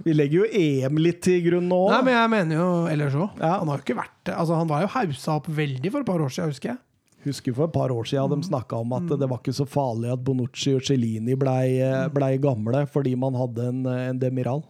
vi 0.05 0.12
legger 0.14 0.43
jo 0.43 0.48
EM 0.52 0.98
litt 1.01 1.22
til 1.24 1.40
grunn 1.47 1.66
nå. 1.70 1.78
Nei, 1.90 2.02
men 2.06 2.14
jeg 2.14 2.30
mener 2.35 2.59
jo 2.60 2.66
ellers 2.93 3.14
òg. 3.16 3.39
Ja. 3.40 3.55
Han 3.62 3.70
har 3.72 3.80
jo 3.80 3.85
ikke 3.86 3.97
vært 4.02 4.14
det. 4.28 4.35
Altså, 4.36 4.59
han 4.60 4.68
var 4.70 4.85
jo 4.85 4.90
hausa 4.94 5.39
opp 5.40 5.48
veldig 5.56 5.90
for 5.94 6.05
et 6.05 6.10
par 6.10 6.20
år 6.26 6.35
siden, 6.35 6.52
husker 6.52 6.72
jeg. 6.74 6.78
Husker 7.24 7.56
for 7.56 7.66
et 7.66 7.74
par 7.74 7.90
år 7.90 8.06
siden 8.06 8.30
de 8.44 8.47
snakka 8.47 8.78
om 8.78 8.93
at 8.94 9.09
det 9.18 9.26
var 9.28 9.40
ikke 9.43 9.56
så 9.56 9.64
farlig 9.68 10.12
at 10.14 10.20
Bonucci 10.24 10.76
og 10.78 10.85
Cellini 10.86 11.35
blei 11.40 11.80
ble 12.14 12.28
gamle 12.44 12.85
fordi 12.93 13.16
man 13.18 13.35
hadde 13.40 13.64
en, 13.72 13.80
en 13.90 14.20
Demiral. 14.22 14.62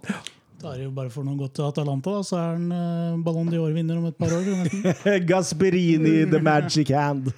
Da 0.59 0.73
er 0.73 0.81
det 0.81 0.87
jo 0.89 0.95
bare 0.97 1.13
for 1.13 1.23
noe 1.29 1.37
godt 1.39 1.53
til 1.55 1.69
Atalanta, 1.69 2.17
da, 2.17 2.23
så 2.27 2.39
er 2.41 2.49
han 2.57 2.65
eh, 2.75 3.19
Ballon 3.23 3.47
d'Or-vinner 3.53 4.01
om 4.01 4.09
et 4.09 4.17
par 4.19 4.33
år. 4.35 5.21
Gasperini, 5.29 6.25
the 6.33 6.41
magic 6.43 6.91
hand. 6.91 7.29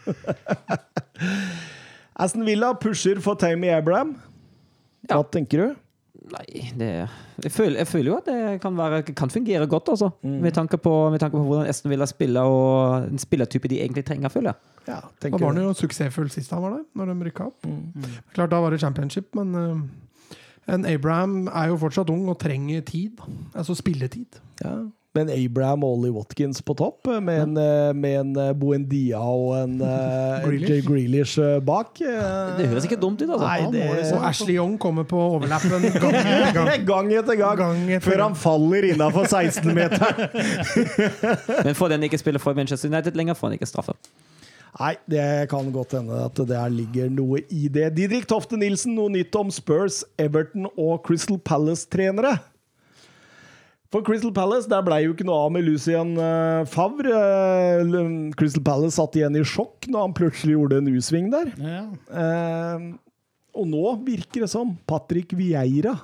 Aston 2.16 2.46
Villa 2.46 2.70
pusher 2.80 3.20
for 3.20 3.36
Tammy 3.36 3.68
Abraham. 3.74 4.14
Hva 5.08 5.18
Ja. 5.18 5.22
tenker 5.36 5.58
du? 5.66 5.76
Nei, 6.30 6.66
det 6.78 6.90
jeg 7.42 7.52
føler, 7.52 7.76
jeg 7.80 7.88
føler 7.88 8.10
jo 8.10 8.16
at 8.18 8.28
det 8.28 8.60
kan, 8.62 8.76
være, 8.76 9.02
kan 9.16 9.30
fungere 9.32 9.66
godt, 9.66 9.88
altså. 9.88 10.10
Mm. 10.22 10.36
Med, 10.44 10.52
tanke 10.52 10.78
på, 10.78 10.92
med 11.10 11.22
tanke 11.22 11.36
på 11.36 11.42
hvordan 11.42 11.70
Esten 11.70 11.90
ville 11.90 12.06
spille, 12.06 12.40
og 12.40 13.08
en 13.08 13.18
spillertype 13.18 13.68
de 13.68 13.80
egentlig 13.80 14.04
trenger, 14.04 14.28
føler 14.28 14.52
jeg. 14.52 14.76
Ja, 14.86 15.00
Da 15.00 15.00
tenker 15.22 15.38
var 15.44 15.54
han 15.54 15.62
jo 15.62 15.72
suksessfull 15.76 16.30
sist 16.30 16.52
han 16.54 16.62
var 16.62 16.76
der, 16.76 16.84
når 16.94 17.12
de 17.12 17.28
rykka 17.28 17.48
opp. 17.50 17.66
Klart, 18.34 18.50
da 18.52 18.60
var 18.60 18.70
det 18.70 18.80
championship, 18.80 19.34
men 19.34 19.54
uh, 19.54 20.74
en 20.74 20.86
Abraham 20.86 21.48
er 21.48 21.72
jo 21.72 21.76
fortsatt 21.80 22.10
ung 22.10 22.28
og 22.28 22.38
trenger 22.40 22.80
tid. 22.86 23.20
Altså 23.54 23.74
spilletid. 23.74 24.40
Ja. 24.64 24.76
Men 25.18 25.26
Abraham 25.34 25.82
og 25.82 25.96
Ollie 25.96 26.12
Watkins 26.14 26.60
på 26.62 26.74
topp, 26.78 27.08
med 27.26 27.40
en, 27.42 27.56
eh, 27.58 27.88
med 27.98 28.12
en 28.20 28.28
Boendia 28.54 28.54
Buendia 28.54 29.18
og 29.18 29.56
en 29.58 29.80
eh, 29.82 30.44
Grealish. 30.44 30.70
Jay 30.70 30.82
Grealish 30.86 31.38
eh, 31.42 31.56
bak. 31.66 31.98
eh, 32.00 32.52
Det 32.60 32.68
høres 32.70 32.86
ikke 32.86 33.00
dumt 33.02 33.18
ut, 33.24 33.28
altså. 33.28 33.42
Nei, 33.42 33.70
det. 33.74 34.12
Og 34.14 34.22
Ashley 34.28 34.54
Young 34.54 34.76
kommer 34.78 35.02
på 35.10 35.18
overlappen 35.18 35.82
gang 35.98 36.14
etter 36.20 36.54
gang. 36.54 36.86
Gang 36.86 37.10
etter 37.18 37.34
gang, 37.40 37.58
Gang 37.58 37.82
etter 37.90 38.06
før 38.06 38.22
han 38.28 38.36
faller 38.38 38.86
innafor 38.92 39.26
16-meteren. 39.26 40.30
Men 41.66 41.74
får 41.74 41.88
den 41.96 42.06
ikke 42.06 42.20
spille 42.22 42.38
for 42.38 42.54
Manchester 42.54 42.88
United 42.92 43.18
lenger, 43.18 43.34
får 43.34 43.50
han 43.50 43.58
ikke 43.58 43.66
straffe. 43.70 43.96
Nei, 44.78 44.92
det 45.10 45.26
kan 45.50 45.72
godt 45.74 45.96
hende 45.98 46.14
at 46.28 46.38
det 46.46 46.60
ligger 46.70 47.10
noe 47.10 47.42
i 47.50 47.66
det. 47.66 47.88
Didrik 47.98 48.28
Tofte 48.30 48.54
Nilsen, 48.60 48.94
noe 48.94 49.10
nytt 49.10 49.34
om 49.34 49.50
Spurs, 49.50 50.04
Everton 50.22 50.70
og 50.78 51.02
Crystal 51.02 51.40
Palace-trenere. 51.42 52.36
For 53.90 54.04
Crystal 54.06 54.30
Palace 54.30 54.70
der 54.70 54.84
ble 54.86 55.00
jo 55.02 55.14
ikke 55.16 55.26
noe 55.26 55.46
av 55.48 55.54
med 55.54 55.66
Lucien 55.66 56.12
eh, 56.14 56.62
Favre. 56.70 57.10
Eh, 57.10 57.94
Crystal 58.38 58.62
Palace 58.66 58.94
satt 58.94 59.18
igjen 59.18 59.38
i 59.40 59.42
sjokk 59.42 59.88
når 59.90 60.06
han 60.06 60.14
plutselig 60.14 60.54
gjorde 60.54 60.78
en 60.78 60.90
U-sving 60.94 61.30
der. 61.32 61.50
Ja. 61.58 61.82
Eh, 62.22 62.84
og 63.50 63.66
nå 63.66 63.96
virker 64.06 64.46
det 64.46 64.52
som 64.52 64.76
Patrick 64.86 65.34
Vieira 65.34 65.96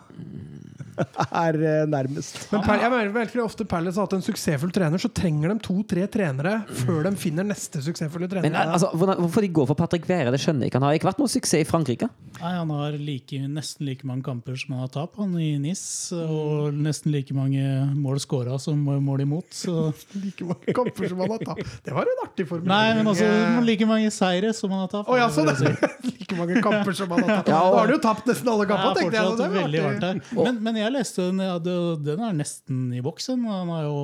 er 1.45 1.59
eh, 1.61 1.83
nærmest. 1.91 2.39
Men 2.53 2.63
per, 2.65 2.81
jeg 2.83 2.93
mener 2.93 3.13
veldig 3.15 3.43
ofte 3.45 3.67
Palace 3.69 3.99
har 4.01 4.07
hatt 4.09 4.17
en 4.19 4.25
suksessfull 4.25 4.73
trener, 4.75 5.01
så 5.03 5.11
trenger 5.13 5.53
de 5.53 5.59
to-tre 5.67 6.07
trenere 6.13 6.55
før 6.83 7.07
de 7.09 7.13
finner 7.21 7.47
neste 7.47 7.83
suksessfulle 7.85 8.29
trener. 8.31 8.47
Men 8.49 8.57
altså, 8.63 8.91
hvorfor 8.97 9.45
de 9.45 9.51
går 9.61 9.69
for 9.73 9.79
Patrick 9.79 10.09
Vera, 10.09 10.33
det 10.35 10.41
skjønner 10.43 10.67
jeg 10.67 10.73
ikke. 10.73 10.81
Han 10.81 10.89
har 10.89 10.99
ikke 10.99 11.11
vært 11.11 11.21
noe 11.23 11.33
suksess 11.33 11.65
i 11.65 11.69
Frankrike. 11.69 12.09
Nei, 12.41 12.53
Han 12.59 12.73
har 12.75 12.97
like, 13.01 13.41
nesten 13.49 13.87
like 13.89 14.07
mange 14.09 14.25
kamper 14.27 14.57
som 14.61 14.75
han 14.77 14.85
har 14.87 14.93
tapt, 14.95 15.17
han 15.21 15.37
i 15.41 15.53
NIS. 15.63 15.85
Og 16.17 16.75
nesten 16.77 17.13
like 17.15 17.35
mange 17.37 17.63
mål 17.97 18.21
scora 18.23 18.59
som 18.63 18.81
mål 18.81 19.25
imot. 19.25 19.49
Så. 19.57 19.91
like 20.25 20.45
mange 20.49 20.75
kamper 20.77 21.09
som 21.13 21.23
han 21.25 21.33
har 21.37 21.45
tatt. 21.53 21.63
Det 21.87 21.95
var 21.97 22.09
en 22.09 22.23
artig 22.27 22.49
formulering. 22.49 22.73
Nei, 22.73 22.97
men 22.99 23.13
altså 23.13 23.31
like 23.67 23.89
mange 23.89 24.11
seire 24.15 24.53
som 24.57 24.73
han 24.75 24.85
har 24.85 24.93
tapt. 24.93 25.09
Oh, 25.13 25.17
ja, 25.21 25.29
så 25.33 25.45
det 25.49 25.57
si. 25.61 25.73
like 26.13 26.39
mange 26.39 26.61
kamper 26.65 26.97
som 26.99 27.13
han 27.15 27.25
har. 27.25 27.43
Ja, 27.47 27.61
og- 27.63 27.75
Da 27.77 27.81
har 27.81 27.87
du 27.91 27.95
jo 27.97 28.03
tapt 28.05 28.29
nesten 28.31 28.51
alle 28.53 28.67
Ja, 28.67 28.71
kampene, 28.75 28.95
tenkte 29.01 29.17
jeg. 29.17 29.25
så 29.25 29.31
fortsatt 29.37 29.57
veldig 29.57 29.83
varmt 29.87 30.05
der. 30.07 30.21
Men, 30.37 30.61
men 30.67 30.79
jeg 30.83 30.86
leste 30.95 31.29
den, 31.31 31.43
ja, 31.43 31.57
den 31.59 32.23
er 32.23 32.35
nesten 32.37 32.89
i 32.95 33.03
boksen. 33.05 33.45
Han 33.49 33.71
har 33.73 33.87
jo 33.87 33.97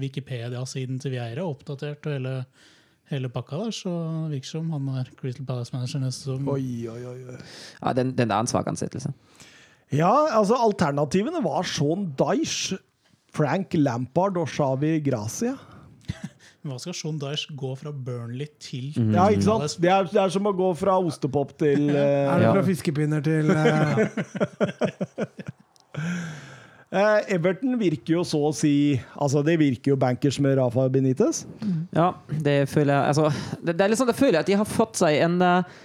Wikipedia-siden 0.00 1.00
til 1.02 1.14
Vieira 1.14 1.44
oppdatert 1.46 2.06
og 2.06 2.14
hele, 2.16 2.34
hele 3.12 3.30
pakka 3.32 3.58
der, 3.64 3.74
så 3.74 3.94
det 4.30 4.38
virker 4.38 4.52
som 4.54 4.70
han 4.74 4.88
er 5.00 5.10
Crystal 5.18 5.46
Palace-manager 5.48 6.04
neste 6.04 6.26
sesong. 6.28 6.46
Oi, 6.48 6.86
oi, 6.92 7.00
oi. 7.12 7.38
Ja, 7.80 7.94
den, 7.98 8.14
den 8.18 8.30
er 8.30 8.44
en 8.44 8.50
svak 8.50 8.68
ansettelse. 8.70 9.12
Ja, 9.90 10.12
altså 10.38 10.54
alternativene 10.62 11.42
var 11.42 11.66
Sean 11.66 12.12
Dyche, 12.18 12.78
Frank 13.34 13.74
Lampard 13.78 14.38
og 14.38 14.48
Xavi 14.50 15.00
Gracia. 15.06 15.56
Hva 16.66 16.76
skal 16.82 16.92
Sean 16.94 17.16
Dyche 17.18 17.54
gå 17.56 17.70
fra 17.78 17.90
Burnley 17.94 18.46
til 18.60 18.90
Ja, 19.14 19.28
ikke 19.32 19.46
sant? 19.46 19.76
Det 19.80 19.88
er, 19.90 20.04
det 20.10 20.18
er 20.20 20.32
som 20.34 20.44
å 20.46 20.52
gå 20.52 20.66
fra 20.76 20.98
ostepop 21.00 21.54
til 21.58 21.88
uh... 21.94 21.96
Er 21.96 22.36
det 22.42 22.44
Ja. 22.44 22.52
fra 22.52 22.64
fiskepinner 22.66 23.24
til 23.24 23.48
eh, 23.56 24.06
eh, 26.90 27.34
Everton 27.36 27.76
virker 27.80 28.16
jo 28.18 28.24
så 28.26 28.40
å 28.48 28.52
si 28.56 28.72
Altså, 29.14 29.44
det 29.46 29.58
virker 29.60 29.94
jo 29.94 29.98
bankers 30.00 30.40
med 30.42 30.58
Rafa 30.58 30.88
Benitez. 30.92 31.44
Ja, 31.96 32.12
det 32.30 32.64
føler 32.72 32.94
jeg 32.94 33.12
altså, 33.12 33.30
det, 33.60 33.76
det 33.76 33.84
er 33.84 33.92
litt 33.92 34.00
sånn, 34.00 34.12
Jeg 34.12 34.22
føler 34.22 34.42
at 34.42 34.50
de 34.50 34.58
har 34.60 34.68
fått 34.68 35.00
seg 35.02 35.20
en, 35.26 35.38
eh, 35.44 35.78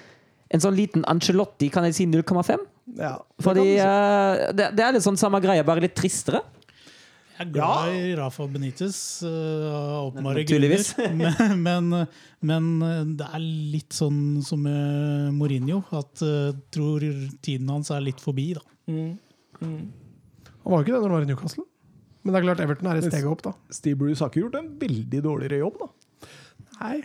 en 0.55 0.65
sånn 0.65 0.77
liten 0.77 1.05
Angelotti, 1.11 1.69
kan 1.73 1.87
jeg 1.89 1.99
si 1.99 2.09
0,5? 2.09 2.65
Ja, 2.99 3.15
Fordi 3.41 3.63
si. 3.65 3.79
eh, 3.81 4.51
det, 4.55 4.71
det 4.77 4.85
er 4.85 4.97
litt 4.97 5.05
sånn 5.05 5.19
samme 5.19 5.41
greie, 5.43 5.65
bare 5.67 5.83
litt 5.83 5.97
tristere. 5.97 6.43
Jeg 7.35 7.49
er 7.49 7.51
glad 7.51 7.91
i 7.91 8.11
Rafa 8.15 8.45
Benitez, 8.47 8.97
uh, 9.27 9.65
av 9.75 10.05
åpenbare 10.13 10.45
grunner. 10.47 10.83
Men, 11.19 11.59
men, 11.65 11.89
men 12.47 12.69
uh, 12.79 13.01
det 13.19 13.27
er 13.27 13.43
litt 13.73 13.91
sånn 13.91 14.39
som 14.45 14.61
med 14.63 15.33
Mourinho, 15.35 15.81
at 15.91 16.23
uh, 16.23 16.55
tror 16.71 17.03
tiden 17.43 17.73
hans 17.73 17.91
er 17.91 18.05
litt 18.05 18.23
forbi. 18.23 18.53
da. 18.55 18.63
Han 20.65 20.73
var 20.73 20.81
jo 20.81 20.85
ikke 20.87 20.95
det 20.95 21.01
når 21.03 21.11
han 21.11 21.15
var 21.19 21.25
i 21.27 21.29
Newcastle. 21.29 21.65
Men 22.25 22.33
det 22.33 22.39
er 22.39 22.45
klart 22.47 22.61
Everton 22.65 22.89
er 22.89 22.99
et 22.99 23.05
steg 23.05 23.25
opp, 23.29 23.43
da. 23.45 23.51
Steve 23.69 23.99
Bruce 24.01 24.17
har 24.23 24.31
ikke 24.31 24.41
gjort 24.47 24.55
en 24.57 24.69
veldig 24.81 25.19
dårligere 25.21 25.59
jobb, 25.61 25.75
da. 25.83 25.91
Nei, 26.75 26.95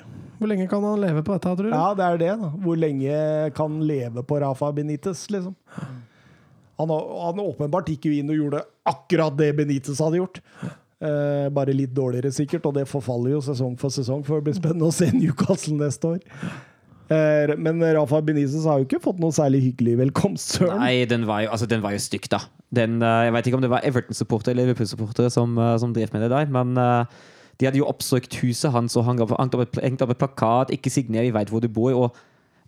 Hvor 0.40 0.48
lenge 0.50 0.66
kan 0.70 0.82
han 0.82 1.02
leve 1.02 1.22
på 1.22 1.34
dette, 1.36 1.52
tror 1.58 1.68
du? 1.68 1.74
Ja, 1.76 1.90
det 1.94 2.06
er 2.06 2.20
det. 2.22 2.30
da. 2.40 2.48
Hvor 2.64 2.78
lenge 2.80 3.18
kan 3.54 3.74
han 3.76 3.84
leve 3.86 4.24
på 4.26 4.38
Rafa 4.40 4.70
Benitez, 4.74 5.26
liksom? 5.30 5.54
Han, 6.80 6.88
han 6.96 7.42
åpenbart 7.44 7.92
gikk 7.92 8.08
jo 8.08 8.14
inn 8.16 8.32
og 8.32 8.38
gjorde 8.40 8.62
akkurat 8.88 9.36
det 9.36 9.50
Benitez 9.60 10.00
hadde 10.00 10.22
gjort. 10.22 10.40
Eh, 11.00 11.46
bare 11.52 11.76
litt 11.76 11.92
dårligere, 11.96 12.32
sikkert, 12.32 12.64
og 12.68 12.74
det 12.80 12.86
forfaller 12.88 13.36
jo 13.36 13.44
sesong 13.44 13.76
for 13.80 13.92
sesong. 13.92 14.24
For 14.24 14.40
det 14.40 14.48
blir 14.48 14.56
spennende 14.58 14.88
å 14.88 14.96
se 14.96 15.10
Newcastle 15.12 15.76
neste 15.76 16.16
år. 16.16 16.24
Eh, 17.10 17.56
men 17.58 17.82
Rafa 17.82 18.20
Benitez 18.22 18.62
har 18.68 18.78
jo 18.78 18.86
ikke 18.86 19.00
fått 19.02 19.18
noe 19.22 19.34
særlig 19.34 19.64
hyggelig 19.64 19.96
velkomst, 19.98 20.54
søren. 20.56 20.78
Nei, 20.78 21.02
den 21.10 21.26
var 21.26 21.42
jo, 21.42 21.50
altså, 21.56 21.66
den 21.70 21.82
var 21.82 21.96
jo 21.96 22.02
stygg, 22.02 22.28
da. 22.30 22.44
Den, 22.70 23.00
eh, 23.02 23.26
jeg 23.26 23.34
vet 23.34 23.50
ikke 23.50 23.58
om 23.58 23.64
det 23.66 23.72
var 23.72 23.86
Everton-supportere 23.86 24.54
eller 24.54 24.70
Liverpool-supportere 24.70 25.32
som, 25.34 25.58
eh, 25.58 25.76
som 25.82 25.94
drev 25.96 26.12
med 26.14 26.22
det 26.22 26.30
der, 26.30 26.46
men 26.54 26.78
de 27.58 27.66
hadde 27.66 27.80
jo 27.80 27.88
oppsøkt 27.90 28.38
huset 28.40 28.72
hans 28.72 28.94
og 28.96 29.04
hengt 29.04 29.20
opp, 29.20 29.34
hengt 29.36 29.54
opp, 29.58 29.76
et, 29.76 30.02
opp 30.02 30.12
et 30.14 30.20
plakat 30.22 30.70
'Ikke 30.70 30.88
signer, 30.88 31.26
vi 31.26 31.34
veit 31.34 31.50
hvor 31.50 31.60
du 31.60 31.68
bor'. 31.68 31.92
og 31.92 32.16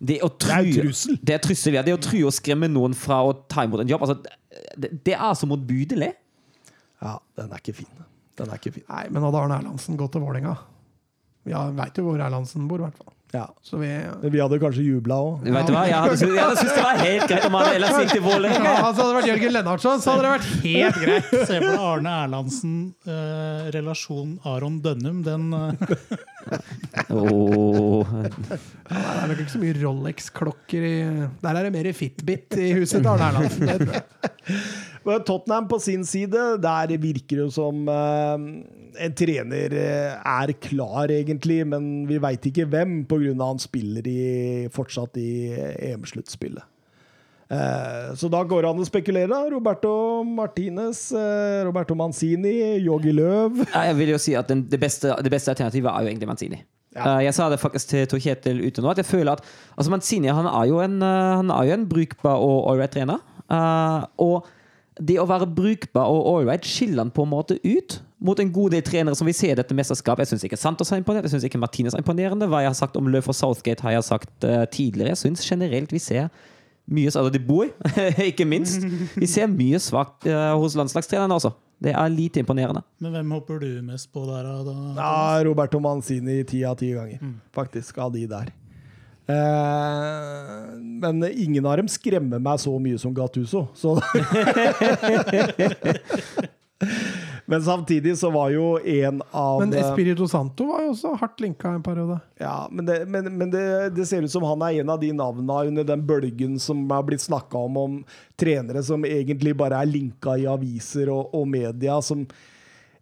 det, 0.03 0.19
å 0.21 0.27
Det 0.27 0.51
er 0.51 0.83
trussel. 0.83 1.17
Det 1.23 1.33
er 1.33 1.39
trussel, 1.39 1.73
ja. 1.73 1.81
Det 1.81 1.95
å 1.95 2.01
true 2.01 2.27
og 2.27 2.33
skremme 2.35 2.67
noen 2.67 2.93
fra 2.93 3.23
å 3.23 3.31
ta 3.47 3.63
imot 3.63 3.79
en 3.79 3.87
jobb. 3.87 4.01
Altså, 4.01 4.19
det, 4.77 5.03
det 5.05 5.15
er 5.15 5.33
så 5.33 5.47
motbydelig. 5.47 6.11
Ja, 7.01 7.17
den 7.39 7.51
er 7.51 7.63
ikke 7.63 7.77
fin. 7.79 7.89
Den 8.37 8.49
er 8.49 8.59
ikke 8.59 8.73
fin. 8.73 8.83
Nei, 8.89 9.07
men 9.09 9.23
hadde 9.23 9.39
Arne 9.39 9.57
Erlandsen 9.61 9.97
gått 9.97 10.11
til 10.11 10.21
Vålerenga 10.21 10.57
Vi 11.45 11.53
veit 11.53 11.97
jo 11.97 12.03
hvor 12.07 12.19
Erlandsen 12.19 12.67
bor, 12.67 12.81
i 12.81 12.87
hvert 12.87 12.97
fall. 12.97 13.13
Ja. 13.33 13.47
Så 13.65 13.79
vi 13.81 13.87
Vi 14.29 14.39
hadde 14.39 14.59
kanskje 14.61 14.83
jubla 14.85 15.15
òg. 15.17 15.39
Vet 15.47 15.65
du 15.65 15.73
hva? 15.73 15.83
Jeg 15.89 15.97
hadde, 15.97 16.27
jeg 16.29 16.37
hadde 16.37 16.57
syntes 16.59 16.75
det 16.77 16.83
var 16.85 16.99
helt 17.01 17.23
greit 17.31 17.47
om 17.47 17.55
han 17.57 17.69
ellers 17.73 17.95
gikk 17.97 18.11
til 18.11 18.21
ja, 18.21 18.25
Vålerenga. 18.27 18.73
altså, 18.75 18.99
Hadde 18.99 19.07
det 19.07 19.17
vært 19.17 19.29
Jørgen 19.31 19.55
Lennartson, 19.55 20.03
så 20.03 20.13
hadde 20.13 20.23
det 20.27 20.33
vært 20.35 20.49
helt 20.67 20.99
greit. 21.01 21.31
Se 21.49 21.57
for 21.57 21.65
deg 21.65 21.87
Arne 21.87 22.13
Erlandsen, 22.27 22.75
eh, 23.09 23.63
relasjon 23.73 24.35
Aron 24.53 24.77
Dønnum. 24.85 25.23
Den, 25.25 25.49
eh, 25.57 25.73
Åh. 27.17 28.13
Ja, 28.13 28.29
det 28.53 29.01
er 29.01 29.29
nok 29.31 29.43
ikke 29.43 29.55
så 29.55 29.61
mye 29.63 29.77
Rolex-klokker 29.79 30.85
i 30.85 30.95
Der 31.41 31.57
er 31.57 31.65
det 31.65 31.73
mer 31.73 31.93
Fitbit 31.97 32.57
i 32.59 32.69
huset 32.77 32.99
til 33.01 33.11
Arne 33.15 33.31
Erlandsen. 33.31 33.65
det 33.65 33.79
tror 33.81 33.95
jeg. 33.97 34.03
Tottenham 35.03 35.67
på 35.67 35.79
sin 35.83 36.05
side, 36.07 36.57
der 36.63 36.97
virker 37.01 37.43
det 37.43 37.49
som 37.55 37.87
eh, 37.91 38.43
en 39.03 39.15
trener 39.17 39.75
eh, 39.75 40.13
er 40.15 40.53
klar, 40.63 41.11
egentlig, 41.11 41.63
men 41.67 42.05
vi 42.07 42.19
veit 42.23 42.45
ikke 42.47 42.67
hvem, 42.71 43.01
pga. 43.09 43.33
han 43.41 43.59
spiller 43.59 44.07
i, 44.07 44.67
fortsatt 44.71 45.19
i 45.19 45.31
EM-sluttspillet. 45.91 46.69
Eh, 47.53 48.13
så 48.17 48.29
da 48.31 48.45
går 48.47 48.63
det 48.63 48.71
an 48.71 48.79
å 48.79 48.87
spekulere. 48.87 49.41
Roberto 49.51 50.23
Martinez, 50.23 51.09
Roberto 51.67 51.97
Manzini, 51.99 52.79
Yogi 52.85 53.11
Løv. 53.11 53.65
Jeg 53.67 53.99
vil 53.99 54.15
jo 54.15 54.21
si 54.21 54.37
at 54.39 54.47
den, 54.49 54.63
det, 54.71 54.79
beste, 54.81 55.11
det 55.19 55.33
beste 55.33 55.51
alternativet 55.51 55.91
er 55.91 55.99
jo 55.99 56.13
egentlig 56.13 56.31
Manzini. 56.31 56.63
Ja. 56.93 57.17
jeg 57.25 57.33
sa 57.33 57.47
det 57.49 57.57
faktisk 57.57 57.89
til 57.89 58.03
Tor 58.05 58.19
Kjetil 58.21 58.59
ute 58.61 58.83
nå, 58.85 58.91
at 58.91 58.99
jeg 59.01 59.07
føler 59.09 59.31
at 59.31 59.39
altså 59.73 59.89
Manzini 59.89 60.29
han 60.29 60.45
er 60.45 60.67
jo 60.69 60.77
en, 60.83 60.99
han 61.01 61.49
er 61.49 61.65
jo 61.65 61.73
en 61.73 61.87
brukbar 61.89 62.37
og 62.37 62.67
ålreit 62.69 62.93
trener. 62.93 63.23
Og 64.21 64.45
det 65.01 65.15
å 65.21 65.25
være 65.29 65.47
brukbar 65.49 66.05
og 66.11 66.27
ålreit 66.35 66.65
skiller 66.69 67.01
han 67.05 67.11
på 67.13 67.23
en 67.25 67.31
måte 67.31 67.57
ut 67.63 67.99
mot 68.23 68.39
en 68.39 68.51
god 68.55 68.71
del 68.75 68.83
trenere 68.85 69.17
som 69.19 69.27
vi 69.27 69.33
ser 69.35 69.51
i 69.55 69.59
dette 69.59 69.75
mesterskapet. 69.75 70.23
Jeg 70.23 70.33
syns 70.35 70.45
ikke 70.47 70.59
Santos 70.59 70.91
er 70.93 71.01
imponert, 71.01 71.25
jeg 71.27 71.33
syns 71.35 71.47
ikke 71.49 71.59
Martinez 71.59 71.95
er 71.97 72.03
imponerende. 72.03 72.47
Hva 72.47 72.61
jeg 72.63 72.69
har 72.71 72.77
sagt 72.77 72.95
om 72.99 73.09
Løv 73.11 73.27
og 73.27 73.35
Southgate, 73.35 73.83
har 73.83 73.97
jeg 73.97 74.05
sagt 74.07 74.47
uh, 74.47 74.63
tidligere. 74.71 75.11
Jeg 75.15 75.21
syns 75.25 75.43
generelt 75.49 75.91
vi 75.91 75.99
ser 75.99 76.29
mye 76.93 77.07
altså 77.11 77.29
De 77.31 77.39
bor, 77.39 77.67
ikke 78.29 78.45
minst. 78.47 78.83
Vi 79.15 79.27
ser 79.27 79.47
mye 79.51 79.79
svakt 79.79 80.27
uh, 80.27 80.53
hos 80.59 80.75
landslagstrenerne 80.79 81.35
også. 81.35 81.51
Det 81.83 81.91
er 81.91 82.11
lite 82.13 82.39
imponerende. 82.39 82.79
Men 83.03 83.11
hvem 83.17 83.31
hopper 83.35 83.59
du 83.59 83.67
mest 83.83 84.07
på 84.13 84.23
der? 84.29 84.45
da? 84.63 84.75
Ja, 84.95 85.43
Roberto 85.43 85.81
Manzini 85.83 86.43
ti 86.47 86.61
av 86.63 86.77
ti 86.79 86.93
ganger, 86.95 87.19
Mm. 87.19 87.33
faktisk, 87.55 87.97
av 87.97 88.13
de 88.13 88.23
der. 88.27 88.53
Eh, 89.25 90.77
men 90.79 91.23
ingen 91.31 91.65
av 91.65 91.77
dem 91.77 91.87
skremmer 91.87 92.39
meg 92.43 92.59
så 92.59 92.75
mye 92.79 92.97
som 92.99 93.13
Gattuso. 93.15 93.67
Så 93.75 93.95
men 97.45 97.63
samtidig 97.63 98.17
så 98.19 98.31
var 98.33 98.51
jo 98.51 98.79
en 98.79 99.21
av 99.31 99.61
Men 99.63 99.73
Espirito 99.79 100.27
Santo 100.27 100.67
var 100.73 100.83
jo 100.83 100.91
også 100.91 101.13
hardt 101.21 101.39
linka 101.43 101.71
en 101.71 101.83
periode. 101.85 102.19
Ja, 102.39 102.67
men, 102.71 102.85
det, 102.85 103.05
men, 103.07 103.31
men 103.37 103.51
det, 103.53 103.89
det 103.95 104.05
ser 104.09 104.27
ut 104.27 104.31
som 104.31 104.43
han 104.47 104.61
er 104.67 104.81
en 104.81 104.91
av 104.91 104.99
de 104.99 105.13
navnene 105.15 105.69
under 105.71 105.87
den 105.87 106.03
bølgen 106.07 106.59
som 106.59 106.83
har 106.91 107.03
blitt 107.07 107.23
snakka 107.23 107.57
om, 107.69 107.77
om 107.79 107.99
trenere 108.39 108.83
som 108.83 109.07
egentlig 109.07 109.55
bare 109.59 109.79
er 109.79 109.91
linka 109.91 110.35
i 110.39 110.49
aviser 110.51 111.11
og, 111.13 111.31
og 111.31 111.47
media, 111.47 112.01
som 112.03 112.27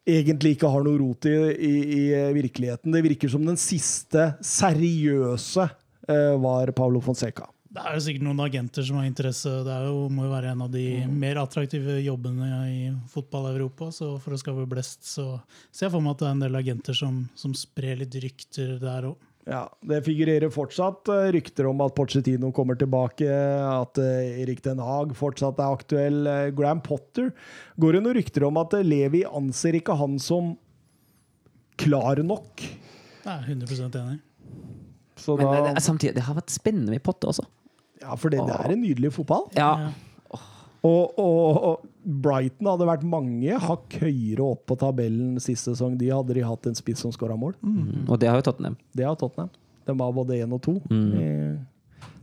egentlig 0.06 0.56
ikke 0.56 0.69
har 0.73 0.85
noe 0.85 0.98
rot 1.02 1.26
i, 1.30 1.35
i, 1.57 1.73
i 1.98 2.34
virkeligheten. 2.38 2.93
Det 2.93 3.06
virker 3.06 3.30
som 3.31 3.45
den 3.45 3.57
siste 3.61 4.31
seriøse 4.45 5.65
eh, 5.65 5.81
var 6.41 6.71
Paulo 6.77 7.01
Fonseca. 7.03 7.47
Det 7.71 7.79
er 7.79 7.95
jo 7.95 8.03
sikkert 8.03 8.25
noen 8.25 8.43
agenter 8.43 8.83
som 8.83 8.97
har 8.99 9.07
interesse. 9.07 9.51
Det 9.63 9.71
er 9.71 9.85
jo, 9.88 10.07
må 10.11 10.25
jo 10.25 10.33
være 10.33 10.51
en 10.51 10.63
av 10.65 10.71
de 10.73 10.85
mer 11.07 11.39
attraktive 11.39 12.01
jobbene 12.03 12.49
i 12.67 12.79
fotball-Europa. 13.13 13.88
Så 13.95 14.09
for 14.19 14.35
å 14.35 14.39
skape 14.41 14.65
blest, 14.67 15.05
så 15.07 15.38
ser 15.71 15.88
jeg 15.88 15.93
for 15.93 16.03
meg 16.03 16.17
at 16.17 16.23
det 16.23 16.27
er 16.27 16.35
en 16.35 16.43
del 16.43 16.59
agenter 16.59 16.97
som, 16.97 17.21
som 17.39 17.53
sprer 17.55 18.01
litt 18.01 18.17
rykter 18.19 18.75
der 18.81 19.07
òg. 19.13 19.27
Ja, 19.47 19.63
Det 19.88 20.03
figurerer 20.05 20.51
fortsatt 20.53 21.09
eh, 21.09 21.31
rykter 21.33 21.69
om 21.71 21.79
at 21.81 21.95
Pochettino 21.97 22.51
kommer 22.53 22.77
tilbake, 22.77 23.25
at 23.25 23.97
eh, 24.03 24.41
Erik 24.43 24.61
Den 24.67 24.83
Haag 24.83 25.15
fortsatt 25.17 25.57
er 25.57 25.77
aktuell. 25.79 26.19
Eh, 26.27 26.49
Graham 26.53 26.83
Potter 26.85 27.31
går 27.81 27.97
det 27.97 28.03
noen 28.03 28.17
rykter 28.19 28.45
om 28.45 28.59
at 28.61 28.75
eh, 28.77 28.85
Levi 28.85 29.23
anser 29.25 29.79
ikke 29.79 29.95
han 29.97 30.19
som 30.21 30.53
klar 31.81 32.21
nok. 32.21 32.61
Jeg 33.23 33.31
er 33.31 33.47
100 33.47 33.97
enig. 34.03 34.19
Så 35.22 35.35
Men 35.38 35.52
da, 35.52 35.60
det, 35.69 35.84
samtidig, 35.85 36.15
det 36.18 36.23
har 36.26 36.38
vært 36.39 36.53
spennende 36.53 36.95
med 36.95 37.03
Potte 37.06 37.30
også. 37.30 37.45
ja, 38.02 38.15
for 38.18 38.34
det, 38.34 38.41
det 38.48 38.56
er 38.57 38.73
en 38.73 38.81
nydelig 38.81 39.14
fotball. 39.19 39.45
Ja, 39.57 39.91
Og, 40.81 41.14
og, 41.22 41.57
og 41.61 41.84
Brighton 42.26 42.65
hadde 42.72 42.88
vært 42.89 43.03
mange 43.06 43.57
hakk 43.61 43.99
høyere 44.02 44.48
opp 44.56 44.64
på 44.72 44.77
tabellen 44.81 45.35
sist 45.43 45.68
sesong. 45.69 45.93
De 45.99 46.07
hadde 46.10 46.34
de 46.34 46.41
hatt 46.41 46.65
en 46.65 46.77
spiss 46.80 47.03
som 47.06 47.14
skåra 47.14 47.35
mål. 47.38 47.53
Mm. 47.61 48.07
Og 48.07 48.18
det 48.18 48.31
har 48.31 48.39
jo 48.41 48.48
Tottenham. 48.48 48.80
Det 48.98 49.06
har 49.06 49.19
Tottenham. 49.22 49.52
De 49.85 49.93
var 49.99 50.15
både 50.18 50.39
én 50.41 50.56
og 50.57 50.61
to. 50.65 50.80
Mm. 50.89 51.60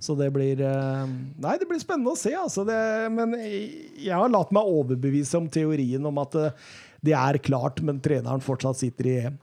Så 0.03 0.16
det 0.19 0.29
blir 0.35 0.59
eh, 0.66 1.07
Nei, 1.39 1.55
det 1.59 1.69
blir 1.70 1.79
spennende 1.83 2.16
å 2.16 2.19
se, 2.19 2.33
altså. 2.35 2.65
Det, 2.66 2.79
men 3.15 3.37
jeg 3.39 4.11
har 4.15 4.31
latt 4.35 4.51
meg 4.55 4.66
overbevise 4.75 5.39
om 5.39 5.47
teorien 5.55 6.11
om 6.11 6.19
at 6.23 6.35
eh, 6.43 6.66
det 7.07 7.15
er 7.15 7.39
klart, 7.39 7.79
men 7.87 8.03
treneren 8.03 8.43
fortsatt 8.43 8.79
sitter 8.83 9.07
i 9.07 9.16
EM. 9.29 9.39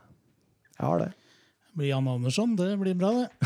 Jeg 0.76 0.84
har 0.90 1.06
det. 1.06 1.10
Blir 1.76 1.89
Jan 1.89 2.07
Andersson, 2.07 2.53
det 2.56 2.77
blir 2.80 2.93
bra, 2.95 3.10
det. 3.11 3.27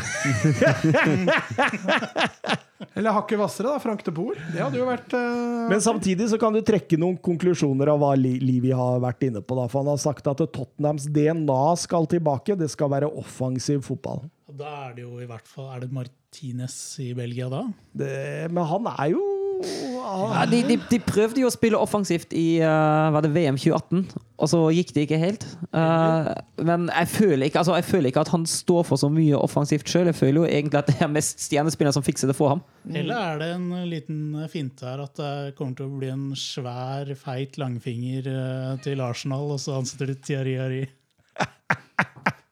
Eller 2.94 3.10
hakket 3.14 3.38
hvassere, 3.40 3.66
da. 3.72 3.78
Frank 3.82 4.04
de 4.06 4.12
Boer. 4.14 4.38
Det 4.54 4.60
hadde 4.62 4.78
jo 4.78 4.86
vært 4.86 5.12
uh... 5.18 5.66
Men 5.70 5.82
samtidig 5.82 6.28
så 6.30 6.38
kan 6.40 6.54
du 6.54 6.60
trekke 6.66 6.98
noen 7.00 7.16
konklusjoner 7.22 7.90
av 7.92 7.98
hva 8.02 8.12
Li- 8.18 8.40
Livi 8.42 8.70
har 8.76 9.00
vært 9.02 9.22
inne 9.26 9.42
på. 9.42 9.56
Da. 9.58 9.66
For 9.70 9.82
han 9.82 9.90
har 9.92 10.00
sagt 10.02 10.26
at 10.30 10.42
Tottenhams 10.54 11.04
DNA 11.10 11.60
skal 11.82 12.06
tilbake. 12.10 12.56
Det 12.60 12.70
skal 12.72 12.90
være 12.94 13.10
offensiv 13.20 13.82
fotball. 13.86 14.20
Da 14.50 14.70
er 14.88 14.96
det 14.98 15.04
jo 15.04 15.20
i 15.22 15.28
hvert 15.30 15.46
fall 15.46 15.68
Er 15.76 15.80
det 15.84 15.92
Martinez 15.94 16.74
i 17.02 17.12
Belgia 17.14 17.46
da? 17.52 17.60
Det, 17.96 18.10
men 18.50 18.64
han 18.66 18.88
er 18.96 19.12
jo 19.12 19.20
Ja, 19.60 20.44
de, 20.48 20.62
de, 20.66 20.76
de 20.90 20.98
prøvde 21.04 21.42
jo 21.42 21.48
å 21.48 21.52
spille 21.52 21.78
offensivt 21.78 22.32
i 22.36 22.60
uh, 22.64 23.10
var 23.14 23.24
det 23.24 23.32
VM 23.34 23.58
2018, 23.60 24.06
og 24.40 24.50
så 24.50 24.60
gikk 24.74 24.92
det 24.96 25.04
ikke 25.06 25.18
helt. 25.20 25.44
Uh, 25.76 26.30
men 26.66 26.88
jeg 26.88 27.10
føler, 27.12 27.44
ikke, 27.46 27.60
altså, 27.62 27.76
jeg 27.78 27.86
føler 27.88 28.10
ikke 28.10 28.24
at 28.24 28.32
han 28.32 28.46
står 28.48 28.86
for 28.88 29.00
så 29.00 29.10
mye 29.12 29.38
offensivt 29.38 29.90
sjøl. 29.90 30.08
Jeg 30.10 30.18
føler 30.18 30.40
jo 30.40 30.48
egentlig 30.48 30.80
at 30.80 30.90
det 30.90 30.96
er 31.04 31.12
mest 31.12 31.44
stjernespillere 31.44 31.96
som 31.96 32.06
fikser 32.06 32.32
det 32.32 32.38
for 32.38 32.54
ham. 32.54 32.64
Eller 32.88 33.14
er 33.18 33.42
det 33.42 33.50
en 33.58 33.68
liten 33.90 34.20
finte 34.52 34.88
her 34.88 35.04
at 35.04 35.20
det 35.20 35.54
kommer 35.58 35.76
til 35.78 35.90
å 35.90 36.00
bli 36.00 36.10
en 36.12 36.26
svær, 36.38 37.12
feit 37.20 37.60
langfinger 37.60 38.30
eh, 38.32 38.72
til 38.84 39.04
Arsenal, 39.04 39.52
og 39.54 39.60
så 39.62 39.76
ansetter 39.80 40.12
de 40.12 40.18
Tiari 40.24 40.56
Ari? 40.64 40.82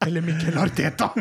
Eller 0.06 0.24
Mikkel 0.24 0.60
Arteta! 0.60 1.12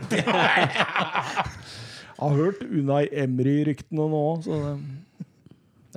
Jeg 2.18 2.32
har 2.32 2.34
hørt 2.34 2.64
Unai 2.66 3.04
Emry-ryktene 3.14 4.08
nå, 4.10 4.22
så 4.42 4.56
det, 4.58 4.72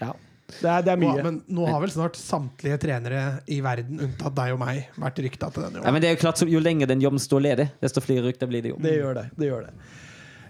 Ja. 0.00 0.12
Det 0.50 0.66
er, 0.66 0.82
det 0.82 0.90
er 0.90 0.98
mye. 0.98 1.22
Men 1.22 1.36
nå 1.46 1.66
har 1.70 1.78
vel 1.84 1.92
snart 1.94 2.16
samtlige 2.18 2.78
trenere 2.82 3.20
i 3.46 3.60
verden, 3.62 4.00
unntatt 4.02 4.34
deg 4.34 4.56
og 4.56 4.58
meg, 4.58 4.88
vært 4.98 5.20
rykta 5.22 5.46
til 5.54 5.62
denne 5.62 5.78
Ja, 5.78 5.84
jobben. 5.84 5.92
men 5.94 6.02
det 6.02 6.08
er 6.10 6.16
jo 6.16 6.20
klart, 6.24 6.42
Jo 6.50 6.58
lenger 6.64 6.90
den 6.90 7.00
jobben 7.04 7.22
står 7.22 7.44
ledig, 7.44 7.68
desto 7.84 8.02
flere 8.02 8.24
rykter 8.26 8.50
blir 8.50 8.62
det 8.64 8.72
jo. 8.72 8.80
Det 8.82 8.96
gjør 8.96 9.14
det. 9.20 9.24
det, 9.38 9.46
gjør 9.52 9.68
det. 9.68 9.72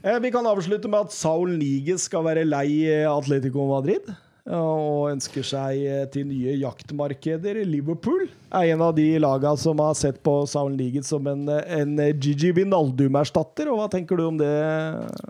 Eh, 0.02 0.18
vi 0.24 0.30
kan 0.32 0.46
avslutte 0.48 0.88
med 0.88 1.00
at 1.10 1.12
Saul 1.12 1.52
Niges 1.60 2.06
skal 2.08 2.24
være 2.24 2.46
lei 2.48 2.88
Atletico 3.04 3.66
Madrid. 3.68 4.08
eh, 4.48 4.56
Og 4.56 5.10
ønsker 5.12 5.44
seg 5.44 5.84
eh, 5.84 6.06
til 6.14 6.24
nye 6.32 6.56
jaktmarkeder. 6.62 7.60
Liverpool 7.68 8.24
er 8.56 8.72
en 8.72 8.80
av 8.88 8.94
de 8.96 9.18
laga 9.20 9.52
som 9.60 9.78
har 9.84 9.92
sett 10.00 10.22
på 10.24 10.46
Saul 10.48 10.72
Niges 10.80 11.12
som 11.12 11.26
en, 11.28 11.44
en 11.52 11.92
Gigi 12.16 12.54
Vinaldum-erstatter. 12.56 13.68
Og 13.68 13.82
hva 13.82 13.90
tenker 13.92 14.16
du 14.16 14.24
om 14.30 14.40
det, 14.40 14.48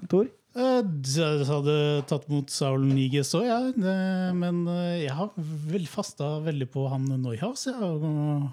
Tor? 0.09 0.31
Eh, 0.51 0.82
Jeg 1.14 1.44
hadde 1.47 1.74
tatt 2.10 2.24
mot 2.28 2.48
Saul 2.51 2.82
Niges 2.90 3.31
òg, 3.39 3.44
jeg. 3.47 3.74
Det- 3.78 4.35
Men 4.35 4.66
eh, 4.66 5.05
jeg 5.06 5.12
har 5.14 5.31
vel 5.36 5.86
fasta 5.86 6.40
veldig 6.43 6.66
på 6.70 6.89
han 6.90 7.05
Neuhaus. 7.22 7.66
Ja. 7.66 7.78
og, 7.78 8.02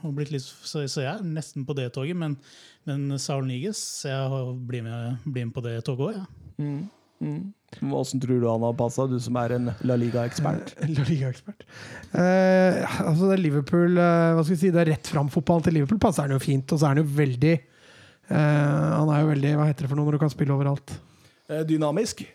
og 0.05 0.13
blitt 0.15 0.31
litt, 0.31 0.43
så, 0.45 0.85
jeg 0.85 1.07
er 1.09 1.23
nesten 1.25 1.65
på 1.65 1.73
det 1.75 1.91
toget. 1.93 2.15
Men, 2.15 2.37
men 2.85 3.17
Saul 3.17 3.45
Niges 3.49 4.03
jeg 4.05 4.13
har- 4.29 4.53
blir 4.53 4.83
med, 4.83 5.17
blir 5.25 5.45
med 5.45 5.53
på 5.55 5.63
det 5.63 5.83
toget 5.85 5.99
òg, 5.99 6.13
jeg. 6.21 6.83
Åssen 7.81 8.21
tror 8.21 8.39
du 8.39 8.45
han 8.47 8.61
har 8.61 8.73
passa, 8.77 9.07
du 9.09 9.17
som 9.19 9.35
er 9.41 9.55
en 9.55 9.73
La 9.83 9.95
Liga-ekspert? 9.97 10.75
La 10.95 11.03
Liga-ekspert. 11.03 11.65
Eh, 12.13 12.85
altså 13.01 13.25
det 13.31 13.39
er 13.39 13.41
Liverpool 13.41 13.97
eh, 13.97 14.35
Hva 14.37 14.43
skal 14.45 14.53
vi 14.55 14.59
si, 14.61 14.69
det 14.71 14.83
er 14.83 14.91
rett 14.93 15.09
fram-fotballen 15.09 15.65
til 15.65 15.73
Liverpool 15.79 15.99
passer 15.99 16.27
han 16.27 16.35
jo 16.37 16.39
fint. 16.39 16.69
Og 16.71 16.77
så 16.79 16.85
er 16.85 16.93
han 16.93 17.01
jo 17.01 17.09
veldig 17.17 17.55
eh, 17.57 18.37
Han 18.37 19.09
er 19.09 19.23
jo 19.25 19.31
veldig 19.33 19.55
Hva 19.57 19.65
heter 19.67 19.81
det 19.87 19.89
for 19.91 19.97
noe 19.99 20.05
når 20.11 20.19
du 20.19 20.21
kan 20.27 20.29
spille 20.31 20.53
overalt? 20.55 20.93
Eh, 21.49 21.63
Dynamisk? 21.67 22.25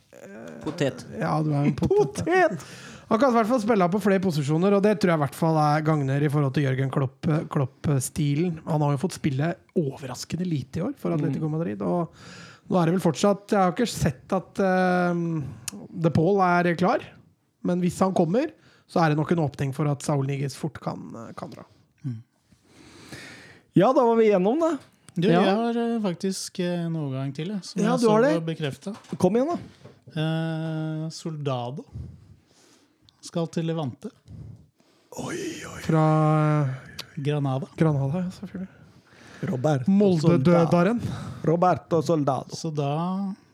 Potet. 0.62 1.02
Ja, 1.18 1.34
du 1.42 1.50
er 1.52 1.66
en 1.66 1.74
potet. 1.76 2.22
Potet! 2.24 2.66
Han 3.10 3.18
kan 3.20 3.32
i 3.32 3.36
hvert 3.36 3.48
fall 3.50 3.60
spille 3.60 3.86
på 3.92 3.98
flere 4.00 4.22
posisjoner, 4.24 4.72
og 4.72 4.84
det 4.86 4.94
tror 5.02 5.10
jeg 5.12 5.18
i 5.18 5.22
hvert 5.26 5.34
fall 5.36 5.58
er 5.60 5.82
gagner 5.84 6.22
i 6.24 6.30
forhold 6.32 6.54
til 6.56 6.64
Jørgen 6.64 6.92
Klopp- 6.94 7.28
Klopp-stilen. 7.52 8.54
Han 8.64 8.80
har 8.86 8.94
jo 8.94 9.00
fått 9.02 9.18
spille 9.18 9.50
overraskende 9.76 10.46
lite 10.48 10.80
i 10.80 10.84
år 10.86 10.94
for 10.96 11.12
Atletico 11.12 11.50
Madrid. 11.52 11.82
Og 11.84 12.14
nå 12.70 12.78
er 12.80 12.88
det 12.88 12.94
vel 12.94 13.02
fortsatt 13.04 13.52
Jeg 13.52 13.60
har 13.60 13.74
ikke 13.74 13.88
sett 13.90 14.32
at 14.32 14.62
uh, 14.64 15.18
De 16.06 16.12
Paul 16.14 16.40
er 16.46 16.70
klar, 16.80 17.04
men 17.68 17.82
hvis 17.84 17.98
han 18.00 18.14
kommer, 18.16 18.48
så 18.88 19.02
er 19.02 19.12
det 19.12 19.20
nok 19.20 19.34
en 19.34 19.44
åpning 19.44 19.74
for 19.76 19.90
at 19.92 20.06
Saul 20.06 20.24
Niges 20.30 20.56
fort 20.56 20.80
kan, 20.80 21.04
kan 21.36 21.52
dra. 21.52 21.66
Ja, 23.76 23.88
da 23.92 24.02
var 24.04 24.16
vi 24.18 24.26
igjennom 24.30 24.58
det. 24.60 24.72
Du, 25.14 25.28
Ja. 25.28 25.42
jeg 25.44 25.56
har 25.56 25.76
eh, 25.76 25.98
faktisk 26.00 26.58
eh, 26.64 26.86
en 26.86 26.94
overgang 26.96 27.32
til, 27.36 27.48
jeg, 27.52 27.64
som 27.68 27.80
Ja, 27.82 27.90
jeg 27.92 28.00
så 28.00 28.10
har 28.14 28.22
det. 28.24 28.32
var 28.38 28.46
bekrefta. 28.54 28.92
Kom 29.20 29.36
igjen, 29.36 29.50
da. 29.52 29.58
Eh, 30.12 31.08
Soldado 31.12 31.84
skal 33.22 33.46
til 33.52 33.66
Levante. 33.68 34.10
Oi, 35.20 35.36
oi. 35.68 35.80
Fra 35.84 36.04
Granada. 37.20 37.68
Granada, 37.76 38.22
ja, 38.24 38.30
selvfølgelig. 38.38 38.68
Roberto 39.50 39.90
Molde-dødaren. 39.90 41.00
Roberto 41.44 42.00
Soldado. 42.02 42.54
Så 42.56 42.70
da, 42.74 42.88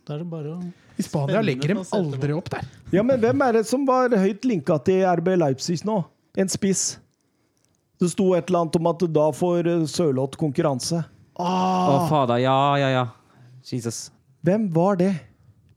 da 0.06 0.14
er 0.14 0.18
det 0.22 0.28
bare 0.30 0.52
å 0.54 0.60
I 0.98 1.02
Spania 1.06 1.40
legger 1.42 1.74
de 1.74 1.84
aldri 1.96 2.34
opp 2.36 2.50
der. 2.52 2.66
Ja, 2.92 3.02
men 3.02 3.18
hvem 3.22 3.42
er 3.48 3.58
det 3.58 3.66
som 3.66 3.84
var 3.88 4.10
høyt 4.14 4.44
linka 4.46 4.78
til 4.84 5.02
RB 5.18 5.34
Leipzig 5.40 5.80
nå? 5.88 6.02
En 6.38 6.48
spiss. 6.52 6.98
Det 7.98 8.10
sto 8.12 8.30
et 8.36 8.46
eller 8.50 8.66
annet 8.66 8.76
om 8.78 8.86
at 8.92 9.04
da 9.10 9.28
får 9.34 9.66
eh, 9.66 9.86
Sørloth 9.90 10.38
konkurranse. 10.38 11.02
Å, 11.38 12.08
fader. 12.10 12.40
Ja, 12.42 12.56
ja, 12.80 12.88
ja. 12.90 13.04
Jesus. 13.68 14.08
Hvem 14.46 14.68
var 14.74 14.96
det? 15.00 15.12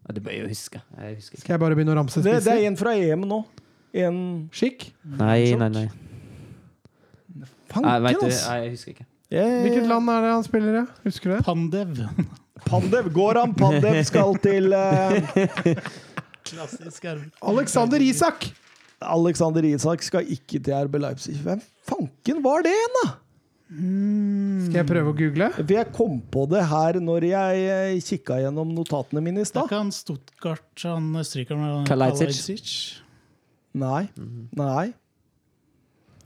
Ja, 0.02 0.14
det 0.16 0.24
bør 0.26 0.34
jeg 0.34 0.44
jo 0.46 0.52
huske. 0.52 0.82
Jeg 0.98 1.16
husker 1.20 1.36
ikke. 1.38 1.44
Skal 1.46 1.54
jeg 1.56 1.62
bare 1.62 1.76
begynne 1.78 1.94
å 1.94 1.98
ramse 2.00 2.22
Det, 2.22 2.32
det 2.32 2.38
er 2.38 2.42
spisser? 2.46 2.68
en 2.72 2.78
fra 2.80 2.94
EM 2.98 3.26
nå. 3.30 3.42
En 4.02 4.18
Skikk? 4.56 4.88
Nei, 5.20 5.52
nei, 5.60 5.68
nei. 5.76 5.86
Fanken, 7.72 7.88
Nei, 7.88 7.98
vet 8.08 8.20
du, 8.20 8.28
ass! 8.28 8.42
nei, 8.50 8.58
jeg 8.66 8.72
husker 8.76 8.96
ikke. 8.96 9.06
Yeah. 9.32 9.58
Hvilket 9.64 9.86
land 9.88 10.10
er 10.12 10.26
det 10.26 10.32
han 10.34 10.44
spiller 10.44 10.78
i? 10.82 10.86
Husker 11.06 11.30
du 11.32 11.36
det? 11.38 11.44
Pandev. 11.48 12.02
Pandev. 12.68 13.08
Goran 13.16 13.54
Pandev 13.56 14.02
skal 14.08 14.36
til 14.44 14.74
eh, 14.76 15.78
Klassisk. 16.50 17.06
Alexander 17.48 18.04
Isak! 18.04 18.50
Alexander 19.02 19.66
Isak 19.70 20.04
skal 20.06 20.28
ikke 20.30 20.60
til 20.60 20.76
RB 20.90 21.00
Leipzig. 21.02 21.38
Hvem 21.46 21.62
fanken 21.88 22.42
var 22.44 22.66
det 22.68 22.74
igjen, 22.76 22.98
da? 23.00 23.14
Skal 23.72 24.82
jeg 24.82 24.88
prøve 24.90 25.12
å 25.14 25.16
google? 25.16 25.48
For 25.56 25.72
jeg 25.72 25.92
kom 25.96 26.18
på 26.34 26.44
det 26.52 26.64
her 26.68 26.98
når 27.00 27.26
jeg 27.30 27.62
eh, 27.72 28.00
kikka 28.04 28.42
gjennom 28.44 28.74
notatene 28.76 29.24
mine 29.24 29.40
i 29.40 29.46
Det 29.46 29.48
er 29.48 29.52
stad. 29.54 29.70
ikke 29.70 29.80
han 29.80 29.94
Stuttgart, 29.96 30.72
han 30.84 31.08
østerrikeren 31.22 31.62
med 31.64 31.88
Kalajdzic. 31.88 32.74
Nei. 33.80 34.10
Nei. 34.60 34.90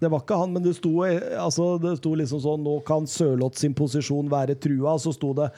Det 0.02 0.10
var 0.12 0.24
ikke 0.26 0.38
han, 0.42 0.52
men 0.58 0.66
det 0.66 0.74
sto, 0.80 0.92
eh, 1.06 1.22
altså, 1.40 1.76
det 1.82 1.96
sto 2.02 2.16
liksom 2.18 2.42
sånn 2.44 2.66
Nå 2.66 2.80
kan 2.88 3.06
Sørloth 3.10 3.62
sin 3.62 3.76
posisjon 3.78 4.32
være 4.32 4.58
trua. 4.58 4.98
Så 5.02 5.14
sto 5.16 5.32
det 5.38 5.52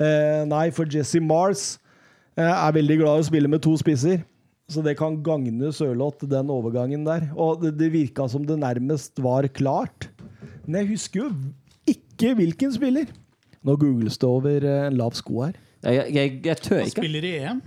eh, 0.00 0.42
Nei, 0.48 0.70
for 0.74 0.88
Jesse 0.90 1.20
Mars 1.22 1.74
eh, 2.38 2.48
er 2.48 2.74
veldig 2.80 3.02
glad 3.02 3.20
i 3.20 3.26
å 3.26 3.28
spille 3.28 3.52
med 3.52 3.62
to 3.64 3.76
spisser. 3.80 4.24
Så 4.72 4.80
det 4.80 4.96
kan 4.96 5.20
gagne 5.20 5.68
Sørloth, 5.76 6.24
den 6.24 6.48
overgangen 6.48 7.04
der. 7.04 7.28
Og 7.36 7.60
det, 7.60 7.76
det 7.76 7.92
virka 7.92 8.24
som 8.32 8.48
det 8.48 8.56
nærmest 8.64 9.20
var 9.20 9.44
klart. 9.52 10.08
Men 10.66 10.82
jeg 10.82 10.90
husker 10.94 11.22
jo 11.22 11.28
ikke 11.90 12.34
hvilken 12.38 12.74
spiller. 12.74 13.12
Nå 13.64 13.76
googles 13.80 14.18
det 14.20 14.28
over 14.28 14.66
eh, 14.68 14.88
en 14.88 14.98
lav 14.98 15.16
sko 15.16 15.46
her. 15.46 15.56
Jeg, 15.84 16.12
jeg, 16.14 16.36
jeg 16.44 16.60
tør 16.64 16.78
Han 16.80 16.90
ikke. 16.90 17.00
spiller 17.00 17.28
i 17.28 17.32
EM. 17.42 17.62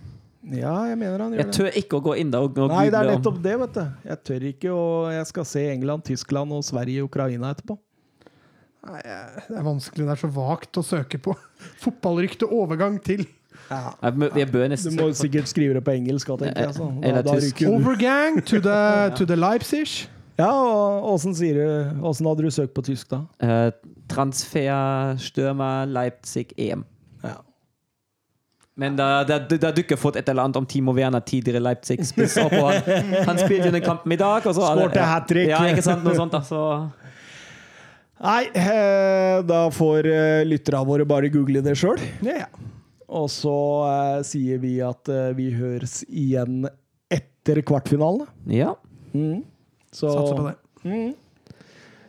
Ja, 0.48 0.74
jeg 0.88 0.98
mener 0.98 1.24
han 1.26 1.34
Jeg 1.36 1.40
det. 1.40 1.46
Jeg 1.46 1.56
tør 1.58 1.80
ikke 1.82 1.98
å 2.00 2.04
gå 2.06 2.14
inn 2.22 2.30
der 2.32 2.46
og, 2.46 2.58
og 2.64 2.72
Nei, 2.72 2.86
det 2.94 3.00
er 3.02 3.10
nettopp 3.12 3.42
det, 3.44 3.56
vet 3.64 3.76
du. 3.76 3.84
Jeg 4.08 4.22
tør 4.30 4.46
ikke, 4.52 4.72
og 4.72 5.10
jeg 5.12 5.30
skal 5.32 5.48
se 5.50 5.64
England, 5.74 6.06
Tyskland 6.08 6.56
og 6.56 6.64
Sverige 6.66 7.04
og 7.04 7.12
Ukraina 7.12 7.52
etterpå. 7.56 7.78
Nei, 8.88 9.02
det 9.04 9.58
er 9.60 9.66
vanskelig. 9.66 10.06
Det 10.08 10.14
er 10.14 10.22
så 10.22 10.30
vagt 10.32 10.80
å 10.80 10.86
søke 10.86 11.20
på. 11.20 11.36
Fotballrykte 11.84 12.48
overgang 12.48 13.02
til 13.04 13.26
ja. 13.68 13.92
jeg 14.38 14.48
bør 14.54 14.76
Du 14.78 14.92
må 14.96 15.10
sikkert 15.18 15.50
skrive 15.52 15.76
det 15.76 15.84
på 15.84 15.98
engelsk. 15.98 16.30
tenker 16.40 16.70
jeg. 16.70 16.78
sånn. 16.78 17.02
Overgang 17.74 18.40
to 18.46 18.62
the, 18.64 18.78
to 19.18 19.28
the 19.28 19.36
Leipzig. 19.36 20.06
Ja, 20.38 20.52
og 20.54 21.16
åssen 21.18 22.28
hadde 22.30 22.46
du 22.46 22.52
søkt 22.54 22.76
på 22.78 22.84
tysk, 22.86 23.10
da? 23.10 23.24
Uh, 23.42 23.72
transfer 24.12 25.18
Stürmer 25.22 25.90
Leipzig 25.90 26.52
EM. 26.62 26.84
Ja. 27.26 27.40
Men 28.78 29.00
da, 29.00 29.24
da, 29.26 29.40
da 29.42 29.72
dukker 29.74 29.98
fått 29.98 30.20
et 30.22 30.30
eller 30.30 30.46
annet 30.46 30.60
om 30.60 30.68
Timo 30.70 30.94
Werner, 30.94 31.24
tidligere 31.26 31.64
Leipzig-spiss. 31.66 32.38
opp, 32.44 32.54
og 32.54 32.70
Han, 32.70 33.16
han 33.32 33.42
spilte 33.42 33.72
den 33.74 33.82
kampen 33.82 34.14
i 34.14 34.20
dag. 34.22 34.46
Og 34.46 34.54
så 34.54 34.70
Skårte 34.70 35.10
hat 35.10 35.26
trick. 35.32 35.50
Ja, 35.50 35.64
ikke 35.72 35.86
sant? 35.86 36.06
Noe 36.06 36.14
sånt, 36.18 36.38
da. 36.38 36.44
Så 36.46 36.62
Nei, 38.18 38.48
eh, 38.58 39.40
da 39.46 39.68
får 39.74 40.08
eh, 40.10 40.44
lytterne 40.46 40.86
våre 40.90 41.06
bare 41.10 41.30
google 41.34 41.62
det 41.66 41.76
sjøl. 41.78 42.02
Ja, 42.26 42.46
ja. 42.46 42.72
Og 43.18 43.30
så 43.32 43.58
eh, 43.88 44.22
sier 44.28 44.62
vi 44.62 44.78
at 44.84 45.10
eh, 45.10 45.30
vi 45.38 45.52
høres 45.56 46.02
igjen 46.10 46.66
etter 47.14 47.64
kvartfinalene. 47.66 48.30
ja. 48.54 48.76
Mm. 49.14 49.46
Så 49.98 50.12
Satser 50.14 50.38
på 50.38 50.46
det. 50.46 51.16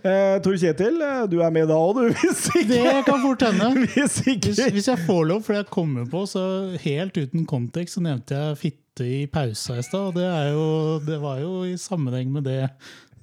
Eh, 0.09 0.36
Tor 0.44 0.55
Kjetil, 0.60 1.01
eh, 1.02 1.23
du 1.31 1.40
er 1.43 1.51
med 1.55 1.66
da 1.70 1.78
òg, 1.81 1.98
du? 1.98 2.12
Hvis 2.20 2.44
Det 2.69 2.82
kan 3.06 3.23
fort 3.24 3.43
hende. 3.48 3.70
hvis. 3.94 4.20
Hvis, 4.27 4.60
hvis 4.77 4.90
jeg 4.93 5.01
får 5.09 5.24
lov, 5.32 5.43
for 5.47 5.56
jeg 5.59 5.66
kommer 5.73 6.06
på, 6.10 6.23
så 6.31 6.44
helt 6.85 7.19
uten 7.19 7.48
kontekst, 7.48 7.97
så 7.98 8.05
nevnte 8.05 8.39
jeg 8.39 8.60
fitte 8.62 9.09
i 9.09 9.19
pausa 9.32 9.78
i 9.78 9.85
stad. 9.86 10.12
Og 10.12 10.16
det, 10.19 10.28
jo, 10.55 10.65
det 11.06 11.19
var 11.23 11.43
jo 11.43 11.65
i 11.66 11.74
sammenheng 11.81 12.31
med 12.35 12.47
det 12.47 12.62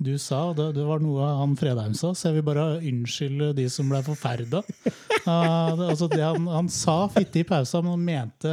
du 0.03 0.17
sa. 0.19 0.49
Det, 0.57 0.73
det 0.75 0.83
var 0.87 0.99
noe 1.03 1.29
han 1.39 1.55
Fredheim 1.59 1.95
sa, 1.95 2.11
så 2.11 2.29
jeg 2.29 2.41
vil 2.41 2.47
bare 2.49 2.65
unnskylde 2.81 3.53
de 3.55 3.69
som 3.71 3.91
ble 3.91 4.03
forferda. 4.05 4.63
Uh, 5.25 5.71
det, 5.73 5.85
altså 5.89 6.05
det 6.11 6.19
han, 6.21 6.43
han 6.53 6.67
sa 6.69 7.07
fitte 7.09 7.39
i 7.41 7.45
pausa, 7.49 7.79
men 7.81 7.95
han 7.95 8.01
mente 8.05 8.51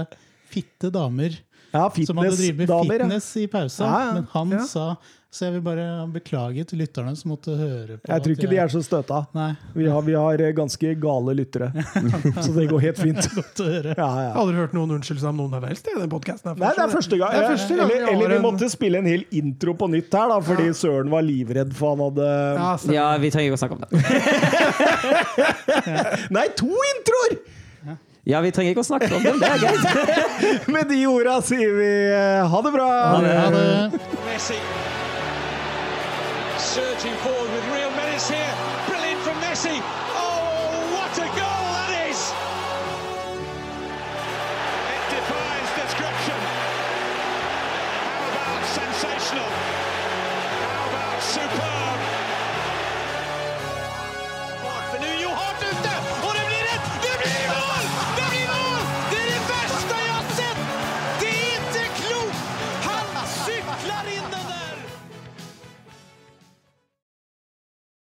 fitte 0.49 0.89
damer. 0.95 1.35
Ja, 1.69 1.83
Som 2.07 2.17
hadde 2.23 2.31
drevet 2.39 2.63
med 2.63 2.71
fitness 2.71 2.87
ja. 2.89 3.03
fitness 3.03 3.27
i 3.37 3.45
pausa. 3.53 3.85
Ja, 3.85 3.99
ja. 4.07 4.15
Men 4.17 4.31
han 4.33 4.55
Ja. 4.57 4.61
sa 4.71 4.87
Så 5.33 5.47
jeg 5.47 5.55
vil 5.55 5.63
bare 5.65 5.85
beklage 6.13 6.61
til 6.69 6.83
lytterne 6.83 7.15
som 7.17 7.31
måtte 7.33 7.55
høre 7.57 7.95
på. 7.97 8.05
Jeg 8.05 8.21
tror 8.21 8.33
ikke 8.35 8.43
ikke 8.43 8.51
de 8.53 8.59
er 8.61 8.69
så 8.69 8.83
støta. 8.85 9.23
Nei, 9.33 9.47
Vi 9.73 9.87
har, 9.89 10.03
vi 10.05 10.13
har 10.13 10.43
eh, 10.45 10.51
ganske 10.53 10.91
gale 11.01 11.33
lyttere, 11.39 11.71
så 12.45 12.51
det 12.53 12.67
går 12.69 12.83
helt 12.85 13.01
fint. 13.01 13.29
godt 13.33 13.63
å 13.65 13.69
høre. 13.71 13.95
Ja, 13.97 14.09
Jeg 14.13 14.29
har 14.29 14.37
aldri 14.43 14.57
hørt 14.61 14.75
noen 14.77 14.93
unnskylde 14.99 15.23
seg 15.23 15.31
om 15.31 15.41
noen 15.41 15.55
som 15.57 15.65
helst 15.71 15.89
i 15.89 15.95
den 15.97 16.11
podkasten. 16.13 16.53
Nei, 16.61 16.73
det 16.77 16.85
er 16.85 16.93
første 16.93 17.17
gang. 17.23 17.33
Er 17.33 17.49
første 17.49 17.79
gang 17.79 17.89
eller, 17.89 18.05
vi 18.05 18.13
eller 18.13 18.35
vi 18.35 18.41
måtte 18.45 18.69
spille 18.75 19.01
en 19.01 19.09
hel 19.09 19.25
intro 19.41 19.73
på 19.81 19.89
nytt 19.95 20.13
her, 20.21 20.29
da, 20.35 20.37
fordi 20.45 20.69
Søren 20.77 21.09
var 21.17 21.25
livredd 21.25 21.73
for 21.81 21.97
han 21.97 22.05
hadde 22.11 22.29
Ja, 22.61 22.77
ja, 22.93 23.09
vi 23.25 23.33
trenger 23.33 23.49
ikke 23.49 23.57
å 23.57 23.65
snakke 23.65 23.81
om 23.81 23.83
det. 23.89 23.89
Nei, 26.37 26.47
to 26.61 26.69
introer! 26.93 27.41
Ja, 28.29 28.39
vi 28.45 28.53
trenger 28.55 28.77
ikke 28.77 28.85
å 28.85 28.87
snakke 28.87 29.09
om 29.17 29.25
det. 29.25 29.33
Det 29.41 29.49
er 29.49 29.59
greit. 29.65 30.69
Med 30.77 30.93
de 30.93 31.01
orda 31.11 31.41
sier 31.43 31.73
vi 31.81 31.89
eh, 32.13 32.45
ha 32.53 32.61
det 32.69 32.71
bra. 32.77 32.91
Ha 33.17 33.49
det. 33.57 34.03
Messi 34.29 34.61
surging 36.73 37.15
forward 37.17 37.51
with 37.53 37.65
real 37.67 37.91
menace 37.91 38.31
here. 38.31 38.62